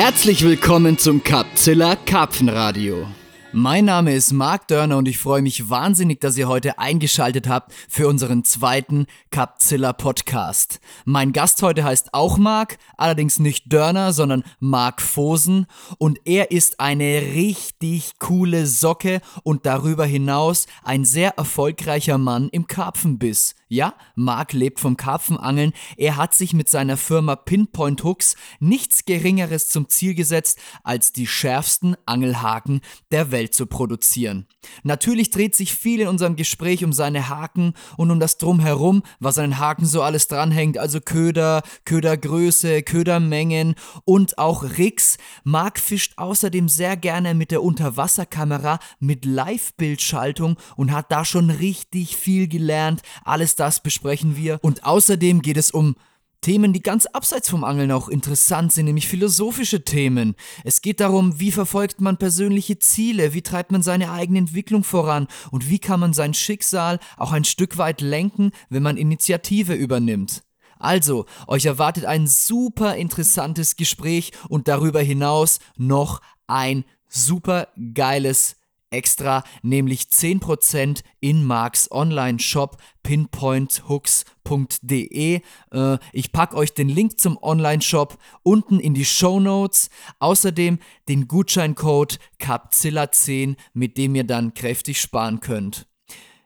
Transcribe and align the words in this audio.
Herzlich 0.00 0.44
willkommen 0.44 0.96
zum 0.96 1.24
Capzilla 1.24 1.96
Karpfenradio. 1.96 3.08
Mein 3.52 3.86
Name 3.86 4.14
ist 4.14 4.32
Marc 4.32 4.68
Dörner 4.68 4.96
und 4.96 5.08
ich 5.08 5.18
freue 5.18 5.42
mich 5.42 5.70
wahnsinnig, 5.70 6.20
dass 6.20 6.38
ihr 6.38 6.46
heute 6.46 6.78
eingeschaltet 6.78 7.48
habt 7.48 7.72
für 7.88 8.06
unseren 8.06 8.44
zweiten 8.44 9.06
Capzilla 9.32 9.92
Podcast. 9.92 10.78
Mein 11.04 11.32
Gast 11.32 11.62
heute 11.62 11.82
heißt 11.82 12.14
auch 12.14 12.38
Marc, 12.38 12.78
allerdings 12.96 13.40
nicht 13.40 13.72
Dörner, 13.72 14.12
sondern 14.12 14.44
Marc 14.60 15.02
Fosen 15.02 15.66
und 15.98 16.20
er 16.26 16.52
ist 16.52 16.78
eine 16.78 17.22
richtig 17.34 18.20
coole 18.20 18.66
Socke 18.66 19.20
und 19.42 19.66
darüber 19.66 20.06
hinaus 20.06 20.68
ein 20.84 21.04
sehr 21.04 21.30
erfolgreicher 21.38 22.18
Mann 22.18 22.50
im 22.50 22.68
Karpfenbiss. 22.68 23.56
Ja, 23.68 23.94
Marc 24.14 24.54
lebt 24.54 24.80
vom 24.80 24.96
Karpfenangeln. 24.96 25.72
Er 25.98 26.16
hat 26.16 26.32
sich 26.32 26.54
mit 26.54 26.70
seiner 26.70 26.96
Firma 26.96 27.36
Pinpoint 27.36 28.02
Hooks 28.02 28.34
nichts 28.60 29.04
Geringeres 29.04 29.68
zum 29.68 29.90
Ziel 29.90 30.14
gesetzt, 30.14 30.58
als 30.84 31.12
die 31.12 31.26
schärfsten 31.26 31.94
Angelhaken 32.06 32.80
der 33.10 33.30
Welt 33.30 33.54
zu 33.54 33.66
produzieren. 33.66 34.46
Natürlich 34.84 35.28
dreht 35.28 35.54
sich 35.54 35.74
viel 35.74 36.00
in 36.00 36.08
unserem 36.08 36.36
Gespräch 36.36 36.82
um 36.82 36.94
seine 36.94 37.28
Haken 37.28 37.74
und 37.98 38.10
um 38.10 38.20
das 38.20 38.38
Drumherum, 38.38 39.02
was 39.20 39.36
an 39.36 39.50
den 39.50 39.58
Haken 39.58 39.84
so 39.84 40.02
alles 40.02 40.28
dranhängt, 40.28 40.78
also 40.78 41.00
Köder, 41.00 41.62
Ködergröße, 41.84 42.82
Ködermengen 42.82 43.74
und 44.06 44.38
auch 44.38 44.62
Rigs. 44.78 45.18
Marc 45.44 45.78
fischt 45.78 46.14
außerdem 46.16 46.70
sehr 46.70 46.96
gerne 46.96 47.34
mit 47.34 47.50
der 47.50 47.62
Unterwasserkamera 47.62 48.78
mit 48.98 49.26
Live-Bildschaltung 49.26 50.56
und 50.76 50.92
hat 50.92 51.12
da 51.12 51.26
schon 51.26 51.50
richtig 51.50 52.16
viel 52.16 52.48
gelernt. 52.48 53.02
Alles 53.24 53.57
das 53.58 53.82
besprechen 53.82 54.36
wir. 54.36 54.58
Und 54.62 54.84
außerdem 54.84 55.42
geht 55.42 55.56
es 55.56 55.70
um 55.70 55.96
Themen, 56.40 56.72
die 56.72 56.82
ganz 56.82 57.06
abseits 57.06 57.48
vom 57.48 57.64
Angeln 57.64 57.90
auch 57.90 58.08
interessant 58.08 58.72
sind, 58.72 58.84
nämlich 58.84 59.08
philosophische 59.08 59.84
Themen. 59.84 60.36
Es 60.62 60.82
geht 60.82 61.00
darum, 61.00 61.40
wie 61.40 61.50
verfolgt 61.50 62.00
man 62.00 62.16
persönliche 62.16 62.78
Ziele, 62.78 63.34
wie 63.34 63.42
treibt 63.42 63.72
man 63.72 63.82
seine 63.82 64.12
eigene 64.12 64.38
Entwicklung 64.38 64.84
voran 64.84 65.26
und 65.50 65.68
wie 65.68 65.80
kann 65.80 65.98
man 65.98 66.12
sein 66.12 66.34
Schicksal 66.34 67.00
auch 67.16 67.32
ein 67.32 67.44
Stück 67.44 67.76
weit 67.76 68.00
lenken, 68.00 68.52
wenn 68.68 68.84
man 68.84 68.96
Initiative 68.96 69.74
übernimmt. 69.74 70.44
Also, 70.78 71.26
euch 71.48 71.66
erwartet 71.66 72.04
ein 72.04 72.28
super 72.28 72.94
interessantes 72.94 73.74
Gespräch 73.74 74.30
und 74.48 74.68
darüber 74.68 75.00
hinaus 75.00 75.58
noch 75.76 76.20
ein 76.46 76.84
super 77.08 77.68
geiles 77.94 78.57
extra, 78.90 79.44
nämlich 79.62 80.02
10% 80.02 81.02
in 81.20 81.44
Marks 81.44 81.90
Online-Shop 81.90 82.76
pinpointhooks.de. 83.02 85.40
Äh, 85.72 85.98
ich 86.12 86.32
packe 86.32 86.56
euch 86.56 86.72
den 86.74 86.88
Link 86.88 87.20
zum 87.20 87.36
Online-Shop 87.42 88.18
unten 88.42 88.80
in 88.80 88.94
die 88.94 89.04
Show 89.04 89.38
Notes. 89.40 89.90
Außerdem 90.18 90.78
den 91.08 91.28
Gutscheincode 91.28 92.18
CAPZILLA10, 92.40 93.56
mit 93.72 93.98
dem 93.98 94.14
ihr 94.14 94.24
dann 94.24 94.54
kräftig 94.54 94.98
sparen 95.00 95.40
könnt. 95.40 95.86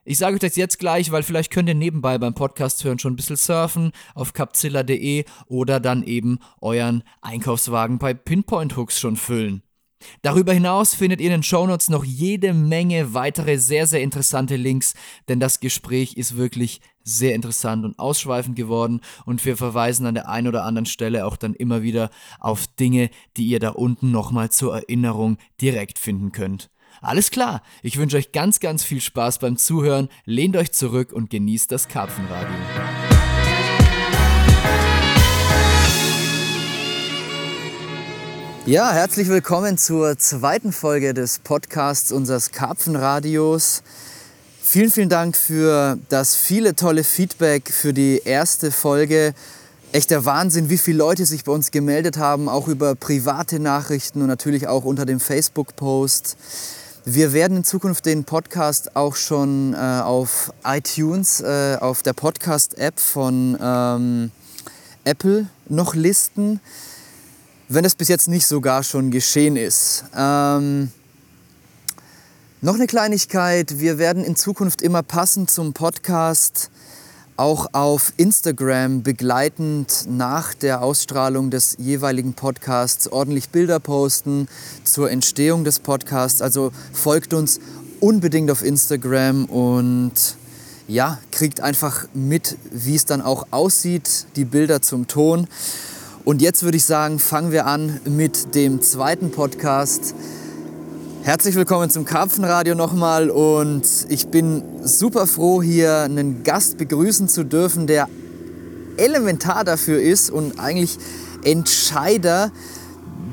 Ich 0.04 0.18
sage 0.18 0.34
euch 0.34 0.40
das 0.40 0.56
jetzt 0.56 0.80
gleich, 0.80 1.12
weil 1.12 1.22
vielleicht 1.22 1.52
könnt 1.52 1.68
ihr 1.68 1.76
nebenbei 1.76 2.18
beim 2.18 2.34
Podcast 2.34 2.82
hören 2.82 2.98
schon 2.98 3.12
ein 3.12 3.16
bisschen 3.16 3.36
surfen 3.36 3.92
auf 4.16 4.32
capzilla.de 4.32 5.24
oder 5.46 5.78
dann 5.78 6.02
eben 6.02 6.40
euren 6.60 7.04
Einkaufswagen 7.20 7.98
bei 7.98 8.12
Pinpoint 8.12 8.76
Hooks 8.76 8.98
schon 8.98 9.14
füllen. 9.14 9.62
Darüber 10.22 10.52
hinaus 10.52 10.94
findet 10.94 11.20
ihr 11.20 11.26
in 11.26 11.32
den 11.32 11.42
Shownotes 11.42 11.88
noch 11.88 12.04
jede 12.04 12.52
Menge 12.52 13.14
weitere 13.14 13.58
sehr, 13.58 13.86
sehr 13.86 14.02
interessante 14.02 14.56
Links, 14.56 14.94
denn 15.28 15.40
das 15.40 15.60
Gespräch 15.60 16.14
ist 16.16 16.36
wirklich 16.36 16.80
sehr 17.04 17.34
interessant 17.34 17.84
und 17.84 17.98
ausschweifend 17.98 18.56
geworden 18.56 19.00
und 19.24 19.44
wir 19.44 19.56
verweisen 19.56 20.06
an 20.06 20.14
der 20.14 20.28
einen 20.28 20.48
oder 20.48 20.64
anderen 20.64 20.86
Stelle 20.86 21.26
auch 21.26 21.36
dann 21.36 21.54
immer 21.54 21.82
wieder 21.82 22.10
auf 22.38 22.66
Dinge, 22.66 23.10
die 23.36 23.46
ihr 23.46 23.58
da 23.58 23.70
unten 23.70 24.10
nochmal 24.10 24.50
zur 24.50 24.74
Erinnerung 24.74 25.38
direkt 25.60 25.98
finden 25.98 26.32
könnt. 26.32 26.70
Alles 27.00 27.30
klar, 27.30 27.62
ich 27.82 27.96
wünsche 27.96 28.16
euch 28.16 28.32
ganz, 28.32 28.60
ganz 28.60 28.84
viel 28.84 29.00
Spaß 29.00 29.38
beim 29.38 29.56
Zuhören, 29.56 30.08
lehnt 30.24 30.56
euch 30.56 30.72
zurück 30.72 31.12
und 31.12 31.30
genießt 31.30 31.72
das 31.72 31.88
Karpfenradio. 31.88 33.01
Ja, 38.64 38.92
herzlich 38.92 39.26
willkommen 39.26 39.76
zur 39.76 40.16
zweiten 40.18 40.70
Folge 40.70 41.14
des 41.14 41.40
Podcasts 41.40 42.12
unseres 42.12 42.52
Karpfenradios. 42.52 43.82
Vielen, 44.62 44.92
vielen 44.92 45.08
Dank 45.08 45.36
für 45.36 45.98
das 46.08 46.36
viele 46.36 46.76
tolle 46.76 47.02
Feedback 47.02 47.72
für 47.72 47.92
die 47.92 48.22
erste 48.24 48.70
Folge. 48.70 49.34
Echter 49.90 50.24
Wahnsinn, 50.24 50.70
wie 50.70 50.78
viele 50.78 50.98
Leute 50.98 51.26
sich 51.26 51.42
bei 51.42 51.50
uns 51.50 51.72
gemeldet 51.72 52.18
haben, 52.18 52.48
auch 52.48 52.68
über 52.68 52.94
private 52.94 53.58
Nachrichten 53.58 54.22
und 54.22 54.28
natürlich 54.28 54.68
auch 54.68 54.84
unter 54.84 55.06
dem 55.06 55.18
Facebook-Post. 55.18 56.36
Wir 57.04 57.32
werden 57.32 57.56
in 57.56 57.64
Zukunft 57.64 58.06
den 58.06 58.22
Podcast 58.22 58.94
auch 58.94 59.16
schon 59.16 59.74
äh, 59.74 59.76
auf 59.76 60.52
iTunes, 60.64 61.40
äh, 61.40 61.78
auf 61.80 62.04
der 62.04 62.12
Podcast-App 62.12 63.00
von 63.00 63.58
ähm, 63.60 64.30
Apple 65.02 65.48
noch 65.68 65.96
listen 65.96 66.60
wenn 67.74 67.84
es 67.84 67.94
bis 67.94 68.08
jetzt 68.08 68.28
nicht 68.28 68.46
sogar 68.46 68.82
schon 68.82 69.10
geschehen 69.10 69.56
ist. 69.56 70.04
Ähm, 70.16 70.90
noch 72.60 72.74
eine 72.74 72.86
Kleinigkeit, 72.86 73.78
wir 73.78 73.98
werden 73.98 74.24
in 74.24 74.36
Zukunft 74.36 74.82
immer 74.82 75.02
passend 75.02 75.50
zum 75.50 75.72
Podcast 75.72 76.70
auch 77.36 77.68
auf 77.72 78.12
Instagram 78.18 79.02
begleitend 79.02 80.04
nach 80.06 80.52
der 80.52 80.82
Ausstrahlung 80.82 81.50
des 81.50 81.76
jeweiligen 81.78 82.34
Podcasts 82.34 83.08
ordentlich 83.08 83.48
Bilder 83.48 83.80
posten 83.80 84.48
zur 84.84 85.10
Entstehung 85.10 85.64
des 85.64 85.78
Podcasts. 85.80 86.42
Also 86.42 86.72
folgt 86.92 87.32
uns 87.32 87.58
unbedingt 88.00 88.50
auf 88.50 88.62
Instagram 88.62 89.46
und 89.46 90.12
ja, 90.88 91.18
kriegt 91.30 91.60
einfach 91.60 92.06
mit, 92.12 92.58
wie 92.70 92.96
es 92.96 93.06
dann 93.06 93.22
auch 93.22 93.46
aussieht, 93.50 94.26
die 94.36 94.44
Bilder 94.44 94.82
zum 94.82 95.08
Ton. 95.08 95.48
Und 96.24 96.40
jetzt 96.40 96.62
würde 96.62 96.76
ich 96.76 96.84
sagen, 96.84 97.18
fangen 97.18 97.50
wir 97.50 97.66
an 97.66 98.00
mit 98.04 98.54
dem 98.54 98.80
zweiten 98.80 99.32
Podcast. 99.32 100.14
Herzlich 101.24 101.56
willkommen 101.56 101.90
zum 101.90 102.04
Karpfenradio 102.04 102.76
nochmal 102.76 103.28
und 103.28 103.82
ich 104.08 104.28
bin 104.28 104.62
super 104.84 105.26
froh, 105.26 105.62
hier 105.62 106.02
einen 106.02 106.44
Gast 106.44 106.78
begrüßen 106.78 107.28
zu 107.28 107.42
dürfen, 107.42 107.88
der 107.88 108.08
elementar 108.98 109.64
dafür 109.64 110.00
ist 110.00 110.30
und 110.30 110.60
eigentlich 110.60 110.96
Entscheider 111.42 112.52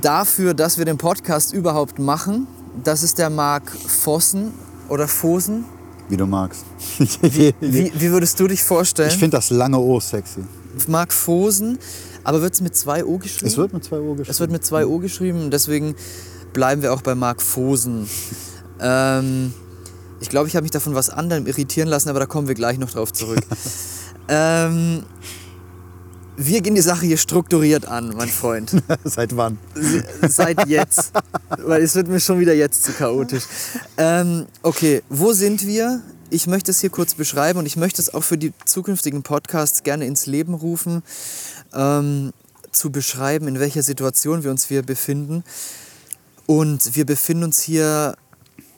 dafür, 0.02 0.56
dass 0.56 0.80
wir 0.80 0.86
den 0.86 0.98
Podcast 0.98 1.54
überhaupt 1.54 2.00
machen. 2.00 2.48
Das 2.84 3.04
ist 3.04 3.20
der 3.20 3.30
Marc 3.30 3.70
Vossen 3.70 4.52
oder 4.88 5.08
Fosen. 5.08 5.66
Wie 6.08 6.18
du 6.18 6.26
magst. 6.26 6.66
wie, 6.98 7.54
wie, 7.62 7.92
wie, 7.94 8.10
würdest 8.10 8.40
du 8.40 8.48
dich 8.48 8.64
vorstellen? 8.64 9.10
Ich 9.10 9.18
finde 9.18 9.38
das 9.38 9.52
lange 9.52 9.78
O 9.78 10.00
sexy. 10.00 10.42
Marc 10.88 11.14
Fosen 11.14 11.78
aber 12.30 12.44
wird 12.44 12.54
es 12.54 12.62
mit 12.62 12.76
zwei 12.76 13.04
O 13.04 13.18
geschrieben? 13.18 13.48
Es 13.48 13.58
wird 13.58 13.74
mit 13.74 13.84
zwei 13.84 14.00
O 14.00 14.14
geschrieben. 14.14 14.30
Es 14.30 14.40
wird 14.40 14.52
mit 14.52 14.64
zwei 14.64 14.86
O 14.86 15.00
geschrieben, 15.00 15.50
deswegen 15.50 15.96
bleiben 16.54 16.84
wir 16.84 16.94
auch 16.94 17.02
bei 17.02 17.16
Mark 17.16 17.42
Fosen. 17.42 18.08
ähm, 18.80 19.52
ich 20.22 20.30
glaube, 20.30 20.48
ich 20.48 20.56
habe 20.56 20.62
mich 20.62 20.70
davon 20.70 20.94
was 20.94 21.10
anderem 21.10 21.48
irritieren 21.48 21.88
lassen, 21.88 22.08
aber 22.08 22.20
da 22.20 22.28
kommen 22.28 22.48
wir 22.48 22.54
gleich 22.54 22.78
noch 22.78 22.92
drauf 22.92 23.12
zurück. 23.14 23.40
ähm, 24.28 25.06
wir 26.38 26.62
gehen 26.62 26.76
die 26.76 26.82
Sache 26.82 27.08
hier 27.08 27.18
strukturiert 27.18 27.88
an, 27.88 28.14
mein 28.16 28.30
Freund. 28.30 28.76
Seit 29.06 29.36
wann? 29.36 29.58
Seit 30.28 30.68
jetzt. 30.68 31.12
Weil 31.58 31.82
es 31.82 31.96
wird 31.96 32.10
mir 32.10 32.20
schon 32.20 32.40
wieder 32.40 32.54
jetzt 32.54 32.84
zu 32.84 32.92
chaotisch. 32.92 33.46
Ähm, 33.98 34.46
okay, 34.62 35.02
wo 35.10 35.34
sind 35.34 35.66
wir? 35.66 36.04
Ich 36.30 36.46
möchte 36.46 36.70
es 36.70 36.80
hier 36.80 36.92
kurz 36.92 37.16
beschreiben 37.16 37.58
und 37.58 37.66
ich 37.66 37.76
möchte 37.76 38.00
es 38.04 38.14
auch 38.14 38.24
für 38.24 38.38
die 38.38 38.54
zukünftigen 38.66 39.24
Podcasts 39.24 39.82
gerne 39.82 40.06
ins 40.06 40.28
Leben 40.28 40.54
rufen 40.54 41.02
ähm, 41.74 42.32
zu 42.72 42.92
beschreiben, 42.92 43.48
in 43.48 43.60
welcher 43.60 43.84
Situation 43.84 44.44
wir 44.44 44.52
uns 44.52 44.66
hier 44.66 44.84
befinden. 44.84 45.44
Und 46.46 46.96
wir 46.96 47.06
befinden 47.06 47.44
uns 47.44 47.62
hier 47.62 48.16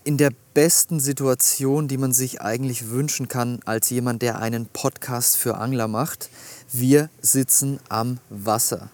in 0.04 0.18
der 0.18 0.32
besten 0.54 1.00
Situation, 1.00 1.88
die 1.88 1.98
man 1.98 2.12
sich 2.12 2.42
eigentlich 2.42 2.90
wünschen 2.90 3.28
kann, 3.28 3.60
als 3.66 3.90
jemand, 3.90 4.22
der 4.22 4.40
einen 4.40 4.66
Podcast 4.66 5.38
für 5.38 5.58
Angler 5.58 5.88
macht. 5.88 6.30
Wir 6.72 7.10
sitzen 7.22 7.80
am 7.90 8.20
Wasser. 8.30 8.90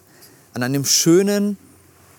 An 0.54 0.62
einem 0.62 0.84
schönen, 0.84 1.56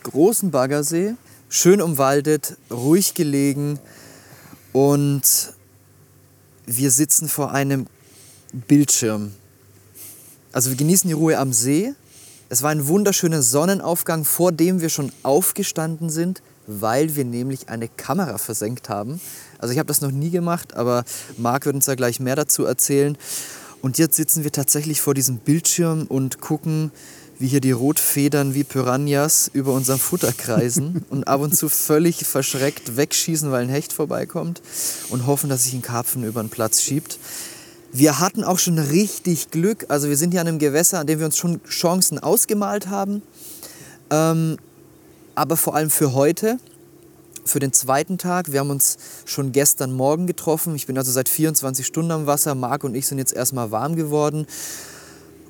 großen 0.04 0.52
Baggersee, 0.52 1.16
schön 1.50 1.82
umwaldet, 1.82 2.58
ruhig 2.72 3.14
gelegen 3.14 3.80
und 4.74 5.54
wir 6.66 6.92
sitzen 6.92 7.28
vor 7.28 7.52
einem 7.52 7.88
Bildschirm. 8.54 9.34
Also 10.52 10.70
wir 10.72 10.78
genießen 10.78 11.08
die 11.08 11.14
Ruhe 11.14 11.38
am 11.38 11.54
See. 11.54 11.94
Es 12.50 12.64
war 12.64 12.72
ein 12.72 12.88
wunderschöner 12.88 13.44
Sonnenaufgang, 13.44 14.26
vor 14.26 14.52
dem 14.52 14.82
wir 14.82 14.90
schon 14.90 15.12
aufgestanden 15.22 16.10
sind, 16.10 16.42
weil 16.66 17.16
wir 17.16 17.26
nämlich 17.26 17.70
eine 17.70 17.88
Kamera 17.88 18.38
versenkt 18.40 18.90
haben. 18.90 19.22
Also 19.60 19.72
ich 19.72 19.80
habe 19.80 19.88
das 19.88 20.02
noch 20.02 20.12
nie 20.12 20.32
gemacht, 20.32 20.76
aber 20.76 21.04
Marc 21.38 21.66
wird 21.66 21.76
uns 21.76 21.86
da 21.86 21.96
gleich 21.96 22.20
mehr 22.20 22.36
dazu 22.36 22.66
erzählen. 22.66 23.18
Und 23.82 23.98
jetzt 23.98 24.16
sitzen 24.16 24.44
wir 24.44 24.52
tatsächlich 24.52 25.02
vor 25.02 25.14
diesem 25.14 25.38
Bildschirm 25.38 26.06
und 26.08 26.42
gucken, 26.42 26.92
wie 27.38 27.48
hier 27.48 27.62
die 27.62 27.72
Rotfedern 27.72 28.54
wie 28.54 28.66
Piranhas 28.66 29.50
über 29.54 29.72
unserem 29.72 30.00
Futter 30.00 30.34
kreisen 30.34 31.06
und 31.10 31.28
ab 31.28 31.42
und 31.42 31.56
zu 31.56 31.70
völlig 31.70 32.26
verschreckt 32.26 32.98
wegschießen, 32.98 33.50
weil 33.52 33.64
ein 33.64 33.70
Hecht 33.70 33.94
vorbeikommt 33.94 34.62
und 35.10 35.26
hoffen, 35.26 35.50
dass 35.50 35.64
sich 35.64 35.74
ein 35.74 35.82
Karpfen 35.82 36.24
über 36.24 36.44
den 36.44 36.50
Platz 36.50 36.82
schiebt. 36.82 37.18
Wir 37.92 38.20
hatten 38.20 38.44
auch 38.44 38.60
schon 38.60 38.78
richtig 38.78 39.50
Glück. 39.50 39.86
Also 39.90 40.10
wir 40.10 40.18
sind 40.18 40.32
hier 40.32 40.42
an 40.42 40.48
einem 40.48 40.60
Gewässer, 40.60 41.00
an 41.00 41.08
dem 41.08 41.20
wir 41.20 41.26
uns 41.26 41.38
schon 41.38 41.64
Chancen 41.64 42.20
ausgemalt 42.20 42.88
haben. 42.88 43.24
Ähm, 44.12 44.58
aber 45.36 45.58
vor 45.58 45.76
allem 45.76 45.90
für 45.90 46.14
heute, 46.14 46.60
für 47.46 47.60
den 47.60 47.74
zweiten 47.74 48.18
Tag. 48.18 48.52
Wir 48.52 48.60
haben 48.60 48.70
uns 48.70 48.98
schon 49.26 49.52
gestern 49.52 49.92
Morgen 49.92 50.28
getroffen. 50.28 50.76
Ich 50.76 50.86
bin 50.86 50.98
also 50.98 51.12
seit 51.12 51.30
24 51.30 51.86
Stunden 51.86 52.12
am 52.12 52.28
Wasser. 52.28 52.54
Marc 52.54 52.84
und 52.84 52.96
ich 52.96 53.08
sind 53.08 53.18
jetzt 53.18 53.34
erstmal 53.34 53.72
warm 53.72 53.96
geworden. 53.96 54.46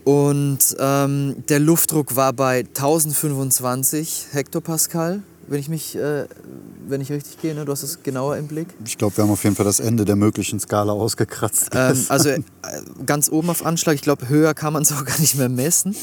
Und 0.06 0.78
ähm, 0.80 1.44
der 1.50 1.60
Luftdruck 1.60 2.16
war 2.16 2.32
bei 2.32 2.60
1025 2.60 4.28
Hektopascal, 4.32 5.24
wenn 5.50 5.60
ich 5.60 5.70
mich, 5.70 5.96
äh, 5.96 6.26
wenn 6.88 7.02
ich 7.02 7.12
richtig 7.12 7.42
gehe, 7.42 7.56
ne? 7.56 7.66
du 7.66 7.72
hast 7.72 7.84
es 7.84 8.04
genauer 8.04 8.38
im 8.38 8.48
Blick. 8.48 8.68
Ich 8.86 8.98
glaube, 8.98 9.18
wir 9.18 9.24
haben 9.24 9.32
auf 9.32 9.44
jeden 9.44 9.56
Fall 9.56 9.66
das 9.66 9.80
Ende 9.80 10.06
der 10.06 10.16
möglichen 10.16 10.60
Skala 10.60 10.94
ausgekratzt. 10.94 11.70
Ähm, 11.74 12.06
also 12.10 12.30
äh, 12.30 12.42
ganz 13.06 13.30
oben 13.30 13.50
auf 13.50 13.66
Anschlag, 13.66 13.96
ich 13.96 14.02
glaube, 14.02 14.30
höher 14.30 14.54
kann 14.54 14.74
man 14.74 14.84
es 14.84 14.92
auch 14.94 15.04
gar 15.04 15.20
nicht 15.20 15.36
mehr 15.36 15.50
messen. 15.50 15.96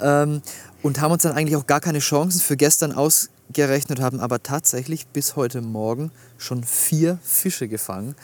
Ähm, 0.00 0.42
und 0.82 1.00
haben 1.00 1.12
uns 1.12 1.22
dann 1.22 1.32
eigentlich 1.32 1.56
auch 1.56 1.66
gar 1.66 1.80
keine 1.80 1.98
Chancen 1.98 2.40
für 2.40 2.56
gestern 2.56 2.92
ausgerechnet, 2.92 4.00
haben 4.00 4.20
aber 4.20 4.42
tatsächlich 4.42 5.06
bis 5.08 5.36
heute 5.36 5.60
Morgen 5.60 6.10
schon 6.38 6.64
vier 6.64 7.18
Fische 7.22 7.68
gefangen. 7.68 8.14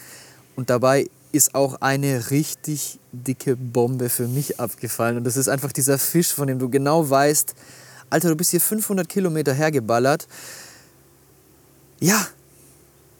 Und 0.56 0.70
dabei 0.70 1.06
ist 1.32 1.54
auch 1.54 1.80
eine 1.82 2.30
richtig 2.30 2.98
dicke 3.12 3.56
Bombe 3.56 4.08
für 4.08 4.26
mich 4.26 4.58
abgefallen. 4.58 5.18
Und 5.18 5.24
das 5.24 5.36
ist 5.36 5.48
einfach 5.48 5.72
dieser 5.72 5.98
Fisch, 5.98 6.32
von 6.32 6.46
dem 6.46 6.58
du 6.58 6.70
genau 6.70 7.08
weißt, 7.08 7.54
Alter, 8.08 8.28
du 8.28 8.36
bist 8.36 8.52
hier 8.52 8.60
500 8.60 9.08
Kilometer 9.08 9.52
hergeballert. 9.52 10.26
Ja, 12.00 12.26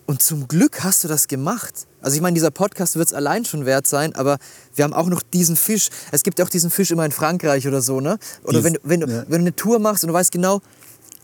und 0.06 0.23
zum 0.23 0.46
Glück 0.46 0.84
hast 0.84 1.02
du 1.02 1.08
das 1.08 1.26
gemacht. 1.26 1.87
Also 2.00 2.14
ich 2.17 2.23
meine, 2.23 2.34
dieser 2.34 2.52
Podcast 2.52 2.94
wird 2.94 3.08
es 3.08 3.14
allein 3.14 3.44
schon 3.44 3.67
wert 3.67 3.88
sein, 3.88 4.14
aber 4.14 4.38
wir 4.75 4.84
haben 4.84 4.93
auch 4.93 5.08
noch 5.08 5.23
diesen 5.23 5.56
Fisch. 5.56 5.88
Es 6.12 6.23
gibt 6.23 6.38
ja 6.38 6.44
auch 6.44 6.49
diesen 6.49 6.70
Fisch 6.70 6.93
immer 6.93 7.05
in 7.05 7.11
Frankreich 7.11 7.67
oder 7.67 7.82
so, 7.82 8.00
ne? 8.00 8.19
Oder 8.44 8.62
Dies, 8.62 8.64
wenn, 8.64 8.78
wenn, 8.84 9.00
du, 9.00 9.06
ja. 9.08 9.23
wenn 9.23 9.40
du 9.40 9.46
eine 9.46 9.56
Tour 9.56 9.81
machst 9.81 10.05
und 10.05 10.08
du 10.08 10.14
weißt 10.14 10.31
genau, 10.31 10.61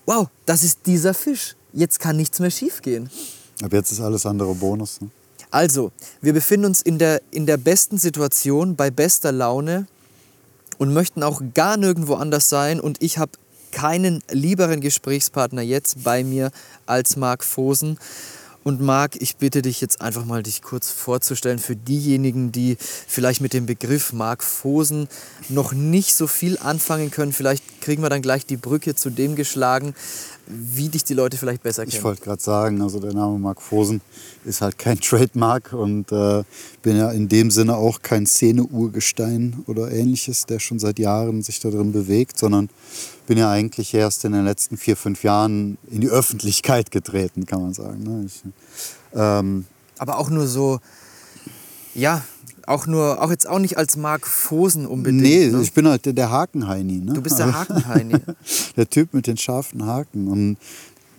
wow, 0.04 0.26
das 0.46 0.64
ist 0.64 0.80
dieser 0.86 1.14
Fisch. 1.14 1.54
Jetzt 1.72 2.00
kann 2.00 2.16
nichts 2.16 2.40
mehr 2.40 2.50
schiefgehen. 2.50 3.08
Aber 3.62 3.76
jetzt 3.76 3.92
ist 3.92 4.00
alles 4.00 4.26
andere 4.26 4.54
Bonus. 4.54 5.00
Ne? 5.00 5.10
Also, 5.50 5.92
wir 6.20 6.32
befinden 6.32 6.66
uns 6.66 6.82
in 6.82 6.98
der, 6.98 7.22
in 7.30 7.46
der 7.46 7.58
besten 7.58 7.98
Situation, 7.98 8.74
bei 8.74 8.90
bester 8.90 9.30
Laune 9.30 9.86
und 10.78 10.92
möchten 10.92 11.22
auch 11.22 11.40
gar 11.54 11.76
nirgendwo 11.76 12.14
anders 12.14 12.48
sein. 12.48 12.80
Und 12.80 13.00
ich 13.00 13.18
habe 13.18 13.32
keinen 13.72 14.22
lieberen 14.30 14.80
Gesprächspartner 14.80 15.62
jetzt 15.62 16.04
bei 16.04 16.22
mir 16.22 16.52
als 16.86 17.16
Marc 17.16 17.42
Fosen. 17.42 17.98
Und 18.64 18.80
Marc, 18.80 19.20
ich 19.20 19.38
bitte 19.38 19.60
dich 19.60 19.80
jetzt 19.80 20.00
einfach 20.00 20.24
mal, 20.24 20.44
dich 20.44 20.62
kurz 20.62 20.90
vorzustellen 20.90 21.58
für 21.58 21.74
diejenigen, 21.74 22.52
die 22.52 22.76
vielleicht 22.78 23.40
mit 23.40 23.54
dem 23.54 23.66
Begriff 23.66 24.12
Marc 24.12 24.44
Fosen 24.44 25.08
noch 25.48 25.72
nicht 25.72 26.14
so 26.14 26.28
viel 26.28 26.58
anfangen 26.58 27.10
können. 27.10 27.32
Vielleicht 27.32 27.80
kriegen 27.80 28.02
wir 28.02 28.10
dann 28.10 28.22
gleich 28.22 28.46
die 28.46 28.56
Brücke 28.56 28.94
zu 28.94 29.10
dem 29.10 29.34
geschlagen, 29.34 29.94
wie 30.46 30.88
dich 30.88 31.04
die 31.04 31.14
Leute 31.14 31.36
vielleicht 31.36 31.62
besser 31.62 31.82
kennen. 31.82 31.96
Ich 31.96 32.02
wollte 32.02 32.22
gerade 32.22 32.42
sagen, 32.42 32.82
also 32.82 33.00
der 33.00 33.12
Name 33.12 33.38
Marc 33.38 33.62
Fosen 33.62 34.00
ist 34.44 34.60
halt 34.60 34.78
kein 34.78 35.00
Trademark 35.00 35.72
und 35.72 36.10
äh, 36.12 36.42
bin 36.82 36.96
ja 36.96 37.10
in 37.10 37.28
dem 37.28 37.50
Sinne 37.50 37.76
auch 37.76 38.02
kein 38.02 38.26
Szene-Urgestein 38.26 39.62
oder 39.66 39.90
ähnliches, 39.92 40.46
der 40.46 40.58
schon 40.58 40.78
seit 40.78 40.98
Jahren 40.98 41.42
sich 41.42 41.60
da 41.60 41.70
drin 41.70 41.92
bewegt, 41.92 42.38
sondern 42.38 42.68
bin 43.26 43.38
ja 43.38 43.50
eigentlich 43.50 43.94
erst 43.94 44.24
in 44.24 44.32
den 44.32 44.44
letzten 44.44 44.76
vier, 44.76 44.96
fünf 44.96 45.22
Jahren 45.22 45.78
in 45.90 46.00
die 46.00 46.08
Öffentlichkeit 46.08 46.90
getreten, 46.90 47.46
kann 47.46 47.62
man 47.62 47.74
sagen. 47.74 48.02
Ne? 48.02 48.26
Ich, 48.26 48.42
ähm, 49.14 49.66
Aber 49.98 50.18
auch 50.18 50.30
nur 50.30 50.46
so, 50.46 50.80
ja, 51.94 52.22
auch 52.68 52.86
nur, 52.86 53.22
auch 53.22 53.30
jetzt 53.30 53.48
auch 53.48 53.58
nicht 53.58 53.78
als 53.78 53.96
Mark 53.96 54.26
Fosen 54.26 54.86
unbedingt. 54.86 55.22
Nee, 55.22 55.48
ne? 55.48 55.62
ich 55.62 55.72
bin 55.72 55.86
halt 55.86 56.04
der, 56.04 56.30
Hakenheini. 56.30 56.98
Ne? 56.98 57.12
Du 57.12 57.22
bist 57.22 57.38
der 57.38 57.52
Hakenheini. 57.52 58.16
der 58.76 58.88
Typ 58.88 59.14
mit 59.14 59.26
den 59.26 59.36
scharfen 59.36 59.86
Haken. 59.86 60.28
Und 60.28 60.56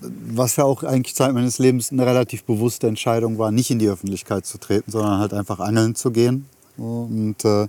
was 0.02 0.56
ja 0.58 0.64
auch 0.64 0.84
eigentlich 0.84 1.16
Zeit 1.16 1.34
meines 1.34 1.60
Lebens 1.60 1.92
eine 1.92 2.06
relativ 2.06 2.44
bewusste 2.44 2.88
Entscheidung 2.88 3.38
war, 3.38 3.52
nicht 3.52 3.72
in 3.72 3.80
die 3.80 3.88
Öffentlichkeit 3.88 4.46
zu 4.46 4.58
treten, 4.58 4.92
sondern 4.92 5.20
halt 5.20 5.34
einfach 5.34 5.60
angeln 5.60 5.96
zu 5.96 6.12
gehen. 6.12 6.46
Und 6.78 7.46
äh, 7.46 7.68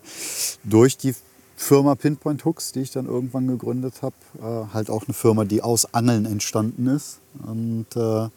durch 0.64 0.96
die 0.96 1.14
Firma 1.56 1.94
Pinpoint 1.94 2.44
Hooks, 2.44 2.72
die 2.72 2.80
ich 2.80 2.90
dann 2.90 3.06
irgendwann 3.06 3.46
gegründet 3.46 4.02
habe, 4.02 4.14
äh, 4.40 4.74
halt 4.74 4.90
auch 4.90 5.04
eine 5.06 5.14
Firma, 5.14 5.44
die 5.44 5.62
aus 5.62 5.94
Angeln 5.94 6.26
entstanden 6.26 6.86
ist. 6.88 7.20
Und 7.46 7.86
äh, 7.96 8.28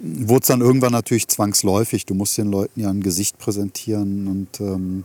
wurde 0.00 0.42
es 0.42 0.48
dann 0.48 0.60
irgendwann 0.60 0.92
natürlich 0.92 1.28
zwangsläufig. 1.28 2.06
Du 2.06 2.14
musst 2.14 2.36
den 2.38 2.50
Leuten 2.50 2.80
ja 2.80 2.88
ein 2.88 3.02
Gesicht 3.02 3.38
präsentieren 3.38 4.26
und 4.26 4.60
ähm, 4.60 5.04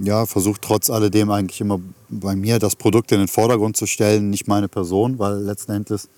ja, 0.00 0.26
versucht 0.26 0.62
trotz 0.62 0.90
alledem 0.90 1.30
eigentlich 1.30 1.60
immer 1.60 1.80
bei 2.08 2.36
mir 2.36 2.58
das 2.58 2.76
Produkt 2.76 3.10
in 3.12 3.18
den 3.18 3.28
Vordergrund 3.28 3.76
zu 3.76 3.86
stellen, 3.86 4.30
nicht 4.30 4.46
meine 4.46 4.68
Person, 4.68 5.18
weil 5.18 5.38
letzten 5.38 5.72
Endes 5.72 6.08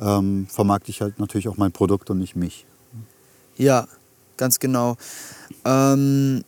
ähm, 0.00 0.46
vermarkte 0.50 0.90
ich 0.90 1.00
halt 1.00 1.18
natürlich 1.18 1.48
auch 1.48 1.56
mein 1.56 1.72
Produkt 1.72 2.10
und 2.10 2.18
nicht 2.18 2.34
mich. 2.34 2.66
Ja, 3.56 3.86
ganz 4.36 4.58
genau. 4.58 4.96
Ähm, 5.64 6.42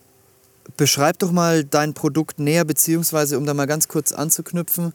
beschreib 0.75 1.19
doch 1.19 1.31
mal 1.31 1.63
dein 1.63 1.93
Produkt 1.93 2.39
näher, 2.39 2.65
beziehungsweise 2.65 3.37
um 3.37 3.45
da 3.45 3.53
mal 3.53 3.67
ganz 3.67 3.87
kurz 3.87 4.11
anzuknüpfen, 4.11 4.93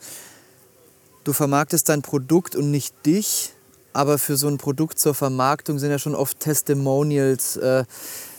du 1.25 1.33
vermarktest 1.33 1.89
dein 1.89 2.03
Produkt 2.03 2.57
und 2.57 2.71
nicht 2.71 2.95
dich 3.07 3.53
aber 3.99 4.17
für 4.19 4.37
so 4.37 4.47
ein 4.47 4.59
Produkt 4.59 5.01
zur 5.01 5.13
Vermarktung 5.13 5.81
sind 5.81 5.91
ja 5.91 5.99
schon 5.99 6.15
oft 6.15 6.39
Testimonials. 6.39 7.57
Äh, 7.57 7.85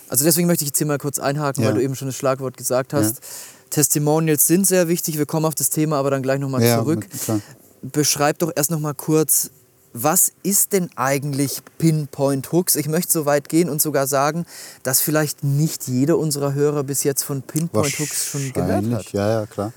also 0.08 0.24
deswegen 0.24 0.48
möchte 0.48 0.64
ich 0.64 0.70
jetzt 0.70 0.78
hier 0.78 0.88
mal 0.88 0.98
kurz 0.98 1.20
einhaken, 1.20 1.64
ja. 1.64 1.70
weil 1.70 1.76
du 1.76 1.84
eben 1.84 1.98
schon 1.98 2.08
das 2.08 2.16
Schlagwort 2.16 2.56
gesagt 2.56 2.94
hast. 2.94 3.18
Ja. 3.18 3.22
Testimonials 3.70 4.48
sind 4.48 4.66
sehr 4.66 4.88
wichtig. 4.88 5.18
Wir 5.18 5.26
kommen 5.26 5.46
auf 5.46 5.56
das 5.56 5.70
Thema 5.70 5.98
aber 5.98 6.12
dann 6.12 6.24
gleich 6.24 6.40
nochmal 6.40 6.64
ja, 6.64 6.78
zurück. 6.78 7.08
Klar. 7.26 7.42
Beschreib 7.82 8.40
doch 8.40 8.54
erst 8.56 8.72
nochmal 8.72 8.94
kurz, 8.94 9.52
was 9.92 10.32
ist 10.44 10.72
denn 10.72 10.90
eigentlich 10.96 11.62
Pinpoint 11.78 12.54
Hooks? 12.54 12.78
Ich 12.78 12.88
möchte 12.88 13.12
so 13.12 13.26
weit 13.26 13.50
gehen 13.50 13.70
und 13.70 13.82
sogar 13.82 14.08
sagen, 14.08 14.46
dass 14.84 15.02
vielleicht 15.02 15.44
nicht 15.44 15.90
jeder 15.90 16.18
unserer 16.18 16.54
Hörer 16.54 16.86
bis 16.86 17.04
jetzt 17.04 17.24
von 17.24 17.42
Pinpoint 17.42 18.00
Hooks 18.00 18.28
schon 18.28 18.54
gehört 18.54 18.86
hat. 18.92 19.12
Ja, 19.12 19.42
ja, 19.42 19.46
klar. 19.46 19.74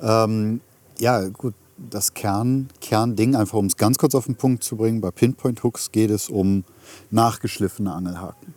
Ähm, 0.00 0.62
ja, 0.98 1.20
gut 1.28 1.52
das 1.90 2.14
Kern, 2.14 2.68
Kernding, 2.80 3.34
einfach 3.34 3.58
um 3.58 3.66
es 3.66 3.76
ganz 3.76 3.98
kurz 3.98 4.14
auf 4.14 4.26
den 4.26 4.36
Punkt 4.36 4.64
zu 4.64 4.76
bringen, 4.76 5.00
bei 5.00 5.10
Pinpoint 5.10 5.62
Hooks 5.62 5.92
geht 5.92 6.10
es 6.10 6.28
um 6.28 6.64
nachgeschliffene 7.10 7.92
Angelhaken. 7.92 8.54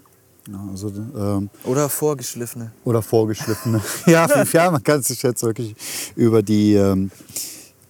Ja, 0.52 0.64
also, 0.70 0.90
ähm, 0.90 1.50
oder 1.64 1.90
vorgeschliffene. 1.90 2.72
Oder 2.84 3.02
vorgeschliffene. 3.02 3.82
ja, 4.06 4.44
ja, 4.44 4.72
man 4.72 4.84
kann 4.84 5.02
sich 5.02 5.24
jetzt 5.24 5.42
wirklich 5.42 5.76
über 6.16 6.44
die, 6.44 6.76
ähm, 6.76 7.10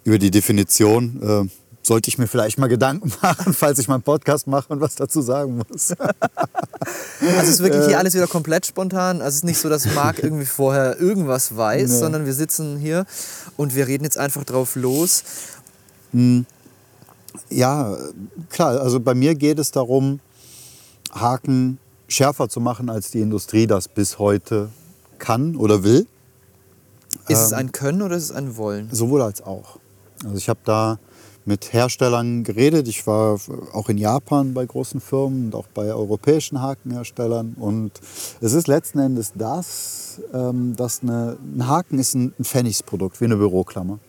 über 0.06 0.18
die 0.18 0.32
Definition 0.32 1.22
äh, 1.22 1.50
sollte 1.86 2.10
ich 2.10 2.18
mir 2.18 2.28
vielleicht 2.28 2.58
mal 2.58 2.68
Gedanken 2.68 3.12
machen, 3.22 3.54
falls 3.54 3.80
ich 3.80 3.88
mal 3.88 3.96
einen 3.96 4.04
Podcast 4.04 4.48
mache 4.48 4.74
und 4.74 4.82
was 4.82 4.96
dazu 4.96 5.22
sagen 5.22 5.58
muss. 5.58 5.92
also 6.00 7.36
es 7.42 7.50
ist 7.50 7.60
wirklich 7.60 7.86
hier 7.86 7.96
äh. 7.96 8.00
alles 8.00 8.16
wieder 8.16 8.28
komplett 8.28 8.66
spontan. 8.66 9.22
Also 9.22 9.30
es 9.30 9.36
ist 9.36 9.44
nicht 9.44 9.60
so, 9.60 9.70
dass 9.70 9.94
Marc 9.94 10.24
irgendwie 10.24 10.46
vorher 10.46 11.00
irgendwas 11.00 11.56
weiß, 11.56 11.92
nee. 11.92 11.98
sondern 11.98 12.26
wir 12.26 12.34
sitzen 12.34 12.78
hier 12.78 13.06
und 13.56 13.76
wir 13.76 13.88
reden 13.88 14.04
jetzt 14.04 14.18
einfach 14.18 14.44
drauf 14.44 14.76
los. 14.76 15.24
Hm. 16.12 16.46
Ja, 17.50 17.96
klar. 18.50 18.82
Also 18.82 19.00
bei 19.00 19.14
mir 19.14 19.36
geht 19.36 19.60
es 19.60 19.72
darum, 19.72 20.20
Haken 21.12 21.78
schärfer 22.08 22.50
zu 22.50 22.60
machen, 22.60 22.90
als 22.90 23.12
die 23.12 23.22
Industrie 23.22 23.68
das 23.68 23.88
bis 23.88 24.18
heute 24.18 24.70
kann 25.20 25.56
oder 25.56 25.84
will. 25.84 26.08
Ist 27.28 27.40
ähm, 27.40 27.46
es 27.46 27.54
ein 27.54 27.72
Können 27.72 28.02
oder 28.02 28.16
ist 28.16 28.24
es 28.24 28.32
ein 28.32 28.58
Wollen? 28.58 28.90
Sowohl 28.92 29.22
als 29.22 29.42
auch. 29.42 29.80
Also 30.24 30.38
ich 30.38 30.50
habe 30.50 30.60
da 30.64 31.00
mit 31.46 31.74
Herstellern 31.74 32.44
geredet. 32.44 32.88
Ich 32.88 33.06
war 33.06 33.40
auch 33.72 33.90
in 33.90 33.98
Japan 33.98 34.54
bei 34.54 34.66
großen 34.66 35.00
Firmen 35.00 35.46
und 35.46 35.56
auch 35.56 35.68
bei 35.68 35.94
europäischen 35.94 36.62
Hakenherstellern. 36.62 37.56
Und 37.60 37.92
es 38.42 38.54
ist 38.54 38.68
letzten 38.68 39.00
Endes 39.00 39.32
das, 39.36 40.22
ähm, 40.34 40.76
dass 40.76 41.04
eine, 41.04 41.38
ein 41.56 41.68
Haken 41.68 42.00
ist 42.00 42.16
ein, 42.16 42.34
Pfennigsprodukt, 42.42 43.22
wie 43.22 43.26
eine 43.26 43.38
Büroklammer. 43.38 44.00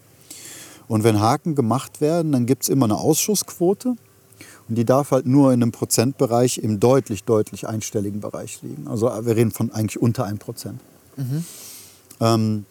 Und 0.89 1.05
wenn 1.05 1.21
Haken 1.21 1.55
gemacht 1.55 2.01
werden, 2.01 2.33
dann 2.33 2.47
gibt 2.47 2.63
es 2.63 2.69
immer 2.69 2.87
eine 2.87 2.97
Ausschussquote. 2.97 3.97
Und 4.69 4.75
die 4.75 4.85
darf 4.85 5.11
halt 5.11 5.27
nur 5.27 5.53
in 5.53 5.63
einem 5.63 5.73
Prozentbereich 5.73 6.59
im 6.59 6.81
deutlich, 6.81 7.25
deutlich 7.25 7.69
einstelligen 7.69 8.21
Bereich 8.21 8.63
liegen. 8.63 8.89
Also 8.89 9.07
wir 9.07 9.37
reden 9.37 9.53
von 9.53 9.71
eigentlich 9.73 10.01
unter 10.01 10.25
einem 10.25 10.39
Prozent. 10.39 10.81
Mhm. 11.17 11.45
Ähm, 12.21 12.67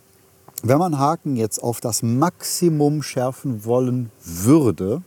wenn 0.64 0.78
man 0.78 0.98
Haken 0.98 1.36
jetzt 1.36 1.62
auf 1.62 1.82
das 1.82 2.02
Maximum 2.02 3.04
schärfen 3.04 3.66
wollen 3.66 4.12
würde, 4.24 5.02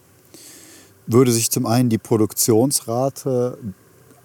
würde 1.06 1.32
sich 1.32 1.50
zum 1.50 1.66
einen 1.66 1.88
die 1.88 1.98
Produktionsrate 1.98 3.58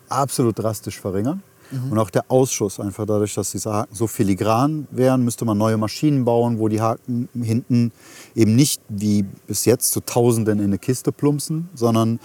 absolut 0.09 0.59
drastisch 0.59 0.99
verringern. 0.99 1.41
Mhm. 1.71 1.91
Und 1.91 1.97
auch 1.97 2.09
der 2.09 2.25
Ausschuss, 2.29 2.79
einfach 2.79 3.05
dadurch, 3.05 3.33
dass 3.33 3.51
diese 3.51 3.73
Haken 3.73 3.95
so 3.95 4.05
filigran 4.05 4.87
wären, 4.91 5.23
müsste 5.23 5.45
man 5.45 5.57
neue 5.57 5.77
Maschinen 5.77 6.25
bauen, 6.25 6.59
wo 6.59 6.67
die 6.67 6.81
Haken 6.81 7.29
hinten 7.41 7.91
eben 8.35 8.55
nicht 8.55 8.81
wie 8.89 9.23
bis 9.47 9.65
jetzt 9.65 9.91
zu 9.91 10.01
Tausenden 10.01 10.59
in 10.59 10.65
eine 10.65 10.77
Kiste 10.77 11.11
plumpsen, 11.11 11.69
sondern 11.73 12.19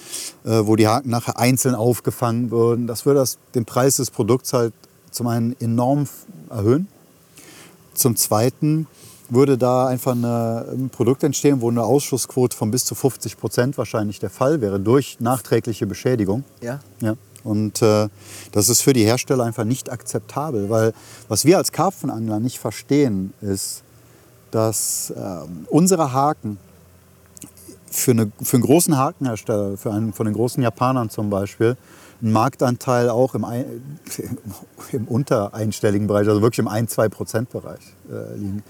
äh, 0.45 0.61
wo 0.65 0.77
die 0.77 0.89
Haken 0.89 1.11
nachher 1.11 1.39
einzeln 1.39 1.75
aufgefangen 1.75 2.51
würden. 2.51 2.87
Das 2.87 3.07
würde 3.07 3.21
das, 3.21 3.39
den 3.55 3.65
Preis 3.65 3.97
des 3.97 4.11
Produkts 4.11 4.53
halt 4.53 4.75
zum 5.11 5.29
einen 5.29 5.57
enorm 5.61 6.07
erhöhen. 6.51 6.89
Zum 7.99 8.17
Zweiten 8.17 8.87
würde 9.29 9.59
da 9.59 9.87
einfach 9.87 10.13
eine, 10.13 10.67
ein 10.73 10.89
Produkt 10.89 11.23
entstehen, 11.23 11.61
wo 11.61 11.71
eine 11.71 11.83
Ausschussquote 11.83 12.57
von 12.57 12.71
bis 12.71 12.85
zu 12.85 12.95
50 12.95 13.37
Prozent 13.37 13.77
wahrscheinlich 13.77 14.21
der 14.21 14.31
Fall 14.31 14.61
wäre, 14.61 14.81
durch 14.81 15.19
nachträgliche 15.21 15.87
Beschädigung. 15.87 16.45
Ja. 16.63 16.81
ja. 17.01 17.15
Und 17.45 17.83
äh, 17.83 18.09
das 18.53 18.69
ist 18.69 18.83
für 18.83 18.93
die 18.93 19.05
Hersteller 19.05 19.45
einfach 19.45 19.65
nicht 19.65 19.91
akzeptabel, 19.91 20.71
weil 20.71 20.93
was 21.29 21.45
wir 21.45 21.59
als 21.59 21.73
Karpfenangler 21.73 22.41
nicht 22.41 22.59
verstehen, 22.59 23.33
ist, 23.41 23.83
dass 24.51 25.11
äh, 25.11 25.21
unsere 25.69 26.13
Haken 26.13 26.59
für, 27.91 28.13
eine, 28.13 28.33
für 28.43 28.57
einen 28.57 28.65
großen 28.65 28.97
Hakenhersteller, 28.97 29.77
für 29.77 29.93
einen 29.93 30.13
von 30.13 30.27
den 30.27 30.35
großen 30.35 30.63
Japanern 30.63 31.11
zum 31.11 31.31
Beispiel, 31.31 31.77
einen 32.21 32.33
Marktanteil 32.33 33.09
auch 33.11 33.35
im, 33.35 33.45
ein, 33.45 33.65
im 34.93 35.05
untereinstelligen 35.07 36.07
Bereich, 36.07 36.29
also 36.29 36.43
wirklich 36.43 36.59
im 36.59 36.69
1-2-Prozent-Bereich 36.69 37.95
äh, 38.11 38.37
liegen. 38.37 38.63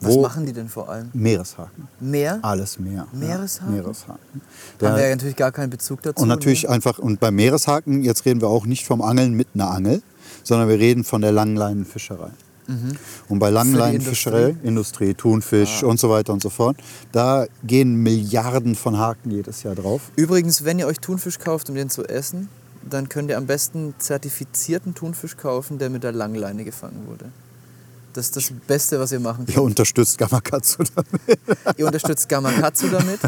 Was 0.00 0.16
machen 0.16 0.46
die 0.46 0.52
denn 0.52 0.68
vor 0.68 0.88
allem? 0.88 1.08
Meereshaken. 1.12 1.88
Meer? 2.00 2.38
Alles 2.42 2.78
Meer. 2.78 3.06
Meereshaken? 3.12 3.74
Ja, 3.74 3.82
Meereshaken. 3.82 4.40
Da 4.78 4.88
haben 4.88 4.96
wir 4.96 5.04
ja 5.04 5.10
natürlich 5.14 5.36
gar 5.36 5.52
keinen 5.52 5.70
Bezug 5.70 6.02
dazu. 6.02 6.22
Und 6.22 6.28
natürlich 6.28 6.64
ne? 6.64 6.70
einfach, 6.70 6.98
und 6.98 7.20
beim 7.20 7.34
Meereshaken, 7.34 8.02
jetzt 8.02 8.26
reden 8.26 8.40
wir 8.40 8.48
auch 8.48 8.66
nicht 8.66 8.86
vom 8.86 9.00
Angeln 9.00 9.34
mit 9.34 9.48
einer 9.54 9.70
Angel, 9.70 10.02
sondern 10.42 10.68
wir 10.68 10.78
reden 10.78 11.04
von 11.04 11.22
der 11.22 11.32
Langleinenfischerei. 11.32 12.30
Mhm. 12.66 12.96
Und 13.28 13.38
bei 13.38 13.50
Langleinenfischerei, 13.50 14.48
Industrie? 14.48 14.68
Industrie, 14.68 15.14
Thunfisch 15.14 15.82
ah. 15.82 15.86
und 15.86 16.00
so 16.00 16.10
weiter 16.10 16.32
und 16.32 16.42
so 16.42 16.50
fort, 16.50 16.76
da 17.12 17.46
gehen 17.62 17.96
Milliarden 17.96 18.74
von 18.74 18.98
Haken 18.98 19.30
jedes 19.30 19.62
Jahr 19.62 19.74
drauf. 19.74 20.10
Übrigens, 20.16 20.64
wenn 20.64 20.78
ihr 20.78 20.86
euch 20.86 20.98
Thunfisch 20.98 21.38
kauft, 21.38 21.68
um 21.68 21.74
den 21.74 21.90
zu 21.90 22.04
essen, 22.04 22.48
dann 22.90 23.08
könnt 23.08 23.30
ihr 23.30 23.38
am 23.38 23.46
besten 23.46 23.94
zertifizierten 23.98 24.94
Thunfisch 24.94 25.36
kaufen, 25.36 25.78
der 25.78 25.90
mit 25.90 26.04
der 26.04 26.12
Langleine 26.12 26.64
gefangen 26.64 27.06
wurde. 27.06 27.26
Das 28.14 28.26
ist 28.26 28.36
das 28.36 28.52
Beste, 28.68 29.00
was 29.00 29.10
ihr 29.10 29.18
machen 29.18 29.44
könnt. 29.44 29.56
Ihr 29.56 29.62
unterstützt 29.62 30.18
Gamakatsu 30.18 30.84
damit. 30.94 31.38
ihr 31.76 31.86
unterstützt 31.86 32.28
Gamakatsu 32.28 32.86
damit. 32.88 33.18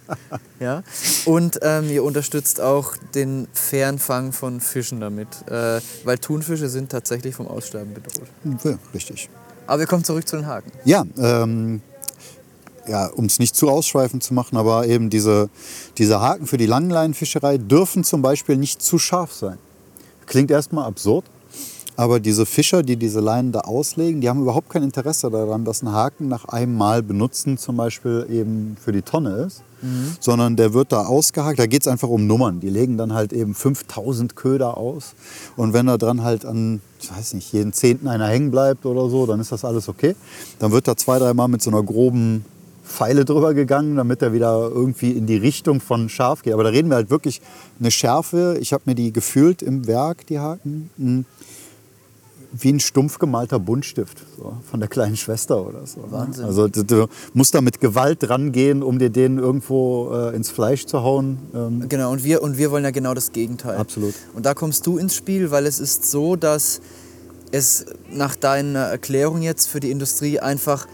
ja. 0.60 0.82
Und 1.26 1.58
ähm, 1.60 1.90
ihr 1.90 2.02
unterstützt 2.02 2.58
auch 2.58 2.96
den 3.14 3.46
fairen 3.52 3.98
Fang 3.98 4.32
von 4.32 4.62
Fischen 4.62 5.00
damit. 5.00 5.28
Äh, 5.48 5.82
weil 6.04 6.16
Thunfische 6.16 6.70
sind 6.70 6.90
tatsächlich 6.90 7.34
vom 7.34 7.46
Aussterben 7.46 7.92
bedroht. 7.92 8.28
Ja, 8.64 8.78
richtig. 8.94 9.28
Aber 9.66 9.80
wir 9.80 9.86
kommen 9.86 10.02
zurück 10.02 10.26
zu 10.26 10.36
den 10.36 10.46
Haken. 10.46 10.72
Ja, 10.84 11.04
ähm, 11.18 11.82
ja 12.86 13.06
um 13.06 13.26
es 13.26 13.38
nicht 13.38 13.56
zu 13.56 13.68
ausschweifend 13.68 14.22
zu 14.22 14.34
machen, 14.34 14.56
aber 14.56 14.86
eben 14.86 15.10
diese, 15.10 15.48
diese 15.98 16.20
Haken 16.20 16.46
für 16.46 16.56
die 16.56 16.66
Langleinenfischerei 16.66 17.58
dürfen 17.58 18.04
zum 18.04 18.22
Beispiel 18.22 18.56
nicht 18.56 18.82
zu 18.82 18.98
scharf 18.98 19.32
sein. 19.32 19.58
Klingt 20.26 20.50
erstmal 20.50 20.86
absurd, 20.86 21.24
aber 21.96 22.20
diese 22.20 22.46
Fischer, 22.46 22.82
die 22.82 22.96
diese 22.96 23.20
Leinen 23.20 23.52
da 23.52 23.60
auslegen, 23.60 24.20
die 24.20 24.28
haben 24.28 24.40
überhaupt 24.40 24.70
kein 24.70 24.82
Interesse 24.82 25.30
daran, 25.30 25.64
dass 25.64 25.82
ein 25.82 25.92
Haken 25.92 26.26
nach 26.26 26.46
einem 26.46 26.76
Mal 26.76 27.02
benutzen 27.02 27.58
zum 27.58 27.76
Beispiel 27.76 28.26
eben 28.30 28.76
für 28.82 28.92
die 28.92 29.02
Tonne 29.02 29.44
ist, 29.46 29.62
mhm. 29.82 30.16
sondern 30.18 30.56
der 30.56 30.72
wird 30.72 30.90
da 30.92 31.04
ausgehakt. 31.04 31.58
Da 31.58 31.66
geht 31.66 31.82
es 31.82 31.88
einfach 31.88 32.08
um 32.08 32.26
Nummern. 32.26 32.60
Die 32.60 32.70
legen 32.70 32.96
dann 32.96 33.12
halt 33.12 33.34
eben 33.34 33.54
5000 33.54 34.34
Köder 34.36 34.78
aus. 34.78 35.14
Und 35.56 35.74
wenn 35.74 35.86
da 35.86 35.98
dran 35.98 36.22
halt 36.22 36.46
an, 36.46 36.80
ich 36.98 37.14
weiß 37.14 37.34
nicht, 37.34 37.52
jeden 37.52 37.74
Zehnten 37.74 38.08
einer 38.08 38.26
hängen 38.26 38.50
bleibt 38.50 38.86
oder 38.86 39.10
so, 39.10 39.26
dann 39.26 39.38
ist 39.38 39.52
das 39.52 39.64
alles 39.64 39.88
okay. 39.88 40.16
Dann 40.60 40.72
wird 40.72 40.88
da 40.88 40.96
zwei, 40.96 41.18
dreimal 41.18 41.48
mit 41.48 41.62
so 41.62 41.70
einer 41.70 41.82
groben 41.82 42.44
Pfeile 42.92 43.24
drüber 43.24 43.54
gegangen, 43.54 43.96
damit 43.96 44.22
er 44.22 44.32
wieder 44.32 44.70
irgendwie 44.72 45.12
in 45.12 45.26
die 45.26 45.36
Richtung 45.36 45.80
von 45.80 46.08
scharf 46.08 46.42
geht. 46.42 46.52
Aber 46.52 46.64
da 46.64 46.70
reden 46.70 46.90
wir 46.90 46.96
halt 46.96 47.10
wirklich 47.10 47.40
eine 47.80 47.90
Schärfe. 47.90 48.58
Ich 48.60 48.72
habe 48.72 48.82
mir 48.86 48.94
die 48.94 49.12
gefühlt 49.12 49.62
im 49.62 49.86
Werk, 49.86 50.26
die 50.26 50.38
Haken. 50.38 50.90
Hm 50.96 51.24
wie 52.52 52.72
ein 52.72 52.80
stumpf 52.80 53.18
gemalter 53.18 53.58
Buntstift 53.58 54.18
so, 54.36 54.56
von 54.70 54.80
der 54.80 54.88
kleinen 54.88 55.16
Schwester 55.16 55.66
oder 55.66 55.86
so. 55.86 56.00
Ne? 56.00 56.06
Wahnsinn. 56.10 56.44
Also 56.44 56.68
du, 56.68 56.84
du, 56.84 57.06
musst 57.32 57.54
da 57.54 57.60
mit 57.60 57.80
Gewalt 57.80 58.28
rangehen, 58.28 58.82
um 58.82 58.98
dir 58.98 59.10
den 59.10 59.38
irgendwo 59.38 60.12
äh, 60.12 60.36
ins 60.36 60.50
Fleisch 60.50 60.84
zu 60.86 61.02
hauen. 61.02 61.38
Ähm. 61.54 61.88
Genau, 61.88 62.12
und 62.12 62.24
wir, 62.24 62.42
und 62.42 62.58
wir 62.58 62.70
wollen 62.70 62.84
ja 62.84 62.90
genau 62.90 63.14
das 63.14 63.32
Gegenteil. 63.32 63.78
Absolut. 63.78 64.14
Und 64.34 64.44
da 64.44 64.54
kommst 64.54 64.86
du 64.86 64.98
ins 64.98 65.14
Spiel, 65.14 65.50
weil 65.50 65.66
es 65.66 65.80
ist 65.80 66.10
so, 66.10 66.36
dass 66.36 66.80
es 67.52 67.86
nach 68.10 68.36
deiner 68.36 68.80
Erklärung 68.80 69.42
jetzt 69.42 69.66
für 69.66 69.80
die 69.80 69.90
Industrie 69.90 70.38
einfach 70.38 70.86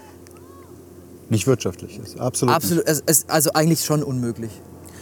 nicht 1.31 1.47
wirtschaftlich 1.47 1.99
ist. 1.99 2.19
Absolut. 2.19 2.55
Absolut. 2.55 2.87
Es, 2.87 3.03
es, 3.07 3.29
also 3.29 3.53
eigentlich 3.53 3.85
schon 3.85 4.03
unmöglich. 4.03 4.51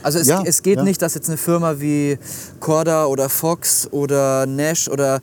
Also 0.03 0.19
es, 0.19 0.29
ja, 0.29 0.43
es 0.45 0.63
geht 0.63 0.79
ja. 0.79 0.85
nicht, 0.85 1.03
dass 1.03 1.15
jetzt 1.15 1.29
eine 1.29 1.37
Firma 1.37 1.81
wie 1.81 2.19
Corda 2.61 3.07
oder 3.07 3.29
Fox 3.29 3.89
oder 3.91 4.47
Nash 4.47 4.89
oder 4.89 5.21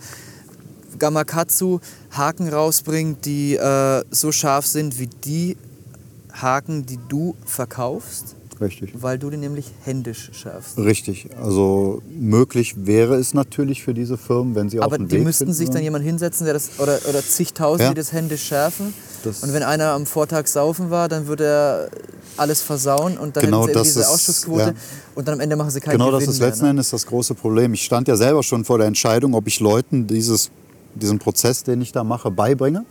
Gamakatsu 0.99 1.79
Haken 2.11 2.49
rausbringt, 2.49 3.25
die 3.25 3.55
äh, 3.55 4.03
so 4.11 4.31
scharf 4.31 4.65
sind 4.65 4.99
wie 4.99 5.07
die 5.07 5.57
Haken, 6.33 6.85
die 6.85 6.99
du 7.07 7.35
verkaufst. 7.45 8.35
Richtig. 8.61 8.91
Weil 8.93 9.19
du 9.19 9.29
die 9.29 9.37
nämlich 9.37 9.65
händisch 9.83 10.31
schärfst. 10.33 10.77
Richtig. 10.77 11.29
Also 11.41 12.01
möglich 12.09 12.85
wäre 12.85 13.15
es 13.15 13.33
natürlich 13.33 13.83
für 13.83 13.93
diese 13.93 14.17
Firmen, 14.17 14.55
wenn 14.55 14.69
sie 14.69 14.79
Aber 14.79 14.87
auf 14.87 14.97
den 14.97 15.07
die 15.07 15.17
Weg 15.17 15.23
müssten 15.23 15.45
finden, 15.45 15.53
sich 15.53 15.69
dann 15.69 15.83
jemand 15.83 16.03
hinsetzen, 16.03 16.45
der 16.45 16.53
das 16.53 16.79
oder, 16.79 16.99
oder 17.09 17.21
zigtausend, 17.21 17.81
ja. 17.81 17.89
die 17.89 17.95
das 17.95 18.11
händisch 18.11 18.43
schärfen. 18.43 18.93
Das 19.23 19.43
und 19.43 19.53
wenn 19.53 19.63
einer 19.63 19.91
am 19.91 20.05
Vortag 20.05 20.47
saufen 20.47 20.89
war, 20.89 21.07
dann 21.07 21.27
würde 21.27 21.45
er 21.45 21.89
alles 22.37 22.61
versauen 22.61 23.17
und 23.17 23.35
dann 23.37 23.45
genau 23.45 23.67
hätten 23.67 23.77
sie 23.79 23.83
diese 23.83 23.99
ist, 24.01 24.07
Ausschussquote 24.07 24.61
ja. 24.61 24.73
und 25.15 25.27
dann 25.27 25.35
am 25.35 25.39
Ende 25.39 25.55
machen 25.55 25.69
sie 25.69 25.79
keinen 25.79 25.93
Genau, 25.93 26.11
Gewinn 26.11 26.25
das 26.25 26.35
ist 26.35 26.39
letzten 26.39 26.63
mehr, 26.63 26.73
ne? 26.73 26.79
Endes 26.79 26.89
das 26.89 27.05
große 27.05 27.35
Problem. 27.35 27.73
Ich 27.73 27.83
stand 27.83 28.07
ja 28.07 28.15
selber 28.15 28.43
schon 28.43 28.65
vor 28.65 28.77
der 28.77 28.87
Entscheidung, 28.87 29.33
ob 29.33 29.47
ich 29.47 29.59
Leuten 29.59 30.07
dieses 30.07 30.51
diesen 30.95 31.19
Prozess, 31.19 31.63
den 31.63 31.81
ich 31.81 31.91
da 31.91 32.03
mache, 32.03 32.31
beibringe. 32.31 32.85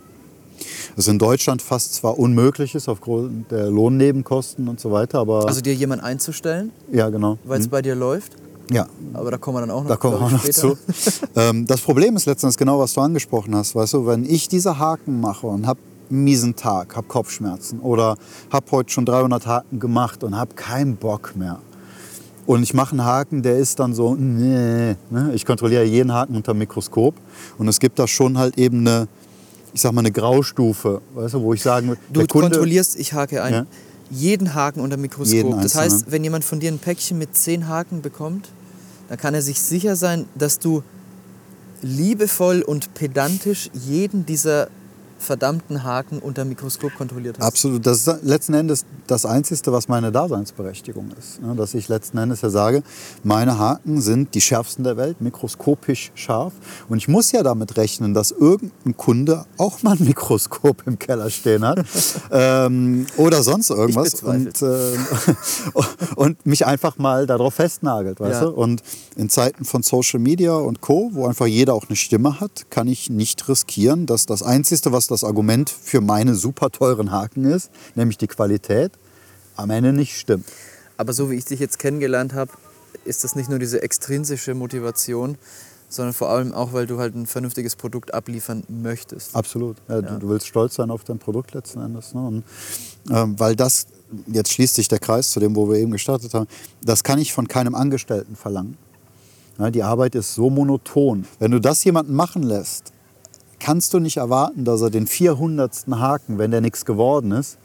Das 0.95 1.07
in 1.07 1.19
Deutschland 1.19 1.61
fast 1.61 1.95
zwar 1.95 2.17
unmöglich 2.19 2.75
ist 2.75 2.87
aufgrund 2.87 3.51
der 3.51 3.69
Lohnnebenkosten 3.69 4.67
und 4.67 4.79
so 4.79 4.91
weiter, 4.91 5.19
aber... 5.19 5.47
Also 5.47 5.61
dir 5.61 5.73
jemanden 5.73 6.05
einzustellen? 6.05 6.71
Ja, 6.91 7.09
genau. 7.09 7.37
Weil 7.43 7.59
es 7.59 7.67
mhm. 7.67 7.71
bei 7.71 7.81
dir 7.81 7.95
läuft? 7.95 8.33
Ja. 8.71 8.87
Aber 9.13 9.31
da 9.31 9.37
kommen 9.37 9.57
wir 9.57 9.61
dann 9.61 9.71
auch 9.71 9.83
noch, 9.83 9.89
da 9.89 9.95
kommen 9.97 10.19
wir 10.19 10.29
noch 10.29 10.49
zu. 10.49 10.77
ähm, 11.35 11.65
das 11.65 11.81
Problem 11.81 12.15
ist 12.15 12.25
letztendlich 12.25 12.57
genau, 12.57 12.79
was 12.79 12.93
du 12.93 13.01
angesprochen 13.01 13.55
hast. 13.55 13.75
Weißt 13.75 13.93
du, 13.93 14.05
wenn 14.05 14.23
ich 14.23 14.47
diese 14.47 14.79
Haken 14.79 15.19
mache 15.19 15.47
und 15.47 15.67
habe 15.67 15.79
einen 16.09 16.23
miesen 16.23 16.55
Tag, 16.55 16.95
habe 16.95 17.07
Kopfschmerzen 17.07 17.79
oder 17.79 18.17
habe 18.51 18.65
heute 18.71 18.91
schon 18.91 19.05
300 19.05 19.45
Haken 19.47 19.79
gemacht 19.79 20.23
und 20.23 20.37
habe 20.37 20.55
keinen 20.55 20.95
Bock 20.95 21.35
mehr, 21.35 21.59
und 22.45 22.61
ich 22.63 22.73
mache 22.73 22.91
einen 22.91 23.05
Haken, 23.05 23.41
der 23.41 23.57
ist 23.57 23.79
dann 23.79 23.93
so, 23.93 24.15
nee, 24.15 24.95
ne? 25.09 25.31
ich 25.33 25.45
kontrolliere 25.45 25.83
jeden 25.83 26.11
Haken 26.11 26.35
unter 26.35 26.53
dem 26.53 26.59
Mikroskop. 26.59 27.15
Und 27.57 27.67
es 27.67 27.79
gibt 27.79 27.99
da 27.99 28.07
schon 28.07 28.37
halt 28.37 28.57
eben 28.57 28.79
eine, 28.79 29.07
ich 29.73 29.81
sag 29.81 29.91
mal, 29.91 29.99
eine 30.01 30.11
Graustufe, 30.11 31.01
weißt 31.13 31.33
du, 31.33 31.41
wo 31.41 31.53
ich 31.53 31.61
sagen 31.61 31.97
Du 32.11 32.25
Kunde, 32.25 32.49
kontrollierst, 32.49 32.99
ich 32.99 33.13
hake 33.13 33.41
ein, 33.41 33.53
ja? 33.53 33.65
jeden 34.09 34.53
Haken 34.53 34.79
unter 34.81 34.97
Mikroskop. 34.97 35.61
Das 35.61 35.75
heißt, 35.75 36.11
wenn 36.11 36.23
jemand 36.23 36.43
von 36.43 36.59
dir 36.59 36.71
ein 36.71 36.79
Päckchen 36.79 37.17
mit 37.17 37.35
zehn 37.35 37.67
Haken 37.67 38.01
bekommt, 38.01 38.49
dann 39.09 39.17
kann 39.17 39.33
er 39.33 39.41
sich 39.41 39.59
sicher 39.59 39.95
sein, 39.95 40.25
dass 40.35 40.59
du 40.59 40.83
liebevoll 41.81 42.61
und 42.61 42.93
pedantisch 42.93 43.69
jeden 43.73 44.25
dieser 44.25 44.69
verdammten 45.23 45.83
Haken 45.83 46.19
unter 46.19 46.45
Mikroskop 46.45 46.93
kontrolliert 46.95 47.37
hast. 47.39 47.45
Absolut. 47.45 47.85
Das 47.85 48.05
ist 48.07 48.23
letzten 48.23 48.53
Endes 48.53 48.85
das 49.07 49.25
Einzige, 49.25 49.71
was 49.71 49.87
meine 49.87 50.11
Daseinsberechtigung 50.11 51.11
ist. 51.17 51.39
Dass 51.57 51.73
ich 51.73 51.87
letzten 51.87 52.17
Endes 52.17 52.41
ja 52.41 52.49
sage, 52.49 52.83
meine 53.23 53.57
Haken 53.57 54.01
sind 54.01 54.33
die 54.35 54.41
schärfsten 54.41 54.83
der 54.83 54.97
Welt, 54.97 55.21
mikroskopisch 55.21 56.11
scharf. 56.15 56.53
Und 56.89 56.97
ich 56.97 57.07
muss 57.07 57.31
ja 57.31 57.43
damit 57.43 57.77
rechnen, 57.77 58.13
dass 58.13 58.31
irgendein 58.31 58.97
Kunde 58.97 59.45
auch 59.57 59.81
mal 59.83 59.95
ein 59.97 60.05
Mikroskop 60.05 60.83
im 60.85 60.99
Keller 60.99 61.29
stehen 61.29 61.65
hat 61.65 61.85
ähm, 62.31 63.05
oder 63.17 63.43
sonst 63.43 63.69
irgendwas 63.69 64.15
und, 64.23 64.61
äh, 64.61 64.97
und 66.15 66.45
mich 66.45 66.65
einfach 66.65 66.97
mal 66.97 67.25
darauf 67.25 67.55
festnagelt. 67.55 68.19
Weißt 68.19 68.41
ja. 68.41 68.47
du? 68.47 68.51
Und 68.51 68.81
in 69.15 69.29
Zeiten 69.29 69.65
von 69.65 69.83
Social 69.83 70.19
Media 70.19 70.55
und 70.55 70.81
Co., 70.81 71.09
wo 71.13 71.27
einfach 71.27 71.45
jeder 71.45 71.73
auch 71.73 71.87
eine 71.87 71.95
Stimme 71.95 72.39
hat, 72.39 72.69
kann 72.69 72.87
ich 72.87 73.09
nicht 73.09 73.47
riskieren, 73.47 74.05
dass 74.05 74.25
das 74.25 74.43
Einzige, 74.43 74.91
was 74.91 75.07
das 75.13 75.23
Argument 75.23 75.69
für 75.69 76.01
meine 76.01 76.35
super 76.35 76.69
teuren 76.69 77.11
Haken 77.11 77.45
ist, 77.45 77.71
nämlich 77.95 78.17
die 78.17 78.27
Qualität, 78.27 78.91
am 79.55 79.69
Ende 79.69 79.93
nicht 79.93 80.17
stimmt. 80.17 80.45
Aber 80.97 81.13
so 81.13 81.29
wie 81.29 81.35
ich 81.35 81.45
dich 81.45 81.59
jetzt 81.59 81.79
kennengelernt 81.79 82.33
habe, 82.33 82.51
ist 83.05 83.23
das 83.23 83.35
nicht 83.35 83.49
nur 83.49 83.59
diese 83.59 83.81
extrinsische 83.81 84.53
Motivation, 84.53 85.37
sondern 85.89 86.13
vor 86.13 86.29
allem 86.29 86.53
auch, 86.53 86.73
weil 86.73 86.87
du 86.87 86.99
halt 86.99 87.15
ein 87.15 87.27
vernünftiges 87.27 87.75
Produkt 87.75 88.13
abliefern 88.13 88.63
möchtest. 88.67 89.35
Absolut. 89.35 89.77
Ja, 89.87 89.95
ja. 89.95 90.01
Du, 90.01 90.19
du, 90.19 90.29
willst 90.29 90.47
stolz 90.47 90.75
sein 90.75 90.89
auf 90.89 91.03
dein 91.03 91.19
Produkt 91.19 91.53
letzten 91.53 91.81
Endes. 91.81 92.13
Ne? 92.13 92.25
Und, 92.25 92.43
ähm, 93.11 93.39
weil 93.39 93.55
das, 93.55 93.87
jetzt 94.27 94.51
schließt 94.53 94.75
sich 94.75 94.87
der 94.87 94.99
Kreis 94.99 95.31
zu 95.31 95.39
dem, 95.39 95.55
wo 95.55 95.69
wir 95.69 95.77
eben 95.77 95.91
gestartet 95.91 96.33
haben, 96.33 96.47
das 96.83 97.03
kann 97.03 97.19
ich 97.19 97.33
von 97.33 97.47
keinem 97.47 97.75
Angestellten 97.75 98.35
verlangen. 98.35 98.77
Ja, 99.59 99.69
die 99.69 99.83
Arbeit 99.83 100.15
ist 100.15 100.33
so 100.33 100.49
monoton. 100.49 101.25
Wenn 101.37 101.51
du 101.51 101.59
das 101.59 101.83
jemanden 101.83 102.15
machen 102.15 102.41
lässt, 102.41 102.92
kannst 103.63 103.93
du 103.93 103.99
nicht 103.99 104.17
erwarten, 104.17 104.65
dass 104.65 104.81
er 104.81 104.89
den 104.89 105.07
400. 105.07 105.85
Haken, 105.91 106.37
wenn 106.37 106.51
der 106.51 106.59
nichts 106.59 106.83
geworden 106.83 107.31
ist, 107.31 107.57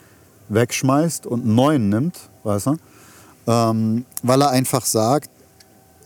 wegschmeißt 0.48 1.26
und 1.26 1.42
einen 1.42 1.56
neuen 1.56 1.88
nimmt, 1.88 2.16
weißt 2.44 2.66
du? 2.66 2.76
Ähm, 3.48 4.04
weil 4.22 4.42
er 4.42 4.50
einfach 4.50 4.84
sagt, 4.84 5.28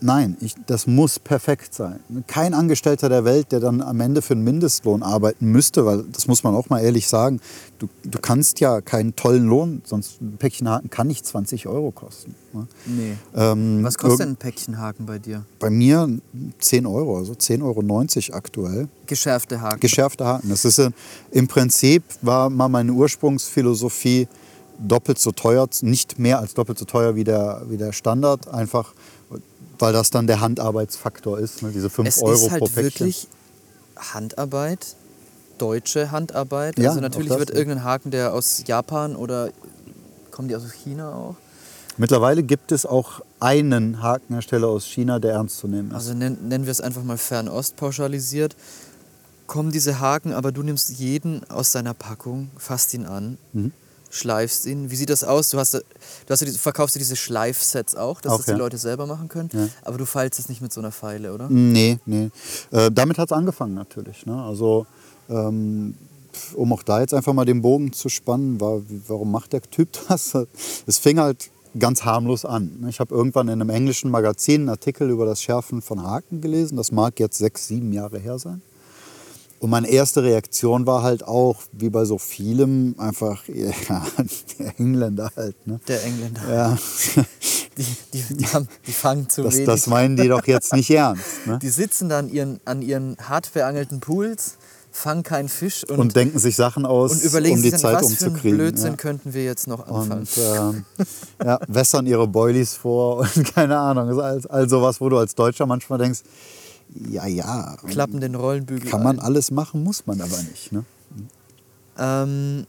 nein, 0.03 0.37
ich, 0.41 0.55
das 0.65 0.85
muss 0.87 1.19
perfekt 1.19 1.73
sein. 1.73 1.99
Kein 2.27 2.53
Angestellter 2.53 3.09
der 3.09 3.25
Welt, 3.25 3.51
der 3.51 3.59
dann 3.59 3.81
am 3.81 3.99
Ende 3.99 4.21
für 4.21 4.33
einen 4.33 4.43
Mindestlohn 4.43 5.01
arbeiten 5.01 5.47
müsste, 5.47 5.85
weil 5.85 6.03
das 6.11 6.27
muss 6.27 6.43
man 6.43 6.53
auch 6.53 6.69
mal 6.69 6.79
ehrlich 6.79 7.07
sagen, 7.07 7.39
du, 7.79 7.87
du 8.03 8.19
kannst 8.19 8.59
ja 8.59 8.81
keinen 8.81 9.15
tollen 9.15 9.45
Lohn, 9.45 9.81
sonst 9.85 10.21
ein 10.21 10.37
Päckchen 10.37 10.69
Haken 10.69 10.89
kann 10.89 11.07
nicht 11.07 11.25
20 11.25 11.67
Euro 11.67 11.91
kosten. 11.91 12.35
Ne? 12.53 12.67
Nee. 12.85 13.13
Ähm, 13.35 13.83
Was 13.83 13.97
kostet 13.97 14.19
denn 14.19 14.29
ein 14.29 14.35
Päckchen 14.35 14.77
Haken 14.77 15.05
bei 15.05 15.19
dir? 15.19 15.45
Bei 15.59 15.69
mir 15.69 16.09
10 16.59 16.85
Euro, 16.85 17.17
also 17.17 17.33
10,90 17.33 17.61
Euro 17.63 18.37
aktuell. 18.37 18.87
Geschärfte 19.05 19.61
Haken. 19.61 19.79
Geschärfte 19.79 20.25
Haken. 20.25 20.49
Das 20.49 20.65
ist 20.65 20.79
äh, 20.79 20.91
im 21.31 21.47
Prinzip 21.47 22.03
war 22.21 22.49
mal 22.49 22.69
meine 22.69 22.91
Ursprungsphilosophie 22.91 24.27
doppelt 24.79 25.19
so 25.19 25.31
teuer, 25.31 25.67
nicht 25.81 26.19
mehr 26.19 26.39
als 26.39 26.53
doppelt 26.53 26.77
so 26.77 26.85
teuer 26.85 27.15
wie 27.15 27.23
der, 27.23 27.63
wie 27.67 27.77
der 27.77 27.91
Standard, 27.91 28.47
einfach 28.47 28.93
weil 29.83 29.91
das 29.91 30.11
dann 30.11 30.27
der 30.27 30.39
Handarbeitsfaktor 30.39 31.37
ist, 31.39 31.61
ne? 31.61 31.71
diese 31.73 31.89
5 31.89 32.07
es 32.07 32.21
Euro 32.23 32.33
ist 32.33 32.51
halt 32.51 32.59
pro 32.59 32.67
Päckchen. 32.67 32.83
wirklich 33.07 33.27
Handarbeit, 33.97 34.95
deutsche 35.57 36.09
Handarbeit. 36.09 36.79
Ja, 36.79 36.89
also 36.89 37.01
natürlich 37.01 37.31
wird 37.31 37.49
irgendein 37.49 37.83
Haken, 37.83 38.09
der 38.09 38.33
aus 38.33 38.63
Japan 38.65 39.13
oder 39.17 39.49
kommen 40.31 40.47
die 40.47 40.55
aus 40.55 40.63
China 40.71 41.13
auch? 41.13 41.35
Mittlerweile 41.97 42.43
gibt 42.43 42.71
es 42.71 42.85
auch 42.85 43.19
einen 43.41 44.01
Hakenhersteller 44.01 44.69
aus 44.69 44.85
China, 44.85 45.19
der 45.19 45.33
ernst 45.33 45.57
zu 45.57 45.67
nehmen 45.67 45.89
ist. 45.89 45.95
Also 45.95 46.13
nennen, 46.13 46.47
nennen 46.47 46.65
wir 46.65 46.71
es 46.71 46.79
einfach 46.79 47.03
mal 47.03 47.17
Fernost 47.17 47.75
pauschalisiert. 47.75 48.55
Kommen 49.47 49.71
diese 49.73 49.99
Haken, 49.99 50.31
aber 50.31 50.53
du 50.53 50.63
nimmst 50.63 50.97
jeden 50.97 51.43
aus 51.49 51.73
seiner 51.73 51.93
Packung, 51.93 52.49
fasst 52.57 52.93
ihn 52.93 53.05
an, 53.05 53.37
Mhm. 53.51 53.73
Schleifst 54.13 54.65
ihn. 54.65 54.91
Wie 54.91 54.95
sieht 54.95 55.09
das 55.09 55.23
aus? 55.23 55.49
Du, 55.49 55.57
hast, 55.57 55.73
du, 55.73 55.79
hast, 56.29 56.41
du 56.41 56.51
verkaufst 56.51 56.95
du 56.95 56.99
diese 56.99 57.15
Schleifsets 57.15 57.95
auch, 57.95 58.21
dass 58.21 58.33
Auch, 58.33 58.37
das 58.37 58.45
die 58.45 58.51
ja. 58.51 58.57
Leute 58.57 58.77
selber 58.77 59.07
machen 59.07 59.27
können. 59.27 59.49
Ja. 59.53 59.67
Aber 59.81 59.97
du 59.97 60.05
feilst 60.05 60.39
es 60.39 60.49
nicht 60.49 60.61
mit 60.61 60.71
so 60.71 60.81
einer 60.81 60.91
Feile, 60.91 61.33
oder? 61.33 61.49
Nee, 61.49 61.97
nee. 62.05 62.29
Äh, 62.71 62.91
damit 62.91 63.17
hat 63.17 63.29
es 63.29 63.37
angefangen 63.37 63.73
natürlich. 63.73 64.25
Ne? 64.25 64.41
Also, 64.41 64.85
ähm, 65.29 65.95
um 66.55 66.73
auch 66.73 66.83
da 66.83 67.01
jetzt 67.01 67.13
einfach 67.13 67.33
mal 67.33 67.45
den 67.45 67.61
Bogen 67.61 67.91
zu 67.91 68.09
spannen, 68.09 68.61
war, 68.61 68.81
warum 69.07 69.31
macht 69.31 69.53
der 69.53 69.61
Typ 69.61 69.89
das? 70.07 70.37
Es 70.85 70.97
fing 70.99 71.19
halt 71.19 71.49
ganz 71.77 72.05
harmlos 72.05 72.45
an. 72.45 72.81
ne? 72.81 72.89
Ich 72.89 72.99
habe 72.99 73.13
irgendwann 73.15 73.47
in 73.47 73.61
einem 73.61 73.71
englischen 73.71 74.11
Magazin 74.11 74.61
einen 74.61 74.69
Artikel 74.69 75.09
über 75.09 75.25
das 75.25 75.41
Schärfen 75.41 75.81
von 75.81 76.03
Haken 76.03 76.39
gelesen. 76.39 76.77
Das 76.77 76.91
mag 76.91 77.19
jetzt 77.19 77.39
sechs, 77.39 77.67
sieben 77.67 77.91
Jahre 77.93 78.19
her 78.19 78.37
sein. 78.37 78.61
Und 79.63 79.69
meine 79.69 79.87
erste 79.87 80.23
Reaktion 80.23 80.85
war 80.85 81.03
halt 81.03 81.25
auch, 81.25 81.61
wie 81.71 81.89
bei 81.89 82.03
so 82.03 82.17
vielem, 82.17 82.95
einfach, 82.97 83.47
ja, 83.47 83.71
der 84.59 84.77
Engländer 84.77 85.31
halt. 85.37 85.55
Ne? 85.65 85.79
Der 85.87 86.03
Engländer. 86.03 86.41
Ja, 86.53 86.77
Die, 87.77 87.85
die, 88.13 88.35
die, 88.35 88.45
haben, 88.45 88.67
die 88.85 88.91
fangen 88.91 89.29
zu 89.29 89.41
das, 89.41 89.55
wenig. 89.55 89.65
das 89.65 89.87
meinen 89.87 90.15
die 90.15 90.27
doch 90.27 90.45
jetzt 90.45 90.73
nicht 90.73 90.91
ernst. 90.91 91.23
Ne? 91.47 91.57
die 91.59 91.69
sitzen 91.69 92.07
da 92.07 92.19
an 92.19 92.29
ihren, 92.29 92.59
an 92.65 92.83
ihren 92.83 93.17
hart 93.17 93.51
beangelten 93.51 93.99
Pools, 93.99 94.57
fangen 94.91 95.23
keinen 95.23 95.49
Fisch 95.49 95.83
und, 95.89 95.97
Und, 95.97 96.15
denken 96.15 96.37
sich 96.37 96.55
Sachen 96.55 96.85
aus, 96.85 97.13
und 97.13 97.23
überlegen 97.23 97.55
um 97.55 97.61
sich 97.61 97.71
die 97.71 97.71
dann, 97.71 97.79
Zeit 97.79 97.95
was 97.95 98.13
für 98.13 98.25
einen 98.25 98.33
umzukriegen. 98.33 98.57
Blödsinn 98.59 98.91
ja. 98.91 98.95
könnten 98.97 99.33
wir 99.33 99.43
jetzt 99.43 99.67
noch 99.67 99.87
anfangen. 99.87 100.21
Und 100.21 100.37
ähm, 100.37 100.85
ja, 101.43 101.59
wässern 101.67 102.05
ihre 102.05 102.27
Boilies 102.27 102.75
vor 102.75 103.19
und 103.35 103.55
keine 103.55 103.79
Ahnung. 103.79 104.19
All, 104.19 104.41
all 104.49 104.69
sowas, 104.69 105.01
wo 105.01 105.09
du 105.09 105.17
als 105.17 105.33
Deutscher 105.33 105.65
manchmal 105.65 105.97
denkst, 105.99 106.19
ja, 107.09 107.25
ja, 107.27 107.75
Klappen 107.87 108.19
den 108.21 108.35
Rollenbügel 108.35 108.89
kann 108.89 109.03
man 109.03 109.19
ein. 109.19 109.25
alles 109.25 109.51
machen, 109.51 109.83
muss 109.83 110.05
man 110.05 110.21
aber 110.21 110.37
nicht. 110.43 110.71
Ne? 110.71 110.83
Ähm, 111.97 112.65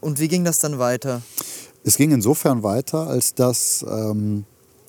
und 0.00 0.20
wie 0.20 0.28
ging 0.28 0.44
das 0.44 0.58
dann 0.58 0.78
weiter? 0.78 1.22
Es 1.84 1.96
ging 1.96 2.10
insofern 2.12 2.62
weiter, 2.62 3.06
als 3.06 3.34
dass 3.34 3.84
ähm, 3.88 4.44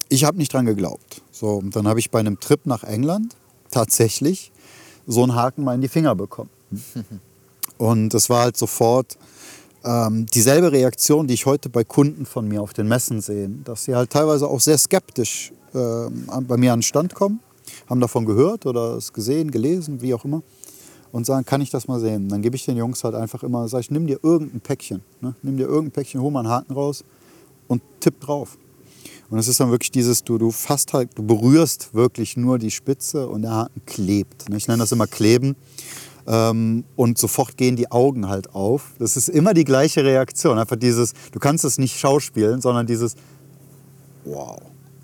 ich 0.10 0.24
habe 0.24 0.38
nicht 0.38 0.54
dran 0.54 0.66
geglaubt. 0.66 1.22
So, 1.32 1.56
und 1.56 1.76
dann 1.76 1.88
habe 1.88 2.00
ich 2.00 2.12
bei 2.12 2.20
einem 2.20 2.40
Trip 2.40 2.66
nach 2.66 2.84
England 2.84 3.36
tatsächlich 3.72 4.52
so 5.08 5.24
einen 5.24 5.36
Haken 5.36 5.64
mal 5.64 5.76
in 5.76 5.82
die 5.82 5.88
Finger 5.88 6.16
bekommen. 6.16 6.50
Und 7.78 8.14
es 8.14 8.30
war 8.30 8.42
halt 8.44 8.58
sofort 8.58 9.18
ähm, 9.86 10.26
dieselbe 10.26 10.72
Reaktion, 10.74 11.28
die 11.28 11.34
ich 11.34 11.46
heute 11.46 11.70
bei 11.70 11.86
Kunden 11.86 12.26
von 12.26 12.46
mir 12.48 12.62
auf 12.62 12.74
den 12.74 12.88
Messen 12.90 13.22
sehe, 13.22 13.48
dass 13.64 13.86
sie 13.86 13.96
halt 13.96 14.10
teilweise 14.10 14.48
auch 14.48 14.60
sehr 14.60 14.78
skeptisch 14.78 15.54
an- 15.74 16.46
bei 16.48 16.58
mir 16.58 16.74
an 16.74 16.80
den 16.80 16.84
Stand 16.84 17.16
kommen, 17.16 17.40
haben 17.90 18.00
davon 18.00 18.26
gehört 18.26 18.66
oder 18.66 18.96
es 18.96 19.12
gesehen, 19.14 19.52
gelesen, 19.52 20.02
wie 20.02 20.14
auch 20.14 20.26
immer 20.26 20.44
und 21.12 21.26
sagen, 21.26 21.46
kann 21.46 21.62
ich 21.62 21.70
das 21.70 21.88
mal 21.88 22.00
sehen? 22.00 22.30
Dann 22.30 22.42
gebe 22.42 22.56
ich 22.56 22.66
den 22.66 22.78
Jungs 22.78 23.04
halt 23.04 23.16
einfach 23.16 23.44
immer, 23.44 23.68
sag 23.68 23.82
ich, 23.82 23.92
nimm 23.92 24.08
dir 24.08 24.20
irgendein 24.22 24.62
Päckchen, 24.62 25.02
ne? 25.22 25.36
nimm 25.42 25.58
dir 25.58 25.68
irgendein 25.68 25.92
Päckchen, 25.92 26.22
hol 26.22 26.32
mal 26.32 26.42
einen 26.42 26.50
Haken 26.50 26.74
raus 26.74 27.04
und 27.68 27.82
tipp 28.00 28.20
drauf. 28.20 28.58
Und 29.30 29.38
es 29.38 29.48
ist 29.48 29.60
dann 29.60 29.70
wirklich 29.70 29.92
dieses, 29.92 30.24
du, 30.24 30.38
du 30.38 30.52
fasst 30.52 30.94
halt, 30.94 31.12
du 31.16 31.24
berührst 31.24 31.94
wirklich 31.94 32.36
nur 32.36 32.58
die 32.58 32.72
Spitze 32.72 33.28
und 33.28 33.44
der 33.44 33.52
Haken 33.52 33.82
klebt. 33.86 34.50
ne? 34.50 34.58
Ich 34.58 34.68
nenne 34.68 34.80
das 34.80 34.92
immer 34.92 35.08
kleben. 35.08 35.56
Ähm, 36.28 36.84
und 36.96 37.18
sofort 37.18 37.56
gehen 37.56 37.76
die 37.76 37.92
Augen 37.92 38.28
halt 38.28 38.54
auf. 38.56 38.94
Das 38.98 39.18
ist 39.18 39.30
immer 39.30 39.54
die 39.54 39.66
gleiche 39.66 40.04
Reaktion. 40.04 40.58
Einfach 40.58 40.78
dieses, 40.78 41.14
du 41.32 41.40
kannst 41.40 41.64
es 41.64 41.78
nicht 41.78 42.00
schauspielen, 42.00 42.60
sondern 42.62 42.88
dieses, 42.88 43.16
wow, 44.26 44.60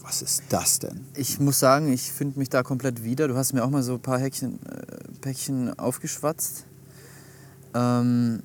was 0.05 0.21
ist 0.21 0.43
das 0.49 0.79
denn? 0.79 1.03
Ich 1.15 1.39
muss 1.39 1.59
sagen, 1.59 1.91
ich 1.91 2.11
finde 2.11 2.37
mich 2.37 2.49
da 2.49 2.61
komplett 2.61 3.03
wieder. 3.03 3.27
Du 3.27 3.35
hast 3.35 3.53
mir 3.53 3.63
auch 3.63 3.71
mal 3.71 3.81
so 3.81 3.93
ein 3.93 4.01
paar 4.01 4.19
Häkchen, 4.19 4.59
äh, 4.63 4.85
Päckchen 5.19 5.77
aufgeschwatzt. 5.79 6.65
Ähm, 7.73 8.43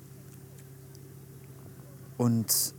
und 2.17 2.73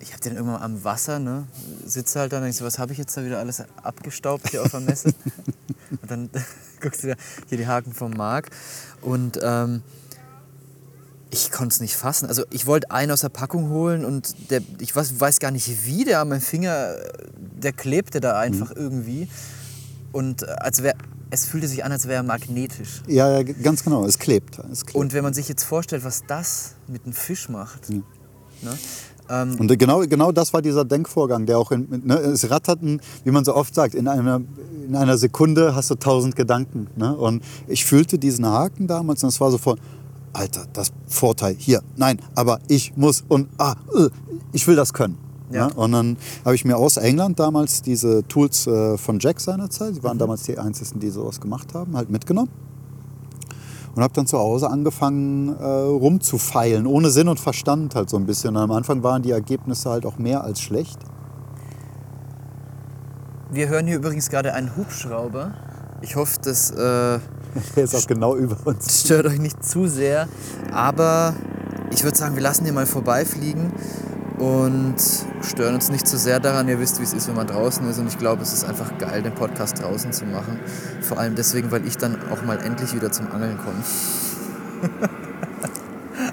ich 0.00 0.12
habe 0.12 0.22
den 0.22 0.34
irgendwann 0.34 0.60
am 0.60 0.82
Wasser, 0.82 1.20
ne? 1.20 1.46
Sitze 1.84 2.18
halt 2.18 2.32
da 2.32 2.38
und 2.38 2.42
denkst, 2.44 2.58
so, 2.58 2.64
was 2.64 2.80
habe 2.80 2.92
ich 2.92 2.98
jetzt 2.98 3.16
da 3.16 3.24
wieder 3.24 3.38
alles 3.38 3.62
abgestaubt 3.82 4.50
hier 4.50 4.62
auf 4.62 4.72
der 4.72 4.80
Messe? 4.80 5.14
und 6.02 6.10
dann 6.10 6.30
guckst 6.80 7.04
du 7.04 7.08
da 7.08 7.14
hier 7.48 7.58
die 7.58 7.66
Haken 7.66 7.92
vom 7.92 8.10
Mark. 8.10 8.50
Und 9.02 9.38
ähm, 9.40 9.82
ich 11.30 11.50
konnte 11.50 11.74
es 11.74 11.80
nicht 11.80 11.96
fassen. 11.96 12.26
Also 12.26 12.44
ich 12.50 12.66
wollte 12.66 12.90
einen 12.90 13.12
aus 13.12 13.20
der 13.20 13.28
Packung 13.28 13.68
holen 13.70 14.04
und 14.04 14.50
der, 14.50 14.60
ich 14.78 14.94
weiß, 14.94 15.20
weiß 15.20 15.40
gar 15.40 15.50
nicht 15.50 15.84
wie, 15.84 16.04
der 16.04 16.20
an 16.20 16.28
meinem 16.28 16.40
Finger, 16.40 16.94
der 17.36 17.72
klebte 17.72 18.20
da 18.20 18.38
einfach 18.38 18.72
irgendwie. 18.74 19.28
Und 20.12 20.42
äh, 20.42 20.46
als 20.46 20.82
wär, 20.82 20.94
es 21.30 21.44
fühlte 21.44 21.68
sich 21.68 21.84
an, 21.84 21.92
als 21.92 22.06
wäre 22.06 22.20
er 22.20 22.22
magnetisch. 22.22 23.02
Ja, 23.06 23.40
ja, 23.40 23.42
ganz 23.42 23.84
genau, 23.84 24.04
es 24.06 24.18
klebt. 24.18 24.58
Es 24.72 24.86
klebt. 24.86 24.96
Und 24.96 25.12
wenn 25.12 25.22
man 25.22 25.34
sich 25.34 25.48
jetzt 25.48 25.64
vorstellt, 25.64 26.04
was 26.04 26.22
das 26.26 26.74
mit 26.86 27.04
einem 27.04 27.12
Fisch 27.12 27.48
macht. 27.48 27.90
Ne? 27.90 28.00
Ähm, 29.28 29.56
Und 29.58 29.78
genau, 29.78 30.00
genau 30.00 30.32
das 30.32 30.52
war 30.54 30.62
dieser 30.62 30.84
Denkvorgang, 30.84 31.44
der 31.44 31.58
auch 31.58 31.70
in, 31.70 31.86
ne, 32.04 32.16
es 32.16 32.50
ratterten, 32.50 33.00
wie 33.24 33.30
man 33.30 33.44
so 33.44 33.54
oft 33.54 33.74
sagt, 33.74 33.94
in 33.94 34.08
einer, 34.08 34.40
in 34.86 34.96
einer 34.96 35.18
Sekunde 35.18 35.74
hast 35.74 35.90
du 35.90 35.96
tausend 35.96 36.34
Gedanken. 36.34 36.88
Ne? 36.96 37.14
Und 37.14 37.44
ich 37.66 37.84
fühlte 37.84 38.18
diesen 38.18 38.46
Haken 38.46 38.86
damals 38.86 39.22
und 39.22 39.28
es 39.28 39.40
war 39.40 39.50
sofort, 39.50 39.80
Alter, 40.32 40.66
das 40.72 40.92
Vorteil 41.06 41.54
hier, 41.56 41.82
nein, 41.96 42.20
aber 42.34 42.60
ich 42.68 42.96
muss 42.96 43.24
und 43.28 43.48
ah, 43.58 43.74
äh, 43.96 44.08
ich 44.52 44.66
will 44.66 44.76
das 44.76 44.92
können. 44.92 45.18
Ja. 45.50 45.68
Ne? 45.68 45.74
Und 45.74 45.92
dann 45.92 46.16
habe 46.44 46.54
ich 46.54 46.64
mir 46.64 46.76
aus 46.76 46.96
England 46.96 47.38
damals 47.38 47.82
diese 47.82 48.26
Tools 48.28 48.66
äh, 48.66 48.98
von 48.98 49.18
Jack 49.18 49.40
seinerzeit, 49.40 49.96
die 49.96 50.02
waren 50.02 50.18
damals 50.18 50.42
die 50.42 50.58
einzigen, 50.58 51.00
die 51.00 51.10
sowas 51.10 51.40
gemacht 51.40 51.74
haben, 51.74 51.96
halt 51.96 52.10
mitgenommen. 52.10 52.50
Und 53.94 54.02
habe 54.02 54.14
dann 54.14 54.26
zu 54.26 54.38
Hause 54.38 54.70
angefangen 54.70 55.56
äh, 55.58 55.64
rumzufeilen, 55.64 56.86
ohne 56.86 57.10
Sinn 57.10 57.26
und 57.26 57.40
Verstand 57.40 57.96
halt 57.96 58.08
so 58.10 58.16
ein 58.16 58.26
bisschen. 58.26 58.50
Und 58.50 58.62
am 58.62 58.70
Anfang 58.70 59.02
waren 59.02 59.22
die 59.22 59.32
Ergebnisse 59.32 59.90
halt 59.90 60.06
auch 60.06 60.18
mehr 60.18 60.44
als 60.44 60.60
schlecht. 60.60 60.98
wir 63.50 63.68
hören 63.68 63.86
hier 63.86 63.96
übrigens 63.96 64.30
gerade 64.30 64.52
einen 64.54 64.76
Hubschrauber. 64.76 65.54
Ich 66.00 66.16
hoffe, 66.16 66.36
das 66.42 66.70
äh, 66.70 67.18
Der 67.76 67.84
ist 67.84 67.94
auch 67.94 68.06
genau 68.06 68.36
über 68.36 68.56
uns. 68.64 69.00
stört 69.04 69.26
euch 69.26 69.38
nicht 69.38 69.64
zu 69.64 69.86
sehr. 69.86 70.28
Aber 70.72 71.34
ich 71.90 72.04
würde 72.04 72.16
sagen, 72.16 72.34
wir 72.34 72.42
lassen 72.42 72.64
hier 72.64 72.72
mal 72.72 72.86
vorbeifliegen 72.86 73.72
und 74.38 74.96
stören 75.42 75.74
uns 75.74 75.90
nicht 75.90 76.06
zu 76.06 76.18
sehr 76.18 76.40
daran. 76.40 76.68
Ihr 76.68 76.78
wisst, 76.78 77.00
wie 77.00 77.04
es 77.04 77.12
ist, 77.12 77.28
wenn 77.28 77.34
man 77.36 77.46
draußen 77.46 77.88
ist. 77.88 77.98
Und 77.98 78.08
ich 78.08 78.18
glaube, 78.18 78.42
es 78.42 78.52
ist 78.52 78.64
einfach 78.64 78.96
geil, 78.98 79.22
den 79.22 79.34
Podcast 79.34 79.80
draußen 79.80 80.12
zu 80.12 80.24
machen. 80.26 80.60
Vor 81.00 81.18
allem 81.18 81.34
deswegen, 81.34 81.70
weil 81.70 81.86
ich 81.86 81.96
dann 81.96 82.16
auch 82.30 82.42
mal 82.42 82.58
endlich 82.62 82.94
wieder 82.94 83.10
zum 83.10 83.30
Angeln 83.32 83.58
komme. 83.58 83.82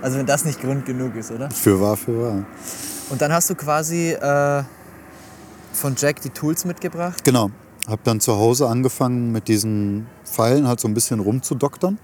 also 0.01 0.17
wenn 0.17 0.25
das 0.25 0.45
nicht 0.45 0.62
Grund 0.62 0.86
genug 0.86 1.15
ist, 1.15 1.32
oder? 1.32 1.49
Für 1.49 1.80
wahr, 1.80 1.97
für 1.97 2.21
wahr. 2.21 2.45
Und 3.10 3.21
dann 3.21 3.32
hast 3.32 3.49
du 3.49 3.56
quasi 3.56 4.12
äh, 4.12 4.63
von 5.73 5.95
Jack 5.97 6.21
die 6.21 6.30
Tools 6.30 6.65
mitgebracht. 6.65 7.23
Genau. 7.23 7.49
Habe 7.88 8.02
dann 8.04 8.19
zu 8.19 8.36
Hause 8.38 8.67
angefangen 8.67 9.32
mit 9.32 9.48
diesen 9.48 10.08
Pfeilen 10.24 10.67
halt 10.67 10.80
so 10.80 10.88
ein 10.88 10.93
bisschen 10.93 11.19
rumzudoktern. 11.19 12.00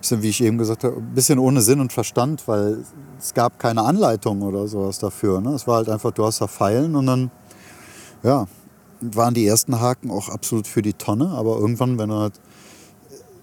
Ist 0.00 0.12
dann, 0.12 0.22
wie 0.22 0.28
ich 0.28 0.42
eben 0.42 0.58
gesagt 0.58 0.84
habe, 0.84 0.96
ein 0.96 1.14
bisschen 1.14 1.38
ohne 1.38 1.62
Sinn 1.62 1.80
und 1.80 1.92
Verstand, 1.92 2.46
weil 2.46 2.84
es 3.18 3.32
gab 3.32 3.58
keine 3.58 3.82
Anleitung 3.82 4.42
oder 4.42 4.68
sowas 4.68 4.98
dafür. 4.98 5.40
Ne? 5.40 5.50
Es 5.50 5.66
war 5.66 5.76
halt 5.76 5.88
einfach, 5.88 6.10
du 6.10 6.26
hast 6.26 6.42
da 6.42 6.46
Pfeilen 6.46 6.94
und 6.94 7.06
dann, 7.06 7.30
ja, 8.22 8.46
waren 9.00 9.34
die 9.34 9.46
ersten 9.46 9.80
Haken 9.80 10.10
auch 10.10 10.28
absolut 10.28 10.66
für 10.66 10.82
die 10.82 10.92
Tonne, 10.92 11.28
aber 11.28 11.58
irgendwann, 11.58 11.98
wenn 11.98 12.10
du 12.10 12.16
halt, 12.16 12.40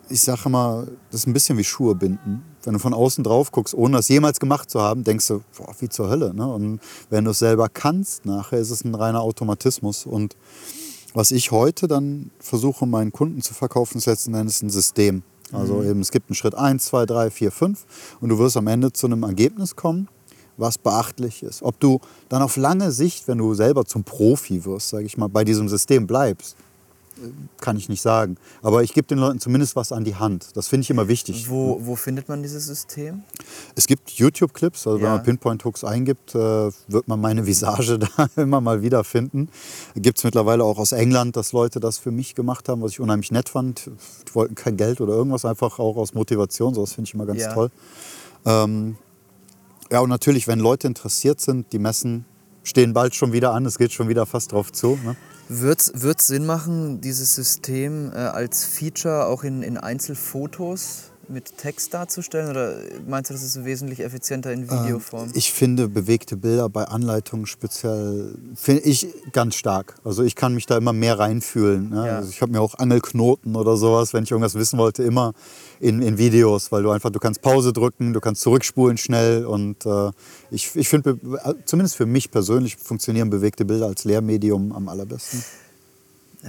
ich 0.10 0.22
sage 0.22 0.42
immer, 0.46 0.86
das 1.10 1.22
ist 1.22 1.28
ein 1.28 1.34
bisschen 1.34 1.58
wie 1.58 1.64
Schuhe 1.64 1.96
binden. 1.96 2.44
Wenn 2.64 2.74
du 2.74 2.80
von 2.80 2.94
außen 2.94 3.24
drauf 3.24 3.52
guckst, 3.52 3.74
ohne 3.74 3.98
das 3.98 4.08
jemals 4.08 4.40
gemacht 4.40 4.70
zu 4.70 4.82
haben, 4.82 5.04
denkst 5.04 5.28
du, 5.30 5.42
boah, 5.58 5.74
wie 5.80 5.90
zur 5.90 6.10
Hölle. 6.10 6.34
Ne? 6.34 6.46
Und 6.46 6.80
wenn 7.10 7.26
du 7.26 7.32
es 7.32 7.40
selber 7.40 7.70
kannst, 7.70 8.26
nachher 8.26 8.60
ist 8.60 8.70
es 8.70 8.84
ein 8.84 8.94
reiner 8.94 9.22
Automatismus. 9.22 10.06
Und 10.06 10.36
was 11.14 11.32
ich 11.32 11.52
heute 11.52 11.88
dann 11.88 12.32
versuche, 12.40 12.86
meinen 12.86 13.12
Kunden 13.12 13.42
zu 13.42 13.54
verkaufen, 13.54 13.98
ist 13.98 14.06
letzten 14.06 14.34
Endes 14.34 14.62
ein 14.62 14.70
System. 14.70 15.24
Also 15.52 15.76
mhm. 15.76 15.90
eben, 15.90 16.02
es 16.02 16.12
gibt 16.12 16.30
einen 16.30 16.36
Schritt 16.36 16.56
1, 16.56 16.86
2, 16.86 17.06
3, 17.06 17.30
4, 17.30 17.52
5 17.52 17.86
und 18.22 18.30
du 18.30 18.38
wirst 18.38 18.58
am 18.58 18.68
Ende 18.68 18.94
zu 18.94 19.08
einem 19.08 19.24
Ergebnis 19.24 19.76
kommen, 19.76 20.08
was 20.58 20.78
beachtlich 20.78 21.44
ist. 21.44 21.64
Ob 21.64 21.80
du 21.80 22.00
dann 22.30 22.42
auf 22.42 22.56
lange 22.56 22.92
Sicht, 22.92 23.28
wenn 23.28 23.38
du 23.38 23.54
selber 23.54 23.86
zum 23.86 24.04
Profi 24.04 24.64
wirst, 24.66 24.90
sage 24.90 25.06
ich 25.06 25.18
mal, 25.18 25.28
bei 25.28 25.44
diesem 25.44 25.68
System 25.68 26.08
bleibst, 26.08 26.56
kann 27.60 27.78
ich 27.78 27.90
nicht 27.90 28.02
sagen. 28.02 28.38
Aber 28.62 28.84
ich 28.84 28.94
gebe 28.94 29.08
den 29.08 29.18
Leuten 29.18 29.40
zumindest 29.40 29.76
was 29.76 29.92
an 29.92 30.04
die 30.04 30.16
Hand. 30.16 30.56
Das 30.56 30.68
finde 30.68 30.84
ich 30.84 30.90
immer 30.90 31.08
wichtig. 31.08 31.50
Wo, 31.50 31.80
wo 31.82 31.96
findet 31.96 32.30
man 32.30 32.42
dieses 32.42 32.66
System? 32.66 33.24
Es 33.76 33.88
gibt 33.88 34.12
YouTube-Clips. 34.12 34.88
Also 34.88 34.98
ja. 34.98 35.04
wenn 35.04 35.12
man 35.12 35.24
Pinpoint-Hooks 35.24 35.84
eingibt, 35.84 36.36
äh, 36.36 36.38
wird 36.88 37.08
man 37.08 37.20
meine 37.20 37.46
Visage 37.46 38.00
da 38.18 38.28
immer 38.36 38.62
mal 38.62 38.82
wieder 38.82 39.04
finden. 39.04 39.50
Gibt 39.96 40.18
es 40.18 40.24
mittlerweile 40.24 40.64
auch 40.64 40.78
aus 40.78 40.92
England, 40.92 41.36
dass 41.36 41.52
Leute 41.52 41.80
das 41.80 41.98
für 41.98 42.12
mich 42.12 42.36
gemacht 42.36 42.70
haben, 42.70 42.82
was 42.82 42.92
ich 42.92 43.00
unheimlich 43.00 43.32
nett 43.32 43.50
fand. 43.50 43.88
Die 44.28 44.36
wollten 44.36 44.56
kein 44.56 44.78
Geld 44.78 45.02
oder 45.02 45.14
irgendwas, 45.14 45.46
einfach 45.46 45.80
auch 45.80 45.98
aus 45.98 46.14
Motivation. 46.14 46.74
So, 46.74 46.82
das 46.82 46.94
finde 46.94 47.08
ich 47.08 47.14
immer 47.14 47.26
ganz 47.26 47.42
ja. 47.42 47.54
toll. 47.54 47.72
Ähm, 48.46 48.98
ja, 49.92 50.00
und 50.00 50.10
natürlich, 50.10 50.48
wenn 50.48 50.60
Leute 50.60 50.88
interessiert 50.88 51.42
sind, 51.42 51.74
die 51.74 51.80
Messen 51.80 52.26
stehen 52.64 52.94
bald 52.94 53.16
schon 53.16 53.34
wieder 53.34 53.54
an. 53.54 53.66
Es 53.66 53.78
geht 53.78 53.92
schon 53.92 54.08
wieder 54.08 54.26
fast 54.26 54.52
drauf 54.52 54.72
zu. 54.72 54.98
Ne? 55.04 55.16
Wird 55.54 55.92
es 56.20 56.28
Sinn 56.28 56.46
machen, 56.46 57.02
dieses 57.02 57.36
System 57.36 58.10
äh, 58.14 58.20
als 58.20 58.64
Feature 58.64 59.26
auch 59.26 59.44
in, 59.44 59.64
in 59.64 59.78
Einzelfotos 59.78 61.12
mit 61.28 61.58
Text 61.58 61.94
darzustellen? 61.94 62.50
Oder 62.50 62.76
meinst 63.06 63.30
du, 63.30 63.34
das 63.34 63.44
ist 63.44 63.66
wesentlich 63.66 64.00
effizienter 64.00 64.54
in 64.54 64.70
Videoform? 64.70 65.26
Ähm, 65.26 65.32
ich 65.36 65.52
finde 65.52 65.90
bewegte 65.90 66.38
Bilder 66.38 66.70
bei 66.70 66.86
Anleitungen 66.86 67.48
speziell, 67.48 68.34
finde 68.56 68.84
ich 68.84 69.08
ganz 69.34 69.56
stark. 69.56 69.96
Also 70.06 70.24
ich 70.24 70.36
kann 70.36 70.54
mich 70.54 70.68
da 70.68 70.78
immer 70.78 70.94
mehr 70.94 71.20
reinfühlen. 71.20 71.90
Ne? 71.90 72.08
Ja. 72.08 72.16
Also 72.18 72.30
ich 72.30 72.42
habe 72.42 72.54
mir 72.54 72.62
auch 72.62 72.76
Angelknoten 72.76 73.58
oder 73.58 73.76
sowas, 73.76 74.14
wenn 74.14 74.24
ich 74.24 74.32
irgendwas 74.32 74.56
wissen 74.56 74.80
wollte, 74.80 75.04
immer 75.04 75.34
in, 75.82 76.02
in 76.02 76.18
Videos, 76.18 76.72
weil 76.72 76.84
du 76.84 76.92
einfach, 76.92 77.10
du 77.10 77.20
kannst 77.20 77.42
Pause 77.42 77.74
drücken, 77.74 78.14
du 78.14 78.20
kannst 78.20 78.42
zurückspulen 78.42 78.98
schnell 78.98 79.46
und 79.46 79.86
äh, 79.86 80.12
ich, 80.52 80.76
ich 80.76 80.88
finde, 80.88 81.20
zumindest 81.66 81.96
für 81.96 82.06
mich 82.06 82.32
persönlich 82.32 82.78
funktionieren 82.78 83.30
bewegte 83.30 83.66
Bilder 83.66 83.88
als 83.88 84.06
Lehrmedium 84.06 84.72
am 84.72 84.88
allerbesten 84.88 85.44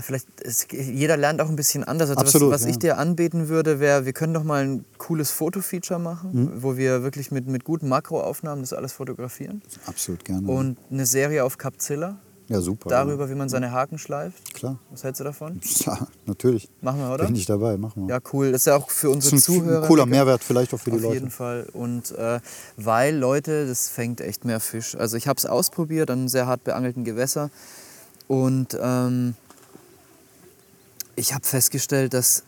vielleicht 0.01 0.41
ist, 0.41 0.73
jeder 0.73 1.17
lernt 1.17 1.41
auch 1.41 1.49
ein 1.49 1.57
bisschen 1.57 1.85
anders. 1.85 2.09
Also 2.11 2.21
Absolut, 2.21 2.51
was, 2.51 2.63
was 2.63 2.67
ja. 2.67 2.71
ich 2.71 2.79
dir 2.79 2.99
anbieten 2.99 3.49
würde, 3.49 3.79
wäre, 3.81 4.07
wir 4.07 4.13
können 4.13 4.33
doch 4.33 4.45
mal 4.45 4.65
ein 4.65 4.85
cooles 4.97 5.31
Fotofeature 5.31 6.01
machen, 6.01 6.31
mhm. 6.33 6.63
wo 6.63 6.77
wir 6.77 7.03
wirklich 7.03 7.31
mit, 7.31 7.47
mit 7.47 7.65
guten 7.65 7.89
Makroaufnahmen 7.89 8.63
das 8.63 8.73
alles 8.73 8.93
fotografieren. 8.93 9.61
Absolut 9.87 10.25
gerne. 10.25 10.49
Und 10.49 10.79
eine 10.91 11.05
Serie 11.05 11.45
auf 11.45 11.59
Capzilla. 11.59 12.19
Ja, 12.53 12.61
super. 12.61 12.91
Darüber, 12.91 13.31
wie 13.31 13.35
man 13.35 13.49
seine 13.49 13.73
Haken 13.73 13.99
schleift. 13.99 14.55
Klar. 14.55 14.79
Was 14.91 15.05
hältst 15.05 15.21
du 15.21 15.25
davon? 15.25 15.61
Ja, 15.87 16.07
natürlich. 16.27 16.69
Machen 16.81 17.01
wir, 17.01 17.13
oder? 17.13 17.27
Bin 17.27 17.35
ich 17.35 17.47
dabei, 17.47 17.77
machen 17.77 18.07
wir. 18.07 18.15
Ja, 18.15 18.21
cool. 18.33 18.53
Das 18.53 18.63
ist 18.63 18.67
ja 18.67 18.77
auch 18.77 18.91
für 18.91 19.11
unsere 19.11 19.37
das 19.37 19.49
ist 19.49 19.49
ein 19.49 19.61
Zuhörer. 19.61 19.83
Ein 19.83 19.89
cooler 19.89 20.07
Mehrwert 20.07 20.45
vielleicht 20.45 20.75
auch 20.75 20.79
für 20.79 20.91
die 20.91 20.97
Leute. 20.97 21.09
Auf 21.09 21.15
jeden 21.15 21.31
Fall. 21.31 21.67
Und 21.73 22.13
äh, 22.13 22.41
weil, 22.77 23.17
Leute, 23.17 23.67
das 23.67 23.89
fängt 23.89 24.21
echt 24.21 24.45
mehr 24.45 24.61
Fisch. 24.61 24.95
Also 24.95 25.17
ich 25.17 25.29
habe 25.29 25.39
es 25.39 25.47
ausprobiert 25.47 26.11
an 26.11 26.29
sehr 26.29 26.47
hart 26.47 26.65
beangelten 26.65 27.05
Gewässer. 27.05 27.51
Und 28.29 28.77
ähm, 28.81 29.35
ich 31.17 31.35
habe 31.35 31.45
festgestellt, 31.45 32.15
dass 32.15 32.45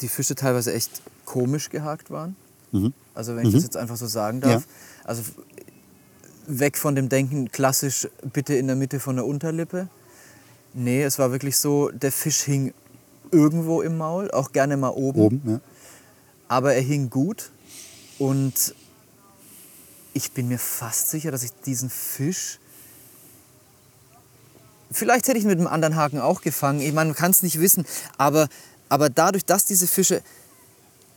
die 0.00 0.08
Fische 0.08 0.34
teilweise 0.34 0.72
echt 0.72 1.02
komisch 1.24 1.70
gehakt 1.70 2.10
waren. 2.10 2.36
Mhm. 2.72 2.92
Also 3.14 3.36
wenn 3.36 3.44
ich 3.44 3.50
mhm. 3.50 3.56
das 3.56 3.64
jetzt 3.64 3.76
einfach 3.76 3.96
so 3.96 4.06
sagen 4.06 4.40
darf. 4.40 4.62
Ja. 4.62 4.68
Also 5.04 5.22
weg 6.58 6.76
von 6.76 6.94
dem 6.94 7.08
Denken, 7.08 7.50
klassisch 7.50 8.08
bitte 8.32 8.54
in 8.54 8.66
der 8.66 8.76
Mitte 8.76 9.00
von 9.00 9.16
der 9.16 9.26
Unterlippe. 9.26 9.88
Nee, 10.74 11.02
es 11.02 11.18
war 11.18 11.32
wirklich 11.32 11.56
so, 11.56 11.90
der 11.90 12.12
Fisch 12.12 12.42
hing 12.42 12.72
irgendwo 13.30 13.82
im 13.82 13.96
Maul, 13.96 14.30
auch 14.30 14.52
gerne 14.52 14.76
mal 14.76 14.90
oben. 14.90 15.20
Oben, 15.20 15.42
ja. 15.46 15.60
Aber 16.48 16.74
er 16.74 16.82
hing 16.82 17.10
gut 17.10 17.50
und 18.18 18.74
ich 20.12 20.32
bin 20.32 20.48
mir 20.48 20.58
fast 20.58 21.10
sicher, 21.10 21.30
dass 21.30 21.42
ich 21.42 21.52
diesen 21.64 21.90
Fisch 21.90 22.58
Vielleicht 24.92 25.28
hätte 25.28 25.38
ich 25.38 25.44
mit 25.44 25.58
einem 25.58 25.68
anderen 25.68 25.94
Haken 25.94 26.18
auch 26.18 26.40
gefangen. 26.40 26.80
Ich 26.80 26.92
meine, 26.92 27.10
man 27.10 27.16
kann 27.16 27.30
es 27.30 27.42
nicht 27.42 27.60
wissen. 27.60 27.84
Aber, 28.18 28.48
aber 28.88 29.08
dadurch, 29.08 29.44
dass 29.44 29.64
diese 29.64 29.86
Fische. 29.86 30.22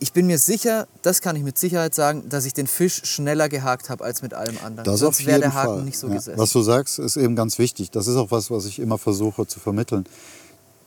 Ich 0.04 0.12
bin 0.12 0.26
mir 0.26 0.38
sicher, 0.38 0.86
das 1.00 1.22
kann 1.22 1.34
ich 1.34 1.42
mit 1.44 1.56
Sicherheit 1.56 1.94
sagen, 1.94 2.28
dass 2.28 2.44
ich 2.44 2.52
den 2.52 2.66
Fisch 2.66 3.06
schneller 3.06 3.48
gehakt 3.48 3.88
habe 3.88 4.04
als 4.04 4.20
mit 4.20 4.34
allem 4.34 4.58
anderen. 4.62 4.84
Das 4.84 5.00
Sonst 5.00 5.24
wäre 5.24 5.40
der 5.40 5.54
Haken 5.54 5.76
Fall. 5.76 5.82
nicht 5.84 5.98
so 5.98 6.08
ja. 6.08 6.16
gesessen. 6.16 6.38
Was 6.38 6.52
du 6.52 6.60
sagst, 6.60 6.98
ist 6.98 7.16
eben 7.16 7.34
ganz 7.34 7.58
wichtig. 7.58 7.90
Das 7.90 8.06
ist 8.06 8.16
auch 8.16 8.30
was, 8.30 8.50
was 8.50 8.66
ich 8.66 8.80
immer 8.80 8.98
versuche 8.98 9.46
zu 9.46 9.60
vermitteln. 9.60 10.04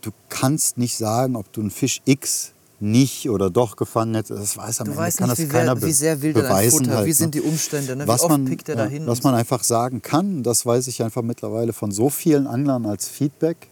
Du 0.02 0.12
kannst 0.30 0.78
nicht 0.78 0.98
sagen, 0.98 1.36
ob 1.36 1.52
du 1.52 1.62
einen 1.62 1.72
Fisch 1.72 2.04
X 2.06 2.52
nicht 2.80 3.28
oder 3.32 3.50
doch 3.50 3.76
gefangen 3.76 4.14
hätte, 4.14 4.36
das 4.36 4.56
weiß 4.56 4.82
am 4.82 4.86
du 4.86 4.92
Ende 4.92 5.02
weißt 5.02 5.18
kann 5.18 5.30
nicht, 5.30 5.40
das 5.40 5.46
wie, 5.48 5.50
keiner 5.50 5.82
wie 5.82 5.92
sehr 5.94 6.22
will 6.22 6.34
beweisen. 6.34 6.86
Futter, 6.86 6.98
halt, 6.98 7.08
wie 7.08 7.14
sind 7.14 7.34
ne? 7.34 7.42
die 7.42 7.48
Umstände, 7.48 7.96
ne? 7.96 8.04
wie 8.04 8.08
was 8.08 8.22
oft 8.22 8.30
man, 8.30 8.46
pickt 8.46 8.70
er 8.70 8.76
ja, 8.76 8.84
dahin? 8.84 9.08
Was 9.08 9.24
man 9.24 9.34
einfach 9.34 9.64
sagen 9.64 10.04
kann, 10.04 10.44
das 10.44 10.64
weiß 10.64 10.86
ich 10.86 11.02
einfach 11.02 11.24
mittlerweile 11.24 11.74
von 11.74 11.90
so 11.90 12.12
vielen 12.12 12.46
Anglern 12.46 12.86
als 12.86 13.10
Feedback, 13.10 13.68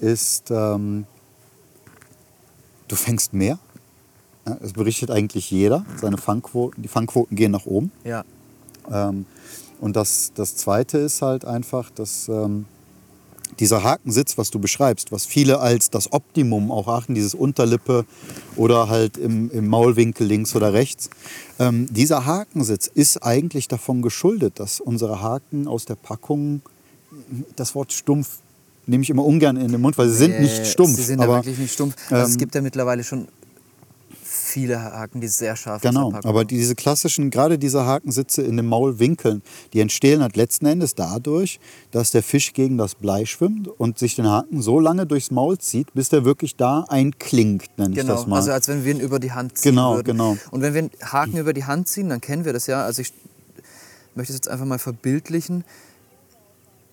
ist, 0.00 0.50
ähm, 0.50 1.04
du 2.88 2.96
fängst 2.96 3.34
mehr. 3.34 3.58
Das 4.44 4.72
berichtet 4.72 5.10
eigentlich 5.10 5.50
jeder. 5.50 5.84
Seine 6.00 6.18
Fangquoten, 6.18 6.82
die 6.82 6.88
Fangquoten 6.88 7.36
gehen 7.36 7.52
nach 7.52 7.66
oben. 7.66 7.92
Ja. 8.04 8.24
Ähm, 8.90 9.26
und 9.80 9.96
das, 9.96 10.32
das 10.34 10.56
Zweite 10.56 10.98
ist 10.98 11.22
halt 11.22 11.44
einfach, 11.44 11.90
dass 11.90 12.28
ähm, 12.28 12.66
dieser 13.60 13.82
Hakensitz, 13.82 14.38
was 14.38 14.50
du 14.50 14.58
beschreibst, 14.58 15.12
was 15.12 15.26
viele 15.26 15.60
als 15.60 15.90
das 15.90 16.12
Optimum 16.12 16.70
auch 16.70 16.88
achten, 16.88 17.14
dieses 17.14 17.34
Unterlippe 17.34 18.04
oder 18.56 18.88
halt 18.88 19.16
im, 19.16 19.50
im 19.50 19.68
Maulwinkel 19.68 20.26
links 20.26 20.56
oder 20.56 20.72
rechts, 20.72 21.10
ähm, 21.58 21.86
dieser 21.92 22.24
Hakensitz 22.24 22.86
ist 22.86 23.22
eigentlich 23.22 23.68
davon 23.68 24.02
geschuldet, 24.02 24.58
dass 24.58 24.80
unsere 24.80 25.20
Haken 25.20 25.68
aus 25.68 25.84
der 25.84 25.96
Packung, 25.96 26.62
das 27.56 27.74
Wort 27.74 27.92
stumpf 27.92 28.38
nehme 28.86 29.02
ich 29.02 29.10
immer 29.10 29.24
ungern 29.24 29.56
in 29.56 29.70
den 29.70 29.80
Mund, 29.80 29.96
weil 29.96 30.08
sie 30.08 30.16
sind 30.16 30.40
nicht 30.40 30.66
stumpf. 30.66 30.96
Sie 30.96 31.04
sind 31.04 31.20
aber, 31.20 31.34
ja 31.34 31.38
wirklich 31.38 31.58
nicht 31.58 31.72
stumpf. 31.72 31.94
Also 32.10 32.24
ähm, 32.24 32.30
es 32.30 32.38
gibt 32.38 32.54
ja 32.54 32.62
mittlerweile 32.62 33.04
schon 33.04 33.28
viele 34.52 34.82
Haken, 34.82 35.20
die 35.20 35.28
sehr 35.28 35.56
scharf 35.56 35.82
sind. 35.82 35.94
Genau, 35.94 36.12
aber 36.24 36.44
diese 36.44 36.74
klassischen, 36.74 37.30
gerade 37.30 37.58
diese 37.58 37.86
Hakensitze 37.86 38.42
in 38.42 38.56
den 38.56 38.66
Maulwinkeln, 38.66 39.42
die 39.72 39.80
entstehen 39.80 40.20
halt 40.20 40.36
letzten 40.36 40.66
Endes 40.66 40.94
dadurch, 40.94 41.58
dass 41.90 42.10
der 42.10 42.22
Fisch 42.22 42.52
gegen 42.52 42.76
das 42.76 42.94
Blei 42.94 43.24
schwimmt 43.24 43.68
und 43.68 43.98
sich 43.98 44.14
den 44.14 44.28
Haken 44.28 44.60
so 44.60 44.78
lange 44.78 45.06
durchs 45.06 45.30
Maul 45.30 45.58
zieht, 45.58 45.94
bis 45.94 46.10
der 46.10 46.24
wirklich 46.24 46.56
da 46.56 46.84
einklingt, 46.88 47.70
nenne 47.78 47.94
genau, 47.94 48.12
ich 48.12 48.18
das 48.20 48.26
mal. 48.26 48.36
Also 48.36 48.52
als 48.52 48.68
wenn 48.68 48.84
wir 48.84 48.94
ihn 48.94 49.00
über 49.00 49.18
die 49.18 49.32
Hand 49.32 49.56
ziehen 49.56 49.72
genau, 49.72 49.96
würden. 49.96 50.06
Genau, 50.06 50.36
Und 50.50 50.60
wenn 50.60 50.74
wir 50.74 50.80
einen 50.80 50.90
Haken 51.02 51.38
über 51.38 51.52
die 51.52 51.64
Hand 51.64 51.88
ziehen, 51.88 52.10
dann 52.10 52.20
kennen 52.20 52.44
wir 52.44 52.52
das 52.52 52.66
ja. 52.66 52.84
Also 52.84 53.02
ich 53.02 53.12
möchte 54.14 54.32
es 54.32 54.36
jetzt 54.36 54.48
einfach 54.48 54.66
mal 54.66 54.78
verbildlichen. 54.78 55.64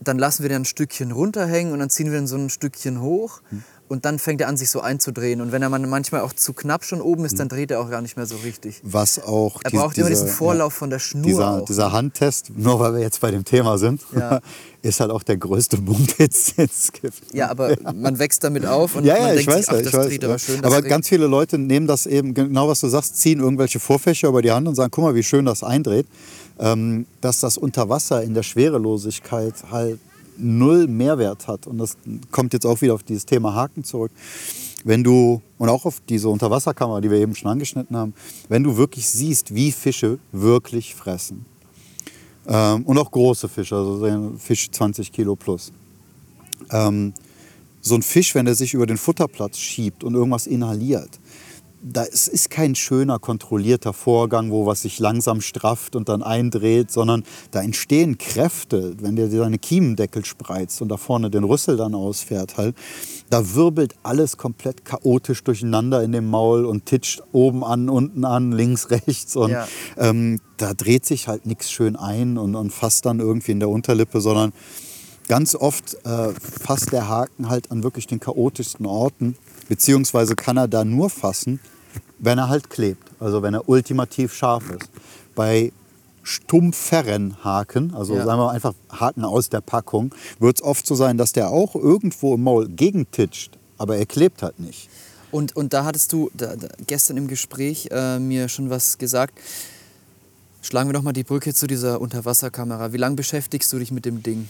Dann 0.02 0.18
lassen 0.18 0.44
wir 0.44 0.50
den 0.50 0.62
ein 0.62 0.66
Stückchen 0.66 1.12
runterhängen 1.12 1.74
und 1.74 1.80
dann 1.80 1.90
ziehen 1.90 2.10
wir 2.10 2.20
ihn 2.20 2.28
so 2.28 2.38
ein 2.38 2.50
Stückchen 2.50 3.02
hoch. 3.02 3.42
Hm 3.50 3.64
und 3.90 4.06
dann 4.06 4.20
fängt 4.20 4.40
er 4.40 4.48
an, 4.48 4.56
sich 4.56 4.70
so 4.70 4.82
einzudrehen. 4.82 5.42
Und 5.42 5.52
wenn 5.52 5.62
er 5.62 5.70
manchmal 5.70 6.22
auch 6.22 6.32
zu 6.32 6.54
knapp 6.54 6.86
schon 6.86 7.02
oben 7.02 7.26
ist, 7.26 7.40
dann 7.40 7.50
hm. 7.50 7.58
dreht 7.58 7.72
er 7.72 7.82
auch 7.82 7.90
gar 7.90 8.02
nicht 8.02 8.16
mehr 8.16 8.28
so 8.28 8.36
richtig. 8.38 8.80
Was 8.84 9.22
auch. 9.22 9.60
Er 9.64 9.72
braucht 9.72 9.98
immer 9.98 10.10
diesen 10.10 10.28
Vorlauf 10.28 10.74
ja, 10.74 10.80
von 10.80 10.90
der 10.92 11.00
Schnur. 11.00 11.24
Dieser, 11.24 11.66
dieser, 11.68 11.92
Handtest, 11.92 12.52
nur 12.56 12.80
weil 12.80 12.94
wir 12.94 13.02
jetzt 13.02 13.20
bei 13.20 13.32
dem 13.32 13.44
Thema 13.44 13.80
sind, 13.80 14.02
ja. 14.16 14.40
ist 14.84 15.00
halt 15.00 15.10
auch 15.10 15.24
der 15.24 15.38
größte 15.38 15.82
Mumpitz, 15.82 16.54
den 16.56 16.66
es 16.66 16.92
gibt. 16.92 17.34
Ja, 17.34 17.50
aber 17.50 17.76
man 17.96 18.20
wächst 18.20 18.44
damit 18.44 18.66
auf 18.66 18.96
und 18.96 19.06
ja, 19.06 19.18
ja, 19.18 19.24
man 19.24 19.38
ich 19.38 19.48
weiß, 19.48 19.66
sich, 19.66 19.70
ach, 19.70 19.82
das 19.82 19.94
weiß, 19.94 20.08
dreht 20.08 20.24
aber 20.24 20.38
schön. 20.38 20.64
Aber 20.64 20.82
ganz 20.84 21.10
viele 21.10 21.26
Leute 21.26 21.58
nehmen 21.58 21.88
das 21.88 22.06
eben, 22.06 22.36
genau 22.36 22.68
was 22.68 22.82
du 22.82 22.88
sagst, 22.88 23.18
ziehen 23.18 23.40
irgendwelche 23.40 23.80
Vorfächer 23.80 24.28
über 24.28 24.44
die 24.44 24.52
Hand 24.52 24.68
und 24.68 24.76
sagen, 24.76 24.92
guck 24.92 25.04
mal, 25.04 25.16
wie 25.16 25.24
schön 25.24 25.46
das 25.46 25.64
eindreht. 25.64 26.06
Ähm, 26.62 27.06
dass 27.22 27.40
das 27.40 27.58
unter 27.58 27.88
Wasser 27.88 28.22
in 28.22 28.34
der 28.34 28.44
Schwerelosigkeit 28.44 29.54
halt 29.72 30.00
null 30.40 30.88
Mehrwert 30.88 31.48
hat. 31.48 31.68
Und 31.68 31.78
das 31.78 31.98
kommt 32.32 32.54
jetzt 32.54 32.66
auch 32.66 32.82
wieder 32.82 32.94
auf 32.94 33.04
dieses 33.04 33.26
Thema 33.26 33.54
Haken 33.54 33.84
zurück. 33.84 34.12
Wenn 34.84 35.04
du, 35.04 35.42
und 35.58 35.70
auch 35.70 35.86
auf 35.86 36.02
diese 36.08 36.30
Unterwasserkamera, 36.30 37.02
die 37.02 37.12
wir 37.12 37.20
eben 37.20 37.36
schon 37.36 37.52
angeschnitten 37.52 37.96
haben, 37.96 38.14
wenn 38.48 38.64
du 38.64 38.78
wirklich 38.78 39.08
siehst, 39.08 39.54
wie 39.54 39.72
Fische 39.72 40.20
wirklich 40.32 40.96
fressen. 40.96 41.46
Ähm, 42.48 42.84
und 42.84 42.98
auch 42.98 43.12
große 43.12 43.50
Fische, 43.50 43.76
also 43.76 44.34
Fisch 44.38 44.72
20 44.72 45.12
Kilo 45.12 45.36
plus. 45.36 45.72
Ähm, 46.72 47.14
so 47.82 47.96
ein 47.96 48.02
Fisch, 48.02 48.36
wenn 48.36 48.48
er 48.48 48.56
sich 48.56 48.74
über 48.74 48.86
den 48.86 48.98
Futterplatz 48.98 49.58
schiebt 49.58 50.04
und 50.04 50.14
irgendwas 50.14 50.48
inhaliert, 50.48 51.20
da 51.82 52.04
es 52.04 52.28
ist 52.28 52.50
kein 52.50 52.76
schöner, 52.76 53.20
kontrollierter 53.20 53.94
Vorgang, 53.94 54.52
wo 54.52 54.66
was 54.66 54.82
sich 54.82 55.00
langsam 55.00 55.42
strafft 55.42 55.96
und 55.96 56.10
dann 56.10 56.24
eindreht, 56.24 56.92
sondern 56.92 57.24
da 57.52 57.62
entstehen 57.62 58.18
Kräfte, 58.18 58.96
wenn 59.02 59.16
der 59.16 59.30
seine 59.30 59.60
Kiemendeckel 59.60 60.26
spreizt 60.26 60.82
und 60.82 60.90
da 60.90 60.98
vorne 60.98 61.30
den 61.30 61.44
Rüssel 61.44 61.78
dann 61.78 61.96
ausfährt 61.96 62.58
halt, 62.58 62.76
da 63.30 63.56
wirbelt 63.56 63.96
alles 64.04 64.38
komplett 64.38 64.84
chaotisch 64.86 65.44
durcheinander 65.44 66.04
in 66.04 66.12
dem 66.12 66.28
Maul 66.30 66.66
und 66.66 66.86
titscht 66.86 67.22
oben 67.32 67.64
an, 67.64 67.90
unten 67.90 68.26
an, 68.26 68.52
links, 68.52 68.90
rechts 68.92 69.36
und 69.36 69.52
Ja. 69.52 69.68
ähm, 69.98 70.42
da 70.58 70.74
dreht 70.74 71.06
sich 71.06 71.28
halt 71.28 71.46
nichts 71.46 71.72
schön 71.72 71.96
ein 71.96 72.38
und, 72.38 72.56
und 72.56 72.72
fasst 72.72 73.06
dann 73.06 73.20
irgendwie 73.20 73.52
in 73.54 73.60
der 73.60 73.70
Unterlippe, 73.70 74.20
sondern 74.20 74.52
ganz 75.30 75.56
oft 75.56 75.96
äh, 76.06 76.34
fasst 76.40 76.92
der 76.92 77.08
Haken 77.08 77.50
halt 77.50 77.72
an 77.72 77.84
wirklich 77.84 78.08
den 78.08 78.20
chaotischsten 78.20 78.86
Orten, 78.86 79.38
beziehungsweise 79.70 80.36
kann 80.36 80.58
er 80.58 80.68
da 80.68 80.84
nur 80.84 81.10
fassen, 81.10 81.62
wenn 82.18 82.38
er 82.38 82.50
halt 82.50 82.70
klebt, 82.70 83.10
also 83.20 83.42
wenn 83.42 83.54
er 83.54 83.70
ultimativ 83.70 84.34
scharf 84.34 84.70
ist. 84.70 84.90
Bei 85.36 85.72
stumpferen 86.24 87.44
Haken, 87.44 87.94
also 87.96 88.16
Ja. 88.16 88.26
sagen 88.26 88.40
wir 88.42 88.52
einfach 88.52 88.74
Haken 88.92 89.24
aus 89.24 89.50
der 89.50 89.62
Packung, 89.62 90.14
wird 90.40 90.58
es 90.58 90.64
oft 90.64 90.86
so 90.86 90.96
sein, 90.96 91.18
dass 91.18 91.32
der 91.32 91.50
auch 91.50 91.76
irgendwo 91.76 92.36
im 92.36 92.44
Maul 92.44 92.68
gegentitscht, 92.68 93.58
aber 93.78 93.96
er 93.98 94.06
klebt 94.06 94.44
halt 94.44 94.60
nicht. 94.60 94.90
Und, 95.32 95.56
und 95.56 95.74
da 95.74 95.86
hattest 95.86 96.12
du 96.12 96.30
da, 96.34 96.56
da, 96.56 96.68
gestern 96.88 97.18
im 97.18 97.28
Gespräch 97.28 97.88
äh, 97.92 98.20
mir 98.20 98.50
schon 98.50 98.70
was 98.70 98.98
gesagt. 98.98 99.40
Schlagen 100.62 100.90
wir 100.90 100.94
doch 100.94 101.04
mal 101.04 101.14
die 101.14 101.24
Brücke 101.24 101.54
zu 101.54 101.68
dieser 101.68 102.02
Unterwasserkamera. 102.02 102.92
Wie 102.92 102.98
lange 102.98 103.16
beschäftigst 103.16 103.72
du 103.72 103.80
dich 103.80 103.92
mit 103.92 104.06
dem 104.06 104.24
Ding? 104.24 104.50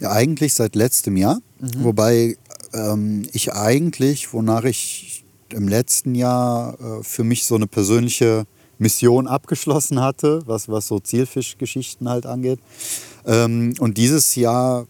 Ja, 0.00 0.12
eigentlich 0.12 0.54
seit 0.54 0.76
letztem 0.76 1.16
Jahr. 1.16 1.40
Wobei 1.78 2.36
ähm, 2.76 3.26
ich 3.32 3.52
eigentlich, 3.52 4.32
wonach 4.32 4.64
ich 4.64 5.24
im 5.52 5.68
letzten 5.68 6.14
Jahr 6.14 6.78
äh, 6.80 7.02
für 7.02 7.24
mich 7.24 7.44
so 7.46 7.54
eine 7.54 7.66
persönliche 7.66 8.46
Mission 8.78 9.26
abgeschlossen 9.26 10.00
hatte, 10.00 10.42
was, 10.46 10.68
was 10.68 10.86
so 10.86 10.98
Zielfischgeschichten 10.98 12.08
halt 12.08 12.26
angeht. 12.26 12.60
Ähm, 13.24 13.74
und 13.78 13.96
dieses 13.96 14.34
Jahr, 14.34 14.86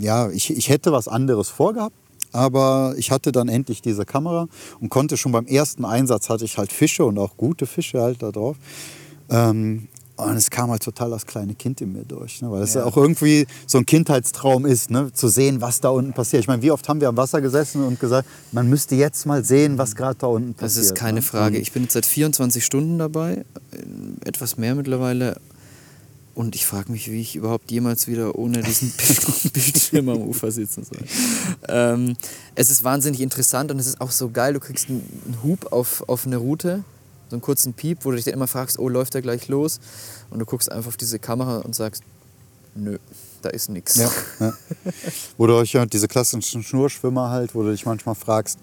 ja, 0.00 0.30
ich, 0.30 0.50
ich 0.50 0.68
hätte 0.68 0.92
was 0.92 1.08
anderes 1.08 1.48
vorgehabt. 1.48 1.94
Aber 2.30 2.94
ich 2.98 3.10
hatte 3.10 3.32
dann 3.32 3.48
endlich 3.48 3.80
diese 3.80 4.04
Kamera 4.04 4.48
und 4.80 4.90
konnte 4.90 5.16
schon 5.16 5.32
beim 5.32 5.46
ersten 5.46 5.86
Einsatz 5.86 6.28
hatte 6.28 6.44
ich 6.44 6.58
halt 6.58 6.72
Fische 6.72 7.06
und 7.06 7.18
auch 7.18 7.38
gute 7.38 7.66
Fische 7.66 8.02
halt 8.02 8.22
da 8.22 8.30
drauf. 8.30 8.56
Ähm, 9.30 9.88
und 10.18 10.36
es 10.36 10.50
kam 10.50 10.70
halt 10.70 10.82
total 10.82 11.10
das 11.10 11.26
kleine 11.26 11.54
Kind 11.54 11.80
in 11.80 11.92
mir 11.92 12.04
durch, 12.04 12.42
ne? 12.42 12.50
weil 12.50 12.62
es 12.62 12.74
ja. 12.74 12.84
Auch 12.84 12.96
irgendwie 12.96 13.46
so 13.66 13.78
ein 13.78 13.86
Kindheitstraum 13.86 14.66
ist, 14.66 14.90
ne? 14.90 15.12
zu 15.12 15.28
sehen, 15.28 15.60
was 15.60 15.80
da 15.80 15.88
unten 15.90 16.12
passiert. 16.12 16.42
Ich 16.42 16.48
meine, 16.48 16.60
wie 16.62 16.70
oft 16.70 16.88
haben 16.88 17.00
wir 17.00 17.08
am 17.08 17.16
Wasser 17.16 17.40
gesessen 17.40 17.84
und 17.84 18.00
gesagt, 18.00 18.28
man 18.52 18.68
müsste 18.68 18.94
jetzt 18.96 19.26
mal 19.26 19.44
sehen, 19.44 19.78
was 19.78 19.94
gerade 19.94 20.16
da 20.18 20.26
unten 20.26 20.52
Das 20.54 20.74
passiert. 20.74 20.84
ist 20.86 20.94
keine 20.94 21.16
ne? 21.16 21.22
Frage. 21.22 21.58
Ich 21.58 21.72
bin 21.72 21.84
jetzt 21.84 21.92
seit 21.92 22.06
24 22.06 22.64
Stunden 22.64 22.98
dabei, 22.98 23.44
äh, 23.72 24.26
etwas 24.28 24.56
mehr 24.58 24.74
mittlerweile. 24.74 25.36
Und 26.34 26.54
ich 26.54 26.66
frage 26.66 26.92
mich, 26.92 27.10
wie 27.10 27.20
ich 27.20 27.34
überhaupt 27.34 27.68
jemals 27.72 28.06
wieder 28.06 28.36
ohne 28.38 28.62
diesen 28.62 28.90
Bild- 28.92 29.52
Bildschirm 29.52 30.08
am 30.08 30.22
Ufer 30.22 30.52
sitzen 30.52 30.84
soll. 30.84 31.00
Ähm, 31.68 32.16
es 32.54 32.70
ist 32.70 32.84
wahnsinnig 32.84 33.20
interessant 33.20 33.72
und 33.72 33.80
es 33.80 33.88
ist 33.88 34.00
auch 34.00 34.12
so 34.12 34.30
geil. 34.30 34.52
Du 34.54 34.60
kriegst 34.60 34.88
einen 34.88 35.02
einen 35.26 35.42
Hub 35.42 35.72
auf, 35.72 36.08
auf 36.08 36.26
eine 36.26 36.36
Route, 36.36 36.84
so 37.28 37.36
einen 37.36 37.42
kurzen 37.42 37.74
Piep, 37.74 38.04
wo 38.04 38.10
du 38.10 38.16
dich 38.16 38.24
dann 38.24 38.34
immer 38.34 38.46
fragst, 38.46 38.78
oh, 38.78 38.88
läuft 38.88 39.14
er 39.14 39.22
gleich 39.22 39.48
los? 39.48 39.80
Und 40.30 40.38
du 40.38 40.44
guckst 40.44 40.70
einfach 40.70 40.88
auf 40.88 40.96
diese 40.96 41.18
Kamera 41.18 41.58
und 41.58 41.74
sagst, 41.74 42.02
nö, 42.74 42.98
da 43.42 43.50
ist 43.50 43.68
nichts. 43.68 43.96
Ja, 43.96 44.10
ja. 44.40 44.52
Wo 45.36 45.46
du 45.46 45.54
euch 45.54 45.72
ja 45.72 45.84
diese 45.86 46.08
klassischen 46.08 46.62
Schnurschwimmer 46.62 47.30
halt, 47.30 47.54
wo 47.54 47.62
du 47.62 47.70
dich 47.70 47.86
manchmal 47.86 48.14
fragst, 48.14 48.58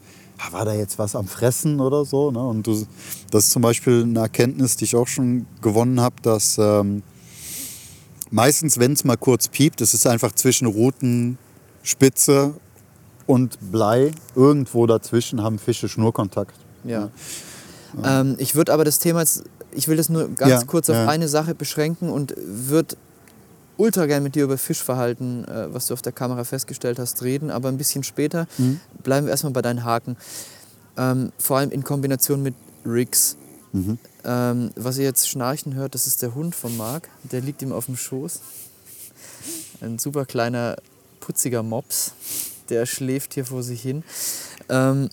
war 0.51 0.65
da 0.65 0.73
jetzt 0.73 0.99
was 0.99 1.15
am 1.15 1.27
Fressen 1.27 1.79
oder 1.79 2.05
so? 2.05 2.31
Ne? 2.31 2.45
Und 2.45 2.67
du, 2.67 2.85
das 3.31 3.45
ist 3.45 3.51
zum 3.51 3.61
Beispiel 3.61 4.03
eine 4.03 4.19
Erkenntnis, 4.19 4.75
die 4.75 4.85
ich 4.85 4.95
auch 4.95 5.07
schon 5.07 5.47
gewonnen 5.61 6.01
habe, 6.01 6.15
dass 6.21 6.57
ähm, 6.57 7.03
meistens, 8.31 8.79
wenn 8.79 8.93
es 8.93 9.03
mal 9.03 9.17
kurz 9.17 9.47
piept, 9.47 9.81
es 9.81 9.93
ist 9.93 10.05
einfach 10.07 10.33
zwischen 10.33 10.67
Rutenspitze 10.67 12.53
und 13.27 13.57
Blei, 13.71 14.11
irgendwo 14.35 14.85
dazwischen 14.85 15.41
haben 15.41 15.57
Fische 15.57 15.89
Schnurkontakt. 15.89 16.55
Ja. 16.83 17.09
Ähm, 18.03 18.35
ich 18.39 18.55
würde 18.55 18.73
aber 18.73 18.83
das 18.83 18.99
Thema 18.99 19.21
jetzt, 19.21 19.43
ich 19.71 19.87
will 19.87 19.97
das 19.97 20.09
nur 20.09 20.29
ganz 20.29 20.51
Ja, 20.51 20.63
kurz 20.63 20.89
auf 20.89 20.95
ja. 20.95 21.07
eine 21.07 21.27
Sache 21.27 21.55
beschränken 21.55 22.09
und 22.09 22.33
würde 22.37 22.97
ultra 23.77 24.05
gern 24.05 24.23
mit 24.23 24.35
dir 24.35 24.43
über 24.45 24.57
Fischverhalten, 24.57 25.45
äh, 25.45 25.73
was 25.73 25.87
du 25.87 25.93
auf 25.93 26.01
der 26.01 26.11
Kamera 26.13 26.43
festgestellt 26.43 26.99
hast, 26.99 27.23
reden, 27.23 27.49
aber 27.51 27.69
ein 27.69 27.77
bisschen 27.77 28.03
später. 28.03 28.47
Mhm. 28.57 28.79
Bleiben 29.03 29.27
wir 29.27 29.31
erstmal 29.31 29.53
bei 29.53 29.61
deinen 29.61 29.83
Haken. 29.83 30.17
Ähm, 30.97 31.31
vor 31.37 31.57
allem 31.57 31.71
in 31.71 31.83
Kombination 31.83 32.41
mit 32.41 32.55
Rigs. 32.85 33.35
Mhm. 33.73 33.97
Ähm, 34.23 34.71
was 34.75 34.97
ihr 34.97 35.03
jetzt 35.03 35.27
schnarchen 35.27 35.75
hört, 35.75 35.93
das 35.93 36.07
ist 36.07 36.21
der 36.21 36.33
Hund 36.35 36.55
von 36.55 36.75
Marc. 36.77 37.09
Der 37.31 37.41
liegt 37.41 37.61
ihm 37.61 37.73
auf 37.73 37.87
dem 37.87 37.97
Schoß. 37.97 38.39
Ein 39.81 39.99
super 39.99 40.25
kleiner, 40.25 40.77
putziger 41.19 41.61
Mops. 41.61 42.13
Der 42.69 42.85
schläft 42.85 43.33
hier 43.33 43.45
vor 43.45 43.61
sich 43.61 43.81
hin. 43.81 44.03
Ähm, 44.69 45.09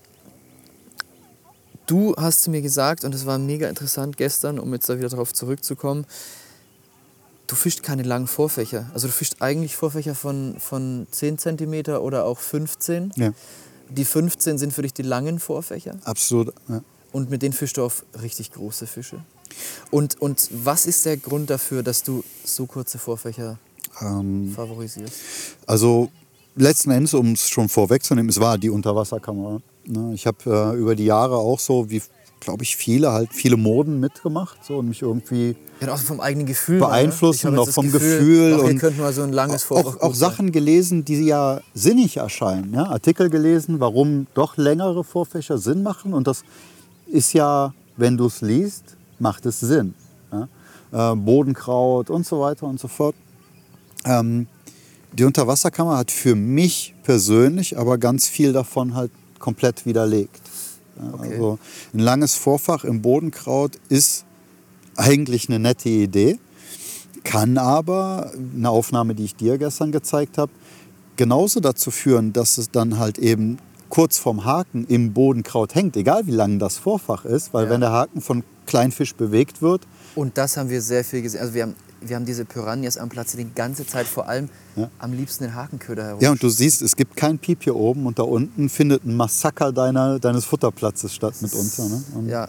du 1.93 2.15
hast 2.17 2.43
zu 2.43 2.51
mir 2.51 2.63
gesagt, 2.63 3.05
und 3.05 3.13
das 3.15 3.27
war 3.27 3.39
mega 3.39 3.69
interessant 3.69 4.17
gestern, 4.17 4.59
um 4.59 4.73
jetzt 4.73 4.89
da 4.89 4.97
wieder 4.99 5.09
darauf 5.09 5.33
zurückzukommen, 5.35 6.07
du 7.47 7.55
fischst 7.55 7.83
keine 7.83 8.03
langen 8.03 8.27
Vorfächer. 8.27 8.91
Also 8.95 9.07
du 9.09 9.13
fischst 9.13 9.43
eigentlich 9.43 9.77
Vorfächer 9.77 10.15
von, 10.15 10.57
von 10.59 11.07
10 11.11 11.39
cm 11.39 11.75
oder 12.01 12.25
auch 12.25 12.39
15. 12.39 13.13
Ja, 13.17 13.33
Die 13.91 14.05
15 14.05 14.57
sind 14.59 14.73
für 14.73 14.83
dich 14.83 14.95
die 14.95 15.03
langen 15.03 15.39
Vorfächer. 15.39 15.99
absolut. 16.05 16.55
Ja. 16.69 16.81
Und 17.13 17.29
mit 17.29 17.43
denen 17.43 17.53
fischst 17.53 17.77
du 17.77 17.85
auf 17.85 18.05
richtig 18.23 18.53
große 18.53 18.87
Fische. 18.87 19.23
Und, 19.91 20.19
und 20.23 20.49
was 20.65 20.87
ist 20.87 21.05
der 21.05 21.19
Grund 21.19 21.51
dafür, 21.51 21.83
dass 21.83 22.03
du 22.03 22.25
so 22.43 22.65
kurze 22.65 22.99
Vorfächer 22.99 23.59
Ähm, 24.01 24.51
favorisierst? 24.57 25.13
Also 25.67 26.11
letzten 26.57 26.91
Endes, 26.91 27.13
um 27.13 27.33
es 27.33 27.51
schon 27.51 27.69
vorwegzunehmen, 27.69 28.31
es 28.31 28.41
war 28.41 28.57
die 28.57 28.71
Unterwasserkamera. 28.71 29.61
Ne? 29.87 30.13
Ich 30.15 30.27
habe 30.27 30.39
äh, 30.75 30.79
über 30.79 30.95
die 30.95 31.05
Jahre 31.05 31.37
auch 31.37 31.59
so, 31.59 31.91
wie 31.91 32.03
glaube 32.43 32.65
ich 32.65 32.77
viele, 32.77 33.13
halt 33.13 33.33
viele 33.33 33.57
Moden 33.57 34.01
mitgemacht 34.01 34.65
so, 34.65 34.79
und 34.79 34.89
mich 34.89 35.03
irgendwie 35.03 35.55
Ja, 35.81 35.95
auch 35.95 35.99
vom 35.99 36.21
eigenen 36.21 36.47
Gefühl. 36.47 36.81
Beeinflusst 36.81 37.45
und 37.45 37.57
auch 37.59 37.69
vom 37.69 37.91
Gefühl 37.91 38.55
Ach, 38.55 38.65
wir 38.65 38.71
und 38.71 38.79
könnten 38.79 39.01
mal 39.01 39.13
so 39.13 39.23
ein 39.23 39.33
langes 39.33 39.63
Vorfach 39.63 39.97
auch, 39.97 40.11
auch 40.11 40.15
Sachen 40.15 40.51
gelesen, 40.51 41.05
die 41.05 41.25
ja 41.25 41.61
sinnig 41.73 42.17
erscheinen. 42.17 42.75
Ja? 42.75 42.87
Artikel 42.87 43.31
gelesen, 43.31 43.79
warum 43.79 44.27
doch 44.35 44.57
längere 44.57 45.05
Vorfächer 45.05 45.59
Sinn 45.59 45.83
machen. 45.83 46.13
Und 46.15 46.27
das 46.27 46.43
ist 47.07 47.33
ja, 47.33 47.75
wenn 47.97 48.17
du 48.17 48.27
es 48.27 48.41
liest, 48.41 48.97
macht 49.21 49.47
es 49.47 49.61
Sinn. 49.61 49.95
Ja? 50.33 51.13
Äh, 51.13 51.17
Bodenkraut 51.17 52.11
und 52.11 52.27
so 52.27 52.41
weiter 52.41 52.67
und 52.67 52.81
so 52.81 52.89
fort. 52.89 53.15
Ähm, 54.05 54.49
die 55.13 55.25
Unterwasserkammer 55.25 55.97
hat 55.99 56.11
für 56.11 56.35
mich 56.35 56.95
persönlich 57.05 57.79
aber 57.79 57.99
ganz 57.99 58.27
viel 58.27 58.53
davon 58.53 58.95
halt 58.95 59.13
komplett 59.43 59.85
widerlegt. 59.85 60.41
Okay. 61.13 61.35
Also 61.35 61.59
ein 61.93 61.99
langes 61.99 62.35
Vorfach 62.35 62.85
im 62.85 63.03
Bodenkraut 63.03 63.73
ist 63.91 64.25
eigentlich 64.97 65.49
eine 65.49 65.59
nette 65.59 65.89
Idee, 65.91 66.39
kann 67.25 67.59
aber 67.59 68.33
eine 68.57 68.71
Aufnahme, 68.71 69.15
die 69.15 69.25
ich 69.25 69.37
dir 69.37 69.59
gestern 69.59 69.93
gezeigt 69.93 70.39
habe, 70.39 70.53
genauso 71.17 71.61
dazu 71.61 71.91
führen, 71.91 72.33
dass 72.33 72.57
es 72.59 72.71
dann 72.71 72.99
halt 72.99 73.19
eben 73.19 73.59
kurz 73.89 74.19
vorm 74.19 74.45
Haken 74.45 74.87
im 74.87 75.13
Bodenkraut 75.13 75.75
hängt, 75.75 75.97
egal 75.97 76.27
wie 76.27 76.31
lang 76.33 76.59
das 76.59 76.79
Vorfach 76.79 77.25
ist, 77.27 77.53
weil 77.53 77.65
Ja. 77.67 77.71
wenn 77.71 77.81
der 77.83 77.93
Haken 77.93 78.21
von 78.23 78.43
Kleinfisch 78.67 79.15
bewegt 79.15 79.61
wird, 79.61 79.83
Und 80.15 80.37
das 80.39 80.57
haben 80.57 80.69
wir 80.69 80.81
sehr 80.83 81.05
viel 81.05 81.23
gesehen. 81.23 81.41
Also 81.41 81.55
wir 81.55 81.63
haben, 81.63 81.75
wir 82.07 82.17
haben 82.17 82.25
diese 82.27 82.45
Piranhas 82.45 82.97
am 82.99 83.09
Platz 83.09 83.33
die 83.33 83.47
ganze 83.55 83.87
Zeit 83.87 84.07
vor 84.07 84.29
allem 84.29 84.49
Ja. 84.77 84.89
am 84.99 85.13
liebsten 85.13 85.45
den 85.45 85.55
Hakenköder 85.55 86.05
herum. 86.05 86.21
Ja, 86.21 86.31
und 86.31 86.43
du 86.43 86.49
siehst, 86.49 86.83
es 86.83 86.97
gibt 86.97 87.17
kein 87.17 87.39
Piep 87.39 87.63
hier 87.65 87.77
oben 87.77 88.07
und 88.07 88.19
da 88.19 88.23
unten 88.23 88.69
findet 88.69 89.05
ein 89.05 89.17
Massaker 89.17 89.73
deiner, 89.73 90.19
deines 90.19 90.45
Futterplatzes 90.45 91.15
statt 91.15 91.35
mitunter. 91.41 91.89
Ne? 91.89 92.03
Und, 92.15 92.29
Ja, 92.29 92.49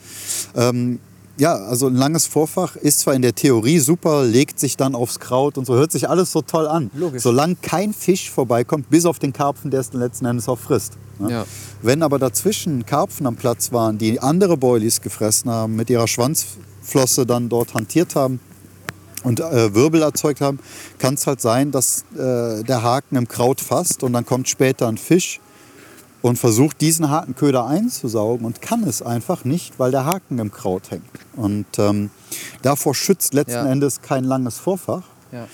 ähm, 0.55 0.99
ja, 1.35 1.55
also 1.55 1.87
ein 1.87 1.95
langes 1.95 2.27
Vorfach 2.27 2.75
ist 2.75 2.99
zwar 2.99 3.15
in 3.15 3.23
der 3.23 3.33
Theorie 3.33 3.79
super, 3.79 4.23
legt 4.23 4.59
sich 4.59 4.77
dann 4.77 4.93
aufs 4.93 5.19
Kraut 5.19 5.57
und 5.57 5.65
so, 5.65 5.73
hört 5.73 5.91
sich 5.91 6.07
alles 6.07 6.31
so 6.31 6.43
toll 6.43 6.67
an. 6.67 6.91
Logisch. 6.93 7.23
Solange 7.23 7.55
kein 7.55 7.91
Fisch 7.91 8.29
vorbeikommt, 8.29 8.89
bis 8.91 9.05
auf 9.05 9.17
den 9.17 9.33
Karpfen, 9.33 9.71
der 9.71 9.79
es 9.79 9.89
dann 9.89 9.99
letzten 10.01 10.25
Endes 10.27 10.47
auch 10.47 10.59
frisst. 10.59 10.93
Ne? 11.17 11.31
Ja. 11.31 11.45
Wenn 11.81 12.03
aber 12.03 12.19
dazwischen 12.19 12.85
Karpfen 12.85 13.25
am 13.25 13.35
Platz 13.35 13.71
waren, 13.71 13.97
die 13.97 14.19
andere 14.19 14.57
Boilies 14.57 15.01
gefressen 15.01 15.49
haben, 15.49 15.75
mit 15.75 15.89
ihrer 15.89 16.07
Schwanzflosse 16.07 17.25
dann 17.25 17.49
dort 17.49 17.73
hantiert 17.73 18.15
haben, 18.15 18.39
und 19.23 19.39
äh, 19.39 19.73
Wirbel 19.73 20.01
erzeugt 20.01 20.41
haben, 20.41 20.59
kann 20.99 21.15
es 21.15 21.25
halt 21.27 21.41
sein, 21.41 21.71
dass 21.71 22.03
äh, 22.13 22.63
der 22.63 22.83
Haken 22.83 23.15
im 23.15 23.27
Kraut 23.27 23.61
fasst 23.61 24.03
und 24.03 24.13
dann 24.13 24.25
kommt 24.25 24.47
später 24.49 24.87
ein 24.87 24.97
Fisch 24.97 25.39
und 26.21 26.37
versucht 26.37 26.79
diesen 26.81 27.09
Hakenköder 27.09 27.65
einzusaugen 27.65 28.45
und 28.45 28.61
kann 28.61 28.83
es 28.83 29.01
einfach 29.01 29.43
nicht, 29.43 29.77
weil 29.77 29.91
der 29.91 30.05
Haken 30.05 30.39
im 30.39 30.51
Kraut 30.51 30.89
hängt. 30.91 31.03
Und 31.35 31.65
ähm, 31.77 32.11
davor 32.61 32.95
schützt 32.95 33.33
letzten 33.33 33.65
Ja. 33.65 33.71
Endes 33.71 34.01
kein 34.01 34.23
langes 34.23 34.57
Vorfach. 34.57 35.03
ja. 35.31 35.47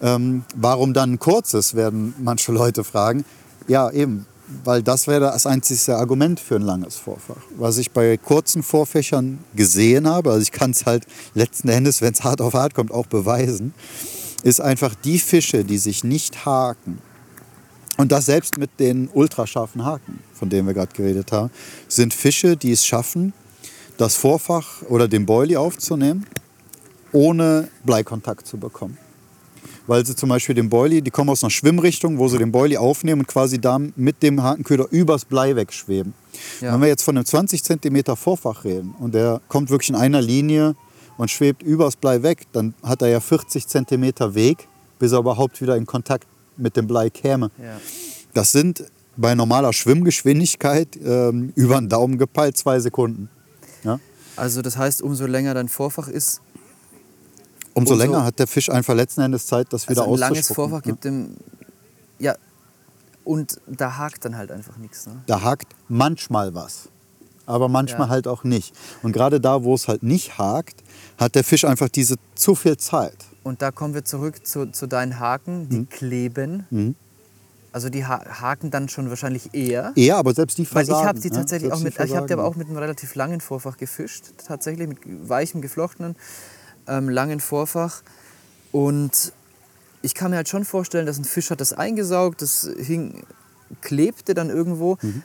Ähm, 0.00 0.44
warum 0.54 0.94
dann 0.94 1.14
ein 1.14 1.18
kurzes, 1.18 1.74
werden 1.74 2.14
manche 2.22 2.52
Leute 2.52 2.84
fragen. 2.84 3.24
Ja, 3.66 3.90
eben, 3.90 4.26
weil 4.64 4.82
das 4.82 5.06
wäre 5.06 5.20
das 5.20 5.46
einzige 5.46 5.96
Argument 5.96 6.40
für 6.40 6.56
ein 6.56 6.62
langes 6.62 6.96
Vorfach. 6.96 7.36
Was 7.56 7.78
ich 7.78 7.90
bei 7.90 8.16
kurzen 8.16 8.62
Vorfächern 8.62 9.38
gesehen 9.54 10.08
habe, 10.08 10.30
also 10.30 10.42
ich 10.42 10.52
kann 10.52 10.70
es 10.70 10.86
halt 10.86 11.06
letzten 11.34 11.68
Endes, 11.68 12.00
wenn 12.00 12.12
es 12.12 12.24
hart 12.24 12.40
auf 12.40 12.54
hart 12.54 12.74
kommt, 12.74 12.90
auch 12.90 13.06
beweisen, 13.06 13.74
ist 14.42 14.60
einfach 14.60 14.94
die 14.94 15.18
Fische, 15.18 15.64
die 15.64 15.78
sich 15.78 16.04
nicht 16.04 16.44
haken, 16.44 16.98
und 17.96 18.12
das 18.12 18.26
selbst 18.26 18.58
mit 18.58 18.70
den 18.78 19.08
ultrascharfen 19.12 19.84
Haken, 19.84 20.20
von 20.32 20.48
denen 20.48 20.68
wir 20.68 20.74
gerade 20.74 20.94
geredet 20.94 21.32
haben, 21.32 21.50
sind 21.88 22.14
Fische, 22.14 22.56
die 22.56 22.70
es 22.70 22.86
schaffen, 22.86 23.32
das 23.96 24.14
Vorfach 24.14 24.82
oder 24.82 25.08
den 25.08 25.26
Boilie 25.26 25.58
aufzunehmen, 25.58 26.24
ohne 27.10 27.68
Bleikontakt 27.84 28.46
zu 28.46 28.56
bekommen 28.56 28.96
weil 29.88 30.04
sie 30.04 30.14
zum 30.14 30.28
Beispiel 30.28 30.54
den 30.54 30.68
Boilie, 30.68 31.02
die 31.02 31.10
kommen 31.10 31.30
aus 31.30 31.42
einer 31.42 31.50
Schwimmrichtung, 31.50 32.18
wo 32.18 32.28
sie 32.28 32.36
den 32.36 32.52
Boilie 32.52 32.78
aufnehmen 32.78 33.22
und 33.22 33.26
quasi 33.26 33.58
da 33.58 33.80
mit 33.96 34.22
dem 34.22 34.42
Hakenköder 34.42 34.86
übers 34.90 35.24
Blei 35.24 35.56
wegschweben. 35.56 36.12
Ja. 36.60 36.74
Wenn 36.74 36.82
wir 36.82 36.88
jetzt 36.88 37.02
von 37.02 37.16
einem 37.16 37.24
20 37.24 37.64
cm 37.64 38.14
Vorfach 38.14 38.64
reden 38.64 38.94
und 39.00 39.14
der 39.14 39.40
kommt 39.48 39.70
wirklich 39.70 39.88
in 39.88 39.96
einer 39.96 40.20
Linie 40.20 40.76
und 41.16 41.30
schwebt 41.30 41.62
übers 41.62 41.96
Blei 41.96 42.22
weg, 42.22 42.42
dann 42.52 42.74
hat 42.82 43.00
er 43.00 43.08
ja 43.08 43.18
40 43.18 43.66
cm 43.66 44.34
Weg, 44.34 44.68
bis 44.98 45.12
er 45.12 45.20
überhaupt 45.20 45.60
wieder 45.62 45.74
in 45.74 45.86
Kontakt 45.86 46.26
mit 46.58 46.76
dem 46.76 46.86
Blei 46.86 47.08
käme. 47.08 47.50
Ja. 47.56 47.80
Das 48.34 48.52
sind 48.52 48.84
bei 49.16 49.34
normaler 49.34 49.72
Schwimmgeschwindigkeit 49.72 50.96
äh, 50.96 51.30
über 51.30 51.80
den 51.80 51.88
Daumen 51.88 52.18
gepeilt 52.18 52.58
zwei 52.58 52.78
Sekunden. 52.78 53.30
Ja? 53.84 53.98
Also 54.36 54.60
das 54.60 54.76
heißt, 54.76 55.00
umso 55.00 55.24
länger 55.24 55.54
dein 55.54 55.68
Vorfach 55.68 56.08
ist, 56.08 56.42
Umso 57.78 57.94
und 57.94 58.00
länger 58.00 58.24
hat 58.24 58.38
der 58.38 58.46
Fisch 58.46 58.68
einfach 58.70 58.94
letzten 58.94 59.20
Endes 59.20 59.46
Zeit, 59.46 59.72
das 59.72 59.88
wieder 59.88 60.02
also 60.02 60.14
ein 60.14 60.20
langes 60.20 60.52
Vorfach 60.52 60.82
gibt 60.82 61.04
dem, 61.04 61.36
ja, 62.18 62.34
und 63.24 63.60
da 63.66 63.96
hakt 63.96 64.24
dann 64.24 64.36
halt 64.36 64.50
einfach 64.50 64.76
nichts. 64.78 65.06
Ne? 65.06 65.22
Da 65.26 65.42
hakt 65.42 65.74
manchmal 65.88 66.54
was, 66.54 66.88
aber 67.46 67.68
manchmal 67.68 68.08
ja. 68.08 68.08
halt 68.08 68.26
auch 68.26 68.44
nicht. 68.44 68.74
Und 69.02 69.12
gerade 69.12 69.40
da, 69.40 69.64
wo 69.64 69.74
es 69.74 69.86
halt 69.86 70.02
nicht 70.02 70.38
hakt, 70.38 70.82
hat 71.18 71.34
der 71.34 71.44
Fisch 71.44 71.64
einfach 71.64 71.88
diese 71.88 72.16
zu 72.34 72.54
viel 72.54 72.76
Zeit. 72.76 73.16
Und 73.42 73.62
da 73.62 73.70
kommen 73.70 73.94
wir 73.94 74.04
zurück 74.04 74.46
zu, 74.46 74.70
zu 74.72 74.86
deinen 74.86 75.18
Haken, 75.18 75.68
die 75.68 75.78
mhm. 75.80 75.88
kleben. 75.88 76.66
Mhm. 76.70 76.94
Also 77.70 77.90
die 77.90 78.04
haken 78.04 78.70
dann 78.70 78.88
schon 78.88 79.08
wahrscheinlich 79.10 79.54
eher. 79.54 79.92
Eher, 79.94 80.16
aber 80.16 80.34
selbst 80.34 80.58
die 80.58 80.64
versagen. 80.64 80.96
Weil 80.96 81.02
ich 81.02 81.08
habe 81.08 81.20
die 81.20 81.30
tatsächlich 81.30 81.70
ja, 81.70 81.76
auch 81.76 81.80
mit, 81.80 81.98
ich 81.98 82.16
habe 82.16 82.26
die 82.26 82.32
aber 82.32 82.44
auch 82.44 82.56
mit 82.56 82.66
einem 82.66 82.78
relativ 82.78 83.14
langen 83.14 83.40
Vorfach 83.40 83.76
gefischt, 83.76 84.24
tatsächlich 84.46 84.88
mit 84.88 84.98
weichem 85.28 85.60
geflochtenen 85.60 86.16
ähm, 86.88 87.08
langen 87.08 87.40
Vorfach. 87.40 88.02
Und 88.72 89.32
ich 90.02 90.14
kann 90.14 90.30
mir 90.30 90.36
halt 90.36 90.48
schon 90.48 90.64
vorstellen, 90.64 91.06
dass 91.06 91.18
ein 91.18 91.24
Fisch 91.24 91.50
hat 91.50 91.60
das 91.60 91.72
eingesaugt, 91.72 92.42
das 92.42 92.68
hing, 92.78 93.22
klebte 93.80 94.34
dann 94.34 94.50
irgendwo. 94.50 94.98
Mhm. 95.02 95.22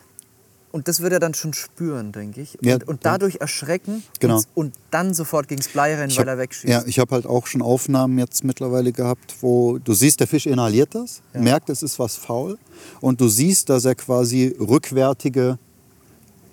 Und 0.72 0.88
das 0.88 1.02
wird 1.02 1.12
er 1.12 1.20
dann 1.20 1.34
schon 1.34 1.54
spüren, 1.54 2.10
denke 2.10 2.40
ich. 2.40 2.58
Und, 2.58 2.66
ja, 2.66 2.78
und 2.84 3.04
dadurch 3.04 3.36
erschrecken 3.36 4.02
genau. 4.18 4.38
und, 4.38 4.46
und, 4.54 4.74
dann 4.90 5.14
sofort 5.14 5.46
gegen 5.46 5.60
das 5.60 5.70
Blei 5.70 5.94
rennen, 5.94 6.12
weil 6.16 6.26
er 6.26 6.36
wegschießt. 6.36 6.68
Ja, 6.68 6.82
ich 6.84 6.98
habe 6.98 7.14
halt 7.14 7.26
auch 7.26 7.46
schon 7.46 7.62
Aufnahmen 7.62 8.18
jetzt 8.18 8.42
mittlerweile 8.42 8.90
gehabt, 8.90 9.36
wo 9.40 9.78
du 9.78 9.94
siehst, 9.94 10.18
der 10.18 10.26
Fisch 10.26 10.46
inhaliert 10.46 10.96
das, 10.96 11.22
ja. 11.32 11.40
merkt, 11.40 11.70
es 11.70 11.84
ist 11.84 12.00
was 12.00 12.16
faul. 12.16 12.58
Und 13.00 13.20
du 13.20 13.28
siehst, 13.28 13.68
dass 13.68 13.84
er 13.84 13.94
quasi 13.94 14.56
rückwärtige 14.58 15.60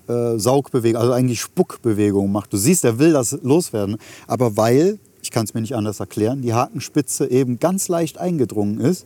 äh, 0.08 0.38
Saugbewegung, 0.38 1.02
also 1.02 1.14
eigentlich 1.14 1.42
Spuckbewegung 1.42 2.32
macht. 2.32 2.54
Du 2.54 2.58
siehst, 2.58 2.84
er 2.86 3.00
will 3.00 3.14
das 3.14 3.38
loswerden, 3.44 3.98
aber 4.28 4.58
weil, 4.58 5.00
ich 5.22 5.32
kann 5.32 5.46
es 5.46 5.54
mir 5.54 5.62
nicht 5.62 5.76
anders 5.76 6.00
erklären, 6.00 6.42
die 6.42 6.54
Hakenspitze 6.54 7.30
eben 7.30 7.60
ganz 7.60 7.88
leicht 7.88 8.18
eingedrungen 8.18 8.80
ist, 8.80 9.06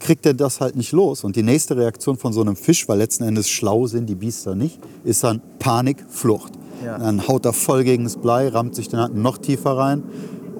kriegt 0.00 0.26
er 0.26 0.34
das 0.34 0.60
halt 0.60 0.76
nicht 0.76 0.92
los. 0.92 1.24
Und 1.24 1.36
die 1.36 1.42
nächste 1.42 1.76
Reaktion 1.76 2.16
von 2.16 2.32
so 2.32 2.40
einem 2.40 2.56
Fisch, 2.56 2.88
weil 2.88 2.98
letzten 2.98 3.24
Endes 3.24 3.48
schlau 3.48 3.86
sind 3.86 4.06
die 4.06 4.14
Biester 4.14 4.54
nicht, 4.54 4.78
ist 5.04 5.24
dann 5.24 5.40
Panik, 5.58 6.04
Flucht. 6.08 6.52
Ja. 6.84 6.98
Dann 6.98 7.26
haut 7.26 7.46
er 7.46 7.52
voll 7.52 7.84
gegen 7.84 8.04
das 8.04 8.16
Blei, 8.16 8.48
rammt 8.48 8.74
sich 8.74 8.88
den 8.88 9.00
Haken 9.00 9.22
noch 9.22 9.38
tiefer 9.38 9.76
rein 9.76 10.02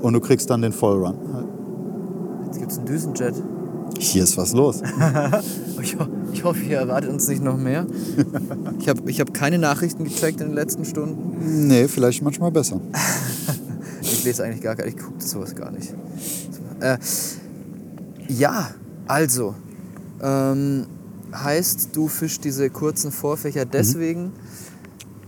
und 0.00 0.14
du 0.14 0.20
kriegst 0.20 0.48
dann 0.50 0.62
den 0.62 0.72
Vollrun. 0.72 1.16
Jetzt 2.46 2.58
gibt 2.58 2.72
es 2.72 2.78
einen 2.78 2.86
Düsenjet. 2.86 3.34
Hier 3.98 4.24
ist 4.24 4.36
was 4.36 4.52
los. 4.52 4.82
ich, 5.82 5.96
ich, 6.32 6.44
hoffe, 6.44 6.60
hier 6.60 6.78
erwartet 6.78 7.10
uns 7.10 7.28
nicht 7.28 7.42
noch 7.42 7.56
mehr. 7.56 7.86
Ich 8.80 8.88
habe 8.88 9.10
ich 9.10 9.20
hab 9.20 9.32
keine 9.32 9.58
Nachrichten 9.58 10.04
gecheckt 10.04 10.40
in 10.40 10.48
den 10.48 10.54
letzten 10.54 10.84
Stunden. 10.84 11.68
Nee, 11.68 11.88
vielleicht 11.88 12.22
manchmal 12.22 12.50
besser. 12.50 12.80
ich 14.02 14.24
lese 14.24 14.44
eigentlich 14.44 14.60
gar 14.60 14.74
nicht, 14.74 14.88
ich 14.88 14.96
gucke 14.98 15.22
sowas 15.22 15.54
gar 15.54 15.70
nicht. 15.70 15.94
Äh, 16.80 16.98
ja, 18.28 18.70
also, 19.06 19.54
ähm, 20.22 20.86
heißt, 21.32 21.90
du 21.94 22.08
fischst 22.08 22.44
diese 22.44 22.68
kurzen 22.68 23.10
Vorfächer 23.10 23.64
deswegen, 23.64 24.24
mhm. 24.24 24.32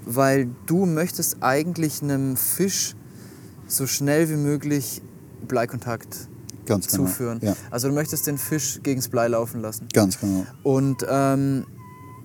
weil 0.05 0.49
du 0.67 0.85
möchtest 0.85 1.39
eigentlich 1.41 2.03
einem 2.03 2.37
Fisch 2.37 2.95
so 3.67 3.87
schnell 3.87 4.29
wie 4.29 4.37
möglich 4.37 5.03
Bleikontakt 5.47 6.29
Ganz 6.67 6.89
genau. 6.89 7.05
zuführen. 7.05 7.41
Ja. 7.43 7.57
Also 7.71 7.89
du 7.89 7.95
möchtest 7.95 8.27
den 8.27 8.39
Fisch 8.39 8.81
gegen 8.83 9.01
das 9.01 9.09
Blei 9.09 9.29
laufen 9.29 9.61
lassen. 9.61 9.89
Ganz 9.93 10.21
genau. 10.21 10.47
Und 10.63 11.07
ähm, 11.09 11.67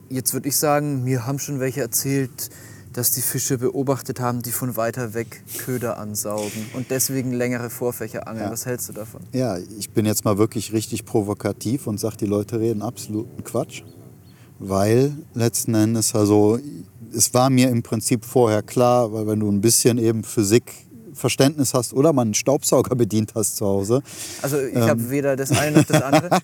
jetzt 0.10 0.34
würde 0.34 0.50
ich 0.50 0.58
sagen, 0.58 1.04
mir 1.04 1.26
haben 1.26 1.40
schon 1.40 1.60
welche 1.60 1.82
erzählt, 1.82 2.50
dass 2.94 3.12
die 3.12 3.22
Fische 3.22 3.58
beobachtet 3.58 4.20
haben, 4.20 4.42
die 4.42 4.52
von 4.52 4.76
weiter 4.76 5.14
weg 5.14 5.44
Köder 5.60 5.98
ansaugen 5.98 6.66
und 6.74 6.92
deswegen 6.92 7.32
längere 7.32 7.70
Vorfächer 7.70 8.28
angeln. 8.28 8.48
Ja. 8.48 8.52
Was 8.52 8.66
hältst 8.66 8.90
du 8.90 8.94
davon? 8.94 9.22
Ja, 9.32 9.58
ich 9.58 9.92
bin 9.92 10.06
jetzt 10.06 10.26
mal 10.26 10.38
wirklich 10.38 10.74
richtig 10.74 11.06
provokativ 11.06 11.88
und 11.88 12.00
sage, 12.00 12.18
die 12.18 12.26
Leute 12.26 12.60
reden 12.60 12.82
absoluten 12.82 13.44
Quatsch. 13.44 13.84
Weil 14.60 15.14
letzten 15.34 15.74
Endes, 15.74 16.14
also 16.14 16.60
es 17.16 17.34
war 17.34 17.50
mir 17.50 17.70
im 17.70 17.82
Prinzip 17.82 18.26
vorher 18.26 18.62
klar, 18.62 19.12
weil 19.12 19.26
wenn 19.26 19.40
du 19.40 19.50
ein 19.50 19.62
bisschen 19.62 19.98
eben 19.98 20.24
Physik 20.24 20.72
Verständnis 21.22 21.74
hast 21.74 21.94
oder 21.94 22.12
mal 22.12 22.24
einen 22.24 22.34
Staubsauger 22.34 22.96
bedient 22.96 23.34
hast 23.36 23.56
zu 23.56 23.66
Hause. 23.66 24.02
Also 24.42 24.60
ich 24.60 24.76
ähm, 24.76 24.82
habe 24.82 25.10
weder 25.10 25.36
das 25.36 25.52
eine 25.52 25.78
noch 25.78 25.86
das 25.86 26.02
andere. 26.02 26.40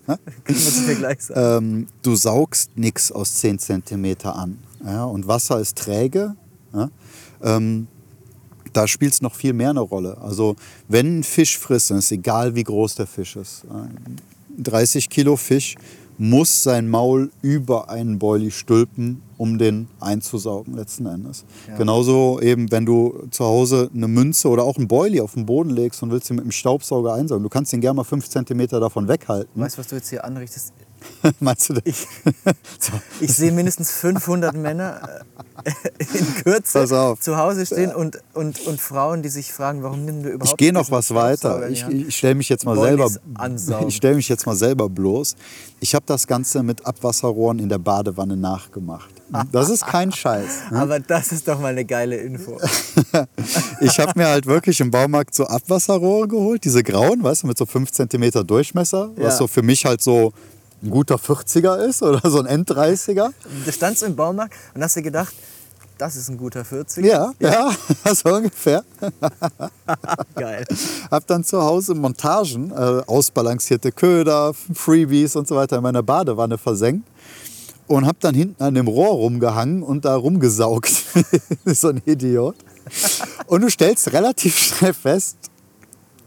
muss 0.48 0.80
ich 0.80 0.86
dir 0.86 0.96
gleich 0.96 1.22
sagen. 1.22 1.66
Ähm, 1.66 1.88
du 2.02 2.16
saugst 2.16 2.78
nichts 2.78 3.12
aus 3.12 3.36
10 3.36 3.60
cm 3.60 4.16
an. 4.24 4.60
Ja, 4.86 5.06
und 5.06 5.28
Wasser 5.28 5.60
ist 5.60 5.78
träge. 5.78 6.36
Ja, 6.74 6.90
ähm, 7.42 7.88
da 8.74 8.88
spielt 8.88 9.14
es 9.14 9.22
noch 9.22 9.36
viel 9.36 9.54
mehr 9.54 9.72
eine 9.72 9.82
Rolle. 9.82 10.18
Also 10.20 10.56
wenn 10.88 11.20
ein 11.20 11.24
Fisch 11.24 11.58
frisst, 11.58 11.90
dann 11.90 11.98
ist 11.98 12.12
egal, 12.12 12.56
wie 12.56 12.64
groß 12.64 12.96
der 12.96 13.08
Fisch 13.08 13.36
ist. 13.36 13.66
30 14.58 15.10
Kilo 15.10 15.36
Fisch 15.36 15.76
muss 16.18 16.64
sein 16.64 16.90
Maul 16.90 17.32
über 17.42 17.90
einen 17.90 18.20
Boilie 18.20 18.52
stülpen, 18.52 19.22
um 19.38 19.58
den 19.58 19.88
einzusaugen 20.00 20.74
letzten 20.74 21.06
Endes. 21.06 21.46
Ja. 21.68 21.78
Genauso 21.78 22.40
eben, 22.42 22.72
wenn 22.72 22.86
du 22.86 23.28
zu 23.30 23.46
Hause 23.46 23.90
eine 23.94 24.08
Münze 24.08 24.50
oder 24.50 24.64
auch 24.64 24.78
einen 24.78 24.88
Boilie 24.88 25.24
auf 25.24 25.34
den 25.34 25.46
Boden 25.46 25.70
legst 25.70 26.02
und 26.02 26.12
willst 26.12 26.30
ihn 26.30 26.38
mit 26.38 26.46
dem 26.46 26.52
Staubsauger 26.52 27.14
einsaugen, 27.14 27.44
du 27.44 27.50
kannst 27.50 27.72
den 27.72 27.82
gerne 27.82 27.98
mal 27.98 28.04
5 28.04 28.28
cm 28.28 28.68
davon 28.68 29.08
weghalten. 29.08 29.62
Weißt 29.62 29.78
du, 29.78 29.80
was 29.80 29.88
du 29.88 29.96
jetzt 29.96 30.10
hier 30.10 30.26
anrichtest? 30.26 30.74
Meinst 31.40 31.70
du 31.70 31.74
das? 31.74 31.84
Ich, 31.86 32.08
ich 33.22 33.34
sehe 33.34 33.52
mindestens 33.52 33.92
500 33.92 34.56
Männer 34.56 35.24
äh, 35.64 35.72
in 36.18 36.36
Kürze 36.44 36.86
zu 37.20 37.38
Hause 37.38 37.66
stehen 37.66 37.94
und, 37.94 38.20
und, 38.34 38.60
und 38.68 38.80
Frauen, 38.80 39.24
die 39.24 39.30
sich 39.30 39.52
fragen, 39.52 39.84
warum 39.84 40.06
nimm 40.06 40.24
du 40.24 40.30
überhaupt 40.30 40.52
Ich 40.52 40.58
gehe 40.58 40.74
noch 40.74 40.92
was 40.92 41.14
weiter. 41.14 41.70
Ich, 41.70 41.88
ich 41.88 42.16
stelle 42.16 42.36
mich 42.36 42.50
jetzt 42.50 42.66
mal 42.66 42.78
selber 42.78 43.10
ich 43.88 43.96
stelle 43.96 44.16
mich 44.16 44.30
jetzt 44.30 44.46
mal 44.46 44.56
selber 44.56 44.90
bloß. 44.90 45.36
Ich 45.80 45.94
habe 45.96 46.06
das 46.08 46.28
Ganze 46.28 46.64
mit 46.64 46.86
Abwasserrohren 46.86 47.60
in 47.60 47.70
der 47.70 47.80
Badewanne 47.80 48.38
nachgemacht. 48.38 49.10
Das 49.52 49.70
ist 49.70 49.86
kein 49.86 50.12
Scheiß. 50.12 50.48
Ne? 50.72 50.80
Aber 50.80 51.00
das 51.00 51.32
ist 51.32 51.48
doch 51.48 51.60
mal 51.60 51.70
eine 51.70 51.86
geile 51.86 52.18
Info. 52.18 52.60
ich 53.80 54.00
habe 54.00 54.14
mir 54.16 54.28
halt 54.28 54.46
wirklich 54.46 54.80
im 54.80 54.92
Baumarkt 54.92 55.34
so 55.34 55.46
Abwasserrohre 55.46 56.28
geholt, 56.28 56.66
diese 56.66 56.84
grauen, 56.84 57.24
weißt 57.24 57.44
du, 57.44 57.48
mit 57.48 57.58
so 57.58 57.66
5 57.66 57.92
cm 57.92 58.46
Durchmesser, 58.46 59.12
ja. 59.16 59.26
was 59.26 59.38
so 59.38 59.48
für 59.48 59.62
mich 59.62 59.86
halt 59.86 60.02
so 60.02 60.34
ein 60.84 60.90
guter 60.90 61.16
40er 61.16 61.78
ist 61.78 62.04
oder 62.04 62.30
so 62.30 62.42
ein 62.42 62.66
N30er. 62.66 63.32
Du 63.66 63.72
standst 63.72 64.04
im 64.04 64.16
Baumarkt 64.16 64.54
und 64.74 64.84
hast 64.84 64.96
dir 64.96 65.02
gedacht, 65.02 65.34
das 65.98 66.16
ist 66.16 66.30
ein 66.30 66.38
guter 66.38 66.62
40er. 66.62 67.06
Ja, 67.06 67.34
ja, 67.40 67.72
ja 68.06 68.16
so 68.16 68.30
ungefähr. 68.30 68.84
Geil. 70.36 70.66
Hab 71.10 71.26
dann 71.28 71.44
zu 71.44 71.62
Hause 71.62 71.96
Montagen, 71.96 72.72
äh, 72.72 73.02
ausbalancierte 73.08 73.92
Köder, 73.92 74.54
Freebies 74.54 75.36
und 75.36 75.48
so 75.48 75.56
weiter 75.56 75.78
in 75.78 75.84
meiner 75.84 76.04
Badewanne 76.04 76.58
versenkt 76.58 77.08
und 77.88 78.06
hab 78.06 78.20
dann 78.20 78.36
hinten 78.36 78.62
an 78.62 78.76
dem 78.76 78.88
Rohr 78.88 79.14
rumgehangen 79.14 79.82
und 79.82 80.06
da 80.06 80.16
rumgesaugt. 80.16 80.92
so 81.66 81.90
ein 81.90 82.02
Idiot. 82.06 82.56
Und 83.48 83.62
du 83.62 83.70
stellst 83.70 84.14
relativ 84.14 84.58
schnell 84.58 84.94
fest, 84.94 85.38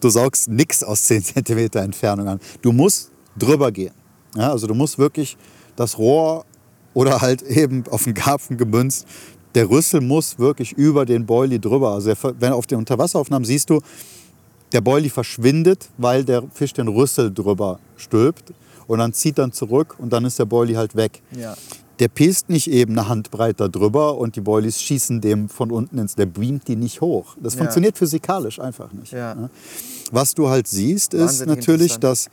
du 0.01 0.09
saugst 0.09 0.49
nichts 0.49 0.83
aus 0.83 1.03
10 1.05 1.25
cm 1.25 1.71
Entfernung 1.75 2.29
an. 2.29 2.41
Du 2.61 2.73
musst 2.73 3.11
drüber 3.37 3.71
gehen. 3.71 4.00
Ja, 4.37 4.51
also 4.51 4.67
du 4.67 4.75
musst 4.75 4.99
wirklich 4.99 5.37
das 5.77 5.99
Rohr 5.99 6.45
oder 6.95 7.21
halt 7.21 7.43
eben 7.43 7.85
auf 7.91 8.05
den 8.05 8.15
Karpfen 8.15 8.57
gemünzt, 8.57 9.07
der 9.55 9.69
Rüssel 9.69 10.01
muss 10.01 10.39
wirklich 10.39 10.73
über 10.73 11.05
den 11.05 11.27
Boilie 11.27 11.59
drüber. 11.59 11.93
Also 11.93 12.13
wenn 12.39 12.53
auf 12.53 12.67
den 12.67 12.79
Unterwasseraufnahmen 12.79 13.45
siehst 13.45 13.69
du, 13.71 13.81
der 14.73 14.81
Boilie 14.81 15.11
verschwindet, 15.11 15.89
weil 15.99 16.25
der 16.25 16.45
Fisch 16.55 16.73
den 16.73 16.87
Rüssel 16.87 17.33
drüber 17.35 17.81
stülpt 17.97 18.53
und 18.87 19.01
dann 19.01 19.13
zieht 19.13 19.39
dann 19.39 19.51
zurück 19.53 19.97
und 19.99 20.13
dann 20.13 20.25
ist 20.25 20.39
der 20.39 20.45
Boilie 20.45 20.77
halt 20.77 20.95
weg. 20.95 21.23
Ja. 21.37 21.55
der 21.99 22.09
pest 22.09 22.49
nicht 22.49 22.71
eben 22.71 22.99
eine 22.99 23.09
Handbreit 23.09 23.61
da 23.61 23.69
drüber 23.69 24.17
und 24.17 24.35
die 24.35 24.41
Boilies 24.41 24.81
schießen 24.81 25.21
dem 25.21 25.51
von 25.51 25.71
unten 25.71 25.99
ins, 25.99 26.15
der 26.15 26.25
beamt 26.25 26.67
die 26.67 26.75
nicht 26.77 27.03
hoch. 27.03 27.37
Das 27.43 27.55
Ja. 27.55 27.59
funktioniert 27.59 27.99
physikalisch 27.99 28.59
einfach 28.59 28.91
nicht. 28.95 29.13
Ja. 29.13 29.35
ne? 29.35 29.51
Was 30.11 30.33
du 30.35 30.49
halt 30.49 30.67
siehst, 30.67 31.13
ist 31.13 31.21
Wahnsinnig 31.41 31.57
natürlich, 31.59 31.99
dass 31.99 32.31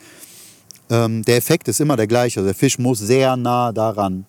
ähm, 0.89 1.23
der 1.23 1.38
Effekt 1.38 1.67
ist 1.67 1.79
immer 1.79 1.97
der 1.97 2.07
gleiche. 2.07 2.43
Der 2.43 2.55
Fisch 2.55 2.79
muss 2.79 2.99
sehr 2.99 3.35
nah 3.35 3.71
daran. 3.71 4.25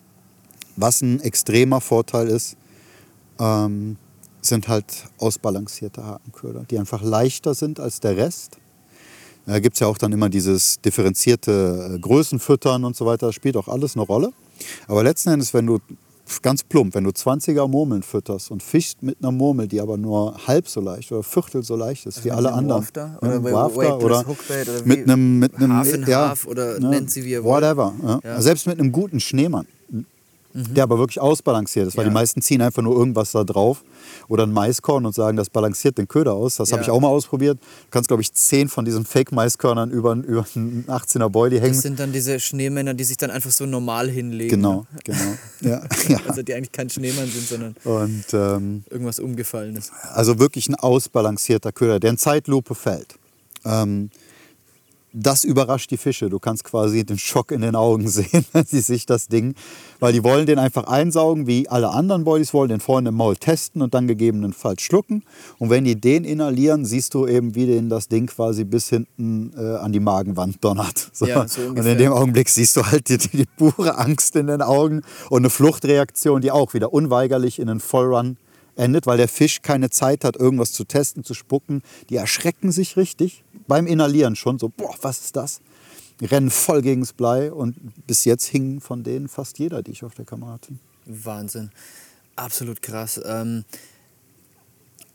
Was 0.76 1.02
ein 1.02 1.20
extremer 1.20 1.80
Vorteil 1.80 2.28
ist, 2.28 2.56
ähm, 3.38 3.96
sind 4.40 4.68
halt 4.68 5.06
ausbalancierte 5.18 6.04
Hakenköder, 6.04 6.64
die 6.70 6.78
einfach 6.78 7.02
leichter 7.02 7.54
sind 7.54 7.80
als 7.80 8.00
der 8.00 8.16
Rest. 8.16 8.58
Da 9.46 9.60
gibt 9.60 9.74
es 9.74 9.80
ja 9.80 9.86
auch 9.86 9.98
dann 9.98 10.12
immer 10.12 10.28
dieses 10.28 10.80
differenzierte 10.80 11.94
äh, 11.94 11.98
Größenfüttern 11.98 12.84
und 12.84 12.96
so 12.96 13.06
weiter. 13.06 13.26
Das 13.26 13.34
spielt 13.34 13.56
auch 13.56 13.68
alles 13.68 13.96
eine 13.96 14.04
Rolle. 14.04 14.32
Aber 14.86 15.02
letzten 15.02 15.30
Endes, 15.30 15.54
wenn 15.54 15.66
du 15.66 15.78
ganz 16.42 16.62
plump, 16.64 16.94
wenn 16.94 17.04
du 17.04 17.10
20er 17.10 17.66
Murmeln 17.68 18.02
fütterst 18.02 18.50
und 18.50 18.62
fischst 18.62 19.02
mit 19.02 19.18
einer 19.20 19.32
Murmel, 19.32 19.66
die 19.68 19.80
aber 19.80 19.96
nur 19.96 20.36
halb 20.46 20.68
so 20.68 20.80
leicht 20.80 21.10
oder 21.12 21.22
viertel 21.22 21.62
so 21.62 21.74
leicht 21.76 22.06
ist 22.06 22.24
wie 22.24 22.28
mit 22.28 22.36
alle 22.36 22.52
anderen. 22.52 22.82
Wafter 22.82 23.18
Ja, 23.22 23.28
oder 23.28 23.44
Wafter 23.52 23.98
oder 23.98 24.04
oder 24.20 24.24
mit 24.84 24.98
wie- 24.98 25.02
einem 25.04 25.38
mit 25.38 25.54
einem 25.56 25.76
Half 25.76 25.94
and 25.94 26.08
ja, 26.08 26.28
Half 26.28 26.46
oder 26.46 26.78
ne, 26.80 26.88
nennt 26.90 27.10
sie 27.10 27.24
wie 27.24 27.30
ihr 27.30 27.44
wollt. 27.44 27.62
Whatever. 27.62 27.92
Ja. 28.02 28.20
Ja. 28.24 28.40
Selbst 28.42 28.66
mit 28.66 28.78
einem 28.78 28.92
guten 28.92 29.20
Schneemann, 29.20 29.66
der 30.54 30.82
aber 30.84 30.98
wirklich 30.98 31.20
ausbalanciert 31.20 31.86
ist, 31.88 31.96
weil 31.96 32.04
Ja. 32.04 32.10
die 32.10 32.14
meisten 32.14 32.40
ziehen 32.42 32.62
einfach 32.62 32.82
nur 32.82 32.96
irgendwas 32.96 33.32
da 33.32 33.44
drauf 33.44 33.84
oder 34.28 34.44
ein 34.44 34.52
Maiskorn 34.52 35.04
und 35.06 35.14
sagen, 35.14 35.36
das 35.36 35.50
balanciert 35.50 35.98
den 35.98 36.08
Köder 36.08 36.32
aus. 36.32 36.56
Das 36.56 36.72
habe 36.72 36.80
Ja. 36.80 36.86
ich 36.86 36.90
auch 36.90 37.00
mal 37.00 37.08
ausprobiert. 37.08 37.58
Du 37.60 37.86
kannst, 37.90 38.08
glaube 38.08 38.22
ich, 38.22 38.32
zehn 38.32 38.68
von 38.68 38.84
diesen 38.84 39.04
Fake-Maiskörnern 39.04 39.90
über, 39.90 40.14
über 40.14 40.46
einen 40.56 40.84
18er 40.88 41.28
Boilie 41.28 41.60
hängen. 41.60 41.74
Das 41.74 41.82
sind 41.82 42.00
dann 42.00 42.12
diese 42.12 42.40
Schneemänner, 42.40 42.94
die 42.94 43.04
sich 43.04 43.16
dann 43.18 43.30
einfach 43.30 43.50
so 43.50 43.66
normal 43.66 44.08
hinlegen. 44.08 44.50
Genau, 44.50 44.86
genau. 45.04 45.18
Ja, 45.60 45.82
ja. 46.08 46.18
Also 46.26 46.42
die 46.42 46.54
eigentlich 46.54 46.72
kein 46.72 46.88
Schneemann 46.90 47.28
sind, 47.28 47.46
sondern 47.48 47.74
Und 47.84 48.24
ähm, 48.32 48.84
irgendwas 48.90 49.20
Umgefallenes. 49.20 49.90
also 50.14 50.38
wirklich 50.38 50.68
ein 50.68 50.74
ausbalancierter 50.74 51.72
Köder, 51.72 52.00
der 52.00 52.10
in 52.10 52.18
Zeitlupe 52.18 52.74
fällt. 52.74 53.14
Ähm, 53.64 54.10
das 55.18 55.44
überrascht 55.44 55.90
die 55.90 55.96
Fische. 55.96 56.28
Du 56.28 56.38
kannst 56.38 56.64
quasi 56.64 57.04
den 57.04 57.18
Schock 57.18 57.50
in 57.50 57.60
den 57.60 57.74
Augen 57.74 58.08
sehen, 58.08 58.44
wenn 58.52 58.64
sie 58.64 58.80
sich 58.80 59.06
das 59.06 59.28
Ding, 59.28 59.54
weil 60.00 60.12
die 60.12 60.22
wollen 60.24 60.46
den 60.46 60.58
einfach 60.58 60.84
einsaugen, 60.84 61.46
wie 61.46 61.68
alle 61.68 61.90
anderen 61.90 62.24
Boilies 62.24 62.54
wollen, 62.54 62.68
den 62.68 62.80
vorne 62.80 63.10
im 63.10 63.16
Maul 63.16 63.36
testen 63.36 63.82
und 63.82 63.94
dann 63.94 64.06
gegebenenfalls 64.06 64.82
schlucken. 64.82 65.24
Und 65.58 65.70
wenn 65.70 65.84
die 65.84 66.00
den 66.00 66.24
inhalieren, 66.24 66.84
siehst 66.84 67.14
du 67.14 67.26
eben, 67.26 67.54
wie 67.54 67.66
denen 67.66 67.88
das 67.88 68.08
Ding 68.08 68.26
quasi 68.26 68.64
bis 68.64 68.88
hinten 68.88 69.52
äh, 69.56 69.76
an 69.76 69.92
die 69.92 70.00
Magenwand 70.00 70.62
donnert. 70.64 71.10
So. 71.18 71.26
Ja, 71.26 71.48
so 71.48 71.62
und 71.62 71.78
in 71.78 71.98
dem 71.98 72.12
Augenblick 72.12 72.48
siehst 72.48 72.76
du 72.76 72.84
halt 72.84 73.08
die, 73.08 73.18
die 73.18 73.44
pure 73.56 73.98
Angst 73.98 74.36
in 74.36 74.46
den 74.46 74.62
Augen 74.62 75.02
und 75.30 75.38
eine 75.38 75.50
Fluchtreaktion, 75.50 76.42
die 76.42 76.52
auch 76.52 76.74
wieder 76.74 76.92
unweigerlich 76.92 77.58
in 77.58 77.68
einen 77.68 77.80
Vollrun 77.80 78.36
endet, 78.78 79.06
weil 79.06 79.16
der 79.16 79.28
Fisch 79.28 79.60
keine 79.62 79.90
Zeit 79.90 80.24
hat, 80.24 80.36
irgendwas 80.36 80.72
zu 80.72 80.84
testen, 80.84 81.24
zu 81.24 81.34
spucken. 81.34 81.82
Die 82.08 82.16
erschrecken 82.16 82.70
sich 82.70 82.96
richtig 82.96 83.44
beim 83.68 83.86
Inhalieren 83.86 84.34
schon 84.34 84.58
so, 84.58 84.68
boah, 84.68 84.94
was 85.02 85.20
ist 85.20 85.36
das? 85.36 85.60
Rennen 86.20 86.50
voll 86.50 86.82
gegens 86.82 87.12
Blei 87.12 87.52
und 87.52 87.76
bis 88.08 88.24
jetzt 88.24 88.46
hing 88.46 88.80
von 88.80 89.04
denen 89.04 89.28
fast 89.28 89.58
jeder, 89.60 89.82
die 89.82 89.92
ich 89.92 90.02
auf 90.02 90.14
der 90.14 90.24
Kamera 90.24 90.54
hatte. 90.54 90.72
Wahnsinn. 91.06 91.70
Absolut 92.34 92.82
krass. 92.82 93.20
Ähm, 93.24 93.64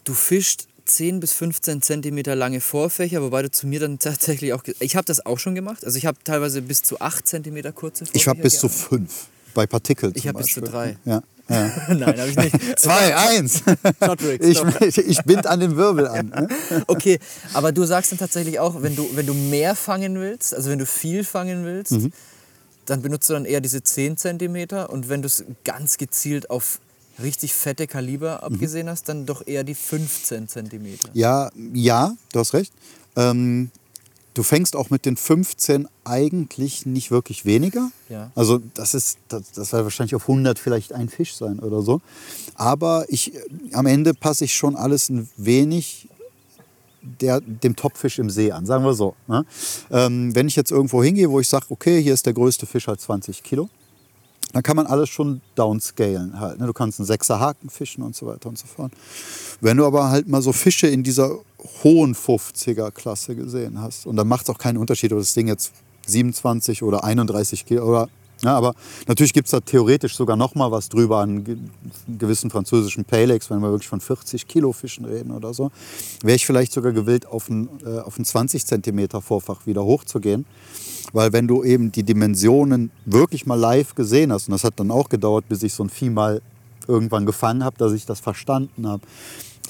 du 0.06 0.14
fischst 0.14 0.68
10 0.86 1.20
bis 1.20 1.34
15 1.34 1.82
Zentimeter 1.82 2.36
lange 2.36 2.62
Vorfächer, 2.62 3.22
wobei 3.22 3.42
du 3.42 3.52
zu 3.52 3.68
mir 3.68 3.80
dann 3.80 4.00
tatsächlich 4.00 4.54
auch. 4.54 4.64
Ich 4.80 4.96
habe 4.96 5.06
das 5.06 5.26
auch 5.26 5.40
schon 5.40 5.56
gemacht. 5.56 5.86
Also 5.86 5.98
ich 5.98 6.06
habe 6.06 6.18
teilweise 6.24 6.62
bis 6.62 6.84
zu 6.84 7.00
8 7.00 7.28
Zentimeter 7.28 7.72
kurze 7.72 8.06
Vorfächer. 8.06 8.18
Ich 8.22 8.28
habe 8.28 8.42
bis 8.42 8.60
zu 8.60 8.68
gehabt. 8.68 8.82
fünf 8.82 9.28
bei 9.54 9.68
Partikel 9.68 10.12
Ich 10.16 10.24
zum 10.24 10.30
hab 10.30 10.38
bis 10.38 10.48
zu 10.54 10.62
Beispiel. 10.62 10.72
drei. 10.72 10.98
Ja, 11.06 11.24
ja. 11.50 11.72
Nein, 11.94 12.20
habe 12.20 12.30
ich 12.30 12.36
nicht. 12.38 12.56
Zwei, 12.80 13.16
eins. 13.16 13.62
Shot-Rigs, 14.04 14.46
Ich, 14.46 14.98
ich, 14.98 15.18
bind 15.24 15.46
an 15.48 15.60
den 15.60 15.76
Wirbel 15.76 16.08
an. 16.08 16.28
Ne? 16.30 16.48
Okay, 16.88 17.20
aber 17.54 17.72
du 17.72 17.84
sagst 17.86 18.12
dann 18.12 18.20
tatsächlich 18.20 18.60
auch, 18.60 18.82
wenn 18.82 18.96
du, 18.96 19.08
wenn 19.16 19.26
du 19.26 19.34
mehr 19.34 19.76
fangen 19.76 20.20
willst, 20.20 20.54
also 20.56 20.70
wenn 20.70 20.80
du 20.80 20.86
viel 20.86 21.24
fangen 21.24 21.66
willst, 21.66 21.92
Mhm. 21.92 22.12
dann 22.86 23.02
benutzt 23.02 23.30
du 23.30 23.34
dann 23.34 23.46
eher 23.46 23.62
diese 23.62 23.84
10 23.84 24.18
Zentimeter 24.18 24.90
und 24.90 25.10
wenn 25.10 25.22
du 25.22 25.28
es 25.28 25.44
ganz 25.64 25.98
gezielt 25.98 26.50
auf 26.50 26.80
richtig 27.22 27.54
fette 27.54 27.88
Kaliber 27.88 28.38
Mhm. 28.42 28.54
abgesehen 28.56 28.90
hast, 28.90 29.08
dann 29.10 29.26
doch 29.26 29.46
eher 29.46 29.64
die 29.64 29.76
15 29.76 30.48
Zentimeter. 30.48 31.10
Ja, 31.14 31.50
ja, 31.74 32.14
du 32.32 32.40
hast 32.40 32.54
recht. 32.54 32.74
Ähm, 33.16 33.70
du 34.34 34.44
fängst 34.44 34.76
auch 34.76 34.90
mit 34.90 35.06
den 35.06 35.18
15 35.18 35.88
eigentlich 36.04 36.86
nicht 36.86 37.12
wirklich 37.12 37.46
weniger. 37.46 37.92
Ja. 38.10 38.32
Also 38.36 38.60
das 38.74 38.94
ist, 38.94 39.18
das, 39.28 39.52
das 39.52 39.72
wird 39.74 39.84
wahrscheinlich 39.84 40.16
auf 40.16 40.24
100 40.24 40.60
vielleicht 40.60 40.94
ein 40.94 41.10
Fisch 41.10 41.36
sein 41.36 41.60
oder 41.60 41.82
so. 41.82 42.02
Aber 42.56 43.06
ich, 43.10 43.34
am 43.74 43.86
Ende 43.86 44.14
passe 44.14 44.46
ich 44.46 44.56
schon 44.56 44.76
alles 44.76 45.10
ein 45.10 45.30
wenig 45.38 46.10
der, 47.02 47.42
dem 47.42 47.76
Topfisch 47.76 48.20
im 48.20 48.30
See 48.30 48.52
an, 48.52 48.66
sagen 48.66 48.86
wir 48.86 48.94
so. 48.94 49.16
Ne? 49.28 49.46
Ähm, 49.92 50.34
wenn 50.36 50.48
ich 50.48 50.56
jetzt 50.56 50.72
irgendwo 50.72 51.04
hingehe, 51.04 51.30
wo 51.30 51.40
ich 51.40 51.50
sage, 51.50 51.66
okay, 51.70 52.02
hier 52.02 52.14
ist 52.14 52.26
der 52.26 52.34
größte 52.34 52.66
Fisch 52.66 52.88
halt 52.88 53.02
20 53.02 53.44
Kilo, 53.44 53.70
dann 54.54 54.64
kann 54.64 54.76
man 54.76 54.86
alles 54.86 55.10
schon 55.10 55.42
downscalen 55.56 56.40
halt. 56.40 56.60
Ne? 56.60 56.68
Du 56.68 56.74
kannst 56.74 57.00
einen 57.00 57.08
Sechser 57.08 57.40
Haken 57.40 57.70
fischen 57.70 58.04
und 58.04 58.16
so 58.16 58.28
weiter 58.28 58.48
und 58.48 58.58
so 58.58 58.68
fort. 58.68 58.94
Wenn 59.62 59.78
du 59.78 59.86
aber 59.86 60.10
halt 60.10 60.28
mal 60.28 60.42
so 60.42 60.54
Fische 60.54 60.88
in 60.88 61.04
dieser 61.04 61.40
hohen 61.84 62.16
50er 62.16 62.92
Klasse 62.92 63.36
gesehen 63.36 63.82
hast, 63.82 64.06
und 64.06 64.16
dann 64.16 64.28
macht 64.28 64.44
es 64.44 64.50
auch 64.50 64.58
keinen 64.58 64.78
Unterschied, 64.78 65.14
ob 65.14 65.20
das 65.20 65.34
Ding 65.34 65.48
jetzt 65.48 65.72
27 66.08 66.84
oder 66.84 67.04
31 67.04 67.66
Kilo 67.66 67.86
oder 67.86 68.10
ja, 68.44 68.58
aber 68.58 68.74
natürlich 69.08 69.32
gibt 69.32 69.48
es 69.48 69.52
da 69.52 69.62
theoretisch 69.62 70.18
sogar 70.18 70.36
noch 70.36 70.54
mal 70.54 70.70
was 70.70 70.90
drüber 70.90 71.20
an 71.20 71.46
ge 71.46 71.58
gewissen 72.20 72.50
französischen 72.50 73.06
Paylegs, 73.06 73.50
wenn 73.50 73.60
wir 73.60 73.70
wirklich 73.70 73.88
von 73.88 74.02
40 74.02 74.48
Kilo 74.48 74.74
Fischen 74.74 75.06
reden 75.06 75.32
oder 75.32 75.54
so. 75.54 75.72
Wäre 76.22 76.36
ich 76.36 76.46
vielleicht 76.46 76.74
sogar 76.74 76.92
gewillt, 76.92 77.26
auf 77.26 77.48
ein, 77.50 77.70
äh, 77.86 78.00
auf 78.00 78.20
ein 78.20 78.26
20 78.26 78.66
Zentimeter 78.66 79.22
Vorfach 79.22 79.66
wieder 79.66 79.86
hochzugehen. 79.86 80.46
Weil 81.14 81.32
wenn 81.32 81.48
du 81.48 81.64
eben 81.64 81.92
die 81.94 82.04
Dimensionen 82.04 82.92
wirklich 83.06 83.46
mal 83.46 83.58
live 83.58 83.96
gesehen 83.96 84.34
hast, 84.34 84.50
und 84.50 84.52
das 84.52 84.66
hat 84.66 84.74
dann 84.78 84.92
auch 84.92 85.08
gedauert, 85.08 85.48
bis 85.48 85.64
ich 85.64 85.74
so 85.74 85.84
ein 85.84 85.90
Vieh 85.90 86.10
mal 86.10 86.42
irgendwann 86.88 87.26
gefangen 87.26 87.64
habe, 87.64 87.78
dass 87.78 87.94
ich 87.94 88.06
das 88.06 88.20
verstanden 88.20 88.88
habe, 88.88 89.04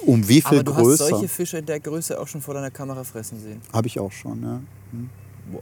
um 0.06 0.28
wie 0.28 0.42
viel 0.42 0.60
Aber 0.60 0.64
du 0.64 0.76
hast 0.76 0.84
größer 0.84 1.08
solche 1.08 1.28
Fische 1.28 1.58
in 1.58 1.66
der 1.66 1.80
Größe 1.80 2.20
auch 2.20 2.28
schon 2.28 2.42
vor 2.42 2.54
deiner 2.54 2.72
Kamera 2.72 3.04
fressen 3.04 3.40
sehen. 3.40 3.62
habe 3.72 3.88
ich 3.88 4.00
auch 4.00 4.12
schon. 4.12 4.42
Ja. 4.42 4.60
Boah. 5.52 5.62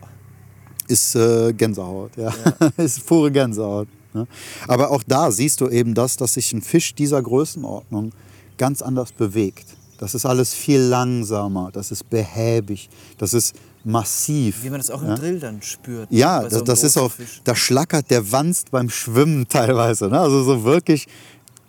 ist 0.88 1.16
äh, 1.16 1.54
Gänsehaut, 1.54 2.16
ja. 2.18 2.34
ist 2.78 3.06
pure 3.06 3.32
Gänsehaut. 3.32 3.88
Ne? 4.14 4.28
Aber 4.68 4.92
auch 4.92 5.04
da 5.04 5.32
siehst 5.32 5.62
du 5.62 5.70
eben 5.70 5.94
das, 5.94 6.18
dass 6.18 6.34
sich 6.34 6.54
ein 6.54 6.62
Fisch 6.62 6.94
dieser 6.96 7.22
Größenordnung 7.22 8.12
ganz 8.58 8.82
anders 8.82 9.12
bewegt. 9.12 9.66
Das 9.98 10.16
ist 10.16 10.26
alles 10.26 10.54
viel 10.54 10.80
langsamer, 10.80 11.70
das 11.72 11.92
ist 11.92 12.10
behäbig, 12.10 12.90
das 13.20 13.36
ist 13.36 13.56
massiv. 13.84 14.64
Wie 14.64 14.70
man 14.70 14.80
das 14.80 14.90
auch 14.90 15.02
im 15.02 15.10
ja? 15.10 15.16
Drill 15.16 15.40
dann 15.40 15.62
spürt. 15.62 16.12
Ja, 16.12 16.42
bei 16.42 16.50
so 16.50 16.58
das, 16.62 16.82
das 16.82 16.84
ist 16.84 16.98
auch, 16.98 17.12
Fisch. 17.12 17.42
da 17.44 17.56
schlackert 17.56 18.10
der 18.10 18.32
Wanst 18.32 18.72
beim 18.72 18.90
Schwimmen 18.90 19.48
teilweise. 19.50 20.08
Ne? 20.08 20.20
Also 20.20 20.44
so 20.44 20.64
wirklich 20.64 21.08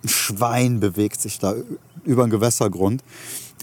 ein 0.03 0.09
Schwein 0.09 0.79
bewegt 0.79 1.21
sich 1.21 1.39
da 1.39 1.53
über 2.05 2.25
den 2.25 2.29
Gewässergrund. 2.29 3.03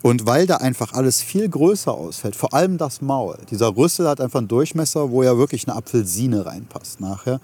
Und 0.03 0.26
weil 0.26 0.47
da 0.47 0.57
einfach 0.57 0.93
alles 0.95 1.20
viel 1.20 1.49
größer 1.49 1.93
ausfällt, 1.93 2.34
vor 2.34 2.55
allem 2.55 2.78
das 2.78 3.03
Maul, 3.03 3.36
dieser 3.51 3.76
Rüssel 3.76 4.09
hat 4.09 4.20
einfach 4.20 4.38
einen 4.38 4.49
Durchmesser, 4.49 5.11
wo 5.11 5.22
ja 5.22 5.36
wirklich 5.36 5.68
eine 5.68 5.76
Apfelsine 5.76 6.47
reinpasst 6.47 7.01
nachher, 7.01 7.41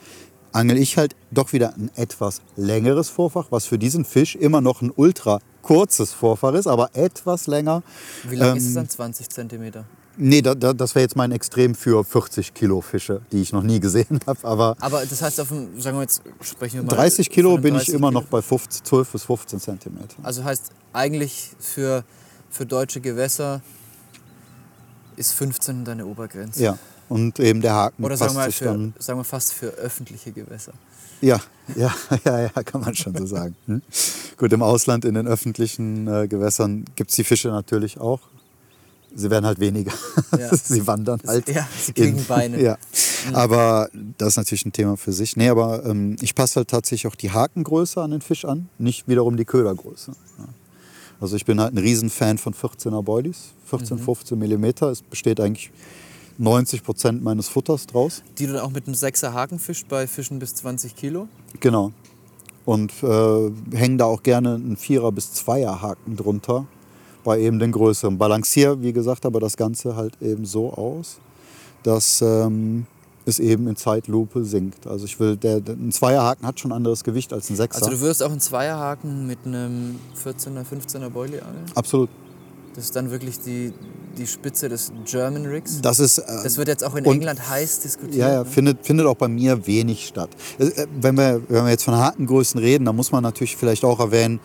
angel 0.52 0.78
ich 0.78 0.96
halt 0.96 1.14
doch 1.30 1.52
wieder 1.52 1.74
ein 1.74 1.90
etwas 1.96 2.40
längeres 2.56 3.10
Vorfach, 3.10 3.48
was 3.50 3.66
für 3.66 3.78
diesen 3.78 4.06
Fisch 4.06 4.36
immer 4.36 4.62
noch 4.62 4.80
ein 4.80 4.90
ultra 4.94 5.40
kurzes 5.60 6.12
Vorfach 6.14 6.54
ist, 6.54 6.66
aber 6.66 6.90
etwas 6.94 7.46
länger. 7.46 7.82
Wie 8.28 8.36
lang 8.36 8.56
ist 8.56 8.62
Ähm, 8.62 8.68
es 8.68 8.74
dann? 8.74 8.88
20 8.88 9.28
Zentimeter. 9.28 9.84
Nee, 10.18 10.40
da, 10.42 10.54
da, 10.54 10.72
das 10.72 10.94
wäre 10.94 11.02
jetzt 11.02 11.16
mein 11.16 11.30
Extrem 11.32 11.74
für 11.74 12.02
40 12.02 12.54
Kilo 12.54 12.80
Fische, 12.80 13.20
die 13.32 13.42
ich 13.42 13.52
noch 13.52 13.62
nie 13.62 13.80
gesehen 13.80 14.20
habe. 14.26 14.38
Aber 14.42 14.76
Aber 14.80 15.04
das 15.04 15.20
heißt, 15.20 15.40
auf 15.40 15.48
dem, 15.48 15.80
sagen 15.80 15.96
wir 15.98 16.02
jetzt, 16.02 16.22
sprechen 16.40 16.76
wir 16.76 16.82
mal. 16.84 16.94
30 16.94 17.28
Kilo 17.30 17.56
bin 17.58 17.74
ich 17.74 17.82
30 17.82 17.94
immer 17.94 18.08
Kilo. 18.08 18.20
noch 18.22 18.28
bei 18.28 18.40
15, 18.42 18.84
12 18.84 19.12
bis 19.12 19.22
15 19.24 19.60
Zentimeter. 19.60 20.16
Also 20.22 20.42
heißt 20.44 20.70
eigentlich 20.92 21.50
für, 21.58 22.04
für 22.50 22.64
deutsche 22.66 23.00
Gewässer 23.00 23.60
ist 25.16 25.32
15 25.32 25.84
deine 25.84 26.06
Obergrenze. 26.06 26.62
Ja, 26.62 26.78
und 27.08 27.38
eben 27.40 27.60
der 27.60 27.74
Haken 27.74 28.04
Oder 28.04 28.16
passt 28.16 28.34
sagen 28.34 28.34
wir, 28.34 28.40
mal 28.40 28.52
für, 28.52 28.64
dann. 28.64 28.94
sagen 28.98 29.18
wir 29.18 29.24
fast 29.24 29.52
für 29.52 29.66
öffentliche 29.68 30.32
Gewässer. 30.32 30.72
Ja, 31.20 31.40
ja, 31.76 31.94
ja, 32.24 32.40
ja, 32.40 32.62
kann 32.62 32.80
man 32.82 32.94
schon 32.94 33.16
so 33.16 33.26
sagen. 33.26 33.56
Hm? 33.66 33.82
Gut, 34.36 34.52
im 34.52 34.62
Ausland, 34.62 35.04
in 35.04 35.14
den 35.14 35.26
öffentlichen 35.26 36.06
äh, 36.08 36.28
Gewässern 36.28 36.84
gibt 36.94 37.10
es 37.10 37.16
die 37.16 37.24
Fische 37.24 37.48
natürlich 37.48 37.98
auch. 37.98 38.20
Sie 39.18 39.30
werden 39.30 39.46
halt 39.46 39.58
weniger. 39.60 39.92
Ja. 40.38 40.54
sie 40.54 40.86
wandern 40.86 41.20
halt. 41.26 41.48
Ja, 41.48 41.66
sie 41.80 41.92
kriegen 41.92 42.22
Beine. 42.28 42.60
Ja. 42.62 42.76
Aber 43.32 43.88
das 44.18 44.28
ist 44.30 44.36
natürlich 44.36 44.66
ein 44.66 44.72
Thema 44.72 44.96
für 44.96 45.12
sich. 45.12 45.36
Nee, 45.36 45.48
aber 45.48 45.84
ähm, 45.86 46.16
ich 46.20 46.34
passe 46.34 46.56
halt 46.56 46.68
tatsächlich 46.68 47.10
auch 47.10 47.14
die 47.16 47.30
Hakengröße 47.30 48.02
an 48.02 48.10
den 48.10 48.20
Fisch 48.20 48.44
an, 48.44 48.68
nicht 48.78 49.08
wiederum 49.08 49.36
die 49.38 49.44
Ködergröße. 49.46 50.12
Ja. 50.38 50.44
Also 51.20 51.36
ich 51.36 51.46
bin 51.46 51.58
halt 51.60 51.72
ein 51.74 51.78
Riesenfan 51.78 52.36
von 52.38 52.52
14er 52.54 53.02
Boilies. 53.02 53.54
14, 53.66 53.98
15 53.98 54.38
Millimeter. 54.38 54.90
Es 54.90 55.00
besteht 55.00 55.40
eigentlich 55.40 55.70
90 56.38 56.82
Prozent 56.84 57.22
meines 57.24 57.48
Futters 57.48 57.86
draus. 57.86 58.22
Die 58.38 58.46
du 58.46 58.52
dann 58.52 58.62
auch 58.62 58.70
mit 58.70 58.86
einem 58.86 58.94
6er 58.94 59.32
Haken 59.32 59.58
fischt 59.58 59.88
bei 59.88 60.06
Fischen 60.06 60.38
bis 60.38 60.54
20 60.56 60.94
Kilo. 60.94 61.28
Genau. 61.60 61.92
und 62.66 62.92
äh, 63.02 63.50
hängen 63.74 63.96
da 63.96 64.04
auch 64.04 64.22
gerne 64.22 64.56
einen 64.56 64.76
Vierer- 64.76 65.12
bis 65.12 65.32
Zweierhaken 65.32 66.16
drunter 66.16 66.66
bei 67.26 67.40
eben 67.40 67.58
den 67.58 67.72
größeren. 67.72 68.16
Balanciere, 68.16 68.80
wie 68.80 68.92
gesagt, 68.92 69.26
aber 69.26 69.40
das 69.40 69.56
Ganze 69.56 69.96
halt 69.96 70.14
eben 70.22 70.46
so 70.46 70.72
aus, 70.72 71.18
dass 71.82 72.22
ähm, 72.22 72.86
es 73.26 73.40
eben 73.40 73.66
in 73.66 73.74
Zeitlupe 73.74 74.44
sinkt. 74.44 74.86
Also 74.86 75.06
ich 75.06 75.18
will, 75.18 75.36
der, 75.36 75.60
der, 75.60 75.74
ein 75.74 75.90
Zweierhaken 75.90 76.46
hat 76.46 76.60
schon 76.60 76.70
anderes 76.70 77.02
Gewicht 77.02 77.32
als 77.32 77.50
ein 77.50 77.56
Sechser. 77.56 77.84
Also 77.84 77.90
du 77.90 78.00
wirst 78.00 78.22
auch 78.22 78.30
einen 78.30 78.40
Zweierhaken 78.40 79.26
mit 79.26 79.40
einem 79.44 79.98
14er, 80.24 80.64
15er 80.64 81.10
Boilie 81.10 81.42
angeln? 81.42 81.64
Absolut. 81.74 82.08
Das 82.76 82.84
ist 82.84 82.94
dann 82.94 83.10
wirklich 83.10 83.40
die, 83.40 83.72
die 84.16 84.26
Spitze 84.26 84.68
des 84.68 84.92
German 85.04 85.46
Rigs? 85.46 85.80
Das 85.80 85.98
ist. 85.98 86.18
Äh, 86.18 86.24
das 86.44 86.58
wird 86.58 86.68
jetzt 86.68 86.84
auch 86.84 86.94
in 86.94 87.06
England 87.06 87.48
heiß 87.48 87.80
diskutiert. 87.80 88.16
Ja, 88.16 88.32
ja, 88.32 88.38
ne? 88.40 88.44
findet, 88.44 88.86
findet 88.86 89.06
auch 89.06 89.16
bei 89.16 89.28
mir 89.28 89.66
wenig 89.66 90.06
statt. 90.06 90.30
Äh, 90.58 90.66
äh, 90.66 90.86
Wenn 91.00 91.16
wir, 91.16 91.42
wenn 91.48 91.64
wir 91.64 91.70
jetzt 91.70 91.84
von 91.84 91.96
Hakengrößen 91.96 92.60
reden, 92.60 92.84
dann 92.84 92.94
muss 92.94 93.10
man 93.10 93.22
natürlich 93.24 93.56
vielleicht 93.56 93.84
auch 93.84 93.98
erwähnen, 93.98 94.38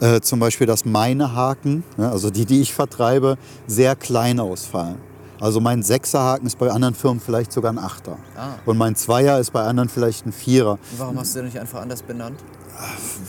äh, 0.00 0.20
zum 0.20 0.40
Beispiel, 0.40 0.66
dass 0.66 0.84
meine 0.84 1.34
Haken, 1.34 1.84
ja, 1.96 2.10
also 2.10 2.30
die, 2.30 2.44
die 2.46 2.60
ich 2.60 2.74
vertreibe, 2.74 3.38
sehr 3.66 3.96
klein 3.96 4.40
ausfallen. 4.40 4.96
Also 5.38 5.60
mein 5.60 5.82
Sechserhaken 5.82 6.46
ist 6.46 6.58
bei 6.58 6.70
anderen 6.70 6.94
Firmen 6.94 7.20
vielleicht 7.20 7.52
sogar 7.52 7.70
ein 7.72 7.78
Achter. 7.78 8.16
Ah. 8.36 8.54
Und 8.64 8.78
mein 8.78 8.96
Zweier 8.96 9.38
ist 9.38 9.52
bei 9.52 9.62
anderen 9.62 9.88
vielleicht 9.90 10.24
ein 10.26 10.32
Vierer, 10.32 10.78
Warum 10.96 11.18
hast 11.18 11.34
du 11.34 11.40
den 11.40 11.46
nicht 11.46 11.58
einfach 11.60 11.80
anders 11.82 12.02
benannt? 12.02 12.38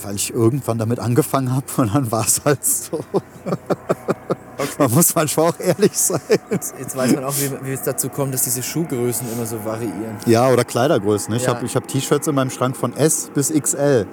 weil 0.03 0.15
ich 0.15 0.33
irgendwann 0.33 0.77
damit 0.77 0.99
angefangen 0.99 1.55
habe 1.55 1.65
und 1.77 1.95
dann 1.95 2.11
war 2.11 2.25
es 2.25 2.41
halt 2.43 2.65
so. 2.65 2.99
Man 4.77 4.91
muss 4.91 5.13
manchmal 5.15 5.49
auch 5.51 5.59
ehrlich 5.59 5.97
sein. 5.97 6.19
Jetzt, 6.49 6.97
weiß 6.97 7.13
man 7.15 7.23
auch, 7.23 7.33
wie, 7.37 7.51
wie 7.65 7.71
es 7.71 7.83
dazu 7.83 8.09
kommt, 8.09 8.33
dass 8.33 8.43
diese 8.43 8.63
Schuhgrößen 8.63 9.31
immer 9.31 9.45
so 9.45 9.63
variieren. 9.63 10.17
Ja, 10.25 10.49
oder 10.49 10.63
Kleidergrößen. 10.65 11.33
Ich 11.35 11.43
Ja. 11.43 11.55
habe 11.55 11.65
hab 11.67 11.87
T-Shirts 11.87 12.27
in 12.27 12.35
meinem 12.35 12.49
Schrank 12.49 12.75
von 12.75 12.95
S 12.97 13.29
bis 13.33 13.53
XL. 13.53 14.05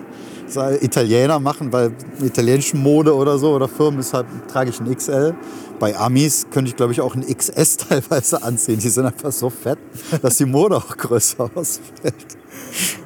Italiener 0.56 1.38
machen, 1.40 1.70
bei 1.70 1.90
italienischen 2.20 2.82
Mode 2.82 3.14
oder 3.14 3.38
so 3.38 3.54
oder 3.54 3.68
Firmen 3.68 4.00
ist 4.00 4.12
halt, 4.14 4.26
trage 4.48 4.70
ich 4.70 4.80
ein 4.80 4.94
XL. 4.94 5.34
Bei 5.78 5.96
Amis 5.96 6.46
könnte 6.50 6.70
ich, 6.70 6.76
glaube 6.76 6.92
ich, 6.92 7.00
auch 7.00 7.14
ein 7.14 7.24
XS 7.26 7.76
teilweise 7.88 8.42
anziehen. 8.42 8.78
Die 8.78 8.88
sind 8.88 9.06
einfach 9.06 9.32
so 9.32 9.50
fett, 9.50 9.78
dass 10.22 10.36
die 10.36 10.44
Mode 10.46 10.76
auch 10.76 10.96
größer 10.96 11.50
ausfällt. 11.54 12.14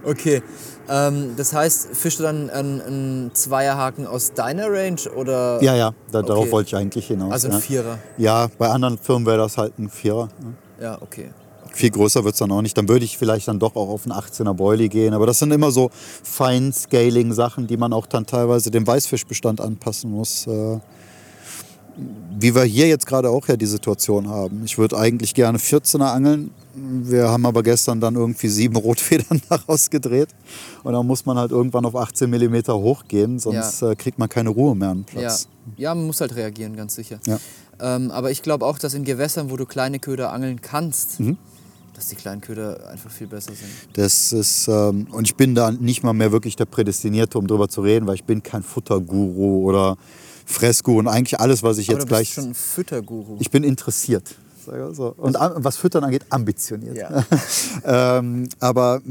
Okay, 0.05 0.42
ähm, 0.88 1.34
das 1.36 1.53
heißt, 1.53 1.88
fischst 1.94 2.20
du 2.20 2.24
dann 2.24 2.49
einen, 2.51 2.80
einen 2.80 3.30
Zweierhaken 3.34 4.07
aus 4.07 4.32
deiner 4.32 4.70
Range 4.70 5.01
oder 5.16 5.62
Ja, 5.62 5.74
ja, 5.74 5.92
da, 6.11 6.22
darauf 6.22 6.44
Okay. 6.44 6.53
wollte 6.53 6.68
ich 6.68 6.76
eigentlich 6.76 7.07
hinaus. 7.07 7.32
also 7.32 7.49
ein 7.49 7.55
ja. 7.55 7.61
Vierer? 7.61 7.99
ja, 8.16 8.49
bei 8.59 8.68
anderen 8.68 8.96
Firmen 8.99 9.26
wäre 9.26 9.38
das 9.38 9.59
halt 9.59 9.78
ein 9.78 9.88
Vierer. 9.90 10.28
ne? 10.40 10.55
Ja, 10.80 10.99
okay. 11.01 11.30
Viel 11.73 11.91
größer 11.91 12.25
wird 12.25 12.35
es 12.35 12.39
dann 12.39 12.51
auch 12.51 12.62
nicht. 12.62 12.77
Dann 12.77 12.89
würde 12.89 13.05
ich 13.05 13.19
vielleicht 13.19 13.49
dann 13.49 13.59
doch 13.59 13.77
auch 13.77 13.89
auf 13.89 14.05
einen 14.05 14.12
18er 14.19 14.55
Boilie 14.55 14.89
gehen. 14.89 15.14
Aber 15.14 15.27
das 15.27 15.39
sind 15.39 15.53
immer 15.53 15.71
so 15.71 15.91
Feinscaling-Sachen, 16.23 17.66
die 17.66 17.77
man 17.77 17.93
auch 17.93 18.07
dann 18.07 18.27
teilweise 18.27 18.71
dem 18.71 18.87
Weißfischbestand 18.87 19.61
anpassen 19.61 20.11
muss. 20.11 20.47
Äh, 20.47 20.79
wie 22.41 22.55
wir 22.55 22.62
hier 22.62 22.87
jetzt 22.87 23.07
gerade 23.07 23.29
auch 23.31 23.49
ja 23.49 23.57
die 23.57 23.66
Situation 23.66 24.29
haben. 24.29 24.62
Ich 24.64 24.79
würde 24.79 24.97
eigentlich 24.97 25.35
gerne 25.35 25.59
14er 25.59 26.12
angeln. 26.12 26.51
Wir 26.77 27.29
haben 27.29 27.45
aber 27.45 27.64
gestern 27.64 28.01
dann 28.01 28.14
irgendwie 28.14 28.47
sieben 28.49 28.77
Rotfedern 28.87 29.43
daraus 29.49 29.91
gedreht. 29.91 30.29
Und 30.85 30.93
dann 30.93 31.05
muss 31.07 31.27
man 31.27 31.37
halt 31.39 31.51
irgendwann 31.51 31.85
auf 31.85 31.97
18 31.97 32.31
mm 32.31 32.69
hochgehen, 32.69 33.41
sonst 33.41 33.83
äh, 33.83 33.97
kriegt 33.97 34.19
man 34.19 34.29
keine 34.29 34.51
Ruhe 34.51 34.77
mehr 34.77 34.91
am 34.91 35.05
Ja. 35.12 35.21
Platz. 35.21 35.49
ja, 35.77 35.93
man 35.95 36.07
muss 36.07 36.21
halt 36.21 36.37
reagieren, 36.37 36.77
ganz 36.77 36.95
sicher. 36.95 37.19
Ja. 37.27 37.39
Ähm, 37.81 38.12
aber 38.12 38.31
ich 38.31 38.43
glaube 38.43 38.64
auch, 38.64 38.79
dass 38.79 38.95
in 38.95 39.03
Gewässern, 39.05 39.51
wo 39.51 39.57
du 39.57 39.66
kleine 39.66 39.99
Köder 39.99 40.33
angeln 40.33 40.61
kannst, 40.61 41.19
Mhm. 41.19 41.37
Dass 41.99 42.07
die 42.07 42.14
kleinen 42.14 42.40
Köder 42.40 42.88
einfach 42.90 43.11
viel 43.11 43.26
besser 43.26 43.53
sind. 43.53 43.68
Das 43.94 44.30
ist, 44.32 44.68
ähm, 44.68 45.09
und 45.11 45.26
ich 45.26 45.34
bin 45.34 45.57
da 45.57 45.72
nicht 45.72 46.05
mal 46.05 46.12
mehr 46.12 46.30
wirklich 46.30 46.55
der 46.55 46.66
Prädestinierte, 46.66 47.36
um 47.36 47.49
drüber 47.49 47.68
zu 47.68 47.80
reden, 47.80 48.07
weil 48.07 48.14
ich 48.14 48.22
bin 48.22 48.40
kein 48.40 48.62
Futterguru 48.62 49.64
oder 49.64 49.96
Fressguru 50.46 51.01
und 51.01 51.09
eigentlich 51.09 51.40
alles, 51.40 51.64
was 51.64 51.78
ich 51.78 51.88
Aber 51.88 51.99
jetzt 51.99 52.05
du 52.05 52.09
gleich. 52.09 52.28
bist 52.28 52.34
schon 52.34 52.44
ein 52.51 52.55
Fütterguru. 52.55 53.36
Ich 53.40 53.51
bin 53.51 53.64
interessiert. 53.64 54.36
so. 54.92 55.12
Und 55.16 55.34
was 55.34 55.76
Füttern 55.76 56.05
angeht, 56.05 56.24
ambitioniert. 56.30 56.96
Ja. 56.96 57.24
ähm, 58.18 58.49
aber 58.61 59.03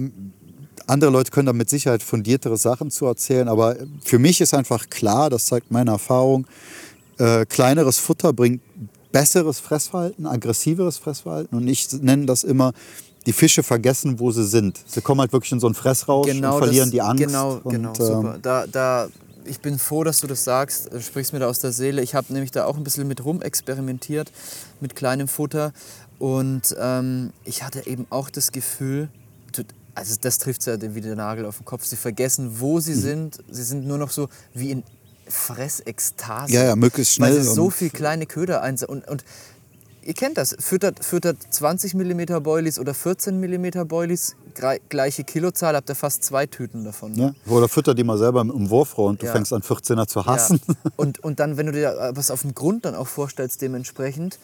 andere 0.88 1.12
Leute 1.12 1.32
können 1.32 1.48
da 1.48 1.54
mit 1.54 1.70
Sicherheit 1.70 2.02
fundiertere 2.02 2.56
Sachen 2.56 2.90
zu 2.90 3.06
erzählen. 3.06 3.50
Aber 3.50 3.76
für 4.02 4.18
mich 4.18 4.40
ist 4.40 4.54
einfach 4.54 4.90
klar, 4.90 5.30
das 5.30 5.48
zeigt 5.48 5.72
meine 5.72 5.92
Erfahrung, 5.92 6.48
äh, 7.18 7.46
kleineres 7.46 7.98
Futter 8.00 8.32
bringt 8.32 8.62
besseres 9.20 9.60
Fressverhalten, 9.60 10.26
aggressiveres 10.28 10.98
Fressverhalten. 10.98 11.58
Und 11.58 11.68
ich 11.68 11.92
nenne 11.94 12.26
das 12.26 12.44
immer, 12.44 12.74
die 13.26 13.34
Fische 13.34 13.64
vergessen, 13.64 14.20
wo 14.20 14.32
sie 14.32 14.46
sind. 14.46 14.80
Sie 14.86 15.02
kommen 15.02 15.22
halt 15.22 15.34
wirklich 15.34 15.52
in 15.52 15.60
so 15.60 15.68
einen 15.68 15.76
Fressrausch 15.76 16.30
und 16.30 16.40
verlieren 16.40 16.62
Genau 16.62 16.82
das, 16.82 16.90
die 16.92 17.02
Angst. 17.02 17.24
Genau, 17.26 17.60
und, 17.64 17.72
genau, 17.72 17.90
ähm, 17.90 17.96
super. 18.06 18.40
Da, 18.42 18.68
da, 18.68 19.08
ich 19.46 19.60
bin 19.60 19.80
froh, 19.80 20.04
dass 20.04 20.20
du 20.20 20.28
das 20.28 20.44
sagst, 20.44 20.94
du 20.94 21.02
sprichst 21.02 21.34
mir 21.34 21.40
da 21.40 21.48
aus 21.48 21.60
der 21.60 21.72
Seele. 21.72 22.02
Ich 22.04 22.14
habe 22.16 22.32
nämlich 22.32 22.52
da 22.52 22.66
auch 22.66 22.78
ein 22.78 22.84
bisschen 22.84 23.08
mit 23.08 23.26
rum 23.26 23.42
experimentiert, 23.42 24.32
mit 24.82 24.96
kleinem 24.96 25.28
Futter. 25.28 25.74
Und 26.20 26.76
ähm, 26.80 27.32
ich 27.44 27.64
hatte 27.64 27.86
eben 27.88 28.06
auch 28.10 28.30
das 28.30 28.52
Gefühl, 28.52 29.10
also 29.96 30.16
das 30.22 30.38
trifft 30.38 30.64
ja 30.68 30.78
wie 30.94 31.02
der 31.02 31.16
Nagel 31.16 31.46
auf 31.48 31.58
den 31.58 31.66
Kopf. 31.66 31.84
Sie 31.86 31.96
vergessen, 31.96 32.60
wo 32.60 32.76
Mhm. 32.76 32.82
sie 32.82 32.94
sind. 32.94 33.40
Sie 33.50 33.64
sind 33.64 33.88
nur 33.88 33.98
noch 33.98 34.12
so 34.12 34.30
wie 34.54 34.70
in 34.70 34.84
Fressekstase. 35.30 36.52
Ja, 36.54 36.64
ja, 36.64 36.76
möglichst 36.76 37.14
schnell 37.16 37.36
Weil 37.36 37.42
sie 37.44 37.54
so 37.54 37.70
viel 37.70 37.90
kleine 37.90 38.26
Köder 38.26 38.62
einsetzen. 38.62 38.92
Und, 38.92 39.08
und 39.08 39.24
ihr 40.04 40.14
kennt 40.14 40.38
das, 40.38 40.56
füttert, 40.60 41.04
füttert 41.04 41.38
20 41.50 41.94
mm 41.94 42.42
Boilies 42.44 42.80
oder 42.80 42.94
14 42.94 43.40
mm 43.40 43.88
Boilies, 43.88 44.36
gleiche 44.90 45.24
Kilozahl, 45.24 45.76
habt 45.76 45.90
ihr 45.90 45.96
fast 45.96 46.24
zwei 46.24 46.46
Tüten 46.48 46.84
davon. 46.84 47.14
ja, 47.16 47.34
oder 47.46 47.68
fütter 47.70 47.94
die 47.94 48.04
mal 48.04 48.18
selber 48.18 48.42
im 48.42 48.70
Wurfrohr 48.70 49.10
und 49.10 49.22
du 49.22 49.26
Ja. 49.28 49.32
fängst 49.34 49.54
an 49.54 49.62
14er 49.62 50.08
zu 50.08 50.26
hassen. 50.26 50.60
Ja. 50.68 50.74
Und, 50.96 51.24
und 51.24 51.40
dann, 51.40 51.58
wenn 51.58 51.68
du 51.68 51.72
dir 51.74 51.90
äh, 51.92 52.16
was 52.16 52.32
auf 52.32 52.42
dem 52.42 52.56
Grund 52.56 52.86
dann 52.86 52.96
auch 52.96 53.08
vorstellst, 53.08 53.62
dementsprechend, 53.62 54.40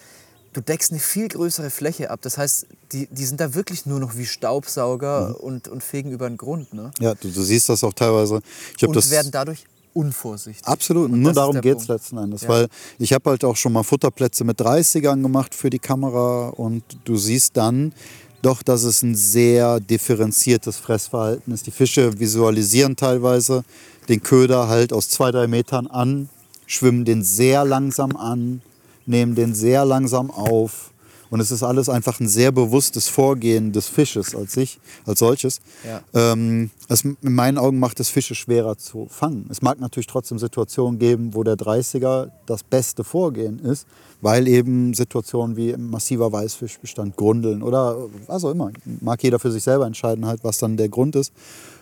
du 0.54 0.62
deckst 0.62 0.92
eine 0.92 1.00
viel 1.00 1.28
größere 1.30 1.72
Fläche 1.72 2.12
ab. 2.12 2.20
Das 2.22 2.38
heißt, 2.38 2.68
die, 2.92 3.08
die 3.08 3.26
sind 3.26 3.40
da 3.40 3.56
wirklich 3.56 3.88
nur 3.88 4.00
noch 4.00 4.16
wie 4.18 4.28
Staubsauger 4.28 5.30
Mhm. 5.30 5.36
und, 5.36 5.68
und 5.68 5.84
fegen 5.84 6.12
über 6.12 6.30
den 6.30 6.38
Grund. 6.38 6.74
Ne? 6.76 6.92
Ja, 7.00 7.16
du, 7.16 7.30
du 7.32 7.42
siehst 7.42 7.70
das 7.70 7.84
auch 7.84 7.94
teilweise. 7.94 8.42
Ich 8.78 8.86
Und 8.88 8.96
das 8.96 9.10
werden 9.10 9.32
dadurch 9.32 9.66
unvorsichtig. 9.94 10.66
Absolut, 10.66 11.12
Und 11.12 11.22
nur 11.22 11.34
darum 11.34 11.62
geht 11.62 11.78
es 11.78 11.88
letzten 11.88 12.18
Endes. 12.18 12.44
Ja. 12.44 12.50
Weil 12.50 12.68
ich 13.00 13.14
habe 13.14 13.30
halt 13.30 13.44
auch 13.44 13.56
schon 13.56 13.74
mal 13.74 13.84
Futterplätze 13.84 14.44
mit 14.44 14.60
30ern 14.60 15.22
gemacht 15.22 15.56
für 15.56 15.70
die 15.70 15.80
Kamera 15.80 16.50
und 16.50 16.84
du 17.06 17.16
siehst 17.16 17.58
dann 17.58 17.94
doch, 18.42 18.62
dass 18.62 18.84
es 18.84 19.02
ein 19.04 19.16
sehr 19.16 19.80
differenziertes 19.80 20.78
Fressverhalten 20.78 21.54
ist. 21.54 21.66
Die 21.66 21.72
Fische 21.72 22.20
visualisieren 22.20 22.96
teilweise 22.96 23.64
den 24.10 24.22
Köder 24.22 24.68
halt 24.68 24.92
aus 24.92 25.10
zwei, 25.10 25.32
drei 25.32 25.48
Metern 25.48 25.88
an, 25.88 26.30
schwimmen 26.66 27.06
den 27.06 27.24
sehr 27.24 27.64
langsam 27.64 28.16
an, 28.16 28.62
nehmen 29.06 29.36
den 29.36 29.56
sehr 29.56 29.86
langsam 29.86 30.30
auf. 30.30 30.92
Und 31.34 31.40
es 31.40 31.50
ist 31.50 31.64
alles 31.64 31.90
einfach 31.90 32.20
ein 32.20 32.28
sehr 32.28 32.52
bewusstes 32.52 33.08
Vorgehen 33.08 33.72
des 33.72 33.88
Fisches 33.88 34.36
als 34.36 34.54
sich, 34.54 34.80
als 35.04 35.18
solches. 35.18 35.62
Ja. 35.84 36.04
Ähm, 36.14 36.70
es, 36.90 37.04
in 37.04 37.18
meinen 37.22 37.58
Augen 37.58 37.80
macht 37.80 38.00
es 38.00 38.10
Fische 38.10 38.36
schwerer 38.36 38.78
zu 38.78 39.08
fangen. 39.10 39.48
Es 39.50 39.64
mag 39.64 39.80
natürlich 39.80 40.06
trotzdem 40.06 40.38
Situationen 40.38 41.00
geben, 41.00 41.34
wo 41.34 41.42
der 41.42 41.56
30er 41.56 42.30
das 42.46 42.62
beste 42.62 43.04
Vorgehen 43.04 43.58
ist, 43.58 43.88
weil 44.22 44.48
eben 44.48 44.94
Situationen 44.94 45.58
wie 45.58 45.76
massiver 45.76 46.32
Weißfischbestand, 46.32 47.16
Grundeln 47.16 47.64
oder 47.64 47.98
was 48.28 48.46
auch 48.46 48.52
immer, 48.52 48.70
mag 49.02 49.24
jeder 49.24 49.40
für 49.40 49.52
sich 49.52 49.64
selber 49.64 49.88
entscheiden, 49.88 50.28
halt, 50.28 50.44
was 50.44 50.60
dann 50.60 50.78
der 50.78 50.90
Grund 50.90 51.16
ist. 51.16 51.34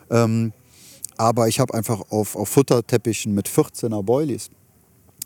Ähm, 0.10 0.54
aber 1.18 1.50
ich 1.50 1.60
habe 1.60 1.74
einfach 1.74 2.00
auf, 2.10 2.38
auf 2.38 2.48
Futterteppichen 2.48 3.36
mit 3.36 3.50
14er 3.50 4.02
Boilies 4.02 4.50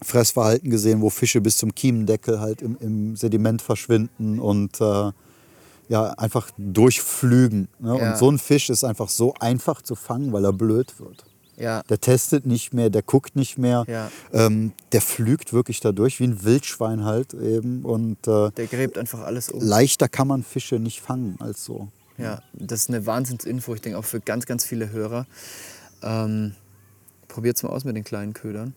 Fressverhalten 0.02 0.70
gesehen, 0.70 1.02
wo 1.02 1.10
Fische 1.10 1.42
bis 1.42 1.58
zum 1.58 1.74
Kiemendeckel 1.74 2.40
halt 2.40 2.62
im, 2.62 2.78
im 2.80 3.16
Sediment 3.16 3.62
verschwinden 3.62 4.40
und 4.40 4.80
äh, 4.82 5.12
ja, 5.88 6.10
einfach 6.18 6.50
durchflügen. 6.58 7.68
Ne? 7.80 7.98
Ja. 8.00 8.12
Und 8.12 8.18
so 8.18 8.30
ein 8.30 8.40
Fisch 8.40 8.70
ist 8.70 8.84
einfach 8.84 9.10
so 9.10 9.34
einfach 9.40 9.82
zu 9.82 9.96
fangen, 9.96 10.34
weil 10.34 10.44
er 10.46 10.54
blöd 10.54 11.00
wird. 11.00 11.26
Ja. 11.58 11.84
Der 11.84 12.02
testet 12.02 12.46
nicht 12.46 12.74
mehr, 12.74 12.90
der 12.90 13.02
guckt 13.02 13.36
nicht 13.36 13.58
mehr. 13.58 13.86
Ja. 13.88 14.12
Ähm, 14.34 14.74
der 14.92 15.02
flügt 15.02 15.54
wirklich 15.54 15.80
da 15.80 15.92
durch, 15.94 16.20
wie 16.20 16.26
ein 16.26 16.44
Wildschwein 16.44 17.06
halt 17.06 17.34
eben. 17.34 17.86
Und 17.86 18.28
äh, 18.28 18.52
Der 18.52 18.68
gräbt 18.68 18.98
einfach 18.98 19.22
alles 19.22 19.50
um. 19.50 19.62
leichter 19.62 20.10
kann 20.10 20.28
man 20.28 20.44
Fische 20.44 20.80
nicht 20.80 21.02
fangen 21.02 21.38
als 21.40 21.64
so. 21.64 21.88
Ja, 22.18 22.42
das 22.54 22.82
ist 22.84 22.90
eine 22.90 23.06
Wahnsinnsinfo, 23.06 23.74
ich 23.76 23.82
denke 23.82 24.00
auch 24.00 24.06
für 24.06 24.20
ganz, 24.22 24.46
ganz 24.46 24.66
viele 24.66 24.90
Hörer. 24.90 25.28
Ähm, 26.02 26.54
Probiert 27.28 27.58
es 27.58 27.64
mal 27.64 27.70
aus 27.70 27.84
mit 27.84 27.96
den 27.98 28.06
kleinen 28.06 28.34
Ködern. 28.34 28.74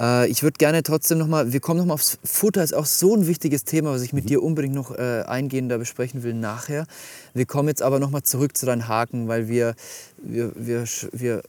Äh, 0.00 0.28
ich 0.28 0.42
würde 0.42 0.56
gerne 0.58 0.82
trotzdem 0.82 1.18
nochmal, 1.18 1.52
wir 1.52 1.60
kommen 1.60 1.78
nochmal 1.78 1.94
aufs 1.94 2.18
Futter, 2.24 2.64
ist 2.64 2.74
auch 2.74 2.86
so 2.86 3.14
ein 3.14 3.26
wichtiges 3.26 3.64
Thema, 3.64 3.92
was 3.92 4.02
ich 4.02 4.12
mit 4.12 4.28
dir 4.30 4.42
unbedingt 4.42 4.74
noch 4.74 4.90
äh, 4.92 5.22
eingehender 5.26 5.78
besprechen 5.78 6.22
will 6.22 6.34
nachher. 6.34 6.86
Wir 7.34 7.46
kommen 7.46 7.68
jetzt 7.68 7.82
aber 7.82 7.98
nochmal 7.98 8.22
zurück 8.22 8.56
zu 8.56 8.66
deinen 8.66 8.88
Haken, 8.88 9.28
weil 9.28 9.48
wir, 9.48 9.74
wir, 10.22 10.52
wir, 10.56 10.84
wir, 11.12 11.42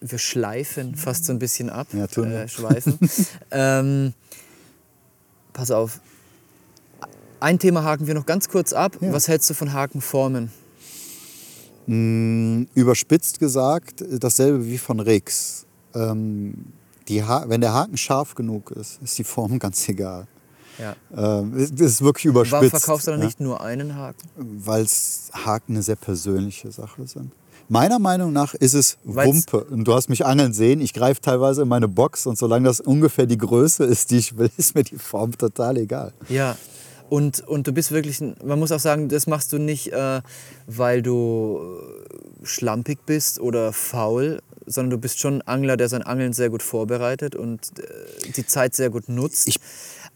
wir 0.00 0.18
schleifen 0.18 0.94
fast 0.94 1.26
so 1.26 1.32
ein 1.32 1.38
bisschen 1.38 1.68
ab. 1.68 1.88
Ja, 1.92 2.06
tun 2.06 2.30
wir. 2.30 2.42
äh, 2.42 2.48
schweifen. 2.48 2.98
ähm, 3.50 4.14
pass 5.52 5.70
auf. 5.70 6.00
Ein 7.38 7.58
Thema 7.58 7.84
haken 7.84 8.06
wir 8.06 8.14
noch 8.14 8.26
ganz 8.26 8.48
kurz 8.48 8.72
ab. 8.72 8.96
Ja. 9.00 9.12
Was 9.12 9.28
hältst 9.28 9.48
du 9.50 9.54
von 9.54 9.72
Hakenformen? 9.72 10.50
Mh, 11.86 12.66
überspitzt 12.74 13.40
gesagt, 13.40 14.04
dasselbe 14.10 14.66
wie 14.66 14.78
von 14.78 15.00
Rix. 15.00 15.64
Ähm, 15.94 16.54
die 17.10 17.22
ha 17.24 17.44
wenn 17.48 17.60
der 17.60 17.74
Haken 17.74 17.96
scharf 17.96 18.34
genug 18.34 18.70
ist, 18.70 19.00
ist 19.02 19.18
die 19.18 19.24
Form 19.24 19.58
ganz 19.64 19.88
egal. 19.88 20.26
Ja. 20.78 20.96
Ähm, 21.14 21.52
das 21.56 21.92
ist 21.92 22.02
wirklich 22.02 22.24
überspitzt. 22.24 22.52
Warum 22.52 22.70
verkaufst 22.70 23.06
du 23.06 23.10
dann 23.10 23.20
ja? 23.20 23.26
nicht 23.26 23.40
nur 23.40 23.60
einen 23.60 23.96
Haken? 23.96 24.28
Weil 24.36 24.86
Haken 25.32 25.74
eine 25.74 25.82
sehr 25.82 25.96
persönliche 25.96 26.72
Sache 26.72 27.06
sind. 27.06 27.32
Meiner 27.68 27.98
Meinung 27.98 28.32
nach 28.32 28.54
ist 28.54 28.74
es 28.74 28.96
Weil's- 29.04 29.26
Wumpe. 29.28 29.64
Und 29.64 29.84
du 29.84 29.94
hast 29.94 30.08
mich 30.08 30.24
angeln 30.24 30.52
sehen. 30.52 30.80
Ich 30.80 30.92
greife 30.92 31.20
teilweise 31.20 31.62
in 31.62 31.68
meine 31.68 31.86
Box 31.86 32.26
und 32.26 32.38
solange 32.38 32.64
das 32.64 32.80
ungefähr 32.80 33.26
die 33.26 33.38
Größe 33.38 33.84
ist, 33.84 34.10
die 34.10 34.18
ich 34.18 34.38
will, 34.38 34.50
ist 34.56 34.74
mir 34.74 34.84
die 34.84 34.96
Form 34.96 35.36
total 35.36 35.76
egal. 35.76 36.12
Ja. 36.28 36.56
Und, 37.10 37.46
und 37.46 37.66
du 37.66 37.72
bist 37.72 37.90
wirklich, 37.90 38.20
man 38.20 38.58
muss 38.58 38.72
auch 38.72 38.80
sagen, 38.80 39.08
das 39.08 39.26
machst 39.26 39.52
du 39.52 39.58
nicht, 39.58 39.92
äh, 39.92 40.22
weil 40.66 41.02
du 41.02 41.60
äh, 41.60 42.46
schlampig 42.46 43.00
bist 43.04 43.40
oder 43.40 43.72
faul, 43.72 44.40
sondern 44.70 44.90
du 44.90 44.98
bist 44.98 45.18
schon 45.18 45.34
ein 45.36 45.42
Angler, 45.42 45.76
der 45.76 45.88
sein 45.88 46.02
Angeln 46.02 46.32
sehr 46.32 46.48
gut 46.50 46.62
vorbereitet 46.62 47.34
und 47.34 47.78
äh, 47.78 48.32
die 48.36 48.46
Zeit 48.46 48.74
sehr 48.74 48.90
gut 48.90 49.08
nutzt. 49.08 49.48
Ich- 49.48 49.58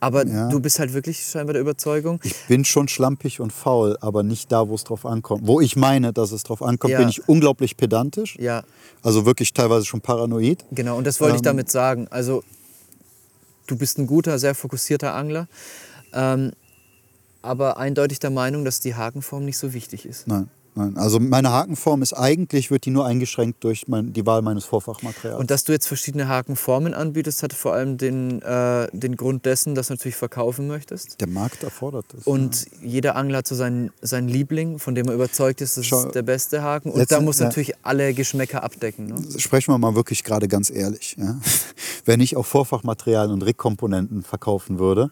Aber 0.00 0.26
Ja. 0.26 0.48
du 0.50 0.60
bist 0.60 0.78
halt 0.80 0.92
wirklich 0.92 1.24
scheinbar 1.24 1.52
der 1.54 1.62
Überzeugung. 1.62 2.20
Ich 2.24 2.34
bin 2.46 2.64
schon 2.64 2.88
schlampig 2.88 3.40
und 3.40 3.52
faul, 3.52 3.96
aber 4.00 4.22
nicht 4.22 4.50
da, 4.52 4.68
wo 4.68 4.74
es 4.74 4.84
drauf 4.84 5.06
ankommt. 5.06 5.46
Wo 5.46 5.60
ich 5.60 5.76
meine, 5.76 6.12
dass 6.12 6.30
es 6.32 6.42
drauf 6.42 6.62
ankommt, 6.62 6.92
Ja. 6.92 6.98
bin 6.98 7.08
ich 7.08 7.26
unglaublich 7.28 7.76
pedantisch. 7.76 8.36
Ja, 8.38 8.64
Also 9.02 9.24
wirklich 9.24 9.52
teilweise 9.54 9.86
schon 9.86 10.00
paranoid. 10.00 10.64
genau. 10.72 10.98
Und 10.98 11.06
das 11.06 11.20
wollte 11.20 11.36
ich 11.36 11.40
Ähm, 11.40 11.44
damit 11.44 11.70
sagen. 11.70 12.06
Also, 12.10 12.42
du 13.66 13.76
bist 13.76 13.98
ein 13.98 14.06
guter, 14.06 14.38
sehr 14.38 14.54
fokussierter 14.54 15.14
Angler, 15.14 15.48
ähm, 16.12 16.52
aber 17.42 17.76
eindeutig 17.78 18.18
der 18.18 18.30
Meinung, 18.30 18.64
dass 18.64 18.80
die 18.80 18.94
Hakenform 18.94 19.44
nicht 19.44 19.58
so 19.58 19.72
wichtig 19.72 20.06
ist. 20.06 20.26
Nein, 20.26 20.48
nein. 20.74 20.96
Also 20.96 21.20
meine 21.20 21.50
Hakenform 21.50 22.02
ist 22.02 22.12
eigentlich, 22.12 22.70
wird 22.70 22.84
die 22.84 22.90
nur 22.90 23.06
eingeschränkt 23.06 23.62
durch 23.64 23.88
mein, 23.88 24.12
die 24.12 24.26
Wahl 24.26 24.42
meines 24.42 24.64
Vorfachmaterials. 24.64 25.38
Und 25.38 25.50
dass 25.50 25.64
du 25.64 25.72
jetzt 25.72 25.86
verschiedene 25.86 26.28
Hakenformen 26.28 26.94
anbietest, 26.94 27.42
hat 27.42 27.52
vor 27.52 27.74
allem 27.74 27.96
den, 27.98 28.42
äh, 28.42 28.88
den 28.92 29.16
Grund 29.16 29.46
dessen, 29.46 29.74
dass 29.74 29.88
du 29.88 29.94
natürlich 29.94 30.16
verkaufen 30.16 30.66
möchtest. 30.66 31.20
der 31.20 31.28
Markt 31.28 31.62
erfordert 31.62 32.06
das. 32.12 32.24
Und 32.26 32.66
jeder 32.82 33.16
Angler 33.16 33.38
hat 33.38 33.46
so 33.46 33.54
seinen, 33.54 33.90
seinen 34.02 34.28
Liebling, 34.28 34.78
von 34.78 34.94
dem 34.94 35.08
er 35.08 35.14
überzeugt 35.14 35.60
ist, 35.60 35.76
das 35.76 35.86
Schau, 35.86 36.06
ist 36.06 36.14
der 36.14 36.22
beste 36.22 36.62
Haken. 36.62 36.90
Und 36.90 37.10
da 37.10 37.20
muss 37.20 37.38
ja. 37.38 37.46
natürlich 37.46 37.74
alle 37.82 38.14
Geschmäcker 38.14 38.62
abdecken. 38.62 39.06
Ne? 39.06 39.16
Sprechen 39.38 39.72
wir 39.72 39.78
mal 39.78 39.94
wirklich 39.94 40.24
gerade 40.24 40.48
ganz 40.48 40.70
ehrlich. 40.70 41.16
Ja? 41.18 41.38
Wenn 42.04 42.20
ich 42.20 42.36
auch 42.36 42.46
Vorfachmaterialien 42.46 43.32
und 43.32 43.42
Rig-Komponenten 43.42 44.22
verkaufen 44.22 44.78
würde, 44.78 45.10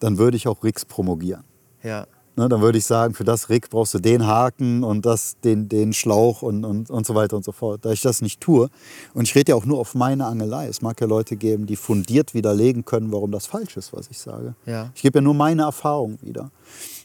dann 0.00 0.18
würde 0.18 0.36
ich 0.36 0.48
auch 0.48 0.62
Rigs 0.64 0.84
promogieren. 0.84 1.44
Ja. 1.82 2.06
Ne, 2.38 2.50
dann 2.50 2.60
würde 2.60 2.76
ich 2.76 2.84
sagen, 2.84 3.14
für 3.14 3.24
das 3.24 3.48
Rig 3.48 3.70
brauchst 3.70 3.94
du 3.94 3.98
den 3.98 4.26
Haken 4.26 4.84
und 4.84 5.06
das, 5.06 5.36
den, 5.42 5.70
den 5.70 5.94
Schlauch 5.94 6.42
und, 6.42 6.66
und, 6.66 6.90
und 6.90 7.06
so 7.06 7.14
weiter 7.14 7.34
und 7.34 7.44
so 7.46 7.52
fort. 7.52 7.82
Da 7.82 7.92
ich 7.92 8.02
das 8.02 8.20
nicht 8.20 8.42
tue, 8.42 8.68
und 9.14 9.24
ich 9.24 9.34
rede 9.34 9.52
ja 9.52 9.56
auch 9.56 9.64
nur 9.64 9.78
auf 9.78 9.94
meine 9.94 10.26
Angelei. 10.26 10.66
Es 10.68 10.82
mag 10.82 11.00
ja 11.00 11.06
Leute 11.06 11.36
geben, 11.36 11.64
die 11.64 11.76
fundiert 11.76 12.34
widerlegen 12.34 12.84
können, 12.84 13.10
warum 13.10 13.32
das 13.32 13.46
falsch 13.46 13.78
ist, 13.78 13.94
was 13.94 14.08
ich 14.10 14.18
sage. 14.18 14.54
Ja. 14.66 14.90
Ich 14.94 15.00
gebe 15.00 15.18
ja 15.18 15.22
nur 15.22 15.32
meine 15.32 15.62
Erfahrung 15.62 16.18
wieder. 16.20 16.50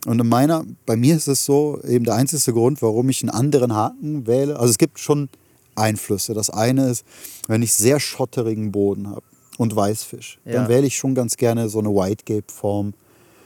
Und 0.05 0.19
in 0.19 0.27
meiner, 0.27 0.65
bei 0.85 0.97
mir 0.97 1.15
ist 1.15 1.29
es 1.29 1.45
so, 1.45 1.79
eben 1.87 2.03
der 2.03 2.15
einzige 2.15 2.51
Grund, 2.51 2.81
warum 2.81 3.07
ich 3.07 3.21
einen 3.23 3.29
anderen 3.29 3.73
Haken 3.73 4.27
wähle. 4.27 4.59
Also 4.59 4.71
es 4.71 4.77
gibt 4.77 4.99
schon 4.99 5.29
Einflüsse. 5.75 6.33
Das 6.33 6.49
eine 6.49 6.89
ist, 6.89 7.05
wenn 7.47 7.61
ich 7.61 7.71
sehr 7.73 8.01
schotterigen 8.01 8.73
Boden 8.73 9.09
habe 9.09 9.23
und 9.57 9.73
Weißfisch, 9.73 10.39
Ja. 10.43 10.55
dann 10.55 10.67
wähle 10.67 10.87
ich 10.87 10.97
schon 10.97 11.15
ganz 11.15 11.37
gerne 11.37 11.69
so 11.69 11.79
eine 11.79 11.89
Whitegape-Form. 11.89 12.93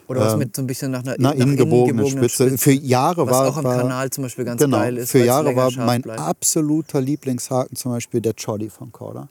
Oder 0.08 0.22
was 0.22 0.34
Ähm, 0.34 0.40
mit 0.40 0.56
so 0.56 0.62
ein 0.62 0.68
bisschen 0.68 0.92
nach 0.92 1.04
einer, 1.04 1.16
Nach 1.18 1.34
innen 1.34 1.56
gebogenen 1.58 1.98
gebogenen 1.98 2.30
Spitze. 2.30 2.58
Für 2.58 2.72
Jahre 2.72 3.26
was 3.26 3.32
war, 3.32 3.48
auch 3.48 3.58
am 3.58 3.64
war 3.64 3.78
Kanal 3.78 4.10
zum 4.10 4.24
Beispiel 4.24 4.46
ganz 4.46 4.62
genau, 4.62 4.78
geil 4.78 4.98
ist. 4.98 5.12
Für 5.12 5.24
Jahre 5.24 5.56
war 5.56 5.72
mein 5.78 6.02
bleibt. 6.02 6.20
absoluter 6.20 7.02
Lieblingshaken 7.02 7.76
zum 7.76 7.92
Beispiel 7.92 8.22
der 8.22 8.34
Choddy 8.34 8.70
von 8.70 8.92
Korda. 8.92 9.30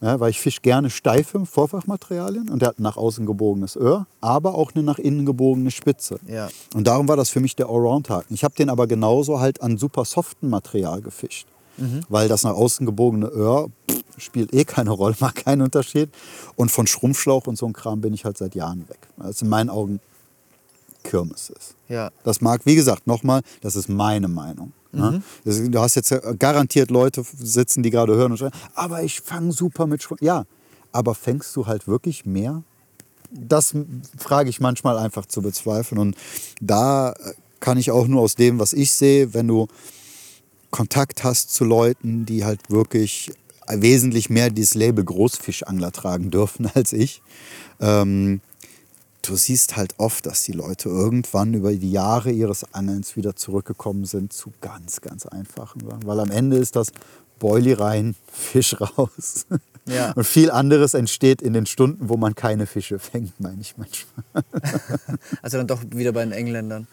Ja, 0.00 0.18
weil 0.18 0.30
ich 0.30 0.40
fisch 0.40 0.62
gerne 0.62 0.90
steife 0.90 1.46
Vorfachmaterialien 1.46 2.50
und 2.50 2.60
der 2.60 2.70
hat 2.70 2.80
ein 2.80 2.82
nach 2.82 2.96
außen 2.96 3.24
gebogenes 3.24 3.76
Öhr, 3.76 4.08
aber 4.20 4.56
auch 4.56 4.72
eine 4.74 4.82
nach 4.82 4.98
innen 4.98 5.24
gebogene 5.24 5.70
Spitze. 5.70 6.18
Ja. 6.26 6.48
Und 6.74 6.88
darum 6.88 7.06
war 7.06 7.16
das 7.16 7.30
für 7.30 7.38
mich 7.38 7.54
der 7.54 7.68
Allround-Haken. 7.68 8.34
Ich 8.34 8.42
habe 8.42 8.54
den 8.56 8.68
aber 8.68 8.88
genauso 8.88 9.38
halt 9.38 9.62
an 9.62 9.78
super 9.78 10.04
soften 10.04 10.50
Material 10.50 11.02
gefischt. 11.02 11.46
Mhm. 11.78 12.00
Weil 12.08 12.28
das 12.28 12.42
nach 12.44 12.52
außen 12.54 12.84
gebogene 12.86 13.26
Öhr 13.26 13.68
pff, 13.90 14.02
spielt 14.18 14.52
eh 14.54 14.64
keine 14.64 14.90
Rolle, 14.90 15.14
macht 15.20 15.36
keinen 15.36 15.62
Unterschied. 15.62 16.10
Und 16.56 16.70
von 16.70 16.86
Schrumpfschlauch 16.86 17.46
und 17.46 17.56
so 17.56 17.66
ein 17.66 17.72
Kram 17.72 18.00
bin 18.00 18.12
ich 18.14 18.24
halt 18.24 18.38
seit 18.38 18.54
Jahren 18.54 18.88
weg. 18.88 18.98
Es 19.28 19.42
in 19.42 19.48
meinen 19.48 19.70
Augen 19.70 20.00
Kirmes 21.02 21.50
ist. 21.50 21.74
Ja. 21.88 22.10
Das 22.24 22.40
mag, 22.40 22.60
wie 22.64 22.74
gesagt, 22.76 23.06
nochmal, 23.06 23.42
das 23.60 23.74
ist 23.76 23.88
meine 23.88 24.28
Meinung. 24.28 24.72
Ne? 24.92 25.22
Das- 25.44 25.60
Du 25.68 25.80
hast 25.80 25.94
jetzt 25.96 26.12
äh, 26.12 26.20
garantiert 26.38 26.90
Leute 26.90 27.24
sitzen, 27.38 27.82
die 27.82 27.90
gerade 27.90 28.14
hören 28.14 28.32
und 28.32 28.38
schreien, 28.38 28.52
aber 28.74 29.02
ich 29.02 29.20
fange 29.20 29.52
super 29.52 29.86
mit 29.86 30.02
Schwung. 30.02 30.18
Ja, 30.20 30.44
aber 30.92 31.14
fängst 31.14 31.56
du 31.56 31.66
halt 31.66 31.88
wirklich 31.88 32.24
mehr? 32.26 32.62
Das 33.30 33.74
frage 34.18 34.50
ich 34.50 34.60
manchmal 34.60 34.98
einfach 34.98 35.24
zu 35.26 35.40
bezweifeln. 35.42 35.98
Und 35.98 36.16
da 36.60 37.12
äh, 37.12 37.32
kann 37.60 37.78
ich 37.78 37.90
auch 37.90 38.06
nur 38.06 38.20
aus 38.20 38.34
dem, 38.36 38.58
was 38.60 38.72
ich 38.74 38.92
sehe, 38.92 39.32
wenn 39.34 39.48
du 39.48 39.66
Kontakt 40.72 41.22
hast 41.22 41.54
zu 41.54 41.64
Leuten, 41.64 42.26
die 42.26 42.44
halt 42.44 42.70
wirklich 42.70 43.30
wesentlich 43.68 44.30
mehr 44.30 44.50
dieses 44.50 44.74
Label 44.74 45.04
Großfischangler 45.04 45.92
tragen 45.92 46.30
dürfen 46.30 46.66
als 46.74 46.92
ich. 46.92 47.22
Ähm, 47.78 48.40
du 49.22 49.36
siehst 49.36 49.76
halt 49.76 49.94
oft, 49.98 50.26
dass 50.26 50.42
die 50.42 50.52
Leute 50.52 50.88
irgendwann 50.88 51.54
über 51.54 51.72
die 51.72 51.92
Jahre 51.92 52.32
ihres 52.32 52.74
Angelns 52.74 53.16
wieder 53.16 53.36
zurückgekommen 53.36 54.06
sind 54.06 54.32
zu 54.32 54.52
ganz, 54.60 55.00
ganz 55.00 55.26
einfachen 55.26 55.80
Sachen. 55.80 56.06
Weil 56.06 56.18
am 56.18 56.30
Ende 56.30 56.56
ist 56.56 56.74
das 56.74 56.88
Boilie 57.38 57.78
rein, 57.78 58.16
Fisch 58.32 58.74
raus. 58.80 59.46
Ja. 59.86 60.12
Und 60.16 60.24
viel 60.24 60.50
anderes 60.50 60.94
entsteht 60.94 61.42
in 61.42 61.52
den 61.52 61.66
Stunden, 61.66 62.08
wo 62.08 62.16
man 62.16 62.34
keine 62.34 62.66
Fische 62.66 62.98
fängt, 62.98 63.38
meine 63.40 63.60
ich 63.60 63.76
manchmal. 63.76 64.24
Also 65.42 65.58
dann 65.58 65.66
doch 65.66 65.82
wieder 65.90 66.12
bei 66.12 66.24
den 66.24 66.32
Engländern. 66.32 66.86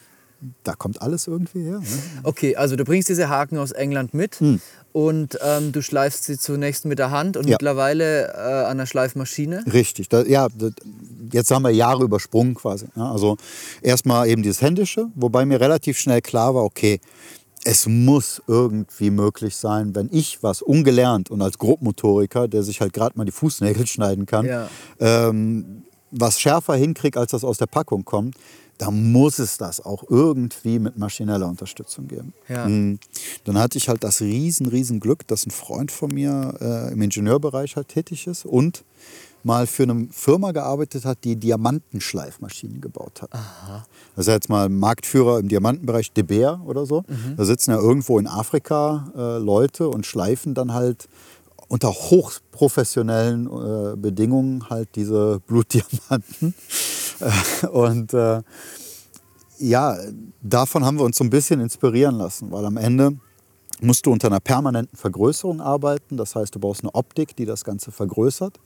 Da 0.63 0.73
kommt 0.73 1.01
alles 1.01 1.27
irgendwie 1.27 1.63
her. 1.63 1.79
Ne? 1.79 1.85
Okay, 2.23 2.55
also 2.55 2.75
du 2.75 2.83
bringst 2.85 3.09
diese 3.09 3.27
Haken 3.29 3.57
aus 3.57 3.71
England 3.71 4.13
mit 4.13 4.37
und 4.93 5.37
ähm, 5.43 5.71
du 5.71 5.81
schleifst 5.81 6.23
sie 6.23 6.37
zunächst 6.37 6.85
mit 6.85 6.97
der 6.99 7.11
Hand 7.11 7.35
und 7.35 7.43
Hm. 7.43 7.49
Ja. 7.49 7.55
mittlerweile 7.55 8.27
äh, 8.33 8.65
an 8.65 8.77
der 8.77 8.85
Schleifmaschine. 8.85 9.63
Richtig. 9.71 10.07
Da, 10.09 10.23
ja, 10.23 10.47
da- 10.57 10.69
jetzt 11.33 11.51
haben 11.51 11.63
wir 11.63 11.71
Jahre 11.71 12.03
übersprungen 12.03 12.55
quasi. 12.55 12.85
Ja, 12.95 13.11
also 13.11 13.35
erstmal 13.81 14.29
eben 14.29 14.41
dieses 14.43 14.61
Händische, 14.61 15.07
wobei 15.15 15.45
mir 15.45 15.59
relativ 15.59 15.97
schnell 15.99 16.21
klar 16.21 16.55
war, 16.55 16.63
okay, 16.63 16.99
es 17.65 17.85
muss 17.87 18.41
irgendwie 18.47 19.09
möglich 19.11 19.57
sein, 19.57 19.93
wenn 19.93 20.07
ich 20.13 20.41
was 20.41 20.61
ungelernt 20.61 21.29
und 21.29 21.41
als 21.41 21.57
Grobmotoriker, 21.57 22.47
der 22.47 22.63
sich 22.63 22.79
halt 22.79 22.93
gerade 22.93 23.17
mal 23.17 23.25
die 23.25 23.33
Fußnägel 23.33 23.85
schneiden 23.93 24.25
kann, 24.25 24.45
Ja. 24.45 24.69
ähm, 25.01 25.83
was 26.11 26.39
schärfer 26.39 26.75
hinkriege, 26.75 27.19
als 27.19 27.31
das 27.31 27.43
aus 27.43 27.57
der 27.57 27.67
Packung 27.67 28.05
kommt, 28.05 28.35
dann 28.79 29.11
muss 29.11 29.39
es 29.39 29.57
das 29.57 29.85
auch 29.85 30.03
irgendwie 30.09 30.79
mit 30.79 30.97
maschineller 30.97 31.47
Unterstützung 31.47 32.07
geben. 32.07 32.33
Ja. 32.47 32.67
Mm. 32.67 32.97
Dann 33.43 33.59
hatte 33.59 33.77
ich 33.77 33.89
halt 33.89 34.03
das 34.03 34.21
riesen, 34.21 34.65
riesen 34.67 35.01
Glück, 35.01 35.27
dass 35.27 35.45
ein 35.45 35.51
Freund 35.51 35.91
von 35.91 36.11
mir 36.13 36.55
äh, 36.61 36.93
im 36.93 37.01
Ingenieurbereich 37.01 37.75
halt 37.75 37.89
tätig 37.89 38.25
ist 38.25 38.45
und 38.45 38.85
mal 39.43 39.67
für 39.67 39.83
eine 39.83 40.07
Firma 40.11 40.51
gearbeitet 40.51 41.05
hat, 41.05 41.23
die 41.23 41.35
Diamantenschleifmaschinen 41.35 42.81
gebaut 42.81 43.21
hat. 43.21 43.31
Das 44.15 44.27
ist 44.27 44.33
jetzt 44.33 44.49
mal 44.49 44.69
Marktführer 44.69 45.39
im 45.39 45.47
Diamantenbereich, 45.47 46.11
De 46.11 46.23
Beer 46.23 46.61
oder 46.65 46.85
so. 46.85 47.03
Da 47.37 47.45
sitzen 47.45 47.71
ja 47.71 47.77
irgendwo 47.77 48.19
in 48.19 48.27
Afrika 48.27 49.11
äh, 49.15 49.37
Leute 49.37 49.87
und 49.89 50.05
schleifen 50.05 50.55
dann 50.55 50.73
halt 50.73 51.07
unter 51.69 51.91
hochprofessionellen 51.91 53.45
äh, 53.47 53.95
Bedingungen 53.95 54.69
halt 54.69 54.89
diese 54.95 55.39
Blutdiamanten. 55.47 56.53
Äh, 57.21 57.67
und 57.67 58.13
äh, 58.13 58.41
ja, 59.57 59.97
davon 60.41 60.85
haben 60.85 60.97
wir 60.97 61.03
uns 61.03 61.17
so 61.17 61.25
ein 61.25 61.29
bisschen 61.29 61.59
inspirieren 61.59 62.15
lassen, 62.15 62.49
weil 62.49 62.63
am 62.63 62.77
Ende 62.77 63.17
musst 63.81 64.05
du 64.05 64.13
unter 64.13 64.27
einer 64.27 64.39
permanenten 64.39 64.97
Vergrößerung 64.97 65.59
arbeiten. 65.59 66.15
Das 66.15 66.35
heißt, 66.35 66.55
du 66.55 66.59
brauchst 66.59 66.81
eine 66.81 66.95
Optik, 66.95 67.35
die 67.35 67.45
das 67.45 67.65
Ganze 67.65 67.91
vergrößert. 67.91 68.57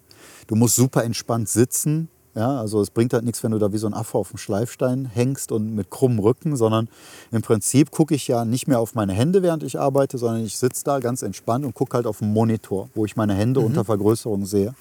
Du 0.45 0.55
musst 0.55 0.75
super 0.75 1.03
entspannt 1.03 1.49
sitzen. 1.49 2.09
Ja, 2.35 2.59
also 2.59 2.81
es 2.81 2.89
bringt 2.89 3.13
halt 3.13 3.23
nichts, 3.23 3.43
wenn 3.43 3.51
du 3.51 3.59
da 3.59 3.71
wie 3.73 3.77
so 3.77 3.85
ein 3.85 3.93
Affe 3.93 4.17
auf 4.17 4.29
dem 4.29 4.37
Schleifstein 4.37 5.05
hängst 5.05 5.51
und 5.51 5.75
mit 5.75 5.91
krummem 5.91 6.17
Rücken, 6.17 6.55
sondern 6.57 6.89
im 7.31 7.43
Prinzip 7.43 7.91
gucke 7.91 8.15
ich 8.15 8.27
ja 8.27 8.43
nicht 8.43 8.67
mehr 8.67 8.79
auf 8.79 8.95
meine 8.95 9.13
Hände, 9.13 9.43
während 9.43 9.61
ich 9.61 9.79
arbeite, 9.79 10.17
sondern 10.17 10.43
ich 10.43 10.57
sitze 10.57 10.83
da 10.83 10.99
ganz 10.99 11.21
entspannt 11.21 11.63
und 11.63 11.75
gucke 11.75 11.95
halt 11.95 12.07
auf 12.07 12.19
den 12.19 12.33
Monitor, 12.33 12.89
wo 12.95 13.05
ich 13.05 13.15
meine 13.15 13.35
Hände 13.35 13.59
unter 13.59 13.85
Vergrößerung 13.85 14.47
sehe. 14.47 14.73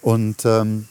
Und 0.00 0.46
ähm, 0.46 0.88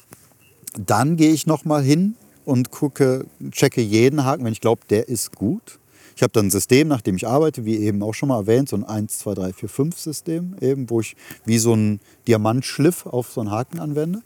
dann 0.77 1.17
gehe 1.17 1.31
ich 1.31 1.47
noch 1.47 1.65
mal 1.65 1.81
hin 1.81 2.15
und 2.45 2.69
gucke, 2.69 3.25
checke 3.49 3.81
jeden 3.81 4.25
Haken, 4.25 4.45
wenn 4.45 4.53
ich 4.53 4.61
glaube, 4.61 4.81
der 4.89 5.09
ist 5.09 5.35
gut. 5.35 5.79
Ich 6.15 6.21
habe 6.21 6.33
dann 6.33 6.47
ein 6.47 6.51
System, 6.51 6.89
nach 6.89 7.01
dem 7.01 7.15
ich 7.15 7.27
arbeite, 7.27 7.65
wie 7.65 7.77
eben 7.77 8.03
auch 8.03 8.13
schon 8.13 8.29
mal 8.29 8.39
erwähnt, 8.39 8.69
so 8.69 8.75
ein 8.75 8.83
1, 8.83 9.19
2, 9.19 9.33
3, 9.35 9.53
4, 9.53 9.69
5 9.69 9.97
System, 9.97 10.55
eben, 10.59 10.89
wo 10.89 10.99
ich 10.99 11.15
wie 11.45 11.57
so 11.57 11.73
einen 11.73 12.01
Diamantschliff 12.27 13.05
auf 13.05 13.31
so 13.31 13.41
einen 13.41 13.51
Haken 13.51 13.79
anwende. 13.79 14.21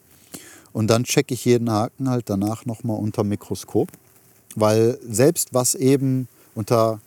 Und 0.73 0.87
dann 0.87 1.03
checke 1.03 1.33
ich 1.33 1.45
jeden 1.45 1.71
Haken 1.71 2.09
halt 2.09 2.29
danach 2.29 2.65
nochmal 2.65 2.97
unter 2.97 3.23
Mikroskop. 3.23 3.89
Weil 4.55 4.99
selbst 5.07 5.53
was 5.53 5.75
eben 5.75 6.27
unter 6.55 6.99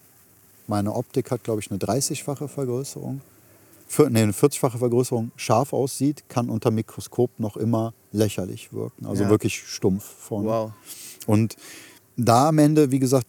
meine 0.66 0.92
Optik 0.94 1.30
hat, 1.30 1.44
glaube 1.44 1.60
ich, 1.60 1.70
eine 1.70 1.78
30-fache 1.78 2.48
Vergrößerung. 2.48 3.20
Nee, 3.98 4.22
eine 4.22 4.32
40-fache 4.32 4.78
Vergrößerung 4.78 5.30
scharf 5.36 5.72
aussieht, 5.72 6.24
kann 6.28 6.50
unter 6.50 6.72
Mikroskop 6.72 7.30
noch 7.38 7.56
immer 7.56 7.92
lächerlich 8.10 8.72
wirken. 8.72 9.06
Also 9.06 9.24
Ja. 9.24 9.30
wirklich 9.30 9.62
stumpf 9.62 10.02
vorne. 10.04 10.48
Wow. 10.48 10.72
Und 11.26 11.56
da 12.16 12.48
am 12.48 12.58
Ende, 12.58 12.90
wie 12.90 12.98
gesagt, 12.98 13.26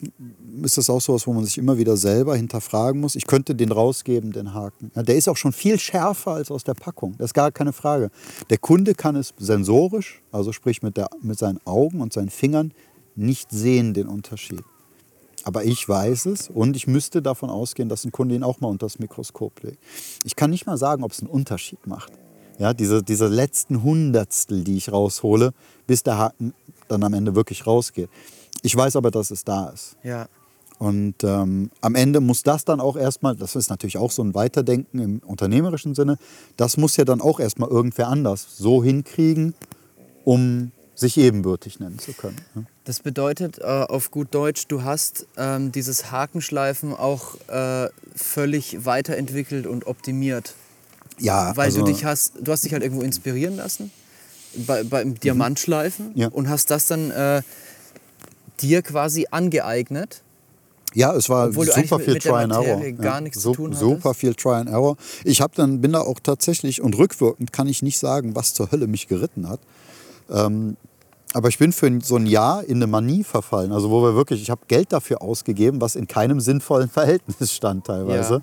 ist 0.62 0.78
das 0.78 0.90
auch 0.90 1.00
sowas, 1.00 1.26
wo 1.26 1.32
man 1.32 1.44
sich 1.44 1.58
immer 1.58 1.78
wieder 1.78 1.96
selber 1.96 2.36
hinterfragen 2.36 3.00
muss. 3.00 3.14
Ich 3.14 3.26
könnte 3.26 3.54
den 3.54 3.70
rausgeben, 3.70 4.32
den 4.32 4.54
Haken. 4.54 4.90
Ja, 4.94 5.02
der 5.02 5.16
ist 5.16 5.28
auch 5.28 5.36
schon 5.36 5.52
viel 5.52 5.78
schärfer 5.78 6.32
als 6.32 6.50
aus 6.50 6.64
der 6.64 6.74
Packung. 6.74 7.14
Das 7.18 7.26
ist 7.26 7.34
gar 7.34 7.52
keine 7.52 7.72
Frage. 7.72 8.10
Der 8.50 8.58
Kunde 8.58 8.94
kann 8.94 9.14
es 9.14 9.34
sensorisch, 9.38 10.22
also 10.32 10.52
sprich 10.52 10.82
mit, 10.82 10.96
der, 10.96 11.10
mit 11.20 11.38
seinen 11.38 11.60
Augen 11.64 12.00
und 12.00 12.12
seinen 12.12 12.30
Fingern, 12.30 12.72
nicht 13.14 13.50
sehen, 13.50 13.94
den 13.94 14.08
Unterschied. 14.08 14.62
Aber 15.44 15.64
ich 15.64 15.88
weiß 15.88 16.26
es 16.26 16.48
und 16.48 16.76
ich 16.76 16.86
müsste 16.86 17.22
davon 17.22 17.50
ausgehen, 17.50 17.88
dass 17.88 18.04
ein 18.04 18.12
Kunde 18.12 18.34
ihn 18.34 18.42
auch 18.42 18.60
mal 18.60 18.68
unter 18.68 18.86
das 18.86 18.98
Mikroskop 18.98 19.62
legt. 19.62 19.78
Ich 20.24 20.36
kann 20.36 20.50
nicht 20.50 20.66
mal 20.66 20.76
sagen, 20.76 21.04
ob 21.04 21.12
es 21.12 21.20
einen 21.20 21.30
Unterschied 21.30 21.86
macht. 21.86 22.12
Ja, 22.58 22.74
diese, 22.74 23.02
diese 23.02 23.28
letzten 23.28 23.82
Hundertstel, 23.82 24.64
die 24.64 24.76
ich 24.76 24.90
raushole, 24.90 25.52
bis 25.86 26.02
der 26.02 26.18
Haken 26.18 26.54
dann 26.88 27.04
am 27.04 27.14
Ende 27.14 27.36
wirklich 27.36 27.66
rausgeht. 27.66 28.10
Ich 28.62 28.74
weiß 28.76 28.96
aber, 28.96 29.10
dass 29.10 29.30
es 29.30 29.44
da 29.44 29.68
ist. 29.70 29.96
Ja. 30.02 30.28
Und 30.78 31.24
ähm, 31.24 31.70
am 31.80 31.94
Ende 31.96 32.20
muss 32.20 32.44
das 32.44 32.64
dann 32.64 32.80
auch 32.80 32.96
erstmal, 32.96 33.34
das 33.34 33.56
ist 33.56 33.68
natürlich 33.68 33.98
auch 33.98 34.12
so 34.12 34.22
ein 34.22 34.34
Weiterdenken 34.34 35.00
im 35.00 35.18
unternehmerischen 35.26 35.94
Sinne, 35.96 36.18
das 36.56 36.76
muss 36.76 36.96
ja 36.96 37.04
dann 37.04 37.20
auch 37.20 37.40
erstmal 37.40 37.68
irgendwer 37.68 38.06
anders 38.08 38.46
so 38.56 38.82
hinkriegen, 38.84 39.54
um 40.24 40.70
sich 40.94 41.16
ebenbürtig 41.16 41.80
nennen 41.80 41.98
zu 41.98 42.12
können. 42.12 42.36
ne? 42.54 42.66
Das 42.84 43.00
bedeutet 43.00 43.58
äh, 43.58 43.64
auf 43.64 44.10
gut 44.10 44.28
Deutsch, 44.32 44.66
du 44.68 44.82
hast 44.82 45.26
ähm, 45.36 45.72
dieses 45.72 46.10
Hakenschleifen 46.12 46.92
auch 46.94 47.34
äh, 47.48 47.88
völlig 48.14 48.84
weiterentwickelt 48.84 49.66
und 49.66 49.86
optimiert. 49.86 50.54
Ja, 51.18 51.56
Weil 51.56 51.66
also, 51.66 51.80
du 51.80 51.86
dich 51.92 52.04
hast, 52.04 52.34
du 52.40 52.52
hast 52.52 52.64
dich 52.64 52.72
halt 52.72 52.82
irgendwo 52.84 53.02
inspirieren 53.02 53.56
lassen 53.56 53.90
bei, 54.66 54.84
beim 54.84 55.14
Diamantschleifen 55.18 56.12
Ja. 56.14 56.28
und 56.28 56.48
hast 56.48 56.70
das 56.70 56.86
dann 56.86 57.10
äh, 57.10 57.42
dir 58.62 58.82
quasi 58.82 59.26
angeeignet. 59.30 60.22
Ja, 60.94 61.14
es 61.14 61.28
war 61.28 61.52
super 61.52 61.98
viel 61.98 62.18
Try 62.18 62.44
and 62.44 62.52
Error. 62.52 62.80
Gar 62.92 63.20
nichts 63.20 63.40
zu 63.40 63.52
tun 63.52 63.66
hattest. 63.66 63.80
Super 63.80 64.14
viel 64.14 64.34
Try 64.34 64.54
and 64.54 64.70
Error. 64.70 64.96
Ich 65.24 65.40
habe 65.40 65.52
dann 65.54 65.80
bin 65.80 65.92
da 65.92 66.00
auch 66.00 66.18
tatsächlich 66.20 66.80
und 66.80 66.96
rückwirkend 66.96 67.52
kann 67.52 67.66
ich 67.66 67.82
nicht 67.82 67.98
sagen, 67.98 68.34
was 68.34 68.54
zur 68.54 68.70
Hölle 68.72 68.86
mich 68.86 69.06
geritten 69.06 69.48
hat. 69.48 69.60
Ähm, 70.30 70.76
aber 71.34 71.48
ich 71.48 71.58
bin 71.58 71.72
für 71.72 71.98
so 72.02 72.16
ein 72.16 72.26
Jahr 72.26 72.64
in 72.64 72.76
eine 72.76 72.86
Manie 72.86 73.22
verfallen. 73.22 73.70
Also 73.72 73.90
wo 73.90 74.02
wir 74.02 74.14
wirklich, 74.14 74.40
ich 74.40 74.50
habe 74.50 74.62
Geld 74.66 74.92
dafür 74.92 75.20
ausgegeben, 75.20 75.80
was 75.80 75.94
in 75.94 76.08
keinem 76.08 76.40
sinnvollen 76.40 76.88
Verhältnis 76.88 77.52
stand 77.52 77.86
teilweise, 77.86 78.42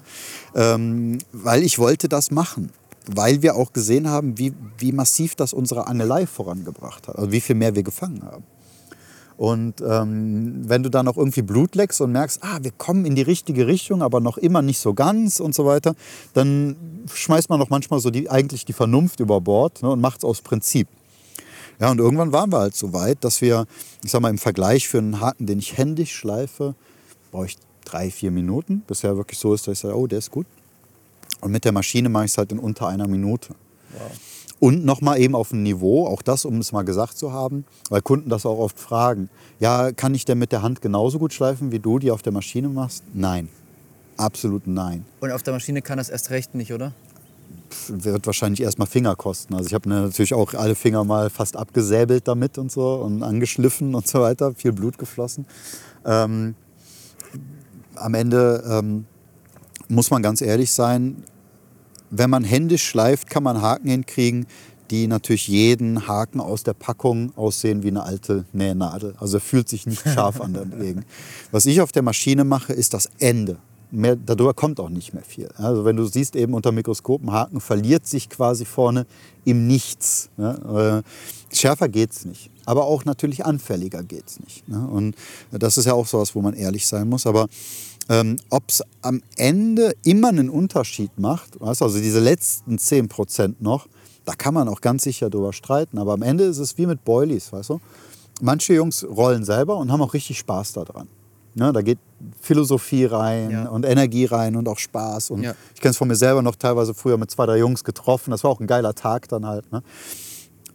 ähm, 0.53 1.17
weil 1.31 1.63
ich 1.63 1.79
wollte 1.79 2.09
das 2.09 2.31
machen. 2.31 2.71
Weil 3.07 3.43
wir 3.43 3.55
auch 3.55 3.71
gesehen 3.71 4.09
haben, 4.09 4.37
wie, 4.37 4.53
wie 4.79 4.91
massiv 4.91 5.35
das 5.35 5.53
unsere 5.53 5.85
Angelei 5.85 6.25
vorangebracht 6.25 7.07
hat. 7.07 7.17
Also 7.17 7.31
wie 7.31 7.41
viel 7.41 7.55
mehr 7.55 7.75
wir 7.75 7.83
gefangen 7.83 8.23
haben. 8.23 8.43
Und 9.37 9.81
ähm, 9.81 10.61
wenn 10.69 10.83
du 10.83 10.89
dann 10.89 11.07
auch 11.07 11.17
irgendwie 11.17 11.41
Blut 11.41 11.75
leckst 11.75 11.99
und 11.99 12.13
merkst, 12.13 12.41
ah, 12.41 12.59
wir 12.61 12.71
kommen 12.71 13.05
in 13.05 13.15
die 13.15 13.21
richtige 13.21 13.67
Richtung, 13.67 14.01
aber 14.01 14.21
noch 14.21 14.37
immer 14.37 14.61
nicht 14.61 14.79
so 14.79 14.93
ganz 14.93 15.39
und 15.41 15.53
so 15.53 15.65
weiter, 15.65 15.93
dann 16.33 16.77
schmeißt 17.13 17.49
man 17.49 17.59
doch 17.59 17.69
manchmal 17.69 17.99
so 17.99 18.11
die, 18.11 18.29
eigentlich 18.29 18.63
die 18.63 18.73
Vernunft 18.73 19.19
über 19.19 19.41
Bord 19.41 19.83
ne, 19.83 19.89
und 19.89 19.99
macht 19.99 20.19
es 20.19 20.23
aus 20.23 20.41
Prinzip. 20.41 20.87
Ja, 21.79 21.91
und 21.91 21.99
irgendwann 21.99 22.31
waren 22.31 22.51
wir 22.53 22.59
halt 22.59 22.75
so 22.75 22.93
weit, 22.93 23.23
dass 23.25 23.41
wir, 23.41 23.65
ich 24.03 24.11
sag 24.11 24.21
mal, 24.21 24.29
im 24.29 24.37
Vergleich 24.37 24.87
für 24.87 24.99
einen 24.99 25.19
Haken, 25.19 25.45
den 25.45 25.59
ich 25.59 25.77
händisch 25.77 26.13
schleife, 26.15 26.73
brauche 27.31 27.47
ich 27.47 27.57
drei, 27.83 28.09
vier 28.09 28.31
Minuten. 28.31 28.83
Bisher 28.87 29.17
wirklich 29.17 29.39
so 29.39 29.53
ist, 29.53 29.67
dass 29.67 29.73
ich 29.73 29.79
sage, 29.79 29.97
oh, 29.97 30.07
der 30.07 30.19
ist 30.19 30.31
gut. 30.31 30.45
Und 31.41 31.51
mit 31.51 31.65
der 31.65 31.73
Maschine 31.73 32.07
mache 32.07 32.25
ich 32.25 32.31
es 32.31 32.37
halt 32.37 32.53
in 32.53 32.59
unter 32.59 32.87
einer 32.87 33.07
Minute. 33.07 33.53
Und 34.65 34.83
nochmal 34.83 35.19
eben 35.19 35.35
auf 35.35 35.53
ein 35.53 35.61
Niveau, 35.61 36.07
auch 36.07 36.23
das, 36.23 36.43
um 36.43 36.57
es 36.57 36.71
mal 36.71 36.81
gesagt 36.81 37.19
zu 37.19 37.31
haben, 37.31 37.65
weil 37.91 38.01
Kunden 38.01 38.31
das 38.31 38.47
auch 38.47 38.57
oft 38.57 38.79
fragen. 38.79 39.29
Ja, 39.59 39.91
kann 39.91 40.15
ich 40.15 40.25
denn 40.25 40.39
mit 40.39 40.51
der 40.51 40.63
Hand 40.63 40.81
genauso 40.81 41.19
gut 41.19 41.33
schleifen, 41.33 41.71
wie 41.71 41.77
du 41.77 41.99
die 41.99 42.09
auf 42.09 42.23
der 42.23 42.33
Maschine 42.33 42.67
machst? 42.69 43.03
Nein. 43.13 43.47
Absolut 44.17 44.65
nein. 44.65 45.05
Und 45.19 45.29
auf 45.29 45.43
der 45.43 45.53
Maschine 45.53 45.83
kann 45.83 45.99
das 45.99 46.09
erst 46.09 46.31
recht 46.31 46.55
nicht, 46.55 46.73
oder? 46.73 46.93
Wird 47.89 48.25
wahrscheinlich 48.25 48.59
erstmal 48.59 48.87
Finger 48.87 49.15
kosten. 49.15 49.53
Also 49.53 49.67
ich 49.67 49.75
habe 49.75 49.87
natürlich 49.87 50.33
auch 50.33 50.55
alle 50.55 50.73
Finger 50.73 51.03
mal 51.03 51.29
fast 51.29 51.57
abgesäbelt 51.57 52.27
damit 52.27 52.57
und 52.57 52.71
so 52.71 52.95
und 52.95 53.21
angeschliffen 53.21 53.93
und 53.93 54.07
so 54.07 54.21
weiter. 54.21 54.55
Viel 54.55 54.71
Blut 54.71 54.97
geflossen. 54.97 55.45
Ähm, 56.07 56.55
am 57.93 58.15
Ende 58.15 58.63
ähm, 58.67 59.05
muss 59.89 60.09
man 60.09 60.23
ganz 60.23 60.41
ehrlich 60.41 60.71
sein, 60.71 61.23
wenn 62.09 62.29
man 62.29 62.43
händisch 62.43 62.83
schleift, 62.83 63.29
kann 63.29 63.43
man 63.43 63.61
Haken 63.61 63.89
hinkriegen, 63.89 64.45
die 64.91 65.07
natürlich 65.07 65.47
jeden 65.47 66.07
Haken 66.07 66.39
aus 66.39 66.63
der 66.63 66.73
Packung 66.73 67.31
aussehen 67.35 67.83
wie 67.83 67.87
eine 67.87 68.03
alte 68.03 68.45
Nähnadel. 68.53 69.15
Also 69.19 69.37
er 69.37 69.41
fühlt 69.41 69.67
sich 69.67 69.87
nicht 69.87 70.03
scharf 70.07 70.41
an 70.41 70.53
dagegen. 70.53 71.05
Was 71.51 71.65
ich 71.65 71.81
auf 71.81 71.91
der 71.91 72.03
Maschine 72.03 72.43
mache, 72.43 72.73
ist 72.73 72.93
das 72.93 73.09
Ende. 73.19 73.57
Mehr, 73.91 74.15
darüber 74.15 74.53
kommt 74.53 74.79
auch 74.79 74.89
nicht 74.89 75.13
mehr 75.13 75.23
viel. 75.23 75.49
Also 75.55 75.85
wenn 75.85 75.95
du 75.95 76.05
siehst 76.05 76.35
eben 76.35 76.53
unter 76.53 76.71
Mikroskop, 76.71 77.23
ein 77.23 77.31
Haken 77.31 77.61
verliert 77.61 78.05
sich 78.05 78.29
quasi 78.29 78.65
vorne 78.65 79.05
im 79.45 79.67
Nichts. 79.67 80.29
Ne? 80.37 81.03
Äh, 81.51 81.55
schärfer 81.55 81.87
geht's 81.87 82.25
nicht. 82.25 82.49
Aber 82.65 82.85
auch 82.85 83.05
natürlich 83.05 83.45
anfälliger 83.45 84.03
geht's 84.03 84.39
nicht. 84.39 84.67
Ne? 84.67 84.85
Und 84.87 85.15
das 85.51 85.77
ist 85.77 85.85
ja 85.85 85.93
auch 85.93 86.07
sowas, 86.07 86.35
wo 86.35 86.41
man 86.41 86.55
ehrlich 86.55 86.87
sein 86.87 87.07
muss. 87.07 87.25
Aber 87.25 87.47
ähm, 88.09 88.37
Ob 88.49 88.63
es 88.69 88.83
am 89.01 89.21
Ende 89.37 89.93
immer 90.03 90.29
einen 90.29 90.49
Unterschied 90.49 91.17
macht, 91.17 91.59
weißt, 91.59 91.81
du, 91.81 91.85
also 91.85 91.97
diese 91.99 92.19
letzten 92.19 92.77
10% 92.77 93.55
noch, 93.59 93.87
da 94.25 94.33
kann 94.33 94.53
man 94.53 94.67
auch 94.67 94.81
ganz 94.81 95.03
sicher 95.03 95.29
drüber 95.29 95.53
streiten. 95.53 95.97
Aber 95.97 96.13
am 96.13 96.21
Ende 96.21 96.43
ist 96.45 96.57
es 96.59 96.77
wie 96.77 96.85
mit 96.85 97.03
Boilies, 97.03 97.51
weißt 97.51 97.69
du? 97.71 97.79
Manche 98.41 98.73
Jungs 98.73 99.03
rollen 99.05 99.43
selber 99.43 99.77
und 99.77 99.91
haben 99.91 100.01
auch 100.01 100.13
richtig 100.13 100.37
Spaß 100.39 100.73
daran. 100.73 101.07
Ne, 101.57 101.71
da 101.71 101.81
geht 101.81 101.99
Philosophie 102.41 103.05
rein 103.05 103.49
Ja. 103.49 103.69
und 103.69 103.85
Energie 103.85 104.25
rein 104.25 104.57
und 104.57 104.67
auch 104.67 104.77
Spaß. 104.77 105.31
Und 105.31 105.41
Ja. 105.43 105.53
ich 105.73 105.79
kenne 105.79 105.91
es 105.91 105.97
von 105.97 106.07
mir 106.09 106.15
selber 106.17 106.41
noch 106.41 106.57
teilweise 106.57 106.93
früher 106.93 107.17
mit 107.17 107.31
zwei, 107.31 107.45
drei 107.45 107.57
Jungs 107.59 107.83
getroffen. 107.85 108.31
Das 108.31 108.43
war 108.43 108.51
auch 108.51 108.59
ein 108.59 108.67
geiler 108.67 108.93
Tag 108.93 109.29
dann 109.29 109.45
halt. 109.45 109.71
Ne? 109.71 109.81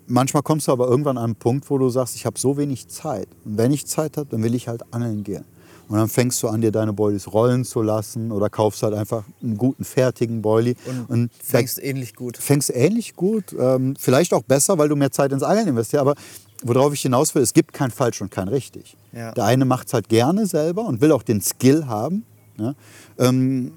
Manchmal 0.07 0.43
kommst 0.43 0.69
du 0.69 0.73
aber 0.73 0.89
irgendwann 0.89 1.19
an 1.19 1.25
einen 1.25 1.35
Punkt, 1.37 1.69
wo 1.71 1.77
du 1.77 1.91
sagst, 1.91 2.17
ich 2.17 2.25
habe 2.25 2.39
so 2.41 2.57
wenig 2.57 2.89
Zeit. 2.89 3.29
Und 3.45 3.59
wenn 3.59 3.73
ich 3.73 3.87
Zeit 3.87 4.17
habe, 4.17 4.29
dann 4.31 4.43
will 4.43 4.55
ich 4.55 4.69
halt 4.69 4.83
angeln 4.93 5.23
gehen. 5.23 5.45
Und 5.91 5.97
dann 5.97 6.09
fängst 6.09 6.41
du 6.45 6.49
an, 6.49 6.61
dir 6.61 6.71
deine 6.71 6.93
Boilies 6.93 7.33
rollen 7.33 7.65
zu 7.65 7.83
lassen 7.83 8.31
oder 8.31 8.49
kaufst 8.49 8.85
halt 8.85 8.95
einfach 8.95 9.25
einen 9.43 9.57
guten, 9.57 9.83
fertigen 9.83 10.41
Boilie. 10.41 10.77
Und, 11.09 11.33
da 11.33 11.45
fängst 11.45 11.83
ähnlich 11.83 12.15
gut. 12.15 12.37
fängst 12.37 12.71
ähnlich 12.71 13.17
gut, 13.17 13.57
ähm, 13.59 13.97
vielleicht 13.99 14.33
auch 14.33 14.45
besser, 14.45 14.79
weil 14.79 14.89
du 14.89 14.95
mehr 14.95 15.11
Zeit 15.11 15.33
ins 15.33 15.43
Angeln 15.43 15.67
investierst. 15.67 16.01
Aber 16.01 16.15
worauf 16.63 16.95
ich 16.95 17.03
hinaus 17.03 17.35
will, 17.35 17.43
es 17.43 17.53
gibt 17.53 17.73
kein 17.73 17.91
falsch 17.91 18.21
und 18.21 18.31
kein 18.31 18.47
richtig. 18.47 18.97
Ja. 19.13 19.33
Der 19.33 19.45
eine 19.47 19.65
macht 19.65 19.89
es 19.89 19.93
halt 19.93 20.09
gerne 20.09 20.47
selber 20.47 20.85
und 20.87 21.01
will 21.01 21.11
auch 21.11 21.25
den 21.25 21.41
Skill 21.41 21.89
haben. 21.89 22.25
Ja? 22.57 22.77
Ähm, 23.19 23.73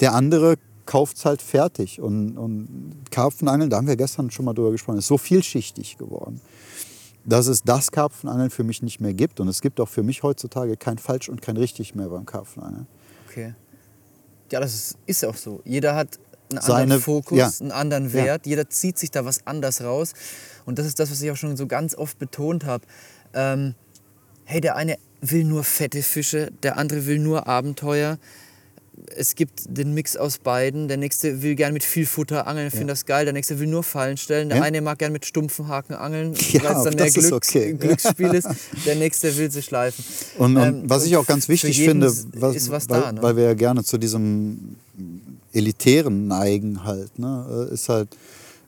der 0.00 0.12
andere 0.12 0.56
kauft 0.84 1.16
es 1.16 1.24
halt 1.24 1.40
fertig. 1.40 2.02
Und, 2.02 2.36
und 2.36 2.96
Karpfenangeln, 3.10 3.70
da 3.70 3.78
haben 3.78 3.86
wir 3.86 3.96
gestern 3.96 4.30
schon 4.30 4.44
mal 4.44 4.52
drüber 4.52 4.72
gesprochen, 4.72 4.98
ist 4.98 5.06
so 5.06 5.16
vielschichtig 5.16 5.96
geworden, 5.96 6.42
dass 7.24 7.46
es 7.46 7.62
das 7.62 7.90
Karpfenangeln 7.90 8.50
für 8.50 8.64
mich 8.64 8.82
nicht 8.82 9.00
mehr 9.00 9.14
gibt. 9.14 9.40
Und 9.40 9.48
es 9.48 9.60
gibt 9.60 9.80
auch 9.80 9.88
für 9.88 10.02
mich 10.02 10.22
heutzutage 10.22 10.76
kein 10.76 10.98
falsch 10.98 11.28
und 11.28 11.42
kein 11.42 11.56
richtig 11.56 11.94
mehr 11.94 12.08
beim 12.08 12.26
Karpfenangeln. 12.26 12.86
Okay. 13.28 13.54
Ja, 14.50 14.60
das 14.60 14.74
ist, 14.74 14.98
ist 15.06 15.24
auch 15.24 15.36
so. 15.36 15.60
Jeder 15.64 15.94
hat 15.94 16.18
einen 16.50 16.62
Seine- 16.62 16.82
anderen 16.84 17.02
Fokus, 17.02 17.38
ja. 17.38 17.50
einen 17.60 17.72
anderen 17.72 18.12
Wert. 18.12 18.46
Jeder 18.46 18.70
zieht 18.70 18.98
sich 18.98 19.10
da 19.10 19.24
was 19.24 19.46
anders 19.46 19.82
raus. 19.82 20.14
Und 20.64 20.78
das 20.78 20.86
ist 20.86 20.98
das, 20.98 21.10
was 21.10 21.20
ich 21.20 21.30
auch 21.30 21.36
schon 21.36 21.56
so 21.56 21.66
ganz 21.66 21.94
oft 21.94 22.18
betont 22.18 22.64
habe. 22.64 22.84
Ähm, 23.34 23.74
hey, 24.44 24.60
der 24.60 24.76
eine 24.76 24.96
will 25.20 25.44
nur 25.44 25.64
fette 25.64 26.02
Fische, 26.02 26.50
der 26.62 26.78
andere 26.78 27.06
will 27.06 27.18
nur 27.18 27.46
Abenteuer. 27.46 28.18
Es 29.16 29.34
gibt 29.34 29.64
den 29.68 29.94
Mix 29.94 30.16
aus 30.16 30.38
beiden. 30.38 30.88
Der 30.88 30.96
nächste 30.96 31.42
will 31.42 31.54
gern 31.54 31.72
mit 31.72 31.84
viel 31.84 32.06
Futter 32.06 32.46
angeln, 32.46 32.70
findet 32.70 32.90
das 32.90 33.06
geil. 33.06 33.24
Der 33.24 33.32
nächste 33.32 33.58
will 33.58 33.66
nur 33.66 33.82
Fallen 33.82 34.16
stellen. 34.16 34.48
Der 34.48 34.58
Ja. 34.58 34.64
eine 34.64 34.80
mag 34.80 34.98
gern 34.98 35.12
mit 35.12 35.24
stumpfen 35.26 35.68
Haken 35.68 35.94
angeln, 35.94 36.34
Ja, 36.52 36.64
weil 36.64 36.76
es 36.76 36.84
dann 36.84 36.94
mehr 36.94 37.10
Glücks 37.10 37.32
okay. 37.32 37.72
Glücksspiel 37.74 38.34
ist. 38.34 38.48
Der 38.86 38.96
nächste 38.96 39.36
will 39.36 39.50
sie 39.50 39.62
schleifen. 39.62 40.04
Und, 40.38 40.56
und 40.56 40.62
Ähm, 40.62 40.82
was 40.86 41.04
ich 41.04 41.16
auch 41.16 41.26
ganz 41.26 41.48
wichtig 41.48 41.78
finde, 41.78 42.06
was, 42.34 42.70
was 42.70 42.88
weil, 42.88 43.00
da. 43.00 43.12
Ne? 43.12 43.22
weil 43.22 43.36
wir 43.36 43.44
ja 43.44 43.54
gerne 43.54 43.84
zu 43.84 43.98
diesem 43.98 44.76
elitären 45.52 46.26
neigen 46.28 46.84
halt, 46.84 47.18
ne, 47.18 47.68
äh, 47.70 47.74
ist 47.74 47.88
halt, 47.88 48.08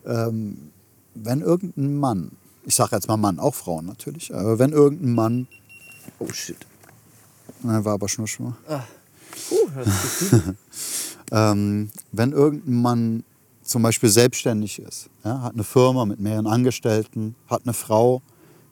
ähm, 0.07 0.71
wenn 1.15 1.41
irgendein 1.41 1.97
Mann, 1.97 2.31
ich 2.65 2.75
sage 2.75 2.97
jetzt 2.97 3.09
mal 3.09 3.17
Mann, 3.17 3.39
auch 3.39 3.55
Frauen 3.55 3.87
natürlich, 3.87 4.35
aber 4.35 4.59
wenn 4.59 4.73
irgendein 4.73 5.13
Mann, 5.13 5.47
oh 6.19 6.29
shit. 6.33 6.57
war 7.63 7.87
aber 7.95 8.09
schon 8.09 8.27
schon 8.27 8.47
mal, 8.47 8.57
Ah. 8.69 8.85
Gut. 9.49 9.71
ähm, 11.33 11.91
wenn 12.13 12.33
irgendein 12.33 12.75
Mann 12.83 13.25
zum 13.63 13.83
Beispiel 13.83 14.09
selbstständig 14.09 14.81
ist, 14.81 15.09
ja, 15.25 15.43
hat 15.43 15.55
eine 15.55 15.65
Firma 15.65 16.05
mit 16.05 16.21
mehreren 16.21 16.47
Angestellten, 16.47 17.37
hat 17.47 17.63
eine 17.65 17.73
Frau, 17.73 18.23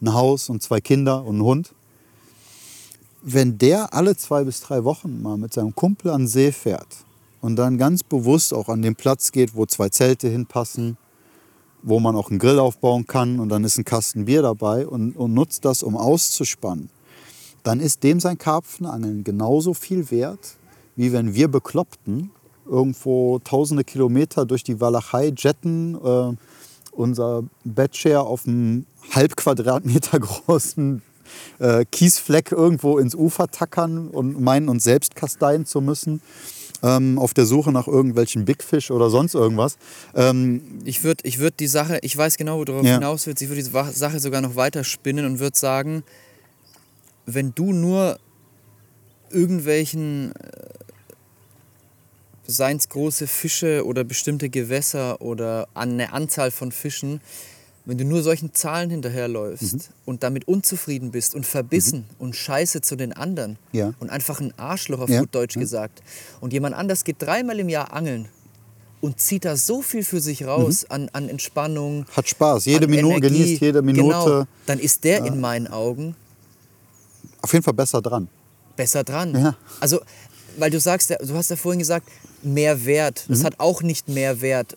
ein 0.01 0.13
Haus 0.13 0.49
und 0.49 0.63
zwei 0.63 0.81
Kinder 0.81 1.25
und 1.25 1.37
einen 1.37 1.45
Hund, 1.45 1.75
wenn 3.23 3.59
der 3.59 3.93
alle 3.95 4.17
zwei 4.17 4.45
bis 4.45 4.61
drei 4.61 4.85
Wochen 4.85 5.23
mal 5.23 5.37
mit 5.37 5.53
seinem 5.53 5.75
Kumpel 5.75 6.11
an 6.11 6.23
den 6.23 6.29
See 6.29 6.53
fährt 6.53 6.89
und 7.41 7.57
dann 7.57 7.79
ganz 7.79 8.03
bewusst 8.03 8.55
auch 8.55 8.69
an 8.69 8.83
den 8.83 8.95
Platz 8.95 9.33
geht, 9.33 9.55
wo 9.55 9.67
zwei 9.67 9.89
Zelte 9.89 10.29
hinpassen, 10.29 10.97
wo 11.83 12.01
man 12.01 12.17
auch 12.17 12.31
einen 12.31 12.39
Grill 12.39 12.59
aufbauen 12.59 13.07
kann 13.07 13.41
und 13.41 13.49
dann 13.49 13.65
ist 13.65 13.79
ein 13.79 13.85
Kasten 13.85 14.25
Bier 14.25 14.43
dabei 14.43 14.87
und, 14.87 15.17
und 15.17 15.35
nutzt 15.35 15.65
das, 15.65 15.83
um 15.83 15.97
auszuspannen, 15.97 16.91
dann 17.63 17.81
ist 17.81 18.03
dem 18.03 18.21
sein 18.21 18.39
Karpfenangeln 18.39 19.25
genauso 19.25 19.75
viel 19.75 20.11
wert, 20.11 20.58
wie 20.99 21.13
wenn 21.13 21.33
wir 21.33 21.47
Bekloppten 21.49 22.31
irgendwo 22.67 23.39
tausende 23.39 23.85
Kilometer 23.85 24.45
durch 24.45 24.65
die 24.65 24.81
Walachei 24.81 25.33
jetten, 25.35 25.95
äh, 25.95 26.37
unser 26.91 27.45
Bettshare 27.65 28.27
auf 28.27 28.47
einem 28.47 28.85
halb 29.15 29.37
Quadratmeter 29.37 30.19
großen 30.47 31.01
äh, 31.61 31.85
Kiesfleck 31.91 32.51
irgendwo 32.51 32.99
ins 32.99 33.15
Ufer 33.15 33.47
tackern 33.49 34.09
und 34.09 34.41
meinen, 34.41 34.69
uns 34.69 34.83
selbst 34.85 35.15
kasteien 35.15 35.65
zu 35.67 35.81
müssen. 35.81 36.21
Ähm, 36.83 37.19
auf 37.19 37.33
der 37.33 37.47
Suche 37.47 37.73
nach 37.73 37.87
irgendwelchen 37.89 38.45
Big 38.45 38.63
Fish 38.63 38.91
oder 38.91 39.09
sonst 39.11 39.35
irgendwas. 39.35 39.79
Ähm, 40.15 40.81
ich 40.85 41.03
würde 41.05 41.23
ich 41.27 41.39
würd 41.39 41.59
die 41.59 41.67
Sache, 41.67 41.99
ich 42.03 42.17
weiß 42.17 42.37
genau, 42.37 42.59
wo 42.59 42.65
du 42.65 42.73
darauf 42.73 42.87
Ja. 42.87 42.95
hinaus 42.95 43.27
willst, 43.27 43.43
ich 43.43 43.49
würde 43.49 43.63
die 43.63 43.71
Sache 43.71 44.21
sogar 44.21 44.41
noch 44.41 44.55
weiter 44.57 44.85
spinnen 44.85 45.27
und 45.27 45.39
würde 45.41 45.59
sagen, 45.59 46.03
wenn 47.27 47.53
du 47.55 47.73
nur 47.73 48.19
irgendwelchen 49.31 50.33
äh, 50.37 50.69
seien 52.51 52.79
es 52.79 52.89
große 52.89 53.27
Fische 53.27 53.85
oder 53.85 54.05
bestimmte 54.05 54.49
Gewässer 54.49 55.21
oder 55.21 55.69
eine 55.75 56.13
Anzahl 56.15 56.51
von 56.51 56.73
Fischen, 56.73 57.21
wenn 57.85 57.99
du 57.99 58.05
nur 58.05 58.23
solchen 58.23 58.55
Zahlen 58.55 58.89
hinterherläufst 58.91 59.75
Mhm. 59.75 59.81
und 60.07 60.23
damit 60.23 60.49
unzufrieden 60.49 61.11
bist 61.11 61.35
und 61.35 61.47
verbissen 61.47 62.05
und 62.19 62.35
scheiße 62.35 62.81
zu 62.81 62.97
den 62.97 63.13
anderen 63.13 63.59
Ja. 63.73 63.93
und 64.01 64.09
einfach 64.11 64.41
ein 64.41 64.53
Arschloch 64.59 65.01
auf 65.01 65.11
Ja, 65.11 65.21
gut 65.21 65.35
Deutsch 65.35 65.57
ja. 65.57 65.61
gesagt 65.61 66.03
und 66.41 66.53
jemand 66.55 66.75
anders 66.75 67.05
geht 67.05 67.17
dreimal 67.21 67.59
im 67.61 67.69
Jahr 67.69 67.93
angeln 67.93 68.29
und 69.03 69.21
zieht 69.21 69.45
da 69.45 69.55
so 69.57 69.81
viel 69.83 70.03
für 70.03 70.21
sich 70.21 70.45
raus 70.47 70.87
an, 70.89 71.09
an 71.13 71.29
Entspannung, 71.29 72.07
hat 72.17 72.29
Spaß, 72.29 72.65
Mhm. 72.67 72.73
jede 72.73 72.89
Minute, 72.89 73.17
Energie. 73.19 73.39
genießt 73.45 73.61
jede 73.63 73.83
Minute. 73.83 74.03
Genau, 74.09 74.45
dann 74.67 74.79
ist 74.79 75.05
der 75.05 75.25
in 75.27 75.39
meinen 75.41 75.67
Augen 75.69 76.17
Auf 77.43 77.53
jeden 77.53 77.63
Fall 77.65 77.75
besser 77.75 78.01
dran. 78.03 78.29
besser 78.77 79.05
dran. 79.05 79.35
Ja. 79.35 79.55
Also, 79.81 80.01
weil 80.59 80.71
du 80.71 80.81
sagst, 80.81 81.11
du 81.11 81.35
hast 81.35 81.51
ja 81.51 81.57
vorhin 81.57 81.79
gesagt, 81.79 82.09
mehr 82.43 82.85
Wert. 82.85 83.25
Mhm. 83.29 83.33
Das 83.33 83.45
hat 83.45 83.55
auch 83.59 83.83
nicht 83.83 84.09
mehr 84.09 84.41
Wert 84.41 84.77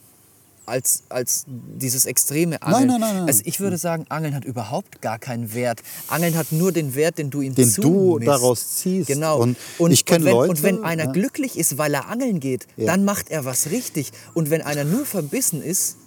als, 0.68 1.04
als 1.10 1.46
dieses 1.48 2.06
extreme 2.06 2.62
Angeln. 2.62 2.88
nein, 2.88 3.02
nein, 3.02 3.16
nein. 3.18 3.28
Also 3.28 3.42
ich 3.46 3.60
würde 3.60 3.78
sagen, 3.78 4.06
Angeln 4.10 4.34
hat 4.36 4.46
überhaupt 4.46 5.02
gar 5.02 5.20
keinen 5.20 5.54
Wert. 5.54 5.82
Angeln 6.08 6.36
hat 6.38 6.52
nur 6.52 6.72
den 6.72 6.94
Wert, 6.96 7.18
den 7.18 7.30
du 7.30 7.42
ihm 7.42 7.56
Den 7.56 7.74
du 7.74 8.20
daraus 8.20 8.78
ziehst. 8.78 9.08
Genau. 9.08 9.42
Und 9.42 9.58
ich 9.92 10.06
und 10.10 10.12
wenn, 10.12 10.22
Leute, 10.24 10.50
Und 10.52 10.64
wenn 10.64 10.84
einer 10.84 11.06
ja. 11.06 11.12
glücklich 11.12 11.58
ist, 11.58 11.78
weil 11.78 11.94
er 11.94 12.08
angeln 12.10 12.40
geht, 12.40 12.68
Ja. 12.78 12.86
dann 12.86 13.04
macht 13.04 13.30
er 13.32 13.44
was 13.44 13.72
richtig. 13.72 14.12
Und 14.34 14.50
wenn 14.50 14.62
einer 14.62 14.84
nur 14.84 15.06
verbissen 15.06 15.62
ist 15.62 15.98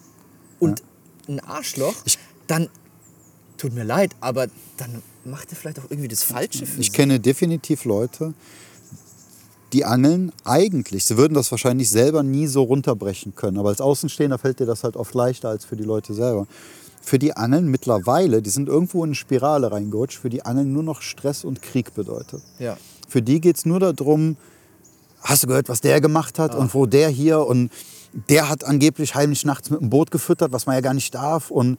und 0.60 0.82
ein 1.28 1.40
Arschloch, 1.40 1.94
Ich- 2.04 2.18
dann 2.46 2.68
tut 3.58 3.74
mir 3.74 3.84
leid, 3.84 4.12
aber 4.20 4.46
dann 4.76 5.02
macht 5.24 5.50
er 5.50 5.56
vielleicht 5.56 5.78
auch 5.80 5.90
irgendwie 5.90 6.08
das 6.08 6.22
Falsche 6.22 6.64
für 6.66 6.80
Ich 6.80 6.92
kenne 6.92 7.18
definitiv 7.20 7.84
Leute, 7.84 8.34
die 9.74 9.84
angeln 9.84 10.32
eigentlich, 10.44 11.04
sie 11.04 11.16
würden 11.16 11.34
das 11.34 11.50
wahrscheinlich 11.50 11.90
selber 11.90 12.22
nie 12.22 12.46
so 12.46 12.62
runterbrechen 12.62 13.34
können, 13.34 13.58
aber 13.58 13.70
als 13.70 13.80
Außenstehender 13.80 14.38
fällt 14.38 14.60
dir 14.60 14.66
das 14.66 14.84
halt 14.84 14.96
oft 14.96 15.14
leichter 15.14 15.48
als 15.48 15.64
für 15.64 15.76
die 15.76 15.82
Leute 15.82 16.14
selber. 16.14 16.46
Für 17.02 17.18
die 17.18 17.36
Angeln 17.36 17.68
mittlerweile, 17.68 18.40
die 18.40 18.50
sind 18.50 18.68
irgendwo 18.68 19.02
in 19.02 19.08
eine 19.08 19.14
Spirale 19.16 19.70
reingerutscht, 19.72 20.18
für 20.18 20.30
die 20.30 20.44
Angeln 20.44 20.72
nur 20.72 20.84
noch 20.84 21.02
Stress 21.02 21.44
und 21.44 21.60
Krieg 21.60 21.92
bedeutet. 21.92 22.40
Ja. 22.58 22.78
Für 23.08 23.20
die 23.20 23.40
geht 23.40 23.56
es 23.56 23.66
nur 23.66 23.80
darum, 23.80 24.36
hast 25.20 25.42
du 25.42 25.48
gehört, 25.48 25.68
was 25.68 25.80
der 25.80 26.00
gemacht 26.00 26.38
hat 26.38 26.54
und 26.54 26.72
wo 26.72 26.86
der 26.86 27.08
hier 27.08 27.44
und 27.44 27.70
der 28.30 28.48
hat 28.48 28.64
angeblich 28.64 29.16
heimlich 29.16 29.44
nachts 29.44 29.70
mit 29.70 29.80
dem 29.80 29.90
Boot 29.90 30.12
gefüttert, 30.12 30.52
was 30.52 30.66
man 30.66 30.76
ja 30.76 30.80
gar 30.80 30.94
nicht 30.94 31.14
darf 31.14 31.50
und 31.50 31.78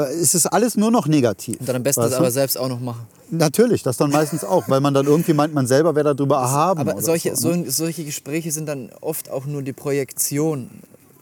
es 0.00 0.34
ist 0.34 0.46
alles 0.46 0.76
nur 0.76 0.90
noch 0.90 1.06
negativ. 1.06 1.60
Und 1.60 1.68
dann 1.68 1.76
am 1.76 1.82
besten 1.82 2.02
das 2.02 2.14
aber 2.14 2.30
selbst 2.30 2.58
auch 2.58 2.68
noch 2.68 2.80
machen. 2.80 3.06
Natürlich, 3.30 3.82
das 3.82 3.96
dann 3.96 4.10
meistens 4.10 4.44
auch, 4.44 4.68
weil 4.68 4.80
man 4.80 4.92
dann 4.92 5.06
irgendwie 5.06 5.34
meint, 5.34 5.54
man 5.54 5.66
selber 5.66 5.94
wäre 5.94 6.14
darüber 6.14 6.36
erhaben. 6.36 6.80
Aber 6.80 7.00
solche, 7.00 7.36
so, 7.36 7.50
ne? 7.50 7.64
so, 7.66 7.70
solche 7.70 8.04
Gespräche 8.04 8.50
sind 8.50 8.66
dann 8.66 8.90
oft 9.00 9.30
auch 9.30 9.46
nur 9.46 9.62
die 9.62 9.72
Projektion 9.72 10.70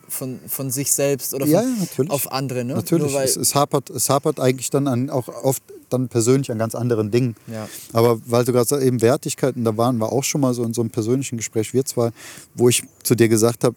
von, 0.09 0.41
von 0.47 0.71
sich 0.71 0.93
selbst 0.93 1.35
oder 1.35 1.45
von, 1.45 1.53
Ja, 1.53 1.63
ja, 1.63 2.05
auf 2.09 2.33
andere. 2.33 2.65
Ne? 2.65 2.75
Natürlich, 2.75 3.15
es, 3.15 3.37
es, 3.37 3.55
hapert, 3.55 3.91
es 3.91 4.09
hapert 4.09 4.41
eigentlich 4.41 4.71
dann 4.71 4.87
an, 4.87 5.11
auch 5.11 5.29
oft 5.29 5.63
dann 5.91 6.09
persönlich 6.09 6.51
an 6.51 6.59
ganz 6.59 6.75
anderen 6.75 7.11
Dingen. 7.11 7.37
Ja. 7.47 7.69
Aber 7.93 8.21
weil 8.27 8.45
du 8.45 8.53
gerade 8.53 8.83
eben 8.83 9.03
Wertigkeiten, 9.03 9.65
da 9.65 9.77
waren 9.77 9.99
wir 9.99 10.13
auch 10.13 10.25
schon 10.25 10.41
mal 10.41 10.55
so 10.55 10.65
in 10.65 10.73
so 10.73 10.81
einem 10.81 10.91
persönlichen 10.91 11.37
Gespräch, 11.37 11.75
wir 11.75 11.85
zwei, 11.85 12.11
wo 12.55 12.69
ich 12.69 12.83
zu 13.03 13.15
dir 13.15 13.29
gesagt 13.29 13.65
habe, 13.65 13.77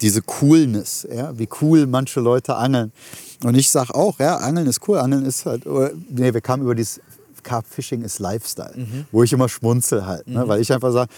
diese 0.00 0.22
Coolness, 0.22 1.06
ja, 1.14 1.36
wie 1.38 1.48
cool 1.60 1.86
manche 1.86 2.20
Leute 2.20 2.56
angeln. 2.56 2.92
Und 3.42 3.54
ich 3.54 3.70
sage 3.70 3.94
auch, 3.94 4.18
ja, 4.18 4.36
Angeln 4.38 4.66
ist 4.66 4.80
cool, 4.88 4.98
Angeln 4.98 5.24
ist 5.26 5.44
halt, 5.46 5.66
oder, 5.66 5.90
nee, 6.08 6.32
wir 6.32 6.40
kamen 6.40 6.62
über 6.62 6.74
dieses 6.74 7.00
Carp 7.42 7.66
Fishing 7.68 8.02
ist 8.02 8.18
Lifestyle, 8.20 8.72
Mhm. 8.74 9.04
wo 9.12 9.22
ich 9.22 9.32
immer 9.32 9.48
schmunzel 9.48 10.06
halt, 10.06 10.26
ne, 10.26 10.48
weil 10.48 10.60
ich 10.62 10.72
einfach 10.72 10.92
sage, 10.92 11.10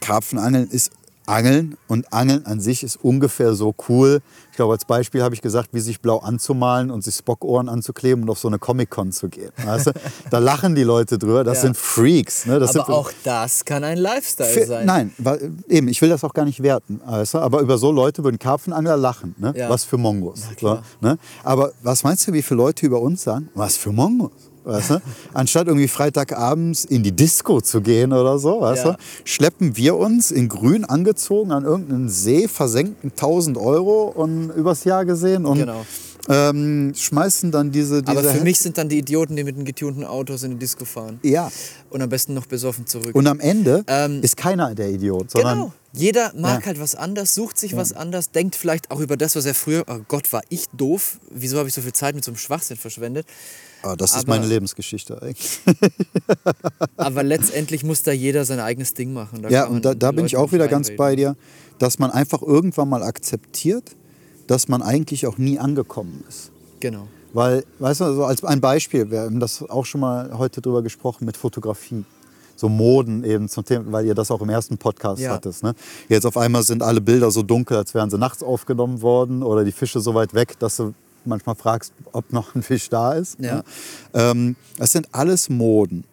Karpfenangeln 0.00 0.68
ist 0.68 0.90
Angeln 1.24 1.76
und 1.86 2.12
Angeln 2.12 2.44
an 2.46 2.60
sich 2.60 2.82
ist 2.82 2.96
ungefähr 3.02 3.54
so 3.54 3.74
cool. 3.88 4.20
Ich 4.52 4.56
glaube, 4.56 4.74
als 4.74 4.84
Beispiel 4.84 5.22
habe 5.22 5.34
ich 5.34 5.40
gesagt, 5.40 5.70
wie 5.72 5.80
sich 5.80 6.02
blau 6.02 6.18
anzumalen 6.18 6.90
und 6.90 7.02
sich 7.02 7.14
Spockohren 7.16 7.70
anzukleben 7.70 8.24
und 8.24 8.28
auf 8.30 8.38
so 8.38 8.48
eine 8.48 8.58
Comic-Con 8.58 9.10
zu 9.10 9.30
gehen. 9.30 9.50
Weißt 9.64 9.86
du? 9.86 9.92
Da 10.28 10.38
lachen 10.40 10.74
die 10.74 10.82
Leute 10.82 11.16
drüber, 11.18 11.42
das 11.42 11.56
Ja. 11.58 11.62
sind 11.62 11.76
Freaks. 11.78 12.44
Ne? 12.44 12.58
Das 12.58 12.76
aber 12.76 12.84
sind, 12.84 12.94
auch 12.94 13.10
das 13.24 13.64
kann 13.64 13.82
ein 13.82 13.96
Lifestyle 13.96 14.50
Fe- 14.50 14.66
sein. 14.66 14.84
Nein, 14.84 15.12
weil, 15.16 15.52
eben, 15.68 15.88
ich 15.88 16.02
will 16.02 16.10
das 16.10 16.22
auch 16.22 16.34
gar 16.34 16.44
nicht 16.44 16.62
werten. 16.62 17.00
Weißt 17.02 17.32
du? 17.32 17.38
Aber 17.38 17.60
über 17.62 17.78
so 17.78 17.90
Leute 17.90 18.22
würden 18.24 18.38
Karpfenangler 18.38 18.98
lachen. 18.98 19.34
Ne? 19.38 19.54
Ja. 19.56 19.70
Was 19.70 19.84
für 19.84 19.96
Mongos. 19.96 20.42
So, 20.60 20.80
ne? 21.00 21.16
Aber 21.42 21.72
was 21.82 22.04
meinst 22.04 22.28
du, 22.28 22.34
wie 22.34 22.42
viele 22.42 22.58
Leute 22.58 22.84
über 22.84 23.00
uns 23.00 23.22
sagen? 23.22 23.48
Was 23.54 23.78
für 23.78 23.90
Mongos? 23.90 24.32
Weißt 24.64 24.90
du? 24.90 25.02
Anstatt 25.34 25.66
irgendwie 25.66 25.88
Freitagabends 25.88 26.84
in 26.84 27.02
die 27.02 27.12
Disco 27.12 27.60
zu 27.60 27.80
gehen 27.80 28.12
oder 28.12 28.38
so, 28.38 28.60
weißt 28.60 28.84
Ja. 28.84 28.92
du? 28.92 28.98
schleppen 29.24 29.76
wir 29.76 29.96
uns 29.96 30.30
in 30.30 30.48
grün 30.48 30.84
angezogen 30.84 31.50
an 31.52 31.64
irgendeinen 31.64 32.08
See, 32.08 32.46
versenken 32.48 33.10
1000 33.10 33.56
Euro 33.58 34.04
und 34.14 34.50
übers 34.50 34.84
Jahr 34.84 35.04
gesehen 35.04 35.46
und 35.46 35.58
Genau. 35.58 35.84
ähm, 36.28 36.92
schmeißen 36.94 37.50
dann 37.50 37.72
diese, 37.72 38.02
diese 38.02 38.16
Aber 38.18 38.22
für 38.28 38.42
mich 38.44 38.60
sind 38.60 38.78
dann 38.78 38.88
die 38.88 38.98
Idioten, 38.98 39.34
die 39.34 39.42
mit 39.42 39.56
den 39.56 39.64
getunten 39.64 40.04
Autos 40.04 40.44
in 40.44 40.52
die 40.52 40.58
Disco 40.58 40.84
fahren. 40.84 41.18
Ja. 41.24 41.50
Und 41.90 42.00
am 42.00 42.08
besten 42.08 42.34
noch 42.34 42.46
besoffen 42.46 42.86
zurück. 42.86 43.14
Und 43.14 43.26
am 43.26 43.40
Ende 43.40 43.82
Ähm, 43.88 44.20
ist 44.22 44.36
keiner 44.36 44.74
der 44.76 44.90
Idiot, 44.90 45.32
sondern 45.32 45.58
Genau. 45.58 45.72
Jeder 45.94 46.32
mag 46.36 46.60
Ja. 46.60 46.66
halt 46.68 46.80
was 46.80 46.94
anders, 46.94 47.34
sucht 47.34 47.58
sich 47.58 47.76
was 47.76 47.92
anders, 47.92 48.30
denkt 48.30 48.54
vielleicht 48.56 48.90
auch 48.90 49.00
über 49.00 49.16
das, 49.18 49.36
was 49.36 49.44
er 49.44 49.52
früher, 49.54 49.84
oh 49.88 49.98
Gott, 50.08 50.32
war 50.32 50.40
ich 50.48 50.64
doof, 50.72 51.18
wieso 51.30 51.58
habe 51.58 51.68
ich 51.68 51.74
so 51.74 51.82
viel 51.82 51.92
Zeit 51.92 52.14
mit 52.14 52.24
so 52.24 52.30
einem 52.30 52.38
Schwachsinn 52.38 52.78
verschwendet. 52.78 53.26
Ah, 53.82 53.96
das 53.96 54.10
ist 54.12 54.18
Aber- 54.24 54.28
meine 54.34 54.46
Lebensgeschichte 54.46 55.20
eigentlich. 55.20 55.60
Aber 56.96 57.22
letztendlich 57.22 57.84
muss 57.84 58.02
da 58.02 58.12
jeder 58.12 58.44
sein 58.44 58.60
eigenes 58.60 58.94
Ding 58.94 59.12
machen. 59.12 59.42
Da 59.42 59.48
Ja, 59.48 59.66
und 59.66 59.84
da, 59.84 59.94
da 59.94 60.12
bin 60.12 60.24
ich 60.26 60.36
auch 60.36 60.52
wieder 60.52 60.68
ganz 60.68 60.90
bei 60.96 61.16
dir, 61.16 61.36
dass 61.78 61.98
man 61.98 62.10
einfach 62.10 62.42
irgendwann 62.42 62.88
mal 62.88 63.02
akzeptiert, 63.02 63.96
dass 64.46 64.68
man 64.68 64.82
eigentlich 64.82 65.26
auch 65.26 65.38
nie 65.38 65.58
angekommen 65.58 66.24
ist. 66.28 66.50
Genau. 66.80 67.06
Weil, 67.32 67.64
weißt 67.78 68.00
du, 68.02 68.14
so 68.14 68.24
als 68.24 68.44
ein 68.44 68.60
Beispiel, 68.60 69.10
wir 69.10 69.22
haben 69.22 69.40
das 69.40 69.62
auch 69.62 69.86
schon 69.86 70.00
mal 70.02 70.36
heute 70.36 70.60
drüber 70.60 70.82
gesprochen 70.82 71.24
mit 71.24 71.36
Fotografie. 71.36 72.04
So 72.54 72.68
Moden 72.68 73.24
eben 73.24 73.48
zum 73.48 73.64
Thema, 73.64 73.90
weil 73.90 74.06
ihr 74.06 74.14
das 74.14 74.30
auch 74.30 74.40
im 74.42 74.50
ersten 74.50 74.76
Podcast 74.78 75.20
Ja. 75.20 75.32
hattest. 75.32 75.62
Ne? 75.64 75.74
Jetzt 76.08 76.26
auf 76.26 76.36
einmal 76.36 76.62
sind 76.62 76.82
alle 76.82 77.00
Bilder 77.00 77.30
so 77.30 77.42
dunkel, 77.42 77.78
als 77.78 77.94
wären 77.94 78.10
sie 78.10 78.18
nachts 78.18 78.42
aufgenommen 78.42 79.00
worden 79.02 79.42
oder 79.42 79.64
die 79.64 79.72
Fische 79.72 80.00
so 80.00 80.14
weit 80.14 80.34
weg, 80.34 80.58
dass 80.58 80.76
du 80.76 80.92
manchmal 81.26 81.54
fragst, 81.54 81.92
ob 82.12 82.32
noch 82.32 82.54
ein 82.54 82.62
Fisch 82.62 82.88
da 82.90 83.12
ist. 83.12 83.38
Ja. 83.40 83.56
Ne? 83.56 83.64
Ähm, 84.14 84.56
das 84.78 84.92
sind 84.92 85.08
alles 85.12 85.48
Moden. 85.48 86.04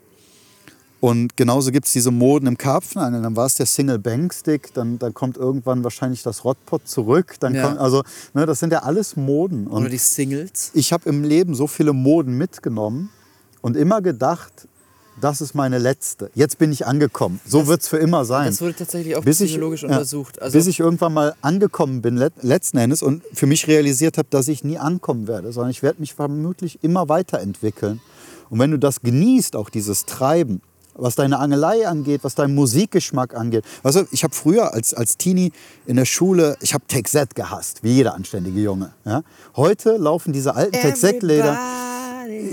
Und 1.02 1.38
genauso 1.38 1.72
gibt 1.72 1.88
es 1.88 1.94
diese 1.94 2.12
Moden 2.12 2.46
im 2.48 2.58
Karpfenangeln. 2.58 3.24
Dann 3.24 3.36
war 3.38 3.46
es 3.46 3.56
der 3.56 3.66
Single 3.66 4.00
Bank 4.00 4.34
Stick, 4.34 4.74
dann, 4.74 5.00
dann 5.00 5.14
kommt 5.14 5.38
irgendwann 5.38 5.82
wahrscheinlich 5.86 6.24
das 6.24 6.44
Rotpot 6.44 6.88
zurück. 6.88 7.36
Dann 7.40 7.56
Ja. 7.56 7.68
kommt, 7.68 7.80
also, 7.80 8.04
ne, 8.34 8.46
das 8.46 8.60
sind 8.60 8.74
ja 8.74 8.80
alles 8.80 9.16
Moden. 9.16 9.68
Und 9.68 9.84
Oder 9.84 9.90
die 9.90 9.98
Singles. 9.98 10.72
ich 10.74 10.92
habe 10.92 11.08
im 11.08 11.24
Leben 11.24 11.56
so 11.56 11.68
viele 11.68 11.94
Moden 11.94 12.38
mitgenommen 12.38 13.10
und 13.62 13.78
immer 13.78 14.02
gedacht, 14.02 14.68
das 15.22 15.42
ist 15.42 15.54
meine 15.56 15.78
letzte. 15.78 16.32
Jetzt 16.36 16.58
bin 16.58 16.72
ich 16.72 16.86
angekommen. 16.88 17.40
So 17.46 17.68
wird 17.68 17.82
es 17.82 17.88
für 17.88 17.98
immer 17.98 18.26
sein. 18.26 18.48
Das 18.48 18.62
wurde 18.62 18.76
tatsächlich 18.76 19.16
auch 19.16 19.24
Bis 19.24 19.40
ich- 19.42 19.52
psychologisch 19.52 19.84
ja, 19.84 19.90
untersucht. 19.90 20.42
Also, 20.42 20.58
bis 20.58 20.68
ich 20.68 20.80
irgendwann 20.80 21.14
mal 21.14 21.36
angekommen 21.42 22.02
bin, 22.02 22.18
let- 22.18 22.42
letzten 22.42 22.78
Endes, 22.78 23.02
und 23.02 23.24
für 23.34 23.46
mich 23.48 23.68
realisiert 23.68 24.18
habe, 24.18 24.28
dass 24.30 24.48
ich 24.48 24.64
nie 24.64 24.78
ankommen 24.78 25.28
werde, 25.28 25.52
sondern 25.52 25.72
ich 25.72 25.84
werde 25.84 26.00
mich 26.00 26.14
vermutlich 26.14 26.80
immer 26.84 27.10
weiterentwickeln. 27.10 28.02
Und 28.50 28.60
wenn 28.60 28.72
du 28.72 28.80
das 28.80 29.02
genießt, 29.02 29.56
auch 29.56 29.70
dieses 29.70 30.06
Treiben, 30.06 30.62
was 30.96 31.16
deine 31.16 31.40
Angelei 31.40 31.88
angeht, 31.88 32.26
was 32.26 32.36
deinen 32.36 32.56
Musikgeschmack 32.56 33.34
angeht. 33.34 33.64
Weißt 33.84 33.96
du, 33.98 34.08
ich 34.12 34.26
habe 34.26 34.36
früher 34.36 34.74
als, 34.74 34.94
als 34.94 35.16
Teenie 35.16 35.54
in 35.86 35.96
der 35.96 36.04
Schule, 36.04 36.58
ich 36.60 36.74
habe 36.74 36.84
Take-Z 36.88 37.36
gehasst, 37.36 37.84
wie 37.84 37.94
jeder 37.94 38.16
anständige 38.16 38.60
Junge. 38.60 38.92
Ja? 39.06 39.22
Heute 39.56 39.96
laufen 39.96 40.34
diese 40.34 40.56
alten 40.56 40.74
Take-Z-Leder. 40.74 41.58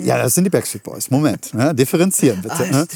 Ja, 0.04 0.18
das 0.18 0.34
sind 0.34 0.44
die 0.44 0.50
Backstreet 0.50 0.82
Boys. 0.82 1.10
Moment, 1.10 1.52
ne? 1.54 1.74
differenzieren 1.74 2.42
bitte. 2.42 2.54
Ah, 2.58 2.64
ne? 2.70 2.86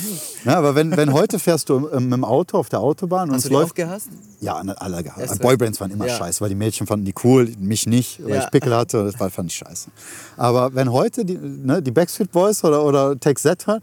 Ja, 0.44 0.56
aber 0.58 0.74
wenn, 0.74 0.96
wenn 0.96 1.12
heute 1.12 1.38
fährst 1.38 1.68
du 1.68 1.88
ähm, 1.92 2.04
mit 2.04 2.12
dem 2.14 2.24
Auto 2.24 2.58
auf 2.58 2.68
der 2.68 2.80
Autobahn 2.80 3.28
und 3.28 3.34
Hast 3.36 3.38
es 3.38 3.42
du 3.44 3.48
die 3.50 3.56
auch 3.56 3.60
läuft. 3.62 3.74
gehasst? 3.74 4.08
Ja, 4.40 4.62
ne, 4.64 4.80
alle 4.80 5.02
gehasst. 5.02 5.40
Boybands 5.40 5.80
waren 5.80 5.90
immer 5.90 6.06
Ja. 6.06 6.16
scheiße, 6.16 6.40
weil 6.40 6.48
die 6.48 6.54
Mädchen 6.54 6.86
fanden 6.86 7.04
die 7.04 7.14
cool, 7.24 7.52
mich 7.58 7.86
nicht, 7.86 8.22
weil 8.24 8.34
Ja. 8.34 8.44
ich 8.44 8.50
Pickel 8.50 8.74
hatte. 8.74 9.04
Das 9.04 9.20
war, 9.20 9.30
fand 9.30 9.50
ich 9.50 9.56
scheiße. 9.58 9.88
Aber 10.36 10.74
wenn 10.74 10.90
heute 10.92 11.24
die, 11.24 11.36
ne, 11.38 11.82
die 11.82 11.90
Backstreet 11.90 12.32
Boys 12.32 12.64
oder, 12.64 12.84
oder 12.84 13.18
Take 13.18 13.40
Z 13.40 13.66
hören, 13.66 13.80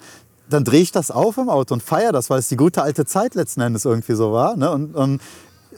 dann 0.49 0.63
drehe 0.63 0.81
ich 0.81 0.91
das 0.91 1.11
auf 1.11 1.37
im 1.37 1.49
Auto 1.49 1.73
und 1.73 1.83
feiere 1.83 2.11
das, 2.11 2.29
weil 2.29 2.39
es 2.39 2.47
die 2.47 2.55
gute 2.57 2.81
alte 2.81 3.05
Zeit 3.05 3.35
letzten 3.35 3.61
Endes 3.61 3.85
irgendwie 3.85 4.13
so 4.15 4.31
war. 4.31 4.55
Ne? 4.57 4.71
Und, 4.71 4.95
und 4.95 5.21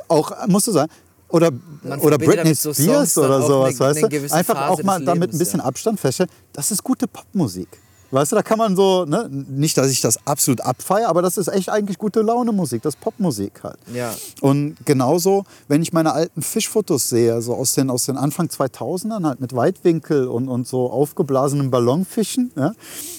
auch, 0.07 0.31
musst 0.47 0.67
du 0.67 0.71
sagen, 0.71 0.91
oder, 1.29 1.51
Man 1.83 1.99
oder 1.99 2.17
Britney 2.17 2.53
so 2.53 2.73
Spears 2.73 3.17
oder 3.17 3.41
sowas, 3.41 3.79
eine- 3.79 3.95
weißt 3.95 4.29
du? 4.29 4.33
Einfach 4.35 4.55
Phase 4.55 4.71
auch 4.71 4.83
mal 4.83 4.99
damit 5.03 5.29
ein 5.29 5.31
Lebens, 5.31 5.39
bisschen 5.39 5.59
ja. 5.59 5.65
Abstand 5.65 5.99
feststellen, 5.99 6.31
das 6.53 6.71
ist 6.71 6.83
gute 6.83 7.07
Popmusik. 7.07 7.67
Weißt 8.11 8.31
du, 8.31 8.35
da 8.37 8.41
kann 8.41 8.57
man 8.57 8.75
so, 8.75 9.05
ne, 9.05 9.29
nicht, 9.29 9.77
dass 9.77 9.91
ich 9.91 10.01
das 10.01 10.17
absolut 10.25 10.61
abfeiere, 10.61 11.07
aber 11.09 11.21
das 11.21 11.37
ist 11.37 11.47
echt 11.47 11.69
eigentlich 11.69 11.99
gute 11.99 12.21
Laune 12.21 12.51
Musik, 12.51 12.81
das 12.81 12.95
ist 12.95 13.01
Popmusik 13.01 13.61
halt. 13.63 13.77
Ja. 13.93 14.15
Und 14.41 14.77
genauso, 14.83 15.43
wenn 15.67 15.83
ich 15.83 15.93
meine 15.93 16.11
alten 16.13 16.41
Fischfotos 16.41 17.07
sehe, 17.07 17.39
so 17.43 17.53
aus 17.53 17.73
den, 17.73 17.91
aus 17.91 18.05
den 18.07 18.17
Anfang 18.17 18.47
2000ern, 18.47 19.27
halt 19.27 19.39
mit 19.41 19.55
Weitwinkel 19.55 20.27
und, 20.27 20.49
und 20.49 20.67
so 20.67 20.89
aufgeblasenen 20.89 21.69
Ballonfischen, 21.69 22.51
ja, 22.55 22.71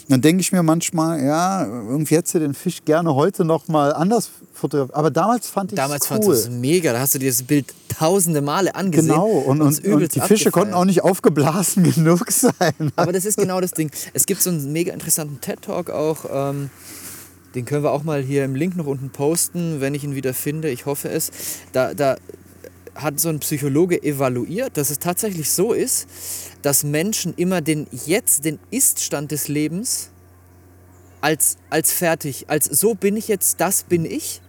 dann 0.09 0.23
denke 0.23 0.41
ich 0.41 0.51
mir 0.51 0.65
manchmal, 0.65 1.23
ja, 1.23 1.65
irgendwie 1.65 2.17
hättest 2.17 2.35
du 2.35 2.41
den 2.41 2.55
Fisch 2.55 2.85
gerne 2.85 3.15
heute 3.15 3.45
noch 3.45 3.69
mal 3.69 3.93
anders 3.93 4.29
fotografiert. 4.61 4.97
Aber 4.97 5.11
damals 5.11 5.49
fand 5.49 5.73
ich 5.73 5.77
Damals 5.77 6.03
es 6.03 6.09
fandst 6.09 6.29
du 6.29 6.33
cool. 6.33 6.37
es 6.37 6.49
mega. 6.49 6.93
Da 6.93 7.01
hast 7.01 7.15
du 7.15 7.19
dir 7.19 7.31
das 7.31 7.43
Bild 7.43 7.75
tausende 7.89 8.41
Male 8.41 8.75
angesehen. 8.75 9.09
Genau, 9.09 9.27
und, 9.27 9.61
und, 9.61 9.79
und 9.79 9.79
übelst 9.85 10.15
die 10.15 10.21
Fische 10.21 10.51
konnten 10.51 10.75
auch 10.75 10.85
nicht 10.85 11.03
aufgeblasen 11.03 11.83
genug 11.95 12.31
sein. 12.31 12.93
Aber 12.97 13.13
das 13.13 13.25
ist 13.25 13.37
genau 13.37 13.61
das 13.61 13.73
Ding. 13.73 13.91
Es 14.15 14.27
gibt 14.27 14.43
so 14.43 14.51
einen 14.51 14.73
mega 14.73 14.93
interessanten 14.93 15.41
TED-Talk 15.41 15.91
auch. 15.91 16.25
Ähm, 16.33 16.71
den 17.55 17.65
können 17.65 17.83
wir 17.83 17.91
auch 17.91 18.05
mal 18.05 18.23
hier 18.23 18.45
im 18.45 18.55
Link 18.55 18.77
noch 18.77 18.87
unten 18.87 19.11
posten, 19.11 19.81
wenn 19.81 19.95
ich 19.95 20.05
ihn 20.05 20.15
wieder 20.15 20.35
finde. 20.35 20.71
Ich 20.71 20.87
hoffe 20.87 21.09
es. 21.09 21.31
Da, 21.73 21.95
da 21.95 22.17
hat 22.95 23.19
so 23.19 23.29
ein 23.29 23.41
Psychologe 23.41 24.03
evaluiert, 24.03 24.77
dass 24.77 24.91
es 24.91 24.99
tatsächlich 24.99 25.51
so 25.51 25.73
ist, 25.73 26.07
dass 26.63 26.85
Menschen 26.85 27.35
immer 27.37 27.61
den 27.61 27.87
jetzt, 28.07 28.45
den 28.45 28.59
Ist-Stand 28.71 29.33
des 29.33 29.49
Lebens 29.49 30.11
als, 31.21 31.57
als 31.69 31.93
fertig, 31.93 32.47
als 32.49 32.67
so 32.67 32.95
bin 32.95 33.17
ich 33.17 33.29
jetzt, 33.29 33.61
das 33.61 33.83
bin 33.83 34.05
ich. 34.05 34.41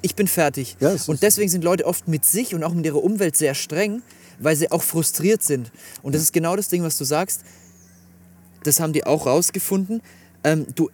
Ich 0.00 0.14
bin 0.14 0.28
fertig. 0.28 0.76
Ja, 0.80 0.94
und 1.06 1.22
deswegen 1.22 1.48
sind 1.48 1.64
Leute 1.64 1.84
oft 1.86 2.06
mit 2.08 2.24
sich 2.24 2.54
und 2.54 2.62
auch 2.62 2.72
mit 2.72 2.84
ihrer 2.86 3.02
Umwelt 3.02 3.36
sehr 3.36 3.54
streng, 3.54 4.02
weil 4.38 4.54
sie 4.56 4.70
auch 4.70 4.82
frustriert 4.82 5.42
sind. 5.42 5.72
Und 6.02 6.14
das 6.14 6.22
ist 6.22 6.32
genau 6.32 6.54
das 6.54 6.68
Ding, 6.68 6.82
was 6.82 6.96
du 6.96 7.04
sagst. 7.04 7.42
Das 8.62 8.80
haben 8.80 8.92
die 8.92 9.04
auch 9.04 9.26
rausgefunden. 9.26 10.02
Ähm, 10.44 10.66
du, 10.74 10.90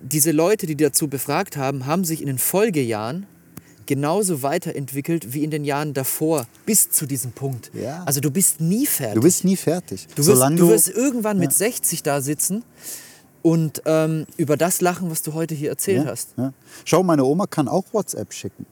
diese 0.00 0.30
Leute, 0.30 0.66
die 0.66 0.76
dazu 0.76 1.08
befragt 1.08 1.56
haben, 1.56 1.86
haben 1.86 2.04
sich 2.04 2.20
in 2.20 2.26
den 2.26 2.38
Folgejahren 2.38 3.26
genauso 3.86 4.42
weiterentwickelt 4.42 5.32
wie 5.34 5.42
in 5.42 5.50
den 5.50 5.64
Jahren 5.64 5.94
davor, 5.94 6.46
bis 6.64 6.90
zu 6.90 7.06
diesem 7.06 7.32
Punkt. 7.32 7.72
Ja. 7.74 8.04
Also 8.04 8.20
du 8.20 8.30
bist 8.30 8.60
nie 8.60 8.86
fertig. 8.86 9.14
Du 9.16 9.22
bist 9.22 9.44
nie 9.44 9.56
fertig. 9.56 10.06
Du 10.14 10.24
wirst, 10.24 10.42
du 10.42 10.68
wirst 10.68 10.88
irgendwann 10.88 11.38
mit 11.38 11.52
60 11.52 12.04
da 12.04 12.20
sitzen 12.20 12.62
und 13.42 13.82
ähm, 13.86 14.26
über 14.36 14.56
das 14.56 14.80
lachen, 14.80 15.10
was 15.10 15.22
du 15.22 15.32
heute 15.34 15.54
hier 15.54 15.70
erzählt 15.70 16.04
ja, 16.04 16.10
hast. 16.10 16.30
ja. 16.36 16.52
Schau, 16.84 17.02
meine 17.02 17.24
Oma 17.24 17.46
kann 17.46 17.68
auch 17.68 17.84
WhatsApp 17.92 18.32
schicken. 18.32 18.66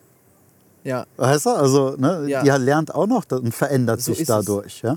Ja. 0.83 1.05
Weißt 1.17 1.45
du, 1.45 1.49
also 1.51 1.95
ne, 1.97 2.25
Ja. 2.27 2.43
die 2.43 2.63
lernt 2.63 2.93
auch 2.93 3.07
noch 3.07 3.25
und 3.31 3.53
verändert 3.53 4.01
So 4.01 4.13
sich 4.13 4.27
dadurch. 4.27 4.81
Ja? 4.81 4.95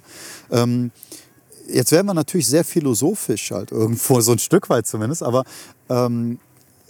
Ähm, 0.50 0.90
jetzt 1.68 1.92
werden 1.92 2.06
wir 2.06 2.14
natürlich 2.14 2.46
sehr 2.46 2.64
philosophisch 2.64 3.50
halt 3.50 3.72
irgendwo, 3.72 4.20
so 4.20 4.32
ein 4.32 4.38
Stück 4.38 4.70
weit 4.70 4.86
zumindest, 4.86 5.22
aber 5.22 5.44
ähm, 5.88 6.38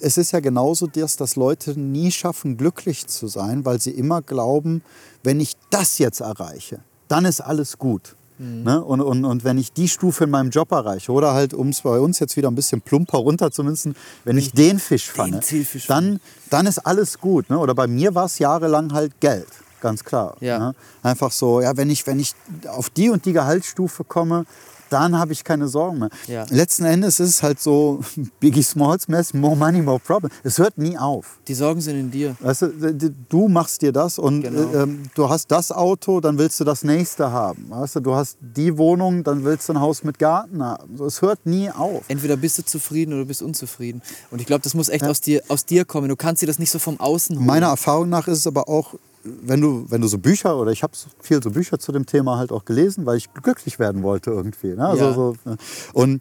es 0.00 0.18
ist 0.18 0.32
ja 0.32 0.40
genauso, 0.40 0.88
dass, 0.88 1.16
dass 1.16 1.36
Leute 1.36 1.78
nie 1.78 2.10
schaffen, 2.10 2.56
glücklich 2.56 3.06
zu 3.06 3.28
sein, 3.28 3.64
weil 3.64 3.80
sie 3.80 3.92
immer 3.92 4.20
glauben, 4.20 4.82
wenn 5.22 5.40
ich 5.40 5.54
das 5.70 5.98
jetzt 5.98 6.20
erreiche, 6.20 6.80
dann 7.08 7.24
ist 7.24 7.40
alles 7.40 7.78
gut. 7.78 8.16
Mhm. 8.42 8.64
Ne? 8.64 8.82
Und, 8.82 9.00
und, 9.00 9.24
und 9.24 9.44
wenn 9.44 9.56
ich 9.56 9.72
die 9.72 9.88
Stufe 9.88 10.24
in 10.24 10.30
meinem 10.30 10.50
Job 10.50 10.72
erreiche, 10.72 11.12
oder 11.12 11.32
halt, 11.32 11.54
um 11.54 11.68
es 11.68 11.82
bei 11.82 11.98
uns 11.98 12.18
jetzt 12.18 12.36
wieder 12.36 12.50
ein 12.50 12.54
bisschen 12.56 12.80
plumper 12.80 13.18
runterzumünzen, 13.18 13.94
wenn 14.24 14.36
ich 14.36 14.52
den 14.52 14.80
Fisch 14.80 15.10
fange, 15.10 15.40
Zielfisch 15.40 15.86
dann, 15.86 16.20
dann 16.50 16.66
ist 16.66 16.80
alles 16.80 17.18
gut. 17.18 17.48
Ne? 17.50 17.58
Oder 17.58 17.74
bei 17.74 17.86
mir 17.86 18.14
war 18.14 18.26
es 18.26 18.38
jahrelang 18.38 18.92
halt 18.92 19.20
Geld, 19.20 19.46
ganz 19.80 20.02
klar. 20.02 20.36
Ja. 20.40 20.58
Ne? 20.58 20.74
Einfach 21.02 21.30
so, 21.30 21.60
ja, 21.60 21.76
wenn 21.76 21.88
ich, 21.88 22.06
wenn 22.06 22.18
ich 22.18 22.34
auf 22.68 22.90
die 22.90 23.10
und 23.10 23.24
die 23.24 23.32
Gehaltsstufe 23.32 24.02
komme, 24.02 24.44
dann 24.92 25.18
habe 25.18 25.32
ich 25.32 25.44
keine 25.44 25.68
Sorgen 25.68 25.98
mehr. 26.00 26.10
Ja. 26.26 26.44
Letzten 26.50 26.84
Endes 26.84 27.20
ist 27.20 27.28
es 27.30 27.42
halt 27.42 27.60
so, 27.60 28.00
Biggie 28.40 28.62
Smalls 28.62 29.08
mäßig, 29.08 29.34
more 29.34 29.56
money, 29.56 29.80
more 29.82 29.98
problem. 29.98 30.30
Es 30.44 30.58
hört 30.58 30.78
nie 30.78 30.96
auf. 30.98 31.38
Die 31.48 31.54
Sorgen 31.54 31.80
sind 31.80 31.98
in 31.98 32.10
dir. 32.10 32.36
Weißt 32.40 32.62
du, 32.62 33.12
du 33.28 33.48
machst 33.48 33.82
dir 33.82 33.92
das 33.92 34.18
und 34.18 34.42
Genau. 34.42 34.72
äh, 34.72 34.82
ähm, 34.82 35.02
du 35.14 35.28
hast 35.28 35.50
das 35.50 35.72
Auto, 35.72 36.20
dann 36.20 36.38
willst 36.38 36.58
du 36.60 36.64
das 36.64 36.84
nächste 36.84 37.30
haben. 37.30 37.66
Weißt 37.70 37.96
du, 37.96 38.00
du 38.00 38.14
hast 38.14 38.36
die 38.40 38.76
Wohnung, 38.78 39.24
dann 39.24 39.44
willst 39.44 39.68
du 39.68 39.72
ein 39.74 39.80
Haus 39.80 40.04
mit 40.04 40.18
Garten 40.18 40.62
haben. 40.62 40.96
So, 40.96 41.06
es 41.06 41.22
hört 41.22 41.46
nie 41.46 41.70
auf. 41.70 42.04
Entweder 42.08 42.36
bist 42.36 42.58
du 42.58 42.64
zufrieden 42.64 43.12
oder 43.12 43.22
du 43.22 43.28
bist 43.28 43.42
unzufrieden. 43.42 44.02
Und 44.30 44.40
ich 44.40 44.46
glaube, 44.46 44.62
das 44.62 44.74
muss 44.74 44.88
echt 44.88 45.04
aus, 45.04 45.20
dir, 45.20 45.42
aus 45.48 45.64
dir 45.64 45.84
kommen. 45.84 46.08
Du 46.08 46.16
kannst 46.16 46.42
dir 46.42 46.46
das 46.46 46.58
nicht 46.58 46.70
so 46.70 46.78
vom 46.78 46.98
Außen 47.00 47.36
holen. 47.36 47.46
Meiner 47.46 47.68
Erfahrung 47.68 48.08
nach 48.08 48.28
ist 48.28 48.38
es 48.38 48.46
aber 48.46 48.68
auch, 48.68 48.94
wenn 49.24 49.60
du, 49.60 49.86
wenn 49.88 50.00
du 50.00 50.08
so 50.08 50.18
Bücher, 50.18 50.56
oder 50.58 50.72
ich 50.72 50.82
habe 50.82 50.92
viel 51.20 51.42
so 51.42 51.50
Bücher 51.50 51.78
zu 51.78 51.92
dem 51.92 52.06
Thema 52.06 52.38
halt 52.38 52.50
auch 52.52 52.64
gelesen, 52.64 53.06
weil 53.06 53.16
ich 53.18 53.32
glücklich 53.34 53.78
werden 53.78 54.02
wollte 54.02 54.30
irgendwie. 54.30 54.74
Ne? 54.74 54.86
Also 54.86 55.04
Ja. 55.04 55.12
so, 55.14 55.36
ne? 55.44 55.56
und 55.92 56.20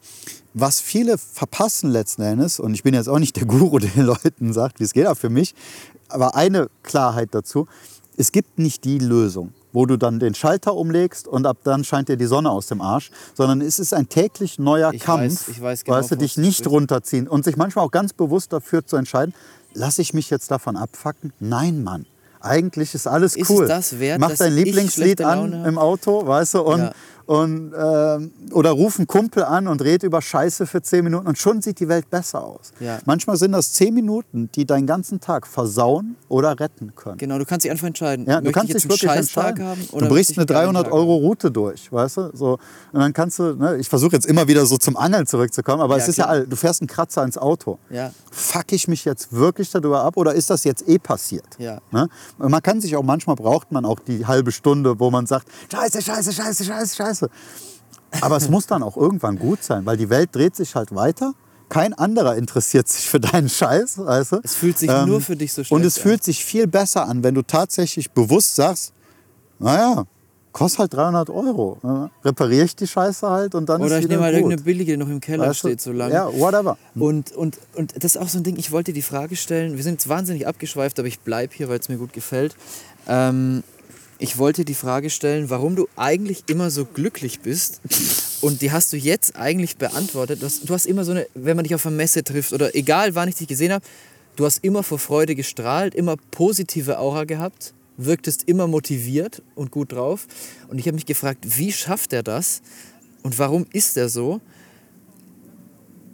was 0.54 0.80
viele 0.82 1.18
verpassen 1.18 1.90
letzten 1.90 2.22
Endes, 2.22 2.60
und 2.60 2.74
ich 2.74 2.84
bin 2.84 2.94
jetzt 2.94 3.08
auch 3.10 3.20
nicht 3.20 3.36
der 3.38 3.46
Guru, 3.46 3.80
der 3.80 3.90
den 3.90 4.06
Leuten 4.06 4.54
sagt, 4.54 4.80
wie 4.80 4.84
es 4.84 4.94
geht, 4.94 5.06
aber 5.06 5.16
für 5.16 5.30
mich, 5.30 5.56
aber 6.10 6.36
eine 6.36 6.70
Klarheit 6.84 7.30
dazu, 7.32 7.68
es 8.18 8.32
gibt 8.32 8.60
nicht 8.60 8.84
die 8.84 9.00
Lösung, 9.00 9.54
wo 9.74 9.86
du 9.86 9.98
dann 9.98 10.20
den 10.20 10.36
Schalter 10.36 10.76
umlegst 10.76 11.28
und 11.28 11.46
ab 11.48 11.58
dann 11.64 11.84
scheint 11.84 12.10
dir 12.10 12.18
die 12.18 12.26
Sonne 12.26 12.52
aus 12.52 12.68
dem 12.68 12.82
Arsch, 12.82 13.10
sondern 13.34 13.62
es 13.62 13.80
ist 13.80 13.94
ein 13.94 14.10
täglich 14.10 14.60
neuer 14.60 14.92
Ich 14.94 15.02
Kampf, 15.02 15.48
weiß- 15.48 15.50
ich 15.50 15.62
weiß 15.62 15.84
genau, 15.86 15.98
weißt 15.98 16.12
du, 16.12 16.18
dich 16.18 16.38
nicht 16.38 16.68
runterziehen 16.68 17.28
und 17.28 17.46
sich 17.46 17.56
manchmal 17.58 17.86
auch 17.86 17.92
ganz 17.92 18.14
bewusst 18.14 18.52
dafür 18.54 18.86
zu 18.86 18.98
entscheiden, 18.98 19.34
lasse 19.74 20.02
ich 20.02 20.14
mich 20.14 20.30
jetzt 20.30 20.52
davon 20.52 20.76
abfacken? 20.76 21.32
Nein, 21.40 21.84
Mann. 21.84 22.06
Eigentlich 22.42 22.94
ist 22.96 23.08
alles 23.08 23.36
Ist 23.36 23.50
cool. 23.50 23.64
es 23.64 23.70
das 23.70 24.00
wert, 24.00 24.20
Mach 24.20 24.36
dein 24.36 24.54
Lieblingslied 24.54 25.22
an 25.22 25.66
im 25.66 25.78
Auto, 25.78 26.26
weißt 26.26 26.56
du, 26.56 26.62
und, 26.62 26.80
Ja. 26.80 26.92
Und 27.32 27.72
ähm, 27.78 28.32
oder 28.52 28.72
ruf 28.72 28.98
einen 28.98 29.08
Kumpel 29.08 29.46
an 29.46 29.70
und 29.70 29.82
red 29.82 30.04
über 30.04 30.22
Scheiße 30.22 30.68
für 30.68 30.82
zehn 30.82 31.06
Minuten 31.06 31.28
und 31.28 31.38
schon 31.38 31.62
sieht 31.62 31.80
die 31.80 31.88
Welt 31.88 32.10
besser 32.10 32.44
aus. 32.44 32.74
Ja. 32.82 33.00
Manchmal 33.06 33.38
sind 33.38 33.54
das 33.54 33.72
zehn 33.72 33.94
Minuten, 33.94 34.50
die 34.54 34.66
deinen 34.66 34.86
ganzen 34.86 35.22
Tag 35.22 35.48
versauen 35.48 36.18
oder 36.28 36.60
retten 36.60 36.94
können. 36.94 37.18
Genau, 37.18 37.38
du 37.38 37.46
kannst 37.46 37.64
dich 37.64 37.72
einfach 37.72 37.88
entscheiden. 37.88 38.26
Ja, 38.28 38.42
du 38.42 38.52
kannst 38.52 38.72
ich 38.76 38.82
dich 38.82 38.84
wirklich 38.90 39.10
einen 39.10 39.20
Scheißtag 39.24 39.48
entscheiden. 39.60 39.66
haben 39.70 39.88
du 39.90 39.96
oder 39.96 40.08
brichst 40.10 40.36
möchte 40.36 40.52
ich 40.54 40.58
eine 40.58 40.60
einen 40.60 40.74
geilen 40.74 40.74
300 40.76 40.84
Tag 40.88 40.94
Euro 40.94 41.14
haben? 41.16 41.24
Route 41.24 41.52
durch, 41.52 41.90
weißt 41.90 42.18
du? 42.18 42.32
So, 42.34 42.52
und 42.92 43.00
dann 43.00 43.14
kannst 43.14 43.40
du, 43.40 43.56
ne, 43.56 43.78
ich 43.78 43.88
versuche 43.88 44.12
jetzt 44.12 44.26
immer 44.26 44.50
wieder 44.50 44.66
so 44.66 44.78
zum 44.78 44.98
Angeln 44.98 45.26
zurückzukommen, 45.26 45.82
aber 45.82 45.96
Ja, 45.98 46.04
es 46.04 46.10
ist 46.10 46.18
ja, 46.18 46.26
klar. 46.26 46.36
all- 46.36 46.48
du 46.48 46.56
fährst 46.58 46.82
einen 46.82 46.90
Kratzer 46.90 47.24
ins 47.24 47.38
Auto. 47.38 47.80
Ja. 47.90 48.12
Fuck 48.30 48.74
ich 48.74 48.90
mich 48.90 49.06
jetzt 49.06 49.32
wirklich 49.32 49.72
darüber 49.72 50.04
ab 50.04 50.18
oder 50.18 50.34
ist 50.34 50.50
das 50.50 50.66
jetzt 50.66 50.86
eh 50.90 51.00
passiert? 51.00 51.46
Ja. 51.60 51.80
Ne? 51.92 52.10
Man 52.38 52.62
kann 52.62 52.82
sich 52.82 52.94
auch, 52.98 53.04
manchmal 53.04 53.38
braucht 53.38 53.72
man 53.72 53.86
auch 53.86 54.00
die 54.00 54.26
halbe 54.26 54.52
Stunde, 54.52 55.00
wo 55.00 55.10
man 55.12 55.28
sagt, 55.28 55.48
scheiße, 55.72 56.02
scheiße, 56.02 56.34
scheiße, 56.34 56.66
scheiße, 56.66 56.96
scheiße. 56.96 57.21
Aber 58.22 58.38
es 58.38 58.50
muss 58.50 58.68
dann 58.68 58.84
auch 58.84 58.98
irgendwann 58.98 59.38
gut 59.40 59.64
sein, 59.64 59.86
weil 59.86 59.98
die 59.98 60.10
Welt 60.10 60.30
dreht 60.36 60.56
sich 60.56 60.76
halt 60.76 60.94
weiter. 60.94 61.34
Kein 61.70 61.94
anderer 61.94 62.36
interessiert 62.36 62.90
sich 62.90 63.10
für 63.10 63.22
deinen 63.22 63.48
Scheiß, 63.48 64.00
weißt 64.00 64.32
du? 64.34 64.40
Es 64.44 64.56
fühlt 64.56 64.78
sich 64.78 64.90
Ähm, 64.90 65.08
nur 65.08 65.22
für 65.22 65.38
dich 65.38 65.54
so 65.54 65.64
schlecht 65.64 65.72
Und 65.72 65.86
es 65.86 65.98
an. 65.98 66.04
fühlt 66.04 66.24
sich 66.24 66.44
viel 66.44 66.68
besser 66.68 67.08
an, 67.08 67.24
wenn 67.24 67.34
du 67.34 67.42
tatsächlich 67.44 68.12
bewusst 68.12 68.56
sagst, 68.56 68.92
naja, 69.58 70.04
kostet 70.52 70.80
halt 70.80 70.94
300 70.96 71.30
Euro. 71.30 71.78
Ne? 71.82 72.10
Repariere 72.26 72.66
ich 72.66 72.76
die 72.76 72.88
Scheiße 72.88 73.30
halt 73.30 73.56
und 73.56 73.70
dann 73.70 73.82
Oder 73.82 74.00
ist 74.00 74.04
ich 74.04 74.10
nehme 74.10 74.24
halt 74.24 74.34
gut. 74.34 74.40
irgendeine 74.42 74.64
billige, 74.64 74.92
die 74.92 74.98
noch 74.98 75.08
im 75.08 75.22
Keller 75.22 75.48
Weißt 75.48 75.60
steht, 75.60 75.80
so 75.80 75.94
lange. 75.94 76.14
Ja, 76.14 76.28
whatever. 76.38 76.78
Und, 76.96 77.32
und, 77.32 77.58
und 77.76 77.94
das 78.04 78.16
ist 78.16 78.18
auch 78.22 78.28
so 78.28 78.40
ein 78.40 78.44
Ding, 78.44 78.58
ich 78.58 78.74
wollte 78.74 78.92
die 78.92 79.02
Frage 79.02 79.38
stellen, 79.38 79.78
wir 79.78 79.84
sind 79.84 79.94
jetzt 79.94 80.10
wahnsinnig 80.10 80.48
abgeschweift, 80.48 81.00
aber 81.00 81.08
ich 81.08 81.22
bleibe 81.22 81.54
hier, 81.56 81.70
weil 81.70 81.80
es 81.80 81.88
mir 81.88 81.96
gut 81.98 82.12
gefällt. 82.12 82.58
Ähm, 83.08 83.64
ich 84.22 84.38
wollte 84.38 84.66
die 84.66 84.76
Frage 84.76 85.10
stellen, 85.10 85.50
warum 85.50 85.76
du 85.76 85.88
eigentlich 85.96 86.44
immer 86.46 86.70
so 86.70 86.86
glücklich 86.86 87.40
bist. 87.40 87.82
Und 88.42 88.62
die 88.62 88.72
hast 88.72 88.94
du 88.94 88.98
jetzt 88.98 89.36
eigentlich 89.36 89.78
beantwortet. 89.78 90.42
Du 90.42 90.46
hast, 90.46 90.70
du 90.70 90.74
hast 90.74 90.86
immer 90.86 91.04
so 91.04 91.12
eine, 91.12 91.26
wenn 91.34 91.56
man 91.56 91.64
dich 91.64 91.74
auf 91.74 91.88
einer 91.88 91.96
Messe 91.96 92.24
trifft 92.24 92.54
oder 92.54 92.76
egal 92.76 93.16
wann 93.16 93.30
ich 93.30 93.36
dich 93.36 93.48
gesehen 93.48 93.74
habe, 93.74 93.84
du 94.36 94.46
hast 94.46 94.64
immer 94.64 94.84
vor 94.84 95.00
Freude 95.00 95.34
gestrahlt, 95.34 95.96
immer 95.96 96.18
positive 96.30 97.00
Aura 97.00 97.24
gehabt, 97.24 97.74
wirktest 97.98 98.44
immer 98.48 98.68
motiviert 98.68 99.42
und 99.56 99.72
gut 99.72 99.92
drauf. 99.92 100.28
Und 100.68 100.78
ich 100.78 100.86
habe 100.86 100.96
mich 100.96 101.08
gefragt, 101.08 101.58
wie 101.58 101.72
schafft 101.72 102.14
er 102.14 102.22
das? 102.22 102.62
Und 103.24 103.40
warum 103.40 103.66
ist 103.74 103.98
er 103.98 104.08
so? 104.08 104.40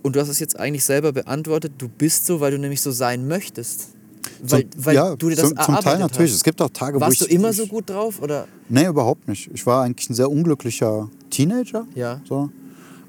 Und 0.01 0.15
du 0.15 0.21
hast 0.21 0.29
es 0.29 0.39
jetzt 0.39 0.57
eigentlich 0.57 0.85
selber 0.85 1.11
beantwortet. 1.11 1.73
Du 1.77 1.89
bist 1.89 2.25
so, 2.25 2.39
weil 2.39 2.51
du 2.51 2.57
nämlich 2.57 2.79
so 2.79 2.91
sein 2.91 3.27
möchtest. 3.27 3.96
Weil, 4.43 4.69
Zum- 4.69 4.85
weil 4.85 4.95
ja, 4.95 5.15
du 5.15 5.29
dir 5.29 5.35
das 5.35 5.49
zum, 5.49 5.57
zum 5.59 5.75
Teil 5.75 5.99
natürlich. 5.99 6.31
Hast. 6.31 6.37
Es 6.37 6.43
gibt 6.43 6.61
auch 6.61 6.69
Tage, 6.69 6.97
wo 6.97 7.01
Warst 7.01 7.21
ich... 7.21 7.27
du 7.27 7.33
immer 7.33 7.53
so 7.53 7.65
gut 7.67 7.89
drauf? 7.89 8.21
Oder? 8.21 8.47
Nee, 8.69 8.85
überhaupt 8.85 9.27
nicht. 9.27 9.49
Ich 9.53 9.65
war 9.65 9.83
eigentlich 9.83 10.09
ein 10.09 10.13
sehr 10.13 10.29
unglücklicher 10.29 11.09
Teenager. 11.29 11.85
Ja. 11.95 12.21
So. 12.27 12.49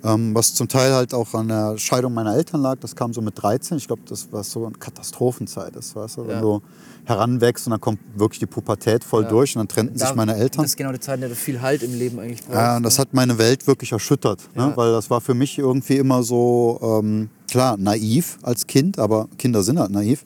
Ähm, 0.04 0.32
was 0.32 0.54
zum 0.54 0.68
Teil 0.68 0.92
halt 0.94 1.12
auch 1.12 1.34
an 1.34 1.48
der 1.48 1.76
Scheidung 1.76 2.14
meiner 2.14 2.34
Eltern 2.36 2.60
lag, 2.62 2.76
das 2.80 2.94
kam 2.94 3.12
so 3.12 3.20
mit 3.20 3.34
13. 3.42 3.78
Ich 3.78 3.88
glaube, 3.88 4.02
das 4.08 4.30
war 4.32 4.44
so 4.44 4.64
eine 4.66 4.76
Katastrophenzeit. 4.76 5.74
Das, 5.74 5.96
weißt 5.96 6.18
du? 6.18 6.22
Wenn 6.28 6.36
Ja. 6.36 6.40
du 6.40 6.62
heranwächst 7.04 7.66
und 7.66 7.72
dann 7.72 7.80
kommt 7.80 7.98
wirklich 8.14 8.38
die 8.38 8.46
Pubertät 8.46 9.02
voll 9.02 9.24
Ja. 9.24 9.28
durch 9.30 9.56
und 9.56 9.60
dann 9.60 9.68
trennten 9.68 9.98
Da- 9.98 10.06
sich 10.06 10.14
meine 10.14 10.36
Eltern. 10.36 10.62
Das 10.62 10.72
ist 10.72 10.76
genau 10.76 10.92
die 10.92 11.00
Zeit, 11.00 11.16
in 11.16 11.20
der 11.22 11.30
du 11.30 11.34
viel 11.34 11.60
Halt 11.62 11.82
im 11.82 11.98
Leben 11.98 12.20
eigentlich 12.20 12.42
brauchst. 12.42 12.54
Ja, 12.54 12.76
und 12.76 12.82
das 12.84 12.96
ne? 12.96 13.00
hat 13.02 13.14
meine 13.14 13.38
Welt 13.38 13.66
wirklich 13.66 13.90
erschüttert, 13.90 14.40
Ja. 14.54 14.68
ne? 14.68 14.72
weil 14.76 14.92
das 14.92 15.10
war 15.10 15.20
für 15.20 15.34
mich 15.34 15.58
irgendwie 15.58 15.96
immer 15.96 16.22
so, 16.22 16.78
ähm, 17.02 17.30
klar, 17.50 17.76
naiv 17.76 18.38
als 18.42 18.66
Kind, 18.68 18.98
aber 19.00 19.26
Kinder 19.38 19.62
sind 19.64 19.80
halt 19.80 19.90
naiv. 19.90 20.24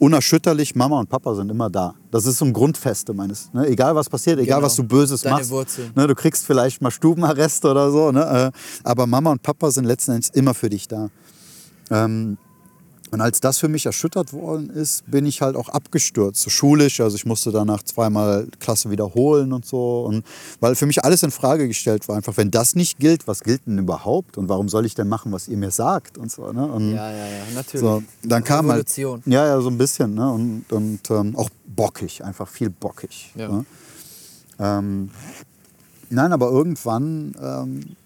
Unerschütterlich, 0.00 0.74
Mama 0.74 0.98
und 0.98 1.10
Papa 1.10 1.34
sind 1.34 1.50
immer 1.50 1.68
da. 1.68 1.94
Das 2.10 2.24
ist 2.24 2.38
so 2.38 2.46
ein 2.46 2.54
Grundfeste 2.54 3.12
meines. 3.12 3.52
Ne? 3.52 3.66
Egal 3.66 3.94
was 3.94 4.08
passiert, 4.08 4.38
egal 4.38 4.56
Genau. 4.56 4.66
was 4.66 4.74
du 4.76 4.82
Böses 4.82 5.20
Deine 5.20 5.36
machst. 5.36 5.50
Wurzeln. 5.50 5.92
Ne? 5.94 6.06
Du 6.06 6.14
kriegst 6.14 6.46
vielleicht 6.46 6.80
mal 6.80 6.90
Stubenarrest 6.90 7.66
oder 7.66 7.90
so, 7.90 8.10
ne? 8.10 8.52
äh, 8.54 8.58
aber 8.82 9.06
Mama 9.06 9.30
und 9.30 9.42
Papa 9.42 9.70
sind 9.70 9.84
letzten 9.84 10.12
Endes 10.12 10.30
immer 10.30 10.54
für 10.54 10.70
dich 10.70 10.88
da. 10.88 11.10
Ähm, 11.90 12.38
und 13.10 13.20
als 13.20 13.40
das 13.40 13.58
für 13.58 13.68
mich 13.68 13.86
erschüttert 13.86 14.32
worden 14.32 14.70
ist, 14.70 15.10
bin 15.10 15.26
ich 15.26 15.42
halt 15.42 15.56
auch 15.56 15.68
abgestürzt, 15.68 16.40
so 16.42 16.50
schulisch. 16.50 17.00
Also 17.00 17.16
ich 17.16 17.26
musste 17.26 17.50
danach 17.50 17.82
zweimal 17.82 18.46
Klasse 18.60 18.90
wiederholen 18.90 19.52
und 19.52 19.66
so. 19.66 20.04
Und 20.04 20.24
weil 20.60 20.76
für 20.76 20.86
mich 20.86 21.04
alles 21.04 21.24
in 21.24 21.32
Frage 21.32 21.66
gestellt 21.66 22.06
war. 22.08 22.16
Einfach, 22.16 22.36
wenn 22.36 22.52
das 22.52 22.76
nicht 22.76 23.00
gilt, 23.00 23.26
was 23.26 23.40
gilt 23.42 23.66
denn 23.66 23.78
überhaupt? 23.78 24.38
Und 24.38 24.48
warum 24.48 24.68
soll 24.68 24.86
ich 24.86 24.94
denn 24.94 25.08
machen, 25.08 25.32
was 25.32 25.48
ihr 25.48 25.56
mir 25.56 25.72
sagt? 25.72 26.18
Und 26.18 26.30
so, 26.30 26.52
ne? 26.52 26.64
und 26.64 26.94
Ja, 26.94 27.10
ja, 27.10 27.26
ja, 27.26 27.42
natürlich. 27.52 27.80
so, 27.80 28.02
dann 28.22 28.44
kam 28.44 28.70
halt. 28.70 28.88
Ja, 29.26 29.46
ja, 29.46 29.60
so 29.60 29.70
ein 29.70 29.78
bisschen. 29.78 30.14
Ne? 30.14 30.30
Und, 30.30 30.72
und 30.72 31.10
ähm, 31.10 31.34
auch 31.36 31.50
bockig, 31.66 32.24
einfach 32.24 32.46
viel 32.46 32.70
bockig. 32.70 33.32
Ja. 33.34 33.48
Ne? 33.48 33.64
Ähm, 34.60 35.10
nein, 36.10 36.32
aber 36.32 36.50
irgendwann, 36.50 37.34
ähm, 37.42 37.96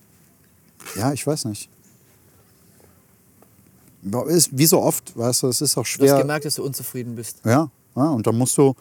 ja, 0.97 1.13
ich 1.13 1.27
weiß 1.27 1.45
nicht. 1.45 1.69
Ist, 4.29 4.51
wie 4.53 4.67
so 4.67 4.81
oft, 4.81 5.17
weißt 5.17 5.43
du, 5.45 5.49
es 5.49 5.61
ist 5.61 5.73
auch 5.73 5.83
Du 5.83 5.89
hast 5.89 5.89
schwer. 5.89 6.19
gemerkt, 6.19 6.45
dass 6.45 6.57
du 6.57 6.65
unzufrieden 6.65 7.15
bist. 7.15 7.39
Ja, 7.45 7.71
ja, 7.97 8.11
und 8.11 8.27
dann 8.27 8.37
musst 8.37 8.57
du 8.59 8.75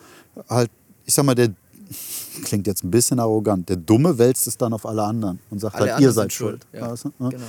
halt, 0.49 0.69
ich 1.05 1.13
sag 1.13 1.23
mal, 1.25 1.35
der 1.35 1.49
klingt 2.43 2.67
jetzt 2.67 2.83
ein 2.83 2.91
bisschen 2.91 3.19
arrogant, 3.19 3.69
der 3.69 3.77
Dumme 3.77 4.17
wälzt 4.17 4.47
es 4.47 4.57
dann 4.57 4.73
auf 4.73 4.85
alle 4.85 5.03
anderen 5.03 5.39
und 5.49 5.59
sagt 5.59 5.75
Alle 5.75 5.93
halt, 5.93 6.01
ihr 6.01 6.11
seid 6.11 6.33
schuld. 6.33 6.65
schuld, 6.71 6.81
ja. 6.81 6.91
weißt 6.91 7.05
du, 7.05 7.11
ne? 7.19 7.29
Genau. 7.29 7.45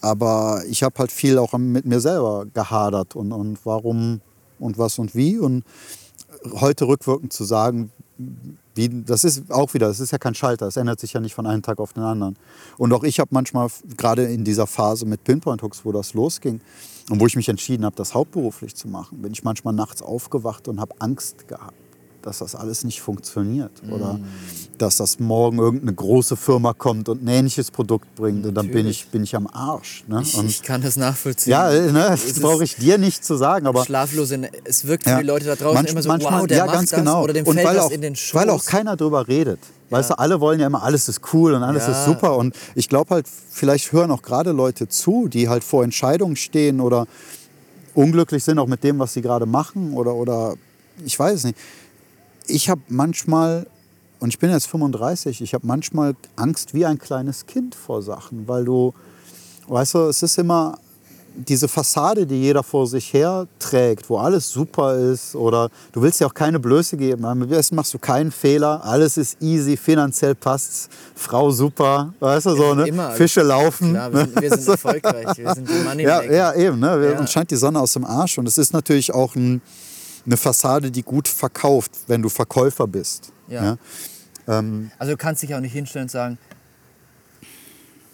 Aber 0.00 0.62
ich 0.68 0.82
habe 0.82 0.94
halt 0.98 1.10
viel 1.10 1.38
auch 1.38 1.52
mit 1.56 1.86
mir 1.86 2.00
selber 2.00 2.44
gehadert 2.52 3.16
und, 3.16 3.32
und 3.32 3.58
warum 3.64 4.20
und 4.58 4.76
was 4.76 4.98
und 4.98 5.14
wie. 5.14 5.38
Und 5.38 5.64
heute 6.60 6.86
rückwirkend 6.86 7.32
zu 7.32 7.44
sagen, 7.44 7.90
wie, 8.74 8.88
das 9.04 9.24
ist 9.24 9.50
auch 9.50 9.72
wieder, 9.72 9.88
das 9.88 10.00
ist 10.00 10.10
ja 10.10 10.18
kein 10.18 10.34
Schalter, 10.34 10.66
es 10.66 10.76
ändert 10.76 11.00
sich 11.00 11.12
ja 11.14 11.20
nicht 11.20 11.34
von 11.34 11.46
einem 11.46 11.62
Tag 11.62 11.78
auf 11.78 11.92
den 11.94 12.02
anderen. 12.02 12.36
Und 12.76 12.92
auch 12.92 13.02
ich 13.02 13.18
habe 13.18 13.30
manchmal, 13.32 13.68
gerade 13.96 14.24
in 14.24 14.44
dieser 14.44 14.66
Phase 14.66 15.06
mit 15.06 15.24
Pinpoint-Hooks, 15.24 15.84
wo 15.84 15.92
das 15.92 16.12
losging 16.12 16.60
und 17.10 17.20
wo 17.20 17.26
ich 17.26 17.36
mich 17.36 17.48
entschieden 17.48 17.84
habe, 17.84 17.96
das 17.96 18.14
hauptberuflich 18.14 18.74
zu 18.74 18.88
machen, 18.88 19.20
bin 19.20 19.32
ich 19.32 19.44
manchmal 19.44 19.74
nachts 19.74 20.02
aufgewacht 20.02 20.68
und 20.68 20.80
habe 20.80 20.94
Angst 21.00 21.48
gehabt, 21.48 21.74
dass 22.24 22.38
das 22.38 22.54
alles 22.54 22.84
nicht 22.84 23.00
funktioniert. 23.02 23.70
Oder 23.90 24.18
dass 24.78 24.96
das 24.96 25.20
morgen 25.20 25.58
irgendeine 25.58 25.92
große 25.94 26.36
Firma 26.36 26.72
kommt 26.72 27.08
und 27.08 27.22
ein 27.22 27.28
ähnliches 27.28 27.70
Produkt 27.70 28.12
bringt 28.16 28.44
und 28.46 28.54
dann 28.54 28.66
bin 28.66 28.76
Natürlich. 28.76 29.02
ich, 29.02 29.08
bin 29.08 29.22
ich 29.22 29.36
am 29.36 29.46
Arsch. 29.46 30.04
Ne? 30.08 30.22
Ich, 30.22 30.36
ich 30.42 30.62
kann 30.62 30.82
das 30.82 30.96
nachvollziehen. 30.96 31.52
ja, 31.52 31.70
äh, 31.70 31.92
ne, 31.92 32.08
das 32.10 32.40
brauche 32.40 32.64
ich 32.64 32.76
dir 32.76 32.98
nicht 32.98 33.24
zu 33.24 33.36
sagen, 33.36 33.66
aber 33.66 33.84
Schlaflose, 33.84 34.40
es 34.64 34.86
wirkt 34.86 35.04
für 35.04 35.10
ja. 35.10 35.18
die 35.20 35.26
Leute 35.26 35.44
da 35.46 35.54
draußen 35.54 35.76
Manch- 35.84 35.90
immer 35.90 36.02
so, 36.02 36.08
manchmal, 36.08 36.40
wow, 36.40 36.46
der 36.46 36.58
ja, 36.58 36.66
macht 36.66 36.74
ganz 36.76 36.90
das 36.90 36.98
genau. 36.98 37.22
oder 37.22 37.32
dem 37.34 37.46
und 37.46 37.54
fällt 37.54 37.68
weil 37.68 37.76
das 37.76 37.84
auch, 37.84 37.90
in 37.90 38.00
den 38.00 38.16
Schoß. 38.16 38.34
weil 38.40 38.50
auch 38.50 38.64
keiner 38.64 38.96
drüber 38.96 39.28
redet. 39.28 39.60
Weißt 39.90 40.10
du, 40.10 40.18
alle 40.18 40.40
wollen 40.40 40.58
ja 40.58 40.66
immer, 40.66 40.82
alles 40.82 41.08
ist 41.08 41.20
cool 41.32 41.52
und 41.54 41.62
alles 41.62 41.86
Ja. 41.86 41.92
ist 41.92 42.06
super. 42.06 42.36
Und 42.36 42.56
ich 42.74 42.88
glaube 42.88 43.14
halt, 43.14 43.26
vielleicht 43.28 43.92
hören 43.92 44.10
auch 44.10 44.22
gerade 44.22 44.50
Leute 44.50 44.88
zu, 44.88 45.28
die 45.28 45.48
halt 45.48 45.62
vor 45.62 45.84
Entscheidungen 45.84 46.36
stehen 46.36 46.80
oder 46.80 47.06
unglücklich 47.94 48.42
sind 48.42 48.58
auch 48.58 48.66
mit 48.66 48.82
dem, 48.82 48.98
was 48.98 49.12
sie 49.12 49.22
gerade 49.22 49.46
machen 49.46 49.92
oder, 49.94 50.14
oder 50.14 50.54
ich 51.04 51.16
weiß 51.18 51.34
es 51.34 51.44
nicht. 51.44 51.58
Ich 52.46 52.68
habe 52.68 52.80
manchmal, 52.88 53.66
und 54.20 54.28
ich 54.28 54.38
bin 54.38 54.50
jetzt 54.50 54.66
35, 54.66 55.40
ich 55.40 55.54
habe 55.54 55.66
manchmal 55.66 56.14
Angst 56.36 56.74
wie 56.74 56.84
ein 56.86 56.98
kleines 56.98 57.46
Kind 57.46 57.74
vor 57.74 58.02
Sachen, 58.02 58.46
weil 58.48 58.64
du, 58.64 58.92
weißt 59.68 59.94
du, 59.94 59.98
es 60.08 60.22
ist 60.22 60.38
immer 60.38 60.78
diese 61.36 61.66
Fassade, 61.66 62.26
die 62.26 62.36
jeder 62.42 62.62
vor 62.62 62.86
sich 62.86 63.12
her 63.12 63.48
trägt, 63.58 64.08
wo 64.08 64.18
alles 64.18 64.48
super 64.50 64.94
ist 64.96 65.34
oder 65.34 65.68
du 65.90 66.00
willst 66.00 66.20
ja 66.20 66.28
auch 66.28 66.34
keine 66.34 66.60
Blöße 66.60 66.96
geben. 66.96 67.24
Am 67.24 67.40
besten 67.48 67.74
machst 67.74 67.92
du 67.92 67.98
keinen 67.98 68.30
Fehler, 68.30 68.84
alles 68.84 69.16
ist 69.16 69.42
easy, 69.42 69.76
finanziell 69.76 70.36
passt's, 70.36 70.88
Frau 71.16 71.50
super, 71.50 72.14
weißt 72.20 72.46
du 72.46 72.54
so, 72.54 72.74
ne? 72.74 72.86
Immer. 72.86 73.10
Fische 73.12 73.42
laufen. 73.42 73.90
Klar, 73.90 74.12
wir 74.12 74.20
sind, 74.20 74.40
wir 74.42 74.50
sind 74.56 74.68
erfolgreich, 74.68 75.36
wir 75.36 75.54
sind 75.54 75.68
die 75.68 75.72
Ja, 75.72 75.82
Moneymaker. 75.82 76.32
ja, 76.32 76.54
eben. 76.54 76.78
Ne? 76.78 77.10
Ja. 77.12 77.18
Uns 77.18 77.32
scheint 77.32 77.50
die 77.50 77.56
Sonne 77.56 77.80
aus 77.80 77.94
dem 77.94 78.04
Arsch. 78.04 78.38
Und 78.38 78.46
es 78.46 78.56
ist 78.56 78.72
natürlich 78.72 79.12
auch 79.12 79.34
ein, 79.34 79.60
eine 80.26 80.36
Fassade, 80.36 80.90
die 80.90 81.02
gut 81.02 81.28
verkauft, 81.28 81.92
wenn 82.06 82.22
du 82.22 82.28
Verkäufer 82.28 82.86
bist. 82.86 83.32
Ja. 83.48 83.76
Ähm, 84.48 84.90
Also 84.98 85.12
du 85.12 85.16
kannst 85.16 85.42
dich 85.42 85.54
auch 85.54 85.60
nicht 85.60 85.72
hinstellen 85.72 86.04
und 86.04 86.10
sagen, 86.10 86.38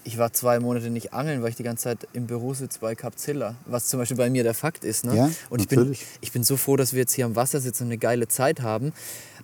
ich 0.02 0.18
war 0.18 0.32
zwei 0.32 0.58
Monate 0.58 0.90
nicht 0.90 1.12
angeln, 1.12 1.42
weil 1.42 1.50
ich 1.50 1.56
die 1.56 1.62
ganze 1.62 1.84
Zeit 1.84 2.08
im 2.12 2.26
Büro 2.26 2.54
sitze 2.54 2.80
bei 2.80 2.94
Capzilla, 2.94 3.56
was 3.66 3.86
zum 3.86 4.00
Beispiel 4.00 4.16
bei 4.16 4.30
mir 4.30 4.42
der 4.42 4.54
Fakt 4.54 4.84
ist. 4.84 5.04
Ne? 5.04 5.14
Ja, 5.14 5.30
und 5.50 5.60
ich 5.60 5.68
bin, 5.68 5.78
natürlich. 5.80 6.04
ich 6.20 6.32
bin 6.32 6.42
so 6.42 6.56
froh, 6.56 6.76
dass 6.76 6.92
wir 6.92 7.00
jetzt 7.00 7.12
hier 7.12 7.26
am 7.26 7.36
Wasser 7.36 7.60
sitzen 7.60 7.84
und 7.84 7.88
eine 7.90 7.98
geile 7.98 8.26
Zeit 8.26 8.62
haben. 8.62 8.92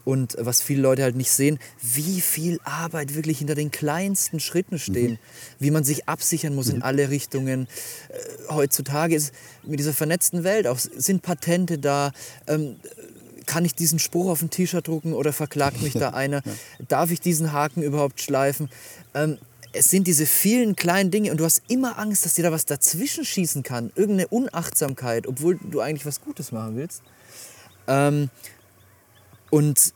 Und 0.06 0.36
was 0.38 0.62
viele 0.62 0.80
Leute 0.82 1.02
halt 1.02 1.16
nicht 1.16 1.32
sehen, 1.32 1.58
wie 1.82 2.20
viel 2.20 2.60
Arbeit 2.62 3.14
wirklich 3.16 3.38
hinter 3.38 3.56
den 3.56 3.72
kleinsten 3.72 4.38
Schritten 4.40 4.78
stehen, 4.78 5.12
Mhm. 5.12 5.18
wie 5.58 5.70
man 5.72 5.82
sich 5.82 6.08
absichern 6.08 6.54
muss 6.54 6.68
in 6.68 6.80
alle 6.80 7.10
Richtungen. 7.10 7.66
Äh, 8.08 8.52
heutzutage 8.52 9.16
ist 9.16 9.34
mit 9.64 9.80
dieser 9.80 9.92
vernetzten 9.92 10.44
Welt 10.44 10.68
auch, 10.68 10.78
sind 10.78 11.22
Patente 11.22 11.78
da, 11.78 12.12
ähm, 12.46 12.76
kann 13.46 13.64
ich 13.64 13.74
diesen 13.74 13.98
Spruch 13.98 14.28
auf 14.30 14.42
ein 14.42 14.50
T-Shirt 14.50 14.86
drucken 14.86 15.12
oder 15.12 15.32
verklagt 15.32 15.82
mich 15.82 15.94
da 15.94 16.10
einer? 16.14 16.42
Darf 16.86 17.10
ich 17.10 17.20
diesen 17.20 17.52
Haken 17.52 17.82
überhaupt 17.82 18.20
schleifen? 18.20 18.70
Ähm, 19.12 19.38
es 19.72 19.90
sind 19.90 20.06
diese 20.06 20.24
vielen 20.24 20.76
kleinen 20.76 21.10
Dinge 21.10 21.32
und 21.32 21.38
du 21.38 21.44
hast 21.44 21.62
immer 21.68 21.98
Angst, 21.98 22.24
dass 22.24 22.34
dir 22.34 22.44
da 22.44 22.52
was 22.52 22.64
dazwischen 22.64 23.24
schießen 23.24 23.64
kann. 23.64 23.90
Irgendeine 23.96 24.28
Unachtsamkeit, 24.28 25.26
obwohl 25.26 25.58
du 25.58 25.80
eigentlich 25.80 26.06
was 26.06 26.20
Gutes 26.20 26.52
machen 26.52 26.76
willst. 26.76 27.02
Ähm, 27.88 28.30
und 29.50 29.92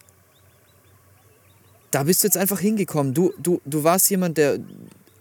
da 1.90 2.04
bist 2.04 2.22
du 2.22 2.26
jetzt 2.28 2.36
einfach 2.36 2.60
hingekommen. 2.60 3.14
Du, 3.14 3.32
du, 3.42 3.60
du 3.64 3.84
warst 3.84 4.10
jemand, 4.10 4.38
der 4.38 4.58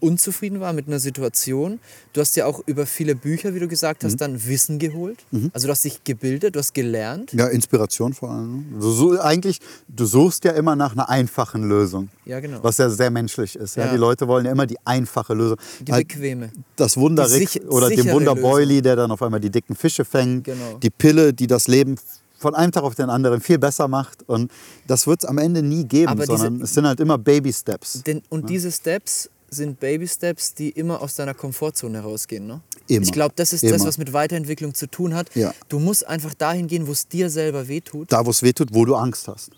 unzufrieden 0.01 0.59
war 0.59 0.71
mit 0.73 0.87
einer 0.87 0.99
Situation. 0.99 1.79
Du 2.13 2.21
hast 2.21 2.35
ja 2.35 2.45
auch 2.45 2.61
über 2.65 2.85
viele 2.85 3.15
Bücher, 3.15 3.53
wie 3.53 3.59
du 3.59 3.67
gesagt 3.67 4.03
hast, 4.03 4.17
dann 4.17 4.47
Wissen 4.47 4.79
geholt. 4.79 5.25
Also 5.53 5.67
du 5.67 5.71
hast 5.71 5.83
dich 5.83 6.03
gebildet, 6.03 6.55
du 6.55 6.59
hast 6.59 6.73
gelernt. 6.73 7.33
ja, 7.33 7.47
Inspiration 7.47 8.13
vor 8.13 8.31
allem. 8.31 8.55
ne? 8.71 8.79
Du, 8.79 8.91
so, 8.91 9.19
eigentlich, 9.19 9.59
du 9.89 10.05
suchst 10.05 10.45
ja 10.45 10.51
immer 10.51 10.75
nach 10.77 10.93
einer 10.93 11.09
einfachen 11.09 11.67
Lösung. 11.67 12.09
Ja, 12.25 12.39
genau. 12.39 12.59
Was 12.61 12.77
ja 12.77 12.89
sehr 12.89 13.11
menschlich 13.11 13.55
ist. 13.57 13.75
Ja. 13.75 13.87
Ja. 13.87 13.91
Die 13.91 13.97
Leute 13.97 14.27
wollen 14.27 14.45
ja 14.45 14.51
immer 14.51 14.65
die 14.67 14.77
einfache 14.85 15.33
Lösung. 15.33 15.57
Die 15.81 15.91
Halt 15.91 16.07
bequeme. 16.07 16.51
das 16.77 16.95
Wunderrick 16.95 17.61
oder 17.67 17.87
sichere 17.87 18.13
Wunderboily, 18.13 18.81
der 18.81 18.95
dann 18.95 19.11
auf 19.11 19.21
einmal 19.21 19.39
die 19.41 19.49
dicken 19.49 19.75
Fische 19.75 20.05
fängt. 20.05 20.45
Genau. 20.45 20.77
Die 20.81 20.89
Pille, 20.91 21.33
die 21.33 21.47
das 21.47 21.67
Leben 21.67 21.97
von 22.39 22.55
einem 22.55 22.71
Tag 22.71 22.83
auf 22.83 22.95
den 22.95 23.09
anderen 23.09 23.41
viel 23.41 23.59
besser 23.59 23.87
macht. 23.87 24.27
Und 24.27 24.51
das 24.87 25.05
wird 25.07 25.23
es 25.23 25.29
am 25.29 25.37
Ende 25.37 25.61
nie 25.61 25.83
geben, 25.85 26.15
diese- 26.15 26.25
sondern 26.27 26.61
es 26.61 26.73
sind 26.73 26.87
halt 26.87 26.99
immer 26.99 27.17
Baby-Steps. 27.17 28.01
Und 28.29 28.49
diese 28.49 28.71
Steps 28.71 29.29
sind 29.51 29.79
Baby-Steps, 29.79 30.53
die 30.53 30.69
immer 30.69 31.01
aus 31.01 31.15
deiner 31.15 31.33
Komfortzone 31.33 31.97
herausgehen. 31.97 32.45
Ne? 32.47 32.61
Immer. 32.87 33.03
Ich 33.03 33.11
glaube, 33.11 33.33
das 33.35 33.51
ist 33.53 33.63
das, 33.63 33.71
Immer. 33.71 33.85
was 33.85 33.97
mit 33.97 34.13
Weiterentwicklung 34.13 34.73
zu 34.73 34.87
tun 34.87 35.13
hat. 35.15 35.35
Ja. 35.35 35.53
Du 35.69 35.79
musst 35.79 36.07
einfach 36.07 36.33
dahin 36.35 36.67
gehen, 36.67 36.87
wo 36.87 36.91
es 36.91 37.07
dir 37.07 37.29
selber 37.29 37.67
wehtut. 37.67 38.11
Da, 38.11 38.25
wo 38.25 38.29
es 38.29 38.41
wehtut, 38.43 38.69
wo 38.73 38.85
du 38.85 38.95
Angst 38.95 39.27
hast. 39.27 39.49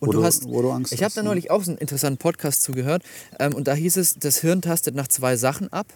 Und 0.00 0.08
wo 0.08 0.12
du 0.12 0.22
hast, 0.22 0.44
wo 0.44 0.62
du 0.62 0.70
Angst 0.70 0.92
ich 0.92 1.02
habe 1.02 1.12
da 1.14 1.22
ja. 1.22 1.24
neulich 1.24 1.50
auch 1.50 1.64
so 1.64 1.72
einen 1.72 1.78
interessanten 1.78 2.18
Podcast 2.18 2.62
zugehört 2.62 3.02
ähm, 3.40 3.52
und 3.54 3.66
da 3.66 3.74
hieß 3.74 3.96
es, 3.96 4.14
das 4.14 4.36
Hirn 4.38 4.62
tastet 4.62 4.94
nach 4.94 5.08
zwei 5.08 5.36
Sachen 5.36 5.72
ab. 5.72 5.86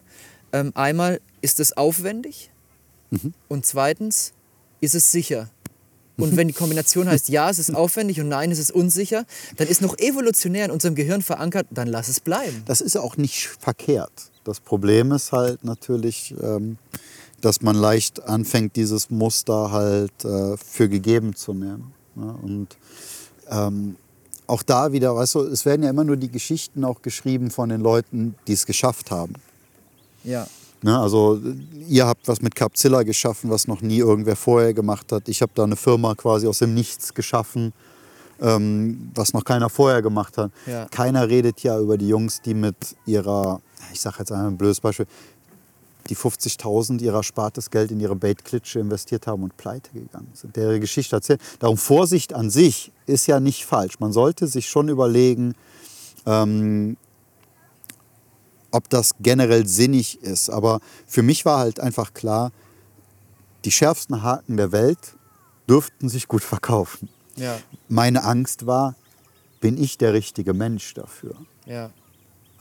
Ähm, 0.52 0.73
einmal 0.74 1.20
ist 1.40 1.60
es 1.60 1.77
aufwendig 1.77 2.51
Mhm. 3.10 3.32
und 3.48 3.64
zweitens 3.66 4.32
ist 4.81 4.94
es 4.97 5.12
sicher. 5.12 5.51
Und 6.16 6.36
wenn 6.36 6.47
die 6.47 6.55
Kombination 6.55 7.09
heißt, 7.09 7.28
ja, 7.28 7.48
es 7.48 7.59
ist 7.59 7.74
aufwendig 7.74 8.20
und 8.20 8.28
nein, 8.28 8.51
es 8.51 8.59
ist 8.59 8.70
unsicher, 8.70 9.24
dann 9.56 9.66
ist 9.66 9.80
noch 9.80 9.98
evolutionär 9.98 10.66
in 10.66 10.70
unserem 10.70 10.94
Gehirn 10.94 11.22
verankert, 11.22 11.66
dann 11.70 11.89
lass 11.89 12.09
es 12.09 12.20
bleiben. 12.20 12.62
Das 12.66 12.80
ist 12.80 12.94
ja 12.94 13.01
auch 13.01 13.16
nicht 13.16 13.47
verkehrt. 13.47 14.12
Das 14.44 14.60
Problem 14.60 15.12
ist 15.12 15.32
halt 15.32 15.64
natürlich, 15.64 16.34
ähm, 16.43 16.76
dass 17.40 17.62
man 17.62 17.76
leicht 17.76 18.22
anfängt, 18.22 18.76
dieses 18.76 19.10
Muster 19.10 19.70
halt 19.70 20.24
äh, 20.24 20.56
für 20.56 20.89
gegeben 20.89 21.34
zu 21.34 21.55
nehmen. 21.55 21.93
Ne? 22.14 22.34
Und 22.43 22.68
ähm, 23.48 23.97
auch 24.47 24.62
da 24.62 24.93
wieder, 24.93 25.14
weißt 25.16 25.36
du, 25.36 25.40
es 25.40 25.64
werden 25.64 25.82
ja 25.82 25.90
immer 25.90 26.05
nur 26.05 26.16
die 26.16 26.30
Geschichten 26.30 26.84
auch 26.84 27.02
geschrieben 27.02 27.51
von 27.51 27.68
den 27.68 27.80
Leuten, 27.80 28.34
die 28.47 28.52
es 28.52 28.66
geschafft 28.66 29.10
haben. 29.10 29.34
Ja. 30.24 30.47
Ne, 30.82 30.98
also 30.98 31.40
ihr 31.88 32.06
habt 32.06 32.26
was 32.26 32.42
mit 32.42 32.54
Capzilla 32.56 33.04
geschaffen, 33.04 33.50
was 33.50 33.68
noch 33.68 33.82
nie 33.82 33.98
irgendwer 33.98 34.34
vorher 34.34 34.74
gemacht 34.74 35.12
hat. 35.12 35.28
Ich 35.28 35.40
habe 35.40 35.52
da 35.54 35.62
eine 35.62 35.76
Firma 35.76 36.14
quasi 36.14 36.46
aus 36.48 36.59
dem 36.59 36.74
Nichts 36.74 37.14
geschaffen. 37.14 37.72
ähm, 38.40 39.10
was 39.14 39.32
noch 39.32 39.44
keiner 39.44 39.70
vorher 39.70 40.02
gemacht 40.02 40.36
hat. 40.36 40.50
Ja. 40.66 40.86
Keiner 40.86 41.28
redet 41.28 41.62
ja 41.62 41.78
über 41.78 41.96
die 41.96 42.09
Jungs, 42.09 42.42
die 42.42 42.54
mit 42.54 42.74
ihrer, 43.06 43.60
ich 43.92 44.00
sage 44.00 44.16
jetzt 44.18 44.32
einmal 44.32 44.48
ein 44.48 44.59
blödes 44.59 44.80
Beispiel, 44.80 45.06
die 46.09 46.16
50.000 46.16 47.00
ihrer 47.00 47.18
erspartes 47.18 47.70
Geld 47.70 47.92
in 47.92 48.00
ihre 48.00 48.16
Bait-Klitsche 48.16 48.80
investiert 48.80 49.28
haben 49.28 49.44
und 49.44 49.56
pleite 49.56 49.92
gegangen 49.92 50.30
sind. 50.34 50.56
Der 50.56 50.64
ihre 50.64 50.80
Geschichte 50.80 51.14
erzählt. 51.14 51.40
Darum 51.60 51.76
Vorsicht 51.76 52.34
an 52.34 52.50
sich 52.50 52.90
ist 53.06 53.28
ja 53.28 53.38
nicht 53.38 53.64
falsch. 53.64 54.00
Man 54.00 54.12
sollte 54.12 54.48
sich 54.48 54.68
schon 54.68 54.88
überlegen, 54.88 55.54
ähm, 56.26 56.96
ob 58.73 58.89
das 58.89 59.12
generell 59.20 59.66
sinnig 59.66 60.23
ist. 60.23 60.51
Aber 60.51 60.81
für 61.07 61.23
mich 61.23 61.44
war 61.44 61.59
halt 61.59 61.78
einfach 61.81 62.12
klar, 62.15 62.51
die 63.65 63.70
schärfsten 63.70 64.23
Haken 64.23 64.57
der 64.57 64.73
Welt 64.73 65.15
dürften 65.69 66.09
sich 66.09 66.27
gut 66.28 66.43
verkaufen. 66.55 67.09
Ja, 67.36 67.59
Meine 67.89 68.24
Angst 68.24 68.66
war, 68.66 68.94
bin 69.61 69.81
ich 69.82 69.97
der 69.97 70.12
richtige 70.12 70.53
Mensch 70.53 70.94
dafür? 70.94 71.36
ja. 71.66 71.90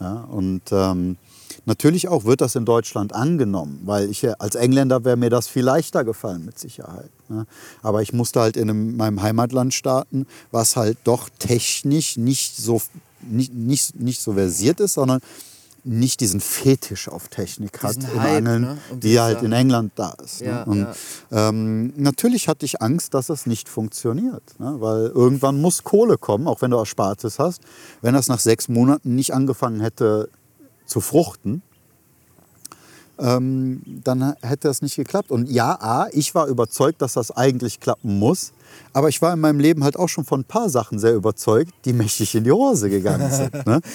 Ja, 0.00 0.22
und 0.22 0.62
ähm, 0.72 1.16
natürlich 1.64 2.08
auch 2.08 2.24
wird 2.24 2.40
das 2.40 2.56
in 2.56 2.64
Deutschland 2.64 3.14
angenommen, 3.14 3.82
weil 3.84 4.10
ich 4.10 4.26
als 4.40 4.56
Engländer 4.56 5.04
wäre 5.04 5.16
mir 5.16 5.30
das 5.30 5.46
viel 5.46 5.62
leichter 5.62 6.02
gefallen 6.02 6.44
mit 6.44 6.58
Sicherheit. 6.58 7.10
Ne? 7.28 7.46
Aber 7.82 8.02
ich 8.02 8.12
musste 8.12 8.40
halt 8.40 8.56
in 8.56 8.68
einem, 8.68 8.96
meinem 8.96 9.22
Heimatland 9.22 9.72
starten, 9.72 10.26
was 10.50 10.74
halt 10.74 10.98
doch 11.04 11.28
technisch 11.38 12.16
nicht 12.16 12.56
so, 12.56 12.82
nicht, 13.20 13.54
nicht, 13.54 13.94
nicht 13.94 14.20
so 14.20 14.32
versiert 14.32 14.80
ist, 14.80 14.94
sondern 14.94 15.20
nicht 15.84 16.20
diesen 16.20 16.40
Fetisch 16.40 17.08
auf 17.08 17.28
Technik 17.28 17.82
hat 17.82 17.96
im 17.96 18.20
Hype, 18.20 18.36
Angeln, 18.38 18.62
ne, 18.62 18.78
um 18.90 19.00
die 19.00 19.18
halt 19.18 19.42
in. 19.42 19.52
England 19.52 19.92
da 19.96 20.14
ist. 20.22 20.40
Ja, 20.40 20.64
ne? 20.64 20.66
Und 20.66 20.86
ähm, 21.30 21.92
natürlich 21.96 22.48
hatte 22.48 22.64
ich 22.64 22.80
Angst, 22.80 23.14
dass 23.14 23.28
es 23.28 23.46
nicht 23.46 23.68
funktioniert, 23.68 24.42
ne? 24.58 24.76
weil 24.78 25.06
irgendwann 25.06 25.60
muss 25.60 25.82
Kohle 25.82 26.18
kommen, 26.18 26.46
auch 26.46 26.62
wenn 26.62 26.70
du 26.70 26.78
Erspartes 26.78 27.38
hast. 27.38 27.62
Wenn 28.00 28.14
das 28.14 28.28
nach 28.28 28.38
sechs 28.38 28.68
Monaten 28.68 29.14
nicht 29.14 29.34
angefangen 29.34 29.80
hätte 29.80 30.28
zu 30.86 31.00
fruchten, 31.00 31.62
ähm, 33.22 33.82
dann 34.04 34.34
hätte 34.42 34.68
das 34.68 34.82
nicht 34.82 34.96
geklappt. 34.96 35.30
Und 35.30 35.48
ja, 35.48 35.78
A, 35.80 36.08
ich 36.12 36.34
war 36.34 36.46
überzeugt, 36.48 37.00
dass 37.02 37.12
das 37.14 37.30
eigentlich 37.30 37.78
klappen 37.80 38.18
muss. 38.18 38.52
Aber 38.92 39.08
ich 39.08 39.22
war 39.22 39.32
in 39.32 39.40
meinem 39.40 39.60
Leben 39.60 39.84
halt 39.84 39.96
auch 39.98 40.08
schon 40.08 40.24
von 40.24 40.40
ein 40.40 40.44
paar 40.44 40.68
Sachen 40.68 40.98
sehr 40.98 41.14
überzeugt, 41.14 41.72
die 41.84 41.92
mächtig 41.92 42.34
in 42.34 42.44
die 42.44 42.52
Hose 42.52 42.90
gegangen 42.90 43.30
sind. 43.30 43.66
Ne? 43.66 43.80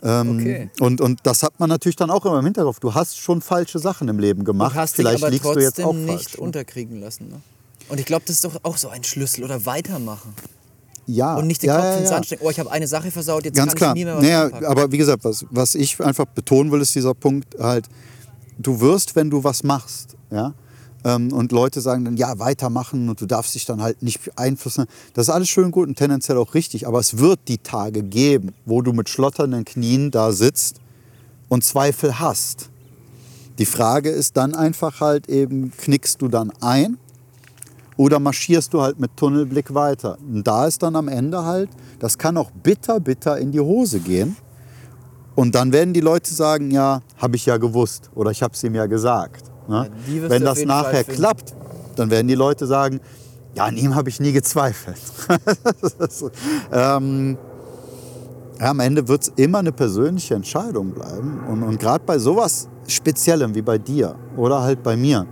Ähm, 0.00 0.38
Okay. 0.38 0.70
und, 0.78 1.00
und 1.00 1.18
das 1.24 1.42
hat 1.42 1.58
man 1.58 1.68
natürlich 1.68 1.96
dann 1.96 2.08
auch 2.10 2.24
immer 2.24 2.38
im 2.38 2.44
Hinterkopf. 2.44 2.78
Du 2.78 2.94
hast 2.94 3.18
schon 3.18 3.40
falsche 3.42 3.80
Sachen 3.80 4.06
im 4.06 4.20
Leben 4.20 4.44
gemacht. 4.44 4.72
Du 4.76 4.78
hast 4.78 4.94
Vielleicht 4.94 5.24
aber 5.24 5.30
liegst 5.32 5.44
du 5.44 5.54
trotzdem 5.54 5.62
jetzt 5.64 5.82
auch 5.84 5.92
nicht 5.92 6.08
falsch. 6.22 6.34
ne? 6.38 6.40
unterkriegen 6.44 7.00
lassen. 7.00 7.28
Ne? 7.30 7.40
Und 7.88 7.98
ich 7.98 8.06
glaube, 8.06 8.22
das 8.24 8.36
ist 8.36 8.44
doch 8.44 8.60
auch 8.62 8.76
so 8.76 8.90
ein 8.90 9.02
Schlüssel 9.02 9.42
oder 9.42 9.66
weitermachen. 9.66 10.34
Ja, 11.08 11.34
Und 11.34 11.48
nicht 11.48 11.62
den 11.62 11.68
ja, 11.70 11.74
Kopf 11.78 11.84
ja, 11.84 11.94
in 11.94 12.02
den. 12.04 12.06
Sand 12.06 12.26
stecken. 12.26 12.44
Oh, 12.46 12.50
ich 12.50 12.60
habe 12.60 12.70
eine 12.70 12.86
Sache 12.86 13.10
versaut, 13.10 13.44
jetzt 13.44 13.56
Ganz 13.56 13.72
kann 13.72 13.76
klar. 13.76 13.90
ich 13.96 13.98
nie 13.98 14.04
mehr 14.04 14.14
was 14.18 14.22
Naja, 14.22 14.44
anpacken. 14.44 14.66
aber 14.66 14.92
wie 14.92 14.98
gesagt, 14.98 15.24
was, 15.24 15.44
was 15.50 15.74
ich 15.74 16.00
einfach 16.00 16.26
betonen 16.26 16.70
will, 16.70 16.80
ist 16.80 16.94
dieser 16.94 17.14
Punkt 17.14 17.56
halt, 17.58 17.86
du 18.58 18.80
wirst, 18.80 19.16
wenn 19.16 19.30
du 19.30 19.44
was 19.44 19.62
machst, 19.62 20.16
ja, 20.30 20.54
ähm, 21.04 21.32
und 21.32 21.52
Leute 21.52 21.80
sagen 21.80 22.04
dann, 22.04 22.16
ja, 22.16 22.38
weitermachen 22.38 23.08
und 23.08 23.20
du 23.20 23.26
darfst 23.26 23.54
dich 23.54 23.64
dann 23.64 23.80
halt 23.80 24.02
nicht 24.02 24.24
beeinflussen. 24.24 24.86
Das 25.14 25.28
ist 25.28 25.34
alles 25.34 25.48
schön 25.48 25.70
gut 25.70 25.88
und 25.88 25.96
tendenziell 25.96 26.36
auch 26.38 26.54
richtig, 26.54 26.86
aber 26.86 26.98
es 26.98 27.18
wird 27.18 27.40
die 27.48 27.58
Tage 27.58 28.02
geben, 28.02 28.52
wo 28.66 28.82
du 28.82 28.92
mit 28.92 29.08
schlotternden 29.08 29.64
Knien 29.64 30.10
da 30.10 30.32
sitzt 30.32 30.80
und 31.48 31.64
Zweifel 31.64 32.18
hast. 32.18 32.70
Die 33.58 33.66
Frage 33.66 34.10
ist 34.10 34.36
dann 34.36 34.54
einfach 34.54 35.00
halt 35.00 35.28
eben, 35.28 35.72
knickst 35.76 36.22
du 36.22 36.28
dann 36.28 36.52
ein 36.60 36.98
oder 37.96 38.20
marschierst 38.20 38.72
du 38.72 38.82
halt 38.82 39.00
mit 39.00 39.16
Tunnelblick 39.16 39.74
weiter? 39.74 40.18
Und 40.20 40.46
da 40.46 40.66
ist 40.66 40.82
dann 40.82 40.94
am 40.94 41.08
Ende 41.08 41.44
halt, 41.44 41.70
das 41.98 42.18
kann 42.18 42.36
auch 42.36 42.50
bitter, 42.50 43.00
bitter 43.00 43.38
in 43.38 43.50
die 43.50 43.60
Hose 43.60 43.98
gehen. 43.98 44.36
Und 45.38 45.54
dann 45.54 45.72
werden 45.72 45.94
die 45.94 46.00
Leute 46.00 46.34
sagen, 46.34 46.72
ja, 46.72 47.00
habe 47.16 47.36
ich 47.36 47.46
ja 47.46 47.58
gewusst 47.58 48.10
oder 48.16 48.32
ich 48.32 48.42
habe 48.42 48.54
es 48.54 48.64
ihm 48.64 48.74
ja 48.74 48.86
gesagt. 48.86 49.44
Ne? 49.68 49.88
Ja, 50.08 50.28
Wenn 50.28 50.42
das 50.42 50.64
nachher 50.64 51.04
klappt, 51.04 51.54
dann 51.94 52.10
werden 52.10 52.26
die 52.26 52.34
Leute 52.34 52.66
sagen, 52.66 52.98
ja, 53.54 53.66
an 53.66 53.76
ihm 53.76 53.94
habe 53.94 54.08
ich 54.08 54.18
nie 54.18 54.32
gezweifelt. 54.32 54.98
Ist, 56.00 56.24
ähm, 56.72 57.38
ja, 58.58 58.70
am 58.70 58.80
Ende 58.80 59.06
wird 59.06 59.22
es 59.22 59.32
immer 59.36 59.58
eine 59.58 59.70
persönliche 59.70 60.34
Entscheidung 60.34 60.90
bleiben. 60.90 61.44
Und, 61.48 61.62
und 61.62 61.78
gerade 61.78 62.02
bei 62.04 62.18
sowas 62.18 62.68
Speziellem 62.88 63.54
wie 63.54 63.62
bei 63.62 63.78
dir 63.78 64.16
oder 64.36 64.62
halt 64.62 64.82
bei 64.82 64.96
mir, 64.96 65.24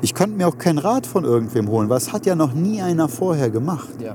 ich 0.00 0.14
konnte 0.14 0.36
mir 0.36 0.46
auch 0.46 0.58
keinen 0.58 0.78
Rat 0.78 1.08
von 1.08 1.24
irgendwem 1.24 1.66
holen, 1.66 1.88
weil 1.88 1.98
es 1.98 2.12
hat 2.12 2.24
ja 2.24 2.36
noch 2.36 2.54
nie 2.54 2.80
einer 2.80 3.08
vorher 3.08 3.50
gemacht. 3.50 4.00
Ja. 4.00 4.14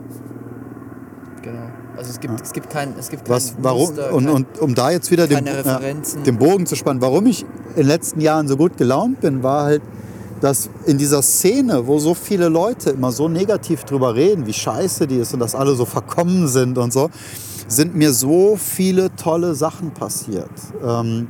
Also 2.00 2.12
es 2.12 2.20
gibt, 2.22 2.42
es 2.42 2.54
gibt 2.54 2.70
kein, 2.70 2.94
es 2.98 3.10
gibt 3.10 3.26
kein 3.26 3.36
Was, 3.36 3.56
warum, 3.62 3.88
Muster, 3.88 4.14
und, 4.14 4.26
kein, 4.26 4.34
und 4.34 4.60
um 4.60 4.74
da 4.74 4.90
jetzt 4.90 5.12
wieder 5.12 5.28
den, 5.28 5.46
Referenzen. 5.46 6.24
den 6.24 6.38
Bogen 6.38 6.66
zu 6.66 6.78
spannen, 6.78 7.02
warum 7.02 7.26
ich 7.26 7.42
in 7.42 7.76
den 7.76 7.88
letzten 7.88 8.22
Jahren 8.22 8.48
so 8.48 8.56
gut 8.56 8.78
gelaunt 8.78 9.20
bin, 9.20 9.44
war 9.44 9.66
halt, 9.66 9.82
dass 10.40 10.70
in 10.86 10.98
dieser 10.98 11.22
Szene, 11.22 11.88
wo 11.88 12.00
so 12.00 12.14
viele 12.14 12.48
Leute 12.48 12.92
immer 12.92 13.12
so 13.12 13.28
negativ 13.28 13.84
drüber 13.84 14.16
reden, 14.16 14.46
wie 14.46 14.54
scheiße 14.54 15.08
die 15.08 15.18
ist 15.18 15.34
und 15.34 15.42
dass 15.42 15.56
alle 15.56 15.76
so 15.76 15.84
verkommen 15.84 16.48
sind 16.48 16.78
und 16.78 16.94
so, 16.94 17.10
sind 17.68 17.98
mir 17.98 18.14
so 18.14 18.56
viele 18.56 19.14
tolle 19.18 19.54
Sachen 19.54 19.92
passiert. 19.92 20.50
Ähm, 20.82 21.28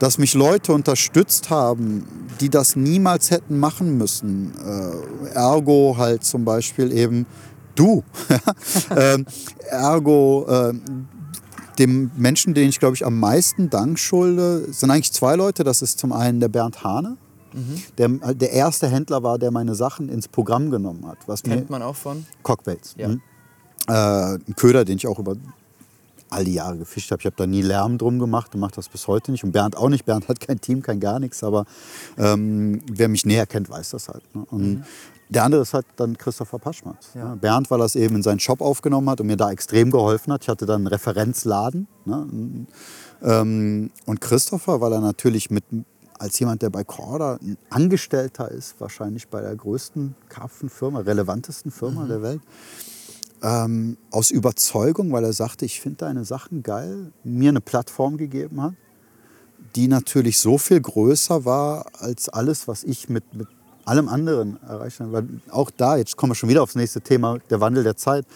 dass 0.00 0.18
mich 0.18 0.34
Leute 0.34 0.72
unterstützt 0.72 1.48
haben, 1.48 2.04
die 2.40 2.50
das 2.50 2.74
niemals 2.74 3.30
hätten 3.30 3.60
machen 3.60 3.98
müssen. 3.98 4.52
Äh, 4.66 5.28
ergo 5.36 5.94
halt 5.96 6.24
zum 6.24 6.44
Beispiel 6.44 6.90
eben 6.90 7.24
du. 7.74 8.04
ähm, 8.96 9.26
ergo 9.70 10.46
äh, 10.48 10.74
dem 11.78 12.10
Menschen, 12.16 12.54
den 12.54 12.68
ich 12.68 12.78
glaube 12.78 12.94
ich 12.94 13.04
am 13.04 13.18
meisten 13.18 13.70
Dank 13.70 13.98
schulde, 13.98 14.72
sind 14.72 14.90
eigentlich 14.90 15.12
zwei 15.12 15.36
Leute. 15.36 15.64
Das 15.64 15.82
ist 15.82 15.98
zum 15.98 16.12
einen 16.12 16.40
der 16.40 16.48
Bernd 16.48 16.84
Hane, 16.84 17.16
der 17.98 18.08
der 18.08 18.52
erste 18.52 18.88
Händler 18.88 19.22
war, 19.22 19.38
der 19.38 19.50
meine 19.50 19.74
Sachen 19.74 20.08
ins 20.08 20.28
Programm 20.28 20.70
genommen 20.70 21.06
hat. 21.06 21.18
Was 21.26 21.42
kennt 21.42 21.70
man 21.70 21.82
auch 21.82 21.96
von. 21.96 22.26
Cockbaits. 22.42 22.94
Ja. 22.98 23.08
Mhm. 23.08 23.22
Äh, 23.88 23.92
ein 23.92 24.54
Köder, 24.56 24.84
den 24.84 24.96
ich 24.96 25.06
auch 25.06 25.18
über 25.18 25.36
all 26.32 26.44
die 26.44 26.54
Jahre 26.54 26.78
gefischt 26.78 27.10
habe. 27.10 27.20
Ich 27.20 27.26
habe 27.26 27.36
da 27.36 27.46
nie 27.46 27.62
Lärm 27.62 27.98
drum 27.98 28.18
gemacht 28.18 28.54
und 28.54 28.60
mache 28.60 28.72
das 28.74 28.88
bis 28.88 29.06
heute 29.06 29.30
nicht. 29.32 29.44
Und 29.44 29.52
Bernd 29.52 29.76
auch 29.76 29.88
nicht. 29.88 30.04
Bernd 30.04 30.28
hat 30.28 30.40
kein 30.40 30.60
Team, 30.60 30.82
kein 30.82 30.98
gar 30.98 31.20
nichts. 31.20 31.44
Aber 31.44 31.66
ähm, 32.16 32.80
wer 32.90 33.08
mich 33.08 33.26
näher 33.26 33.46
kennt, 33.46 33.68
weiß 33.68 33.90
das 33.90 34.08
halt. 34.08 34.22
Ne? 34.34 34.44
Und 34.50 34.84
der 35.32 35.44
andere 35.44 35.62
ist 35.62 35.74
halt 35.74 35.86
dann 35.96 36.16
Christopher 36.18 36.58
Paschmatz. 36.58 37.10
Ja. 37.14 37.30
Ne? 37.30 37.36
Bernd, 37.36 37.70
weil 37.70 37.80
er 37.80 37.86
es 37.86 37.96
eben 37.96 38.16
in 38.16 38.22
seinen 38.22 38.40
Shop 38.40 38.60
aufgenommen 38.60 39.08
hat 39.08 39.20
und 39.20 39.26
mir 39.26 39.36
da 39.36 39.50
extrem 39.50 39.90
geholfen 39.90 40.32
hat. 40.32 40.42
Ich 40.42 40.48
hatte 40.48 40.66
dann 40.66 40.82
einen 40.82 40.86
Referenzladen. 40.88 41.88
Ne? 42.04 42.66
Ähm, 43.22 43.90
und 44.06 44.20
Christopher, 44.20 44.80
weil 44.80 44.92
er 44.92 45.00
natürlich 45.00 45.50
mit 45.50 45.64
als 46.18 46.38
jemand, 46.38 46.62
der 46.62 46.70
bei 46.70 46.84
Corda 46.84 47.38
ein 47.42 47.58
Angestellter 47.68 48.48
ist, 48.48 48.80
wahrscheinlich 48.80 49.26
bei 49.28 49.40
der 49.40 49.56
größten 49.56 50.14
Karpfenfirma, 50.28 51.00
relevantesten 51.00 51.72
Firma 51.72 52.06
der 52.06 52.22
Welt, 52.22 52.40
ähm, 53.42 53.96
aus 54.12 54.30
Überzeugung, 54.30 55.10
weil 55.10 55.24
er 55.24 55.32
sagte, 55.32 55.64
ich 55.64 55.80
finde 55.80 55.96
deine 55.98 56.24
Sachen 56.24 56.62
geil, 56.62 57.10
mir 57.24 57.48
eine 57.48 57.60
Plattform 57.60 58.18
gegeben 58.18 58.62
hat, 58.62 58.74
die 59.74 59.88
natürlich 59.88 60.38
so 60.38 60.58
viel 60.58 60.80
größer 60.80 61.44
war 61.44 61.86
als 61.98 62.28
alles, 62.28 62.68
was 62.68 62.84
ich 62.84 63.08
mit, 63.08 63.34
mit 63.34 63.48
allem 63.84 64.08
anderen 64.08 64.58
erreicht 64.62 65.00
habe. 65.00 65.12
Weil 65.12 65.28
auch 65.50 65.70
da, 65.70 65.96
jetzt 65.96 66.16
kommen 66.16 66.32
wir 66.32 66.34
schon 66.34 66.48
wieder 66.48 66.62
aufs 66.62 66.74
nächste 66.74 67.00
Thema, 67.00 67.38
der 67.50 67.60
Wandel 67.60 67.84
der 67.84 67.96
Zeit. 67.96 68.26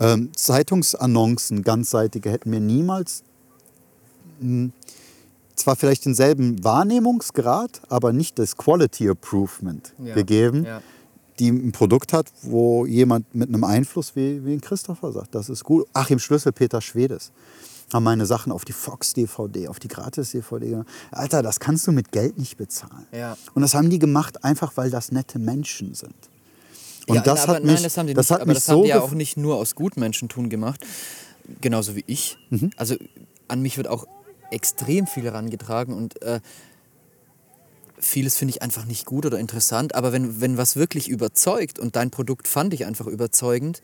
Ähm, 0.00 0.30
Zeitungsannoncen, 0.34 1.62
ganzseitige, 1.62 2.30
hätten 2.30 2.50
mir 2.50 2.60
niemals 2.60 3.22
mh, 4.40 4.70
zwar 5.56 5.76
vielleicht 5.76 6.04
denselben 6.04 6.62
Wahrnehmungsgrad, 6.62 7.82
aber 7.88 8.12
nicht 8.12 8.38
das 8.38 8.56
Quality 8.56 9.06
Improvement 9.06 9.92
Ja, 9.98 10.14
gegeben, 10.14 10.64
ja. 10.64 10.80
die 11.38 11.48
ein 11.48 11.72
Produkt 11.72 12.12
hat, 12.12 12.30
wo 12.42 12.86
jemand 12.86 13.34
mit 13.34 13.48
einem 13.48 13.64
Einfluss 13.64 14.14
wie, 14.14 14.44
wie 14.44 14.52
ein 14.52 14.60
Christopher 14.60 15.10
sagt, 15.10 15.34
das 15.34 15.48
ist 15.48 15.64
gut. 15.64 15.86
Achim 15.92 16.20
Schlüssel, 16.20 16.52
Peter 16.52 16.80
Schwedes 16.80 17.32
haben 17.92 18.04
meine 18.04 18.26
Sachen 18.26 18.52
auf 18.52 18.64
die 18.64 18.72
Fox-DVD, 18.72 19.68
auf 19.68 19.78
die 19.78 19.88
Gratis-DVD. 19.88 20.70
gemacht. 20.70 20.88
Alter, 21.10 21.42
das 21.42 21.60
kannst 21.60 21.86
du 21.86 21.92
mit 21.92 22.12
Geld 22.12 22.38
nicht 22.38 22.56
bezahlen. 22.56 23.06
Ja. 23.12 23.36
Und 23.54 23.62
das 23.62 23.74
haben 23.74 23.90
die 23.90 23.98
gemacht, 23.98 24.44
einfach 24.44 24.76
weil 24.76 24.90
das 24.90 25.12
nette 25.12 25.38
Menschen 25.38 25.94
sind. 25.94 26.14
Und 27.06 27.16
ja, 27.16 27.22
das 27.22 27.44
aber 27.44 27.54
hat 27.54 27.64
nein, 27.64 27.74
mich, 27.74 27.82
das 27.82 27.96
haben 27.96 28.06
die 28.06 28.14
das 28.14 28.28
nicht, 28.28 28.34
hat 28.34 28.42
aber 28.42 28.54
das 28.54 28.66
so 28.66 28.72
haben 28.72 28.82
die 28.82 28.88
ja 28.88 29.00
auch 29.00 29.12
nicht 29.12 29.36
nur 29.38 29.56
aus 29.56 29.74
Gutmenschentun 29.74 30.50
gemacht, 30.50 30.84
genauso 31.60 31.96
wie 31.96 32.04
ich. 32.06 32.36
Mhm. 32.50 32.70
Also 32.76 32.96
an 33.48 33.62
mich 33.62 33.78
wird 33.78 33.88
auch 33.88 34.06
extrem 34.50 35.06
viel 35.06 35.24
herangetragen 35.24 35.94
und 35.94 36.20
äh, 36.22 36.40
vieles 37.98 38.36
finde 38.36 38.50
ich 38.50 38.62
einfach 38.62 38.84
nicht 38.84 39.06
gut 39.06 39.24
oder 39.24 39.38
interessant, 39.38 39.94
aber 39.94 40.12
wenn, 40.12 40.40
wenn 40.40 40.56
was 40.58 40.76
wirklich 40.76 41.08
überzeugt 41.08 41.78
und 41.78 41.96
dein 41.96 42.10
Produkt 42.10 42.46
fand 42.46 42.74
ich 42.74 42.84
einfach 42.84 43.06
überzeugend, 43.06 43.82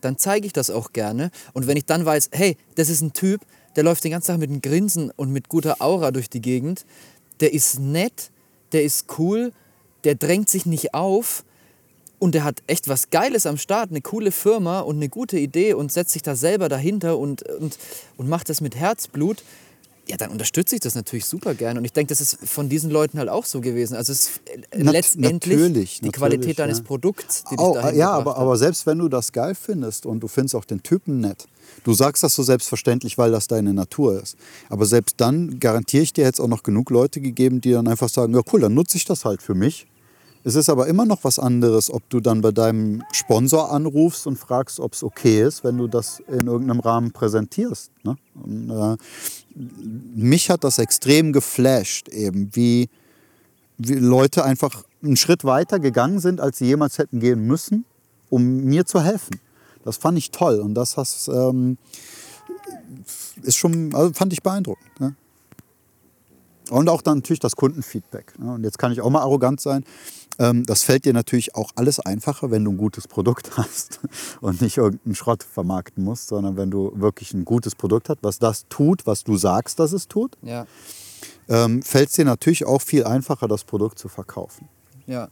dann 0.00 0.18
zeige 0.18 0.46
ich 0.46 0.52
das 0.52 0.70
auch 0.70 0.92
gerne. 0.92 1.30
Und 1.52 1.66
wenn 1.66 1.76
ich 1.76 1.84
dann 1.84 2.04
weiß, 2.04 2.30
hey, 2.32 2.56
das 2.74 2.88
ist 2.88 3.00
ein 3.00 3.12
Typ, 3.12 3.40
der 3.76 3.84
läuft 3.84 4.04
den 4.04 4.12
ganzen 4.12 4.28
Tag 4.28 4.38
mit 4.38 4.50
einem 4.50 4.62
Grinsen 4.62 5.10
und 5.16 5.32
mit 5.32 5.48
guter 5.48 5.76
Aura 5.80 6.10
durch 6.10 6.30
die 6.30 6.40
Gegend, 6.40 6.86
der 7.40 7.52
ist 7.52 7.78
nett, 7.78 8.30
der 8.72 8.82
ist 8.82 9.06
cool, 9.18 9.52
der 10.04 10.14
drängt 10.14 10.48
sich 10.48 10.66
nicht 10.66 10.94
auf, 10.94 11.44
und 12.18 12.34
der 12.34 12.44
hat 12.44 12.62
echt 12.66 12.88
was 12.88 13.10
Geiles 13.10 13.46
am 13.46 13.58
Start, 13.58 13.90
eine 13.90 14.00
coole 14.00 14.32
Firma 14.32 14.80
und 14.80 14.96
eine 14.96 15.08
gute 15.08 15.38
Idee 15.38 15.74
und 15.74 15.92
setzt 15.92 16.12
sich 16.12 16.22
da 16.22 16.34
selber 16.34 16.68
dahinter 16.68 17.18
und, 17.18 17.42
und, 17.42 17.78
und 18.16 18.28
macht 18.28 18.48
das 18.48 18.60
mit 18.60 18.74
Herzblut, 18.74 19.42
ja, 20.08 20.16
dann 20.16 20.30
unterstütze 20.30 20.76
ich 20.76 20.80
das 20.80 20.94
natürlich 20.94 21.24
super 21.24 21.54
gerne. 21.54 21.80
Und 21.80 21.84
ich 21.84 21.92
denke, 21.92 22.10
das 22.10 22.20
ist 22.20 22.38
von 22.44 22.68
diesen 22.68 22.90
Leuten 22.90 23.18
halt 23.18 23.28
auch 23.28 23.44
so 23.44 23.60
gewesen. 23.60 23.96
Also 23.96 24.12
es 24.12 24.28
ist 24.28 24.40
Nat 24.76 24.92
letztendlich 24.92 25.56
natürlich, 25.56 26.00
die 26.00 26.06
natürlich, 26.06 26.12
Qualität 26.12 26.58
deines 26.58 26.78
ja. 26.78 26.84
Produkts, 26.84 27.44
die 27.44 27.56
dich 27.56 27.58
Au- 27.58 27.74
dahin 27.74 27.98
ja, 27.98 28.10
aber, 28.10 28.32
hat. 28.32 28.38
aber 28.38 28.56
selbst 28.56 28.86
wenn 28.86 28.98
du 28.98 29.08
das 29.08 29.32
geil 29.32 29.54
findest 29.54 30.06
und 30.06 30.20
du 30.20 30.28
findest 30.28 30.54
auch 30.54 30.64
den 30.64 30.82
Typen 30.82 31.20
nett, 31.20 31.48
du 31.84 31.92
sagst 31.92 32.22
das 32.22 32.34
so 32.34 32.42
selbstverständlich, 32.42 33.18
weil 33.18 33.32
das 33.32 33.48
deine 33.48 33.74
Natur 33.74 34.22
ist. 34.22 34.36
Aber 34.68 34.86
selbst 34.86 35.16
dann 35.18 35.58
garantiere 35.58 36.04
ich 36.04 36.12
dir 36.12 36.24
jetzt 36.24 36.40
auch 36.40 36.48
noch 36.48 36.62
genug 36.62 36.90
Leute 36.90 37.20
gegeben, 37.20 37.60
die 37.60 37.72
dann 37.72 37.88
einfach 37.88 38.08
sagen, 38.08 38.34
ja 38.34 38.42
cool, 38.52 38.60
dann 38.60 38.74
nutze 38.74 38.96
ich 38.96 39.04
das 39.04 39.24
halt 39.24 39.42
für 39.42 39.54
mich. 39.54 39.86
Es 40.46 40.54
ist 40.54 40.68
aber 40.68 40.86
immer 40.86 41.06
noch 41.06 41.24
was 41.24 41.40
anderes, 41.40 41.90
ob 41.90 42.08
du 42.08 42.20
dann 42.20 42.40
bei 42.40 42.52
deinem 42.52 43.02
Sponsor 43.10 43.72
anrufst 43.72 44.28
und 44.28 44.36
fragst, 44.36 44.78
ob 44.78 44.92
es 44.92 45.02
okay 45.02 45.42
ist, 45.42 45.64
wenn 45.64 45.76
du 45.76 45.88
das 45.88 46.20
in 46.28 46.46
irgendeinem 46.46 46.78
Rahmen 46.78 47.10
präsentierst. 47.10 47.90
Ne? 48.04 48.16
Und, 48.34 48.70
äh, 48.70 48.96
mich 50.14 50.48
hat 50.48 50.62
das 50.62 50.78
extrem 50.78 51.32
geflasht, 51.32 52.08
eben 52.10 52.50
wie, 52.52 52.88
wie 53.76 53.94
Leute 53.94 54.44
einfach 54.44 54.84
einen 55.02 55.16
Schritt 55.16 55.42
weiter 55.42 55.80
gegangen 55.80 56.20
sind, 56.20 56.40
als 56.40 56.58
sie 56.58 56.66
jemals 56.66 56.98
hätten 56.98 57.18
gehen 57.18 57.44
müssen, 57.44 57.84
um 58.30 58.44
mir 58.66 58.86
zu 58.86 59.02
helfen. 59.02 59.40
Das 59.84 59.96
fand 59.96 60.16
ich 60.16 60.30
toll 60.30 60.60
und 60.60 60.74
das 60.74 60.96
hast, 60.96 61.26
ähm, 61.26 61.76
ist 63.42 63.56
schon, 63.56 63.92
also 63.96 64.12
fand 64.14 64.32
ich 64.32 64.44
beeindruckend. 64.44 65.00
Ne? 65.00 65.16
Und 66.70 66.88
auch 66.88 67.02
dann 67.02 67.18
natürlich 67.18 67.40
das 67.40 67.56
Kundenfeedback. 67.56 68.38
Ne? 68.38 68.54
Und 68.54 68.62
jetzt 68.62 68.78
kann 68.78 68.92
ich 68.92 69.00
auch 69.00 69.10
mal 69.10 69.22
arrogant 69.22 69.60
sein. 69.60 69.84
Ähm, 70.38 70.64
das 70.66 70.82
fällt 70.82 71.04
dir 71.04 71.12
natürlich 71.12 71.54
auch 71.54 71.70
alles 71.76 71.98
einfacher, 72.00 72.50
wenn 72.50 72.64
du 72.64 72.72
ein 72.72 72.76
gutes 72.76 73.08
Produkt 73.08 73.50
hast 73.56 74.00
und 74.40 74.60
nicht 74.60 74.76
irgendeinen 74.76 75.14
Schrott 75.14 75.42
vermarkten 75.42 76.04
musst, 76.04 76.28
sondern 76.28 76.56
wenn 76.56 76.70
du 76.70 76.92
wirklich 76.94 77.32
ein 77.34 77.44
gutes 77.44 77.74
Produkt 77.74 78.08
hast, 78.08 78.18
was 78.22 78.38
das 78.38 78.66
tut, 78.68 79.06
was 79.06 79.24
du 79.24 79.36
sagst, 79.36 79.78
dass 79.78 79.92
es 79.92 80.08
tut, 80.08 80.36
ja, 80.42 80.66
ähm, 81.48 81.82
fällt 81.82 82.08
es 82.10 82.14
dir 82.16 82.24
natürlich 82.24 82.64
auch 82.66 82.82
viel 82.82 83.04
einfacher, 83.04 83.48
das 83.48 83.64
Produkt 83.64 83.98
zu 83.98 84.08
verkaufen. 84.08 84.68
ja. 85.06 85.28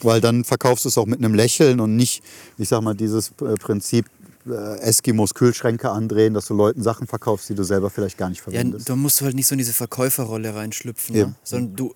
Weil 0.00 0.20
dann 0.20 0.44
verkaufst 0.44 0.84
du 0.84 0.90
es 0.90 0.96
auch 0.96 1.06
mit 1.06 1.18
einem 1.18 1.34
Lächeln 1.34 1.80
und 1.80 1.96
nicht, 1.96 2.22
ich 2.56 2.68
sag 2.68 2.82
mal, 2.82 2.94
dieses 2.94 3.30
äh, 3.40 3.54
Prinzip 3.56 4.06
äh, 4.46 4.78
Eskimos 4.78 5.34
Kühlschränke 5.34 5.90
andrehen, 5.90 6.34
dass 6.34 6.46
du 6.46 6.54
Leuten 6.54 6.84
Sachen 6.84 7.08
verkaufst, 7.08 7.48
die 7.48 7.56
du 7.56 7.64
selber 7.64 7.90
vielleicht 7.90 8.16
gar 8.16 8.28
nicht 8.28 8.38
Ja, 8.38 8.44
verwendest. 8.44 8.88
da 8.88 8.94
musst 8.94 9.20
du 9.20 9.24
halt 9.24 9.34
nicht 9.34 9.48
so 9.48 9.54
in 9.54 9.58
diese 9.58 9.72
Verkäuferrolle 9.72 10.54
reinschlüpfen, 10.54 11.16
ne? 11.16 11.34
sondern 11.42 11.74
du, 11.74 11.94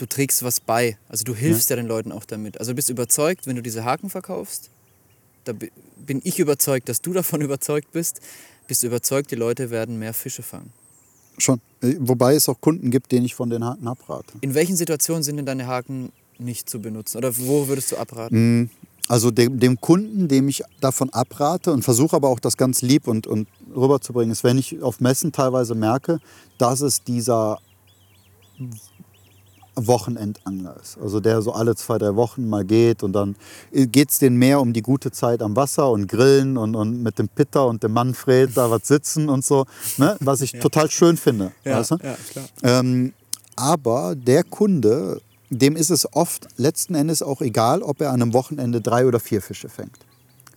du 0.00 0.06
trägst 0.06 0.42
was 0.42 0.60
bei. 0.60 0.96
Also 1.08 1.24
du 1.24 1.34
hilfst 1.34 1.70
ja. 1.70 1.76
den 1.76 1.86
Leuten 1.86 2.12
auch 2.12 2.24
damit. 2.24 2.58
Also 2.58 2.72
du 2.72 2.76
bist 2.76 2.88
überzeugt, 2.88 3.46
wenn 3.46 3.56
du 3.56 3.62
diese 3.62 3.84
Haken 3.84 4.10
verkaufst, 4.10 4.70
da 5.44 5.52
bi- 5.52 5.70
bin 5.98 6.20
ich 6.24 6.38
überzeugt, 6.38 6.88
dass 6.88 7.00
du 7.02 7.12
davon 7.20 7.40
überzeugt 7.40 7.92
bist, 7.92 8.20
bist 8.66 8.82
du 8.82 8.86
überzeugt, 8.86 9.30
die 9.30 9.36
Leute 9.36 9.70
werden 9.70 9.98
mehr 9.98 10.14
Fische 10.14 10.42
fangen. 10.42 10.72
Schon. 11.38 11.60
Äh, 11.82 11.94
Wobei 11.98 12.34
es 12.34 12.48
auch 12.48 12.60
Kunden 12.60 12.90
gibt, 12.90 13.12
denen 13.12 13.24
ich 13.26 13.34
von 13.34 13.50
den 13.50 13.64
Haken 13.64 13.86
abrate. 13.88 14.34
In 14.40 14.54
welchen 14.54 14.76
Situationen 14.76 15.22
sind 15.22 15.36
denn 15.36 15.46
deine 15.46 15.66
Haken 15.66 16.12
nicht 16.38 16.68
zu 16.70 16.80
benutzen? 16.80 17.18
Oder 17.18 17.36
wo 17.36 17.68
würdest 17.68 17.92
du 17.92 17.96
abraten? 17.96 18.70
Also 19.08 19.30
dem, 19.30 19.58
dem 19.58 19.80
Kunden, 19.80 20.28
dem 20.28 20.48
ich 20.48 20.62
davon 20.80 21.10
abrate 21.10 21.72
und 21.72 21.82
versuche 21.82 22.14
aber 22.14 22.28
auch 22.28 22.38
das 22.38 22.56
ganz 22.56 22.80
lieb 22.80 23.08
und, 23.08 23.26
und 23.26 23.48
rüberzubringen, 23.74 24.30
ist, 24.30 24.44
wenn 24.44 24.56
ich 24.56 24.80
auf 24.82 25.00
Messen 25.00 25.32
teilweise 25.32 25.74
merke, 25.74 26.20
dass 26.58 26.80
es 26.80 27.02
dieser 27.02 27.58
Wochenendangler 29.86 30.76
ist. 30.80 30.98
Also 30.98 31.20
der 31.20 31.42
so 31.42 31.52
alle 31.52 31.74
zwei, 31.76 31.98
drei 31.98 32.16
Wochen 32.16 32.48
mal 32.48 32.64
geht 32.64 33.02
und 33.02 33.12
dann 33.12 33.36
geht 33.72 34.10
es 34.10 34.18
denen 34.18 34.36
mehr 34.36 34.60
um 34.60 34.72
die 34.72 34.82
gute 34.82 35.10
Zeit 35.10 35.42
am 35.42 35.56
Wasser 35.56 35.90
und 35.90 36.06
Grillen 36.08 36.56
und, 36.56 36.74
und 36.74 37.02
mit 37.02 37.18
dem 37.18 37.28
Pitter 37.28 37.66
und 37.66 37.82
dem 37.82 37.92
Manfred 37.92 38.56
da 38.56 38.70
was 38.70 38.86
sitzen 38.86 39.28
und 39.28 39.44
so, 39.44 39.66
ne? 39.96 40.16
was 40.20 40.40
ich 40.40 40.52
total 40.52 40.90
schön 40.90 41.16
finde. 41.16 41.52
weißt 41.64 41.92
du? 41.92 41.96
ja, 42.02 42.16
klar. 42.30 42.44
Ähm, 42.62 43.12
aber 43.56 44.14
der 44.16 44.44
Kunde, 44.44 45.20
dem 45.50 45.76
ist 45.76 45.90
es 45.90 46.10
oft 46.14 46.48
letzten 46.56 46.94
Endes 46.94 47.22
auch 47.22 47.40
egal, 47.40 47.82
ob 47.82 48.00
er 48.00 48.10
an 48.10 48.22
einem 48.22 48.32
Wochenende 48.32 48.80
drei 48.80 49.06
oder 49.06 49.20
vier 49.20 49.42
Fische 49.42 49.68
fängt. 49.68 49.98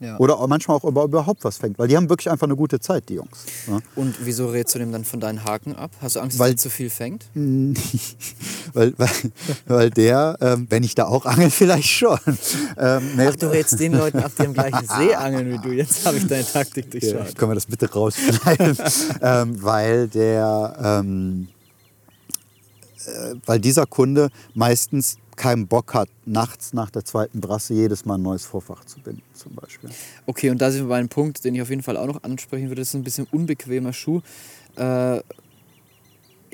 Ja. 0.03 0.17
Oder 0.17 0.45
manchmal 0.47 0.75
auch 0.77 0.83
über, 0.83 1.05
überhaupt 1.05 1.45
was 1.45 1.57
fängt, 1.57 1.79
weil 1.79 1.87
die 1.87 1.95
haben 1.95 2.09
wirklich 2.09 2.29
einfach 2.29 2.45
eine 2.45 2.57
gute 2.57 2.79
Zeit, 2.81 3.07
die 3.07 3.13
Jungs. 3.15 3.45
Ja. 3.67 3.79
Und 3.95 4.15
wieso 4.25 4.49
rätst 4.49 4.75
du 4.75 4.79
dem 4.79 4.91
dann 4.91 5.05
von 5.05 5.21
deinen 5.21 5.45
Haken 5.45 5.75
ab? 5.75 5.91
Hast 6.01 6.17
du 6.17 6.19
Angst, 6.19 6.35
dass 6.35 6.39
Weil- 6.39 6.51
er 6.51 6.57
zu 6.57 6.69
viel 6.69 6.89
fängt? 6.89 7.25
Weil, 8.73 8.91
weil, 8.97 9.09
weil 9.67 9.89
der, 9.91 10.35
ähm, 10.41 10.65
wenn 10.69 10.83
ich 10.83 10.95
da 10.95 11.05
auch 11.05 11.25
angel, 11.27 11.51
vielleicht 11.51 11.87
schon. 11.89 12.17
Ähm, 12.75 13.15
nee, 13.15 13.27
Ach, 13.27 13.35
du 13.35 13.51
rätst 13.51 13.79
den 13.79 13.93
Leuten 13.93 14.17
ab, 14.17 14.31
die 14.35 14.47
am 14.47 14.53
gleichen 14.53 14.87
See 14.87 15.13
angeln 15.13 15.51
wie 15.51 15.59
du. 15.59 15.71
Jetzt 15.73 16.03
habe 16.07 16.17
ich 16.17 16.25
deine 16.27 16.43
Taktik 16.43 16.91
ja, 16.91 16.99
durchschaut. 16.99 17.37
können 17.37 17.51
wir 17.51 17.55
das 17.55 17.67
bitte 17.67 17.91
rausschneiden? 17.91 18.75
ähm, 19.21 19.61
weil 19.63 20.07
der, 20.07 20.75
ähm, 21.03 21.49
äh, 23.05 23.35
weil 23.45 23.59
dieser 23.59 23.85
Kunde 23.85 24.29
meistens 24.55 25.17
keinen 25.35 25.67
Bock 25.67 25.93
hat, 25.93 26.09
nachts 26.25 26.73
nach 26.73 26.89
der 26.89 27.05
zweiten 27.05 27.41
Brasse 27.41 27.73
jedes 27.73 28.05
Mal 28.05 28.15
ein 28.15 28.21
neues 28.21 28.45
Vorfach 28.45 28.85
zu 28.85 28.99
binden, 28.99 29.23
zum 29.33 29.53
Beispiel. 29.55 29.89
Okay, 30.25 30.49
und 30.49 30.61
da 30.61 30.71
sind 30.71 30.83
wir 30.83 30.89
bei 30.89 30.97
einem 30.97 31.09
Punkt, 31.09 31.43
den 31.43 31.55
ich 31.55 31.61
auf 31.61 31.69
jeden 31.69 31.83
Fall 31.83 31.97
auch 31.97 32.07
noch 32.07 32.23
ansprechen 32.23 32.69
würde. 32.69 32.81
Das 32.81 32.89
ist 32.89 32.95
ein 32.95 33.03
bisschen 33.03 33.27
unbequemer 33.31 33.93
Schuh. 33.93 34.21
Äh, 34.75 35.21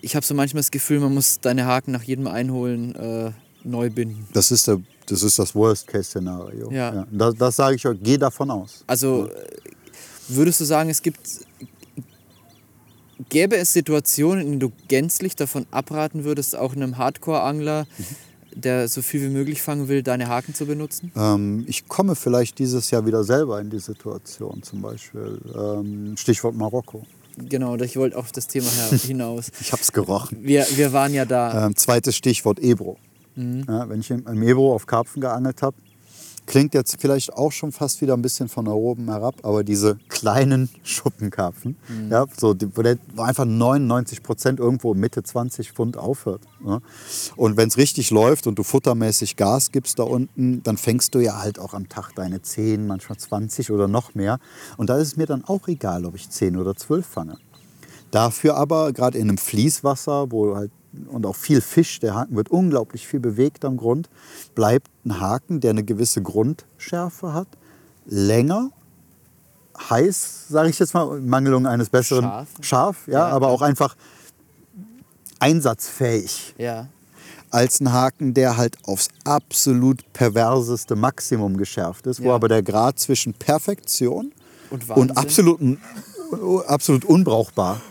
ich 0.01 0.15
habe 0.15 0.25
so 0.25 0.33
manchmal 0.33 0.61
das 0.61 0.71
Gefühl, 0.71 0.99
man 0.99 1.13
muss 1.13 1.39
deine 1.39 1.65
Haken 1.65 1.91
nach 1.91 2.03
jedem 2.03 2.27
Einholen 2.27 2.95
äh, 2.95 3.31
neu 3.63 3.89
binden. 3.89 4.27
Das 4.33 4.51
ist, 4.51 4.67
der, 4.67 4.81
das, 5.05 5.23
ist 5.23 5.39
das 5.39 5.53
Worst-Case-Szenario. 5.55 6.71
Ja. 6.71 7.05
Das, 7.11 7.35
das 7.35 7.55
sage 7.55 7.75
ich 7.75 7.85
euch, 7.85 7.97
geh 8.01 8.17
davon 8.17 8.51
aus. 8.51 8.83
Also 8.87 9.27
äh, 9.27 9.31
würdest 10.27 10.59
du 10.61 10.65
sagen, 10.65 10.89
es 10.89 11.01
gibt. 11.01 11.19
Gäbe 13.27 13.57
es 13.57 13.73
Situationen, 13.73 14.39
in 14.39 14.47
denen 14.47 14.59
du 14.61 14.71
gänzlich 14.87 15.35
davon 15.35 15.67
abraten 15.71 16.23
würdest, 16.23 16.55
auch 16.55 16.73
einem 16.73 16.97
Hardcore-Angler, 16.97 17.85
der 18.55 18.87
so 18.87 19.01
viel 19.01 19.21
wie 19.21 19.29
möglich 19.29 19.61
fangen 19.61 19.87
will, 19.87 20.03
deine 20.03 20.27
Haken 20.27 20.53
zu 20.53 20.65
benutzen? 20.65 21.11
Ähm, 21.15 21.65
ich 21.67 21.87
komme 21.87 22.15
vielleicht 22.15 22.59
dieses 22.59 22.91
Jahr 22.91 23.05
wieder 23.05 23.23
selber 23.23 23.59
in 23.61 23.69
die 23.69 23.79
Situation, 23.79 24.63
zum 24.63 24.81
Beispiel. 24.81 25.39
Ähm, 25.55 26.15
Stichwort 26.17 26.55
Marokko. 26.55 27.05
Genau, 27.37 27.75
ich 27.77 27.95
wollte 27.95 28.17
auf 28.17 28.31
das 28.31 28.47
Thema 28.47 28.67
hinaus. 28.91 29.51
Ich 29.61 29.71
habe 29.71 29.81
es 29.81 29.91
gerochen. 29.91 30.39
Wir, 30.41 30.65
wir 30.75 30.93
waren 30.93 31.13
ja 31.13 31.25
da. 31.25 31.67
Ähm, 31.67 31.75
zweites 31.75 32.15
Stichwort 32.15 32.59
Ebro. 32.59 32.97
Mhm. 33.35 33.65
Ja, 33.67 33.87
wenn 33.87 34.01
ich 34.01 34.11
im, 34.11 34.25
im 34.27 34.43
Ebro 34.43 34.73
auf 34.73 34.85
Karpfen 34.85 35.21
geangelt 35.21 35.61
habe, 35.61 35.77
klingt 36.49 36.73
jetzt 36.73 36.99
vielleicht 36.99 37.31
auch 37.33 37.51
schon 37.51 37.71
fast 37.71 38.01
wieder 38.01 38.15
ein 38.15 38.23
bisschen 38.23 38.49
von 38.49 38.65
da 38.65 38.71
oben 38.71 39.05
herab, 39.05 39.35
aber 39.43 39.63
diese 39.63 39.99
kleinen 40.09 40.67
Schuppenkarpfen, 40.83 41.77
Mhm. 41.87 42.11
ja, 42.11 42.25
so, 42.37 42.55
die, 42.55 42.67
wo, 42.75 43.21
einfach 43.21 43.45
99 43.45 44.23
Prozent 44.23 44.59
irgendwo 44.59 44.95
Mitte 44.95 45.21
20 45.21 45.71
Pfund 45.71 45.95
aufhört. 45.95 46.41
Ja. 46.65 46.79
Und 47.35 47.55
wenn 47.55 47.67
es 47.67 47.77
richtig 47.77 48.09
läuft 48.09 48.47
und 48.47 48.57
du 48.57 48.63
futtermäßig 48.63 49.35
Gas 49.35 49.71
gibst 49.71 49.99
da 49.99 50.03
unten, 50.03 50.63
dann 50.63 50.77
fängst 50.77 51.13
du 51.13 51.19
ja 51.19 51.39
halt 51.39 51.59
auch 51.59 51.75
am 51.75 51.87
Tag 51.87 52.13
deine 52.15 52.41
10, 52.41 52.87
manchmal 52.87 53.19
20 53.19 53.69
oder 53.69 53.87
noch 53.87 54.15
mehr. 54.15 54.39
Und 54.77 54.89
da 54.89 54.97
ist 54.97 55.07
es 55.09 55.17
mir 55.17 55.27
dann 55.27 55.45
auch 55.45 55.67
egal, 55.67 56.03
ob 56.05 56.15
ich 56.15 56.31
10 56.31 56.57
oder 56.57 56.75
12 56.75 57.05
fange. 57.05 57.37
Dafür 58.09 58.57
aber, 58.57 58.91
gerade 58.91 59.19
in 59.19 59.29
einem 59.29 59.37
Fließwasser, 59.37 60.31
wo 60.31 60.55
halt 60.55 60.71
und 61.07 61.25
auch 61.25 61.35
viel 61.35 61.61
Fisch, 61.61 61.99
der 61.99 62.15
Haken 62.15 62.35
wird 62.35 62.49
unglaublich 62.49 63.07
viel 63.07 63.19
bewegt 63.19 63.63
am 63.65 63.77
Grund, 63.77 64.09
bleibt 64.55 64.89
ein 65.05 65.19
Haken, 65.19 65.59
der 65.59 65.71
eine 65.71 65.83
gewisse 65.83 66.21
Grundschärfe 66.21 67.33
hat, 67.33 67.47
länger, 68.05 68.71
heiß, 69.89 70.47
sage 70.49 70.69
ich 70.69 70.79
jetzt 70.79 70.93
mal, 70.93 71.17
in 71.17 71.29
Mangelung 71.29 71.65
eines 71.67 71.89
besseren, 71.89 72.23
Scharf. 72.25 72.47
scharf, 72.61 73.07
ja, 73.07 73.13
Ja, 73.13 73.27
aber 73.29 73.47
ja. 73.47 73.53
auch 73.53 73.61
einfach 73.61 73.95
einsatzfähig 75.39 76.55
ja. 76.57 76.87
als 77.49 77.79
ein 77.79 77.91
Haken, 77.93 78.33
der 78.33 78.57
halt 78.57 78.77
aufs 78.85 79.07
absolut 79.23 80.01
perverseste 80.13 80.95
Maximum 80.95 81.57
geschärft 81.57 82.07
ist, 82.07 82.21
wo 82.21 82.27
Ja. 82.29 82.35
aber 82.35 82.47
der 82.47 82.63
Grad 82.63 82.99
zwischen 82.99 83.33
Perfektion 83.33 84.33
Und 84.69 84.89
und 84.89 85.17
absolut, 85.17 85.59
absolut 86.67 87.05
unbrauchbar 87.05 87.81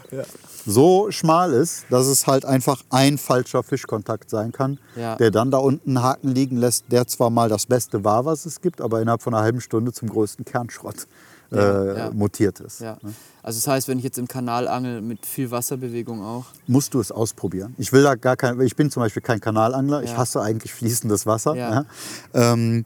so 0.70 1.10
schmal 1.10 1.52
ist, 1.54 1.86
dass 1.88 2.06
es 2.06 2.26
halt 2.26 2.44
einfach 2.44 2.82
ein 2.90 3.16
falscher 3.16 3.62
Fischkontakt 3.62 4.28
sein 4.28 4.52
kann, 4.52 4.78
Ja. 4.96 5.16
der 5.16 5.30
dann 5.30 5.50
da 5.50 5.56
unten 5.58 5.96
einen 5.96 6.02
Haken 6.04 6.28
liegen 6.28 6.58
lässt, 6.58 6.84
der 6.92 7.06
zwar 7.06 7.30
mal 7.30 7.48
das 7.48 7.64
Beste 7.66 8.04
war, 8.04 8.26
was 8.26 8.44
es 8.44 8.60
gibt, 8.60 8.80
aber 8.82 9.00
innerhalb 9.00 9.22
von 9.22 9.32
einer 9.34 9.42
halben 9.42 9.60
Stunde 9.62 9.92
zum 9.92 10.08
größten 10.10 10.44
Kernschrott 10.44 11.06
äh, 11.50 11.56
Ja, 11.56 11.96
ja. 11.96 12.10
mutiert 12.10 12.60
ist. 12.60 12.80
Ja. 12.80 12.98
Also 13.42 13.58
das 13.60 13.66
heißt, 13.66 13.88
wenn 13.88 13.96
ich 13.96 14.04
jetzt 14.04 14.18
im 14.18 14.28
Kanal 14.28 14.68
angel 14.68 15.00
mit 15.00 15.24
viel 15.24 15.50
Wasserbewegung 15.50 16.22
auch. 16.22 16.44
musst 16.66 16.92
du 16.92 17.00
es 17.00 17.10
ausprobieren. 17.10 17.74
Ich 17.78 17.90
will 17.94 18.02
da 18.02 18.14
gar 18.14 18.36
kein, 18.36 18.60
ich 18.60 18.76
bin 18.76 18.90
zum 18.90 19.02
Beispiel 19.02 19.22
kein 19.22 19.40
Kanalangler, 19.40 20.02
ich 20.02 20.14
hasse 20.14 20.42
eigentlich 20.42 20.74
fließendes 20.74 21.24
Wasser. 21.24 21.54
Ja. 21.56 21.86
Ähm, 22.34 22.84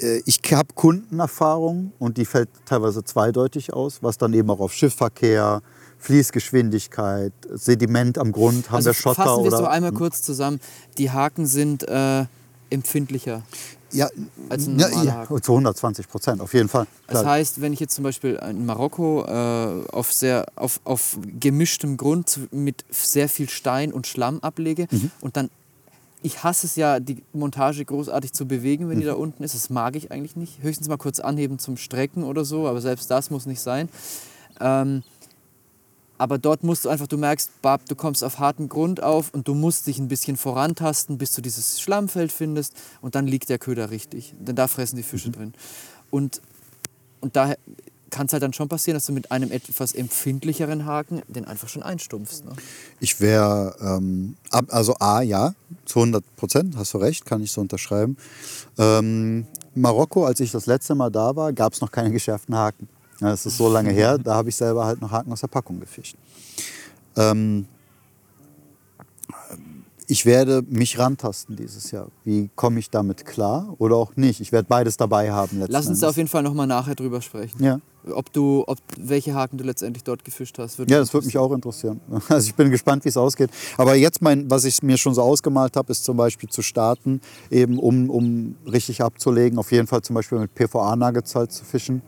äh, 0.00 0.22
ich 0.24 0.40
habe 0.52 0.68
Kundenerfahrung 0.74 1.92
und 1.98 2.16
die 2.16 2.24
fällt 2.24 2.48
teilweise 2.64 3.04
zweideutig 3.04 3.74
aus, 3.74 4.02
was 4.02 4.16
dann 4.16 4.32
eben 4.32 4.48
auch 4.50 4.60
auf 4.60 4.72
Schiffverkehr, 4.72 5.60
Fließgeschwindigkeit, 6.04 7.32
Sediment 7.52 8.18
am 8.18 8.30
Grund, 8.32 8.68
haben 8.68 8.76
Also 8.76 8.90
wir 8.90 8.94
Schotter 8.94 9.24
fassen 9.24 9.42
wir 9.44 9.48
es 9.48 9.54
oder 9.54 9.62
doch 9.64 9.70
einmal 9.70 9.92
kurz 9.92 10.22
zusammen. 10.22 10.60
Die 10.98 11.10
Haken 11.10 11.46
sind 11.46 11.82
äh, 11.88 12.24
empfindlicher. 12.70 13.42
Ja, 13.92 14.08
Als 14.48 14.66
ein 14.66 14.78
ja, 14.78 14.88
ja, 14.88 15.26
zu 15.40 15.52
120 15.52 16.08
Prozent, 16.08 16.40
auf 16.40 16.52
jeden 16.52 16.68
Fall. 16.68 16.86
Das 17.06 17.20
Klar. 17.20 17.34
heißt, 17.34 17.60
wenn 17.60 17.72
ich 17.72 17.78
jetzt 17.80 17.94
zum 17.94 18.02
Beispiel 18.02 18.34
in 18.50 18.66
Marokko 18.66 19.24
äh, 19.24 19.86
auf, 19.92 20.12
sehr, 20.12 20.46
auf, 20.56 20.80
auf 20.84 21.16
gemischtem 21.38 21.96
Grund 21.96 22.40
mit 22.50 22.84
sehr 22.90 23.28
viel 23.28 23.48
Stein 23.48 23.92
und 23.92 24.06
Schlamm 24.08 24.40
ablege 24.40 24.88
Mhm. 24.90 25.10
und 25.20 25.36
dann, 25.36 25.48
ich 26.22 26.42
hasse 26.42 26.66
es 26.66 26.74
ja, 26.74 26.98
die 26.98 27.22
Montage 27.32 27.84
großartig 27.84 28.32
zu 28.32 28.46
bewegen, 28.46 28.88
wenn 28.88 28.98
die 28.98 29.04
Mhm. 29.04 29.08
da 29.10 29.14
unten 29.14 29.44
ist. 29.44 29.54
Das 29.54 29.70
mag 29.70 29.94
ich 29.94 30.10
eigentlich 30.10 30.34
nicht. 30.34 30.60
Höchstens 30.62 30.88
mal 30.88 30.96
kurz 30.98 31.20
anheben 31.20 31.60
zum 31.60 31.76
Strecken 31.76 32.24
oder 32.24 32.44
so, 32.44 32.66
aber 32.66 32.80
selbst 32.80 33.10
das 33.12 33.30
muss 33.30 33.46
nicht 33.46 33.60
sein. 33.60 33.88
Ähm, 34.60 35.02
aber 36.18 36.38
dort 36.38 36.62
musst 36.62 36.84
du 36.84 36.88
einfach, 36.88 37.06
du 37.06 37.18
merkst, 37.18 37.62
Bab, 37.62 37.86
du 37.86 37.96
kommst 37.96 38.22
auf 38.22 38.38
harten 38.38 38.68
Grund 38.68 39.02
auf 39.02 39.32
und 39.32 39.48
du 39.48 39.54
musst 39.54 39.86
dich 39.86 39.98
ein 39.98 40.08
bisschen 40.08 40.36
vorantasten, 40.36 41.18
bis 41.18 41.32
du 41.32 41.42
dieses 41.42 41.80
Schlammfeld 41.80 42.30
findest 42.30 42.74
und 43.00 43.14
dann 43.14 43.26
liegt 43.26 43.48
der 43.48 43.58
Köder 43.58 43.90
richtig. 43.90 44.34
Denn 44.38 44.56
da 44.56 44.68
fressen 44.68 44.96
die 44.96 45.02
Fische 45.02 45.30
drin. 45.30 45.54
Und, 46.10 46.40
und 47.20 47.34
da 47.34 47.54
kann 48.14 48.26
es 48.26 48.32
halt 48.32 48.44
dann 48.44 48.52
schon 48.52 48.68
passieren, 48.68 48.94
dass 48.94 49.06
du 49.06 49.12
mit 49.12 49.32
einem 49.32 49.50
etwas 49.50 49.92
empfindlicheren 49.92 50.86
Haken 50.86 51.22
den 51.26 51.46
einfach 51.46 51.68
schon 51.68 51.82
einstumpfst. 51.82 52.44
Ne? 52.44 52.52
Ich 53.00 53.20
wäre, 53.20 53.74
ähm, 53.80 54.36
also 54.50 54.94
A, 55.00 55.20
ja, 55.20 55.54
zu 55.84 55.98
100 55.98 56.36
Prozent, 56.36 56.76
hast 56.76 56.94
du 56.94 56.98
recht, 56.98 57.26
kann 57.26 57.42
ich 57.42 57.50
so 57.50 57.60
unterschreiben. 57.60 58.16
Ähm, 58.78 59.46
Marokko, 59.74 60.24
als 60.24 60.38
ich 60.38 60.52
das 60.52 60.66
letzte 60.66 60.94
Mal 60.94 61.10
da 61.10 61.34
war, 61.34 61.52
gab 61.52 61.72
es 61.72 61.80
noch 61.80 61.90
keine 61.90 62.10
geschärften 62.12 62.54
Haken. 62.54 62.88
Ja, 63.20 63.30
Das 63.30 63.46
ist 63.46 63.56
so 63.56 63.68
lange 63.68 63.90
her, 63.90 64.18
da 64.18 64.34
habe 64.34 64.48
ich 64.48 64.56
selber 64.56 64.84
halt 64.84 65.00
noch 65.00 65.10
Haken 65.10 65.32
aus 65.32 65.40
der 65.40 65.48
Packung 65.48 65.80
gefischt. 65.80 66.16
Ähm, 67.16 67.66
ich 70.06 70.26
werde 70.26 70.62
mich 70.68 70.98
rantasten 70.98 71.56
dieses 71.56 71.90
Jahr. 71.90 72.08
Wie 72.24 72.50
komme 72.54 72.78
ich 72.78 72.90
damit 72.90 73.24
klar 73.24 73.74
oder 73.78 73.96
auch 73.96 74.16
nicht? 74.16 74.40
Ich 74.40 74.52
werde 74.52 74.68
beides 74.68 74.96
dabei 74.96 75.32
haben. 75.32 75.62
Lass 75.66 75.86
uns 75.86 76.00
da 76.00 76.10
auf 76.10 76.16
jeden 76.16 76.28
Fall 76.28 76.42
nochmal 76.42 76.66
nachher 76.66 76.94
drüber 76.94 77.22
sprechen. 77.22 77.62
Ja. 77.62 77.80
Ob 78.12 78.30
du, 78.30 78.64
ob, 78.66 78.78
welche 78.98 79.34
Haken 79.34 79.56
du 79.56 79.64
letztendlich 79.64 80.04
dort 80.04 80.22
gefischt 80.22 80.58
hast. 80.58 80.78
Ja, 80.78 80.84
das 80.84 81.14
würde 81.14 81.26
mich 81.26 81.38
auch 81.38 81.50
interessieren. 81.52 82.00
Also 82.28 82.48
ich 82.48 82.54
bin 82.54 82.70
gespannt, 82.70 83.04
wie 83.06 83.08
es 83.08 83.16
ausgeht. 83.16 83.48
Aber 83.78 83.94
jetzt 83.94 84.20
mein, 84.20 84.50
was 84.50 84.64
ich 84.64 84.82
mir 84.82 84.98
schon 84.98 85.14
so 85.14 85.22
ausgemalt 85.22 85.74
habe, 85.76 85.90
ist 85.90 86.04
zum 86.04 86.18
Beispiel 86.18 86.50
zu 86.50 86.60
starten, 86.60 87.22
eben 87.50 87.78
um, 87.78 88.10
um 88.10 88.56
richtig 88.70 89.00
abzulegen, 89.00 89.58
auf 89.58 89.72
jeden 89.72 89.86
Fall 89.86 90.02
zum 90.02 90.14
Beispiel 90.14 90.38
mit 90.38 90.54
PVA-Nuggets 90.54 91.34
halt 91.34 91.52
zu 91.52 91.64
fischen, 91.64 92.02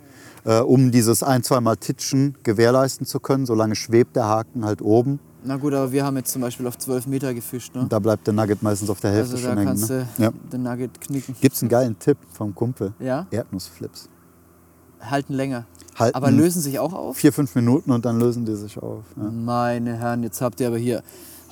äh, 0.47 0.61
um 0.61 0.91
dieses 0.93 1.23
ein, 1.23 1.43
zweimal 1.43 1.77
Titschen 1.77 2.37
gewährleisten 2.43 3.05
zu 3.07 3.21
können. 3.21 3.45
Solange 3.45 3.75
schwebt 3.77 4.17
der 4.17 4.25
Haken 4.27 4.65
halt 4.65 4.81
oben. 4.81 5.19
Na 5.45 5.57
gut, 5.57 5.75
aber 5.75 5.93
wir 5.93 6.05
haben 6.05 6.17
jetzt 6.17 6.33
zum 6.33 6.43
Beispiel 6.43 6.67
auf 6.67 6.77
12 6.79 7.07
Meter 7.07 7.33
gefischt. 7.35 7.75
Ne? 7.75 7.83
Und 7.83 7.93
da 7.93 7.99
bleibt 7.99 8.27
der 8.27 8.35
Nugget 8.35 8.63
meistens 8.63 8.89
auf 8.91 9.01
der 9.01 9.11
Hälfte 9.13 9.35
Also 9.35 9.45
da 9.47 9.51
schon 9.51 9.59
hängen. 9.59 9.69
kannst 9.69 9.91
Ne? 9.91 10.09
du 10.17 10.23
Ja. 10.25 10.31
den 10.53 10.63
Nugget 10.63 11.01
knicken. 11.01 11.37
Gibt 11.41 11.55
es 11.55 11.63
einen 11.63 11.69
geilen 11.69 11.99
Tipp 11.99 12.19
vom 12.33 12.55
Kumpel? 12.55 12.95
Ja? 12.99 13.27
Erdnussflips. 13.31 14.09
Halten 15.01 15.35
länger. 15.35 15.67
Halten 15.97 16.17
Aber 16.17 16.31
lösen 16.31 16.61
sich 16.63 16.79
auch 16.79 16.93
auf? 16.93 17.17
vier, 17.17 17.33
fünf 17.33 17.55
Minuten 17.55 17.93
und 17.93 18.05
dann 18.05 18.19
lösen 18.19 18.45
die 18.45 18.57
sich 18.57 18.77
auf. 18.79 19.05
Ja. 19.17 19.23
Meine 19.31 19.95
Herren, 19.97 20.23
jetzt 20.25 20.41
habt 20.41 20.61
ihr 20.61 20.67
aber 20.69 20.79
hier 20.79 21.03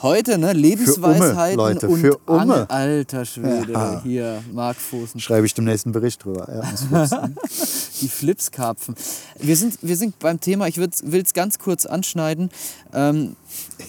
heute 0.03 0.39
ne, 0.39 0.53
Lebensweisheiten 0.53 1.57
Leute, 1.57 1.89
und 1.89 2.01
für 2.01 2.17
Umme. 2.27 2.41
Angel- 2.41 2.67
Alter 2.69 3.25
Schwede, 3.25 3.73
Ja. 3.73 4.01
hier, 4.03 4.43
Mark 4.53 4.77
Fußen. 4.77 5.21
Schreibe 5.21 5.47
ich 5.47 5.55
dem 5.55 5.65
nächsten 5.65 5.93
Bericht 5.93 6.25
drüber. 6.25 6.49
Erdnussflips. 6.49 7.99
Die 8.01 8.09
Flipskarpfen. 8.09 8.95
Wir 9.39 9.57
sind, 9.57 9.79
wir 9.83 9.97
sind 9.97 10.19
beim 10.19 10.41
Thema, 10.41 10.67
ich 10.69 10.77
will 10.79 10.91
es 11.23 11.33
ganz 11.35 11.59
kurz 11.59 11.87
anschneiden. 11.87 12.51
Ähm, 12.93 13.37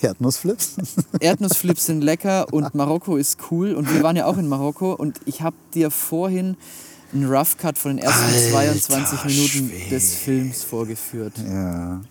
Erdnussflips? 0.01 0.75
Erdnussflips 1.19 1.85
sind 1.87 2.01
lecker 2.01 2.51
und 2.53 2.75
Marokko 2.75 3.17
ist 3.17 3.37
cool. 3.51 3.73
Und 3.73 3.93
wir 3.93 4.03
waren 4.03 4.15
ja 4.15 4.25
auch 4.25 4.37
in 4.37 4.47
Marokko 4.47 4.93
und 4.93 5.19
ich 5.25 5.41
habe 5.41 5.55
dir 5.73 5.91
vorhin 5.91 6.55
einen 7.13 7.25
Rough 7.31 7.57
Cut 7.57 7.77
von 7.77 7.95
den 7.95 8.03
ersten 8.05 8.23
Alter 8.23 8.79
22 8.79 9.23
Minuten 9.25 9.69
Schwede. 9.69 9.89
des 9.89 10.13
Films 10.15 10.63
vorgeführt. 10.63 11.33
Ja. 11.47 12.01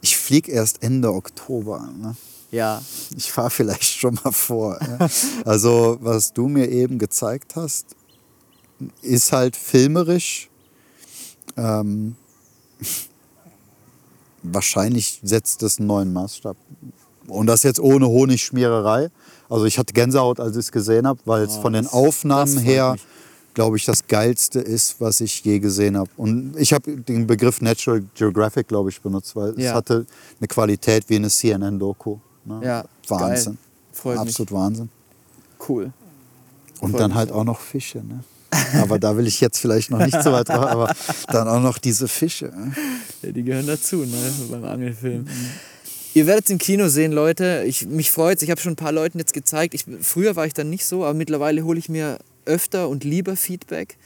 Ich 0.00 0.16
fliege 0.16 0.52
erst 0.52 0.82
Ende 0.82 1.12
Oktober. 1.12 1.88
Ne? 1.98 2.14
Ja, 2.54 2.82
Ich 3.16 3.32
fahre 3.32 3.50
vielleicht 3.50 3.82
schon 3.84 4.14
mal 4.24 4.30
vor. 4.32 4.78
Ja? 4.80 5.08
Also, 5.44 5.98
was 6.00 6.32
du 6.32 6.48
mir 6.48 6.68
eben 6.70 6.98
gezeigt 6.98 7.56
hast, 7.56 7.96
ist 9.02 9.32
halt 9.32 9.56
filmerisch. 9.56 10.48
Ähm, 11.56 12.16
wahrscheinlich 14.42 15.20
setzt 15.22 15.62
es 15.62 15.78
einen 15.78 15.86
neuen 15.88 16.12
Maßstab. 16.12 16.56
Und 17.26 17.46
das 17.46 17.62
jetzt 17.62 17.80
ohne 17.80 18.06
Honigschmiererei. 18.06 19.10
Also 19.48 19.64
ich 19.64 19.78
hatte 19.78 19.92
Gänsehaut, 19.94 20.40
als 20.40 20.52
ich 20.56 20.66
es 20.66 20.72
gesehen 20.72 21.06
habe, 21.06 21.18
weil 21.24 21.44
es 21.44 21.56
Oh, 21.58 21.62
von 21.62 21.72
den 21.72 21.84
das- 21.84 21.92
Aufnahmen 21.92 22.54
das 22.54 22.64
her, 22.64 22.96
glaube 23.54 23.76
ich, 23.76 23.84
das 23.84 24.06
Geilste 24.06 24.60
ist, 24.60 25.00
was 25.00 25.20
ich 25.20 25.42
je 25.44 25.58
gesehen 25.60 25.96
habe. 25.96 26.10
Und 26.16 26.56
ich 26.58 26.72
habe 26.72 26.96
den 26.96 27.26
Begriff 27.26 27.60
Natural 27.60 28.02
Geographic, 28.14 28.68
glaube 28.68 28.90
ich, 28.90 29.00
benutzt, 29.00 29.34
weil 29.36 29.58
Ja. 29.58 29.70
es 29.70 29.74
hatte 29.74 30.06
eine 30.40 30.48
Qualität 30.48 31.08
wie 31.08 31.16
eine 31.16 31.30
CNN-Doku. 31.30 32.18
Ne? 32.46 32.60
Ja, 32.62 32.84
Wahnsinn. 33.08 33.58
Freut 33.92 34.18
mich. 34.18 34.28
Absolut 34.28 34.52
Wahnsinn. 34.52 34.88
cool. 35.68 35.92
Und 36.80 36.90
Freut 36.90 37.00
dann 37.00 37.14
halt 37.14 37.32
auch 37.32 37.44
noch 37.44 37.60
Fische. 37.60 37.98
Ne? 37.98 38.24
Aber 38.80 38.98
da 38.98 39.16
will 39.16 39.26
ich 39.26 39.40
jetzt 39.40 39.58
vielleicht 39.58 39.90
noch 39.90 39.98
nicht 40.04 40.22
so 40.22 40.32
weit 40.32 40.48
drauf, 40.48 40.66
aber 40.66 40.94
dann 41.28 41.48
auch 41.48 41.60
noch 41.60 41.78
diese 41.78 42.08
Fische. 42.08 42.46
ne? 42.46 42.72
Ja, 43.22 43.32
die 43.32 43.42
gehören 43.42 43.66
dazu, 43.66 43.96
ne, 43.96 44.32
beim 44.50 44.64
Angelfilm. 44.64 45.26
Ihr 46.14 46.26
werdet 46.26 46.44
es 46.44 46.50
im 46.50 46.58
Kino 46.58 46.88
sehen, 46.88 47.12
Leute. 47.12 47.64
Ich, 47.66 47.86
mich 47.86 48.12
freut 48.12 48.40
Ich 48.42 48.50
habe 48.50 48.60
schon 48.60 48.72
ein 48.72 48.76
paar 48.76 48.92
Leuten 48.92 49.18
jetzt 49.18 49.32
gezeigt. 49.32 49.74
Ich, 49.74 49.84
früher 50.00 50.36
war 50.36 50.46
ich 50.46 50.54
dann 50.54 50.70
nicht 50.70 50.86
so, 50.86 51.04
aber 51.04 51.14
mittlerweile 51.14 51.64
hole 51.64 51.78
ich 51.78 51.88
mir 51.88 52.18
öfter 52.44 52.88
und 52.88 53.02
lieber 53.02 53.36
Feedback. 53.36 53.96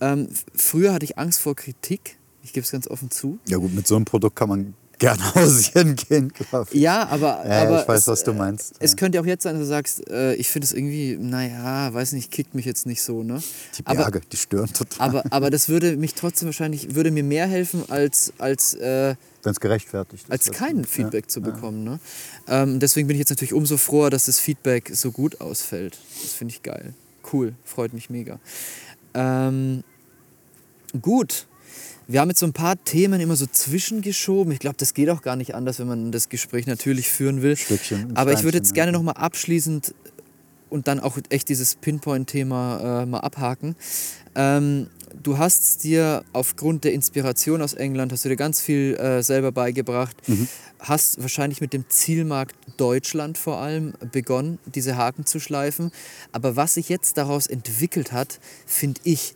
Ähm, 0.00 0.28
früher 0.54 0.94
hatte 0.94 1.04
ich 1.04 1.18
Angst 1.18 1.40
vor 1.40 1.54
Kritik. 1.54 2.16
Ich 2.42 2.52
gebe 2.52 2.64
es 2.64 2.72
ganz 2.72 2.88
offen 2.88 3.10
zu. 3.10 3.38
Ja 3.46 3.58
gut, 3.58 3.74
mit 3.74 3.86
so 3.86 3.96
einem 3.96 4.04
Produkt 4.04 4.34
kann 4.36 4.48
man 4.48 4.74
gerne 5.02 5.34
hausieren 5.34 5.96
gehen, 5.96 6.28
glaube 6.32 6.68
ich. 6.70 6.80
Ja, 6.80 7.08
aber, 7.08 7.44
Ja, 7.46 7.62
aber 7.62 7.82
ich 7.82 7.88
weiß, 7.88 8.02
es, 8.02 8.06
was 8.06 8.24
du 8.24 8.32
meinst. 8.32 8.74
es 8.78 8.92
ja. 8.92 8.96
könnte 8.96 9.20
auch 9.20 9.26
jetzt 9.26 9.42
sein, 9.42 9.54
dass 9.54 9.64
du 9.64 9.68
sagst, 9.68 10.08
äh, 10.08 10.34
ich 10.34 10.48
finde 10.48 10.66
es 10.66 10.72
irgendwie, 10.72 11.16
naja, 11.20 11.92
weiß 11.92 12.12
nicht, 12.12 12.30
kickt 12.30 12.54
mich 12.54 12.64
jetzt 12.64 12.86
nicht 12.86 13.02
so. 13.02 13.24
Ne? 13.24 13.42
Die 13.76 13.86
aber, 13.86 14.04
Berge, 14.04 14.20
die 14.30 14.36
stören 14.36 14.72
total, 14.72 15.08
aber, 15.08 15.24
aber 15.30 15.50
das 15.50 15.68
würde 15.68 15.96
mich 15.96 16.14
trotzdem 16.14 16.46
wahrscheinlich, 16.46 16.94
würde 16.94 17.10
mir 17.10 17.24
mehr 17.24 17.48
helfen, 17.48 17.82
als, 17.88 18.32
als 18.38 18.74
äh, 18.74 19.16
wenn 19.42 19.52
es 19.52 19.60
gerechtfertigt 19.60 20.24
ist. 20.24 20.30
als 20.30 20.52
kein 20.52 20.78
ja. 20.78 20.84
Feedback 20.84 21.28
zu 21.28 21.40
bekommen. 21.40 21.82
Ne? 21.82 21.98
Ähm, 22.46 22.78
deswegen 22.78 23.08
bin 23.08 23.16
ich 23.16 23.18
jetzt 23.18 23.30
natürlich 23.30 23.52
umso 23.52 23.76
froher, 23.76 24.10
dass 24.10 24.26
das 24.26 24.38
Feedback 24.38 24.92
so 24.94 25.10
gut 25.10 25.40
ausfällt. 25.40 25.98
Das 26.22 26.32
finde 26.32 26.54
ich 26.54 26.62
geil. 26.62 26.94
Cool, 27.32 27.54
freut 27.64 27.92
mich 27.92 28.08
mega. 28.08 28.38
Ähm, 29.14 29.82
gut. 31.00 31.46
Wir 32.08 32.20
haben 32.20 32.28
jetzt 32.28 32.40
so 32.40 32.46
ein 32.46 32.52
paar 32.52 32.82
Themen 32.84 33.20
immer 33.20 33.36
so 33.36 33.46
zwischengeschoben. 33.46 34.52
Ich 34.52 34.58
glaube, 34.58 34.76
das 34.78 34.94
geht 34.94 35.08
auch 35.08 35.22
gar 35.22 35.36
nicht 35.36 35.54
anders, 35.54 35.78
wenn 35.78 35.86
man 35.86 36.12
das 36.12 36.28
Gespräch 36.28 36.66
natürlich 36.66 37.08
führen 37.08 37.42
will. 37.42 37.56
Stückchen, 37.56 38.16
Aber 38.16 38.32
ich 38.32 38.42
würde 38.42 38.58
jetzt 38.58 38.74
gerne 38.74 38.92
nochmal 38.92 39.14
abschließend 39.14 39.94
und 40.68 40.88
dann 40.88 41.00
auch 41.00 41.18
echt 41.28 41.48
dieses 41.48 41.74
Pinpoint-Thema 41.76 43.02
äh, 43.02 43.06
mal 43.06 43.20
abhaken. 43.20 43.76
Ähm, 44.34 44.88
du 45.22 45.36
hast 45.38 45.84
dir 45.84 46.24
aufgrund 46.32 46.84
der 46.84 46.92
Inspiration 46.94 47.60
aus 47.60 47.74
England, 47.74 48.12
hast 48.12 48.24
du 48.24 48.30
dir 48.30 48.36
ganz 48.36 48.60
viel 48.60 48.96
äh, 48.96 49.22
selber 49.22 49.52
beigebracht, 49.52 50.16
Mhm. 50.26 50.48
hast 50.80 51.20
wahrscheinlich 51.20 51.60
mit 51.60 51.72
dem 51.74 51.84
Zielmarkt 51.88 52.56
Deutschland 52.78 53.36
vor 53.36 53.58
allem 53.58 53.92
begonnen, 54.12 54.58
diese 54.74 54.96
Haken 54.96 55.26
zu 55.26 55.40
schleifen. 55.40 55.92
Aber 56.32 56.56
was 56.56 56.74
sich 56.74 56.88
jetzt 56.88 57.18
daraus 57.18 57.46
entwickelt 57.46 58.12
hat, 58.12 58.40
finde 58.66 59.00
ich 59.04 59.34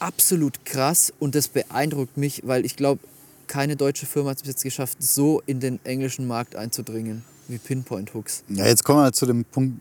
absolut 0.00 0.64
krass 0.64 1.12
und 1.18 1.34
das 1.34 1.48
beeindruckt 1.48 2.16
mich, 2.16 2.42
weil 2.44 2.64
ich 2.64 2.76
glaube, 2.76 3.00
keine 3.46 3.76
deutsche 3.76 4.06
Firma 4.06 4.30
hat 4.30 4.38
es 4.38 4.42
bis 4.42 4.50
jetzt 4.50 4.62
geschafft, 4.62 5.02
so 5.02 5.42
in 5.46 5.60
den 5.60 5.80
englischen 5.84 6.26
Markt 6.26 6.54
einzudringen 6.56 7.24
wie 7.48 7.58
Pinpoint 7.58 8.12
Hooks. 8.14 8.44
Ja, 8.48 8.66
jetzt 8.66 8.84
kommen 8.84 9.02
wir 9.02 9.12
zu 9.12 9.26
dem 9.26 9.44
Punkt, 9.44 9.80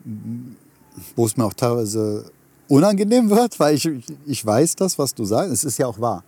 wo 1.15 1.26
es 1.26 1.35
mir 1.35 1.45
auch 1.45 1.53
teilweise 1.53 2.31
unangenehm 2.68 3.30
wird, 3.30 3.60
weil 3.60 3.76
ich, 3.76 3.89
ich 4.26 4.45
weiß 4.45 4.76
das, 4.77 4.98
was 4.98 5.14
du 5.14 5.26
sagst. 5.26 5.52
Es 5.52 5.64
ist 5.64 5.77
ja 5.77 5.88
auch 5.88 5.99
wahr. 5.99 6.23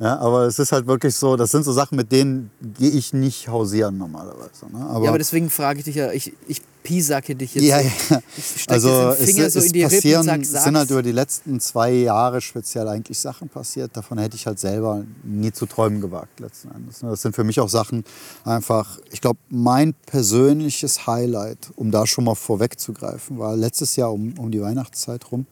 Ja, 0.00 0.18
aber 0.18 0.42
es 0.42 0.58
ist 0.58 0.72
halt 0.72 0.86
wirklich 0.86 1.14
so, 1.14 1.36
das 1.36 1.52
sind 1.52 1.62
so 1.62 1.72
Sachen, 1.72 1.96
mit 1.96 2.10
denen 2.10 2.50
gehe 2.60 2.90
ich 2.90 3.12
nicht 3.12 3.48
hausieren 3.48 3.96
normalerweise. 3.96 4.66
Ne? 4.72 4.84
Aber, 4.84 5.04
ja, 5.04 5.10
aber 5.10 5.18
deswegen 5.18 5.50
frage 5.50 5.78
ich 5.78 5.84
dich 5.84 5.94
ja, 5.94 6.10
ich, 6.10 6.32
ich 6.48 6.62
piesacke 6.84 7.34
dich 7.34 7.54
jetzt. 7.54 7.64
ja, 7.64 7.80
ja. 7.80 7.90
Ich 8.36 8.70
Also 8.70 8.88
jetzt 8.88 9.18
den 9.18 9.24
es, 9.24 9.30
Finger 9.30 9.50
so 9.50 9.58
es 9.58 9.64
Rippen 9.66 9.82
passieren, 9.82 10.22
sag, 10.22 10.44
sind 10.44 10.76
halt 10.76 10.90
über 10.90 11.02
die 11.02 11.12
letzten 11.12 11.58
zwei 11.58 11.90
Jahre 11.90 12.40
speziell 12.40 12.86
eigentlich 12.86 13.18
Sachen 13.18 13.48
passiert. 13.48 13.96
Davon 13.96 14.18
hätte 14.18 14.36
ich 14.36 14.46
halt 14.46 14.60
selber 14.60 15.04
nie 15.24 15.50
zu 15.50 15.66
träumen 15.66 16.00
gewagt 16.00 16.38
letzten 16.38 16.70
Endes. 16.70 17.02
ne? 17.02 17.10
Das 17.10 17.22
sind 17.22 17.34
für 17.34 17.42
mich 17.42 17.58
auch 17.58 17.68
Sachen 17.68 18.04
einfach, 18.44 19.00
ich 19.10 19.20
glaube, 19.20 19.40
mein 19.48 19.94
persönliches 20.06 21.06
Highlight, 21.06 21.72
um 21.74 21.90
da 21.90 22.06
schon 22.06 22.24
mal 22.24 22.36
vorwegzugreifen, 22.36 23.38
war 23.38 23.56
letztes 23.56 23.96
Jahr 23.96 24.12
um, 24.12 24.34
um 24.38 24.52
die 24.52 24.60
Weihnachtszeit 24.60 25.32
rum, 25.32 25.46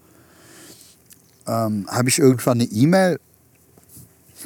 ähm, 1.49 1.89
habe 1.91 2.09
ich 2.11 2.19
irgendwann 2.19 2.61
eine 2.61 2.71
E-Mail 2.71 3.19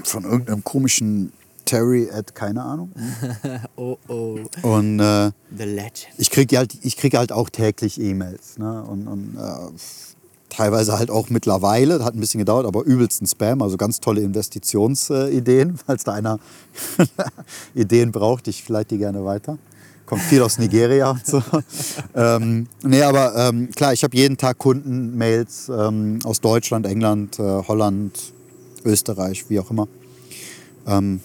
von 0.05 0.25
irgendeinem 0.25 0.63
komischen 0.63 1.33
Terry 1.67 2.09
at 2.11 2.35
keine 2.35 2.63
Ahnung. 2.63 2.93
oh 3.77 3.99
oh, 4.09 4.39
Und 4.63 5.01
äh, 5.01 5.31
The 5.57 5.65
Legend. 5.65 6.09
ich 6.17 6.31
kriege 6.31 6.57
halt, 6.57 6.79
ich 6.83 6.97
krieg 6.97 7.15
halt 7.17 7.33
auch 7.33 7.51
täglich 7.51 8.01
E-Mails. 8.01 8.57
Ne? 8.57 8.83
Und, 8.83 9.07
und 9.07 9.37
äh, 9.37 9.73
teilweise 10.49 10.99
halt 10.99 11.11
auch 11.11 11.29
mittlerweile, 11.29 12.03
hat 12.05 12.15
ein 12.15 12.21
bisschen 12.21 12.39
gedauert, 12.39 12.67
aber 12.67 12.85
übelsten 12.85 13.27
Spam, 13.27 13.61
also 13.61 13.77
ganz 13.77 14.01
tolle 14.01 14.23
Investitionsideen, 14.23 15.77
falls 15.87 16.05
da 16.05 16.15
einer 16.15 16.39
Ideen 17.75 18.13
braucht, 18.13 18.49
ich 18.49 18.67
leite 18.69 18.95
die 18.95 18.99
gerne 18.99 19.25
weiter. 19.25 19.59
Kommt 20.07 20.23
viel 20.23 20.41
aus 20.41 20.59
Nigeria 20.59 21.11
und 21.11 21.27
so. 21.27 21.43
ähm, 22.15 22.69
nee, 22.85 23.03
aber 23.03 23.35
ähm, 23.37 23.71
klar, 23.73 23.93
ich 23.93 24.05
habe 24.05 24.17
jeden 24.17 24.37
Tag 24.37 24.57
Kundenmails 24.59 25.69
ähm, 25.69 26.21
aus 26.23 26.41
Deutschland, 26.41 26.87
England, 26.87 27.41
äh, 27.41 27.43
Holland, 27.43 28.17
Österreich, 28.85 29.51
wie 29.51 29.59
auch 29.59 29.69
immer. 29.69 29.89
Ähm, 30.87 31.21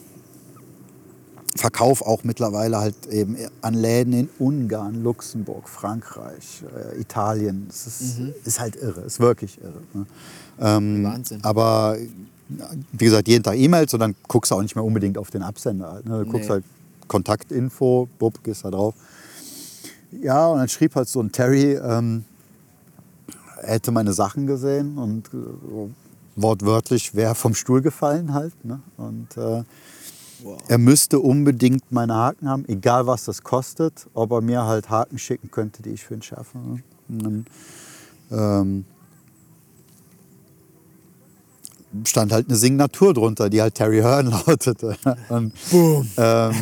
Verkauf 1.55 2.01
auch 2.01 2.23
mittlerweile 2.23 2.77
halt 2.77 3.07
eben 3.07 3.35
an 3.61 3.73
Läden 3.73 4.13
in 4.13 4.29
Ungarn, 4.39 5.03
Luxemburg, 5.03 5.67
Frankreich, 5.67 6.63
äh, 6.95 6.99
Italien. 6.99 7.65
Das 7.67 7.87
ist, 7.87 8.19
ist 8.45 8.59
halt 8.59 8.77
irre, 8.77 9.01
ist 9.01 9.19
wirklich 9.19 9.59
irre. 9.61 9.81
Ne? 9.93 10.05
Ähm, 10.59 11.03
Wahnsinn. 11.03 11.43
Aber 11.43 11.97
wie 12.91 13.05
gesagt, 13.05 13.27
jeden 13.27 13.43
Tag 13.43 13.57
E-Mails 13.57 13.93
und 13.93 13.99
dann 13.99 14.15
guckst 14.27 14.51
du 14.51 14.55
auch 14.55 14.61
nicht 14.61 14.75
mehr 14.75 14.83
unbedingt 14.83 15.17
auf 15.17 15.29
den 15.29 15.41
Absender. 15.43 15.91
Halt, 15.91 16.05
ne? 16.05 16.23
Du 16.23 16.31
guckst 16.31 16.47
Nee. 16.47 16.53
halt 16.55 16.63
Kontaktinfo, 17.07 18.07
bupp, 18.17 18.43
gehst 18.43 18.63
da 18.63 18.71
drauf. 18.71 18.95
Ja, 20.21 20.47
und 20.47 20.59
dann 20.59 20.69
schrieb 20.69 20.95
halt 20.95 21.07
so 21.07 21.21
ein 21.21 21.31
Terry, 21.31 21.73
ähm, 21.73 22.25
er 23.61 23.73
hätte 23.75 23.91
meine 23.91 24.13
Sachen 24.13 24.47
gesehen 24.47 24.97
und 24.97 25.27
äh, 25.33 25.89
wortwörtlich 26.35 27.13
wäre 27.15 27.35
vom 27.35 27.53
Stuhl 27.53 27.81
gefallen 27.81 28.33
halt. 28.33 28.53
Ne? 28.65 28.79
Und 28.97 29.35
äh, 29.37 29.63
Wow. 30.43 30.57
er 30.67 30.77
müsste 30.77 31.19
unbedingt 31.19 31.91
meine 31.91 32.15
Haken 32.15 32.49
haben, 32.49 32.65
egal 32.67 33.07
was 33.07 33.25
das 33.25 33.43
kostet, 33.43 34.07
ob 34.13 34.31
er 34.31 34.41
mir 34.41 34.63
halt 34.63 34.89
Haken 34.89 35.17
schicken 35.17 35.51
könnte, 35.51 35.83
die 35.83 35.91
ich 35.91 36.03
für 36.03 36.15
ihn 36.15 36.21
schärfe. 36.21 36.57
Und 36.57 36.83
dann, 37.09 37.45
ähm, 38.31 38.85
stand 42.05 42.31
halt 42.31 42.47
eine 42.47 42.57
Signatur 42.57 43.13
drunter, 43.13 43.49
die 43.49 43.61
halt 43.61 43.75
Terry 43.75 43.99
Hearn 43.99 44.27
lautete. 44.47 44.95
Und, 45.29 45.53
ähm, 46.17 46.53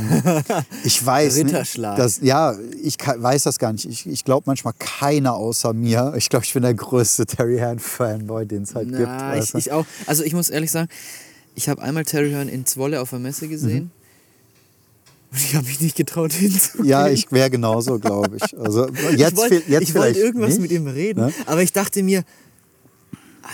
ich 0.84 1.06
weiß 1.06 1.38
Ritterschlag. 1.38 1.97
nicht, 1.97 2.06
dass, 2.06 2.22
ja, 2.22 2.56
ich 2.81 2.97
weiß 2.97 3.43
das 3.43 3.60
gar 3.60 3.72
nicht. 3.72 3.85
Ich, 3.85 4.07
ich 4.07 4.23
glaube 4.23 4.43
manchmal 4.47 4.73
keiner 4.80 5.35
außer 5.35 5.73
mir. 5.73 6.14
Ich 6.18 6.30
glaube, 6.30 6.45
ich 6.45 6.53
bin 6.53 6.64
der 6.64 6.73
größte 6.73 7.26
Terry 7.26 7.57
Hearn-Fanboy, 7.57 8.45
den 8.45 8.64
es 8.64 8.76
halt 8.76 8.89
gibt. 8.89 9.01
Na, 9.01 9.31
weißt 9.31 9.56
ich, 9.56 9.68
ich 9.68 9.72
auch. 9.72 9.85
Also 10.07 10.23
ich 10.23 10.34
muss 10.34 10.49
ehrlich 10.49 10.72
sagen, 10.72 10.89
ich 11.56 11.70
habe 11.70 11.82
einmal 11.82 12.06
Terry 12.06 12.32
Hearn 12.32 12.48
in 12.50 12.66
Zwolle 12.66 13.02
auf 13.02 13.10
der 13.12 13.20
Messe 13.20 13.48
gesehen. 13.48 13.92
Und 15.32 15.38
ich 15.38 15.56
habe 15.56 15.68
mich 15.68 15.80
nicht 15.80 15.96
getraut 15.96 16.34
hinzugehen. 16.34 16.86
Mhm. 16.86 16.90
ja, 16.90 17.08
ich 17.08 17.32
wäre 17.32 17.50
genauso, 17.52 18.00
glaube 18.00 18.38
ich. 18.38 18.58
Also 18.58 18.88
jetzt, 19.16 19.34
ich 19.34 19.38
wollte 19.38 19.62
vielleicht 19.86 20.20
irgendwas 20.20 20.50
nicht. 20.58 20.62
mit 20.62 20.72
ihm 20.72 20.88
reden, 20.88 21.26
ne? 21.26 21.34
aber 21.46 21.62
ich 21.62 21.72
dachte 21.72 22.02
mir, 22.02 22.24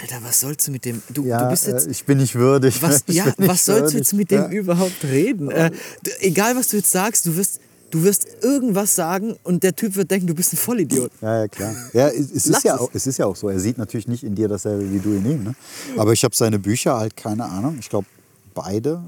Alter, 0.02 0.18
was 0.24 0.40
sollst 0.42 0.68
du 0.68 0.72
mit 0.72 0.84
dem? 0.86 1.02
Du, 1.10 1.26
Ja, 1.26 1.44
du 1.44 1.50
bist 1.52 1.68
jetzt. 1.68 1.88
äh, 1.88 1.92
ich 1.92 2.04
bin 2.06 2.18
nicht 2.18 2.36
würdig. 2.36 2.82
was, 2.82 3.04
ja, 3.08 3.34
was 3.38 3.66
sollst 3.66 3.68
du 3.68 3.84
würdig. 3.84 3.94
jetzt 3.98 4.14
mit 4.14 4.32
dem 4.32 4.42
Ja. 4.44 4.50
überhaupt 4.50 5.04
reden? 5.04 5.50
Äh, 5.52 5.72
egal, 6.20 6.56
was 6.56 6.70
du 6.70 6.78
jetzt 6.78 6.92
sagst, 6.92 7.26
du 7.26 7.36
wirst, 7.38 7.60
du 7.96 8.04
wirst 8.04 8.28
irgendwas 8.42 8.94
sagen 8.96 9.36
und 9.44 9.64
der 9.64 9.74
Typ 9.76 9.96
wird 9.96 10.12
denken, 10.12 10.28
du 10.28 10.36
bist 10.36 10.54
ein 10.54 10.58
Vollidiot. 10.58 11.12
Ja, 11.22 11.42
ja, 11.42 11.48
klar. 11.48 11.74
Ja, 11.94 12.08
es, 12.10 12.32
es, 12.32 12.46
ist 12.48 12.64
ja 12.64 12.76
es. 12.76 12.82
auch, 12.82 12.90
es 12.94 13.08
ist 13.08 13.18
ja 13.18 13.26
auch 13.26 13.36
so. 13.36 13.48
Er 13.50 13.60
sieht 13.60 13.78
natürlich 13.78 14.08
nicht 14.08 14.24
in 14.24 14.36
dir 14.36 14.48
dasselbe 14.50 14.92
wie 14.92 15.00
du 15.00 15.12
in 15.14 15.26
ihm. 15.26 15.44
Ne? 15.44 15.56
Aber 15.98 16.12
ich 16.12 16.24
habe 16.24 16.36
seine 16.36 16.60
Bücher 16.60 16.98
halt, 16.98 17.16
keine 17.16 17.46
Ahnung, 17.46 17.78
ich 17.80 17.90
glaube 17.90 18.08
beide 18.54 19.02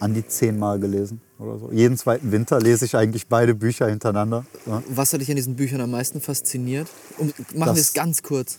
an 0.00 0.14
die 0.14 0.26
zehnmal 0.26 0.80
gelesen 0.80 1.20
oder 1.38 1.58
so. 1.58 1.70
Jeden 1.72 1.96
zweiten 1.96 2.32
Winter 2.32 2.58
lese 2.58 2.84
ich 2.84 2.96
eigentlich 2.96 3.26
beide 3.28 3.54
Bücher 3.54 3.86
hintereinander. 3.88 4.44
Ja? 4.66 4.82
Was 4.88 5.12
hat 5.12 5.20
dich 5.20 5.30
an 5.30 5.36
diesen 5.36 5.54
Büchern 5.56 5.80
am 5.80 5.90
meisten 5.92 6.20
fasziniert? 6.20 6.88
Um, 7.18 7.28
machen 7.28 7.44
Das- 7.60 7.76
wir 7.76 7.80
es 7.82 7.92
ganz 7.92 8.22
kurz. 8.22 8.58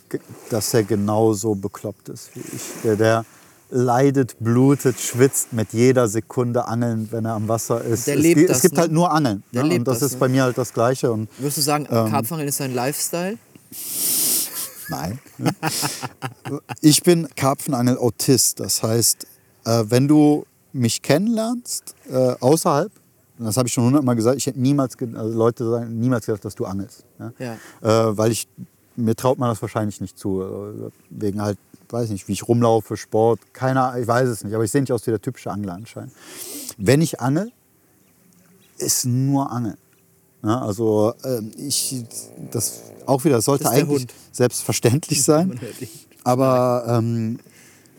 Dass 0.49 0.73
er 0.73 0.83
genauso 0.83 1.55
bekloppt 1.55 2.09
ist 2.09 2.29
wie 2.35 2.39
ich. 2.41 2.61
Der, 2.83 2.95
der 2.95 3.25
leidet, 3.71 4.35
blutet, 4.39 4.99
schwitzt 4.99 5.53
mit 5.53 5.71
jeder 5.73 6.07
Sekunde 6.07 6.67
angeln, 6.67 7.07
wenn 7.11 7.25
er 7.25 7.33
am 7.33 7.47
Wasser 7.47 7.81
ist. 7.83 8.05
Der 8.07 8.15
es, 8.17 8.21
lebt 8.21 8.35
gibt- 8.37 8.49
das, 8.49 8.57
es 8.57 8.61
gibt 8.63 8.75
ne? 8.75 8.81
halt 8.81 8.91
nur 8.91 9.11
Angeln. 9.11 9.43
Der 9.53 9.63
ne? 9.63 9.69
lebt 9.69 9.79
Und 9.79 9.87
das, 9.87 9.99
das, 9.99 10.07
ist 10.09 10.13
ne? 10.15 10.19
bei 10.19 10.27
mir 10.29 10.43
halt 10.43 10.57
das 10.57 10.73
Gleiche. 10.73 11.11
Und 11.11 11.29
Würdest 11.39 11.57
du 11.57 11.61
sagen, 11.61 11.87
Ähm. 11.89 12.09
Karpfangeln 12.09 12.47
ist 12.49 12.61
ein 12.61 12.73
Lifestyle? 12.75 13.37
Nein. 14.89 15.19
ich 16.81 17.01
bin 17.03 17.27
Karpfenangel-Autist. 17.35 18.59
Das 18.59 18.83
heißt, 18.83 19.25
äh, 19.65 19.83
wenn 19.87 20.07
du 20.07 20.45
mich 20.73 21.01
kennenlernst, 21.01 21.95
äh, 22.09 22.35
außerhalb, 22.39 22.91
das 23.39 23.57
habe 23.57 23.67
ich 23.67 23.73
schon 23.73 23.85
hundertmal 23.85 24.15
gesagt, 24.15 24.37
ich 24.37 24.45
hätte 24.45 24.59
niemals, 24.59 24.95
also 25.15 25.37
Leute 25.37 25.67
sagen, 25.69 25.99
niemals 25.99 26.25
gedacht, 26.25 26.45
dass 26.45 26.55
du 26.55 26.65
angelst. 26.65 27.05
Ja? 27.19 27.33
Ja. 27.39 27.53
Äh, 28.09 28.17
weil 28.17 28.31
ich, 28.31 28.47
mir 28.95 29.15
traut 29.15 29.39
man 29.39 29.49
das 29.49 29.61
wahrscheinlich 29.61 29.99
nicht 30.01 30.17
zu. 30.19 30.41
äh, 30.43 30.89
Wegen 31.09 31.41
halt, 31.41 31.57
weiß 31.91 32.09
nicht, 32.09 32.27
wie 32.27 32.33
ich 32.33 32.47
rumlaufe, 32.47 32.97
Sport, 32.97 33.39
keiner, 33.53 33.97
ich 33.97 34.07
weiß 34.07 34.29
es 34.29 34.43
nicht. 34.43 34.53
Aber 34.53 34.63
ich 34.63 34.71
sehe 34.71 34.81
nicht 34.81 34.91
aus 34.91 35.05
wie 35.07 35.11
der 35.11 35.21
typische 35.21 35.51
Angler 35.51 35.73
anscheinend. 35.73 36.13
Wenn 36.77 37.01
ich 37.01 37.19
angel, 37.19 37.51
ist 38.77 39.05
nur 39.05 39.51
Angeln. 39.51 39.77
Ja, 40.43 40.61
also 40.61 41.13
ähm, 41.23 41.51
ich, 41.55 42.03
das 42.51 42.81
auch 43.05 43.23
wieder, 43.25 43.35
das 43.35 43.45
sollte 43.45 43.65
Das 43.65 43.73
eigentlich 43.73 44.01
Hund. 44.03 44.13
selbstverständlich 44.31 45.23
sein. 45.25 45.59
Aber 46.23 46.85
ähm, 46.87 47.39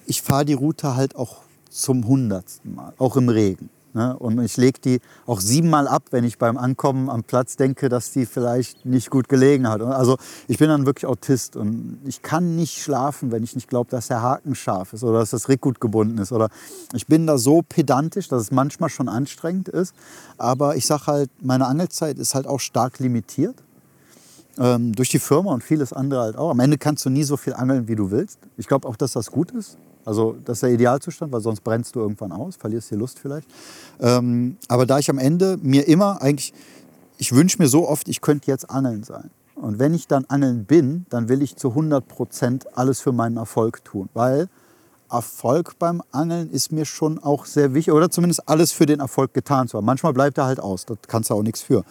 ich 0.06 0.22
fahre 0.22 0.44
die 0.44 0.54
Route 0.54 0.96
halt 0.96 1.14
auch 1.14 1.42
zum 1.70 2.06
hundertsten 2.06 2.74
Mal, 2.74 2.92
auch 2.98 3.16
im 3.16 3.28
Regen. 3.28 3.70
Ne? 3.94 4.16
Und 4.18 4.40
ich 4.40 4.56
lege 4.56 4.80
die 4.80 5.00
auch 5.26 5.40
siebenmal 5.40 5.86
ab, 5.86 6.04
wenn 6.10 6.24
ich 6.24 6.38
beim 6.38 6.56
Ankommen 6.56 7.10
am 7.10 7.24
Platz 7.24 7.56
denke, 7.56 7.88
dass 7.88 8.10
die 8.10 8.24
vielleicht 8.24 8.86
nicht 8.86 9.10
gut 9.10 9.28
gelegen 9.28 9.68
hat. 9.68 9.82
Also 9.82 10.16
ich 10.48 10.58
bin 10.58 10.68
dann 10.68 10.86
wirklich 10.86 11.06
Autist 11.06 11.56
und 11.56 11.98
ich 12.06 12.22
kann 12.22 12.56
nicht 12.56 12.78
schlafen, 12.78 13.30
wenn 13.32 13.42
ich 13.42 13.54
nicht 13.54 13.68
glaube, 13.68 13.90
dass 13.90 14.08
der 14.08 14.22
Haken 14.22 14.54
scharf 14.54 14.94
ist 14.94 15.04
oder 15.04 15.18
dass 15.18 15.30
das 15.30 15.48
Rick 15.48 15.60
gut 15.60 15.80
gebunden 15.80 16.18
ist. 16.18 16.32
Oder 16.32 16.48
ich 16.94 17.06
bin 17.06 17.26
da 17.26 17.36
so 17.36 17.62
pedantisch, 17.62 18.28
dass 18.28 18.42
es 18.42 18.50
manchmal 18.50 18.88
schon 18.88 19.08
anstrengend 19.08 19.68
ist. 19.68 19.94
Aber 20.38 20.76
ich 20.76 20.86
sage 20.86 21.06
halt, 21.06 21.30
meine 21.42 21.66
Angelzeit 21.66 22.18
ist 22.18 22.34
halt 22.34 22.46
auch 22.46 22.60
stark 22.60 22.98
limitiert. 22.98 23.62
Ähm, 24.58 24.92
durch 24.92 25.08
die 25.08 25.18
Firma 25.18 25.52
und 25.52 25.64
vieles 25.64 25.94
andere 25.94 26.20
halt 26.20 26.36
auch. 26.36 26.50
Am 26.50 26.60
Ende 26.60 26.76
kannst 26.76 27.06
du 27.06 27.10
nie 27.10 27.24
so 27.24 27.38
viel 27.38 27.54
angeln, 27.54 27.88
wie 27.88 27.96
du 27.96 28.10
willst. 28.10 28.38
Ich 28.58 28.68
glaube 28.68 28.86
auch, 28.86 28.96
dass 28.96 29.12
das 29.12 29.30
gut 29.30 29.50
ist. 29.52 29.78
Also 30.04 30.36
das 30.44 30.58
ist 30.58 30.62
der 30.62 30.70
Idealzustand, 30.70 31.32
weil 31.32 31.40
sonst 31.40 31.62
brennst 31.62 31.94
du 31.94 32.00
irgendwann 32.00 32.32
aus, 32.32 32.56
verlierst 32.56 32.90
die 32.90 32.96
Lust 32.96 33.18
vielleicht. 33.18 33.48
Ähm, 34.00 34.56
aber 34.68 34.86
da 34.86 34.98
ich 34.98 35.08
am 35.10 35.18
Ende 35.18 35.58
mir 35.62 35.86
immer 35.86 36.20
eigentlich, 36.22 36.52
ich 37.18 37.32
wünsche 37.32 37.58
mir 37.60 37.68
so 37.68 37.88
oft, 37.88 38.08
ich 38.08 38.20
könnte 38.20 38.50
jetzt 38.50 38.68
angeln 38.70 39.04
sein. 39.04 39.30
Und 39.54 39.78
wenn 39.78 39.94
ich 39.94 40.08
dann 40.08 40.24
angeln 40.24 40.64
bin, 40.64 41.06
dann 41.10 41.28
will 41.28 41.42
ich 41.42 41.56
zu 41.56 41.68
100 41.68 42.08
Prozent 42.08 42.76
alles 42.76 43.00
für 43.00 43.12
meinen 43.12 43.36
Erfolg 43.36 43.84
tun. 43.84 44.08
Weil 44.12 44.48
Erfolg 45.10 45.78
beim 45.78 46.02
Angeln 46.10 46.50
ist 46.50 46.72
mir 46.72 46.84
schon 46.84 47.18
auch 47.18 47.44
sehr 47.44 47.74
wichtig. 47.74 47.92
Oder 47.92 48.10
zumindest 48.10 48.48
alles 48.48 48.72
für 48.72 48.86
den 48.86 49.00
Erfolg 49.00 49.34
getan 49.34 49.68
zu 49.68 49.76
haben. 49.76 49.84
Manchmal 49.84 50.14
bleibt 50.14 50.38
er 50.38 50.46
halt 50.46 50.58
aus, 50.58 50.86
da 50.86 50.94
kannst 51.06 51.30
du 51.30 51.34
auch 51.34 51.42
nichts 51.42 51.60
für. 51.60 51.84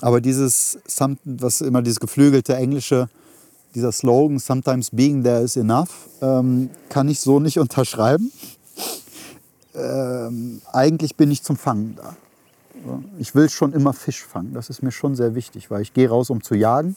Aber 0.00 0.20
dieses, 0.20 0.78
was 1.24 1.60
immer 1.60 1.82
dieses 1.82 2.00
geflügelte 2.00 2.56
englische, 2.56 3.08
dieser 3.74 3.92
Slogan, 3.92 4.38
sometimes 4.38 4.90
being 4.90 5.22
there 5.22 5.42
is 5.42 5.56
enough, 5.56 6.08
ähm, 6.20 6.70
kann 6.88 7.08
ich 7.08 7.20
so 7.20 7.40
nicht 7.40 7.58
unterschreiben. 7.64 8.32
Ähm, 9.74 10.60
eigentlich 10.72 11.16
bin 11.16 11.30
ich 11.30 11.42
zum 11.42 11.56
Fangen 11.56 11.96
da. 11.96 12.16
Ich 13.18 13.34
will 13.34 13.50
schon 13.50 13.72
immer 13.72 13.92
Fisch 13.92 14.24
fangen. 14.24 14.54
Das 14.54 14.70
ist 14.70 14.82
mir 14.82 14.90
schon 14.90 15.14
sehr 15.14 15.34
wichtig, 15.34 15.70
weil 15.70 15.82
ich 15.82 15.92
gehe 15.92 16.08
raus, 16.08 16.30
um 16.30 16.42
zu 16.42 16.54
jagen. 16.54 16.96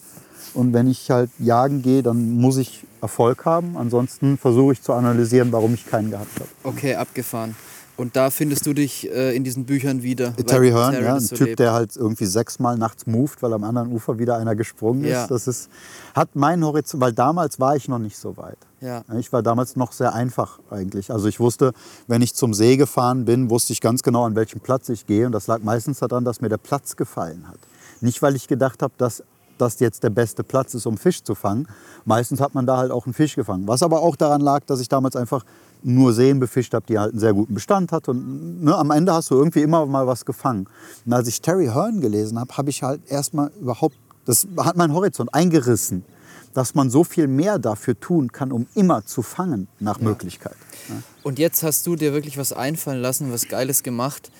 Und 0.54 0.74
wenn 0.74 0.88
ich 0.88 1.12
halt 1.12 1.30
jagen 1.40 1.82
gehe, 1.82 2.04
dann 2.04 2.32
muss 2.32 2.58
ich 2.58 2.86
Erfolg 3.02 3.46
haben. 3.46 3.76
Ansonsten 3.76 4.38
versuche 4.38 4.74
ich 4.74 4.82
zu 4.82 4.94
analysieren, 4.94 5.52
warum 5.52 5.74
ich 5.74 5.86
keinen 5.86 6.12
gehabt 6.12 6.40
habe. 6.40 6.50
Okay, 6.64 6.96
abgefahren. 6.96 7.56
Und 7.96 8.16
da 8.16 8.32
findest 8.32 8.66
du 8.66 8.74
dich 8.74 9.10
äh, 9.12 9.36
in 9.36 9.44
diesen 9.44 9.66
Büchern 9.66 10.02
wieder. 10.02 10.36
weil 10.36 10.46
Terry 10.46 10.70
Hearn, 10.72 10.94
Terry 10.94 11.06
ja, 11.06 11.16
ein 11.16 11.20
so 11.20 11.36
Typ, 11.36 11.48
lebt. 11.48 11.60
der 11.60 11.74
halt 11.74 11.96
irgendwie 11.96 12.26
sechsmal 12.26 12.78
nachts 12.78 13.06
moved, 13.06 13.44
weil 13.44 13.54
am 13.54 13.64
anderen 13.64 13.92
Ufer 13.92 14.18
wieder 14.18 14.38
einer 14.38 14.56
gesprungen 14.56 15.04
ist. 15.04 15.12
Ja. 15.12 15.28
Das 15.28 15.48
ist, 15.48 15.70
hat 16.16 16.36
meinen 16.36 16.66
Horizont, 16.66 17.02
weil 17.02 17.14
damals 17.14 17.60
war 17.60 17.76
ich 17.76 17.88
noch 17.88 18.00
nicht 18.00 18.18
so 18.18 18.36
weit. 18.38 18.58
Ja. 18.82 19.04
Ich 19.20 19.32
war 19.32 19.44
damals 19.44 19.76
noch 19.76 19.92
sehr 19.92 20.14
einfach 20.14 20.60
eigentlich. 20.72 21.12
Also 21.12 21.28
ich 21.28 21.40
wusste, 21.40 21.72
wenn 22.08 22.22
ich 22.24 22.34
zum 22.34 22.54
See 22.54 22.78
gefahren 22.78 23.26
bin, 23.26 23.50
wusste 23.50 23.74
ich 23.74 23.80
ganz 23.80 24.02
genau, 24.02 24.26
an 24.26 24.36
welchem 24.36 24.60
Platz 24.60 24.90
ich 24.90 25.06
gehe. 25.06 25.28
Und 25.28 25.32
das 25.32 25.46
lag 25.46 25.62
meistens 25.62 26.00
daran, 26.00 26.26
dass 26.26 26.42
mir 26.42 26.50
der 26.50 26.58
Platz 26.58 26.96
gefallen 26.96 27.48
hat. 27.48 27.60
Nicht, 28.02 28.22
weil 28.22 28.36
ich 28.36 28.48
gedacht 28.48 28.82
habe, 28.82 28.94
dass 28.98 29.24
das 29.58 29.80
jetzt 29.80 30.04
der 30.04 30.10
beste 30.10 30.44
Platz 30.44 30.74
ist, 30.74 30.86
um 30.86 30.98
Fisch 30.98 31.24
zu 31.24 31.36
fangen. 31.36 31.68
Meistens 32.06 32.42
hat 32.42 32.56
man 32.56 32.66
da 32.66 32.78
halt 32.78 32.92
auch 32.92 33.06
einen 33.06 33.14
Fisch 33.14 33.36
gefangen. 33.36 33.68
Was 33.68 33.84
aber 33.84 34.02
auch 34.02 34.16
daran 34.16 34.42
lag, 34.42 34.66
dass 34.66 34.80
ich 34.80 34.90
damals 34.90 35.16
einfach 35.16 35.46
nur 35.84 36.14
Seen 36.14 36.40
befischt 36.40 36.74
habe, 36.74 36.86
die 36.88 36.98
halt 36.98 37.12
einen 37.12 37.20
sehr 37.20 37.34
guten 37.34 37.54
Bestand 37.54 37.92
hat. 37.92 38.08
Und 38.10 38.64
ne, 38.64 38.76
am 38.76 38.92
Ende 38.92 39.14
hast 39.14 39.30
du 39.32 39.36
irgendwie 39.36 39.62
immer 39.62 39.86
mal 39.86 40.08
was 40.08 40.26
gefangen. 40.26 40.68
Und 41.06 41.14
als 41.14 41.28
ich 41.28 41.42
Terry 41.42 41.68
Hearn 41.68 42.02
gelesen 42.02 42.40
habe, 42.40 42.56
habe 42.58 42.70
ich 42.70 42.84
halt 42.84 43.02
erstmal 43.10 43.52
überhaupt, 43.60 43.96
das 44.26 44.48
hat 44.58 44.78
meinen 44.78 44.94
Horizont 44.94 45.34
eingerissen, 45.34 46.06
dass 46.54 46.76
man 46.76 46.90
so 46.90 47.04
viel 47.04 47.28
mehr 47.28 47.60
dafür 47.60 48.00
tun 48.00 48.32
kann, 48.32 48.52
um 48.52 48.68
immer 48.76 49.06
zu 49.06 49.22
fangen 49.22 49.68
nach 49.80 50.00
Möglichkeit. 50.00 50.56
Ja. 50.88 50.96
Und 51.24 51.40
jetzt 51.40 51.64
hast 51.64 51.86
du 51.88 51.96
dir 51.96 52.14
wirklich 52.14 52.38
was 52.38 52.54
einfallen 52.54 53.02
lassen, 53.02 53.32
was 53.32 53.48
Geiles 53.48 53.84
gemacht. 53.84 54.32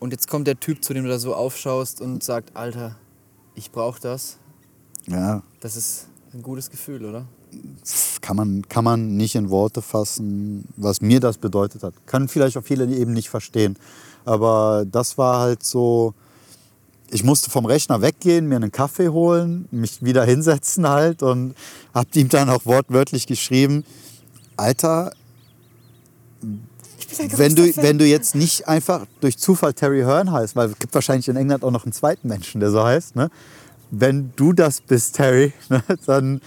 Und 0.00 0.10
jetzt 0.10 0.28
kommt 0.28 0.48
der 0.48 0.58
Typ, 0.58 0.82
zu 0.84 0.94
dem 0.94 1.04
du 1.04 1.10
da 1.10 1.18
so 1.18 1.34
aufschaust 1.34 2.00
und 2.00 2.24
sagt, 2.24 2.56
Alter, 2.56 2.96
ich 3.54 3.70
brauche 3.70 4.00
das. 4.00 4.38
Ja. 5.06 5.42
Das 5.60 5.76
ist 5.76 6.08
ein 6.34 6.42
gutes 6.42 6.70
Gefühl, 6.70 7.04
oder? 7.04 7.26
Kann 8.20 8.36
man, 8.36 8.68
kann 8.68 8.84
man 8.84 9.16
nicht 9.16 9.34
in 9.34 9.50
Worte 9.50 9.82
fassen, 9.82 10.68
was 10.76 11.00
mir 11.00 11.20
das 11.20 11.38
bedeutet 11.38 11.82
hat. 11.82 11.94
Können 12.06 12.28
vielleicht 12.28 12.56
auch 12.56 12.64
viele 12.64 12.86
eben 12.86 13.12
nicht 13.12 13.28
verstehen. 13.28 13.76
Aber 14.24 14.84
das 14.90 15.18
war 15.18 15.40
halt 15.40 15.64
so, 15.64 16.14
ich 17.10 17.24
musste 17.24 17.50
vom 17.50 17.66
Rechner 17.66 18.00
weggehen, 18.00 18.48
mir 18.48 18.56
einen 18.56 18.72
Kaffee 18.72 19.08
holen, 19.08 19.68
mich 19.70 20.02
wieder 20.02 20.24
hinsetzen 20.32 20.88
halt 20.88 21.22
und 21.22 21.54
hab 21.92 22.14
ihm 22.16 22.28
dann 22.28 22.48
auch 22.48 22.64
wortwörtlich 22.64 23.26
geschrieben, 23.26 23.84
Alter, 24.56 25.12
wenn 27.36 27.54
du, 27.54 27.76
wenn 27.76 27.98
du 27.98 28.06
jetzt 28.06 28.34
nicht 28.34 28.68
einfach 28.68 29.06
durch 29.20 29.36
Zufall 29.36 29.74
Terry 29.74 30.00
Hearn 30.00 30.32
heißt, 30.32 30.56
weil 30.56 30.70
es 30.70 30.78
gibt 30.78 30.94
wahrscheinlich 30.94 31.28
in 31.28 31.36
England 31.36 31.64
auch 31.64 31.70
noch 31.70 31.84
einen 31.84 31.92
zweiten 31.92 32.28
Menschen, 32.28 32.60
der 32.60 32.70
so 32.70 32.82
heißt, 32.82 33.16
ne? 33.16 33.30
wenn 33.90 34.32
du 34.36 34.52
das 34.52 34.80
bist, 34.80 35.16
Terry, 35.16 35.52
ne, 35.68 35.82
dann 36.06 36.40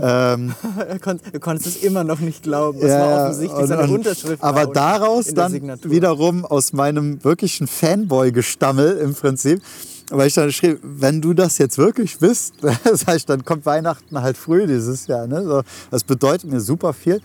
ähm, 0.00 0.54
er, 0.88 0.98
konnt, 0.98 1.22
er 1.32 1.40
konnte 1.40 1.68
es 1.68 1.76
immer 1.76 2.04
noch 2.04 2.20
nicht 2.20 2.42
glauben. 2.42 2.80
Das 2.80 2.90
ja, 2.90 3.00
war 3.00 3.24
offensichtlich 3.24 3.66
seine 3.66 3.92
Unterschrift. 3.92 4.42
Aber 4.42 4.66
daraus 4.66 5.32
dann 5.34 5.52
wiederum 5.84 6.44
aus 6.44 6.72
meinem 6.72 7.22
wirklichen 7.24 7.66
Fanboy-Gestammel 7.66 8.98
im 8.98 9.14
Prinzip, 9.14 9.62
weil 10.10 10.28
ich 10.28 10.34
dann 10.34 10.52
schrieb, 10.52 10.80
wenn 10.82 11.20
du 11.20 11.34
das 11.34 11.58
jetzt 11.58 11.78
wirklich 11.78 12.18
bist, 12.18 12.54
das 12.84 13.06
heißt, 13.06 13.28
dann 13.28 13.44
kommt 13.44 13.66
Weihnachten 13.66 14.20
halt 14.20 14.36
früh 14.36 14.66
dieses 14.66 15.06
Jahr. 15.06 15.26
Ne? 15.26 15.44
So, 15.44 15.62
das 15.90 16.04
bedeutet 16.04 16.50
mir 16.50 16.60
super 16.60 16.92
viel. 16.92 17.20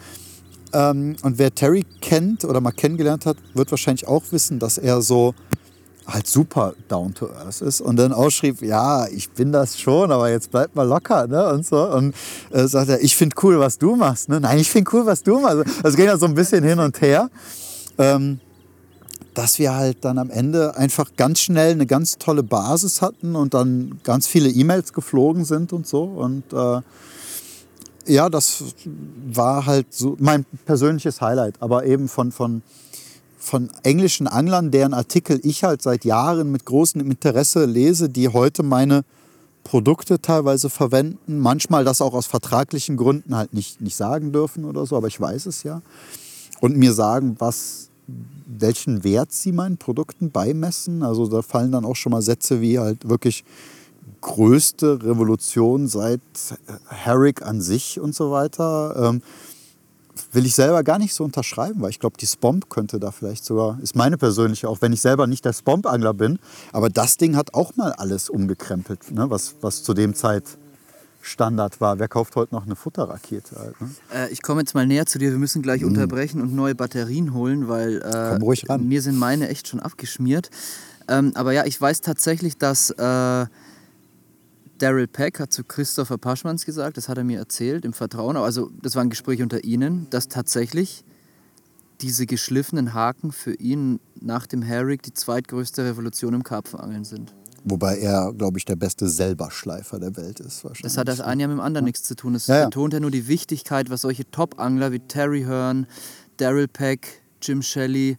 Ähm, 0.74 1.16
und 1.22 1.38
wer 1.38 1.54
Terry 1.54 1.86
kennt 2.02 2.44
oder 2.44 2.60
mal 2.60 2.72
kennengelernt 2.72 3.26
hat, 3.26 3.38
wird 3.54 3.72
wahrscheinlich 3.72 4.08
auch 4.08 4.24
wissen, 4.32 4.60
dass 4.60 4.78
er 4.78 5.02
so 5.02 5.34
halt 6.08 6.28
super 6.28 6.74
down 6.88 7.14
to 7.14 7.28
earth 7.28 7.62
ist 7.62 7.82
und 7.82 7.98
dann 7.98 8.14
ausschrieb, 8.14 8.62
ja, 8.62 9.08
ich 9.08 9.30
bin 9.30 9.52
das 9.52 9.78
schon, 9.78 10.12
aber 10.12 10.30
jetzt 10.30 10.52
bleib 10.52 10.74
mal 10.74 10.88
locker, 10.88 11.28
ne, 11.28 11.50
und 11.50 11.66
so. 11.66 11.84
Und 11.92 12.16
äh, 12.52 12.68
sagt 12.68 12.90
er, 12.90 13.04
ich 13.04 13.16
finde 13.16 13.36
cool, 13.44 13.60
was 13.60 13.78
du 13.78 13.96
machst, 13.96 14.30
ne? 14.30 14.40
Nein, 14.40 14.58
ich 14.60 14.72
finde 14.72 14.90
cool, 14.94 15.06
was 15.06 15.22
du 15.24 15.40
machst. 15.40 15.66
Das 15.84 15.96
ging 15.96 16.06
ja 16.06 16.18
so 16.18 16.26
ein 16.26 16.34
bisschen 16.34 16.64
hin 16.64 16.80
und 16.80 17.02
her. 17.02 17.30
Ähm, 17.98 18.40
dass 19.34 19.60
wir 19.60 19.76
halt 19.76 20.04
dann 20.04 20.18
am 20.18 20.32
Ende 20.32 20.76
einfach 20.78 21.12
ganz 21.16 21.40
schnell 21.40 21.74
eine 21.74 21.86
ganz 21.86 22.18
tolle 22.18 22.42
Basis 22.42 23.04
hatten 23.04 23.36
und 23.36 23.54
dann 23.54 24.00
ganz 24.04 24.26
viele 24.26 24.50
E-Mails 24.50 24.94
geflogen 24.94 25.46
sind 25.46 25.74
und 25.74 25.86
so. 25.86 26.06
Und 26.06 26.52
äh, 26.54 26.82
ja, 28.08 28.30
das 28.30 28.64
war 29.28 29.68
halt 29.68 29.94
so 29.94 30.16
mein 30.20 30.44
persönliches 30.66 31.22
Highlight, 31.22 31.62
aber 31.62 31.86
eben 31.86 32.08
von, 32.08 32.32
von 32.32 32.64
von 33.38 33.70
englischen 33.84 34.28
Anglern, 34.28 34.72
deren 34.72 34.94
Artikel 34.94 35.40
ich 35.44 35.64
halt 35.64 35.82
seit 35.82 36.06
Jahren 36.06 36.52
mit 36.52 36.66
großem 36.66 37.02
Interesse 37.02 37.66
lese, 37.66 38.10
die 38.10 38.30
heute 38.30 38.64
meine 38.64 39.04
Produkte 39.64 40.20
teilweise 40.20 40.70
verwenden. 40.70 41.40
Manchmal 41.40 41.84
das 41.84 42.02
auch 42.02 42.14
aus 42.14 42.26
vertraglichen 42.26 42.98
Gründen 42.98 43.36
halt 43.36 43.54
nicht, 43.54 43.82
nicht 43.82 43.96
sagen 43.96 44.32
dürfen 44.32 44.66
oder 44.66 44.86
so, 44.86 44.96
aber 44.96 45.08
ich 45.08 45.20
weiß 45.20 45.46
es 45.46 45.64
ja. 45.64 45.82
Und 46.62 46.78
mir 46.78 46.94
sagen, 46.94 47.36
was, 47.40 47.90
welchen 48.48 49.04
Wert 49.04 49.32
sie 49.32 49.52
meinen 49.52 49.78
Produkten 49.78 50.32
beimessen. 50.32 51.04
Also 51.04 51.28
da 51.28 51.42
fallen 51.42 51.72
dann 51.72 51.86
auch 51.86 51.96
schon 51.96 52.12
mal 52.12 52.22
Sätze 52.22 52.62
wie 52.62 52.80
halt 52.80 53.08
wirklich 53.08 53.44
größte 54.22 55.04
Revolution 55.04 55.88
seit 55.88 56.22
Herrick 56.88 57.42
an 57.44 57.62
sich 57.62 58.00
und 58.00 58.16
so 58.16 58.32
weiter. 58.32 59.10
Ähm, 59.10 59.22
will 60.32 60.46
ich 60.46 60.56
selber 60.56 60.84
gar 60.84 61.00
nicht 61.00 61.14
so 61.14 61.24
unterschreiben, 61.24 61.82
weil 61.82 61.90
ich 61.90 62.00
glaube, 62.00 62.18
die 62.18 62.28
Spomp 62.28 62.70
könnte 62.70 63.00
da 63.00 63.12
vielleicht 63.12 63.46
sogar, 63.46 63.80
ist 63.82 63.96
meine 63.96 64.18
persönliche, 64.18 64.70
auch 64.70 64.82
wenn 64.82 64.94
ich 64.94 65.02
selber 65.02 65.28
nicht 65.28 65.46
der 65.46 65.54
Spomp-Angler 65.54 66.14
bin, 66.14 66.40
aber 66.72 66.90
das 66.90 67.18
Ding 67.18 67.36
hat 67.36 67.54
auch 67.54 67.76
mal 67.76 67.92
alles 67.94 68.30
umgekrempelt, 68.30 69.12
ne? 69.12 69.30
was, 69.30 69.56
was 69.62 69.84
zu 69.84 69.94
dem 69.94 70.14
Zeit 70.14 70.44
Standard 71.28 71.82
war. 71.82 72.00
Wer 72.00 72.08
kauft 72.08 72.36
heute 72.36 72.56
noch 72.56 72.66
eine 72.66 72.76
Futterrakete? 72.76 73.58
Halt, 73.58 73.82
ne? 73.82 73.90
äh, 74.14 74.32
ich 74.32 74.42
komme 74.42 74.62
jetzt 74.62 74.74
mal 74.74 74.88
näher 74.88 75.06
zu 75.06 75.20
dir. 75.20 75.32
Wir 75.32 75.38
müssen 75.38 75.62
gleich 75.62 75.82
mhm. 75.82 75.90
unterbrechen 75.90 76.42
und 76.42 76.56
neue 76.56 76.74
Batterien 76.74 77.34
holen, 77.34 77.68
weil 77.68 78.02
äh, 78.02 78.78
mir 78.78 79.02
sind 79.02 79.18
meine 79.18 79.50
echt 79.50 79.68
schon 79.68 79.80
abgeschmiert. 79.80 80.50
Ähm, 81.10 81.32
aber 81.36 81.52
ja, 81.52 81.66
ich 81.66 81.80
weiß 81.80 82.02
tatsächlich, 82.02 82.58
dass 82.58 82.92
äh, 82.92 83.46
Daryl 84.78 85.08
Peck 85.08 85.40
hat 85.40 85.52
zu 85.52 85.64
Christopher 85.64 86.18
Paschmanns 86.18 86.66
gesagt, 86.66 86.98
das 86.98 87.10
hat 87.10 87.18
er 87.18 87.24
mir 87.24 87.40
erzählt 87.40 87.86
im 87.86 87.94
Vertrauen, 87.94 88.38
also 88.38 88.70
das 88.82 88.96
war 88.96 89.04
ein 89.04 89.10
Gespräch 89.10 89.42
unter 89.42 89.64
ihnen, 89.64 90.08
dass 90.10 90.28
tatsächlich 90.28 91.04
diese 92.02 92.26
geschliffenen 92.26 92.94
Haken 92.94 93.32
für 93.32 93.54
ihn 93.54 94.00
nach 94.22 94.46
dem 94.46 94.62
Herrick 94.62 95.02
die 95.02 95.14
zweitgrößte 95.14 95.84
Revolution 95.84 96.34
im 96.34 96.44
Karpfenangeln 96.44 97.04
sind. 97.04 97.34
Wobei 97.64 97.98
er, 97.98 98.34
glaube 98.34 98.60
ich, 98.60 98.66
der 98.66 98.76
beste 98.76 99.10
Selberschleifer 99.10 100.00
der 100.00 100.16
Welt 100.16 100.40
ist. 100.40 100.64
Wahrscheinlich. 100.64 100.84
Das 100.84 100.98
hat 100.98 101.08
das 101.08 101.20
eine 101.20 101.42
ja 101.42 101.48
mit 101.48 101.58
dem 101.58 101.62
anderen 101.62 101.86
ja. 101.86 101.90
nichts 101.90 102.04
zu 102.04 102.16
tun. 102.16 102.36
Es 102.36 102.48
ja, 102.48 102.66
betont 102.66 102.94
ja 102.94 103.00
nur 103.00 103.12
die 103.12 103.28
Wichtigkeit, 103.28 103.90
was 103.90 104.02
solche 104.02 104.30
Top-Angler 104.30 104.92
wie 104.92 105.00
Terry 105.00 105.42
Hearn, 105.42 105.88
Daryl 106.38 106.68
Peck, 106.68 107.22
Jim 107.42 107.62
Shelley, 107.62 108.18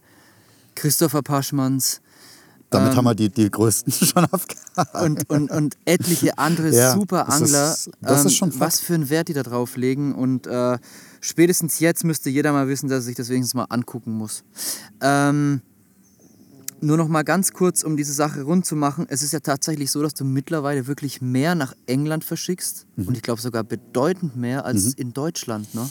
Christopher 0.75 1.23
Paschmanns, 1.23 2.01
damit 2.69 2.91
ähm, 2.91 2.97
haben 2.97 3.05
wir 3.05 3.15
die, 3.15 3.29
die 3.29 3.49
größten 3.49 3.91
schon 4.07 4.25
abgehakt. 4.25 4.95
Und, 4.95 5.29
und, 5.29 5.51
und 5.51 5.77
etliche 5.85 6.37
andere 6.37 6.69
ja, 6.69 6.93
super 6.93 7.29
Angler, 7.29 7.69
das 7.69 7.87
ist, 7.87 7.91
das 8.01 8.25
ist 8.25 8.41
ähm, 8.41 8.53
was 8.57 8.79
für 8.79 8.93
einen 8.93 9.09
Wert 9.09 9.27
die 9.27 9.33
da 9.33 9.43
drauf 9.43 9.75
legen. 9.75 10.13
Und 10.13 10.47
äh, 10.47 10.77
spätestens 11.21 11.79
jetzt 11.79 12.03
müsste 12.03 12.29
jeder 12.29 12.51
mal 12.51 12.67
wissen, 12.67 12.89
dass 12.89 12.99
er 12.99 13.01
sich 13.03 13.15
das 13.15 13.29
wenigstens 13.29 13.55
mal 13.55 13.65
angucken 13.69 14.13
muss. 14.13 14.43
Ähm, 15.01 15.61
nur 16.81 16.97
noch 16.97 17.07
mal 17.07 17.23
ganz 17.23 17.51
kurz, 17.51 17.83
um 17.83 17.97
diese 17.97 18.13
Sache 18.13 18.43
rund 18.43 18.65
zu 18.65 18.75
machen. 18.75 19.05
Es 19.09 19.21
ist 19.21 19.33
ja 19.33 19.39
tatsächlich 19.39 19.91
so, 19.91 20.01
dass 20.01 20.13
du 20.13 20.23
mittlerweile 20.23 20.87
wirklich 20.87 21.21
mehr 21.21 21.55
nach 21.55 21.73
England 21.87 22.23
verschickst. 22.23 22.85
Mhm. 22.95 23.07
Und 23.07 23.17
ich 23.17 23.23
glaube 23.23 23.41
sogar 23.41 23.63
bedeutend 23.63 24.35
mehr 24.35 24.65
als 24.65 24.85
mhm. 24.85 24.93
in 24.97 25.13
Deutschland. 25.13 25.73
Ne? 25.75 25.89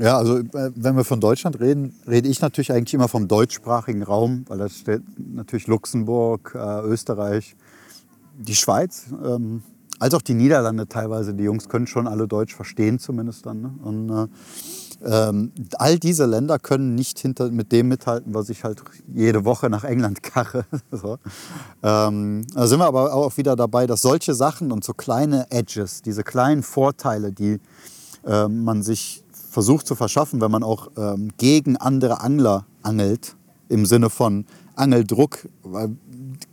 Ja, 0.00 0.16
also 0.16 0.38
äh, 0.38 0.72
wenn 0.74 0.96
wir 0.96 1.04
von 1.04 1.20
Deutschland 1.20 1.60
reden, 1.60 1.94
rede 2.08 2.26
ich 2.26 2.40
natürlich 2.40 2.72
eigentlich 2.72 2.94
immer 2.94 3.08
vom 3.08 3.28
deutschsprachigen 3.28 4.02
Raum, 4.02 4.46
weil 4.48 4.56
da 4.56 4.68
steht 4.70 5.02
natürlich 5.18 5.66
Luxemburg, 5.66 6.54
äh, 6.54 6.80
Österreich, 6.86 7.54
die 8.38 8.54
Schweiz, 8.54 9.08
ähm, 9.22 9.62
als 9.98 10.14
auch 10.14 10.22
die 10.22 10.32
Niederlande 10.32 10.88
teilweise. 10.88 11.34
Die 11.34 11.44
Jungs 11.44 11.68
können 11.68 11.86
schon 11.86 12.08
alle 12.08 12.26
Deutsch 12.26 12.54
verstehen 12.54 12.98
zumindest 12.98 13.44
dann. 13.44 13.60
Ne? 13.60 13.74
Und 13.82 14.10
äh, 14.10 14.26
ähm, 15.28 15.52
all 15.76 15.98
diese 15.98 16.24
Länder 16.24 16.58
können 16.58 16.94
nicht 16.94 17.18
hinter, 17.18 17.50
mit 17.50 17.70
dem 17.70 17.88
mithalten, 17.88 18.32
was 18.32 18.48
ich 18.48 18.64
halt 18.64 18.82
jede 19.14 19.44
Woche 19.44 19.68
nach 19.68 19.84
England 19.84 20.22
karre. 20.22 20.64
so. 20.90 21.18
ähm, 21.82 22.46
da 22.54 22.66
sind 22.66 22.78
wir 22.78 22.86
aber 22.86 23.12
auch 23.12 23.36
wieder 23.36 23.54
dabei, 23.54 23.86
dass 23.86 24.00
solche 24.00 24.32
Sachen 24.32 24.72
und 24.72 24.82
so 24.82 24.94
kleine 24.94 25.50
Edges, 25.50 26.00
diese 26.00 26.22
kleinen 26.22 26.62
Vorteile, 26.62 27.32
die 27.32 27.60
äh, 28.24 28.48
man 28.48 28.82
sich 28.82 29.24
versucht 29.50 29.86
zu 29.86 29.94
verschaffen, 29.94 30.40
wenn 30.40 30.50
man 30.50 30.62
auch 30.62 30.90
ähm, 30.96 31.30
gegen 31.36 31.76
andere 31.76 32.20
Angler 32.20 32.66
angelt, 32.82 33.36
im 33.68 33.84
Sinne 33.84 34.08
von 34.08 34.46
Angeldruck. 34.76 35.48
Weil 35.62 35.90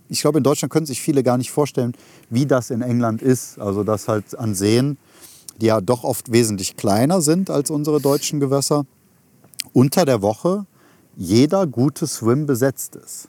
ich 0.08 0.20
glaube, 0.20 0.38
in 0.38 0.44
Deutschland 0.44 0.72
können 0.72 0.86
sich 0.86 1.00
viele 1.00 1.22
gar 1.22 1.38
nicht 1.38 1.50
vorstellen, 1.50 1.92
wie 2.28 2.44
das 2.44 2.70
in 2.70 2.82
England 2.82 3.22
ist. 3.22 3.58
Also 3.58 3.84
das 3.84 4.08
halt 4.08 4.36
an 4.36 4.54
Seen, 4.54 4.98
die 5.60 5.66
ja 5.66 5.80
doch 5.80 6.04
oft 6.04 6.32
wesentlich 6.32 6.76
kleiner 6.76 7.20
sind 7.20 7.50
als 7.50 7.70
unsere 7.70 8.00
deutschen 8.00 8.40
Gewässer, 8.40 8.84
unter 9.72 10.04
der 10.04 10.20
Woche 10.20 10.66
jeder 11.16 11.66
gute 11.66 12.06
Swim 12.06 12.46
besetzt 12.46 12.96
ist. 12.96 13.28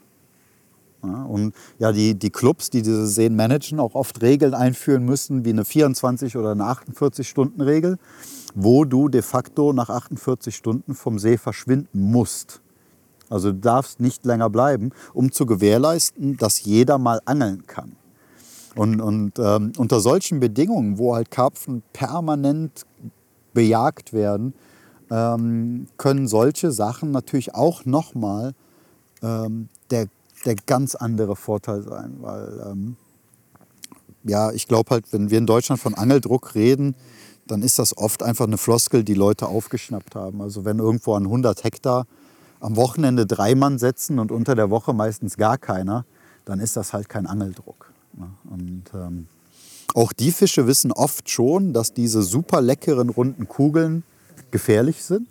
Ja, 1.03 1.23
und 1.23 1.53
ja, 1.77 1.91
die, 1.91 2.13
die 2.13 2.29
Clubs, 2.29 2.69
die 2.69 2.81
diese 2.81 3.07
Seen 3.07 3.35
managen, 3.35 3.79
auch 3.79 3.95
oft 3.95 4.21
Regeln 4.21 4.53
einführen 4.53 5.05
müssen, 5.05 5.45
wie 5.45 5.49
eine 5.49 5.63
24- 5.63 6.37
oder 6.37 6.51
eine 6.51 6.63
48-Stunden-Regel 6.63 7.97
wo 8.55 8.85
du 8.85 9.09
de 9.09 9.21
facto 9.21 9.73
nach 9.73 9.89
48 9.89 10.55
Stunden 10.55 10.95
vom 10.95 11.19
See 11.19 11.37
verschwinden 11.37 12.11
musst. 12.11 12.61
Also 13.29 13.51
du 13.51 13.59
darfst 13.59 13.99
nicht 13.99 14.25
länger 14.25 14.49
bleiben, 14.49 14.91
um 15.13 15.31
zu 15.31 15.45
gewährleisten, 15.45 16.37
dass 16.37 16.63
jeder 16.63 16.97
mal 16.97 17.21
angeln 17.25 17.65
kann. 17.67 17.95
Und, 18.75 19.01
und 19.01 19.39
ähm, 19.39 19.71
unter 19.77 19.99
solchen 19.99 20.39
Bedingungen, 20.39 20.97
wo 20.97 21.15
halt 21.15 21.31
Karpfen 21.31 21.83
permanent 21.93 22.85
bejagt 23.53 24.13
werden, 24.13 24.53
ähm, 25.11 25.87
können 25.97 26.27
solche 26.27 26.71
Sachen 26.71 27.11
natürlich 27.11 27.55
auch 27.55 27.85
nochmal 27.85 28.53
ähm, 29.21 29.69
der, 29.91 30.07
der 30.45 30.55
ganz 30.55 30.95
andere 30.95 31.35
Vorteil 31.35 31.81
sein. 31.81 32.17
Weil, 32.21 32.67
ähm, 32.71 32.95
ja, 34.23 34.51
ich 34.51 34.67
glaube 34.67 34.91
halt, 34.91 35.11
wenn 35.11 35.29
wir 35.29 35.39
in 35.39 35.45
Deutschland 35.47 35.81
von 35.81 35.95
Angeldruck 35.95 36.55
reden, 36.55 36.95
dann 37.49 37.63
ist 37.63 37.79
das 37.79 37.97
oft 37.97 38.23
einfach 38.23 38.45
eine 38.45 38.57
Floskel, 38.57 39.03
die 39.03 39.13
Leute 39.13 39.47
aufgeschnappt 39.47 40.15
haben. 40.15 40.41
Also 40.41 40.65
wenn 40.65 40.79
irgendwo 40.79 41.15
an 41.15 41.23
100 41.23 41.63
Hektar 41.63 42.05
am 42.59 42.75
Wochenende 42.75 43.25
drei 43.25 43.55
Mann 43.55 43.79
setzen 43.79 44.19
und 44.19 44.31
unter 44.31 44.55
der 44.55 44.69
Woche 44.69 44.93
meistens 44.93 45.37
gar 45.37 45.57
keiner, 45.57 46.05
dann 46.45 46.59
ist 46.59 46.75
das 46.77 46.93
halt 46.93 47.09
kein 47.09 47.25
Angeldruck. 47.25 47.91
Ne? 48.13 48.29
Und 48.49 48.83
ähm, 48.93 49.27
auch 49.95 50.13
die 50.13 50.31
Fische 50.31 50.67
wissen 50.67 50.91
oft 50.91 51.29
schon, 51.29 51.73
dass 51.73 51.93
diese 51.93 52.21
super 52.21 52.61
leckeren 52.61 53.09
runden 53.09 53.47
Kugeln 53.47 54.03
gefährlich 54.51 55.03
sind. 55.03 55.27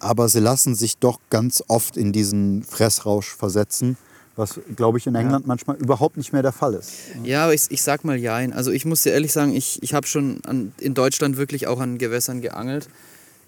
Aber 0.00 0.28
sie 0.28 0.40
lassen 0.40 0.74
sich 0.74 0.98
doch 0.98 1.20
ganz 1.30 1.62
oft 1.68 1.96
in 1.96 2.12
diesen 2.12 2.62
Fressrausch 2.62 3.34
versetzen, 3.34 3.96
Was, 4.38 4.60
glaube 4.76 4.98
ich, 4.98 5.06
in 5.08 5.16
England 5.16 5.48
manchmal 5.48 5.76
überhaupt 5.78 6.16
nicht 6.16 6.32
mehr 6.32 6.42
der 6.42 6.52
Fall 6.52 6.74
ist. 6.74 6.92
Ja, 7.24 7.42
aber 7.44 7.54
ich, 7.54 7.62
ich 7.70 7.82
sag 7.82 8.04
mal 8.04 8.16
jein. 8.16 8.52
Also 8.52 8.70
ich 8.70 8.84
muss 8.84 9.02
dir 9.02 9.10
ehrlich 9.10 9.32
sagen, 9.32 9.52
ich, 9.52 9.82
ich 9.82 9.94
habe 9.94 10.06
schon 10.06 10.40
an, 10.46 10.72
in 10.78 10.94
Deutschland 10.94 11.36
wirklich 11.36 11.66
auch 11.66 11.80
an 11.80 11.98
Gewässern 11.98 12.40
geangelt, 12.40 12.88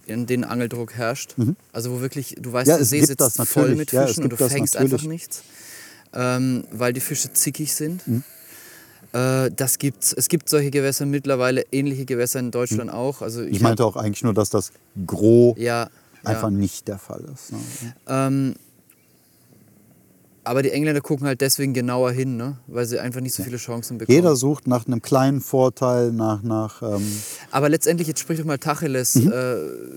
in 0.07 0.27
denen 0.27 0.43
Angeldruck 0.43 0.95
herrscht. 0.95 1.37
Also 1.73 1.93
wo 1.93 2.01
wirklich, 2.01 2.35
du 2.41 2.53
weißt, 2.53 2.67
Ja, 2.69 2.77
der 2.77 2.85
See 2.85 3.05
sitzt 3.05 3.41
voll 3.47 3.77
mit 3.77 3.93
Ja, 3.93 4.05
Fischen 4.07 4.25
und 4.25 4.31
gibt 4.31 4.41
du 4.41 4.49
fängst 4.49 4.75
natürlich. 4.75 4.93
einfach 4.95 5.07
nichts, 5.07 5.43
ähm, 6.13 6.65
weil 6.73 6.93
die 6.93 7.01
Fische 7.01 7.33
zickig 7.33 7.73
sind. 7.73 8.07
Mhm. 8.09 8.25
Äh, 9.13 9.51
das 9.55 9.79
gibt's. 9.79 10.13
Es 10.13 10.29
gibt 10.29 10.49
solche 10.49 10.73
Gewässer 10.73 11.07
mittlerweile, 11.07 11.65
ähnliche 11.71 12.05
Gewässer 12.05 12.41
in 12.41 12.51
Deutschland 12.51 12.91
auch. 12.93 13.23
Also 13.23 13.43
ich, 13.43 13.57
Ich 13.57 13.61
meinte 13.61 13.85
auch 13.85 13.95
eigentlich 13.95 14.25
nur, 14.25 14.35
dass 14.35 14.51
das 14.51 14.73
Gros 15.07 15.53
hab, 15.53 15.59
ja, 15.63 15.89
einfach 16.25 16.51
ja. 16.51 16.51
nicht 16.51 16.89
der 16.89 16.99
Fall 16.99 17.23
ist. 17.33 17.53
Ne? 17.53 17.59
Ähm, 18.09 18.55
aber 20.45 20.63
die 20.63 20.71
Engländer 20.71 21.01
gucken 21.01 21.27
halt 21.27 21.41
deswegen 21.41 21.75
genauer 21.75 22.13
hin, 22.13 22.37
ne? 22.37 22.59
weil 22.67 22.87
sie 22.87 22.99
einfach 22.99 23.21
nicht 23.21 23.35
so 23.35 23.43
viele 23.43 23.57
Chancen 23.59 23.99
bekommen. 23.99 24.15
Jeder 24.17 24.37
sucht 24.37 24.67
nach 24.67 24.87
einem 24.87 25.03
kleinen 25.03 25.41
Vorteil, 25.41 26.13
nach, 26.13 26.43
nach 26.43 26.83
ähm, 26.83 27.03
Aber 27.51 27.69
letztendlich, 27.69 28.09
jetzt 28.09 28.21
sprich 28.21 28.39
doch 28.39 28.47
mal 28.47 28.59
Tacheles, 28.59 29.17
Mhm. 29.17 29.33
äh, 29.33 29.55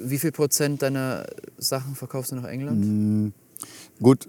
wie 0.09 0.19
viel 0.19 0.31
Prozent 0.31 0.81
deiner 0.81 1.25
Sachen 1.57 1.95
verkaufst 1.95 2.31
du 2.31 2.35
nach 2.35 2.45
England? 2.49 2.85
Mhm. 2.85 3.33
gut, 4.01 4.27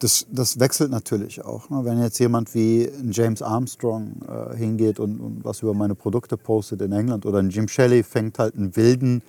das, 0.00 0.26
das 0.32 0.58
wechselt 0.58 0.90
natürlich 0.90 1.44
auch. 1.44 1.68
Ne? 1.68 1.80
Wenn 1.84 2.00
jetzt 2.02 2.18
jemand 2.18 2.54
wie 2.54 2.88
ein 2.88 3.12
James 3.12 3.42
Armstrong 3.42 4.22
äh, 4.26 4.56
hingeht 4.56 4.98
und, 4.98 5.20
und 5.20 5.44
was 5.44 5.60
über 5.62 5.74
meine 5.74 5.94
Produkte 5.94 6.36
postet 6.38 6.80
in 6.80 6.90
England 6.92 7.26
oder 7.26 7.38
ein 7.38 7.50
Jim 7.50 7.68
Shelley 7.68 8.02
fängt 8.02 8.38
halt 8.38 8.54
einen 8.56 8.74
wilden, 8.76 9.22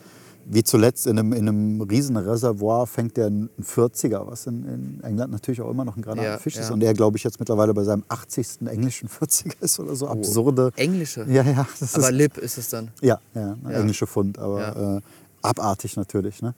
wie 0.54 0.64
zuletzt 0.64 1.08
in 1.08 1.18
einem, 1.18 1.32
in 1.34 1.48
einem 1.48 1.82
riesen 1.82 2.18
Reservoir 2.18 2.86
fängt 2.86 3.16
der 3.16 3.28
einen 3.28 3.50
40er, 3.64 4.28
was 4.28 4.48
in, 4.48 4.66
in 4.66 5.04
England 5.04 5.32
natürlich 5.32 5.62
auch 5.62 5.70
immer 5.72 5.86
noch 5.86 5.96
ein 5.96 6.02
Granatenfisch 6.02 6.56
Ja, 6.56 6.62
ist. 6.62 6.68
ja. 6.68 6.74
Und 6.74 6.84
er, 6.84 6.94
glaube 6.94 7.18
ich, 7.18 7.24
jetzt 7.24 7.40
mittlerweile 7.40 7.74
bei 7.74 7.84
seinem 7.86 8.04
80. 8.10 8.68
englischen 8.68 9.08
40er 9.22 9.54
ist 9.62 9.80
oder 9.80 9.96
so. 9.96 10.08
Absurde. 10.08 10.72
Englische? 10.76 11.26
Ja, 11.30 11.44
ja. 11.44 11.66
Oh. 11.82 11.86
Aber 11.94 12.10
ist, 12.10 12.16
Lip 12.16 12.38
ist 12.38 12.58
es 12.58 12.70
dann. 12.70 12.90
ja, 13.02 13.20
ja, 13.34 13.52
ein 13.54 13.60
Ja. 13.72 13.80
englische 13.80 14.08
Fund, 14.08 14.38
aber 14.40 14.98
äh, 14.98 15.02
abartig 15.42 15.96
natürlich. 15.96 16.42
Ne? 16.42 16.54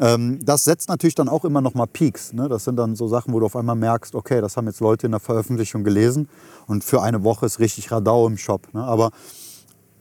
Ähm, 0.00 0.38
das 0.44 0.64
setzt 0.64 0.88
natürlich 0.88 1.14
dann 1.14 1.28
auch 1.28 1.44
immer 1.44 1.60
noch 1.60 1.74
mal 1.74 1.86
Peaks. 1.86 2.32
Ne? 2.32 2.48
Das 2.48 2.64
sind 2.64 2.76
dann 2.76 2.94
so 2.96 3.08
Sachen, 3.08 3.32
wo 3.32 3.40
du 3.40 3.46
auf 3.46 3.56
einmal 3.56 3.74
merkst, 3.76 4.14
okay, 4.14 4.40
das 4.40 4.56
haben 4.56 4.66
jetzt 4.66 4.80
Leute 4.80 5.06
in 5.06 5.12
der 5.12 5.20
Veröffentlichung 5.20 5.82
gelesen 5.84 6.28
und 6.66 6.84
für 6.84 7.02
eine 7.02 7.24
Woche 7.24 7.46
ist 7.46 7.58
richtig 7.58 7.90
Radau 7.90 8.26
im 8.28 8.36
Shop. 8.36 8.68
Ne? 8.74 8.82
Aber 8.84 9.10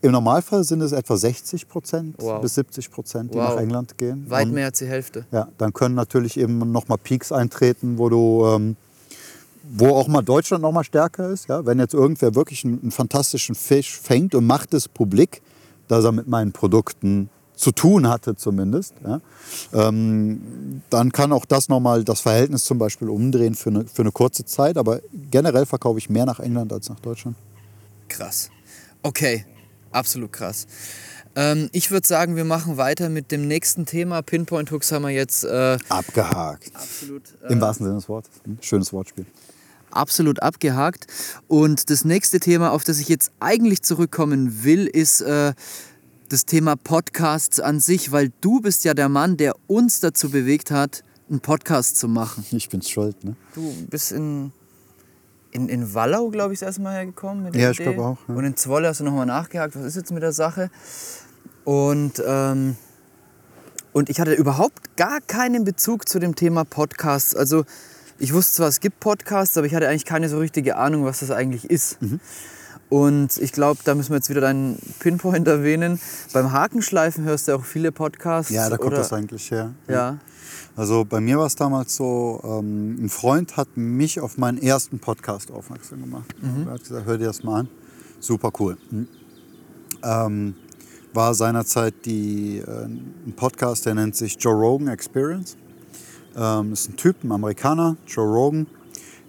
im 0.08 0.14
Normalfall 0.14 0.64
sind 0.64 0.82
es 0.82 0.92
etwa 0.92 1.18
60 1.18 1.68
Prozent 1.68 2.16
Wow. 2.20 2.42
bis 2.42 2.56
70 2.56 2.92
Prozent, 2.92 3.34
die 3.34 3.38
Wow. 3.38 3.56
nach 3.56 3.62
England 3.62 3.98
gehen. 3.98 4.26
Weit 4.30 4.48
Und, 4.48 4.54
mehr 4.54 4.66
als 4.68 4.80
die 4.80 4.88
Hälfte. 4.88 5.26
Ja, 5.32 5.50
dann 5.58 5.74
können 5.74 5.96
natürlich 5.96 6.38
eben 6.40 6.72
noch 6.72 6.88
mal 6.88 6.98
Peaks 6.98 7.32
eintreten, 7.32 7.98
wo 7.98 8.10
du 8.10 8.46
ähm, 8.48 8.76
wo 9.70 9.90
auch 9.90 10.08
mal 10.08 10.22
Deutschland 10.22 10.62
noch 10.62 10.72
mal 10.72 10.84
stärker 10.84 11.30
ist. 11.30 11.50
Ja? 11.50 11.66
Wenn 11.66 11.80
jetzt 11.80 11.94
irgendwer 11.94 12.36
wirklich 12.36 12.64
einen, 12.64 12.82
einen 12.82 12.92
fantastischen 12.92 13.56
Fisch 13.56 13.98
fängt 13.98 14.34
und 14.36 14.46
macht 14.46 14.74
es 14.74 14.88
publik, 14.88 15.42
dass 15.88 16.06
er 16.06 16.12
mit 16.12 16.28
meinen 16.28 16.52
Produkten 16.52 17.30
zu 17.56 17.72
tun 17.72 18.08
hatte 18.08 18.36
zumindest, 18.36 18.94
ja? 19.04 19.20
ähm, 19.74 20.82
dann 20.92 21.12
kann 21.12 21.32
auch 21.32 21.44
das 21.46 21.70
noch 21.70 21.80
mal 21.80 22.04
das 22.04 22.22
Verhältnis 22.22 22.64
zum 22.66 22.78
Beispiel 22.78 23.10
umdrehen 23.10 23.56
für 23.56 23.72
eine, 23.72 23.86
für 23.86 24.04
eine 24.04 24.12
kurze 24.12 24.46
Zeit. 24.46 24.78
Aber 24.78 25.02
generell 25.32 25.66
verkaufe 25.66 25.98
ich 25.98 26.10
mehr 26.10 26.26
nach 26.26 26.40
England 26.40 26.72
als 26.72 26.88
nach 26.90 27.00
Deutschland. 27.00 27.36
Krass. 28.08 28.50
Okay, 29.02 29.46
absolut 29.92 30.32
krass. 30.32 30.68
Ähm, 31.36 31.70
ich 31.72 31.92
würde 31.92 32.08
sagen, 32.08 32.36
wir 32.36 32.46
machen 32.46 32.78
weiter 32.78 33.10
mit 33.10 33.32
dem 33.32 33.48
nächsten 33.48 33.86
Thema. 33.86 34.22
Pinpoint 34.22 34.72
Hooks 34.72 34.92
haben 34.92 35.04
wir 35.04 35.10
jetzt 35.12 35.44
äh, 35.44 35.78
Abgehakt. 35.90 36.72
absolut, 36.74 37.24
Im 37.50 37.62
wahrsten 37.62 37.86
Sinne 37.86 37.98
des 37.98 38.10
Wortes. 38.10 38.32
Schönes 38.62 38.92
Wortspiel. 38.94 39.26
absolut 39.92 40.42
abgehakt. 40.42 41.08
Und 41.48 41.90
das 41.90 42.06
nächste 42.06 42.40
Thema, 42.40 42.72
auf 42.72 42.84
das 42.84 43.00
ich 43.00 43.08
jetzt 43.08 43.32
eigentlich 43.40 43.82
zurückkommen 43.84 44.64
will, 44.64 44.88
ist 44.88 45.22
äh, 45.22 45.54
das 46.30 46.46
Thema 46.46 46.76
Podcasts 46.76 47.60
an 47.60 47.80
sich, 47.80 48.12
weil 48.12 48.32
du 48.42 48.60
bist 48.60 48.84
ja 48.84 48.94
der 48.94 49.08
Mann, 49.10 49.38
der 49.38 49.56
uns 49.68 50.00
dazu 50.00 50.30
bewegt 50.30 50.72
hat, 50.72 51.04
einen 51.30 51.40
Podcast 51.40 51.98
zu 51.98 52.08
machen. 52.08 52.46
Ich 52.52 52.70
bin's 52.70 52.90
schuld. 52.90 53.24
Ne? 53.24 53.36
Du 53.54 53.74
bist 53.90 54.12
in, 54.12 54.52
in, 55.52 55.70
in 55.70 55.94
Wallau, 55.94 56.30
glaube 56.30 56.54
ich, 56.54 56.60
das 56.60 56.68
erste 56.68 56.82
Mal 56.82 56.94
hergekommen. 56.96 57.44
Mit 57.44 57.56
Ja, 57.56 57.72
ich 57.72 57.80
Idee. 57.80 57.94
glaub 57.94 58.06
auch, 58.06 58.18
ja. 58.28 58.36
Und 58.36 58.46
in 58.46 58.56
Zwolle 58.56 58.88
hast 58.88 59.00
du 59.00 59.04
nochmal 59.04 59.26
nachgehakt, 59.26 59.76
was 59.76 59.84
ist 59.84 59.96
jetzt 59.96 60.12
mit 60.12 60.24
der 60.24 60.34
Sache? 60.34 60.70
Und, 61.64 62.22
ähm, 62.26 62.76
und 63.94 64.10
ich 64.10 64.20
hatte 64.20 64.34
überhaupt 64.34 64.96
gar 64.96 65.22
keinen 65.22 65.64
Bezug 65.64 66.08
zu 66.08 66.20
dem 66.20 66.36
Thema 66.36 66.64
Podcasts. 66.64 67.36
Also 67.36 67.66
ich 68.20 68.34
wusste 68.34 68.56
zwar, 68.58 68.68
es 68.68 68.80
gibt 68.80 69.00
Podcasts, 69.00 69.58
aber 69.58 69.68
ich 69.68 69.76
hatte 69.76 69.88
eigentlich 69.88 70.06
keine 70.06 70.30
so 70.30 70.40
richtige 70.40 70.78
Ahnung, 70.78 71.06
was 71.06 71.20
das 71.20 71.32
eigentlich 71.32 71.70
ist. 71.70 72.02
Mhm. 72.02 72.20
Und 72.90 73.38
ich 73.38 73.52
glaube, 73.52 73.82
da 73.84 73.96
müssen 73.96 74.12
wir 74.12 74.18
jetzt 74.18 74.30
wieder 74.30 74.42
deinen 74.42 74.80
Pinpoint 75.00 75.48
erwähnen. 75.48 76.00
Beim 76.32 76.54
Hakenschleifen 76.54 77.26
hörst 77.26 77.48
du 77.48 77.56
auch 77.56 77.66
viele 77.66 77.92
Podcasts. 77.92 78.52
Ja, 78.52 78.70
da 78.70 78.78
kommt 78.78 78.94
oder? 78.94 78.98
das 79.00 79.12
eigentlich 79.12 79.52
her. 79.52 79.74
Ja. 79.90 80.20
Also 80.78 81.06
bei 81.06 81.20
mir 81.20 81.40
war 81.40 81.48
es 81.48 81.56
damals 81.56 81.96
so, 81.96 82.40
ähm, 82.44 83.04
ein 83.04 83.10
Freund 83.10 83.58
hat 83.58 83.76
mich 83.76 84.20
auf 84.20 84.38
meinen 84.38 84.60
ersten 84.60 85.00
Podcast 85.00 85.50
aufmerksam 85.52 86.02
gemacht. 86.02 86.36
Er 86.68 86.74
hat 86.74 86.82
gesagt, 86.82 87.06
hör 87.08 87.18
dir 87.18 87.26
das 87.26 87.44
mal 87.44 87.62
an. 87.62 87.70
Super 88.20 88.52
cool. 88.60 88.78
Mhm. 88.92 89.08
Ähm, 90.04 90.56
war 91.14 91.34
seinerzeit 91.34 92.06
die, 92.06 92.60
äh, 92.60 92.86
ein 92.86 93.34
Podcast, 93.36 93.88
der 93.88 93.96
nennt 93.96 94.16
sich 94.16 94.38
Joe 94.40 94.54
Rogan 94.54 94.88
Experience. 94.90 95.58
Ähm, 96.36 96.74
ist 96.74 96.90
ein 96.90 96.96
Typ, 96.96 97.24
ein 97.24 97.32
Amerikaner, 97.32 97.98
Joe 98.06 98.28
Rogan. 98.28 98.68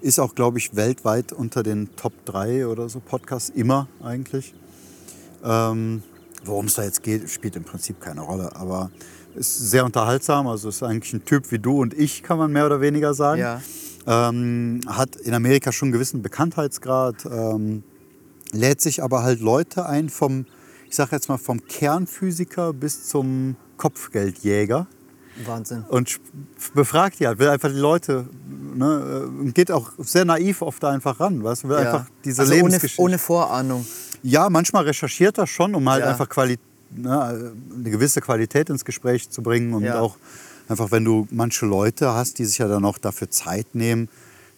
Ist 0.02 0.18
auch, 0.18 0.34
glaube 0.34 0.58
ich, 0.58 0.76
weltweit 0.76 1.32
unter 1.32 1.62
den 1.62 1.96
Top 1.96 2.12
3 2.26 2.66
oder 2.66 2.90
so 2.90 3.00
Podcasts, 3.00 3.48
immer 3.48 3.88
eigentlich. 4.02 4.54
Ähm, 5.42 6.02
Worum 6.44 6.66
es 6.66 6.74
da 6.74 6.84
jetzt 6.84 7.02
geht, 7.02 7.28
spielt 7.30 7.56
im 7.56 7.64
Prinzip 7.64 8.00
keine 8.00 8.20
Rolle. 8.20 8.54
Aber 8.54 8.90
ist 9.38 9.70
sehr 9.70 9.84
unterhaltsam. 9.84 10.46
Also 10.46 10.68
ist 10.68 10.82
eigentlich 10.82 11.12
ein 11.12 11.24
Typ 11.24 11.50
wie 11.50 11.58
du 11.58 11.80
und 11.80 11.94
ich, 11.94 12.22
kann 12.22 12.38
man 12.38 12.52
mehr 12.52 12.66
oder 12.66 12.80
weniger 12.80 13.14
sagen. 13.14 13.40
Ja. 13.40 13.60
Ähm, 14.06 14.80
hat 14.86 15.16
in 15.16 15.34
Amerika 15.34 15.70
schon 15.72 15.86
einen 15.86 15.92
gewissen 15.92 16.22
Bekanntheitsgrad. 16.22 17.26
Ähm, 17.26 17.82
lädt 18.52 18.80
sich 18.80 19.02
aber 19.02 19.22
halt 19.22 19.40
Leute 19.40 19.86
ein 19.86 20.08
vom, 20.08 20.46
ich 20.88 20.96
sag 20.96 21.12
jetzt 21.12 21.28
mal, 21.28 21.38
vom 21.38 21.64
Kernphysiker 21.66 22.72
bis 22.72 23.06
zum 23.08 23.56
Kopfgeldjäger 23.76 24.86
Wahnsinn. 25.44 25.84
und 25.88 26.18
befragt 26.74 27.20
die 27.20 27.26
halt, 27.26 27.38
will 27.38 27.48
einfach 27.48 27.68
die 27.68 27.76
Leute, 27.78 28.26
ne, 28.74 29.28
äh, 29.46 29.50
geht 29.52 29.70
auch 29.70 29.92
sehr 29.98 30.24
naiv 30.24 30.62
oft 30.62 30.82
da 30.82 30.88
einfach 30.90 31.20
ran, 31.20 31.44
weißt 31.44 31.64
du, 31.64 31.68
will 31.68 31.76
Ja. 31.76 31.92
einfach 31.92 32.06
diese 32.24 32.40
also 32.42 32.52
ohne, 32.54 32.62
Lebensgeschichte. 32.62 33.02
ohne 33.02 33.18
Vorahnung. 33.18 33.86
Ja, 34.22 34.48
manchmal 34.50 34.84
recherchiert 34.84 35.38
er 35.38 35.46
schon, 35.46 35.74
um 35.74 35.88
halt 35.88 36.02
Ja. 36.02 36.10
einfach 36.10 36.28
Quali 36.28 36.58
ne, 36.90 37.52
eine 37.74 37.90
gewisse 37.90 38.20
Qualität 38.20 38.70
ins 38.70 38.84
Gespräch 38.84 39.30
zu 39.30 39.42
bringen. 39.42 39.74
Und 39.74 39.84
Ja. 39.84 40.00
auch 40.00 40.16
einfach, 40.68 40.90
wenn 40.90 41.04
du 41.04 41.26
manche 41.30 41.66
Leute 41.66 42.12
hast, 42.14 42.38
die 42.38 42.44
sich 42.44 42.58
ja 42.58 42.68
dann 42.68 42.84
auch 42.84 42.98
dafür 42.98 43.30
Zeit 43.30 43.74
nehmen, 43.74 44.08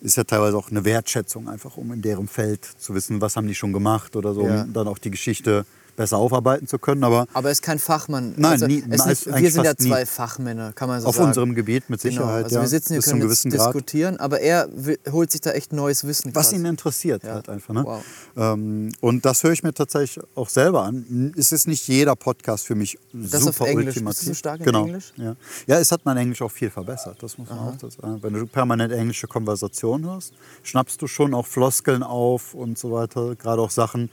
ist 0.02 0.16
ja 0.16 0.24
teilweise 0.24 0.56
auch 0.56 0.70
eine 0.70 0.84
Wertschätzung 0.84 1.48
einfach, 1.48 1.76
um 1.76 1.92
in 1.92 2.00
deren 2.02 2.26
Feld 2.26 2.64
zu 2.64 2.94
wissen, 2.94 3.20
was 3.20 3.36
haben 3.36 3.46
die 3.46 3.54
schon 3.54 3.72
gemacht 3.72 4.16
oder 4.16 4.32
so, 4.32 4.46
Ja. 4.46 4.62
um 4.62 4.72
dann 4.72 4.88
auch 4.88 4.98
die 4.98 5.10
Geschichte 5.10 5.66
besser 5.96 6.16
aufarbeiten 6.18 6.66
zu 6.66 6.78
können. 6.78 7.04
Aber 7.04 7.26
Aber 7.32 7.48
er 7.48 7.52
ist 7.52 7.62
kein 7.62 7.78
Fachmann. 7.78 8.34
Nein, 8.36 8.52
also, 8.52 8.66
nie- 8.66 8.84
es 8.90 9.06
ist, 9.06 9.26
wir 9.26 9.50
sind 9.50 9.64
ja 9.64 9.70
fast 9.70 9.80
nie. 9.80 9.88
zwei 9.88 10.06
Fachmänner, 10.06 10.72
kann 10.72 10.88
man 10.88 11.00
so 11.00 11.08
auf 11.08 11.16
sagen. 11.16 11.28
unserem 11.28 11.54
Gebiet 11.54 11.88
mit 11.90 12.00
Genau, 12.02 12.12
Sicherheit, 12.14 12.44
also 12.44 12.56
ja, 12.56 12.62
wir 12.62 12.68
sitzen 12.68 12.92
hier, 12.94 13.02
können 13.02 13.28
jetzt 13.28 13.42
Grad. 13.44 13.52
diskutieren, 13.74 14.16
aber 14.18 14.40
er 14.40 14.68
holt 15.10 15.30
sich 15.30 15.40
da 15.40 15.50
echt 15.52 15.72
neues 15.72 16.06
Wissen. 16.06 16.34
Was 16.34 16.48
krass. 16.50 16.58
ihn 16.58 16.64
interessiert 16.64 17.22
Ja. 17.24 17.34
halt 17.34 17.48
einfach. 17.48 17.74
Ne? 17.74 17.84
Wow. 17.84 18.02
Ähm, 18.36 18.92
und 19.00 19.24
das 19.24 19.42
höre 19.42 19.52
ich 19.52 19.62
mir 19.62 19.72
tatsächlich 19.74 20.24
auch 20.34 20.48
selber 20.48 20.82
an. 20.84 21.32
Es 21.36 21.52
ist 21.52 21.66
nicht 21.68 21.86
jeder 21.88 22.16
Podcast 22.16 22.66
für 22.66 22.74
mich 22.74 22.98
Das 23.12 23.42
super 23.42 23.62
auf 23.62 23.68
Englisch. 23.68 23.86
ultimativ. 23.88 24.18
Bist 24.18 24.22
du 24.22 24.26
so 24.28 24.34
stark 24.34 24.60
in 24.60 24.64
genau. 24.66 24.86
Englisch? 24.86 25.12
Ja. 25.16 25.36
ja, 25.66 25.78
es 25.78 25.92
hat 25.92 26.02
mein 26.04 26.16
Englisch 26.16 26.42
auch 26.42 26.50
viel 26.50 26.70
verbessert. 26.70 27.16
Das 27.22 27.36
muss 27.38 27.48
man 27.48 27.58
auch 27.58 27.72
dazu 27.72 27.90
sagen. 27.90 28.18
Wenn 28.22 28.32
du 28.34 28.46
permanent 28.46 28.92
englische 28.92 29.26
Konversation 29.26 30.04
hörst, 30.04 30.32
schnappst 30.62 31.00
du 31.02 31.06
schon 31.06 31.34
auch 31.34 31.46
Floskeln 31.46 32.02
auf 32.02 32.54
und 32.54 32.78
so 32.78 32.92
weiter. 32.92 33.34
Gerade 33.36 33.60
auch 33.62 33.70
Sachen, 33.70 34.10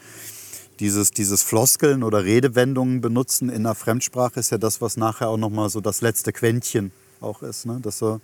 dieses, 0.80 1.12
dieses 1.12 1.44
Floskeln 1.44 2.04
oder 2.04 2.24
Redewendungen 2.24 3.02
benutzen 3.02 3.50
in 3.50 3.66
einer 3.66 3.76
Fremdsprache 3.76 4.40
ist 4.40 4.52
ja 4.52 4.58
das, 4.58 4.82
was 4.82 4.98
nachher 4.98 5.30
auch 5.30 5.38
nochmal 5.38 5.70
so 5.70 5.82
das 5.82 6.02
letzte 6.02 6.32
Quäntchen 6.34 6.92
auch 7.22 7.42
ist. 7.42 7.66
Ne? 7.66 7.80
Das 7.82 7.98
so, 7.98 8.22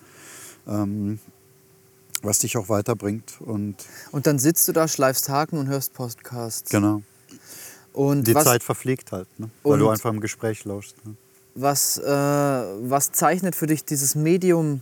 ähm, 0.67 1.19
was 2.21 2.39
dich 2.39 2.57
auch 2.57 2.69
weiterbringt. 2.69 3.35
Und 3.39 3.75
Und 4.11 4.27
dann 4.27 4.39
sitzt 4.39 4.67
du 4.67 4.71
da, 4.71 4.87
schleifst 4.87 5.29
Haken 5.29 5.57
und 5.57 5.67
hörst 5.67 5.93
Podcasts. 5.93 6.69
genau. 6.69 7.01
Und 7.91 8.25
Die 8.27 8.33
was, 8.33 8.45
Zeit 8.45 8.63
verfliegt 8.63 9.11
halt, 9.11 9.27
ne? 9.39 9.49
weil 9.61 9.77
du 9.77 9.89
einfach 9.89 10.09
im 10.09 10.19
Gespräch 10.19 10.65
lauschst. 10.65 10.95
Ne? 11.05 11.15
was, 11.55 11.97
äh, 11.97 12.03
was 12.03 13.11
zeichnet 13.11 13.55
für 13.55 13.67
dich 13.67 13.85
dieses 13.85 14.15
Medium 14.15 14.81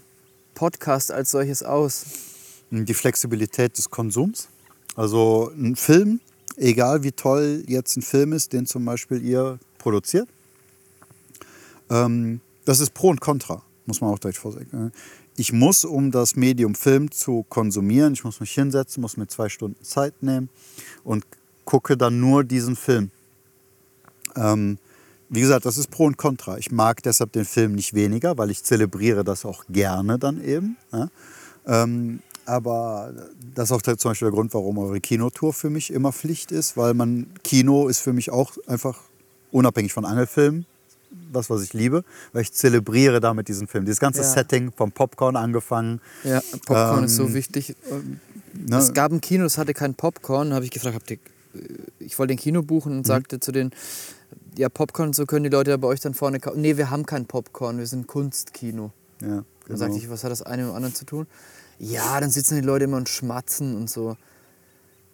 Podcast 0.56 1.12
als 1.12 1.32
solches 1.32 1.64
aus? 1.64 2.06
Die 2.70 2.94
Flexibilität 2.94 3.78
des 3.78 3.90
Konsums. 3.90 4.48
Also 4.96 5.52
ein 5.56 5.76
Film, 5.76 6.22
egal 6.58 7.04
wie 7.04 7.12
toll 7.12 7.64
jetzt 7.68 7.98
ein 7.98 8.02
Film 8.02 8.34
ist, 8.34 8.54
den 8.54 8.66
zum 8.66 8.86
Beispiel 8.86 9.24
ihr 9.24 9.60
produziert, 9.78 10.28
ähm, 11.90 12.42
das 12.66 12.80
ist 12.80 12.94
Pro 12.94 13.10
und 13.10 13.22
Contra, 13.22 13.62
muss 13.86 14.02
man 14.02 14.12
auch 14.12 14.20
direkt 14.20 14.38
vorsagen. 14.38 14.92
ich 15.38 15.54
muss, 15.54 15.86
um 15.86 16.12
das 16.12 16.36
Medium 16.36 16.76
Film 16.76 17.12
zu 17.12 17.46
konsumieren, 17.50 18.14
ich 18.14 18.24
muss 18.24 18.40
mich 18.40 18.52
hinsetzen, 18.52 19.02
muss 19.02 19.18
mir 19.18 19.28
zwei 19.28 19.50
Stunden 19.50 19.84
Zeit 19.84 20.22
nehmen 20.22 20.50
und 21.04 21.26
gucke 21.66 21.98
dann 21.98 22.20
nur 22.20 22.44
diesen 22.44 22.76
Film. 22.76 23.12
Ähm, 24.36 24.78
wie 25.30 25.42
gesagt, 25.42 25.66
das 25.66 25.78
ist 25.78 25.90
Pro 25.90 26.06
und 26.06 26.18
Contra. 26.18 26.58
Ich 26.58 26.72
mag 26.72 27.02
deshalb 27.04 27.32
den 27.32 27.46
Film 27.46 27.74
nicht 27.74 27.94
weniger, 27.94 28.38
weil 28.38 28.52
ich 28.52 28.64
zelebriere 28.64 29.24
das 29.24 29.46
auch 29.46 29.64
gerne 29.70 30.20
dann 30.20 30.44
eben. 30.44 30.76
Ja? 30.92 31.10
Ähm, 31.66 32.20
aber 32.52 33.14
das 33.56 33.70
ist 33.70 33.72
auch 33.72 33.82
der, 33.82 33.98
zum 33.98 34.12
Beispiel 34.12 34.28
der 34.28 34.34
Grund, 34.36 34.54
warum 34.54 34.78
eure 34.78 35.00
Kinotour 35.00 35.54
für 35.54 35.70
mich 35.70 35.92
immer 35.92 36.12
Pflicht 36.12 36.52
ist, 36.52 36.76
weil 36.78 36.94
man 36.94 37.28
Kino 37.44 37.88
ist 37.88 38.00
für 38.00 38.14
mich 38.14 38.30
auch 38.32 38.52
einfach 38.68 39.00
unabhängig 39.52 39.94
von 39.94 40.06
Angelfilmen 40.06 40.66
was, 41.34 41.50
was 41.50 41.62
ich 41.62 41.74
liebe, 41.74 42.06
weil 42.32 42.42
ich 42.44 42.54
zelebriere 42.54 43.20
damit 43.20 43.50
diesen 43.50 43.68
Film. 43.68 43.84
Dieses 43.84 44.00
ganze 44.00 44.22
Ja. 44.22 44.28
Setting 44.28 44.72
vom 44.72 44.94
Popcorn 44.94 45.36
angefangen. 45.36 46.00
Ja, 46.24 46.40
Popcorn 46.66 47.04
ist 47.06 47.16
so 47.18 47.26
Ähm, 47.26 47.34
wichtig. 47.34 47.76
Ähm, 47.92 48.20
Ne? 48.54 48.78
Es 48.78 48.94
gab 48.94 49.12
ein 49.14 49.20
Kino, 49.22 49.44
das 49.44 49.58
hatte 49.58 49.74
kein 49.74 49.94
Popcorn. 49.94 50.54
habe 50.54 50.64
ich 50.66 50.72
gefragt, 50.72 50.96
habt 50.96 51.10
ihr, 51.12 51.18
äh, 51.56 51.60
ich 52.00 52.18
wollte 52.20 52.34
ein 52.34 52.38
Kino 52.38 52.62
buchen 52.64 52.92
Mhm. 52.94 52.98
und 53.00 53.08
sagte 53.08 53.40
zu 53.42 53.52
den, 53.52 53.72
ja, 54.58 54.68
Popcorn, 54.70 55.10
und 55.10 55.16
so 55.16 55.26
können 55.26 55.44
die 55.44 55.50
Leute 55.50 55.72
ja 55.72 55.78
bei 55.78 55.88
euch 55.90 56.00
dann 56.02 56.14
vorne 56.14 56.40
kaufen. 56.40 56.62
Nee, 56.62 56.76
wir 56.78 56.90
haben 56.90 57.06
kein 57.06 57.26
Popcorn, 57.26 57.78
wir 57.78 57.88
sind 57.88 58.08
Kunstkino. 58.08 58.92
Ja, 59.22 59.28
Dann 59.28 59.46
genau. 59.66 59.78
sagte 59.80 59.98
ich, 59.98 60.10
was 60.10 60.24
hat 60.26 60.32
das 60.32 60.42
eine 60.42 60.64
mit 60.64 60.72
dem 60.72 60.76
anderen 60.76 60.96
zu 60.96 61.06
tun? 61.06 61.28
Ja, 61.82 62.20
dann 62.20 62.30
sitzen 62.30 62.56
die 62.56 62.62
Leute 62.62 62.86
immer 62.86 62.98
und 62.98 63.10
schmatzen 63.10 63.76
und 63.76 63.90
so. 63.90 64.16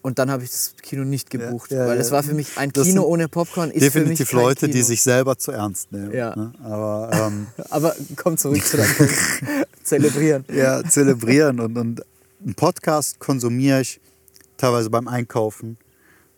Und 0.01 0.19
dann 0.19 0.29
habe 0.29 0.43
ich 0.43 0.51
das 0.51 0.75
Kino 0.81 1.05
nicht 1.05 1.29
gebucht, 1.29 1.71
ja, 1.71 1.87
weil 1.87 1.95
ja. 1.95 2.01
es 2.01 2.11
war 2.11 2.23
für 2.23 2.33
mich 2.33 2.57
ein 2.57 2.71
Kino 2.71 3.03
ohne 3.03 3.27
Popcorn 3.29 3.71
ist 3.71 3.81
Definitiv 3.81 4.29
für 4.29 4.35
mich 4.35 4.41
kein 4.41 4.41
Leute, 4.41 4.67
die 4.67 4.73
Kino. 4.73 4.85
sich 4.85 5.01
selber 5.01 5.37
zu 5.37 5.51
ernst 5.51 5.91
nehmen. 5.91 6.13
Ja. 6.13 6.35
Ne? 6.35 6.53
Aber 6.63 7.09
ähm, 7.13 7.47
Aber 7.69 7.95
komm 8.15 8.37
zurück 8.37 8.63
zu 8.63 8.77
deinem 8.77 8.95
Punkt. 8.95 9.13
Zelebrieren. 9.83 10.45
ja, 10.53 10.83
zelebrieren 10.83 11.59
und, 11.61 11.77
und 11.77 12.03
einen 12.43 12.55
Podcast 12.55 13.19
konsumiere 13.19 13.81
ich 13.81 14.01
teilweise 14.57 14.89
beim 14.89 15.07
Einkaufen, 15.07 15.77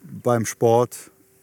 beim 0.02 0.46
Sport, 0.46 0.96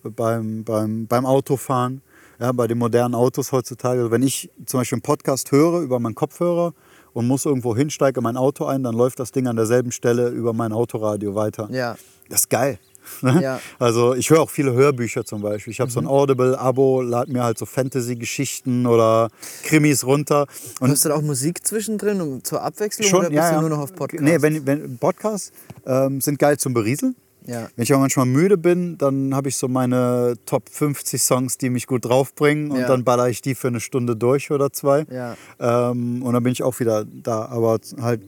beim, 0.03 0.63
beim, 0.63 1.07
beim 1.07 1.25
Autofahren, 1.25 2.01
ja, 2.39 2.51
bei 2.53 2.67
den 2.67 2.77
modernen 2.77 3.15
Autos 3.15 3.51
heutzutage. 3.51 3.99
Also 3.99 4.11
wenn 4.11 4.23
ich 4.23 4.49
zum 4.65 4.79
Beispiel 4.79 4.95
einen 4.95 5.01
Podcast 5.01 5.51
höre 5.51 5.81
über 5.81 5.99
meinen 5.99 6.15
Kopfhörer 6.15 6.73
und 7.17 7.25
muss 7.25 7.45
irgendwo 7.45 7.75
hinsteige 7.75 8.21
mein 8.21 8.37
Auto 8.37 8.65
ein, 8.65 8.83
dann 8.83 8.93
läuft 8.93 9.19
das 9.19 9.31
Ding 9.31 9.47
an 9.47 9.55
derselben 9.55 9.91
Stelle 9.91 10.27
über 10.27 10.53
mein 10.53 10.71
Autoradio 10.71 11.33
weiter. 11.33 11.67
Ja, 11.71 11.95
Das 12.29 12.41
ist 12.41 12.49
geil. 12.51 12.77
ne? 13.23 13.41
Ja. 13.41 13.59
Also 13.79 14.13
ich 14.13 14.29
höre 14.29 14.39
auch 14.39 14.51
viele 14.51 14.73
Hörbücher 14.73 15.25
zum 15.25 15.41
Beispiel. 15.41 15.71
Ich 15.71 15.79
habe 15.79 15.89
so 15.89 15.99
ein 15.99 16.05
Audible-Abo, 16.05 17.01
lade 17.01 17.31
mir 17.31 17.43
halt 17.43 17.57
so 17.57 17.65
Fantasy-Geschichten 17.65 18.85
oder 18.85 19.29
Krimis 19.63 20.05
runter. 20.05 20.45
Und 20.79 20.89
Hörst 20.89 21.05
du 21.05 21.09
da 21.09 21.15
auch 21.15 21.23
Musik 21.23 21.65
zwischendrin 21.65 22.21
um, 22.21 22.43
zur 22.43 22.61
Abwechslung 22.61 23.09
schon, 23.09 23.19
oder 23.21 23.29
bist 23.29 23.41
ja, 23.41 23.55
du 23.55 23.61
nur 23.61 23.69
noch 23.71 23.79
auf 23.79 23.95
Podcast? 23.95 24.23
Nee, 24.23 24.39
wenn, 24.43 24.67
wenn 24.67 24.99
Podcasts 24.99 25.51
ähm, 25.87 26.21
sind 26.21 26.37
geil 26.37 26.59
zum 26.59 26.75
Berieseln. 26.75 27.15
Ja. 27.47 27.69
Wenn 27.75 27.83
ich 27.83 27.93
auch 27.93 27.99
manchmal 27.99 28.25
müde 28.27 28.57
bin, 28.57 28.97
dann 28.97 29.33
habe 29.33 29.49
ich 29.49 29.57
so 29.57 29.67
meine 29.67 30.35
Top 30.45 30.69
50 30.69 31.21
Songs, 31.23 31.57
die 31.57 31.69
mich 31.71 31.87
gut 31.87 32.05
draufbringen 32.05 32.69
und 32.71 32.79
Ja. 32.81 32.87
dann 32.87 33.03
baller 33.03 33.29
ich 33.29 33.41
die 33.41 33.55
für 33.55 33.69
eine 33.69 33.79
Stunde 33.79 34.15
durch 34.15 34.51
oder 34.51 34.71
zwei. 34.71 35.05
Ja. 35.09 35.35
Ähm, 35.59 36.21
und 36.21 36.33
dann 36.33 36.43
bin 36.43 36.51
ich 36.51 36.61
auch 36.63 36.79
wieder 36.79 37.05
da. 37.05 37.45
Aber 37.45 37.79
halt 37.99 38.21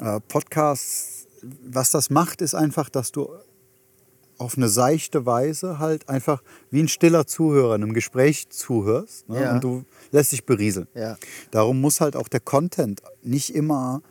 äh, 0.00 0.20
Podcasts, 0.28 1.26
was 1.64 1.90
das 1.90 2.10
macht, 2.10 2.40
ist 2.42 2.54
einfach, 2.54 2.88
dass 2.88 3.12
du 3.12 3.28
auf 4.38 4.58
eine 4.58 4.68
seichte 4.68 5.24
Weise 5.24 5.78
halt 5.78 6.08
einfach 6.10 6.42
wie 6.70 6.82
ein 6.82 6.88
stiller 6.88 7.26
Zuhörer 7.26 7.74
in 7.76 7.82
einem 7.82 7.94
Gespräch 7.94 8.50
zuhörst 8.50 9.26
ne? 9.30 9.50
Und 9.52 9.64
du 9.64 9.84
lässt 10.12 10.32
dich 10.32 10.44
berieseln. 10.44 10.88
Darum 11.52 11.80
muss 11.80 12.00
halt 12.02 12.16
auch 12.16 12.28
der 12.28 12.40
Content 12.40 13.00
nicht 13.22 13.54
immer 13.54 14.02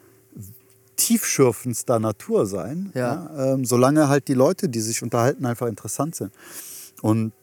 tiefschürfendster 0.96 2.00
Natur 2.00 2.46
sein, 2.46 2.92
Ja. 2.94 3.30
ähm, 3.54 3.66
solange 3.66 4.08
halt 4.10 4.28
die 4.28 4.34
Leute, 4.34 4.70
die 4.70 4.82
sich 4.82 5.02
unterhalten, 5.04 5.46
einfach 5.46 5.68
interessant 5.68 6.16
sind. 6.16 6.32
Und 7.02 7.34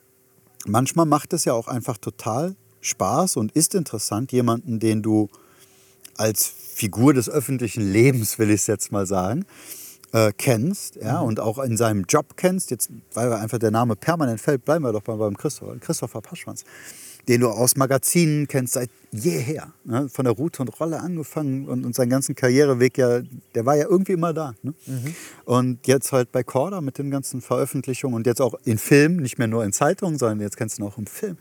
manchmal 0.66 1.06
macht 1.06 1.32
es 1.32 1.44
ja 1.44 1.52
auch 1.52 1.68
einfach 1.68 1.98
total 1.98 2.56
Spaß 2.80 3.36
und 3.36 3.52
ist 3.52 3.74
interessant, 3.74 4.32
jemanden, 4.32 4.78
den 4.80 5.02
du 5.02 5.28
als 6.16 6.46
Figur 6.74 7.14
des 7.14 7.28
öffentlichen 7.28 7.92
Lebens, 7.92 8.38
will 8.38 8.50
ich 8.50 8.62
es 8.62 8.66
jetzt 8.66 8.92
mal 8.92 9.06
sagen, 9.06 9.44
äh, 10.12 10.32
kennst 10.36 10.96
ja, 10.96 11.20
und 11.20 11.40
auch 11.40 11.58
in 11.58 11.76
seinem 11.76 12.04
Job 12.08 12.36
kennst, 12.36 12.70
jetzt, 12.70 12.90
weil 13.14 13.32
einfach 13.32 13.58
der 13.58 13.70
Name 13.70 13.96
permanent 13.96 14.40
fällt, 14.40 14.64
bleiben 14.64 14.84
wir 14.84 14.92
doch 14.92 15.06
mal 15.06 15.16
beim 15.16 15.36
Christopher, 15.36 15.76
Christopher 15.78 16.20
Paschwanz, 16.20 16.64
den 17.28 17.40
du 17.40 17.48
aus 17.48 17.76
Magazinen 17.76 18.48
kennst 18.48 18.74
seit 18.74 18.90
jeher, 19.12 19.72
ne? 19.84 20.08
von 20.08 20.24
der 20.24 20.34
Route 20.34 20.62
und 20.62 20.68
Rolle 20.80 21.00
angefangen 21.00 21.68
und, 21.68 21.84
und 21.84 21.94
seinen 21.94 22.10
ganzen 22.10 22.34
Karriereweg 22.34 22.98
ja, 22.98 23.20
der 23.54 23.66
war 23.66 23.76
ja 23.76 23.86
irgendwie 23.88 24.12
immer 24.12 24.32
da. 24.32 24.54
Ne? 24.62 24.74
Und 25.44 25.86
jetzt 25.86 26.12
halt 26.12 26.32
bei 26.32 26.42
Corda 26.42 26.80
mit 26.80 26.98
den 26.98 27.10
ganzen 27.10 27.40
Veröffentlichungen 27.40 28.16
und 28.16 28.26
jetzt 28.26 28.40
auch 28.40 28.54
in 28.64 28.78
Filmen, 28.78 29.16
nicht 29.16 29.38
mehr 29.38 29.48
nur 29.48 29.64
in 29.64 29.72
Zeitungen, 29.72 30.18
sondern 30.18 30.40
jetzt 30.40 30.56
kennst 30.56 30.78
du 30.78 30.82
ihn 30.82 30.88
auch 30.88 30.98
im 30.98 31.06
Film. 31.06 31.36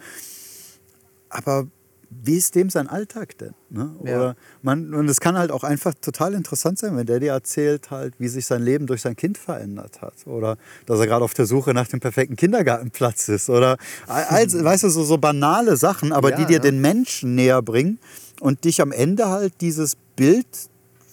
Aber 1.30 1.68
wie 2.12 2.36
ist 2.36 2.56
dem 2.56 2.70
sein 2.70 2.88
Alltag 2.88 3.38
denn? 3.38 3.54
Ne? 3.70 3.96
Ja. 4.04 4.16
Oder 4.16 4.36
man, 4.62 4.94
und 4.94 5.10
es 5.10 5.22
kann 5.22 5.38
halt 5.38 5.50
auch 5.50 5.64
einfach 5.64 5.94
total 5.94 6.34
interessant 6.34 6.78
sein, 6.78 6.96
wenn 6.98 7.06
der 7.06 7.20
dir 7.20 7.32
erzählt, 7.32 7.90
halt, 7.90 8.16
wie 8.20 8.28
sich 8.28 8.46
sein 8.46 8.62
Leben 8.62 8.86
durch 8.86 9.02
sein 9.02 9.16
Kind 9.16 9.38
verändert 9.38 10.02
hat. 10.02 10.14
Oder 10.26 10.58
dass 10.86 11.00
er 11.00 11.08
gerade 11.08 11.24
auf 11.24 11.34
der 11.34 11.46
Suche 11.46 11.74
nach 11.74 11.88
dem 11.88 12.02
perfekten 12.02 12.36
Kindergartenplatz 12.36 13.30
ist. 13.30 13.50
Oder 13.50 13.78
also, 14.08 14.64
weißt 14.64 14.84
du, 14.84 14.90
so, 14.90 15.04
so 15.04 15.18
banale 15.18 15.78
Sachen, 15.78 16.12
aber 16.12 16.32
Ja, 16.32 16.38
die 16.38 16.46
dir 16.46 16.54
ja. 16.54 16.60
den 16.60 16.82
Menschen 16.82 17.36
näher 17.36 17.62
bringen 17.62 17.98
und 18.42 18.66
dich 18.66 18.82
am 18.82 18.92
Ende 18.92 19.30
halt 19.30 19.54
dieses 19.62 19.96
Bild 20.16 20.48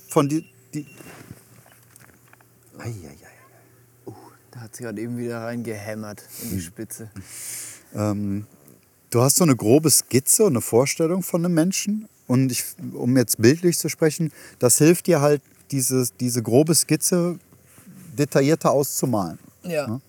von 0.08 0.28
die, 0.28 0.44
die 0.74 0.86
Da 4.50 4.60
hat 4.60 4.74
sie 4.74 4.82
gerade 4.82 5.00
eben 5.00 5.16
wieder 5.16 5.42
reingehämmert 5.42 6.24
in 6.42 6.50
die 6.50 6.60
Spitze. 6.60 7.10
Ähm, 7.94 8.46
du 9.10 9.22
hast 9.22 9.36
so 9.36 9.44
eine 9.44 9.56
grobe 9.56 9.90
Skizze 9.90 10.44
und 10.44 10.52
eine 10.52 10.60
Vorstellung 10.60 11.22
von 11.22 11.44
einem 11.44 11.54
Menschen. 11.54 12.08
Und 12.26 12.52
ich, 12.52 12.64
um 12.92 13.16
jetzt 13.16 13.40
bildlich 13.40 13.78
zu 13.78 13.88
sprechen, 13.88 14.32
das 14.58 14.78
hilft 14.78 15.06
dir 15.06 15.20
halt, 15.20 15.42
diese, 15.70 16.08
diese 16.20 16.42
grobe 16.42 16.74
Skizze 16.74 17.38
detaillierter 18.18 18.70
auszumalen. 18.70 19.38
Ja. 19.62 20.00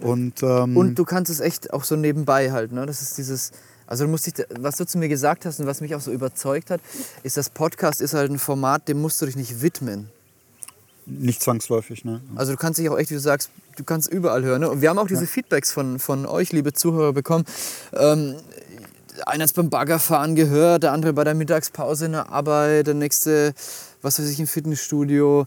Und, 0.00 0.42
ähm, 0.42 0.76
Und 0.76 0.94
du 0.94 1.04
kannst 1.04 1.30
es 1.30 1.40
echt 1.40 1.72
auch 1.72 1.84
so 1.84 1.96
nebenbei 1.96 2.52
halt, 2.52 2.72
ne? 2.72 2.86
Das 2.86 3.02
ist 3.02 3.18
dieses, 3.18 3.50
also 3.86 4.04
du 4.04 4.10
musst 4.10 4.26
dich, 4.26 4.46
was 4.60 4.76
du 4.76 4.86
zu 4.86 4.98
mir 4.98 5.08
gesagt 5.08 5.44
hast 5.44 5.58
und 5.58 5.66
was 5.66 5.80
mich 5.80 5.94
auch 5.94 6.00
so 6.00 6.12
überzeugt 6.12 6.70
hat, 6.70 6.80
ist, 7.22 7.36
das 7.36 7.50
Podcast 7.50 8.00
ist 8.00 8.14
halt 8.14 8.30
ein 8.30 8.38
Format, 8.38 8.86
dem 8.88 9.00
musst 9.00 9.20
du 9.20 9.26
dich 9.26 9.36
nicht 9.36 9.60
widmen. 9.62 10.10
Nicht 11.08 11.42
zwangsläufig, 11.42 12.04
ne? 12.04 12.20
Also 12.36 12.52
du 12.52 12.58
kannst 12.58 12.78
dich 12.78 12.88
auch 12.88 12.98
echt, 12.98 13.10
wie 13.10 13.14
du 13.14 13.20
sagst, 13.20 13.50
du 13.76 13.84
kannst 13.84 14.10
überall 14.12 14.42
hören. 14.44 14.60
Ne? 14.60 14.70
Und 14.70 14.80
wir 14.80 14.90
haben 14.90 14.98
auch 14.98 15.06
diese 15.06 15.26
Feedbacks 15.26 15.72
von, 15.72 15.98
von 15.98 16.26
euch, 16.26 16.52
liebe 16.52 16.72
Zuhörer, 16.72 17.12
bekommen. 17.12 17.44
Ähm, 17.92 18.36
einer 19.26 19.42
hat 19.42 19.50
es 19.50 19.52
beim 19.52 19.70
Baggerfahren 19.70 20.34
gehört, 20.34 20.82
der 20.84 20.92
andere 20.92 21.12
bei 21.12 21.24
der 21.24 21.34
Mittagspause 21.34 22.06
in 22.06 22.12
der 22.12 22.30
Arbeit, 22.30 22.86
der 22.86 22.94
nächste, 22.94 23.54
was 24.02 24.18
weiß 24.20 24.28
ich, 24.28 24.38
im 24.38 24.46
Fitnessstudio. 24.46 25.46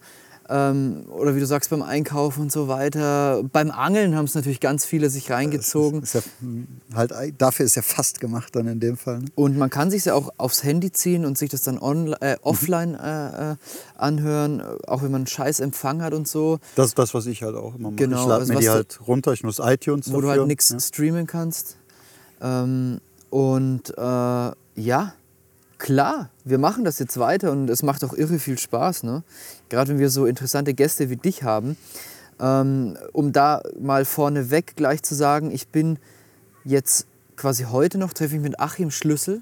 Ähm, 0.54 1.06
oder 1.10 1.34
wie 1.34 1.40
du 1.40 1.46
sagst, 1.46 1.70
beim 1.70 1.82
Einkaufen 1.82 2.42
und 2.42 2.52
so 2.52 2.68
weiter. 2.68 3.42
Beim 3.54 3.72
Angeln 3.72 4.18
haben 4.18 4.26
es 4.26 4.36
natürlich 4.36 4.60
ganz 4.60 4.84
viele 4.84 5.10
sich 5.10 5.32
reingezogen. 5.32 6.04
Ist 6.04 6.16
ja, 6.16 6.22
hm, 6.42 6.68
halt, 6.94 7.14
dafür 7.38 7.66
ist 7.66 7.76
ja 7.76 7.82
fast 7.82 8.20
gemacht 8.20 8.54
dann 8.58 8.68
in 8.68 8.82
dem 8.82 8.98
Fall. 8.98 9.20
Ne? 9.20 9.26
Und 9.36 9.58
man 9.58 9.70
kann 9.70 9.90
sich 9.90 10.04
ja 10.04 10.14
auch 10.14 10.30
aufs 10.38 10.64
Handy 10.66 10.92
ziehen 10.92 11.24
und 11.24 11.38
sich 11.38 11.50
das 11.50 11.62
dann 11.62 11.80
online, 11.80 12.18
Mhm. 12.20 12.28
äh, 12.28 12.36
offline 12.42 12.96
äh, 12.96 13.52
äh, 13.54 13.56
anhören, 13.98 14.62
auch 14.88 15.04
wenn 15.04 15.12
man 15.12 15.22
einen 15.22 15.28
scheiß 15.28 15.62
Empfang 15.62 16.02
hat 16.02 16.14
und 16.14 16.28
so, 16.28 16.60
Das 16.76 16.88
ist 16.88 17.00
das, 17.00 17.14
was 17.14 17.28
ich 17.28 17.44
halt 17.44 17.56
auch 17.56 17.76
immer 17.76 17.92
mache. 17.92 17.96
Genau, 17.96 18.22
ich 18.24 18.28
lade 18.28 18.42
also 18.42 18.54
mir 18.54 18.60
die 18.60 18.66
du- 18.66 18.72
halt 18.72 19.00
runter, 19.08 19.32
ich 19.32 19.44
nutze 19.44 19.62
iTunes 19.66 20.10
wo 20.12 20.16
du 20.20 20.28
dafür. 20.28 20.40
halt 20.42 20.48
nichts 20.48 20.70
ja. 20.70 20.80
streamen 20.82 21.28
kannst. 21.28 21.78
Ähm, 22.42 23.00
und 23.30 23.90
äh, 23.98 24.02
ja, 24.76 25.14
klar, 25.82 26.30
wir 26.46 26.60
machen 26.60 26.86
das 26.86 27.00
jetzt 27.00 27.20
weiter 27.20 27.52
und 27.52 27.70
es 27.70 27.84
macht 27.84 28.04
auch 28.04 28.14
irre 28.14 28.40
viel 28.40 28.58
Spaß. 28.58 29.04
Ne? 29.04 29.24
Gerade 29.70 29.90
wenn 29.92 30.00
wir 30.00 30.10
so 30.10 30.26
interessante 30.26 30.74
Gäste 30.74 31.10
wie 31.10 31.18
dich 31.18 31.44
haben. 31.44 31.76
Ähm, 32.40 32.98
um 33.14 33.32
da 33.34 33.62
mal 33.80 34.06
vorneweg 34.06 34.76
gleich 34.76 35.04
zu 35.04 35.14
sagen, 35.14 35.52
ich 35.52 35.68
bin 35.68 36.00
jetzt 36.64 37.06
quasi 37.36 37.66
heute 37.66 37.98
noch, 37.98 38.14
treffe 38.14 38.36
ich 38.36 38.42
mit 38.42 38.60
Achim 38.60 38.92
Schlüssel, 38.92 39.42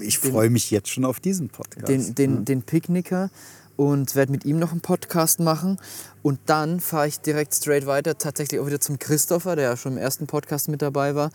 Ich 0.00 0.18
freue 0.18 0.50
mich 0.50 0.70
jetzt 0.70 0.88
schon 0.88 1.04
auf 1.04 1.20
diesen 1.20 1.48
Podcast. 1.48 1.88
den, 1.88 2.14
den, 2.14 2.44
den 2.44 2.62
Picknicker 2.62 3.30
und 3.76 4.16
werde 4.16 4.32
mit 4.32 4.44
ihm 4.44 4.58
noch 4.58 4.72
einen 4.72 4.80
Podcast 4.80 5.38
machen. 5.38 5.78
Und 6.22 6.40
dann 6.46 6.80
fahre 6.80 7.06
ich 7.06 7.20
direkt 7.20 7.54
straight 7.54 7.86
weiter, 7.86 8.18
tatsächlich 8.18 8.60
auch 8.60 8.66
wieder 8.66 8.80
zum 8.80 8.98
Christopher, 8.98 9.54
der 9.54 9.70
ja 9.70 9.76
schon 9.76 9.92
im 9.92 9.98
ersten 9.98 10.26
Podcast 10.26 10.68
mit 10.68 10.82
dabei 10.82 11.14
war. 11.14 11.30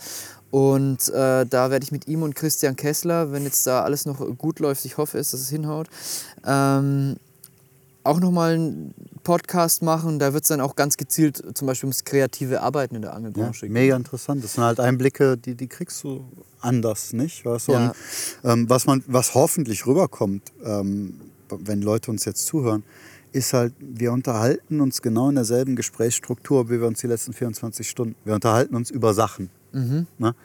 Und 0.53 1.09
äh, 1.09 1.47
da 1.47 1.71
werde 1.71 1.83
ich 1.83 1.91
mit 1.91 2.07
ihm 2.07 2.21
und 2.21 2.35
Christian 2.35 2.75
Kessler, 2.75 3.31
wenn 3.31 3.41
jetzt 3.41 3.65
da 3.65 3.81
alles 3.81 4.05
noch 4.05 4.19
gut 4.37 4.59
läuft, 4.59 4.85
ich 4.85 4.97
hoffe 4.97 5.17
es, 5.17 5.31
dass 5.31 5.39
es 5.41 5.49
hinhaut, 5.49 5.87
ähm, 6.45 7.15
auch 8.03 8.19
nochmal 8.19 8.53
einen 8.53 8.93
Podcast 9.23 9.81
machen. 9.81 10.19
Da 10.19 10.31
wird 10.33 10.43
es 10.43 10.49
dann 10.49 10.61
auch 10.61 10.75
ganz 10.75 10.95
gezielt 10.95 11.41
zum 11.57 11.65
Beispiel 11.65 11.87
ums 11.87 12.03
kreative 12.03 12.61
Arbeiten 12.61 12.93
in 12.93 13.01
der 13.01 13.09
Ja, 13.09 13.17
Angelbranche 13.17 13.61
gehen. 13.65 13.73
mega 13.73 13.95
interessant. 13.95 14.43
Das 14.43 14.53
sind 14.53 14.63
halt 14.63 14.79
Einblicke, 14.79 15.37
die, 15.37 15.55
die 15.55 15.65
kriegst 15.65 16.03
du 16.03 16.23
anders, 16.61 17.13
nicht? 17.13 17.43
Weißt 17.43 17.69
du? 17.69 17.71
Ja. 17.71 17.87
Und, 17.87 17.95
ähm, 18.43 18.69
was, 18.69 18.85
man, 18.85 19.03
was 19.07 19.33
hoffentlich 19.33 19.87
rüberkommt 19.87 20.43
ähm, 20.63 21.19
wenn 21.49 21.81
Leute 21.81 22.11
uns 22.11 22.25
jetzt 22.25 22.45
zuhören, 22.45 22.83
ist 23.31 23.53
halt, 23.53 23.73
wir 23.79 24.11
unterhalten 24.11 24.81
uns 24.81 25.01
genau 25.01 25.29
in 25.29 25.35
derselben 25.35 25.75
Gesprächsstruktur, 25.75 26.69
wie 26.69 26.79
wir 26.79 26.85
uns 26.85 26.99
die 26.99 27.07
letzten 27.07 27.33
24 27.33 27.89
Stunden. 27.89 28.13
Wir 28.23 28.35
unterhalten 28.35 28.75
uns 28.75 28.91
über 28.91 29.15
Sachen. 29.15 29.49
Mhm. 29.73 30.07
Ne? 30.19 30.35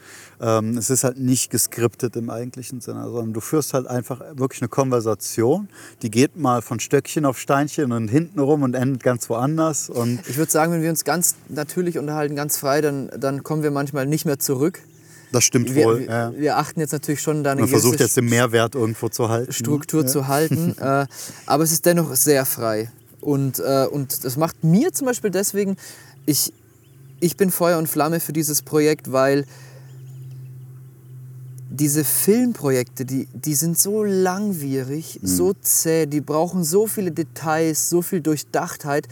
Ähm, 0.41 0.77
es 0.79 0.91
ist 0.91 1.05
halt 1.05 1.19
nicht 1.19 1.51
geskriptet 1.51 2.17
im 2.17 2.31
eigentlichen 2.31 2.81
Sinne, 2.81 3.05
sondern 3.05 3.33
du 3.33 3.41
führst 3.41 3.75
halt 3.75 3.87
einfach 3.87 4.21
wirklich 4.35 4.63
eine 4.63 4.69
Konversation, 4.69 5.69
die 6.03 6.11
geht 6.11 6.37
mal 6.37 6.63
von 6.63 6.81
Stöckchen 6.81 7.25
auf 7.25 7.39
Steinchen 7.39 7.93
und 7.93 8.09
hinten 8.09 8.41
rum 8.41 8.63
und 8.63 8.75
endet 8.75 9.03
ganz 9.03 9.29
woanders. 9.29 9.91
Und 9.91 10.21
ich 10.29 10.39
würde 10.39 10.51
sagen, 10.51 10.73
wenn 10.73 10.83
wir 10.83 10.91
uns 10.91 11.05
ganz 11.05 11.37
natürlich 11.49 11.99
unterhalten, 11.99 12.35
ganz 12.37 12.57
frei, 12.57 12.81
dann, 12.81 13.11
dann 13.19 13.43
kommen 13.43 13.63
wir 13.63 13.71
manchmal 13.71 14.07
nicht 14.07 14.25
mehr 14.25 14.39
zurück. 14.39 14.81
Das 15.31 15.45
stimmt 15.45 15.75
wir, 15.75 15.85
wohl. 15.85 15.99
Wir, 16.01 16.07
ja. 16.07 16.33
wir, 16.35 16.57
achten 16.57 16.81
jetzt 16.81 16.93
natürlich 16.93 17.21
schon 17.21 17.45
da 17.45 17.53
eine 17.53 17.61
Man 17.61 17.71
versucht 17.71 18.01
jetzt 18.01 18.17
den 18.17 18.27
Mehrwert 18.27 18.75
irgendwo 18.75 19.11
zu 19.11 19.29
halten. 19.29 19.53
Struktur 19.53 20.03
ja. 20.03 20.07
zu 20.07 20.29
halten, 20.29 20.75
äh, 20.81 21.07
aber 21.45 21.65
es 21.65 21.73
ist 21.73 21.85
dennoch 21.85 22.15
sehr 22.17 22.47
frei. 22.47 22.91
Und, 23.21 23.59
äh, 23.59 23.87
und 23.91 24.25
das 24.25 24.37
macht 24.37 24.65
mir 24.65 24.93
zum 24.93 25.07
Beispiel 25.07 25.31
deswegen, 25.31 25.77
ich, 26.25 26.53
ich 27.21 27.37
bin 27.37 27.51
Feuer 27.51 27.79
und 27.79 27.89
Flamme 27.89 28.21
für 28.21 28.33
dieses 28.33 28.63
Projekt, 28.63 29.13
weil 29.13 29.45
diese 31.71 32.05
Filmprojekte, 32.05 33.05
die, 33.05 33.29
die 33.33 33.55
sind 33.55 33.79
so 33.79 34.03
langwierig, 34.03 35.21
mhm. 35.21 35.27
so 35.27 35.53
zäh, 35.53 36.07
die 36.07 36.21
brauchen 36.21 36.65
so 36.65 36.87
viele 36.87 37.13
Details, 37.13 37.91
so 37.91 38.03
viel 38.03 38.21
Durchdachtheit 38.21 39.07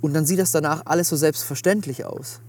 und 0.00 0.12
dann 0.12 0.26
sieht 0.26 0.38
das 0.38 0.50
danach 0.50 0.82
alles 0.86 1.08
so 1.08 1.16
selbstverständlich 1.16 2.04
aus. 2.04 2.40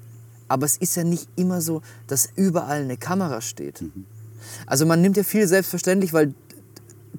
Aber 0.48 0.66
es 0.66 0.78
ist 0.78 0.96
ja 0.96 1.04
nicht 1.04 1.28
immer 1.36 1.62
so, 1.62 1.82
dass 2.08 2.30
überall 2.36 2.82
eine 2.82 2.98
Kamera 2.98 3.42
steht. 3.42 3.82
Mhm. 3.82 4.06
Also 4.66 4.86
man 4.86 5.02
nimmt 5.02 5.18
ja 5.18 5.24
viel 5.24 5.48
selbstverständlich, 5.48 6.14
weil 6.14 6.34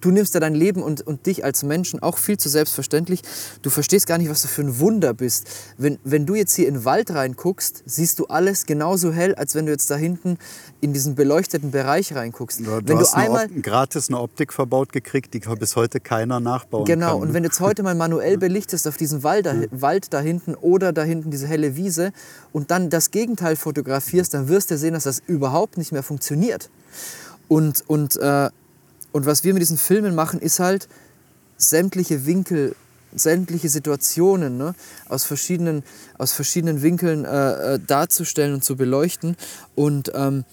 du 0.00 0.10
nimmst 0.10 0.34
ja 0.34 0.40
dein 0.40 0.54
Leben 0.54 0.82
und, 0.82 1.06
und 1.06 1.26
dich 1.26 1.44
als 1.44 1.62
Menschen 1.62 2.02
auch 2.02 2.18
viel 2.18 2.36
zu 2.36 2.48
selbstverständlich. 2.48 3.22
Du 3.62 3.70
verstehst 3.70 4.06
gar 4.06 4.18
nicht, 4.18 4.30
was 4.30 4.42
du 4.42 4.48
für 4.48 4.62
ein 4.62 4.78
Wunder 4.78 5.14
bist. 5.14 5.48
Wenn, 5.78 5.98
wenn 6.04 6.26
du 6.26 6.34
jetzt 6.34 6.54
hier 6.54 6.68
in 6.68 6.74
den 6.74 6.84
Wald 6.84 7.10
reinguckst, 7.10 7.82
siehst 7.86 8.18
du 8.18 8.26
alles 8.26 8.66
genauso 8.66 9.12
hell, 9.12 9.34
als 9.34 9.54
wenn 9.54 9.66
du 9.66 9.72
jetzt 9.72 9.90
da 9.90 9.96
hinten 9.96 10.38
in 10.80 10.92
diesen 10.92 11.14
beleuchteten 11.14 11.70
Bereich 11.70 12.14
reinguckst. 12.14 12.60
Ja, 12.60 12.80
du 12.80 12.88
wenn 12.88 12.98
hast 12.98 13.14
du 13.14 13.18
einmal 13.18 13.48
gratis 13.48 14.08
eine 14.08 14.20
Optik 14.20 14.52
verbaut 14.52 14.92
gekriegt, 14.92 15.34
die 15.34 15.40
bis 15.40 15.76
heute 15.76 16.00
keiner 16.00 16.40
nachbauen 16.40 16.84
genau, 16.84 17.06
kann. 17.06 17.14
Genau, 17.14 17.22
und 17.22 17.34
wenn 17.34 17.42
du 17.42 17.48
jetzt 17.48 17.60
heute 17.60 17.82
mal 17.82 17.94
manuell 17.94 18.38
belichtest 18.38 18.86
auf 18.88 18.96
diesen 18.96 19.22
Wald 19.22 19.46
da. 19.46 19.54
Wald 19.70 20.12
da 20.12 20.20
hinten 20.20 20.54
oder 20.54 20.92
da 20.92 21.02
hinten 21.02 21.30
diese 21.30 21.46
helle 21.46 21.76
Wiese 21.76 22.12
und 22.52 22.70
dann 22.70 22.90
das 22.90 23.10
Gegenteil 23.10 23.56
fotografierst, 23.56 24.34
dann 24.34 24.48
wirst 24.48 24.70
du 24.70 24.78
sehen, 24.78 24.94
dass 24.94 25.04
das 25.04 25.22
überhaupt 25.26 25.78
nicht 25.78 25.92
mehr 25.92 26.02
funktioniert. 26.02 26.70
Und, 27.48 27.84
und 27.86 28.16
äh, 28.16 28.50
und 29.16 29.24
was 29.24 29.44
wir 29.44 29.54
mit 29.54 29.62
diesen 29.62 29.78
Filmen 29.78 30.14
machen, 30.14 30.40
ist 30.40 30.60
halt 30.60 30.88
sämtliche 31.56 32.26
Winkel, 32.26 32.76
sämtliche 33.14 33.70
Situationen 33.70 34.58
ne, 34.58 34.74
aus, 35.08 35.24
verschiedenen, 35.24 35.84
aus 36.18 36.32
verschiedenen 36.32 36.82
Winkeln 36.82 37.24
äh, 37.24 37.76
äh, 37.76 37.78
darzustellen 37.78 38.52
und 38.52 38.62
zu 38.62 38.76
beleuchten. 38.76 39.38
Und, 39.74 40.12
ähm, 40.14 40.44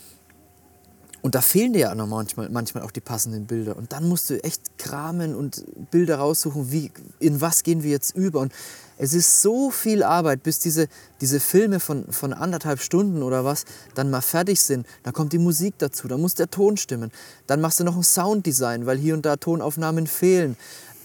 und 1.21 1.35
da 1.35 1.41
fehlen 1.41 1.73
dir 1.73 1.79
ja 1.79 1.95
noch 1.95 2.07
manchmal, 2.07 2.47
manchmal 2.51 2.85
auch 2.85 2.91
die 2.91 3.01
passenden 3.01 3.47
Bilder. 3.47 3.75
Und 3.75 3.91
dann 3.91 4.07
musst 4.07 4.29
du 4.29 4.41
echt 4.41 4.77
kramen 4.77 5.35
und 5.35 5.65
Bilder 5.91 6.19
raussuchen, 6.19 6.71
wie, 6.71 6.89
in 7.19 7.41
was 7.41 7.63
gehen 7.63 7.83
wir 7.83 7.91
jetzt 7.91 8.15
über. 8.15 8.39
Und 8.39 8.53
es 8.97 9.13
ist 9.13 9.41
so 9.41 9.71
viel 9.71 10.03
Arbeit, 10.03 10.43
bis 10.43 10.59
diese, 10.59 10.87
diese 11.21 11.39
Filme 11.39 11.79
von, 11.79 12.11
von 12.11 12.33
anderthalb 12.33 12.79
Stunden 12.79 13.23
oder 13.23 13.45
was 13.45 13.65
dann 13.95 14.09
mal 14.09 14.21
fertig 14.21 14.61
sind. 14.61 14.85
Dann 15.03 15.13
kommt 15.13 15.33
die 15.33 15.39
Musik 15.39 15.75
dazu, 15.77 16.07
dann 16.07 16.21
muss 16.21 16.35
der 16.35 16.49
Ton 16.49 16.77
stimmen. 16.77 17.11
Dann 17.47 17.61
machst 17.61 17.79
du 17.79 17.83
noch 17.83 17.95
ein 17.95 18.03
Sounddesign, 18.03 18.85
weil 18.85 18.97
hier 18.97 19.13
und 19.13 19.25
da 19.25 19.35
Tonaufnahmen 19.35 20.07
fehlen. 20.07 20.57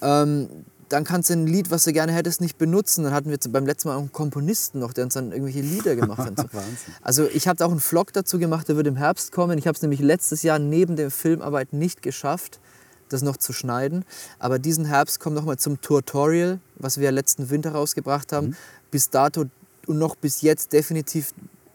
Ähm, 0.02 0.48
dann 0.88 1.04
kannst 1.04 1.28
du 1.28 1.34
ein 1.34 1.46
Lied, 1.46 1.70
was 1.70 1.84
du 1.84 1.92
gerne 1.92 2.12
hättest, 2.12 2.40
nicht 2.40 2.58
benutzen. 2.58 3.04
Dann 3.04 3.12
hatten 3.12 3.30
wir 3.30 3.38
beim 3.50 3.66
letzten 3.66 3.88
Mal 3.88 3.96
auch 3.96 4.00
einen 4.00 4.12
Komponisten 4.12 4.78
noch, 4.80 4.92
der 4.92 5.04
uns 5.04 5.14
dann 5.14 5.32
irgendwelche 5.32 5.60
Lieder 5.60 5.96
gemacht 5.96 6.18
hat. 6.18 6.46
also 7.02 7.26
ich 7.26 7.46
habe 7.46 7.64
auch 7.64 7.70
einen 7.70 7.80
Vlog 7.80 8.12
dazu 8.12 8.38
gemacht, 8.38 8.68
der 8.68 8.76
wird 8.76 8.86
im 8.86 8.96
Herbst 8.96 9.32
kommen. 9.32 9.58
Ich 9.58 9.66
habe 9.66 9.76
es 9.76 9.82
nämlich 9.82 10.00
letztes 10.00 10.42
Jahr 10.42 10.58
neben 10.58 10.96
der 10.96 11.10
Filmarbeit 11.10 11.72
nicht 11.72 12.02
geschafft, 12.02 12.60
das 13.08 13.22
noch 13.22 13.36
zu 13.36 13.52
schneiden. 13.52 14.04
Aber 14.38 14.58
diesen 14.58 14.84
Herbst 14.84 15.20
kommt 15.20 15.36
nochmal 15.36 15.58
zum 15.58 15.80
Tutorial, 15.80 16.58
was 16.78 16.98
wir 16.98 17.12
letzten 17.12 17.50
Winter 17.50 17.72
rausgebracht 17.72 18.32
haben. 18.32 18.48
Mhm. 18.48 18.56
Bis 18.90 19.10
dato 19.10 19.44
und 19.86 19.98
noch 19.98 20.16
bis 20.16 20.42
jetzt 20.42 20.72
definitiv 20.72 21.32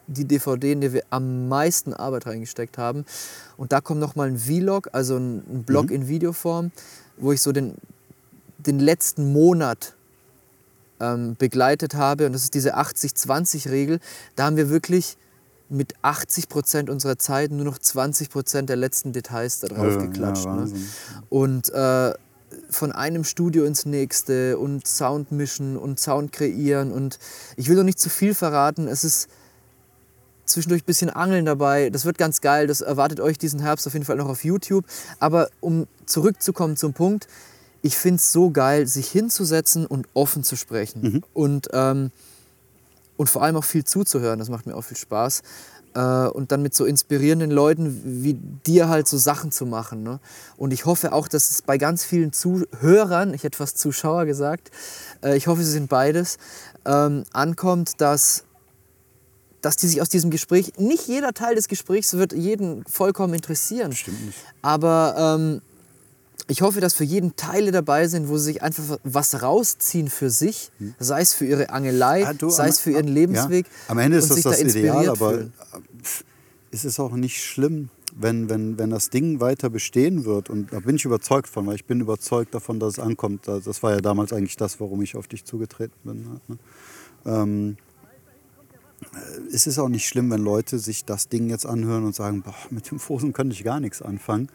die 0.08 0.26
DVD, 0.26 0.74
in 0.74 0.82
der 0.82 0.94
wir 0.94 1.04
am 1.10 1.48
meisten 1.48 1.94
Arbeit 1.94 2.26
reingesteckt 2.26 2.78
haben. 2.78 3.06
Und 3.58 3.72
da 3.72 3.82
kommt 3.82 4.00
nochmal 4.00 4.28
ein 4.28 4.38
Vlog, 4.38 4.90
also 4.92 5.18
ein 5.18 5.64
Blog 5.64 5.86
mhm. 5.86 5.96
in 5.96 6.08
Videoform, 6.08 6.72
wo 7.18 7.32
ich 7.32 7.42
so 7.42 7.52
den, 7.52 7.76
den 8.58 8.80
letzten 8.80 9.32
Monat 9.32 9.96
ähm, 11.00 11.36
begleitet 11.38 11.96
habe. 11.96 12.26
Und 12.26 12.34
das 12.34 12.44
ist 12.44 12.54
diese 12.54 12.78
80-20-Regel. 12.78 14.00
Da 14.36 14.46
haben 14.46 14.58
wir 14.58 14.70
wirklich 14.70 15.18
mit 15.70 15.94
80 16.02 16.50
Prozent 16.50 16.90
unserer 16.90 17.18
Zeit 17.18 17.52
nur 17.52 17.66
noch 17.66 17.78
20 17.78 18.30
Prozent 18.30 18.70
der 18.70 18.76
letzten 18.76 19.12
Details 19.12 19.60
da 19.60 19.68
drauf 19.68 19.94
ja, 19.94 19.98
geklatscht. 19.98 20.46
Ja, 20.46 20.56
ne? 20.56 20.72
Und 21.30 21.70
äh, 21.74 22.14
von 22.70 22.92
einem 22.92 23.24
Studio 23.24 23.66
ins 23.66 23.86
nächste 23.86 24.58
und 24.58 24.88
Sound 24.88 25.32
mischen 25.32 25.78
und 25.78 26.00
Sound 26.00 26.32
kreieren. 26.32 26.92
Und 26.92 27.20
ich 27.58 27.70
will 27.70 27.76
noch 27.76 27.84
nicht 27.84 28.00
zu 28.00 28.10
viel 28.10 28.34
verraten. 28.34 28.88
Es 28.88 29.04
ist 29.04 29.30
zwischendurch 30.46 30.84
ein 30.84 30.86
bisschen 30.86 31.10
Angeln 31.10 31.46
dabei. 31.46 31.90
Das 31.90 32.06
wird 32.06 32.18
ganz 32.18 32.42
geil. 32.42 32.68
Das 32.68 32.82
erwartet 32.82 33.20
euch 33.20 33.38
diesen 33.38 33.60
Herbst 33.60 33.88
auf 33.88 33.94
jeden 33.94 34.06
Fall 34.06 34.18
noch 34.18 34.30
auf 34.30 34.44
YouTube. 34.44 34.86
Aber 35.20 35.50
um 35.60 35.88
zurückzukommen 36.06 36.78
zum 36.78 36.94
Punkt, 36.94 37.28
ich 37.82 37.98
finde 37.98 38.18
es 38.18 38.32
so 38.32 38.50
geil, 38.50 38.88
sich 38.88 39.10
hinzusetzen 39.10 39.86
und 39.86 40.08
offen 40.14 40.44
zu 40.44 40.56
sprechen. 40.56 41.02
Mhm. 41.02 41.24
Und 41.34 41.70
ähm, 41.74 42.12
und 43.18 43.30
vor 43.30 43.44
allem 43.44 43.56
auch 43.56 43.64
viel 43.64 43.84
zuzuhören. 43.84 44.40
Das 44.40 44.50
macht 44.50 44.66
mir 44.66 44.76
auch 44.76 44.84
viel 44.84 44.98
Spaß. 44.98 45.44
Äh, 45.95 45.99
und 46.28 46.52
dann 46.52 46.61
mit 46.61 46.74
so 46.74 46.86
inspirierenden 46.86 47.52
Leuten 47.52 48.02
wie 48.24 48.34
dir 48.34 48.90
halt 48.90 49.07
so 49.07 49.18
Sachen 49.18 49.52
zu 49.52 49.65
machen. 49.65 50.03
Ne? 50.03 50.20
Und 50.57 50.74
ich 50.74 50.86
hoffe 50.86 51.14
auch, 51.14 51.28
dass 51.28 51.49
es 51.49 51.61
bei 51.61 51.78
ganz 51.78 52.03
vielen 52.03 52.34
Zuhörern, 52.34 53.34
ich 53.34 53.44
hätte 53.44 53.57
fast 53.57 53.78
Zuschauer 53.78 54.26
gesagt, 54.26 54.72
äh, 55.24 55.38
ich 55.38 55.48
hoffe, 55.48 55.64
sie 55.64 55.72
sind 55.72 55.90
beides, 55.90 56.38
ähm, 56.86 57.24
ankommt, 57.32 58.02
dass 58.02 58.44
dass 59.61 59.78
die 59.78 59.88
sich 59.88 60.02
aus 60.02 60.10
diesem 60.10 60.30
Gespräch, 60.30 60.74
nicht 60.78 61.07
jeder 61.07 61.32
Teil 61.34 61.56
des 61.56 61.70
Gesprächs 61.70 62.15
wird 62.15 62.34
jeden 62.34 62.84
vollkommen 62.86 63.34
interessieren. 63.34 63.94
Stimmt 63.94 64.26
nicht. 64.26 64.38
Aber 64.61 65.38
ähm, 65.40 65.61
ich 66.48 66.61
hoffe, 66.61 66.82
dass 66.82 66.94
für 66.94 67.03
jeden 67.03 67.36
Teile 67.36 67.72
dabei 67.72 68.07
sind, 68.07 68.28
wo 68.28 68.38
sie 68.38 68.45
sich 68.45 68.61
einfach 68.61 68.99
was 69.03 69.41
rausziehen 69.41 70.10
für 70.10 70.30
sich, 70.30 70.72
hm. 70.78 70.95
sei 70.99 71.22
es 71.22 71.34
für 71.34 71.45
ihre 71.45 71.70
Angelei, 71.70 72.26
ah, 72.26 72.34
du, 72.34 72.49
sei 72.49 72.68
es 72.68 72.80
für 72.80 72.91
ihren 72.91 73.07
Lebensweg. 73.07 73.65
Ja, 73.65 73.91
am 73.91 73.98
Ende 73.99 74.18
ist 74.18 74.30
das 74.30 74.41
das 74.41 74.60
da 74.60 74.65
Ideal, 74.65 75.10
aber 75.10 75.32
fühlen. 75.32 75.53
ist 76.72 76.86
es 76.86 76.99
auch 76.99 77.14
nicht 77.14 77.44
schlimm, 77.44 77.90
wenn, 78.15 78.49
wenn, 78.49 78.78
wenn 78.78 78.90
das 78.90 79.10
Ding 79.10 79.40
weiter 79.40 79.70
bestehen 79.70 80.26
wird. 80.26 80.49
Und 80.49 80.74
da 80.74 80.82
bin 80.82 80.95
ich 80.95 81.06
überzeugt 81.06 81.48
von, 81.48 81.65
weil 81.65 81.76
ich 81.76 81.86
bin 81.86 82.02
überzeugt 82.02 82.53
davon, 82.53 82.80
dass 82.80 82.94
es 82.94 82.99
ankommt. 82.99 83.48
Das 83.48 83.82
war 83.82 83.91
ja 83.91 84.02
damals 84.02 84.34
eigentlich 84.34 84.57
das, 84.57 84.80
warum 84.80 85.02
ich 85.02 85.15
auf 85.15 85.28
dich 85.28 85.45
zugetreten 85.45 85.95
bin. 86.03 86.40
Ne? 86.48 86.57
Ähm, 87.26 87.78
es 89.52 89.68
ist 89.68 89.80
auch 89.80 89.90
nicht 89.90 90.07
schlimm, 90.07 90.32
wenn 90.32 90.41
Leute 90.41 90.80
sich 90.80 91.06
das 91.06 91.28
Ding 91.30 91.49
jetzt 91.49 91.65
anhören 91.65 92.06
und 92.06 92.15
sagen, 92.15 92.41
boah, 92.41 92.56
mit 92.70 92.90
dem 92.91 92.99
Fosen 92.99 93.34
könnte 93.34 93.53
ich 93.53 93.64
gar 93.64 93.80
nichts 93.80 94.02
anfangen. 94.02 94.49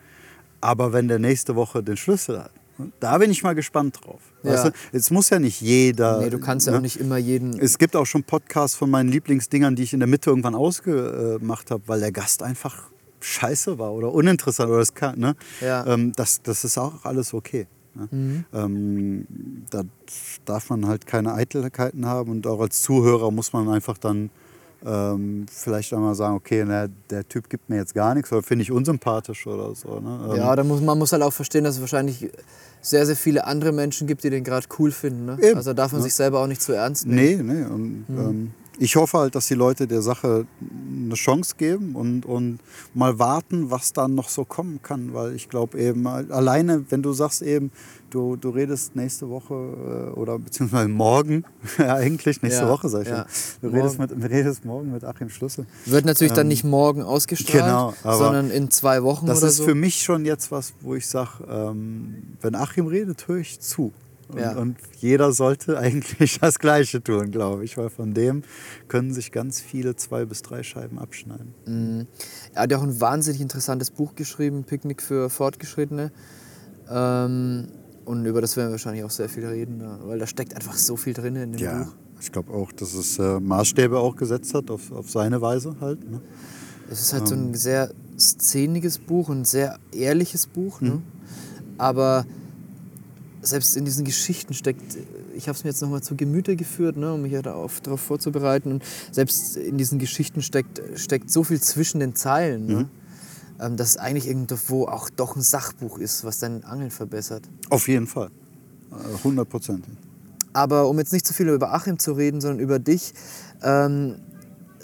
Aber 0.61 0.93
wenn 0.93 1.09
der 1.09 1.19
nächste 1.19 1.57
Woche 1.57 1.83
den 1.83 1.97
Schlüssel 1.97 2.43
hat, 2.43 2.53
da 3.01 3.19
bin 3.19 3.31
ich 3.31 3.43
mal 3.43 3.55
gespannt 3.55 3.99
drauf. 4.03 4.21
Ja. 4.43 4.53
Weißt 4.53 4.65
du, 4.67 4.71
es 4.93 5.11
muss 5.11 5.31
ja 5.31 5.39
nicht 5.39 5.61
jeder. 5.61 6.21
Nee, 6.21 6.31
du 6.31 6.39
kannst 6.39 6.67
ja 6.67 6.73
ne? 6.73 6.79
auch 6.79 6.83
nicht 6.83 7.01
immer 7.01 7.17
jeden. 7.17 7.59
Es 7.59 7.79
gibt 7.79 7.97
auch 7.97 8.07
schon 8.07 8.23
Podcasts 8.23 8.77
von 8.77 8.89
meinen 8.91 9.11
Lieblingsdingern, 9.11 9.75
die 9.75 9.83
ich 9.83 9.93
in 9.93 10.01
der 10.01 10.09
Mitte 10.09 10.31
irgendwann 10.31 10.55
ausgemacht 10.55 11.71
habe, 11.71 11.83
weil 11.87 12.01
der 12.01 12.13
Gast 12.13 12.43
einfach 12.43 12.91
scheiße 13.21 13.79
war 13.79 13.93
oder 13.93 14.13
uninteressant 14.13 14.71
oder 14.71 14.79
das 14.79 14.95
kann. 14.95 15.19
Ne? 15.19 15.35
Ja. 15.61 15.87
Ähm, 15.87 16.13
das, 16.15 16.41
das 16.43 16.65
ist 16.65 16.79
auch 16.79 17.05
alles 17.05 17.35
okay. 17.35 17.67
Ne? 17.95 18.09
Mhm. 18.11 18.45
Ähm, 18.53 19.27
da 19.71 19.83
darf 20.45 20.71
man 20.71 20.87
halt 20.87 21.07
keine 21.07 21.35
Eitelkeiten 21.35 22.07
haben 22.07 22.31
und 22.31 22.47
auch 22.47 22.61
als 22.61 22.83
Zuhörer 22.83 23.31
muss 23.33 23.53
man 23.53 23.69
einfach 23.69 23.99
dann 23.99 24.31
ähm, 24.87 25.47
vielleicht 25.51 25.93
einmal 25.93 26.15
sagen, 26.15 26.37
okay, 26.37 26.65
na, 26.67 26.89
der 27.11 27.29
Typ 27.29 27.49
gibt 27.49 27.69
mir 27.69 27.77
jetzt 27.77 27.95
gar 27.95 28.15
nichts 28.15 28.31
oder 28.33 28.43
finde 28.43 28.63
ich 28.63 28.71
unsympathisch 28.71 29.47
oder 29.47 29.75
so. 29.75 29.99
Ne? 29.99 30.31
Ähm, 30.31 30.37
ja, 30.37 30.55
da 30.55 30.63
muss, 30.63 30.81
man 30.81 30.99
muss 30.99 31.13
halt 31.13 31.23
auch 31.23 31.33
verstehen, 31.33 31.65
dass 31.65 31.77
es 31.77 31.81
wahrscheinlich 31.81 32.31
sehr, 32.81 33.05
sehr 33.05 33.17
viele 33.17 33.47
andere 33.47 33.73
Menschen 33.73 34.07
gibt, 34.07 34.23
die 34.23 34.31
den 34.31 34.45
gerade 34.45 34.67
cool 34.79 34.93
finden. 34.93 35.27
Ne? 35.27 35.39
Eben, 35.41 35.57
also 35.57 35.73
darf 35.73 35.93
man 35.93 36.01
ne? 36.01 36.05
sich 36.05 36.15
selber 36.15 36.41
auch 36.41 36.47
nicht 36.47 36.63
zu 36.63 36.73
ernst 36.73 37.07
nehmen. 37.07 37.47
Nee, 37.47 37.55
nee. 37.55 37.65
Und, 37.65 38.09
mhm. 38.09 38.19
ähm, 38.19 38.51
ich 38.79 38.97
hoffe 38.97 39.19
halt, 39.19 39.35
dass 39.35 39.47
die 39.49 39.55
Leute 39.55 39.87
der 39.87 40.03
Sache 40.03 40.47
eine 40.61 41.15
Chance 41.15 41.55
geben 41.59 41.95
und, 41.97 42.25
und 42.27 42.61
mal 42.95 43.19
warten, 43.19 43.71
was 43.71 43.93
dann 43.93 44.15
noch 44.15 44.29
so 44.29 44.45
kommen 44.45 44.81
kann. 44.83 45.15
Weil 45.15 45.35
ich 45.35 45.49
glaube 45.49 45.79
eben, 45.79 46.07
alleine, 46.07 46.85
wenn 46.91 47.03
du 47.03 47.13
sagst 47.13 47.43
eben, 47.43 47.71
du, 48.11 48.37
du 48.37 48.51
redest 48.51 48.95
nächste 48.97 49.29
Woche 49.29 49.55
äh, 49.55 50.19
oder 50.19 50.39
beziehungsweise 50.39 50.89
morgen, 50.89 51.45
ja, 51.79 51.95
eigentlich 51.95 52.41
nächste 52.43 52.63
Ja, 52.63 52.69
Woche, 52.71 52.89
sag 52.89 53.03
ich 53.03 53.09
ja. 53.09 53.27
Du 53.61 53.69
redest, 53.69 53.99
mit, 53.99 54.11
redest 54.13 54.65
morgen 54.65 54.93
mit 54.93 55.05
Achim 55.05 55.29
Schlüssel. 55.29 55.67
Wird 55.85 56.05
natürlich 56.05 56.33
dann 56.33 56.47
Ähm, 56.47 56.49
nicht 56.49 56.65
morgen 56.65 57.03
ausgestrahlt, 57.03 57.65
genau, 57.65 57.95
sondern 58.05 58.51
in 58.51 58.71
zwei 58.71 59.03
Wochen 59.03 59.27
Das 59.27 59.39
oder 59.39 59.49
ist 59.49 59.57
so. 59.57 59.65
für 59.65 59.75
mich 59.75 60.03
schon 60.03 60.25
jetzt 60.25 60.51
was, 60.53 60.73
wo 60.81 60.95
ich 60.95 61.07
sage, 61.07 61.45
ähm, 61.51 62.23
wenn 62.41 62.55
Achim 62.55 62.87
redet, 62.87 63.27
höre 63.29 63.39
ich 63.39 63.61
zu. 63.61 63.93
Und, 64.29 64.39
Ja. 64.39 64.57
und 64.59 64.77
jeder 64.99 65.33
sollte 65.33 65.79
eigentlich 65.79 66.39
das 66.41 66.59
Gleiche 66.59 67.03
tun, 67.03 67.31
glaube 67.31 67.65
ich, 67.65 67.77
weil 67.79 67.89
von 67.91 68.13
dem 68.15 68.43
können 68.89 69.13
sich 69.13 69.33
ganz 69.33 69.61
viele 69.61 69.97
zwei 69.97 70.25
bis 70.27 70.43
drei 70.43 70.63
Scheiben 70.63 70.99
abschneiden. 70.99 71.55
Mhm. 71.67 72.07
Er 72.55 72.63
hat 72.63 72.71
ja 72.71 72.79
auch 72.79 72.83
ein 72.83 73.01
wahnsinnig 73.01 73.41
interessantes 73.41 73.91
Buch 73.91 74.15
geschrieben, 74.15 74.65
Picknick 74.65 75.01
für 75.03 75.31
Fortgeschrittene. 75.31 76.13
Ähm, 76.91 77.69
und 78.05 78.25
über 78.25 78.41
das 78.41 78.57
werden 78.57 78.69
wir 78.69 78.73
wahrscheinlich 78.73 79.05
auch 79.05 79.11
sehr 79.11 79.29
viel 79.29 79.45
reden, 79.47 79.81
ja, 79.81 79.99
weil 80.05 80.19
da 80.19 80.27
steckt 80.27 80.55
einfach 80.55 80.75
so 80.75 80.97
viel 80.97 81.13
drin 81.13 81.37
in 81.37 81.53
dem 81.53 81.61
Ja, 81.61 81.83
Buch. 81.85 81.95
ich 82.21 82.33
glaube 82.33 82.53
auch, 82.53 82.73
dass 82.73 82.95
es 82.95 83.19
äh, 83.19 83.39
Maßstäbe 83.41 83.99
auch 83.99 84.17
gesetzt 84.17 84.55
hat, 84.55 84.71
auf, 84.71 84.91
auf 84.93 85.11
seine 85.11 85.41
Weise 85.43 85.77
halt. 85.81 86.11
Ne? 86.11 86.21
Es 86.91 87.01
ist 87.03 87.13
halt 87.13 87.29
so 87.29 87.35
Ähm. 87.35 87.51
ein 87.51 87.55
sehr 87.55 87.91
szeniges 88.19 88.99
Buch 88.99 89.29
und 89.29 89.41
ein 89.41 89.45
sehr 89.45 89.79
ehrliches 89.93 90.47
Buch. 90.47 90.81
Mhm. 90.81 90.89
Ne? 90.89 91.03
Aber 91.77 92.25
selbst 93.43 93.77
in 93.77 93.85
diesen 93.85 94.05
Geschichten 94.05 94.55
steckt, 94.55 94.97
ich 95.35 95.49
habe 95.49 95.57
es 95.57 95.65
mir 95.65 95.71
jetzt 95.71 95.81
nochmal 95.83 96.03
zu 96.03 96.17
Gemüte 96.17 96.57
geführt, 96.57 96.97
ne, 96.97 97.13
um 97.15 97.23
mich 97.23 97.33
ja 97.33 97.43
darauf, 97.43 97.81
darauf 97.81 98.01
vorzubereiten. 98.01 98.73
Und 98.73 98.83
selbst 99.13 99.57
in 99.57 99.79
diesen 99.79 99.99
Geschichten 99.99 100.43
steckt, 100.43 100.81
steckt 100.97 101.31
so 101.31 101.45
viel 101.45 101.61
zwischen 101.61 102.01
den 102.01 102.15
Zeilen, 102.15 102.67
Mhm. 102.67 102.73
ne? 102.73 102.89
ähm, 103.61 103.77
dass 103.77 103.91
es 103.91 103.97
eigentlich 103.97 104.27
irgendwo 104.29 104.87
auch 104.87 105.11
doch 105.11 105.37
ein 105.37 105.43
Sachbuch 105.43 105.99
ist, 105.99 106.25
was 106.25 106.39
dein 106.39 106.65
Angeln 106.65 106.91
verbessert. 106.91 107.43
Auf 107.71 107.89
jeden 107.89 108.07
Fall. 108.07 108.31
Äh, 108.91 108.95
Hundertprozentig. 109.25 109.95
Aber 110.53 110.89
um 110.89 110.99
jetzt 110.99 111.13
nicht 111.13 111.27
zu 111.27 111.35
viel 111.35 111.49
über 111.49 111.73
Achim 111.75 111.99
zu 111.99 112.13
reden, 112.13 112.41
sondern 112.41 112.59
über 112.61 112.79
dich, 112.79 113.15
ähm, 113.63 114.17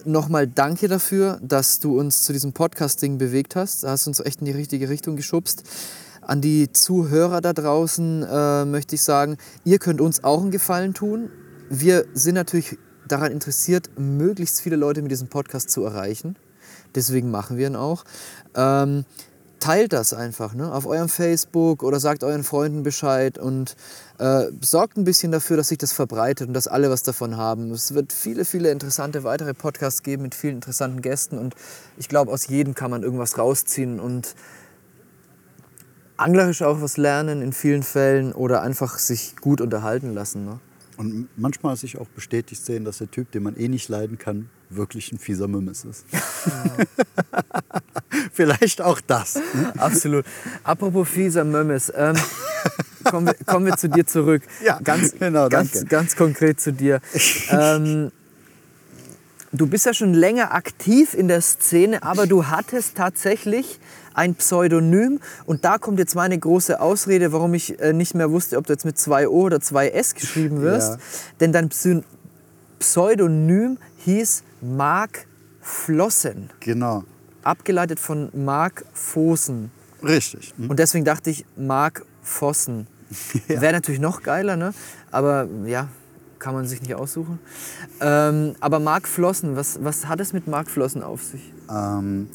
nochmal 0.05 0.47
danke 0.47 0.89
dafür, 0.89 1.41
dass 1.43 1.81
du 1.81 1.99
uns 1.99 2.23
zu 2.23 2.33
diesem 2.33 2.53
Podcast-Ding 2.53 3.17
bewegt 3.19 3.57
hast. 3.57 3.83
Da 3.85 3.91
hast 3.91 4.07
du 4.07 4.11
uns 4.11 4.21
echt 4.21 4.41
in 4.41 4.45
die 4.47 4.53
richtige 4.53 4.89
Richtung 4.89 5.17
geschubst. 5.17 5.63
An 6.27 6.41
die 6.41 6.73
Zuhörer 6.73 7.41
da 7.41 7.53
draußen 7.53 8.23
äh, 8.23 8.65
möchte 8.65 8.95
ich 8.95 9.03
sagen, 9.03 9.37
ihr 9.65 9.79
könnt 9.79 10.01
uns 10.01 10.25
auch 10.25 10.41
einen 10.41 10.51
Gefallen 10.51 10.95
tun. 10.95 11.31
Wir 11.69 12.07
sind 12.15 12.35
natürlich 12.35 12.79
daran 13.07 13.33
interessiert, 13.33 13.91
möglichst 13.99 14.61
viele 14.61 14.77
Leute 14.77 15.03
mit 15.03 15.11
diesem 15.11 15.29
Podcast 15.29 15.71
zu 15.71 15.85
erreichen. 15.85 16.37
Deswegen 16.95 17.31
machen 17.31 17.57
wir 17.59 17.67
ihn 17.67 17.77
auch. 17.77 18.05
Ähm, 18.55 19.05
teilt 19.61 19.95
das 19.95 20.13
einfach 20.13 20.55
ne? 20.55 20.73
auf 20.73 20.87
eurem 20.87 21.09
Facebook 21.09 21.83
oder 21.83 21.99
sagt 21.99 22.23
euren 22.23 22.45
Freunden 22.45 22.83
Bescheid 22.83 23.39
und 23.39 23.77
äh, 24.19 24.45
sorgt 24.61 24.99
ein 24.99 25.05
bisschen 25.05 25.33
dafür, 25.33 25.57
dass 25.57 25.69
sich 25.69 25.79
das 25.79 25.93
verbreitet 25.93 26.49
und 26.49 26.55
dass 26.55 26.69
alle 26.69 26.91
was 26.91 27.03
davon 27.03 27.37
haben. 27.39 27.71
Es 27.71 27.95
wird 27.95 28.13
viele, 28.13 28.45
viele 28.45 28.71
interessante 28.71 29.25
weitere 29.25 29.55
Podcasts 29.55 30.03
geben 30.03 30.23
mit 30.23 30.35
vielen 30.35 30.57
interessanten 30.57 31.01
Gästen 31.01 31.39
und 31.39 31.55
ich 31.97 32.09
glaube, 32.09 32.31
aus 32.31 32.47
jedem 32.47 32.75
kann 32.75 32.91
man 32.91 33.03
irgendwas 33.03 33.39
rausziehen 33.39 34.01
und 34.01 34.35
anglerisch 36.17 36.63
auch 36.63 36.81
was 36.81 36.97
lernen 36.97 37.43
in 37.43 37.53
vielen 37.53 37.83
Fällen 37.83 38.33
oder 38.33 38.63
einfach 38.63 38.99
sich 38.99 39.37
gut 39.41 39.61
unterhalten 39.61 40.15
lassen. 40.15 40.45
Ne? 40.45 40.61
Und 40.97 41.29
manchmal 41.37 41.77
sich 41.77 41.99
auch 41.99 42.09
bestätigt 42.09 42.65
sehen, 42.65 42.85
dass 42.85 42.99
der 42.99 43.11
Typ, 43.11 43.33
den 43.33 43.43
man 43.43 43.57
eh 43.57 43.69
nicht 43.69 43.89
leiden 43.89 44.19
kann, 44.19 44.49
wirklich 44.71 45.13
ein 45.13 45.19
fieser 45.19 45.49
Mimmes 45.49 45.85
ist. 45.85 46.05
Vielleicht 48.33 48.81
auch 48.81 49.01
das. 49.01 49.37
ne? 49.37 49.73
Absolut. 49.79 50.25
Apropos 50.63 51.09
fieser 51.09 51.45
Mömmes, 51.45 51.93
ähm, 51.95 52.17
kommen, 53.05 53.27
wir, 53.27 53.35
kommen 53.45 53.67
wir 53.67 53.77
zu 53.77 53.89
dir 53.89 54.07
zurück. 54.07 54.43
Ja, 54.65 54.79
ganz, 54.83 55.15
genau, 55.19 55.49
ganz, 55.49 55.73
danke. 55.73 55.89
ganz 55.89 56.17
konkret 56.17 56.61
zu 56.61 56.73
dir. 56.73 57.01
Ähm, 57.51 58.11
du 59.53 59.67
bist 59.67 59.87
ja 59.87 59.95
schon 59.95 60.15
länger 60.15 60.55
aktiv 60.55 61.15
in 61.15 61.29
der 61.29 61.43
Szene, 61.43 62.03
aber 62.03 62.27
du 62.27 62.47
hattest 62.47 62.97
tatsächlich 62.97 63.79
ein 64.15 64.35
Pseudonym 64.37 65.21
und 65.47 65.65
da 65.65 65.79
kommt 65.79 65.99
jetzt 65.99 66.15
meine 66.15 66.39
große 66.39 66.81
Ausrede, 66.81 67.33
warum 67.33 67.53
ich 67.55 67.79
äh, 67.81 67.93
nicht 67.93 68.15
mehr 68.15 68.31
wusste, 68.31 68.57
ob 68.57 68.67
du 68.67 68.73
jetzt 68.73 68.85
mit 68.85 68.99
zwei 68.99 69.29
O 69.29 69.43
oder 69.43 69.61
zwei 69.61 69.89
S 69.89 70.15
geschrieben 70.15 70.63
wirst. 70.63 70.93
Ja. 70.93 70.99
Denn 71.41 71.53
dein 71.53 71.69
Psy 71.69 72.03
Pseudonym 72.79 73.79
hieß 73.99 74.43
Mark 74.61 75.27
Flossen, 75.61 76.51
Genau. 76.61 77.05
abgeleitet 77.43 77.99
von 77.99 78.29
Mark 78.35 78.85
Fossen. 78.93 79.71
Richtig. 80.03 80.53
Hm? 80.59 80.69
Und 80.71 80.79
deswegen 80.79 81.05
dachte 81.05 81.31
ich, 81.31 81.45
Mark 81.57 82.05
Vossen. 82.23 82.87
Ja. 83.49 83.61
Wäre 83.61 83.73
natürlich 83.75 84.01
noch 84.01 84.23
geiler, 84.23 84.57
ne? 84.57 84.75
Aber 85.11 85.47
ja, 85.67 85.89
kann 86.39 86.53
man 86.55 86.67
sich 86.67 86.83
nicht 86.83 86.95
aussuchen. 86.95 87.39
Ähm, 88.01 88.55
aber 88.61 88.81
Mark 88.81 89.07
Flossen, 89.09 89.57
was, 89.57 89.79
was 89.83 90.07
hat 90.09 90.21
es 90.21 90.33
mit 90.33 90.47
Mark 90.49 90.69
Flossen 90.69 91.03
auf 91.03 91.23
sich? 91.23 91.53
Ähm, 91.71 92.29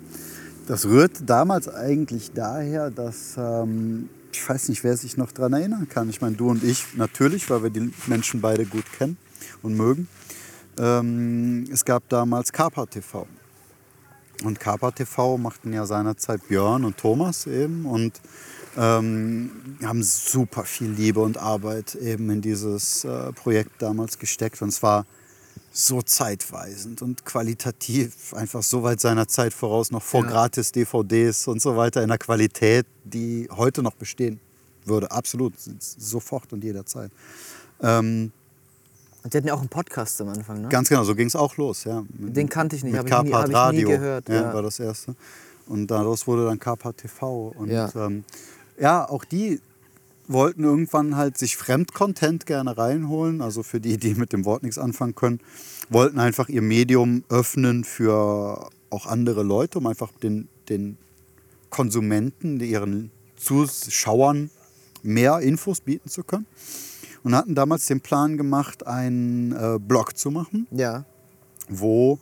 das 0.70 0.86
rührt 0.86 1.28
damals 1.28 1.68
eigentlich 1.68 2.32
daher, 2.32 2.92
dass 2.92 3.34
ähm, 3.38 4.08
ich 4.32 4.48
weiß 4.48 4.70
nicht, 4.70 4.84
wer 4.84 4.96
sich 4.96 5.18
noch 5.18 5.32
daran 5.32 5.54
erinnern 5.54 5.90
kann. 5.90 6.12
Ich 6.12 6.22
meine, 6.22 6.36
du 6.36 6.48
und 6.48 6.64
ich 6.64 6.96
natürlich, 6.96 7.50
weil 7.50 7.64
wir 7.64 7.70
die 7.72 7.92
Menschen 8.06 8.40
beide 8.40 8.68
gut 8.68 8.86
kennen 8.96 9.18
und 9.64 9.76
mögen. 9.76 10.08
Ähm, 10.78 11.68
es 11.74 11.84
gab 11.86 12.08
damals 12.10 12.52
Kapa 12.52 12.86
TV. 12.86 13.26
Und 14.44 14.60
Kapa 14.60 14.92
TV 14.92 15.40
machten 15.40 15.74
ja 15.74 15.88
seinerzeit 15.88 16.48
Björn 16.48 16.86
und 16.86 16.98
Thomas 16.98 17.48
eben 17.48 17.88
und 17.88 18.22
ähm, 18.78 19.50
haben 19.84 20.04
super 20.04 20.66
viel 20.66 20.92
Liebe 20.92 21.20
und 21.20 21.40
Arbeit 21.40 21.96
eben 21.96 22.30
in 22.30 22.42
dieses 22.42 23.06
äh, 23.06 23.34
Projekt 23.34 23.82
damals 23.82 24.20
gesteckt. 24.20 24.62
Und 24.62 24.70
es 24.70 24.84
war 24.84 25.08
so 25.86 26.02
zeitweisend 26.02 27.02
und 27.02 27.24
qualitativ 27.26 28.34
einfach 28.34 28.64
so 28.64 28.84
weit 28.84 29.00
seiner 29.00 29.28
Zeit 29.28 29.54
voraus, 29.54 29.92
noch 29.92 30.04
vor 30.04 30.24
Ja. 30.24 30.30
gratis 30.30 30.72
DVDs 30.72 31.48
und 31.48 31.62
so 31.62 31.78
weiter 31.78 32.02
in 32.04 32.10
der 32.10 32.18
Qualität, 32.18 32.86
die 33.06 33.48
heute 33.52 33.82
noch 33.82 33.94
bestehen 33.96 34.40
würde. 34.86 35.10
Absolut, 35.12 35.54
sofort 35.80 36.52
und 36.54 36.64
jederzeit. 36.64 37.12
Ähm, 37.82 38.32
Und 39.24 39.34
die 39.34 39.38
hatten 39.38 39.48
ja 39.48 39.54
auch 39.54 39.60
einen 39.60 39.68
Podcast 39.70 40.20
am 40.22 40.30
Anfang, 40.30 40.62
ne? 40.62 40.70
Ganz 40.70 40.88
genau, 40.88 41.04
so 41.04 41.14
ging 41.14 41.28
es 41.28 41.36
auch 41.36 41.58
los. 41.58 41.84
Ja. 41.84 42.04
Mit- 42.18 42.36
Den 42.38 42.48
kannte 42.48 42.76
ich 42.78 42.84
nicht, 42.86 42.94
mit 42.94 43.12
hab 43.12 43.26
ich 43.26 43.32
nie- 43.32 43.36
hab 43.36 43.74
ich 43.74 43.80
nie 43.80 43.86
gehört, 43.86 44.30
Ja, 44.30 44.36
ja. 44.36 44.54
war 44.54 44.62
das 44.62 44.80
erste. 44.80 45.14
Und 45.68 45.88
daraus 45.88 46.26
wurde 46.26 46.46
dann 46.46 46.58
Carpart 46.60 46.98
TV. 46.98 47.54
Und 47.58 47.70
Ja. 47.70 47.92
ähm, 47.96 48.24
ja, 48.80 49.08
auch 49.10 49.26
die 49.26 49.62
wollten 50.30 50.64
irgendwann 50.64 51.18
halt 51.18 51.38
sich 51.38 51.58
Fremdcontent 51.58 52.46
gerne 52.46 52.78
reinholen. 52.78 53.42
Also 53.42 53.64
für 53.64 53.82
die, 53.82 53.98
die 53.98 54.14
mit 54.14 54.32
dem 54.32 54.46
Wort 54.46 54.64
nichts 54.64 54.78
anfangen 54.78 55.16
können, 55.16 55.40
wollten 55.90 56.20
einfach 56.20 56.48
ihr 56.48 56.62
Medium 56.62 57.24
öffnen 57.30 57.84
für 57.84 58.70
auch 58.92 59.06
andere 59.08 59.44
Leute, 59.44 59.80
um 59.80 59.88
einfach 59.88 60.12
den, 60.12 60.48
den 60.70 60.98
Konsumenten, 61.70 62.60
ihren 62.60 63.12
Zuschauern 63.36 64.50
mehr 65.04 65.40
Infos 65.40 65.82
bieten 65.82 66.10
zu 66.10 66.24
können. 66.24 66.46
Und 67.24 67.36
hatten 67.36 67.54
damals 67.54 67.86
den 67.88 68.00
Plan 68.00 68.38
gemacht, 68.38 68.88
einen 68.88 69.52
äh, 69.52 69.78
Blog 69.78 70.18
zu 70.18 70.32
machen 70.32 70.68
Ja. 70.72 71.04
wo 71.68 72.20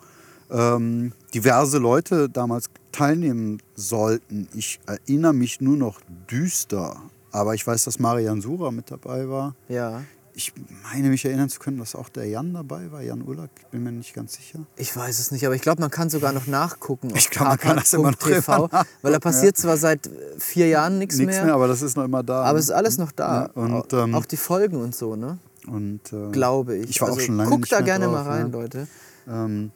ähm, 0.49 1.11
diverse 1.33 1.77
Leute 1.77 2.29
damals 2.29 2.69
teilnehmen 2.91 3.61
sollten. 3.75 4.47
Ich 4.55 4.79
erinnere 4.87 5.33
mich 5.33 5.61
nur 5.61 5.77
noch 5.77 6.01
düster, 6.31 6.99
aber 7.37 7.53
ich 7.53 7.65
weiß, 7.65 7.83
dass 7.85 7.99
Marian 7.99 8.41
Sura 8.41 8.71
mit 8.71 8.91
dabei 8.91 9.29
war. 9.29 9.55
Ja. 9.69 10.01
Ich 10.33 10.53
meine 10.83 11.09
mich 11.09 11.25
erinnern 11.25 11.49
zu 11.49 11.59
können, 11.59 11.79
dass 11.79 11.95
auch 11.95 12.09
der 12.09 12.25
Jan 12.25 12.53
dabei 12.53 12.91
war, 12.91 13.01
Jan 13.01 13.23
Ullack, 13.23 13.49
ich 13.59 13.65
bin 13.67 13.81
mir 13.81 13.91
nicht 13.91 14.13
ganz 14.13 14.33
sicher. 14.33 14.59
Ich 14.75 14.95
weiß 14.95 15.17
es 15.17 15.31
nicht, 15.31 15.43
aber 15.47 15.55
ich 15.55 15.63
glaube, 15.63 15.81
man 15.81 15.89
kann 15.89 16.11
sogar 16.11 16.31
noch 16.31 16.45
nachgucken. 16.45 17.11
Ich 17.15 17.31
glaub, 17.31 17.47
man 17.47 17.57
kann 17.57 17.77
das 17.77 17.91
immer 17.93 18.11
noch 18.11 18.19
nachgucken, 18.19 18.77
Weil 19.01 19.11
da 19.13 19.19
passiert 19.19 19.57
zwar 19.57 19.77
seit 19.77 20.05
äh, 20.05 20.09
vier 20.37 20.67
Jahren 20.67 20.99
nichts 20.99 21.17
Nichts 21.17 21.37
mehr, 21.37 21.45
mehr, 21.45 21.53
aber 21.55 21.67
das 21.67 21.81
ist 21.81 21.97
noch 21.97 22.05
immer 22.05 22.21
da. 22.21 22.43
aber 22.43 22.53
ne? 22.53 22.59
es 22.59 22.65
ist 22.65 22.71
alles 22.71 22.99
noch 22.99 23.11
da. 23.11 23.45
Ja, 23.55 23.61
und, 23.61 23.93
ähm, 23.93 24.13
auch 24.13 24.25
die 24.25 24.37
Folgen 24.37 24.77
und 24.77 24.93
so, 24.93 25.15
ne? 25.15 25.39
und, 25.67 26.13
äh, 26.13 26.31
Glaube 26.31 26.77
ich. 26.77 26.91
Ich 26.91 27.01
war 27.01 27.09
also, 27.09 27.19
auch 27.19 27.23
schon 27.23 27.37
lange 27.37 27.49
Guck 27.49 27.61
nicht 27.61 27.71
da 27.71 27.77
mehr 27.77 27.85
gerne 27.85 28.05
drauf, 28.05 28.13
mal 28.13 28.23
rein, 28.23 28.51
ja. 28.51 28.59
Leute. 28.59 28.87
Ähm, 29.27 29.71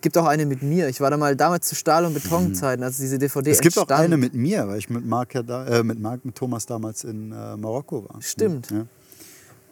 Gibt 0.00 0.16
auch 0.16 0.26
eine 0.26 0.46
mit 0.46 0.62
mir. 0.62 0.88
Ich 0.88 1.00
war 1.00 1.10
da 1.10 1.16
mal 1.16 1.34
damals 1.34 1.66
zu 1.66 1.74
Stahl- 1.74 2.04
und 2.04 2.14
Betonzeiten, 2.14 2.84
als 2.84 2.98
diese 2.98 3.18
DVD 3.18 3.50
es 3.50 3.60
gibt 3.60 3.76
auch 3.76 3.82
entstand. 3.82 4.00
eine 4.04 4.16
mit 4.16 4.34
mir, 4.34 4.68
weil 4.68 4.78
ich 4.78 4.88
mit 4.88 5.04
Marc, 5.04 5.34
ja 5.34 5.42
da, 5.42 5.66
äh, 5.66 5.82
mit, 5.82 6.00
Marc 6.00 6.24
mit 6.24 6.36
Thomas 6.36 6.66
damals 6.66 7.04
in 7.04 7.32
äh, 7.32 7.56
Marokko 7.56 8.08
war. 8.08 8.22
Stimmt. 8.22 8.70
Ja. 8.70 8.86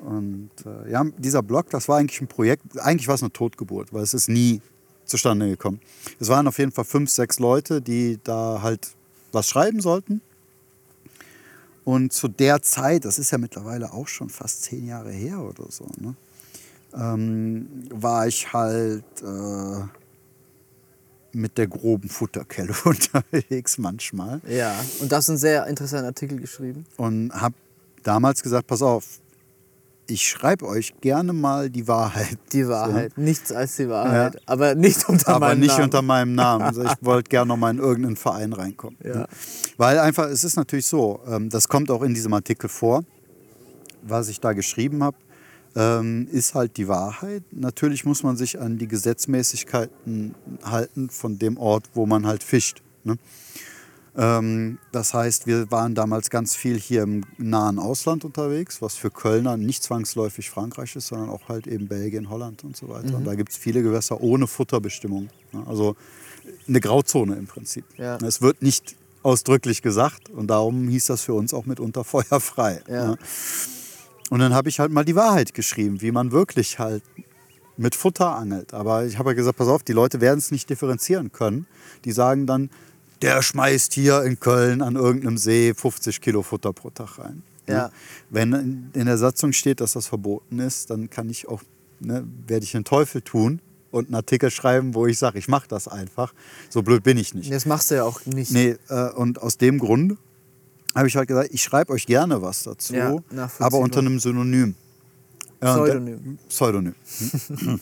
Und 0.05 0.51
äh, 0.65 0.91
ja, 0.91 1.05
dieser 1.17 1.43
Blog, 1.43 1.71
das 1.71 1.89
war 1.89 1.99
eigentlich 1.99 2.21
ein 2.21 2.27
Projekt, 2.27 2.79
eigentlich 2.81 3.09
war 3.09 3.15
es 3.15 3.23
eine 3.23 3.33
Totgeburt, 3.33 3.93
weil 3.93 4.03
es 4.03 4.15
ist 4.15 4.29
nie 4.29 4.61
zustande 5.05 5.49
gekommen. 5.49 5.81
Es 6.19 6.29
waren 6.29 6.47
auf 6.49 6.59
jeden 6.59 6.73
Fall 6.73 6.85
fünf, 6.85 7.11
sechs 7.11 7.39
Leute, 7.39 7.81
die 7.81 8.19
da 8.23 8.61
halt 8.63 8.89
was 9.33 9.49
schreiben 9.49 9.81
sollten. 9.81 10.21
Und 11.85 12.13
zu 12.13 12.27
der 12.27 12.63
Zeit, 12.63 13.05
das 13.05 13.19
ist 13.19 13.31
ja 13.31 13.39
mittlerweile 13.39 13.93
auch 13.93 14.09
schon 14.09 14.29
fast 14.29 14.65
zehn 14.65 14.87
Jahre 14.87 15.13
her 15.13 15.39
oder 15.39 15.71
so, 15.71 15.87
ne, 16.01 16.17
ähm, 16.95 17.69
war 17.91 18.27
ich 18.27 18.53
halt 18.53 19.05
äh, 19.23 19.83
mit 21.37 21.59
der 21.59 21.69
groben 21.69 22.09
Futterkelle 22.09 22.75
unterwegs 22.85 23.79
manchmal. 23.79 24.41
Ja, 24.49 24.75
und 25.01 25.13
das 25.13 25.25
ist 25.25 25.31
ein 25.31 25.37
sehr 25.37 25.67
interessanter 25.67 26.07
Artikel 26.07 26.41
geschrieben. 26.41 26.87
Und 26.97 27.33
habe 27.33 27.55
damals 28.03 28.43
gesagt, 28.43 28.67
pass 28.67 28.83
auf, 28.83 29.05
ich 30.09 30.27
schreibe 30.27 30.67
euch 30.67 30.95
gerne 31.01 31.33
mal 31.33 31.69
die 31.69 31.89
Wahrheit. 31.89 32.39
Die 32.53 32.67
Wahrheit, 32.69 33.13
so. 33.17 33.21
nichts 33.21 33.51
als 33.51 33.77
die 33.77 33.89
Wahrheit, 33.89 34.35
ja. 34.35 34.41
aber 34.47 34.77
nicht 34.77 35.09
unter 35.09 35.35
aber 35.35 35.49
meinem 35.49 35.61
nicht 35.61 35.71
Namen. 35.71 35.85
unter 35.85 36.03
meinem 36.03 36.35
Namen. 36.35 36.65
Also 36.67 36.85
ich 36.85 36.93
wollte 37.01 37.29
gerne 37.29 37.49
noch 37.49 37.57
mal 37.57 37.71
in 37.71 37.79
irgendeinen 37.79 38.17
Verein 38.17 38.53
reinkommen. 38.53 38.99
Ja. 39.05 39.27
Weil 39.77 39.99
einfach, 39.99 40.27
es 40.27 40.45
ist 40.45 40.57
natürlich 40.57 40.87
so, 40.87 41.21
ähm, 41.29 41.51
das 41.51 41.69
kommt 41.69 41.91
auch 41.91 42.03
in 42.03 42.15
diesem 42.15 42.33
Artikel 42.33 42.69
vor, 42.69 43.03
was 44.03 44.29
ich 44.29 44.41
da 44.41 44.53
geschrieben 44.53 45.03
habe 45.03 45.17
ähm, 45.77 46.27
ist 46.33 46.55
halt 46.55 46.79
die 46.79 46.89
Wahrheit. 46.89 47.45
Natürlich 47.53 48.05
muss 48.05 48.23
man 48.23 48.37
sich 48.37 48.59
an 48.59 48.79
die 48.79 48.89
Gesetzmäßigkeiten 48.89 50.35
halten 50.65 51.11
von 51.11 51.39
dem 51.39 51.59
Ort, 51.59 51.91
wo 51.95 52.07
man 52.07 52.27
halt 52.27 52.43
fischt. 52.43 52.83
Ne? 53.05 53.19
Ähm, 54.17 54.79
das 54.93 55.13
heißt, 55.13 55.47
wir 55.47 55.71
waren 55.71 55.95
damals 55.95 56.31
ganz 56.31 56.57
viel 56.57 56.79
hier 56.79 57.03
im 57.03 57.25
nahen 57.37 57.79
Ausland 57.79 58.25
unterwegs, 58.25 58.81
was 58.81 58.95
für 58.95 59.11
Kölner 59.11 59.59
nicht 59.59 59.83
zwangsläufig 59.83 60.49
Frankreich 60.49 60.97
ist, 60.97 61.09
sondern 61.09 61.29
auch 61.29 61.49
halt 61.49 61.67
eben 61.67 61.89
Belgien, 61.89 62.31
Holland 62.31 62.65
und 62.65 62.75
so 62.75 62.89
weiter. 62.89 63.11
Mhm. 63.11 63.15
Und 63.17 63.25
da 63.25 63.35
gibt 63.35 63.53
es 63.53 63.59
viele 63.59 63.83
Gewässer 63.83 64.23
ohne 64.23 64.47
Futterbestimmung. 64.47 65.29
Ne? 65.53 65.63
Also 65.67 65.95
eine 66.67 66.81
Grauzone 66.81 67.37
im 67.37 67.47
Prinzip. 67.47 67.85
Ja. 67.99 68.17
Es 68.17 68.41
wird 68.41 68.63
nicht 68.63 68.97
ausdrücklich 69.23 69.83
gesagt 69.83 70.31
und 70.31 70.47
darum 70.47 70.89
hieß 70.89 71.07
das 71.07 71.23
für 71.23 71.35
uns 71.35 71.53
auch 71.53 71.67
mitunter 71.67 72.03
feuerfrei. 72.05 72.81
Ja. 72.89 73.09
Ne? 73.09 73.19
Und 74.31 74.41
dann 74.41 74.55
habe 74.55 74.69
ich 74.69 74.81
halt 74.81 74.91
mal 74.91 75.05
die 75.05 75.15
Wahrheit 75.15 75.55
geschrieben, 75.55 76.01
wie 76.01 76.11
man 76.11 76.33
wirklich 76.33 76.79
halt 76.79 77.03
mit 77.77 77.95
Futter 77.95 78.35
angelt. 78.35 78.75
Aber 78.75 79.05
ich 79.05 79.19
habe 79.19 79.31
ja 79.31 79.35
gesagt, 79.35 79.59
pass 79.59 79.69
auf, 79.69 79.83
die 79.83 79.93
Leute 79.93 80.21
werden 80.21 80.39
es 80.39 80.51
nicht 80.51 80.69
differenzieren 80.69 81.33
können. 81.33 81.67
Die 82.05 82.13
sagen 82.13 82.47
dann, 82.47 82.71
der 83.23 83.43
schmeißt 83.43 83.93
hier 83.95 84.23
in 84.23 84.41
Köln 84.41 84.83
an 84.83 84.97
irgendeinem 84.97 85.39
See 85.39 85.75
50 85.75 86.21
Kilo 86.21 86.43
Futter 86.43 86.73
pro 86.73 86.91
Tag 86.91 87.19
rein. 87.19 87.43
Ja. 87.67 87.91
Wenn 88.31 88.91
in 88.93 89.07
der 89.07 89.19
Satzung 89.19 89.53
steht, 89.53 89.81
dass 89.81 89.93
das 89.93 90.07
verboten 90.07 90.59
ist, 90.59 90.91
dann 90.91 91.11
kann 91.11 91.29
ich 91.29 91.49
auch, 91.49 91.63
ne, 92.01 92.25
werde 92.47 92.65
ich 92.65 92.73
den 92.73 92.85
Teufel 92.85 93.23
tun 93.23 93.61
und 93.91 94.07
einen 94.07 94.15
Artikel 94.15 94.51
schreiben, 94.51 94.95
wo 94.95 95.07
ich 95.07 95.19
sage, 95.19 95.39
ich 95.39 95.49
mache 95.49 95.67
das 95.69 95.89
einfach. 95.89 96.33
So 96.69 96.83
blöd 96.83 97.03
bin 97.03 97.17
ich 97.17 97.35
nicht. 97.35 97.51
Das 97.51 97.67
machst 97.67 97.91
du 97.91 97.97
ja 97.97 98.05
auch 98.05 98.25
nicht. 98.27 98.53
Nee, 98.53 98.77
äh, 98.89 99.11
und 99.11 99.43
aus 99.43 99.59
dem 99.59 99.79
Grund 99.79 100.19
habe 100.97 101.09
ich 101.09 101.17
halt 101.17 101.29
gesagt, 101.29 101.51
ich 101.53 101.63
schreibe 101.63 101.93
euch 101.93 102.07
gerne 102.07 102.41
was 102.43 102.63
dazu, 102.63 102.95
ja, 102.95 103.17
aber 103.59 103.79
unter 103.79 104.01
einem 104.01 104.19
Synonym. 104.19 104.75
Pseudonym. 105.61 106.39
Pseudonym. 106.49 106.95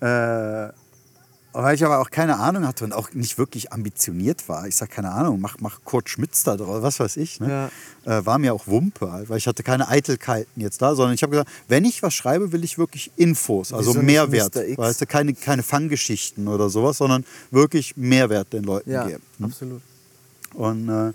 äh, 0.00 0.68
weil 1.56 1.76
ich 1.76 1.84
aber 1.84 2.00
auch 2.00 2.10
keine 2.10 2.38
Ahnung 2.38 2.66
hatte 2.66 2.84
und 2.84 2.92
auch 2.92 3.12
nicht 3.12 3.38
wirklich 3.38 3.72
ambitioniert 3.72 4.48
war. 4.48 4.66
Ich 4.66 4.74
sage, 4.74 4.92
keine 4.92 5.12
Ahnung, 5.12 5.40
mach, 5.40 5.58
mach 5.60 5.84
Kurt 5.84 6.08
Schmitz 6.08 6.42
da 6.42 6.56
drauf, 6.56 6.82
was 6.82 6.98
weiß 6.98 7.16
ich. 7.16 7.38
Ne? 7.38 7.70
Ja. 8.04 8.18
Äh, 8.18 8.26
war 8.26 8.38
mir 8.38 8.52
auch 8.52 8.66
Wumpe, 8.66 9.12
halt, 9.12 9.28
weil 9.28 9.38
ich 9.38 9.46
hatte 9.46 9.62
keine 9.62 9.86
Eitelkeiten 9.88 10.60
jetzt 10.60 10.82
da, 10.82 10.96
sondern 10.96 11.14
ich 11.14 11.22
habe 11.22 11.30
gesagt, 11.30 11.48
wenn 11.68 11.84
ich 11.84 12.02
was 12.02 12.12
schreibe, 12.12 12.50
will 12.50 12.64
ich 12.64 12.76
wirklich 12.76 13.12
Infos, 13.16 13.72
also 13.72 13.90
Wieso 13.90 14.02
Mehrwert. 14.02 14.56
Weißt 14.56 15.00
du, 15.00 15.06
keine, 15.06 15.34
keine 15.34 15.62
Fanggeschichten 15.62 16.48
oder 16.48 16.68
sowas, 16.68 16.98
sondern 16.98 17.24
wirklich 17.52 17.96
Mehrwert 17.96 18.52
den 18.52 18.64
Leuten 18.64 18.90
ja, 18.90 19.06
geben. 19.06 19.22
Hm? 19.38 19.46
Absolut. 19.46 19.82
Und 20.54 20.88
äh, 20.88 21.12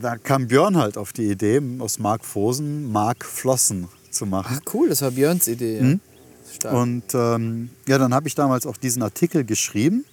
da 0.00 0.16
kam 0.16 0.46
Björn 0.46 0.76
halt 0.76 0.98
auf 0.98 1.12
die 1.12 1.30
Idee, 1.30 1.60
aus 1.78 1.98
Mark 1.98 2.24
Fosen 2.24 2.90
Mark 2.90 3.24
Flossen 3.24 3.88
zu 4.10 4.26
machen. 4.26 4.58
Ach 4.60 4.74
cool, 4.74 4.88
das 4.88 5.02
war 5.02 5.10
Björns 5.10 5.48
Idee. 5.48 5.80
Mhm. 5.80 6.00
Und 6.70 7.14
ähm, 7.14 7.70
ja, 7.86 7.98
dann 7.98 8.14
habe 8.14 8.28
ich 8.28 8.34
damals 8.34 8.66
auch 8.66 8.76
diesen 8.76 9.02
Artikel 9.02 9.44
geschrieben, 9.44 10.04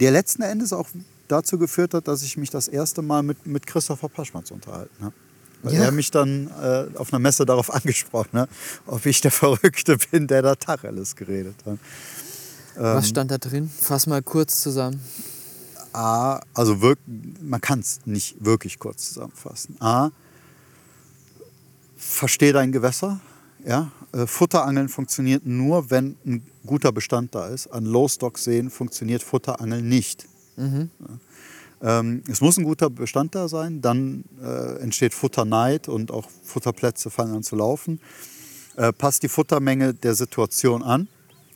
der 0.00 0.12
letzten 0.12 0.42
Endes 0.42 0.72
auch 0.72 0.88
dazu 1.28 1.58
geführt 1.58 1.94
hat, 1.94 2.08
dass 2.08 2.22
ich 2.22 2.36
mich 2.36 2.50
das 2.50 2.68
erste 2.68 3.02
Mal 3.02 3.22
mit, 3.22 3.46
mit 3.46 3.66
Christopher 3.66 4.08
Paschmatz 4.08 4.50
unterhalten 4.50 5.04
habe. 5.04 5.14
Weil 5.62 5.74
ja. 5.74 5.84
er 5.84 5.92
mich 5.92 6.10
dann 6.10 6.48
äh, 6.62 6.86
auf 6.96 7.12
einer 7.12 7.20
Messe 7.20 7.44
darauf 7.44 7.72
angesprochen 7.74 8.40
hat, 8.40 8.50
ob 8.86 9.04
ich 9.04 9.20
der 9.20 9.30
Verrückte 9.30 9.98
bin, 10.10 10.26
der 10.26 10.42
da 10.42 10.54
Tacheles 10.54 11.16
geredet 11.16 11.56
hat. 11.66 11.78
Was 12.76 13.04
ähm, 13.04 13.10
stand 13.10 13.30
da 13.30 13.38
drin? 13.38 13.68
Fass 13.68 14.06
mal 14.06 14.22
kurz 14.22 14.60
zusammen. 14.60 15.00
A, 15.92 16.40
also 16.54 16.80
wirk, 16.80 16.98
man 17.42 17.60
kann 17.60 17.80
es 17.80 18.00
nicht 18.04 18.44
wirklich 18.44 18.78
kurz 18.78 19.08
zusammenfassen. 19.08 19.76
A, 19.80 20.10
verstehe 21.96 22.52
dein 22.52 22.72
Gewässer. 22.72 23.20
Ja? 23.64 23.90
Äh, 24.12 24.26
Futterangeln 24.26 24.88
funktioniert 24.88 25.46
nur, 25.46 25.90
wenn 25.90 26.16
ein 26.24 26.46
guter 26.66 26.92
Bestand 26.92 27.34
da 27.34 27.48
ist. 27.48 27.66
An 27.68 27.84
Low-Stock-Seen 27.84 28.70
funktioniert 28.70 29.22
Futterangeln 29.22 29.88
nicht. 29.88 30.26
Mhm. 30.56 30.90
Ja. 31.00 32.00
Ähm, 32.00 32.22
es 32.28 32.40
muss 32.40 32.58
ein 32.58 32.64
guter 32.64 32.90
Bestand 32.90 33.34
da 33.34 33.48
sein, 33.48 33.80
dann 33.80 34.24
äh, 34.42 34.80
entsteht 34.82 35.14
Futterneid 35.14 35.88
und 35.88 36.10
auch 36.10 36.28
Futterplätze 36.44 37.10
fangen 37.10 37.36
an 37.36 37.42
zu 37.42 37.56
laufen. 37.56 38.00
Äh, 38.76 38.92
passt 38.92 39.22
die 39.22 39.28
Futtermenge 39.28 39.94
der 39.94 40.14
Situation 40.14 40.82
an 40.82 41.08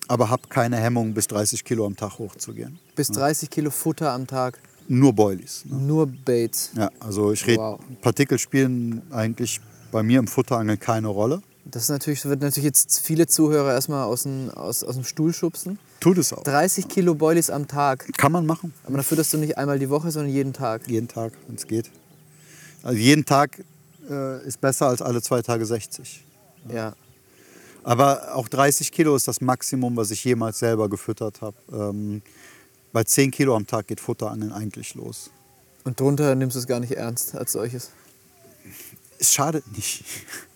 aber 0.09 0.31
habe 0.31 0.49
keine 0.49 0.77
Hemmung, 0.77 1.15
bis 1.15 1.27
30 1.29 1.65
Kilo 1.65 1.87
am 1.87 1.97
Tag 1.97 2.19
hochzugehen. 2.19 2.79
Bis 2.95 3.09
30 3.09 3.51
Kilo 3.51 3.71
Futter 3.71 4.13
am 4.13 4.27
Tag? 4.27 4.59
Nur 4.89 5.13
Boilies. 5.13 5.65
Ne? 5.65 5.77
Nur 5.77 6.07
Baits? 6.07 6.71
Ja, 6.77 6.91
also 7.01 7.33
ich 7.33 7.47
rede, 7.47 7.59
wow. 7.59 7.81
Partikel 8.03 8.39
spielen 8.39 9.03
eigentlich 9.11 9.61
bei 9.91 10.03
mir 10.03 10.19
im 10.19 10.27
Futterangeln 10.27 10.79
keine 10.79 11.09
Rolle. 11.09 11.43
Das 11.65 11.89
natürlich, 11.89 12.25
wird 12.27 12.43
natürlich 12.43 12.67
jetzt 12.67 13.01
viele 13.01 13.27
Zuhörer 13.27 13.73
erstmal 13.73 14.05
aus 14.05 14.25
dem, 14.25 14.51
aus, 14.51 14.85
aus 14.85 14.97
dem 14.97 15.05
Stuhl 15.05 15.33
schubsen. 15.33 15.79
Tut 16.01 16.19
es 16.19 16.33
auch. 16.35 16.43
30 16.43 16.89
Kilo 16.89 17.15
Boilies 17.15 17.49
am 17.49 17.67
Tag. 17.67 18.07
Kann 18.19 18.33
man 18.33 18.45
machen. 18.45 18.75
Aber 18.85 18.99
dafür, 18.99 19.17
dass 19.17 19.31
du 19.31 19.39
nicht 19.39 19.57
einmal 19.57 19.79
die 19.79 19.89
Woche, 19.89 20.11
sondern 20.11 20.31
jeden 20.31 20.53
Tag. 20.53 20.87
Jeden 20.89 21.09
Tag, 21.09 21.33
wenn 21.47 21.57
es 21.57 21.67
geht. 21.67 21.91
Also 22.83 22.99
jeden 22.99 23.25
Tag 23.25 23.65
äh, 24.11 24.47
ist 24.47 24.61
besser 24.61 24.89
als 24.89 25.01
alle 25.01 25.23
zwei 25.23 25.41
Tage 25.41 25.65
60. 25.65 26.23
Ja. 26.69 26.95
Aber 27.85 28.35
auch 28.35 28.49
30 28.49 28.91
Kilo 28.91 29.15
ist 29.15 29.29
das 29.29 29.41
Maximum, 29.43 29.95
was 29.97 30.11
ich 30.11 30.25
jemals 30.25 30.59
selber 30.59 30.89
gefüttert 30.89 31.43
habe. 31.43 31.57
Ähm, 31.71 32.23
bei 32.93 33.05
10 33.05 33.31
Kilo 33.31 33.55
am 33.55 33.67
Tag 33.67 33.87
geht 33.87 34.01
Futterangeln 34.01 34.53
eigentlich 34.53 34.95
los. 34.95 35.31
Und 35.85 36.01
drunter 36.01 36.35
nimmst 36.35 36.57
du 36.57 36.61
es 36.61 36.67
gar 36.67 36.81
nicht 36.81 36.93
ernst 36.93 37.35
als 37.35 37.53
solches? 37.53 37.91
Es 39.19 39.35
schadet 39.35 39.65
nicht. 39.77 40.03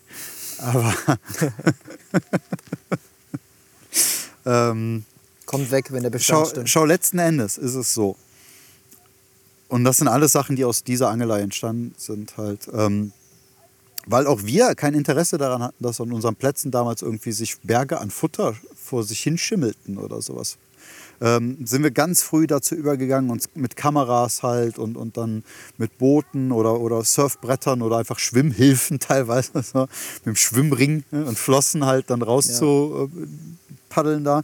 Aber. 0.59 0.94
ähm, 4.72 5.05
Kommt 5.44 5.70
weg, 5.70 5.92
wenn 5.92 6.02
der 6.02 6.10
Bestand 6.10 6.46
schau, 6.46 6.50
stimmt. 6.50 6.70
Schau, 6.70 6.84
letzten 6.86 7.18
Endes 7.18 7.59
ist 7.59 7.74
es 7.74 7.92
so. 7.92 8.16
Und 9.68 9.84
das 9.84 9.98
sind 9.98 10.09
alles 10.09 10.32
Sachen, 10.32 10.56
die 10.56 10.64
aus 10.64 10.82
dieser 10.82 11.10
Angelei 11.10 11.40
entstanden 11.42 11.94
sind. 11.98 12.38
Halt. 12.38 12.68
Ähm, 12.72 13.12
weil 14.09 14.26
auch 14.26 14.43
wir 14.44 14.74
kein 14.74 14.94
Interesse 14.94 15.39
daran 15.39 15.62
hatten, 15.62 15.82
dass 15.82 16.01
an 16.01 16.12
unseren 16.12 16.35
Plätzen 16.35 16.70
damals 16.70 17.02
irgendwie 17.02 17.32
sich 17.32 17.60
Berge 17.60 18.01
an 18.01 18.10
Futter 18.10 18.55
vor 18.74 19.05
sich 19.05 19.20
hinschimmelten 19.22 19.98
oder 19.98 20.22
sowas. 20.22 20.56
Ähm, 21.20 21.59
sind 21.66 21.82
wir 21.82 21.90
ganz 21.90 22.22
früh 22.22 22.47
dazu 22.47 22.74
übergegangen, 22.74 23.30
uns 23.30 23.51
mit 23.55 23.76
Kameras 23.76 24.44
halt 24.44 24.78
und, 24.78 24.97
und 24.97 25.16
dann 25.16 25.43
mit 25.76 25.98
Booten 25.98 26.52
oder, 26.52 26.80
oder 26.80 27.02
Surfbrettern 27.05 27.82
oder 27.82 27.98
einfach 27.98 28.18
Schwimmhilfen 28.18 28.98
teilweise, 29.01 29.62
so, 29.62 29.80
mit 29.80 30.26
dem 30.26 30.36
Schwimmring 30.36 31.05
ne, 31.10 31.24
und 31.24 31.39
Flossen 31.39 31.85
halt 31.85 32.10
dann 32.10 32.22
raus 32.22 32.48
ja. 32.48 32.55
zu 32.55 33.10
äh, 33.14 33.26
paddeln 33.89 34.24
da 34.24 34.43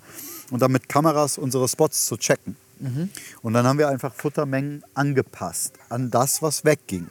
und 0.50 0.60
dann 0.60 0.72
mit 0.72 0.88
Kameras 0.88 1.38
unsere 1.38 1.68
Spots 1.68 2.06
zu 2.06 2.16
checken. 2.16 2.56
Mhm. 2.80 3.08
Und 3.40 3.54
dann 3.54 3.66
haben 3.66 3.78
wir 3.78 3.88
einfach 3.88 4.12
Futtermengen 4.12 4.82
angepasst 4.94 5.74
an 5.88 6.10
das, 6.10 6.42
was 6.42 6.64
wegging. 6.64 7.08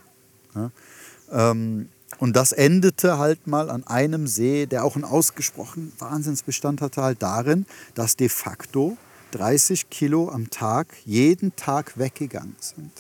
Ja? 0.56 0.72
Ähm, 1.32 1.88
und 2.20 2.36
das 2.36 2.52
endete 2.52 3.18
halt 3.18 3.48
mal 3.48 3.70
an 3.70 3.86
einem 3.86 4.28
See, 4.28 4.66
der 4.66 4.84
auch 4.84 4.96
einen 4.96 5.06
ausgesprochenen 5.06 5.92
Wahnsinnsbestand 6.00 6.82
hatte, 6.82 7.02
halt 7.02 7.22
darin, 7.22 7.66
dass 7.96 8.16
de 8.16 8.30
facto 8.30 8.98
30 9.32 9.90
Kilo 9.90 10.30
am 10.30 10.50
Tag 10.50 10.88
jeden 11.06 11.56
Tag 11.56 11.98
weggegangen 11.98 12.56
sind. 12.60 12.92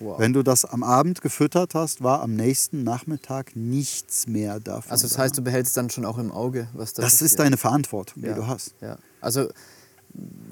Wow. 0.00 0.18
Wenn 0.18 0.32
du 0.32 0.42
das 0.42 0.64
am 0.64 0.82
Abend 0.82 1.20
gefüttert 1.22 1.74
hast, 1.74 2.02
war 2.02 2.20
am 2.22 2.34
nächsten 2.34 2.82
Nachmittag 2.82 3.54
nichts 3.54 4.26
mehr 4.26 4.60
davon. 4.60 4.90
Also 4.90 5.06
das 5.06 5.18
heißt, 5.18 5.38
du 5.38 5.42
behältst 5.42 5.76
dann 5.76 5.88
schon 5.88 6.04
auch 6.04 6.18
im 6.18 6.32
Auge, 6.32 6.68
was 6.72 6.92
da 6.94 7.02
Das 7.02 7.12
passiert. 7.12 7.30
ist 7.30 7.38
deine 7.38 7.56
Verantwortung, 7.56 8.22
die 8.22 8.28
ja. 8.28 8.34
du 8.34 8.46
hast. 8.46 8.74
Ja. 8.80 8.98
Also 9.20 9.48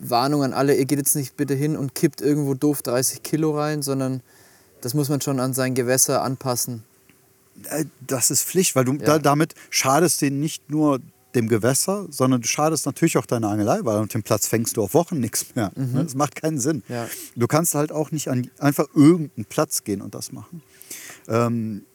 Warnung 0.00 0.42
an 0.42 0.52
alle, 0.52 0.74
ihr 0.76 0.84
geht 0.84 0.98
jetzt 0.98 1.16
nicht 1.16 1.36
bitte 1.36 1.54
hin 1.54 1.76
und 1.76 1.94
kippt 1.94 2.20
irgendwo 2.20 2.54
doof 2.54 2.82
30 2.82 3.22
Kilo 3.22 3.56
rein, 3.56 3.82
sondern 3.82 4.22
das 4.80 4.94
muss 4.94 5.08
man 5.08 5.20
schon 5.20 5.38
an 5.40 5.54
sein 5.54 5.74
Gewässer 5.74 6.22
anpassen. 6.22 6.84
Äh, 7.68 7.84
das 8.06 8.30
ist 8.30 8.44
Pflicht, 8.44 8.74
weil 8.76 8.84
du 8.84 8.92
ja. 8.94 8.98
da, 8.98 9.18
damit 9.18 9.54
schadest 9.70 10.22
du 10.22 10.30
nicht 10.30 10.70
nur 10.70 11.00
dem 11.34 11.48
Gewässer, 11.48 12.06
sondern 12.10 12.42
du 12.42 12.48
schadest 12.48 12.84
natürlich 12.84 13.16
auch 13.16 13.24
deiner 13.26 13.48
Angelei, 13.48 13.80
weil 13.84 13.96
auf 13.96 14.08
dem 14.08 14.22
Platz 14.22 14.46
fängst 14.46 14.76
du 14.76 14.82
auf 14.82 14.92
Wochen 14.92 15.18
nichts 15.18 15.54
mehr. 15.54 15.72
Mhm. 15.74 15.94
Das 15.94 16.14
macht 16.14 16.36
keinen 16.36 16.60
Sinn. 16.60 16.82
Ja. 16.88 17.08
Du 17.36 17.46
kannst 17.46 17.74
halt 17.74 17.90
auch 17.90 18.10
nicht 18.10 18.28
an 18.28 18.50
einfach 18.58 18.86
irgendeinen 18.94 19.46
Platz 19.46 19.84
gehen 19.84 20.02
und 20.02 20.14
das 20.14 20.32
machen. 20.32 20.62
Ähm, 21.28 21.86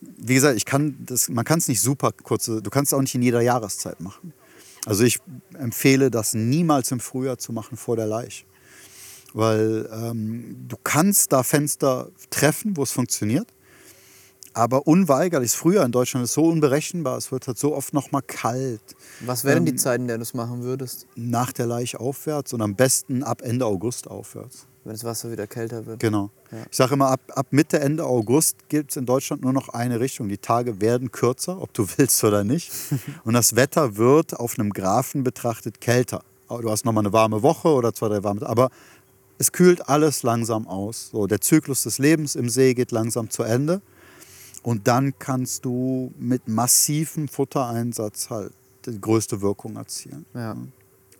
wie 0.00 0.34
gesagt, 0.34 0.56
ich 0.56 0.64
kann 0.64 0.96
das, 1.04 1.28
man 1.28 1.44
kann 1.44 1.58
es 1.58 1.68
nicht 1.68 1.82
super 1.82 2.12
kurze, 2.12 2.62
du 2.62 2.70
kannst 2.70 2.92
es 2.92 2.96
auch 2.96 3.02
nicht 3.02 3.14
in 3.14 3.22
jeder 3.22 3.42
Jahreszeit 3.42 4.00
machen. 4.00 4.32
Also 4.86 5.04
ich 5.04 5.18
empfehle 5.58 6.10
das 6.10 6.32
niemals 6.32 6.92
im 6.92 7.00
Frühjahr 7.00 7.38
zu 7.38 7.52
machen 7.52 7.76
vor 7.76 7.96
der 7.96 8.06
Laich. 8.06 8.46
weil 9.34 9.86
ähm, 9.92 10.64
du 10.66 10.76
kannst 10.82 11.32
da 11.32 11.42
Fenster 11.42 12.08
treffen, 12.30 12.76
wo 12.76 12.84
es 12.84 12.92
funktioniert. 12.92 13.52
Aber 14.56 14.86
unweigerlich, 14.86 15.52
früher 15.52 15.84
in 15.84 15.92
Deutschland 15.92 16.24
ist 16.24 16.30
es 16.30 16.34
so 16.34 16.46
unberechenbar, 16.46 17.18
es 17.18 17.30
wird 17.30 17.46
halt 17.46 17.58
so 17.58 17.76
oft 17.76 17.92
nochmal 17.92 18.22
kalt. 18.22 18.80
Was 19.20 19.44
wären 19.44 19.58
ähm, 19.58 19.66
die 19.66 19.74
Zeiten, 19.74 20.04
in 20.04 20.08
der 20.08 20.16
du 20.16 20.22
es 20.22 20.32
machen 20.32 20.62
würdest? 20.62 21.06
Nach 21.14 21.52
der 21.52 21.66
Laich 21.66 22.00
aufwärts 22.00 22.54
und 22.54 22.62
am 22.62 22.74
besten 22.74 23.22
ab 23.22 23.42
Ende 23.42 23.66
August 23.66 24.08
aufwärts. 24.08 24.66
Wenn 24.84 24.94
das 24.94 25.04
Wasser 25.04 25.30
wieder 25.30 25.46
kälter 25.46 25.84
wird. 25.84 26.00
Genau. 26.00 26.30
Ja. 26.50 26.58
Ich 26.70 26.76
sage 26.78 26.94
immer, 26.94 27.08
ab, 27.10 27.20
ab 27.34 27.48
Mitte, 27.50 27.80
Ende 27.80 28.06
August 28.06 28.70
gibt 28.70 28.92
es 28.92 28.96
in 28.96 29.04
Deutschland 29.04 29.42
nur 29.42 29.52
noch 29.52 29.68
eine 29.68 30.00
Richtung. 30.00 30.30
Die 30.30 30.38
Tage 30.38 30.80
werden 30.80 31.12
kürzer, 31.12 31.60
ob 31.60 31.74
du 31.74 31.86
willst 31.98 32.24
oder 32.24 32.42
nicht. 32.42 32.72
und 33.24 33.34
das 33.34 33.56
Wetter 33.56 33.98
wird 33.98 34.40
auf 34.40 34.58
einem 34.58 34.72
Graphen 34.72 35.22
betrachtet 35.22 35.82
kälter. 35.82 36.22
Du 36.48 36.70
hast 36.70 36.86
nochmal 36.86 37.04
eine 37.04 37.12
warme 37.12 37.42
Woche 37.42 37.68
oder 37.68 37.92
zwei, 37.92 38.08
drei 38.08 38.24
warme. 38.24 38.46
Aber 38.46 38.70
es 39.36 39.52
kühlt 39.52 39.86
alles 39.86 40.22
langsam 40.22 40.66
aus. 40.66 41.10
So, 41.12 41.26
der 41.26 41.42
Zyklus 41.42 41.82
des 41.82 41.98
Lebens 41.98 42.36
im 42.36 42.48
See 42.48 42.72
geht 42.72 42.90
langsam 42.90 43.28
zu 43.28 43.42
Ende. 43.42 43.82
Und 44.66 44.88
dann 44.88 45.16
kannst 45.20 45.64
du 45.64 46.12
mit 46.18 46.48
massivem 46.48 47.28
Futtereinsatz 47.28 48.30
halt 48.30 48.52
die 48.84 49.00
größte 49.00 49.40
Wirkung 49.40 49.76
erzielen. 49.76 50.26
Ja. 50.34 50.56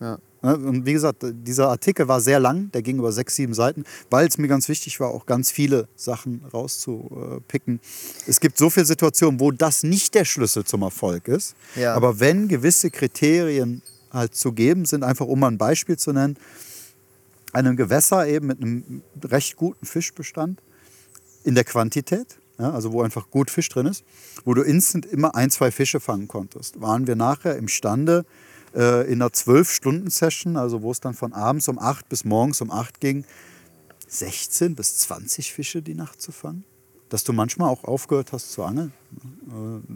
ja. 0.00 0.18
Und 0.42 0.84
wie 0.84 0.92
gesagt, 0.92 1.24
dieser 1.24 1.68
Artikel 1.68 2.08
war 2.08 2.20
sehr 2.20 2.40
lang, 2.40 2.72
der 2.72 2.82
ging 2.82 2.98
über 2.98 3.12
sechs, 3.12 3.36
sieben 3.36 3.54
Seiten, 3.54 3.84
weil 4.10 4.26
es 4.26 4.36
mir 4.36 4.48
ganz 4.48 4.68
wichtig 4.68 4.98
war, 4.98 5.10
auch 5.10 5.26
ganz 5.26 5.52
viele 5.52 5.86
Sachen 5.94 6.42
rauszupicken. 6.52 7.78
Es 8.26 8.40
gibt 8.40 8.58
so 8.58 8.68
viele 8.68 8.84
Situationen, 8.84 9.38
wo 9.38 9.52
das 9.52 9.84
nicht 9.84 10.16
der 10.16 10.24
Schlüssel 10.24 10.64
zum 10.64 10.82
Erfolg 10.82 11.28
ist. 11.28 11.54
Ja. 11.76 11.94
Aber 11.94 12.18
wenn 12.18 12.48
gewisse 12.48 12.90
Kriterien 12.90 13.80
halt 14.10 14.34
zu 14.34 14.54
geben 14.54 14.86
sind, 14.86 15.04
einfach 15.04 15.26
um 15.26 15.38
mal 15.38 15.52
ein 15.52 15.58
Beispiel 15.58 15.96
zu 15.96 16.12
nennen, 16.12 16.36
einem 17.52 17.76
Gewässer 17.76 18.26
eben 18.26 18.48
mit 18.48 18.60
einem 18.60 19.02
recht 19.22 19.54
guten 19.54 19.86
Fischbestand 19.86 20.60
in 21.44 21.54
der 21.54 21.62
Quantität, 21.62 22.38
ja, 22.58 22.70
also 22.70 22.92
wo 22.92 23.02
einfach 23.02 23.30
gut 23.30 23.50
Fisch 23.50 23.68
drin 23.68 23.86
ist, 23.86 24.04
wo 24.44 24.54
du 24.54 24.62
instant 24.62 25.06
immer 25.06 25.34
ein, 25.34 25.50
zwei 25.50 25.70
Fische 25.70 26.00
fangen 26.00 26.28
konntest, 26.28 26.80
waren 26.80 27.06
wir 27.06 27.16
nachher 27.16 27.56
imstande, 27.56 28.24
äh, 28.74 29.10
in 29.10 29.20
einer 29.20 29.30
12-Stunden-Session, 29.30 30.56
also 30.56 30.82
wo 30.82 30.90
es 30.90 31.00
dann 31.00 31.14
von 31.14 31.32
abends 31.32 31.68
um 31.68 31.78
8 31.78 32.08
bis 32.08 32.24
morgens 32.24 32.60
um 32.60 32.70
8 32.70 33.00
ging, 33.00 33.24
16 34.08 34.74
bis 34.74 34.98
20 34.98 35.52
Fische 35.52 35.82
die 35.82 35.94
Nacht 35.94 36.20
zu 36.20 36.32
fangen. 36.32 36.64
Dass 37.08 37.24
du 37.24 37.32
manchmal 37.32 37.68
auch 37.68 37.84
aufgehört 37.84 38.32
hast 38.32 38.52
zu 38.52 38.62
angeln. 38.64 38.92
Äh, 39.48 39.92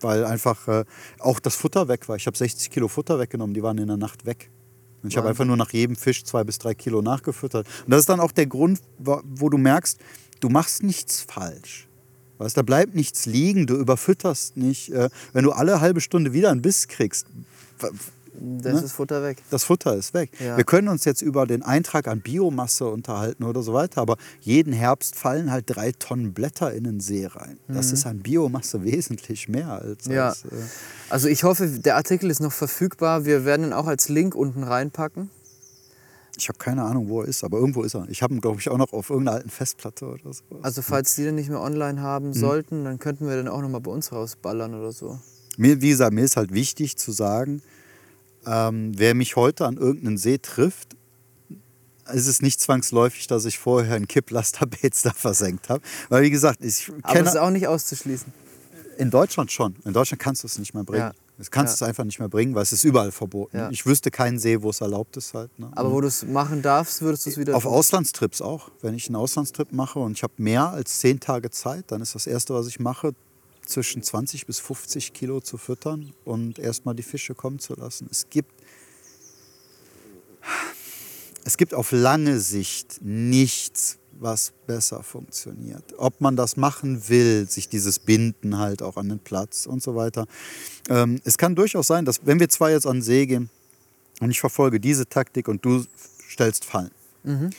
weil 0.00 0.24
einfach 0.24 0.68
äh, 0.68 0.84
auch 1.18 1.40
das 1.40 1.56
Futter 1.56 1.88
weg 1.88 2.08
war. 2.08 2.16
Ich 2.16 2.26
habe 2.26 2.36
60 2.36 2.70
Kilo 2.70 2.88
Futter 2.88 3.18
weggenommen, 3.18 3.54
die 3.54 3.62
waren 3.62 3.78
in 3.78 3.86
der 3.86 3.96
Nacht 3.96 4.26
weg. 4.26 4.50
Und 5.02 5.10
ich 5.10 5.16
habe 5.18 5.28
einfach 5.28 5.44
nur 5.44 5.56
nach 5.56 5.70
jedem 5.72 5.96
Fisch 5.96 6.24
zwei 6.24 6.44
bis 6.44 6.58
drei 6.58 6.74
Kilo 6.74 7.02
nachgefüttert. 7.02 7.66
Und 7.84 7.90
das 7.90 8.00
ist 8.00 8.08
dann 8.08 8.20
auch 8.20 8.32
der 8.32 8.46
Grund, 8.46 8.80
wo 8.98 9.50
du 9.50 9.58
merkst, 9.58 9.98
du 10.44 10.50
machst 10.50 10.82
nichts 10.82 11.22
falsch. 11.22 11.88
Weißt, 12.36 12.56
da 12.56 12.60
bleibt 12.60 12.94
nichts 12.94 13.24
liegen, 13.24 13.66
du 13.66 13.76
überfütterst 13.76 14.58
nicht. 14.58 14.90
Äh, 14.90 15.08
wenn 15.32 15.44
du 15.44 15.52
alle 15.52 15.80
halbe 15.80 16.02
Stunde 16.02 16.34
wieder 16.34 16.50
einen 16.50 16.60
Biss 16.60 16.86
kriegst, 16.88 17.26
das 17.78 18.74
ne? 18.74 18.80
ist 18.80 18.92
Futter 18.92 19.22
weg. 19.22 19.38
Das 19.50 19.64
Futter 19.64 19.94
ist 19.94 20.12
weg. 20.12 20.30
Ja. 20.38 20.58
Wir 20.58 20.64
können 20.64 20.88
uns 20.88 21.06
jetzt 21.06 21.22
über 21.22 21.46
den 21.46 21.62
Eintrag 21.62 22.08
an 22.08 22.20
Biomasse 22.20 22.86
unterhalten 22.86 23.44
oder 23.44 23.62
so 23.62 23.72
weiter, 23.72 24.02
aber 24.02 24.18
jeden 24.40 24.74
Herbst 24.74 25.16
fallen 25.16 25.50
halt 25.50 25.64
drei 25.68 25.92
Tonnen 25.92 26.34
Blätter 26.34 26.74
in 26.74 26.84
den 26.84 27.00
See 27.00 27.24
rein. 27.24 27.58
Das 27.68 27.86
mhm. 27.86 27.94
ist 27.94 28.06
an 28.06 28.18
Biomasse 28.18 28.82
wesentlich 28.84 29.48
mehr 29.48 29.70
als. 29.70 30.04
Ja. 30.06 30.28
Als, 30.28 30.44
äh 30.44 30.48
also 31.08 31.28
ich 31.28 31.44
hoffe, 31.44 31.66
der 31.68 31.96
Artikel 31.96 32.30
ist 32.30 32.40
noch 32.40 32.52
verfügbar. 32.52 33.24
Wir 33.24 33.46
werden 33.46 33.66
ihn 33.66 33.72
auch 33.72 33.86
als 33.86 34.10
Link 34.10 34.34
unten 34.34 34.62
reinpacken. 34.62 35.30
Ich 36.36 36.48
habe 36.48 36.58
keine 36.58 36.82
Ahnung, 36.82 37.08
wo 37.08 37.22
er 37.22 37.28
ist, 37.28 37.44
aber 37.44 37.58
irgendwo 37.58 37.82
ist 37.82 37.94
er. 37.94 38.08
Ich 38.08 38.22
habe 38.22 38.34
ihn, 38.34 38.40
glaube 38.40 38.60
ich, 38.60 38.68
auch 38.68 38.76
noch 38.76 38.92
auf 38.92 39.10
irgendeiner 39.10 39.38
alten 39.38 39.50
Festplatte 39.50 40.06
oder 40.06 40.32
so. 40.32 40.42
Also 40.62 40.82
falls 40.82 41.14
die 41.14 41.22
den 41.22 41.36
nicht 41.36 41.48
mehr 41.48 41.60
online 41.60 42.00
haben 42.00 42.28
mhm. 42.28 42.34
sollten, 42.34 42.84
dann 42.84 42.98
könnten 42.98 43.28
wir 43.28 43.36
den 43.36 43.48
auch 43.48 43.60
noch 43.60 43.68
mal 43.68 43.80
bei 43.80 43.90
uns 43.90 44.12
rausballern 44.12 44.74
oder 44.74 44.92
so. 44.92 45.18
Mir, 45.56 45.80
wie 45.80 45.90
gesagt, 45.90 46.12
mir 46.12 46.24
ist 46.24 46.36
halt 46.36 46.52
wichtig 46.52 46.96
zu 46.96 47.12
sagen, 47.12 47.62
ähm, 48.46 48.92
wer 48.96 49.14
mich 49.14 49.36
heute 49.36 49.66
an 49.66 49.76
irgendeinen 49.76 50.18
See 50.18 50.38
trifft, 50.38 50.96
ist 52.12 52.26
es 52.26 52.42
nicht 52.42 52.60
zwangsläufig, 52.60 53.26
dass 53.26 53.44
ich 53.44 53.58
vorher 53.58 53.96
einen 53.96 54.08
Kipplaster 54.08 54.66
Baits 54.66 55.02
da 55.02 55.12
versenkt 55.12 55.68
habe. 55.68 55.82
Weil 56.08 56.22
wie 56.22 56.30
gesagt, 56.30 56.62
ich 56.62 56.86
kenne... 56.86 57.00
Aber 57.02 57.20
es 57.20 57.28
ist 57.28 57.36
auch 57.36 57.50
nicht 57.50 57.66
auszuschließen. 57.66 58.32
In 58.98 59.10
Deutschland 59.10 59.50
schon. 59.50 59.76
In 59.84 59.92
Deutschland 59.92 60.20
kannst 60.20 60.42
du 60.42 60.46
es 60.46 60.58
nicht 60.58 60.74
mehr 60.74 60.84
bringen. 60.84 61.12
Ja. 61.12 61.12
Das 61.36 61.50
kannst 61.50 61.72
ja. 61.72 61.74
es 61.86 61.88
einfach 61.88 62.04
nicht 62.04 62.20
mehr 62.20 62.28
bringen, 62.28 62.54
weil 62.54 62.62
es 62.62 62.72
ist 62.72 62.84
überall 62.84 63.10
verboten. 63.10 63.56
Ja. 63.56 63.70
Ich 63.70 63.86
wüsste 63.86 64.10
keinen 64.10 64.38
See, 64.38 64.62
wo 64.62 64.70
es 64.70 64.80
erlaubt 64.80 65.16
ist 65.16 65.34
halt. 65.34 65.58
Ne? 65.58 65.68
Aber 65.74 65.90
wo 65.90 66.00
du 66.00 66.06
es 66.06 66.24
machen 66.24 66.62
darfst, 66.62 67.02
würdest 67.02 67.26
du 67.26 67.30
es 67.30 67.36
wieder... 67.36 67.56
Auf 67.56 67.66
Auslandstrips 67.66 68.40
auch. 68.40 68.70
Wenn 68.82 68.94
ich 68.94 69.08
einen 69.08 69.16
Auslandstrip 69.16 69.72
mache 69.72 69.98
und 69.98 70.12
ich 70.12 70.22
habe 70.22 70.34
mehr 70.36 70.68
als 70.68 71.00
zehn 71.00 71.18
Tage 71.18 71.50
Zeit, 71.50 71.90
dann 71.90 72.00
ist 72.02 72.14
das 72.14 72.28
Erste, 72.28 72.54
was 72.54 72.68
ich 72.68 72.78
mache, 72.78 73.14
zwischen 73.66 74.02
20 74.02 74.46
bis 74.46 74.60
50 74.60 75.12
Kilo 75.12 75.40
zu 75.40 75.56
füttern 75.56 76.12
und 76.24 76.58
erstmal 76.58 76.94
die 76.94 77.02
Fische 77.02 77.34
kommen 77.34 77.58
zu 77.58 77.74
lassen. 77.74 78.06
Es 78.10 78.28
gibt, 78.30 78.52
es 81.44 81.56
gibt 81.56 81.74
auf 81.74 81.90
lange 81.90 82.38
Sicht 82.38 83.00
nichts, 83.02 83.98
was 84.24 84.52
besser 84.66 85.02
funktioniert. 85.04 85.84
Ob 85.98 86.20
man 86.20 86.34
das 86.34 86.56
machen 86.56 87.08
will, 87.08 87.46
sich 87.48 87.68
dieses 87.68 88.00
Binden 88.00 88.58
halt 88.58 88.82
auch 88.82 88.96
an 88.96 89.08
den 89.08 89.20
Platz 89.20 89.66
und 89.66 89.82
so 89.82 89.94
weiter. 89.94 90.26
Ähm, 90.88 91.20
es 91.24 91.38
kann 91.38 91.54
durchaus 91.54 91.86
sein, 91.86 92.04
dass 92.04 92.26
wenn 92.26 92.40
wir 92.40 92.48
zwei 92.48 92.72
jetzt 92.72 92.86
an 92.86 92.96
den 92.96 93.02
See 93.02 93.26
gehen 93.26 93.50
und 94.20 94.30
ich 94.30 94.40
verfolge 94.40 94.80
diese 94.80 95.06
Taktik 95.06 95.46
und 95.46 95.64
du 95.64 95.84
stellst 96.28 96.64
Fallen, 96.64 96.90
mhm. 97.22 97.50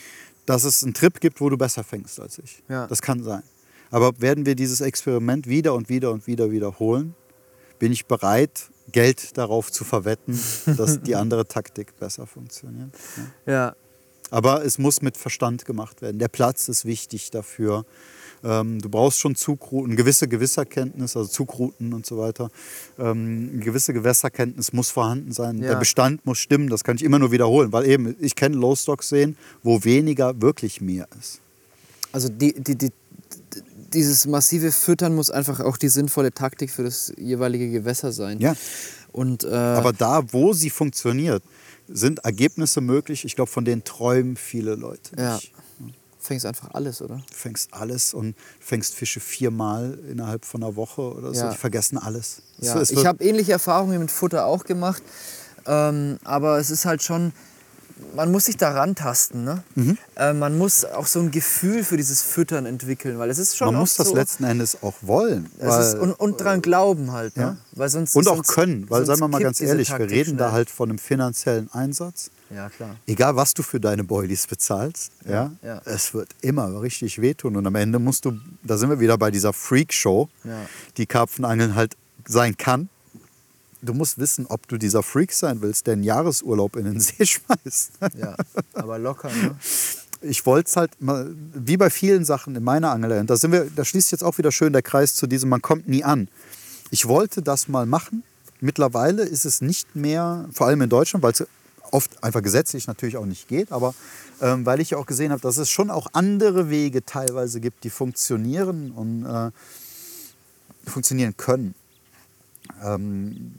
dass 0.46 0.64
es 0.64 0.84
einen 0.84 0.96
Trip 0.96 1.22
gibt, 1.22 1.40
wo 1.40 1.50
du 1.50 1.58
besser 1.58 1.84
fängst 1.84 2.20
als 2.20 2.40
ich. 2.40 2.64
Ja. 2.68 2.88
Das 2.88 3.02
kann 3.02 3.24
sein. 3.24 3.44
Aber 3.92 4.20
werden 4.20 4.46
wir 4.46 4.56
dieses 4.56 4.82
Experiment 4.82 5.48
wieder 5.48 5.76
und 5.76 5.88
wieder 5.88 6.12
und 6.12 6.26
wieder 6.26 6.52
wiederholen, 6.52 7.14
bin 7.78 7.92
ich 7.92 8.08
bereit, 8.08 8.72
Geld 8.92 9.38
darauf 9.38 9.72
zu 9.72 9.84
verwetten, 9.84 10.40
dass 10.66 11.02
die 11.02 11.16
andere 11.16 11.48
Taktik 11.48 11.98
besser 12.00 12.26
funktioniert. 12.26 12.90
Ja. 13.46 13.54
ja. 13.54 13.76
Aber 14.32 14.66
es 14.66 14.78
muss 14.78 15.02
mit 15.02 15.18
Verstand 15.18 15.66
gemacht 15.66 16.02
werden. 16.02 16.20
Der 16.20 16.28
Platz 16.28 16.68
ist 16.68 16.86
wichtig 16.86 17.32
dafür. 17.32 17.86
Ähm, 18.44 18.82
du 18.82 18.90
brauchst 18.90 19.20
schon 19.20 19.36
Zugrouten, 19.36 19.96
gewisse 19.96 20.28
Gewässerkenntnis, 20.28 21.16
also 21.18 21.30
Zugrouten 21.30 21.94
und 21.94 22.06
so 22.06 22.18
weiter. 22.18 22.50
Ähm, 23.00 23.60
gewisse 23.60 23.94
Gewässerkenntnis 23.94 24.74
muss 24.74 24.90
vorhanden 24.90 25.32
sein. 25.32 25.60
Ja. 25.60 25.70
Der 25.70 25.76
Bestand 25.76 26.26
muss 26.26 26.38
stimmen, 26.38 26.70
das 26.70 26.84
kann 26.84 26.96
ich 26.96 27.04
immer 27.04 27.18
nur 27.18 27.32
wiederholen, 27.32 27.72
weil 27.72 27.88
eben, 27.88 28.16
ich 28.20 28.36
kenne 28.36 28.56
Low-Stock-Seen, 28.56 29.36
wo 29.64 29.84
weniger 29.84 30.40
wirklich 30.42 30.82
mehr 30.82 31.08
ist. 31.20 31.40
Also 32.12 32.30
die, 32.30 32.54
die, 32.54 32.76
die 32.76 32.92
dieses 33.94 34.28
massive 34.28 34.72
Füttern 34.72 35.16
muss 35.16 35.32
einfach 35.32 35.60
auch 35.62 35.78
die 35.78 35.90
sinnvolle 35.90 36.32
Taktik 36.32 36.70
für 36.70 36.84
das 36.84 37.14
jeweilige 37.18 37.72
Gewässer 37.72 38.12
sein. 38.12 38.40
Ja. 38.40 38.56
Und, 39.12 39.44
äh, 39.44 39.48
Aber 39.48 39.94
da, 39.94 40.22
wo 40.32 40.54
sie 40.54 40.70
funktioniert, 40.70 41.42
sind 41.88 42.20
Ergebnisse 42.20 42.82
möglich. 42.82 43.26
Ich 43.26 43.36
glaube, 43.36 43.52
von 43.52 43.66
denen 43.66 43.84
träumen 43.84 44.38
viele 44.38 44.76
Leute. 44.76 45.16
Ja. 45.18 45.36
Nicht. 45.36 45.54
Du 45.80 46.28
fängst 46.30 46.46
einfach 46.46 46.74
alles, 46.74 47.02
oder? 47.04 47.18
Du 47.18 47.36
fängst 47.36 47.72
alles 47.72 48.14
und 48.14 48.36
fängst 48.60 48.96
Fische 48.96 49.20
viermal 49.20 50.00
innerhalb 50.10 50.46
von 50.46 50.64
einer 50.64 50.76
Woche 50.76 51.02
oder 51.02 51.34
so. 51.34 51.42
Ja. 51.42 51.52
Die 51.52 51.58
vergessen 51.58 51.98
alles. 52.00 52.42
Ja. 52.58 52.82
ich 52.82 53.06
habe 53.06 53.24
ähnliche 53.24 53.52
Erfahrungen 53.52 54.00
mit 54.00 54.10
Futter 54.10 54.46
auch 54.46 54.64
gemacht. 54.64 55.04
Ähm, 55.68 56.18
aber 56.24 56.58
es 56.60 56.70
ist 56.70 56.86
halt 56.86 57.04
schon, 57.04 57.34
man 58.16 58.32
muss 58.32 58.46
sich 58.46 58.58
da 58.58 58.72
rantasten. 58.72 59.44
Ne? 59.44 59.64
Mhm. 59.76 59.98
Äh, 60.16 60.34
man 60.34 60.58
muss 60.58 60.84
auch 60.86 61.08
so 61.08 61.20
ein 61.20 61.32
Gefühl 61.32 61.84
für 61.84 61.98
dieses 61.98 62.22
Füttern 62.22 62.66
entwickeln, 62.66 63.18
weil 63.20 63.30
es 63.30 63.38
ist 63.38 63.56
schon 63.56 63.68
Man 63.68 63.76
muss 63.76 63.96
das 63.96 64.10
so, 64.10 64.16
letzten 64.16 64.44
Endes 64.44 64.84
auch 64.84 64.96
wollen. 65.02 65.50
Ist, 65.60 65.96
und, 65.96 66.12
und 66.14 66.42
dran 66.42 66.62
glauben 66.62 67.12
halt. 67.12 67.38
Ne? 67.38 67.44
Ja. 67.44 67.58
Weil 67.72 67.90
sonst, 67.90 68.16
und 68.16 68.28
auch 68.28 68.36
sonst, 68.36 68.48
können, 68.50 68.90
weil 68.90 69.06
sagen 69.06 69.22
wir 69.22 69.28
mal 69.28 69.42
ganz 69.42 69.62
ehrlich, 69.62 69.90
wir 69.90 70.00
reden 70.00 70.32
schnell. 70.32 70.38
da 70.38 70.52
halt 70.52 70.70
von 70.70 70.90
einem 70.90 71.00
finanziellen 71.00 71.72
Einsatz. 71.72 72.32
Ja, 72.54 72.70
klar. 72.70 72.96
Egal, 73.08 73.36
was 73.36 73.54
du 73.54 73.64
für 73.64 73.80
deine 73.80 74.04
Boilies 74.04 74.46
bezahlst, 74.46 75.12
ja, 75.28 75.52
ja, 75.64 75.82
es 75.86 76.14
wird 76.14 76.30
immer 76.42 76.82
richtig 76.82 77.20
wehtun. 77.20 77.56
Und 77.56 77.66
am 77.66 77.76
Ende 77.76 77.98
musst 77.98 78.26
du, 78.26 78.34
da 78.64 78.78
sind 78.78 78.90
wir 78.90 79.00
wieder 79.00 79.18
bei 79.18 79.32
dieser 79.32 79.52
Freak-Show, 79.52 80.30
ja. 80.44 80.52
die 80.98 81.08
Karpfenangeln 81.08 81.76
halt 81.76 81.96
sein 82.28 82.56
kann 82.58 82.90
du 83.86 83.94
musst 83.94 84.18
wissen, 84.18 84.46
ob 84.48 84.68
du 84.68 84.78
dieser 84.78 85.04
Freak 85.04 85.32
sein 85.32 85.62
willst, 85.62 85.88
der 85.88 85.94
einen 85.94 86.04
Jahresurlaub 86.04 86.76
in 86.76 86.86
den 86.86 87.00
See 87.00 87.26
schmeißt. 87.26 87.92
Ja, 88.18 88.36
aber 88.74 89.00
locker, 89.00 89.30
ne? 89.30 89.56
Ich 90.22 90.46
wollte 90.46 90.70
es 90.70 90.76
halt 90.76 91.00
mal, 91.02 91.30
wie 91.54 91.78
bei 91.78 91.90
vielen 91.90 92.26
Sachen 92.26 92.56
in 92.56 92.64
meiner 92.64 92.92
Angel, 92.92 93.24
da, 93.26 93.38
sind 93.38 93.52
wir, 93.52 93.70
da 93.76 93.86
schließt 93.86 94.12
jetzt 94.12 94.24
auch 94.24 94.38
wieder 94.38 94.52
schön 94.52 94.74
der 94.74 94.82
Kreis 94.82 95.14
zu 95.14 95.28
diesem, 95.28 95.50
man 95.50 95.62
kommt 95.62 95.88
nie 95.88 96.04
an. 96.04 96.30
Ich 96.90 97.08
wollte 97.08 97.42
das 97.42 97.68
mal 97.68 97.86
machen. 97.86 98.24
Mittlerweile 98.60 99.24
ist 99.24 99.46
es 99.46 99.62
nicht 99.62 99.96
mehr, 99.96 100.48
vor 100.52 100.68
allem 100.68 100.82
in 100.82 100.90
Deutschland, 100.90 101.22
weil 101.22 101.34
es 101.34 101.46
oft 101.92 102.24
einfach 102.24 102.42
gesetzlich 102.42 102.88
natürlich 102.88 103.18
auch 103.18 103.26
nicht 103.26 103.48
geht, 103.48 103.72
aber 103.72 103.94
ähm, 104.42 104.66
weil 104.66 104.80
ich 104.80 104.96
auch 104.96 105.06
gesehen 105.06 105.32
habe, 105.32 105.42
dass 105.42 105.58
es 105.58 105.70
schon 105.70 105.90
auch 105.90 106.08
andere 106.14 106.70
Wege 106.70 107.06
teilweise 107.06 107.60
gibt, 107.60 107.84
die 107.84 107.90
funktionieren 107.90 108.92
und 108.92 109.26
äh, 109.26 109.52
funktionieren 110.90 111.36
können. 111.38 111.76
Ähm, 112.84 113.54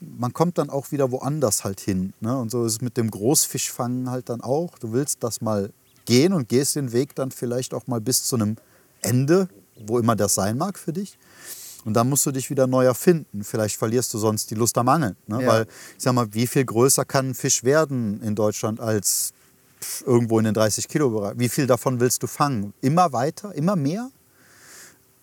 man 0.00 0.32
kommt 0.32 0.58
dann 0.58 0.70
auch 0.70 0.92
wieder 0.92 1.10
woanders 1.10 1.64
halt 1.64 1.80
hin. 1.80 2.12
Ne? 2.20 2.36
Und 2.38 2.50
so 2.50 2.64
ist 2.64 2.72
es 2.72 2.80
mit 2.80 2.96
dem 2.96 3.10
Großfischfangen 3.10 4.10
halt 4.10 4.28
dann 4.28 4.40
auch. 4.40 4.78
Du 4.78 4.92
willst 4.92 5.22
das 5.22 5.40
mal 5.40 5.70
gehen 6.04 6.32
und 6.32 6.48
gehst 6.48 6.76
den 6.76 6.92
Weg 6.92 7.14
dann 7.14 7.30
vielleicht 7.30 7.74
auch 7.74 7.86
mal 7.86 8.00
bis 8.00 8.24
zu 8.24 8.36
einem 8.36 8.56
Ende, 9.02 9.48
wo 9.86 9.98
immer 9.98 10.16
das 10.16 10.34
sein 10.34 10.56
mag 10.56 10.78
für 10.78 10.92
dich. 10.92 11.18
Und 11.84 11.94
dann 11.94 12.08
musst 12.08 12.26
du 12.26 12.32
dich 12.32 12.50
wieder 12.50 12.66
neu 12.66 12.84
erfinden. 12.84 13.44
Vielleicht 13.44 13.76
verlierst 13.76 14.12
du 14.12 14.18
sonst 14.18 14.50
die 14.50 14.54
Lust 14.54 14.76
am 14.78 14.88
Angeln. 14.88 15.16
Ne? 15.26 15.42
Ja. 15.42 15.48
Weil, 15.48 15.62
ich 15.96 16.02
sag 16.02 16.12
mal, 16.12 16.26
wie 16.32 16.46
viel 16.46 16.64
größer 16.64 17.04
kann 17.04 17.30
ein 17.30 17.34
Fisch 17.34 17.64
werden 17.64 18.20
in 18.22 18.34
Deutschland 18.34 18.80
als 18.80 19.32
irgendwo 20.04 20.38
in 20.38 20.44
den 20.44 20.54
30 20.54 20.88
Kilo 20.88 21.10
Bereich? 21.10 21.34
Wie 21.38 21.48
viel 21.48 21.66
davon 21.66 22.00
willst 22.00 22.22
du 22.22 22.26
fangen? 22.26 22.74
Immer 22.80 23.12
weiter? 23.12 23.54
Immer 23.54 23.76
mehr? 23.76 24.10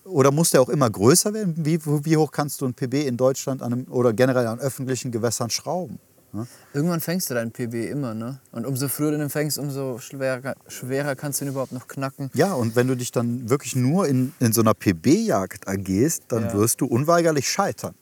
Oder 0.05 0.31
muss 0.31 0.51
der 0.51 0.61
auch 0.61 0.69
immer 0.69 0.89
größer 0.89 1.33
werden? 1.33 1.55
Wie, 1.57 1.79
wie 1.83 2.17
hoch 2.17 2.31
kannst 2.31 2.61
du 2.61 2.65
ein 2.65 2.73
PB 2.73 2.93
in 3.07 3.17
Deutschland 3.17 3.61
an 3.61 3.73
einem, 3.73 3.85
oder 3.91 4.13
generell 4.13 4.47
an 4.47 4.59
öffentlichen 4.59 5.11
Gewässern 5.11 5.49
schrauben? 5.49 5.99
Ne? 6.31 6.45
Irgendwann 6.73 6.99
fängst 6.99 7.29
du 7.29 7.33
deinen 7.33 7.51
PB 7.51 7.89
immer, 7.89 8.13
ne? 8.13 8.39
Und 8.51 8.65
umso 8.65 8.87
früher 8.87 9.11
du 9.11 9.17
den 9.17 9.29
fängst, 9.29 9.57
umso 9.57 9.97
schwerer, 9.99 10.55
schwerer 10.67 11.15
kannst 11.15 11.39
du 11.41 11.45
ihn 11.45 11.49
überhaupt 11.51 11.71
noch 11.71 11.87
knacken. 11.87 12.29
Ja, 12.33 12.53
und 12.53 12.75
wenn 12.75 12.87
du 12.87 12.95
dich 12.95 13.11
dann 13.11 13.49
wirklich 13.49 13.75
nur 13.75 14.07
in, 14.07 14.33
in 14.39 14.53
so 14.53 14.61
einer 14.61 14.73
PB-Jagd 14.73 15.65
ergehst, 15.65 16.23
dann 16.27 16.43
Ja. 16.43 16.53
wirst 16.53 16.81
du 16.81 16.85
unweigerlich 16.85 17.49
scheitern. 17.49 17.95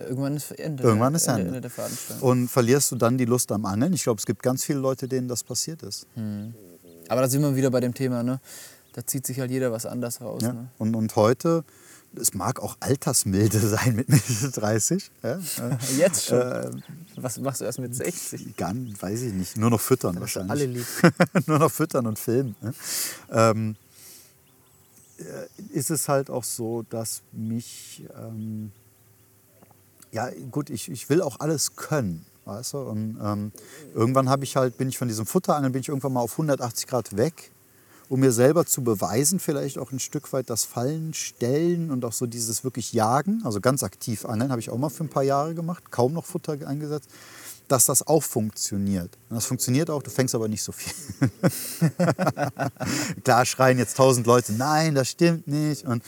Ja, 0.00 0.06
irgendwann 0.06 0.36
ist 0.36 0.50
Ende. 0.52 0.82
Irgendwann 0.82 1.14
ist 1.14 1.26
Ende, 1.28 1.54
Ende. 1.56 1.70
Und 2.20 2.48
verlierst 2.48 2.90
du 2.92 2.96
dann 2.96 3.16
die 3.18 3.24
Lust 3.24 3.52
am 3.52 3.64
Angeln? 3.64 3.92
Ich 3.92 4.02
glaube, 4.02 4.18
es 4.18 4.26
gibt 4.26 4.42
ganz 4.42 4.64
viele 4.64 4.78
Leute, 4.78 5.06
denen 5.06 5.28
das 5.28 5.44
passiert 5.44 5.82
ist. 5.82 6.06
Aber 7.08 7.20
da 7.20 7.28
sind 7.28 7.40
wir 7.42 7.54
wieder 7.54 7.70
bei 7.70 7.80
dem 7.80 7.94
Thema, 7.94 8.22
ne? 8.22 8.40
Da 8.96 9.04
zieht 9.06 9.26
sich 9.26 9.38
halt 9.40 9.50
jeder 9.50 9.70
was 9.72 9.84
anders 9.84 10.22
raus. 10.22 10.42
Ja? 10.42 10.54
Ne? 10.54 10.68
Und, 10.78 10.94
und 10.96 11.14
heute, 11.16 11.64
es 12.18 12.32
mag 12.32 12.60
auch 12.60 12.78
Altersmilde 12.80 13.60
sein 13.68 13.94
mit 13.94 14.08
Mitte 14.08 14.50
30. 14.50 15.10
Ja? 15.22 15.34
Äh, 15.34 15.40
Jetzt 15.98 16.24
schon. 16.24 16.40
äh, 16.40 16.70
was 17.16 17.38
machst 17.38 17.60
du 17.60 17.66
erst 17.66 17.78
mit 17.78 17.94
60? 17.94 18.56
gar, 18.56 18.74
weiß 18.74 19.20
ich 19.20 19.34
nicht, 19.34 19.58
nur 19.58 19.68
noch 19.68 19.80
füttern 19.82 20.14
Das 20.14 20.22
wahrscheinlich. 20.22 20.50
alle 20.50 20.64
lieb. 20.64 20.86
nur 21.46 21.58
noch 21.58 21.70
füttern 21.70 22.06
und 22.06 22.18
filmen. 22.18 22.56
Ne? 22.62 22.72
Ähm, 23.30 23.76
äh, 25.18 25.76
ist 25.78 25.90
es 25.90 26.08
halt 26.08 26.30
auch 26.30 26.44
so, 26.44 26.82
dass 26.88 27.20
mich, 27.32 28.02
ähm, 28.18 28.72
ja 30.10 30.30
gut, 30.50 30.70
ich, 30.70 30.90
ich 30.90 31.10
will 31.10 31.20
auch 31.20 31.40
alles 31.40 31.76
können. 31.76 32.24
Weißt 32.46 32.72
du? 32.74 32.78
Und 32.78 33.18
ähm, 33.22 33.52
irgendwann 33.94 34.30
habe 34.30 34.44
ich 34.44 34.56
halt, 34.56 34.78
bin 34.78 34.88
ich 34.88 34.96
von 34.96 35.08
diesem 35.08 35.26
Futterangeln, 35.26 35.72
bin 35.72 35.80
ich 35.80 35.88
irgendwann 35.88 36.14
mal 36.14 36.20
auf 36.20 36.32
180 36.32 36.86
Grad 36.86 37.16
weg, 37.16 37.50
um 38.08 38.20
mir 38.20 38.32
selber 38.32 38.66
zu 38.66 38.82
beweisen, 38.82 39.40
vielleicht 39.40 39.78
auch 39.78 39.92
ein 39.92 39.98
Stück 39.98 40.32
weit 40.32 40.50
das 40.50 40.64
Fallen 40.64 41.12
stellen 41.14 41.90
und 41.90 42.04
auch 42.04 42.12
so 42.12 42.26
dieses 42.26 42.64
wirklich 42.64 42.92
Jagen, 42.92 43.42
also 43.44 43.60
ganz 43.60 43.82
aktiv 43.82 44.24
angeln, 44.24 44.50
habe 44.50 44.60
ich 44.60 44.70
auch 44.70 44.78
mal 44.78 44.90
für 44.90 45.04
ein 45.04 45.08
paar 45.08 45.22
Jahre 45.22 45.54
gemacht, 45.54 45.90
kaum 45.90 46.12
noch 46.12 46.24
Futter 46.24 46.56
eingesetzt, 46.66 47.10
dass 47.68 47.86
das 47.86 48.06
auch 48.06 48.22
funktioniert. 48.22 49.10
Und 49.28 49.36
das 49.36 49.46
funktioniert 49.46 49.90
auch, 49.90 50.02
du 50.02 50.10
fängst 50.10 50.34
aber 50.34 50.46
nicht 50.48 50.62
so 50.62 50.72
viel. 50.72 50.92
Klar 53.24 53.44
schreien 53.44 53.78
jetzt 53.78 53.96
tausend 53.96 54.26
Leute, 54.26 54.52
nein, 54.52 54.94
das 54.94 55.08
stimmt 55.08 55.48
nicht. 55.48 55.84
Und, 55.84 56.02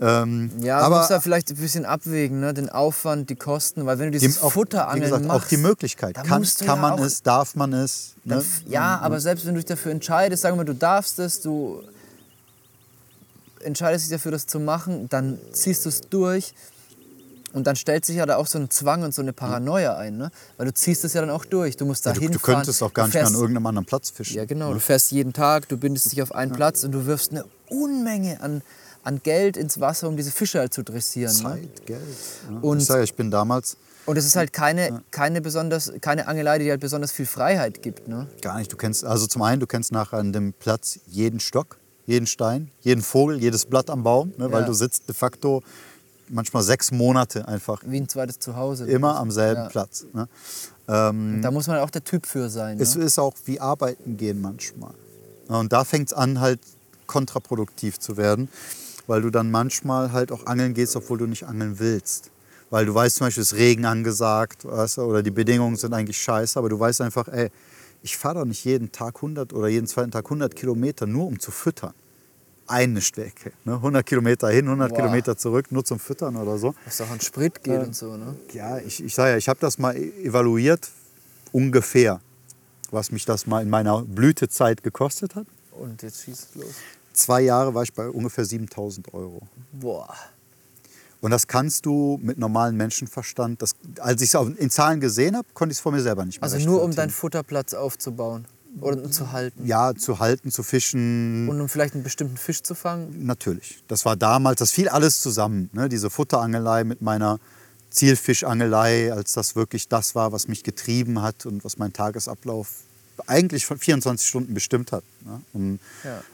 ähm, 0.00 0.50
Ja, 0.60 0.78
du 0.80 0.84
aber 0.86 0.98
musst 0.98 1.10
da 1.10 1.20
vielleicht 1.20 1.50
ein 1.50 1.56
bisschen 1.56 1.84
abwägen, 1.84 2.40
ne? 2.40 2.54
den 2.54 2.68
Aufwand, 2.70 3.28
die 3.30 3.36
Kosten, 3.36 3.84
weil 3.86 3.98
wenn 3.98 4.06
du 4.12 4.18
dieses 4.18 4.36
die- 4.36 4.40
auch, 4.42 4.48
wie 4.48 4.52
Futterangeln 4.52 5.02
gesagt, 5.02 5.24
machst, 5.26 5.44
auch 5.44 5.48
die 5.48 5.56
Möglichkeit. 5.58 6.14
Kann, 6.14 6.24
du 6.42 6.64
kann 6.64 6.66
ja 6.66 6.76
man 6.76 6.98
es, 7.00 7.22
darf 7.22 7.54
man 7.54 7.72
es? 7.72 8.14
Ne? 8.24 8.42
ja, 8.66 8.98
aber 8.98 9.20
selbst 9.20 9.44
wenn 9.46 9.54
du 9.54 9.60
dich 9.60 9.66
dafür 9.68 9.92
entscheidest, 9.92 10.42
sagen 10.42 10.56
wir, 10.58 10.64
du 10.64 10.74
darfst 10.74 11.18
es, 11.18 11.40
du 11.42 11.82
entscheidest 13.62 14.06
dich 14.06 14.10
dafür, 14.12 14.32
das 14.32 14.46
zu 14.46 14.58
machen, 14.60 15.08
dann 15.08 15.38
ziehst 15.52 15.84
du 15.84 15.90
es 15.90 16.00
durch 16.00 16.54
und 17.52 17.66
dann 17.66 17.76
stellt 17.76 18.06
sich 18.06 18.16
ja 18.16 18.24
da 18.26 18.36
auch 18.36 18.46
so 18.46 18.58
ein 18.58 18.70
Zwang 18.70 19.02
und 19.02 19.12
so 19.12 19.20
eine 19.22 19.32
Paranoia 19.32 19.96
ein, 19.96 20.16
ne? 20.16 20.30
weil 20.56 20.66
du 20.66 20.72
ziehst 20.72 21.04
es 21.04 21.12
ja 21.14 21.20
dann 21.20 21.30
auch 21.30 21.44
durch. 21.44 21.76
Du 21.76 21.84
musst 21.84 22.06
da 22.06 22.12
Ja, 22.12 22.20
du, 22.20 22.28
du 22.30 22.38
könntest 22.38 22.82
auch 22.82 22.94
gar 22.94 23.04
du 23.04 23.08
nicht 23.08 23.14
mehr 23.14 23.22
an 23.26 23.32
fährst- 23.32 23.40
irgendeinem 23.40 23.66
anderen 23.66 23.86
Platz 23.86 24.10
fischen. 24.10 24.36
Ja, 24.36 24.44
genau. 24.46 24.72
Du 24.72 24.80
fährst 24.80 25.10
jeden 25.10 25.32
Tag, 25.32 25.68
du 25.68 25.76
bindest 25.76 26.10
dich 26.12 26.22
auf 26.22 26.32
einen 26.34 26.52
Platz 26.52 26.84
und 26.84 26.92
du 26.92 27.04
wirfst 27.06 27.32
eine 27.32 27.44
Unmenge 27.68 28.40
an, 28.40 28.62
an 29.02 29.20
Geld 29.22 29.56
ins 29.56 29.80
Wasser, 29.80 30.08
um 30.08 30.16
diese 30.16 30.30
Fische 30.30 30.58
halt 30.58 30.74
zu 30.74 30.82
dressieren. 30.82 31.32
Ne? 31.36 31.42
Zeit, 31.42 31.86
Geld. 31.86 32.02
Ja. 32.50 32.58
Und- 32.60 32.78
ich 32.78 32.86
sage, 32.86 33.02
ich 33.04 33.14
bin 33.14 33.30
damals 33.30 33.76
Und 34.06 34.16
es 34.16 34.24
ist 34.26 34.36
halt 34.36 34.52
keine, 34.52 35.02
keine, 35.10 35.40
besonders, 35.40 35.92
keine 36.00 36.26
Angelei, 36.26 36.58
die 36.58 36.70
halt 36.70 36.80
besonders 36.80 37.12
viel 37.12 37.26
Freiheit 37.26 37.82
gibt. 37.82 38.08
Ne? 38.08 38.26
gar 38.42 38.58
nicht. 38.58 38.72
Du 38.72 38.76
kennst, 38.76 39.04
also 39.04 39.26
zum 39.26 39.42
einen, 39.42 39.60
du 39.60 39.66
kennst 39.66 39.92
nachher 39.92 40.18
an 40.18 40.32
dem 40.32 40.52
Platz 40.52 40.98
jeden 41.06 41.38
Stock, 41.40 41.78
jeden 42.06 42.26
Stein, 42.26 42.70
jeden 42.80 43.02
Vogel, 43.02 43.38
jedes 43.40 43.66
Blatt 43.66 43.88
am 43.90 44.02
Baum, 44.02 44.32
ne, 44.36 44.50
weil 44.50 44.62
Ja. 44.62 44.66
du 44.66 44.72
sitzt 44.72 45.08
de 45.08 45.14
facto 45.14 45.62
manchmal 46.28 46.62
sechs 46.62 46.90
Monate 46.92 47.46
einfach 47.48 47.82
Wie 47.86 47.98
ein 48.00 48.08
zweites 48.08 48.38
Zuhause. 48.38 48.86
immer 48.86 49.16
am 49.16 49.30
selben 49.30 49.62
Ja. 49.62 49.68
Platz. 49.68 50.06
Ne? 50.12 50.28
Ähm, 50.88 51.40
Da 51.42 51.50
muss 51.50 51.66
man 51.68 51.78
auch 51.78 51.90
der 51.90 52.02
Typ 52.04 52.26
für 52.26 52.48
sein. 52.48 52.76
Ne? 52.78 52.82
Es 52.82 52.96
ist 52.96 53.18
auch 53.18 53.34
wie 53.44 53.60
arbeiten 53.60 54.16
gehen 54.16 54.40
manchmal. 54.40 54.94
Und 55.48 55.72
da 55.72 55.84
fängt 55.84 56.08
es 56.08 56.12
an, 56.14 56.40
halt 56.40 56.60
kontraproduktiv 57.06 57.98
zu 57.98 58.16
werden, 58.16 58.48
weil 59.10 59.22
du 59.22 59.30
dann 59.30 59.50
manchmal 59.50 60.12
halt 60.12 60.30
auch 60.30 60.46
angeln 60.46 60.72
gehst, 60.72 60.94
obwohl 60.94 61.18
du 61.18 61.26
nicht 61.26 61.42
angeln 61.42 61.80
willst. 61.80 62.30
Weil 62.70 62.86
du 62.86 62.94
weißt 62.94 63.16
zum 63.16 63.26
Beispiel, 63.26 63.42
es 63.42 63.50
ist 63.50 63.58
Regen 63.58 63.84
angesagt 63.84 64.64
weißt 64.64 64.98
du, 64.98 65.02
oder 65.02 65.24
die 65.24 65.32
Bedingungen 65.32 65.74
sind 65.74 65.92
eigentlich 65.92 66.22
scheiße, 66.22 66.56
aber 66.56 66.68
du 66.68 66.78
weißt 66.78 67.00
einfach, 67.00 67.26
ey, 67.26 67.50
ich 68.04 68.16
fahre 68.16 68.36
doch 68.36 68.44
nicht 68.44 68.64
jeden 68.64 68.92
Tag 68.92 69.16
100 69.16 69.52
oder 69.52 69.66
jeden 69.66 69.88
zweiten 69.88 70.12
Tag 70.12 70.26
100 70.26 70.54
Kilometer 70.54 71.08
nur 71.08 71.26
um 71.26 71.40
zu 71.40 71.50
füttern. 71.50 71.92
Eine 72.68 73.00
Strecke. 73.00 73.50
Ne? 73.64 73.74
100 73.74 74.06
Kilometer 74.06 74.48
hin, 74.48 74.66
100 74.66 74.90
Boah. 74.90 74.96
Kilometer 74.96 75.36
zurück, 75.36 75.72
nur 75.72 75.84
zum 75.84 75.98
Füttern 75.98 76.36
oder 76.36 76.56
so. 76.56 76.76
Was 76.84 77.00
auch 77.00 77.10
an 77.10 77.20
Sprit 77.20 77.64
geht 77.64 77.80
und 77.80 77.96
so. 77.96 78.16
Ne? 78.16 78.36
Ja, 78.52 78.78
ich, 78.78 79.02
ich 79.02 79.12
sage 79.12 79.32
ja, 79.32 79.36
ich 79.38 79.48
habe 79.48 79.58
das 79.58 79.76
mal 79.78 79.96
e- 79.96 80.22
evaluiert, 80.22 80.88
ungefähr, 81.50 82.20
was 82.92 83.10
mich 83.10 83.24
das 83.24 83.48
mal 83.48 83.60
in 83.60 83.70
meiner 83.70 84.02
Blütezeit 84.02 84.84
gekostet 84.84 85.34
hat. 85.34 85.48
Und 85.72 86.00
jetzt 86.00 86.22
schießt 86.22 86.50
es 86.50 86.62
los. 86.62 86.74
Zwei 87.12 87.42
Jahre 87.42 87.74
war 87.74 87.82
ich 87.82 87.92
bei 87.92 88.08
ungefähr 88.08 88.44
7000 88.44 89.12
Euro. 89.14 89.42
Boah. 89.72 90.14
Und 91.20 91.32
das 91.32 91.46
kannst 91.46 91.84
du 91.84 92.18
mit 92.22 92.38
normalem 92.38 92.76
Menschenverstand, 92.76 93.60
das, 93.60 93.72
als 93.98 94.22
ich 94.22 94.32
es 94.32 94.48
in 94.56 94.70
Zahlen 94.70 95.00
gesehen 95.00 95.36
habe, 95.36 95.46
konnte 95.52 95.72
ich 95.72 95.78
es 95.78 95.82
vor 95.82 95.92
mir 95.92 96.00
selber 96.00 96.24
nicht 96.24 96.40
mehr 96.40 96.50
Also 96.50 96.64
nur 96.66 96.82
um 96.82 96.94
deinen. 96.94 97.10
Futterplatz 97.10 97.74
aufzubauen 97.74 98.46
oder 98.80 99.10
zu 99.10 99.32
halten. 99.32 99.66
Ja, 99.66 99.94
zu 99.94 100.18
halten, 100.18 100.50
zu 100.50 100.62
fischen, 100.62 101.46
Und 101.48 101.60
um 101.60 101.68
vielleicht 101.68 101.92
einen 101.94 102.04
bestimmten 102.04 102.38
Fisch 102.38 102.62
zu 102.62 102.74
fangen. 102.74 103.26
natürlich. 103.26 103.82
Das 103.88 104.06
war 104.06 104.16
damals, 104.16 104.60
das 104.60 104.70
fiel 104.70 104.88
alles 104.88 105.20
zusammen. 105.20 105.68
Ne? 105.74 105.88
Diese 105.90 106.08
Futterangelei 106.08 106.84
mit 106.84 107.02
meiner 107.02 107.38
Zielfischangelei, 107.90 109.12
als 109.12 109.32
das 109.32 109.56
wirklich 109.56 109.88
das 109.88 110.14
war, 110.14 110.32
was 110.32 110.48
mich 110.48 110.62
getrieben 110.62 111.20
hat 111.20 111.44
und 111.46 111.64
was 111.64 111.76
meinen 111.76 111.92
Tagesablauf 111.92 112.68
eigentlich 113.26 113.66
von 113.66 113.78
24 113.78 114.28
Stunden 114.28 114.54
bestimmt 114.54 114.92
hat. 114.92 115.04
Ne? 115.24 115.40
Und 115.52 115.80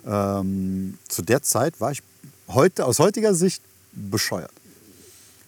ähm, 0.07 0.99
zu 1.09 1.23
der 1.23 1.43
Zeit 1.43 1.81
war 1.81 1.93
ich 1.93 2.03
heute, 2.49 2.85
aus 2.85 2.99
heutiger 2.99 3.35
Sicht 3.35 3.63
bescheuert. 3.93 4.53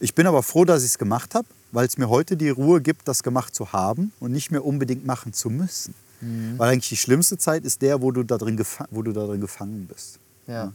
Ich 0.00 0.14
bin 0.14 0.26
aber 0.26 0.42
froh, 0.42 0.64
dass 0.64 0.82
ich 0.82 0.90
es 0.90 0.98
gemacht 0.98 1.34
habe, 1.34 1.46
weil 1.72 1.86
es 1.86 1.98
mir 1.98 2.08
heute 2.08 2.36
die 2.36 2.50
Ruhe 2.50 2.80
gibt, 2.80 3.08
das 3.08 3.22
gemacht 3.22 3.54
zu 3.54 3.72
haben 3.72 4.12
und 4.20 4.32
nicht 4.32 4.50
mehr 4.50 4.64
unbedingt 4.64 5.04
machen 5.04 5.32
zu 5.32 5.50
müssen. 5.50 5.94
Weil 6.20 6.72
eigentlich 6.72 6.88
die 6.88 6.96
schlimmste 6.96 7.38
Zeit 7.38 7.64
ist 7.64 7.80
der, 7.80 8.02
wo 8.02 8.10
du 8.10 8.24
da 8.24 8.38
drin, 8.38 8.56
gefa 8.56 8.86
wo 8.90 9.02
du 9.02 9.12
da 9.12 9.24
drin 9.26 9.40
gefangen 9.40 9.86
bist. 9.86 10.18
Ja. 10.48 10.72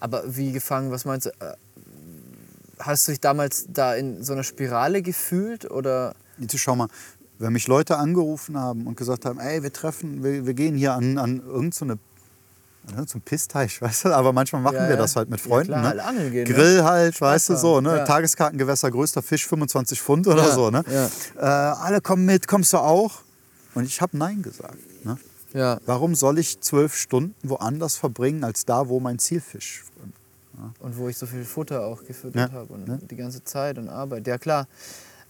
Aber 0.00 0.24
wie 0.36 0.50
gefangen, 0.50 0.90
was 0.90 1.04
meinst 1.04 1.26
du? 1.26 1.30
Äh, 1.38 1.54
Hast 2.78 3.06
du 3.06 3.12
dich 3.12 3.20
damals 3.20 3.66
da 3.68 3.94
in 3.94 4.24
so 4.24 4.32
einer 4.32 4.42
Spirale 4.42 5.02
gefühlt 5.02 5.70
oder? 5.70 6.16
Jetzt 6.38 6.58
schau 6.58 6.74
mal, 6.74 6.88
wenn 7.38 7.52
mich 7.52 7.66
Leute 7.68 7.96
angerufen 7.98 8.56
haben 8.58 8.86
und 8.86 8.96
gesagt 8.96 9.24
haben, 9.24 9.40
ey, 9.40 9.62
wir 9.62 9.72
treffen, 9.72 10.22
wir, 10.22 10.46
wir 10.46 10.54
gehen 10.54 10.76
hier 10.76 10.94
an, 10.94 11.18
an 11.18 11.42
irgendeine 11.44 11.98
so 13.06 13.14
einen 13.14 13.22
Pissteich, 13.22 13.80
weißt 13.82 14.06
du? 14.06 14.08
Aber 14.14 14.32
manchmal 14.32 14.60
machen 14.62 14.76
Ja, 14.76 14.82
wir 14.84 14.90
ja. 14.90 14.96
das 14.96 15.14
halt 15.16 15.30
mit 15.30 15.40
Ja, 15.40 15.46
Freunden. 15.46 15.68
klar, 15.72 15.94
ne? 15.94 16.04
angeln 16.04 16.32
gehen, 16.32 16.48
ne? 16.48 16.54
Grill 16.54 16.82
halt, 16.84 17.20
weißt 17.20 17.50
du, 17.50 17.56
so, 17.56 17.80
ne? 17.80 17.98
Ja. 17.98 18.04
Tageskartengewässer, 18.04 18.90
größter 18.90 19.22
Fisch, 19.22 19.46
25 19.46 20.00
Pfund 20.02 20.26
oder 20.26 20.48
Ja, 20.48 20.54
so, 20.54 20.70
ne? 20.70 20.84
ja. 20.90 21.06
Äh, 21.36 21.40
alle 21.76 22.00
kommen 22.00 22.24
mit, 22.26 22.48
kommst 22.48 22.72
du 22.72 22.78
auch? 22.78 23.20
Und 23.74 23.84
ich 23.84 24.00
habe 24.00 24.16
Nein 24.16 24.42
gesagt. 24.42 24.76
Ne? 25.04 25.16
Ja. 25.54 25.78
Warum 25.86 26.14
soll 26.14 26.38
ich 26.38 26.60
zwölf 26.60 26.94
Stunden 26.94 27.34
woanders 27.48 27.96
verbringen, 27.96 28.44
als 28.44 28.64
da, 28.64 28.88
wo 28.88 29.00
mein 29.00 29.18
Zielfisch? 29.18 29.84
Und 30.80 30.96
wo 30.98 31.08
ich 31.08 31.16
so 31.16 31.26
viel 31.26 31.44
Futter 31.44 31.84
auch 31.86 32.04
gefüttert 32.04 32.52
Ja, 32.52 32.58
habe 32.58 32.72
und 32.72 33.10
die 33.10 33.16
ganze 33.16 33.42
Zeit 33.42 33.78
und 33.78 33.88
Arbeit. 33.88 34.26
Ja 34.26 34.38
klar. 34.38 34.66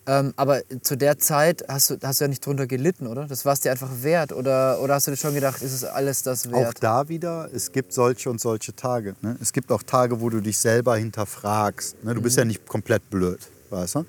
Ähm, 0.06 0.32
aber 0.36 0.62
zu 0.82 0.96
der 0.96 1.16
Zeit 1.18 1.62
hast 1.68 1.90
du, 1.90 1.96
hast 2.02 2.20
du 2.20 2.24
ja 2.24 2.28
nicht 2.28 2.44
drunter 2.44 2.66
gelitten, 2.66 3.06
oder? 3.06 3.26
Das 3.26 3.44
war 3.44 3.52
es 3.52 3.60
dir 3.60 3.70
einfach 3.70 3.90
wert? 4.02 4.32
Oder, 4.32 4.80
oder 4.80 4.94
hast 4.94 5.06
du 5.06 5.12
dir 5.12 5.16
schon 5.16 5.34
gedacht, 5.34 5.62
ist 5.62 5.72
es 5.72 5.84
alles 5.84 6.22
das 6.24 6.48
Auch 6.48 6.52
wert? 6.52 6.78
da 6.80 7.08
wieder, 7.08 7.48
es 7.54 7.70
gibt 7.70 7.92
solche 7.92 8.28
und 8.28 8.40
solche 8.40 8.74
Tage. 8.74 9.14
Ne? 9.22 9.36
Es 9.40 9.52
gibt 9.52 9.70
auch 9.70 9.82
Tage, 9.84 10.20
wo 10.20 10.28
du 10.28 10.40
dich 10.40 10.58
selber 10.58 10.96
hinterfragst. 10.96 12.02
Ne? 12.02 12.14
Du 12.14 12.20
Mhm. 12.20 12.24
bist 12.24 12.36
ja 12.36 12.44
nicht 12.44 12.66
komplett 12.66 13.08
blöd, 13.10 13.38
weißt 13.70 13.94
du? 13.96 14.06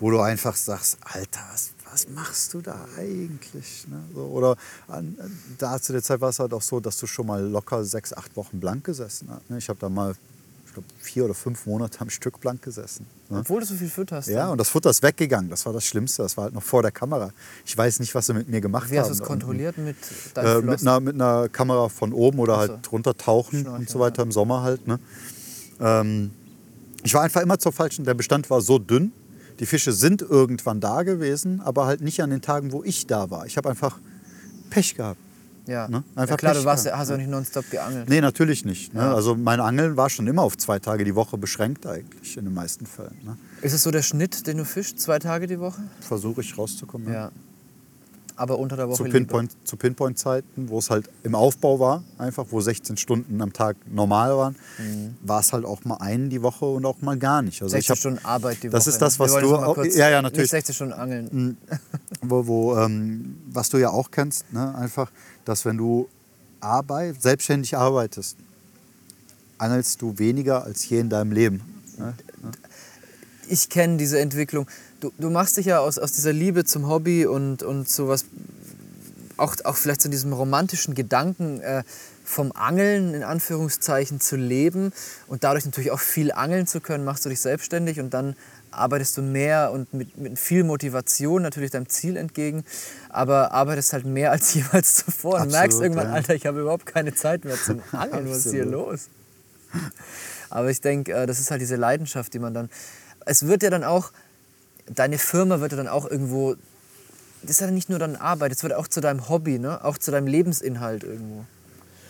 Wo 0.00 0.10
du 0.10 0.20
einfach 0.20 0.56
sagst, 0.56 0.98
Alter, 1.02 1.40
was, 1.52 1.70
was 1.90 2.08
machst 2.08 2.54
du 2.54 2.60
da 2.60 2.86
eigentlich? 2.96 3.86
Ne? 3.88 4.02
So, 4.14 4.22
oder 4.26 4.56
an, 4.88 5.16
da 5.58 5.80
zu 5.80 5.92
der 5.92 6.02
Zeit 6.02 6.20
war 6.20 6.30
es 6.30 6.38
halt 6.40 6.52
auch 6.52 6.62
so, 6.62 6.80
dass 6.80 6.96
du 6.98 7.06
schon 7.06 7.26
mal 7.26 7.42
locker 7.44 7.84
sechs, 7.84 8.12
acht 8.12 8.36
Wochen 8.36 8.58
blank 8.60 8.84
gesessen 8.84 9.28
hast. 9.30 9.48
Ne? 9.50 9.58
Ich 9.58 9.68
habe 9.68 9.78
da 9.78 9.88
mal, 9.88 10.14
ich 10.78 10.84
glaube, 10.94 11.02
vier 11.02 11.24
oder 11.24 11.34
fünf 11.34 11.66
Monate 11.66 12.00
am 12.00 12.10
Stück 12.10 12.40
blank 12.40 12.62
gesessen. 12.62 13.06
Ne? 13.28 13.38
Obwohl 13.40 13.60
du 13.60 13.66
so 13.66 13.74
viel 13.74 13.88
fütterst. 13.88 14.28
Ja, 14.28 14.48
und 14.50 14.58
das 14.58 14.68
Futter 14.68 14.90
ist 14.90 15.02
weggegangen. 15.02 15.50
Das 15.50 15.66
war 15.66 15.72
das 15.72 15.84
Schlimmste. 15.84 16.22
Das 16.22 16.36
war 16.36 16.44
halt 16.44 16.54
noch 16.54 16.62
vor 16.62 16.82
der 16.82 16.90
Kamera. 16.92 17.30
Ich 17.66 17.76
weiß 17.76 18.00
nicht, 18.00 18.14
was 18.14 18.26
sie 18.26 18.34
mit 18.34 18.48
mir 18.48 18.60
gemacht 18.60 18.90
Wie 18.90 18.98
hast 18.98 19.08
haben. 19.08 19.16
du 19.16 19.22
es 19.22 19.28
kontrolliert 19.28 19.78
mit 19.78 19.96
Äh, 19.96 20.34
deinen 20.34 20.66
mit, 20.66 20.80
einer, 20.80 21.00
mit 21.00 21.14
einer 21.14 21.48
Kamera 21.48 21.88
von 21.88 22.12
oben 22.12 22.38
oder 22.38 22.54
Ach 22.58 22.66
so. 22.66 22.72
halt 22.74 22.92
runtertauchen 22.92 23.60
Schnorcheln, 23.60 23.80
und 23.82 23.90
so 23.90 23.98
weiter 24.00 24.22
im 24.22 24.32
Sommer 24.32 24.62
halt. 24.62 24.86
Ne? 24.86 24.98
Ähm, 25.80 26.30
ich 27.04 27.14
war 27.14 27.22
einfach 27.22 27.40
immer 27.42 27.58
zur 27.58 27.72
falschen. 27.72 28.04
Der 28.04 28.14
Bestand 28.14 28.50
war 28.50 28.60
so 28.60 28.78
dünn. 28.78 29.12
Die 29.60 29.66
Fische 29.66 29.92
sind 29.92 30.22
irgendwann 30.22 30.80
da 30.80 31.02
gewesen, 31.02 31.60
aber 31.60 31.86
halt 31.86 32.00
nicht 32.00 32.22
an 32.22 32.30
den 32.30 32.42
Tagen, 32.42 32.72
wo 32.72 32.84
ich 32.84 33.06
da 33.06 33.30
war. 33.30 33.46
Ich 33.46 33.56
habe 33.56 33.68
einfach 33.68 33.98
Pech 34.70 34.94
gehabt. 34.94 35.20
Ja, 35.68 35.86
Ne? 35.86 36.02
ja 36.16 36.22
Einfach 36.22 36.36
klar, 36.38 36.52
Pech 36.54 36.62
du 36.62 36.66
warst, 36.66 36.90
hast 36.90 37.10
ja 37.10 37.16
nicht 37.16 37.28
nonstop 37.30 37.70
geangelt. 37.70 38.08
Nee, 38.08 38.20
natürlich 38.20 38.64
nicht. 38.64 38.94
Ne? 38.94 39.00
Ja. 39.02 39.14
Also 39.14 39.36
mein 39.36 39.60
Angeln 39.60 39.96
war 39.96 40.08
schon 40.10 40.26
immer 40.26 40.42
auf 40.42 40.56
zwei 40.56 40.78
Tage 40.78 41.04
die 41.04 41.14
Woche 41.14 41.36
beschränkt 41.38 41.86
eigentlich 41.86 42.36
in 42.36 42.44
den 42.46 42.54
meisten 42.54 42.86
Fällen. 42.86 43.16
Ne? 43.22 43.36
Ist 43.62 43.74
es 43.74 43.82
so 43.82 43.90
der 43.90 44.02
Schnitt, 44.02 44.46
den 44.46 44.56
du 44.56 44.64
fischst, 44.64 44.98
zwei 44.98 45.18
Tage 45.18 45.46
die 45.46 45.60
Woche? 45.60 45.82
Versuche 46.00 46.40
ich 46.40 46.56
rauszukommen. 46.56 47.12
Ja. 47.12 47.30
Aber 48.36 48.60
unter 48.60 48.76
der 48.76 48.86
Woche 48.86 48.98
Zu 48.98 49.02
lieber. 49.04 49.18
Pinpoint, 49.18 49.50
zu 49.64 49.76
Pinpoint-Zeiten, 49.76 50.68
wo 50.68 50.78
es 50.78 50.90
halt 50.90 51.10
im 51.24 51.34
Aufbau 51.34 51.80
war, 51.80 52.04
einfach, 52.18 52.46
wo 52.50 52.60
16 52.60 52.96
Stunden 52.96 53.42
am 53.42 53.52
Tag 53.52 53.76
normal 53.92 54.36
waren, 54.36 54.56
Mhm. 54.78 55.16
war 55.22 55.40
es 55.40 55.52
halt 55.52 55.64
auch 55.64 55.84
mal 55.84 55.96
einen 55.96 56.30
die 56.30 56.40
Woche 56.40 56.64
und 56.64 56.86
auch 56.86 57.00
mal 57.02 57.18
gar 57.18 57.42
nicht. 57.42 57.60
Also 57.62 57.72
16 57.72 57.80
ich 57.80 57.90
hab, 57.90 57.96
Stunden 57.98 58.24
Arbeit 58.24 58.58
die 58.62 58.68
Woche. 58.68 58.76
Das 58.76 58.86
ist 58.86 59.02
das, 59.02 59.18
ne? 59.18 59.24
was 59.24 59.34
du 59.40 59.56
auch- 59.56 59.76
ja, 59.84 60.08
ja, 60.08 60.22
natürlich. 60.22 60.42
Nicht 60.44 60.50
16 60.66 60.74
Stunden 60.76 60.92
angeln. 60.92 61.56
wo, 62.22 62.46
wo, 62.46 62.76
ähm, 62.78 63.38
was 63.50 63.70
du 63.70 63.78
ja 63.78 63.90
auch 63.90 64.12
kennst, 64.12 64.52
ne? 64.52 64.72
einfach, 64.72 65.10
dass 65.48 65.64
wenn 65.64 65.78
du 65.78 66.08
Arbeit, 66.60 67.22
selbstständig 67.22 67.74
arbeitest, 67.74 68.36
angelst 69.56 70.02
du 70.02 70.18
weniger 70.18 70.64
als 70.64 70.86
je 70.88 71.00
in 71.00 71.08
deinem 71.08 71.32
Leben. 71.32 71.62
Ne? 71.96 72.12
ich 73.48 73.70
kenne 73.70 73.96
diese 73.96 74.20
Entwicklung. 74.20 74.68
Du, 75.00 75.10
du 75.18 75.30
machst 75.30 75.56
dich 75.56 75.64
ja 75.64 75.78
aus, 75.78 75.98
aus 75.98 76.12
dieser 76.12 76.34
Liebe 76.34 76.64
zum 76.64 76.86
Hobby 76.86 77.24
und, 77.24 77.62
und 77.62 77.88
sowas, 77.88 78.26
auch, 79.38 79.56
auch 79.64 79.76
vielleicht 79.76 80.02
zu 80.02 80.10
diesem 80.10 80.34
romantischen 80.34 80.94
Gedanken 80.94 81.60
äh, 81.60 81.82
vom 82.24 82.52
Angeln 82.52 83.14
in 83.14 83.22
Anführungszeichen 83.22 84.20
zu 84.20 84.36
leben 84.36 84.92
und 85.28 85.44
dadurch 85.44 85.64
natürlich 85.64 85.92
auch 85.92 86.00
viel 86.00 86.30
angeln 86.30 86.66
zu 86.66 86.82
können, 86.82 87.04
machst 87.04 87.24
du 87.24 87.30
dich 87.30 87.40
selbstständig 87.40 88.00
und 88.00 88.12
dann 88.12 88.36
arbeitest 88.70 89.16
du 89.16 89.22
mehr 89.22 89.72
und 89.72 89.92
mit, 89.92 90.16
mit 90.16 90.38
viel 90.38 90.64
Motivation 90.64 91.42
natürlich 91.42 91.70
deinem 91.70 91.88
Ziel 91.88 92.16
entgegen, 92.16 92.64
aber 93.08 93.52
arbeitest 93.52 93.92
halt 93.92 94.04
mehr 94.04 94.30
als 94.30 94.54
jemals 94.54 94.96
zuvor 94.96 95.34
und 95.34 95.40
Absolut, 95.40 95.52
merkst 95.58 95.80
irgendwann, 95.80 96.08
ja. 96.08 96.14
Alter, 96.14 96.34
ich 96.34 96.46
habe 96.46 96.60
überhaupt 96.60 96.86
keine 96.86 97.14
Zeit 97.14 97.44
mehr 97.44 97.56
zum 97.56 97.82
Angeln, 97.92 98.30
was 98.30 98.46
ist 98.46 98.52
hier 98.52 98.66
los? 98.66 99.08
Aber 100.50 100.70
ich 100.70 100.80
denke, 100.80 101.12
äh, 101.12 101.26
das 101.26 101.40
ist 101.40 101.50
halt 101.50 101.60
diese 101.60 101.76
Leidenschaft, 101.76 102.32
die 102.34 102.38
man 102.38 102.54
dann. 102.54 102.70
Es 103.26 103.46
wird 103.46 103.62
ja 103.62 103.70
dann 103.70 103.84
auch, 103.84 104.12
deine 104.86 105.18
Firma 105.18 105.60
wird 105.60 105.72
ja 105.72 105.78
dann 105.78 105.88
auch 105.88 106.10
irgendwo. 106.10 106.56
Das 107.42 107.52
ist 107.52 107.60
ja 107.60 107.70
nicht 107.70 107.88
nur 107.88 107.98
dann 107.98 108.16
Arbeit, 108.16 108.52
es 108.52 108.62
wird 108.62 108.72
auch 108.72 108.88
zu 108.88 109.00
deinem 109.00 109.28
Hobby, 109.28 109.58
ne? 109.58 109.84
auch 109.84 109.98
zu 109.98 110.10
deinem 110.10 110.26
Lebensinhalt 110.26 111.04
irgendwo. 111.04 111.44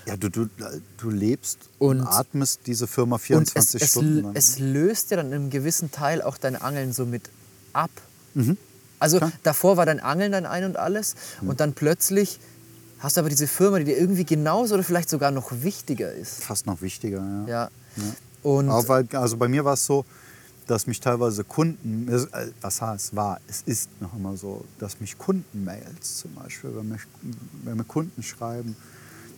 Ja, 0.09 0.17
du, 0.17 0.29
du, 0.31 0.49
du 0.97 1.11
lebst 1.11 1.59
und, 1.79 2.01
Und- 2.01 2.07
atmest 2.07 2.61
diese 2.67 2.87
Firma 2.87 3.17
Und 3.17 3.23
24 3.23 3.75
es, 3.81 3.83
es, 3.87 3.91
Stunden 3.93 4.23
lang. 4.23 4.33
es 4.35 4.59
löst 4.59 5.11
ja 5.11 5.17
dann 5.19 5.27
in 5.29 5.35
einem 5.35 5.51
gewissen 5.51 5.91
Teil 5.91 6.23
auch 6.23 6.39
dein 6.39 6.57
Angeln 6.57 6.93
so 6.93 7.05
mit 7.07 7.29
ab. 7.73 7.91
Mhm. 8.35 8.57
Also 8.99 9.19
Klar. 9.19 9.33
davor 9.43 9.77
war 9.77 9.87
dein 9.87 10.01
Angeln 10.01 10.33
dein 10.33 10.47
Ein 10.47 10.65
und 10.65 10.77
alles 10.77 11.15
und 11.43 11.61
dann 11.61 11.73
plötzlich 11.75 12.41
hast 12.99 13.17
du 13.17 13.21
aber 13.21 13.29
diese 13.29 13.47
Firma, 13.47 13.79
die 13.79 13.85
dir 13.85 13.97
irgendwie 13.99 14.25
genauso 14.25 14.75
oder 14.75 14.83
vielleicht 14.83 15.09
sogar 15.09 15.31
noch 15.31 15.53
wichtiger 15.63 16.13
ist. 16.13 16.43
Fast 16.43 16.67
noch 16.67 16.83
wichtiger, 16.83 17.25
ja. 17.47 17.47
Ja. 17.47 17.71
Und 18.43 18.69
Aber 18.71 18.89
weil, 18.89 19.07
also 19.13 19.37
bei 19.37 19.47
mir 19.47 19.65
war 19.65 19.75
es 19.75 19.85
so, 19.87 20.05
dass 20.67 20.87
mich 20.87 21.01
teilweise 21.01 21.45
Kunden, 21.45 22.09
es- 22.13 22.25
äh, 22.27 22.51
was 22.61 22.83
heißt 22.83 23.15
war, 23.15 23.41
es 23.49 23.63
ist 23.67 23.89
noch 24.01 24.15
immer 24.17 24.37
so, 24.37 24.65
dass 24.81 25.01
mich 25.01 25.17
Kundenmails 25.17 26.19
zum 26.19 26.35
Beispiel, 26.35 26.71
wenn 26.75 26.89
mir, 26.89 26.99
wenn 27.65 27.77
mir 27.77 27.85
Kunden 27.85 28.23
schreiben 28.23 28.77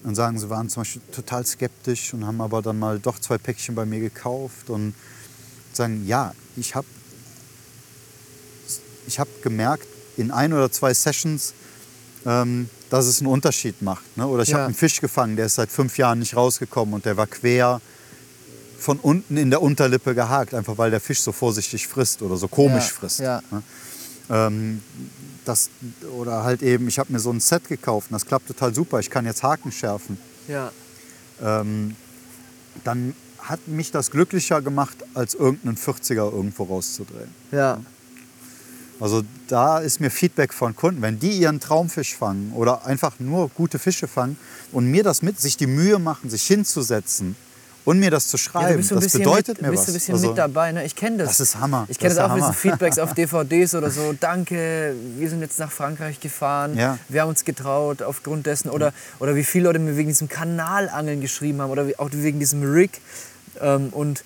und 0.05 0.15
sagen, 0.15 0.39
sie 0.39 0.49
waren 0.51 0.69
zum 0.69 0.83
Beispiel 0.83 1.03
total 1.13 1.45
skeptisch 1.47 2.15
und 2.15 2.27
haben 2.27 2.41
aber 2.41 2.63
dann 2.63 2.79
mal 2.79 2.99
doch 2.99 3.19
zwei 3.19 3.39
Päckchen 3.39 3.75
bei 3.75 3.85
mir 3.85 4.01
gekauft 4.01 4.71
und 4.71 4.95
sagen, 5.73 6.07
ja, 6.07 6.35
ich 6.57 6.75
habe 6.75 6.87
ich 9.07 9.19
hab 9.19 9.29
gemerkt 9.43 9.87
in 10.17 10.31
ein 10.31 10.53
oder 10.53 10.71
zwei 10.71 10.95
Sessions, 10.95 11.53
ähm, 12.27 12.69
dass 12.91 13.07
es 13.07 13.21
einen 13.21 13.29
Unterschied 13.29 13.83
macht. 13.83 14.17
Ne? 14.17 14.27
Oder 14.27 14.43
ich 14.43 14.51
Ja. 14.51 14.57
habe 14.57 14.67
einen 14.67 14.75
Fisch 14.75 15.01
gefangen, 15.01 15.37
der 15.37 15.47
ist 15.47 15.55
seit 15.57 15.71
fünf 15.71 15.97
Jahren 15.99 16.19
nicht 16.19 16.37
rausgekommen 16.37 16.95
und 16.95 17.05
der 17.05 17.17
war 17.17 17.27
quer 17.27 17.81
von 18.79 18.99
unten 18.99 19.37
in 19.37 19.51
der 19.51 19.61
Unterlippe 19.63 20.15
gehakt, 20.15 20.55
einfach 20.55 20.79
weil 20.79 20.91
der 20.91 21.01
Fisch 21.01 21.21
so 21.21 21.33
vorsichtig 21.33 21.87
frisst 21.87 22.23
oder 22.23 22.37
so 22.37 22.49
komisch 22.49 22.89
Ja, 22.89 22.95
frisst. 22.95 23.21
ja. 23.21 23.43
Ne? 23.51 23.63
Ähm, 24.31 24.83
das, 25.45 25.71
oder 26.19 26.45
halt 26.45 26.63
eben, 26.63 26.89
ich 26.89 26.99
habe 26.99 27.13
mir 27.13 27.19
so 27.19 27.31
ein 27.31 27.41
Set 27.41 27.69
gekauft 27.69 28.11
und 28.11 28.15
das 28.15 28.27
klappt 28.27 28.49
total 28.49 28.75
super, 28.75 28.99
ich 29.01 29.11
kann 29.11 29.27
jetzt 29.27 29.43
Haken 29.43 29.73
schärfen. 29.73 30.19
ja. 30.49 30.73
Ähm, 31.43 31.97
dann 32.85 33.15
hat 33.39 33.67
mich 33.67 33.91
das 33.91 34.11
glücklicher 34.11 34.63
gemacht, 34.63 34.97
als 35.15 35.35
irgendeinen 35.35 35.77
40er 35.77 36.33
irgendwo 36.33 36.65
rauszudrehen. 36.65 37.35
Ja. 37.51 37.81
Also 39.01 39.23
da 39.49 39.79
ist 39.79 40.01
mir 40.01 40.11
Feedback 40.11 40.53
von 40.53 40.77
Kunden, 40.77 41.01
wenn 41.01 41.19
die 41.19 41.33
ihren 41.33 41.59
Traumfisch 41.59 42.15
fangen 42.15 42.53
oder 42.53 42.85
einfach 42.85 43.19
nur 43.19 43.49
gute 43.49 43.79
Fische 43.79 44.07
fangen 44.07 44.39
und 44.73 44.87
mir 44.91 45.03
das 45.03 45.23
mit, 45.23 45.41
sich 45.41 45.57
die 45.57 45.67
Mühe 45.67 45.99
machen, 45.99 46.29
sich 46.29 46.47
hinzusetzen 46.47 47.35
und 47.91 47.99
mir 47.99 48.11
das 48.13 48.29
zu 48.29 48.37
Ja, 48.37 48.43
schreiben, 48.43 48.71
du 48.73 48.77
bist 48.79 48.93
ein 48.93 48.95
das 48.95 49.05
bisschen 49.05 49.21
bedeutet 49.25 49.49
mit, 49.57 49.63
mir 49.63 49.71
bist 49.73 49.83
was. 49.83 49.89
ein 49.89 49.95
bisschen 49.95 50.15
Also, 50.15 50.29
mit 50.29 50.39
dabei. 50.39 50.71
Ne? 50.71 50.85
Ich 50.85 50.95
kenne 50.95 51.19
das. 51.19 51.29
Das 51.29 51.41
ist 51.41 51.59
Hammer. 51.59 51.87
Ich 51.89 51.99
kenne 51.99 52.15
Das 52.15 52.23
das, 52.23 52.31
auch 52.31 52.35
mit 52.37 52.45
so. 52.45 52.53
Feedbacks 52.53 52.99
auf 53.01 53.15
DVDs 53.15 53.75
oder 53.75 53.91
so. 53.91 54.15
Danke, 54.19 54.95
wir 55.17 55.29
sind 55.29 55.41
jetzt 55.41 55.59
nach 55.59 55.73
Frankreich 55.73 56.21
gefahren. 56.21 56.77
Ja. 56.79 56.99
Wir 57.09 57.23
haben 57.23 57.29
uns 57.31 57.45
getraut 57.45 58.01
aufgrund 58.03 58.47
dessen. 58.47 58.71
Oder, 58.71 58.93
oder 59.19 59.35
wie 59.35 59.43
viele 59.43 59.65
Leute 59.65 59.81
mir 59.81 59.97
wegen 59.97 60.09
diesem 60.09 60.29
Kanalangeln 60.29 61.21
geschrieben 61.21 61.61
haben. 61.61 61.71
Oder 61.71 61.87
auch 61.99 62.11
wegen 62.13 62.39
diesem 62.39 62.63
Rig. 62.63 63.01
Ähm, 63.61 63.89
und, 63.91 64.23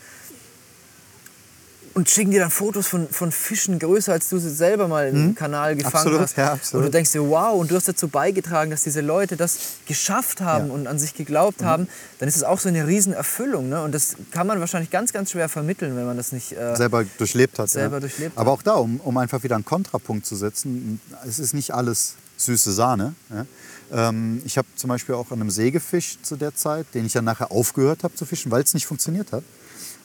und 1.95 2.11
schicken 2.11 2.33
dir 2.33 2.41
dann 2.41 2.51
Fotos 2.51 2.89
von, 2.89 3.09
von 3.09 3.31
Fischen 3.31 3.79
größer, 3.79 4.13
als 4.13 4.29
du 4.29 4.39
sie 4.39 4.51
selber 4.51 4.89
mal 4.89 5.09
im 5.09 5.35
Kanal 5.35 5.77
gefangen 5.77 5.95
Absolut, 5.95 6.21
hast. 6.21 6.37
ja, 6.37 6.47
Und 6.49 6.53
absolut. 6.55 6.87
du 6.87 6.91
denkst 6.91 7.13
dir, 7.13 7.29
wow, 7.29 7.59
und 7.59 7.71
du 7.71 7.77
hast 7.77 7.87
dazu 7.89 8.09
beigetragen, 8.09 8.71
dass 8.71 8.83
diese 8.83 9.01
Leute 9.01 9.37
das 9.37 9.59
geschafft 9.87 10.41
haben 10.41 10.67
Ja. 10.67 10.75
Mhm. 10.75 10.81
und 10.81 10.87
an 10.89 10.99
sich 10.99 11.15
geglaubt 11.15 11.63
haben, 11.63 11.89
dann 12.19 12.29
ist 12.29 12.37
es 12.37 12.43
auch 12.43 12.59
so 12.59 12.69
eine 12.69 12.87
Riesenerfüllung. 12.87 13.69
Ne? 13.69 13.81
Und 13.83 13.93
das 13.93 14.17
kann 14.33 14.47
man 14.47 14.59
wahrscheinlich 14.61 14.91
ganz, 14.91 15.13
ganz 15.13 15.31
schwer 15.31 15.49
vermitteln, 15.49 15.97
wenn 15.97 16.05
man 16.05 16.17
das 16.17 16.33
nicht. 16.33 16.53
Äh, 16.53 16.77
selber 16.77 17.05
durchlebt 17.19 17.59
hat. 17.59 17.71
Selber 17.71 17.97
ja. 17.97 18.01
durchlebt 18.01 18.37
Aber 18.37 18.51
auch 18.53 18.63
da, 18.63 18.73
um, 18.75 18.99
um 19.01 19.17
einfach 19.17 19.43
wieder 19.45 19.55
einen 19.55 19.65
Kontrapunkt 19.65 20.27
zu 20.27 20.35
setzen, 20.35 21.01
es 21.27 21.39
ist 21.39 21.55
nicht 21.55 21.73
alles 21.73 22.17
süße 22.37 22.73
Sahne. 22.73 23.15
Ja. 23.31 24.09
Ähm, 24.09 24.43
ich 24.45 24.59
habe 24.59 24.67
zum 24.75 24.89
Beispiel 24.89 25.15
auch 25.15 25.31
an 25.31 25.41
einem 25.41 25.51
See 25.51 25.71
gefischt 25.71 26.25
zu 26.25 26.35
der 26.37 26.55
Zeit, 26.57 26.87
den 26.95 27.07
ich 27.07 27.13
dann 27.13 27.25
nachher 27.25 27.53
aufgehört 27.53 28.03
habe 28.03 28.15
zu 28.15 28.25
fischen, 28.25 28.51
weil 28.51 28.63
es 28.65 28.75
nicht 28.75 28.87
funktioniert 28.87 29.31
hat. 29.33 29.45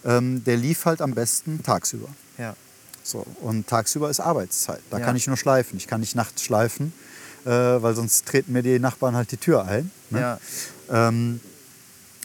Ähm, 0.05 0.43
der 0.43 0.57
lief 0.57 0.85
halt 0.85 1.01
am 1.01 1.13
besten 1.13 1.61
tagsüber. 1.63 2.07
ja. 2.37 2.55
So, 3.01 3.25
und 3.41 3.65
tagsüber 3.67 4.09
ist 4.09 4.19
Arbeitszeit. 4.19 4.81
Da 4.91 4.99
Ja. 4.99 5.05
kann 5.05 5.15
ich 5.15 5.25
nur 5.25 5.37
schleifen. 5.37 5.77
Ich 5.77 5.87
kann 5.87 5.99
nicht 6.01 6.15
nachts 6.15 6.43
schleifen, 6.43 6.93
äh, 7.45 7.49
weil 7.49 7.95
sonst 7.95 8.27
treten 8.27 8.51
mir 8.53 8.61
die 8.61 8.77
Nachbarn 8.77 9.15
halt 9.15 9.31
die 9.31 9.37
Tür 9.37 9.63
ein. 9.65 9.89
Ne? 10.11 10.19
Ja. 10.19 10.39
Ähm, 11.07 11.39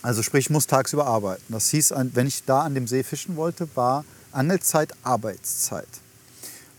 also 0.02 0.22
sprich, 0.22 0.46
ich 0.46 0.50
muss 0.50 0.66
tagsüber 0.66 1.06
arbeiten. 1.06 1.44
Das 1.48 1.70
hieß, 1.70 1.94
wenn 2.12 2.26
ich 2.26 2.44
da 2.44 2.62
an 2.62 2.74
dem 2.74 2.86
See 2.86 3.02
fischen 3.02 3.36
wollte, 3.36 3.66
war 3.76 4.04
Angelzeit 4.32 4.92
Arbeitszeit. 5.04 5.88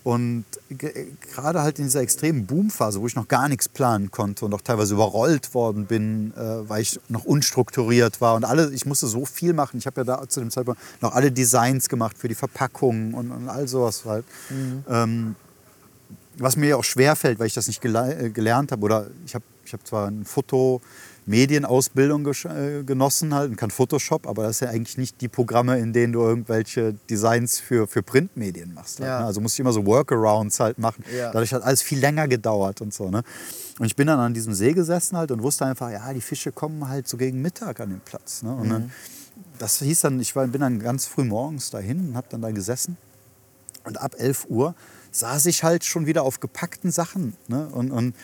Und 0.06 0.46
ge- 0.70 1.08
gerade 1.34 1.62
halt 1.64 1.80
in 1.80 1.86
dieser 1.86 2.02
extremen 2.02 2.46
Boomphase, 2.46 3.02
wo 3.02 3.08
ich 3.08 3.16
noch 3.16 3.28
gar 3.28 3.50
nichts 3.50 3.68
planen 3.68 4.12
konnte 4.12 4.46
und 4.46 4.54
auch 4.54 4.62
teilweise 4.62 4.94
überrollt 4.94 5.56
worden 5.56 5.88
bin, 5.88 6.32
äh, 6.38 6.70
weil 6.70 6.84
ich 6.84 7.00
noch 7.10 7.26
unstrukturiert 7.26 8.22
war 8.22 8.36
und 8.36 8.46
alle, 8.46 8.72
ich 8.72 8.86
musste 8.86 9.08
so 9.08 9.26
viel 9.26 9.54
machen. 9.54 9.78
Ich 9.80 9.88
habe 9.88 10.02
ja 10.02 10.06
da 10.06 10.30
zu 10.30 10.42
dem 10.42 10.52
Zeitpunkt 10.52 10.80
noch 11.02 11.14
alle 11.16 11.32
Designs 11.32 11.90
gemacht 11.90 12.18
für 12.20 12.28
die 12.28 12.36
Verpackungen 12.36 13.16
und, 13.16 13.32
und 13.32 13.50
all 13.50 13.68
sowas 13.68 14.06
halt. 14.06 14.26
Ähm, 14.88 15.36
was 16.38 16.56
mir 16.56 16.68
ja 16.70 16.76
auch 16.76 16.84
schwer 16.84 17.16
fällt, 17.16 17.40
weil 17.40 17.48
ich 17.48 17.56
das 17.56 17.66
nicht 17.68 17.82
gele 17.82 18.16
äh, 18.16 18.30
gelernt 18.30 18.72
habe. 18.72 18.84
Oder 18.84 19.08
ich 19.26 19.34
habe 19.34 19.44
ich 19.66 19.74
hab 19.74 19.88
zwar 19.88 20.08
eine 20.10 20.24
Foto-Medienausbildung 20.24 20.82
gesch- 21.28 22.46
äh, 22.80 22.84
genossen 22.84 23.34
halt 23.34 23.50
und 23.52 23.56
kann 23.58 23.72
Photoshop, 23.72 24.28
aber 24.28 24.44
das 24.44 24.58
ist 24.58 24.60
ja 24.62 24.70
eigentlich 24.70 24.98
nicht 24.98 25.22
die 25.22 25.28
Programme, 25.28 25.80
in 25.80 25.92
denen 25.94 26.14
du 26.14 26.22
irgendwelche 26.22 26.94
Designs 27.10 27.60
für, 27.60 27.88
für 27.88 28.04
Printmedien 28.04 28.74
machst. 28.74 29.00
Halt, 29.00 29.08
Ja. 29.10 29.20
ne? 29.22 29.26
Also 29.26 29.42
musste 29.42 29.56
ich 29.56 29.60
immer 29.62 29.74
so 29.74 29.86
Workarounds 29.86 30.60
halt 30.60 30.78
machen. 30.78 31.04
Ja. 31.16 31.32
Dadurch 31.32 31.54
hat 31.54 31.64
alles 31.64 31.82
viel 31.82 32.00
länger 32.00 32.28
gedauert 32.28 32.82
und 32.82 32.94
so. 32.94 33.10
Ne? 33.10 33.24
Und 33.80 33.86
ich 33.86 33.96
bin 33.96 34.08
dann 34.08 34.20
an 34.20 34.34
diesem 34.34 34.54
See 34.54 34.74
gesessen 34.74 35.18
halt 35.18 35.32
und 35.32 35.42
wusste 35.42 35.66
einfach, 35.66 35.92
ja, 35.92 36.14
die 36.14 36.22
Fische 36.22 36.52
kommen 36.52 36.88
halt 36.88 37.08
so 37.08 37.18
gegen 37.18 37.42
Mittag 37.42 37.80
an 37.80 37.90
den 37.90 38.00
Platz. 38.02 38.44
Ne? 38.44 38.54
Und 38.56 38.70
dann, 38.70 38.92
das 39.60 39.80
hieß 39.80 40.02
dann, 40.02 40.20
ich 40.20 40.36
war, 40.36 40.46
bin 40.48 40.62
dann 40.62 40.80
ganz 40.80 41.08
früh 41.08 41.24
morgens 41.24 41.72
dahin 41.72 42.10
und 42.10 42.16
habe 42.16 42.28
dann 42.30 42.42
da 42.42 42.52
gesessen. 42.52 42.98
Und 43.84 44.00
ab 44.02 44.16
11 44.18 44.46
Uhr 44.50 44.76
saß 45.12 45.46
ich 45.48 45.64
halt 45.64 45.84
schon 45.86 46.06
wieder 46.08 46.24
auf 46.24 46.40
gepackten 46.40 46.92
Sachen. 46.92 47.36
Ne? 47.48 47.68
Und, 47.72 47.92
und 47.92 48.16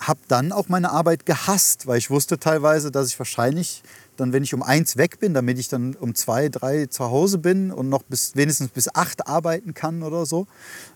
habe 0.00 0.20
dann 0.28 0.52
auch 0.52 0.68
meine 0.68 0.90
Arbeit 0.90 1.26
gehasst, 1.26 1.86
weil 1.86 1.98
ich 1.98 2.10
wusste 2.10 2.38
teilweise, 2.38 2.90
dass 2.90 3.08
ich 3.08 3.18
wahrscheinlich 3.18 3.82
dann, 4.16 4.32
wenn 4.32 4.42
ich 4.42 4.54
um 4.54 4.62
eins 4.62 4.96
weg 4.96 5.20
bin, 5.20 5.34
damit 5.34 5.58
ich 5.58 5.68
dann 5.68 5.94
um 5.94 6.14
zwei, 6.14 6.48
drei 6.48 6.86
zu 6.86 7.04
Hause 7.10 7.38
bin 7.38 7.70
und 7.70 7.88
noch 7.88 8.02
bis, 8.02 8.36
wenigstens 8.36 8.68
bis 8.68 8.94
acht 8.94 9.26
arbeiten 9.26 9.74
kann 9.74 10.02
oder 10.02 10.26
so, 10.26 10.46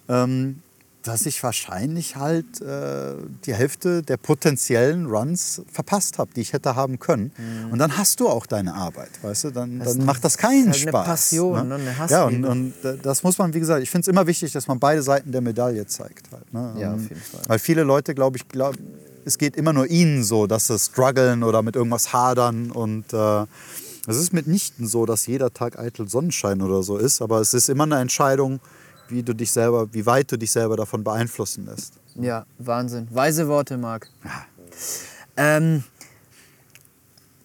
ähm, 0.09 0.61
dass 1.05 1.27
ich 1.27 1.43
wahrscheinlich 1.43 2.17
halt 2.17 2.63
äh, 2.63 3.15
die 3.45 3.55
Hälfte 3.55 4.03
der 4.03 4.17
potenziellen 4.17 5.05
Runs 5.07 5.63
verpasst 5.71 6.19
habe, 6.19 6.31
die 6.35 6.41
ich 6.41 6.55
hätte 6.55 6.77
haben 6.77 6.99
können. 6.99 7.31
Mhm. 7.37 7.73
Und 7.73 7.79
dann 7.79 7.99
hast 7.99 8.21
du 8.21 8.29
auch 8.29 8.47
deine 8.47 8.75
Arbeit, 8.75 9.11
weißt 9.23 9.45
du? 9.45 9.51
Dann, 9.51 9.81
dann 9.81 10.05
macht 10.07 10.25
das 10.25 10.39
keinen 10.39 10.69
halt 10.69 10.77
Spaß. 10.77 10.95
Eine 10.95 11.05
Passion, 11.05 11.69
ne? 11.69 11.75
eine 11.75 12.11
Ja, 12.11 12.25
und, 12.25 12.45
und, 12.45 12.73
das 13.03 13.23
muss 13.23 13.37
man, 13.37 13.53
wie 13.53 13.61
gesagt, 13.61 13.83
ich 13.83 13.91
finde 13.91 14.01
es 14.01 14.09
immer 14.09 14.27
wichtig, 14.27 14.53
dass 14.53 14.67
man 14.67 14.81
beide 14.81 15.03
Seiten 15.03 15.31
der 15.31 15.43
Medaille 15.43 15.87
zeigt. 15.87 16.33
Halt, 16.33 16.53
ne? 16.55 16.75
Ja, 16.81 16.95
auf 16.95 17.03
jeden 17.03 17.21
Fall. 17.21 17.43
Weil 17.49 17.59
viele 17.59 17.83
Leute, 17.83 18.15
glaube 18.15 18.39
ich, 18.39 18.49
glaub, 18.49 18.75
es 19.27 19.37
geht 19.37 19.57
immer 19.57 19.75
nur 19.75 19.87
ihnen 19.87 20.25
so, 20.25 20.47
dass 20.47 20.69
sie 20.69 20.79
strugglen 20.79 21.43
oder 21.43 21.63
mit 21.63 21.77
irgendwas 21.77 22.15
hadern 22.15 22.71
und 22.71 23.13
äh, 23.13 23.45
es 24.07 24.17
ist 24.17 24.33
mitnichten 24.33 24.87
so, 24.87 25.07
dass 25.07 25.27
jeder 25.27 25.53
Tag 25.53 25.79
eitel 25.79 26.09
Sonnenschein 26.09 26.63
oder 26.63 26.83
so 26.83 26.97
ist, 26.97 27.21
aber 27.21 27.41
es 27.41 27.55
ist 27.55 27.69
immer 27.69 27.85
eine 27.85 27.99
Entscheidung, 28.01 28.61
wie 29.09 29.23
du 29.23 29.35
dich 29.35 29.51
selber, 29.51 29.93
wie 29.93 30.07
weit 30.07 30.31
du 30.33 30.39
dich 30.39 30.51
selber 30.51 30.77
davon 30.77 31.05
beeinflussen 31.05 31.67
lässt. 31.67 31.95
Ja, 32.15 32.47
Wahnsinn. 32.59 33.09
Weise 33.11 33.49
Worte, 33.49 33.77
Marc. 33.77 34.09
Ja. 34.25 34.47
Ähm, 35.37 35.85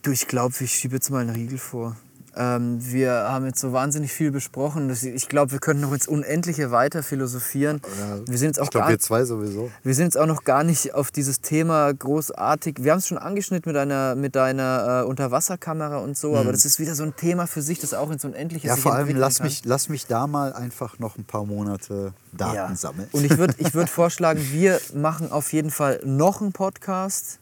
du, 0.01 0.11
ich 0.11 0.27
glaube, 0.27 0.53
ich 0.59 0.71
schiebe 0.71 0.95
jetzt 0.95 1.09
mal 1.09 1.19
einen 1.21 1.31
Riegel 1.31 1.57
vor. 1.57 1.95
Ähm, 2.35 2.77
wir 2.79 3.11
haben 3.11 3.45
jetzt 3.45 3.59
so 3.59 3.73
wahnsinnig 3.73 4.13
viel 4.13 4.31
besprochen. 4.31 4.89
Ich 4.89 5.27
glaube, 5.27 5.51
wir 5.51 5.59
könnten 5.59 5.81
noch 5.81 5.91
ins 5.91 6.07
Unendliche 6.07 6.71
weiter 6.71 7.03
philosophieren. 7.03 7.81
Ja, 7.99 8.19
wir 8.27 8.37
sind 8.37 8.49
jetzt 8.49 8.59
auch 8.59 8.65
ich 8.65 8.69
glaube, 8.71 8.89
wir 8.89 8.99
zwei 8.99 9.25
sowieso. 9.25 9.71
Wir 9.83 9.95
sind 9.95 10.05
jetzt 10.05 10.17
auch 10.17 10.27
noch 10.27 10.43
gar 10.43 10.63
nicht 10.63 10.93
auf 10.93 11.11
dieses 11.11 11.41
Thema 11.41 11.91
großartig. 11.93 12.77
Wir 12.79 12.91
haben 12.91 12.99
es 12.99 13.07
schon 13.07 13.17
angeschnitten 13.17 13.69
mit 13.69 13.75
deiner, 13.75 14.15
mit 14.15 14.35
deiner 14.35 15.03
äh, 15.03 15.07
Unterwasserkamera 15.07 15.97
und 15.97 16.17
so, 16.17 16.31
mhm. 16.31 16.37
aber 16.37 16.51
das 16.51 16.65
ist 16.65 16.79
wieder 16.79 16.95
so 16.95 17.03
ein 17.03 17.15
Thema 17.15 17.47
für 17.47 17.61
sich, 17.61 17.79
das 17.79 17.93
auch 17.93 18.11
ins 18.11 18.23
Unendliche 18.23 18.67
Ja, 18.67 18.75
vor 18.75 18.93
allem 18.93 19.15
lass 19.15 19.41
mich, 19.41 19.65
lass 19.65 19.89
mich 19.89 20.05
da 20.05 20.27
mal 20.27 20.53
einfach 20.53 20.99
noch 20.99 21.17
ein 21.17 21.25
paar 21.25 21.45
Monate 21.45 22.13
Daten 22.31 22.55
ja. 22.55 22.75
sammeln. 22.75 23.09
Und 23.11 23.25
ich 23.25 23.37
würde 23.37 23.55
ich 23.57 23.73
würd 23.73 23.89
vorschlagen, 23.89 24.39
wir 24.51 24.79
machen 24.93 25.31
auf 25.31 25.51
jeden 25.51 25.71
Fall 25.71 25.99
noch 26.05 26.41
einen 26.41 26.51
Podcast 26.51 27.39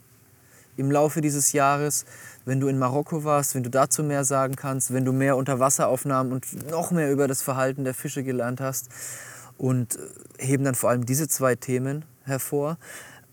im 0.78 0.92
Laufe 0.92 1.22
dieses 1.22 1.52
Jahres 1.52 2.06
wenn 2.48 2.62
du 2.62 2.68
in 2.70 2.80
Marokko 2.80 3.26
warst, 3.26 3.56
wenn 3.56 3.64
du 3.64 3.70
dazu 3.70 4.04
mehr 4.04 4.24
sagen 4.24 4.56
kannst, 4.56 4.94
wenn 4.94 5.04
du 5.04 5.12
mehr 5.12 5.36
Unterwasseraufnahmen 5.36 6.32
und 6.32 6.72
noch 6.72 6.92
mehr 6.92 7.12
über 7.12 7.28
das 7.28 7.42
Verhalten 7.42 7.84
der 7.84 7.94
Fische 7.94 8.24
gelernt 8.24 8.62
hast 8.62 8.88
und 9.58 9.96
äh, 9.96 10.46
heben 10.46 10.64
dann 10.64 10.76
vor 10.76 10.90
allem 10.90 11.06
diese 11.06 11.28
zwei 11.28 11.56
Themen 11.56 12.06
hervor. 12.24 12.78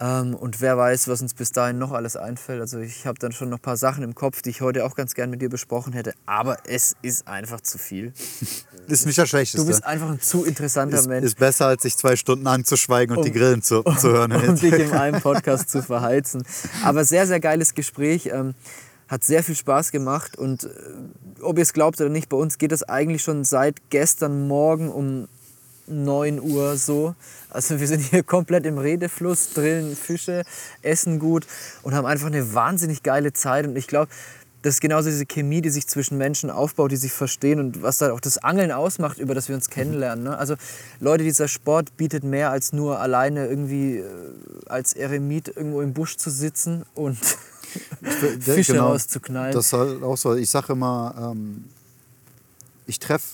Ähm, 0.00 0.34
und 0.34 0.60
wer 0.60 0.76
weiß, 0.76 1.06
was 1.06 1.22
uns 1.22 1.32
bis 1.34 1.52
dahin 1.52 1.78
noch 1.78 1.92
alles 1.92 2.16
einfällt. 2.16 2.60
Also 2.60 2.80
ich 2.80 3.06
habe 3.06 3.16
dann 3.20 3.30
schon 3.30 3.50
noch 3.50 3.58
ein 3.58 3.62
paar 3.62 3.76
Sachen 3.76 4.02
im 4.02 4.16
Kopf, 4.16 4.42
die 4.42 4.50
ich 4.50 4.60
heute 4.60 4.84
auch 4.84 4.96
ganz 4.96 5.14
gern 5.14 5.30
mit 5.30 5.40
dir 5.40 5.48
besprochen 5.48 5.92
hätte. 5.92 6.12
Aber 6.26 6.56
es 6.66 6.96
ist 7.00 7.28
einfach 7.28 7.60
zu 7.60 7.78
viel. 7.78 8.12
Ist 8.86 9.06
nicht 9.06 9.16
das 9.16 9.30
Schlechteste. 9.30 9.64
Du 9.64 9.66
bist 9.66 9.82
einfach 9.82 10.10
ein 10.10 10.20
zu 10.20 10.44
interessanter 10.44 10.98
ist, 10.98 11.08
Mensch. 11.08 11.24
Ist 11.24 11.38
besser, 11.38 11.68
als 11.68 11.84
sich 11.84 11.96
zwei 11.96 12.16
Stunden 12.16 12.46
anzuschweigen 12.46 13.16
und 13.16 13.22
um, 13.22 13.24
die 13.24 13.32
Grillen 13.32 13.62
zu, 13.62 13.80
um, 13.80 13.96
zu 13.98 14.10
hören. 14.10 14.30
Um 14.30 14.56
dich 14.56 14.74
in 14.74 14.92
einem 14.92 15.22
Podcast 15.22 15.70
zu 15.70 15.82
verheizen. 15.82 16.44
Aber 16.82 17.02
sehr, 17.06 17.26
sehr 17.26 17.40
geiles 17.40 17.72
Gespräch. 17.72 18.30
Hat 19.08 19.24
sehr 19.24 19.42
viel 19.42 19.54
Spaß 19.54 19.90
gemacht 19.90 20.36
und 20.36 20.64
äh, 20.64 20.68
ob 21.42 21.58
ihr 21.58 21.62
es 21.62 21.72
glaubt 21.72 22.00
oder 22.00 22.10
nicht, 22.10 22.28
bei 22.28 22.36
uns 22.36 22.58
geht 22.58 22.72
es 22.72 22.82
eigentlich 22.82 23.22
schon 23.22 23.44
seit 23.44 23.90
gestern 23.90 24.48
Morgen 24.48 24.90
um 24.90 25.28
9 25.86 26.40
Uhr 26.40 26.76
so. 26.76 27.14
Also 27.50 27.80
wir 27.80 27.86
sind 27.86 28.00
hier 28.00 28.22
komplett 28.24 28.66
im 28.66 28.78
Redefluss, 28.78 29.52
drillen 29.52 29.96
Fische, 29.96 30.42
essen 30.82 31.18
gut 31.18 31.46
und 31.82 31.94
haben 31.94 32.06
einfach 32.06 32.26
eine 32.26 32.54
wahnsinnig 32.54 33.02
geile 33.02 33.32
Zeit. 33.32 33.66
Und 33.66 33.76
ich 33.76 33.86
glaube, 33.86 34.08
das 34.62 34.76
ist 34.76 34.80
genauso 34.80 35.10
diese 35.10 35.26
Chemie, 35.26 35.60
die 35.60 35.68
sich 35.68 35.86
zwischen 35.86 36.16
Menschen 36.16 36.48
aufbaut, 36.48 36.90
die 36.90 36.96
sich 36.96 37.12
verstehen 37.12 37.60
und 37.60 37.82
was 37.82 37.98
da 37.98 38.12
auch 38.12 38.20
das 38.20 38.38
Angeln 38.38 38.72
ausmacht, 38.72 39.18
über 39.18 39.34
das 39.34 39.48
wir 39.48 39.54
uns 39.54 39.68
kennenlernen. 39.68 40.24
Ne? 40.24 40.38
Also 40.38 40.54
Leute, 41.00 41.22
dieser 41.22 41.48
Sport 41.48 41.98
bietet 41.98 42.24
mehr 42.24 42.50
als 42.50 42.72
nur 42.72 42.98
alleine 42.98 43.46
irgendwie 43.46 43.98
äh, 43.98 44.04
als 44.66 44.94
Eremit 44.94 45.48
irgendwo 45.54 45.82
im 45.82 45.92
Busch 45.92 46.16
zu 46.16 46.30
sitzen 46.30 46.86
und 46.94 47.18
Fische 48.40 48.72
genau, 48.72 48.88
rauszuknallen. 48.88 49.54
Das 49.54 49.72
halt 49.72 50.02
auch 50.02 50.16
so. 50.16 50.34
Ich 50.34 50.50
sage 50.50 50.72
immer, 50.72 51.32
ähm, 51.34 51.64
ich 52.86 52.98
treffe, 52.98 53.26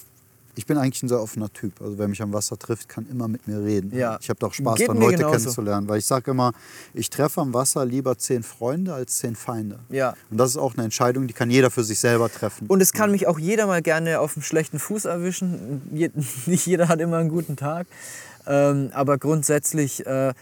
ich 0.57 0.67
bin 0.67 0.77
eigentlich 0.77 1.03
ein 1.03 1.09
sehr 1.09 1.21
offener 1.21 1.53
Typ. 1.53 1.81
Also 1.81 1.97
wer 1.99 2.09
mich 2.09 2.21
am 2.21 2.33
Wasser 2.33 2.59
trifft, 2.59 2.89
kann 2.89 3.07
immer 3.09 3.29
mit 3.29 3.47
mir 3.47 3.63
reden. 3.63 3.97
Ja. 3.97 4.19
Ich 4.21 4.29
habe 4.29 4.39
doch 4.39 4.53
Spaß 4.53 4.79
daran, 4.79 4.99
Leute 4.99 5.17
genauso. 5.19 5.37
kennenzulernen. 5.37 5.89
Weil 5.89 5.99
ich 5.99 6.07
sage 6.07 6.33
immer, 6.33 6.53
ich 6.93 7.09
treffe 7.09 7.41
am 7.41 7.55
Wasser 7.55 7.85
lieber 7.87 8.19
zehn 8.19 8.43
Freunde 8.43 8.93
als 8.93 9.17
zehn 9.19 9.37
Feinde. 9.37 9.79
Ja. 9.89 10.15
Und 10.31 10.39
das 10.39 10.51
ist 10.51 10.57
auch 10.57 10.75
eine 10.75 10.85
Entscheidung, 10.85 11.27
die 11.27 11.35
kann 11.35 11.51
jeder 11.51 11.71
für 11.71 11.85
sich 11.85 11.99
selber 11.99 12.31
treffen. 12.31 12.67
Und 12.67 12.81
es 12.81 12.93
kann 12.93 13.11
mich 13.11 13.27
auch 13.27 13.39
jeder 13.39 13.67
mal 13.67 13.81
gerne 13.81 14.21
auf 14.21 14.37
einem 14.37 14.43
schlechten 14.43 14.79
Fuß 14.79 15.07
erwischen. 15.07 15.83
Nicht 16.47 16.67
jeder 16.67 16.89
hat 16.89 17.01
immer 17.01 17.19
einen 17.19 17.31
guten 17.31 17.57
Tag. 17.57 17.87
Ähm, 18.47 18.91
aber 18.93 19.19
grundsätzlich, 19.19 20.05
äh, 20.07 20.35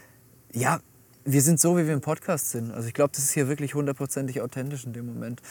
ja, 0.52 0.80
wir 1.30 1.42
sind 1.42 1.60
so, 1.60 1.76
wie 1.76 1.86
wir 1.86 1.92
im 1.92 2.00
Podcast 2.00 2.50
sind. 2.50 2.72
Also 2.72 2.88
ich 2.88 2.94
glaube, 2.94 3.10
das 3.14 3.24
ist 3.24 3.32
hier 3.32 3.48
wirklich 3.48 3.74
hundertprozentig 3.74 4.40
authentisch 4.40 4.84
in 4.84 4.94
dem 4.94 5.06
Moment. 5.06 5.42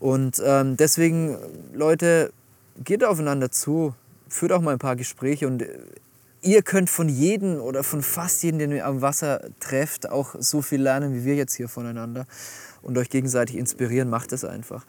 Und 0.00 0.40
ähm, 0.44 0.76
deswegen, 0.78 1.36
Leute, 1.74 2.32
geht 2.82 3.04
aufeinander 3.04 3.50
zu, 3.50 3.94
führt 4.28 4.52
auch 4.52 4.62
mal 4.62 4.72
ein 4.72 4.78
paar 4.78 4.96
Gespräche 4.96 5.46
und 5.46 5.62
äh, 5.62 5.78
ihr 6.40 6.62
könnt 6.62 6.88
von 6.88 7.10
jedem 7.10 7.60
oder 7.60 7.84
von 7.84 8.02
fast 8.02 8.42
jedem, 8.42 8.58
den 8.58 8.72
ihr 8.72 8.86
am 8.86 9.02
Wasser 9.02 9.42
trefft, 9.60 10.08
auch 10.08 10.34
so 10.38 10.62
viel 10.62 10.80
lernen, 10.80 11.14
wie 11.14 11.24
wir 11.24 11.34
jetzt 11.34 11.54
hier 11.54 11.68
voneinander 11.68 12.26
und 12.80 12.96
euch 12.96 13.10
gegenseitig 13.10 13.56
inspirieren. 13.56 14.08
Macht 14.08 14.32
es 14.32 14.42
einfach. 14.42 14.86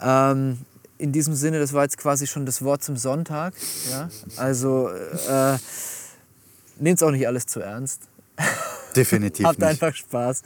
Ähm, 0.00 0.58
in 0.98 1.12
diesem 1.12 1.34
Sinne, 1.34 1.58
das 1.58 1.72
war 1.72 1.84
jetzt 1.84 1.96
quasi 1.96 2.26
schon 2.26 2.44
das 2.44 2.62
Wort 2.62 2.82
zum 2.82 2.96
Sonntag. 2.98 3.54
Ja? 3.90 4.10
Also 4.36 4.88
äh, 4.88 5.56
nehmt 6.78 6.98
es 6.98 7.02
auch 7.02 7.10
nicht 7.10 7.26
alles 7.26 7.46
zu 7.46 7.60
ernst. 7.60 8.02
Definitiv 8.96 9.46
Habt 9.46 9.58
nicht. 9.58 9.68
einfach 9.68 9.94
Spaß. 9.94 10.42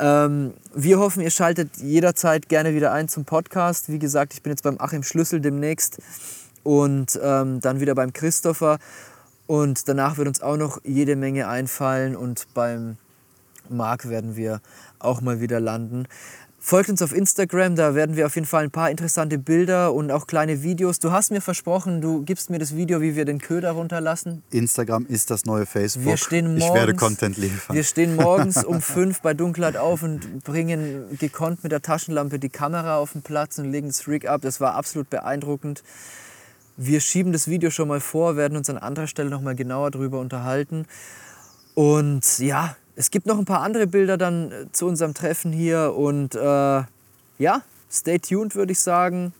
Ähm, 0.00 0.54
wir 0.74 0.98
hoffen, 0.98 1.22
ihr 1.22 1.30
schaltet 1.30 1.76
jederzeit 1.78 2.48
gerne 2.48 2.74
wieder 2.74 2.92
ein 2.92 3.08
zum 3.08 3.24
Podcast. 3.24 3.90
Wie 3.90 3.98
gesagt, 3.98 4.32
ich 4.34 4.42
bin 4.42 4.52
jetzt 4.52 4.62
beim 4.62 4.76
Achim 4.78 5.02
Schlüssel 5.02 5.40
demnächst 5.40 6.00
und 6.62 7.18
ähm, 7.22 7.60
dann 7.60 7.80
wieder 7.80 7.94
beim 7.94 8.12
Christopher. 8.12 8.78
Und 9.46 9.88
danach 9.88 10.18
wird 10.18 10.28
uns 10.28 10.40
auch 10.40 10.56
noch 10.56 10.80
jede 10.84 11.16
Menge 11.16 11.48
einfallen 11.48 12.14
und 12.14 12.46
beim 12.54 12.96
Marc 13.68 14.08
werden 14.08 14.36
wir 14.36 14.60
auch 14.98 15.20
mal 15.20 15.40
wieder 15.40 15.58
landen. 15.60 16.06
Folgt 16.60 16.90
uns 16.90 17.02
auf 17.02 17.14
Instagram, 17.14 17.76
da 17.76 17.94
werden 17.94 18.16
wir 18.16 18.26
auf 18.26 18.34
jeden 18.34 18.46
Fall 18.46 18.64
ein 18.64 18.70
paar 18.72 18.90
interessante 18.90 19.38
Bilder 19.38 19.94
und 19.94 20.10
auch 20.10 20.26
kleine 20.26 20.62
Videos. 20.62 20.98
Du 20.98 21.12
hast 21.12 21.30
mir 21.30 21.40
versprochen, 21.40 22.00
du 22.00 22.22
gibst 22.24 22.50
mir 22.50 22.58
das 22.58 22.74
Video, 22.74 23.00
wie 23.00 23.14
wir 23.14 23.24
den 23.24 23.38
Köder 23.38 23.70
runterlassen. 23.70 24.42
Instagram 24.50 25.06
ist 25.06 25.30
das 25.30 25.44
neue 25.44 25.66
Facebook. 25.66 26.06
Wir 26.06 26.16
stehen 26.16 26.46
morgens, 26.46 26.64
ich 26.64 26.74
werde 26.74 26.94
Content 26.94 27.36
liefern. 27.36 27.76
Wir 27.76 27.84
stehen 27.84 28.16
morgens 28.16 28.64
um 28.64 28.80
fünf 28.82 29.22
bei 29.22 29.34
Dunkelheit 29.34 29.76
auf 29.76 30.02
und 30.02 30.42
bringen 30.42 31.16
gekonnt 31.18 31.62
mit 31.62 31.70
der 31.70 31.80
Taschenlampe 31.80 32.40
die 32.40 32.48
Kamera 32.48 32.98
auf 32.98 33.12
den 33.12 33.22
Platz 33.22 33.58
und 33.58 33.70
legen 33.70 33.86
das 33.86 34.08
Rig 34.08 34.28
ab. 34.28 34.40
Das 34.42 34.60
war 34.60 34.74
absolut 34.74 35.08
beeindruckend. 35.10 35.84
Wir 36.76 37.00
schieben 37.00 37.32
das 37.32 37.46
Video 37.46 37.70
schon 37.70 37.86
mal 37.86 38.00
vor, 38.00 38.36
werden 38.36 38.58
uns 38.58 38.68
an 38.68 38.78
anderer 38.78 39.06
Stelle 39.06 39.30
noch 39.30 39.40
mal 39.40 39.54
genauer 39.54 39.92
darüber 39.92 40.18
unterhalten. 40.18 40.86
Und 41.74 42.40
ja, 42.40 42.76
es 42.98 43.12
gibt 43.12 43.26
noch 43.26 43.38
ein 43.38 43.44
paar 43.44 43.60
andere 43.60 43.86
Bilder 43.86 44.18
dann 44.18 44.50
äh, 44.50 44.72
zu 44.72 44.86
unserem 44.86 45.14
Treffen 45.14 45.52
hier 45.52 45.94
und 45.96 46.34
äh, 46.34 46.82
ja, 47.38 47.62
stay 47.90 48.18
tuned 48.18 48.56
würde 48.56 48.72
ich 48.72 48.80
sagen. 48.80 49.32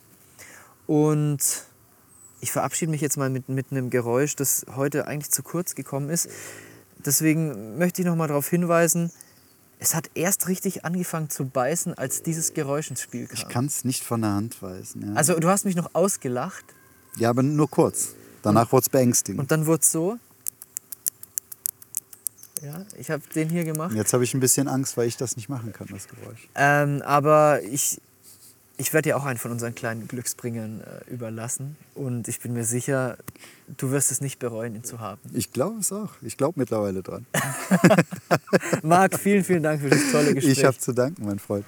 Und 0.87 1.41
ich 2.41 2.53
verabschiede 2.53 2.93
mich 2.93 3.01
jetzt 3.01 3.17
mal 3.17 3.29
mit, 3.29 3.49
mit 3.49 3.73
einem 3.73 3.91
Geräusch, 3.91 4.37
das 4.37 4.65
heute 4.77 5.09
eigentlich 5.09 5.33
zu 5.33 5.43
kurz 5.43 5.75
gekommen 5.75 6.09
ist. 6.09 6.29
Deswegen 7.05 7.77
möchte 7.77 8.01
ich 8.01 8.07
noch 8.07 8.15
mal 8.15 8.29
darauf 8.29 8.49
hinweisen, 8.49 9.11
es 9.81 9.95
hat 9.95 10.11
erst 10.15 10.47
richtig 10.47 10.85
angefangen 10.85 11.29
zu 11.29 11.45
beißen, 11.47 11.95
als 11.95 12.23
dieses 12.23 12.55
Geräusch 12.55 12.91
ins 12.91 13.03
Spiel 13.03 13.27
kam. 13.27 13.35
Ich 13.35 13.49
kann 13.49 13.67
es 13.67 13.85
nicht 13.85 14.05
von 14.05 14.23
der 14.23 14.35
Hand 14.35 14.63
weisen. 14.63 15.09
Ja. 15.09 15.15
Also 15.15 15.39
du 15.39 15.49
hast 15.49 15.65
mich 15.65 15.75
noch 15.75 15.91
ausgelacht. 15.95 16.65
Ja, 17.17 17.31
aber 17.31 17.43
nur 17.43 17.69
kurz. 17.69 18.15
Danach 18.43 18.71
wurde 18.71 18.83
es 18.83 18.89
beängstigend. 18.89 19.41
Und 19.41 19.51
dann 19.51 19.67
wurde 19.67 19.83
es 19.83 19.91
so. 19.91 20.17
Ja, 22.63 22.85
ich 22.99 23.11
habe 23.11 23.23
den 23.35 23.49
hier 23.49 23.65
gemacht. 23.65 23.95
Jetzt 23.95 24.13
habe 24.13 24.25
ich 24.25 24.35
ein 24.35 24.41
bisschen 24.41 24.69
Angst, 24.69 24.97
weil 24.97 25.07
ich 25.07 25.17
das 25.17 25.37
nicht 25.37 25.49
machen 25.49 25.73
kann, 25.73 25.87
das 25.91 26.09
Geräusch. 26.09 26.49
Ähm, 26.55 27.03
aber 27.03 27.63
ich, 27.63 28.01
ich 28.77 28.93
werde 28.93 29.11
dir 29.11 29.17
auch 29.17 29.25
einen 29.25 29.39
von 29.39 29.51
unseren 29.51 29.75
kleinen 29.75 30.09
Glücksbringern 30.09 30.81
äh, 30.81 31.13
überlassen. 31.13 31.77
Und 31.95 32.29
ich 32.29 32.41
bin 32.41 32.53
mir 32.53 32.65
sicher, 32.65 33.17
du 33.77 33.91
wirst 33.91 34.11
es 34.11 34.21
nicht 34.21 34.39
bereuen, 34.39 34.75
ihn 34.75 34.85
zu 34.85 35.01
haben. 35.01 35.21
Ich 35.33 35.53
glaube 35.53 35.81
es 35.81 35.93
auch. 35.93 36.11
Ich 36.23 36.37
glaube 36.37 36.59
mittlerweile 36.59 37.03
dran. 37.03 37.27
Marc, 38.83 39.19
vielen, 39.19 39.45
vielen 39.45 39.63
Dank 39.63 39.81
für 39.81 39.91
das 39.91 40.11
tolle 40.11 40.35
Gespräch. 40.35 40.59
Ich 40.59 40.65
habe 40.65 40.79
zu 40.79 40.93
danken, 40.93 41.25
mein 41.25 41.39
Freund. 41.39 41.65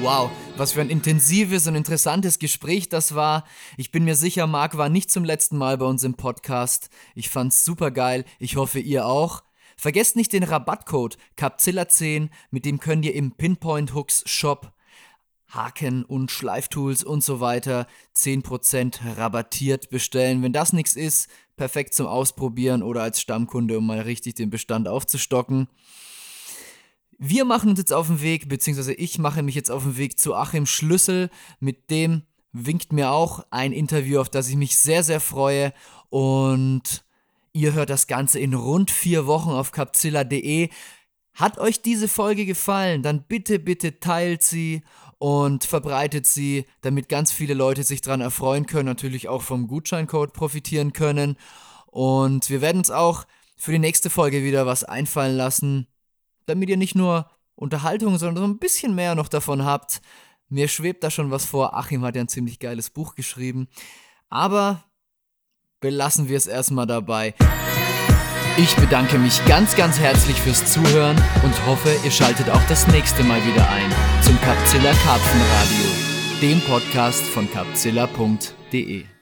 Wow, 0.00 0.30
Was 0.56 0.72
für 0.72 0.80
ein 0.80 0.90
intensives 0.90 1.66
und 1.66 1.74
interessantes 1.74 2.38
Gespräch 2.38 2.88
das 2.88 3.16
war. 3.16 3.44
Ich 3.76 3.90
bin 3.90 4.04
mir 4.04 4.14
sicher, 4.14 4.46
Marc 4.46 4.76
war 4.76 4.88
nicht 4.88 5.10
zum 5.10 5.24
letzten 5.24 5.58
Mal 5.58 5.78
bei 5.78 5.84
uns 5.84 6.04
im 6.04 6.14
Podcast. 6.14 6.90
Ich 7.16 7.28
fand's 7.28 7.64
super 7.64 7.90
geil. 7.90 8.24
Ich 8.38 8.54
hoffe, 8.54 8.78
ihr 8.78 9.04
auch. 9.04 9.42
Vergesst 9.76 10.14
nicht 10.14 10.32
den 10.32 10.44
Rabattcode 10.44 11.18
Capzilla10, 11.36 12.28
mit 12.52 12.64
dem 12.64 12.78
könnt 12.78 13.04
ihr 13.04 13.16
im 13.16 13.32
Pinpoint 13.32 13.94
Hooks 13.94 14.22
Shop 14.26 14.72
Haken 15.48 16.04
und 16.04 16.30
Schleiftools 16.30 17.02
und 17.02 17.24
so 17.24 17.40
weiter 17.40 17.88
10% 18.16 19.16
rabattiert 19.16 19.90
bestellen. 19.90 20.42
Wenn 20.44 20.52
das 20.52 20.72
nichts 20.72 20.94
ist, 20.94 21.28
perfekt 21.56 21.94
zum 21.94 22.06
Ausprobieren 22.06 22.84
oder 22.84 23.02
als 23.02 23.20
Stammkunde, 23.20 23.78
um 23.78 23.86
mal 23.86 24.00
richtig 24.00 24.34
den 24.34 24.50
Bestand 24.50 24.86
aufzustocken. 24.86 25.68
Wir 27.26 27.46
machen 27.46 27.70
uns 27.70 27.78
jetzt 27.78 27.92
auf 27.94 28.08
den 28.08 28.20
Weg, 28.20 28.50
beziehungsweise 28.50 28.92
ich 28.92 29.18
mache 29.18 29.42
mich 29.42 29.54
jetzt 29.54 29.70
auf 29.70 29.84
den 29.84 29.96
Weg 29.96 30.18
zu 30.18 30.34
Achim 30.34 30.66
Schlüssel. 30.66 31.30
Mit 31.58 31.90
dem 31.90 32.24
winkt 32.52 32.92
mir 32.92 33.12
auch 33.12 33.46
ein 33.50 33.72
Interview, 33.72 34.20
auf 34.20 34.28
das 34.28 34.50
ich 34.50 34.56
mich 34.56 34.76
sehr, 34.76 35.02
sehr 35.02 35.20
freue. 35.20 35.72
Und 36.10 37.02
ihr 37.54 37.72
hört 37.72 37.88
das 37.88 38.08
Ganze 38.08 38.40
in 38.40 38.52
rund 38.52 38.90
vier 38.90 39.26
Wochen 39.26 39.48
auf 39.48 39.72
capzilla.de. 39.72 40.68
Hat 41.32 41.58
euch 41.58 41.80
diese 41.80 42.08
Folge 42.08 42.44
gefallen, 42.44 43.02
dann 43.02 43.22
bitte, 43.22 43.58
bitte 43.58 44.00
teilt 44.00 44.42
sie 44.42 44.82
und 45.16 45.64
verbreitet 45.64 46.26
sie, 46.26 46.66
damit 46.82 47.08
ganz 47.08 47.32
viele 47.32 47.54
Leute 47.54 47.84
sich 47.84 48.02
daran 48.02 48.20
erfreuen 48.20 48.66
können, 48.66 48.84
natürlich 48.84 49.30
auch 49.30 49.40
vom 49.40 49.66
Gutscheincode 49.66 50.34
profitieren 50.34 50.92
können. 50.92 51.38
Und 51.86 52.50
wir 52.50 52.60
werden 52.60 52.78
uns 52.78 52.90
auch 52.90 53.24
für 53.56 53.72
die 53.72 53.78
nächste 53.78 54.10
Folge 54.10 54.44
wieder 54.44 54.66
was 54.66 54.84
einfallen 54.84 55.38
lassen, 55.38 55.86
damit 56.46 56.68
ihr 56.68 56.76
nicht 56.76 56.94
nur 56.94 57.30
Unterhaltung, 57.54 58.18
sondern 58.18 58.44
so 58.44 58.50
ein 58.50 58.58
bisschen 58.58 58.94
mehr 58.94 59.14
noch 59.14 59.28
davon 59.28 59.64
habt. 59.64 60.00
Mir 60.48 60.68
schwebt 60.68 61.04
da 61.04 61.10
schon 61.10 61.30
was 61.30 61.44
vor. 61.44 61.76
Achim 61.76 62.04
hat 62.04 62.16
ja 62.16 62.22
ein 62.22 62.28
ziemlich 62.28 62.58
geiles 62.58 62.90
Buch 62.90 63.14
geschrieben. 63.14 63.68
Aber 64.28 64.84
belassen 65.80 66.28
wir 66.28 66.36
es 66.36 66.46
erstmal 66.46 66.86
dabei. 66.86 67.34
Ich 68.56 68.76
bedanke 68.76 69.18
mich 69.18 69.44
ganz, 69.46 69.74
ganz 69.74 69.98
herzlich 69.98 70.40
fürs 70.40 70.72
Zuhören 70.72 71.16
und 71.42 71.66
hoffe, 71.66 71.94
ihr 72.04 72.10
schaltet 72.10 72.48
auch 72.50 72.62
das 72.68 72.86
nächste 72.86 73.24
Mal 73.24 73.44
wieder 73.44 73.68
ein 73.68 73.90
zum 74.22 74.40
Capzilla 74.40 74.92
Karpfenradio, 74.92 76.40
dem 76.40 76.60
Podcast 76.60 77.24
von 77.24 77.50
capzilla.de. 77.50 79.13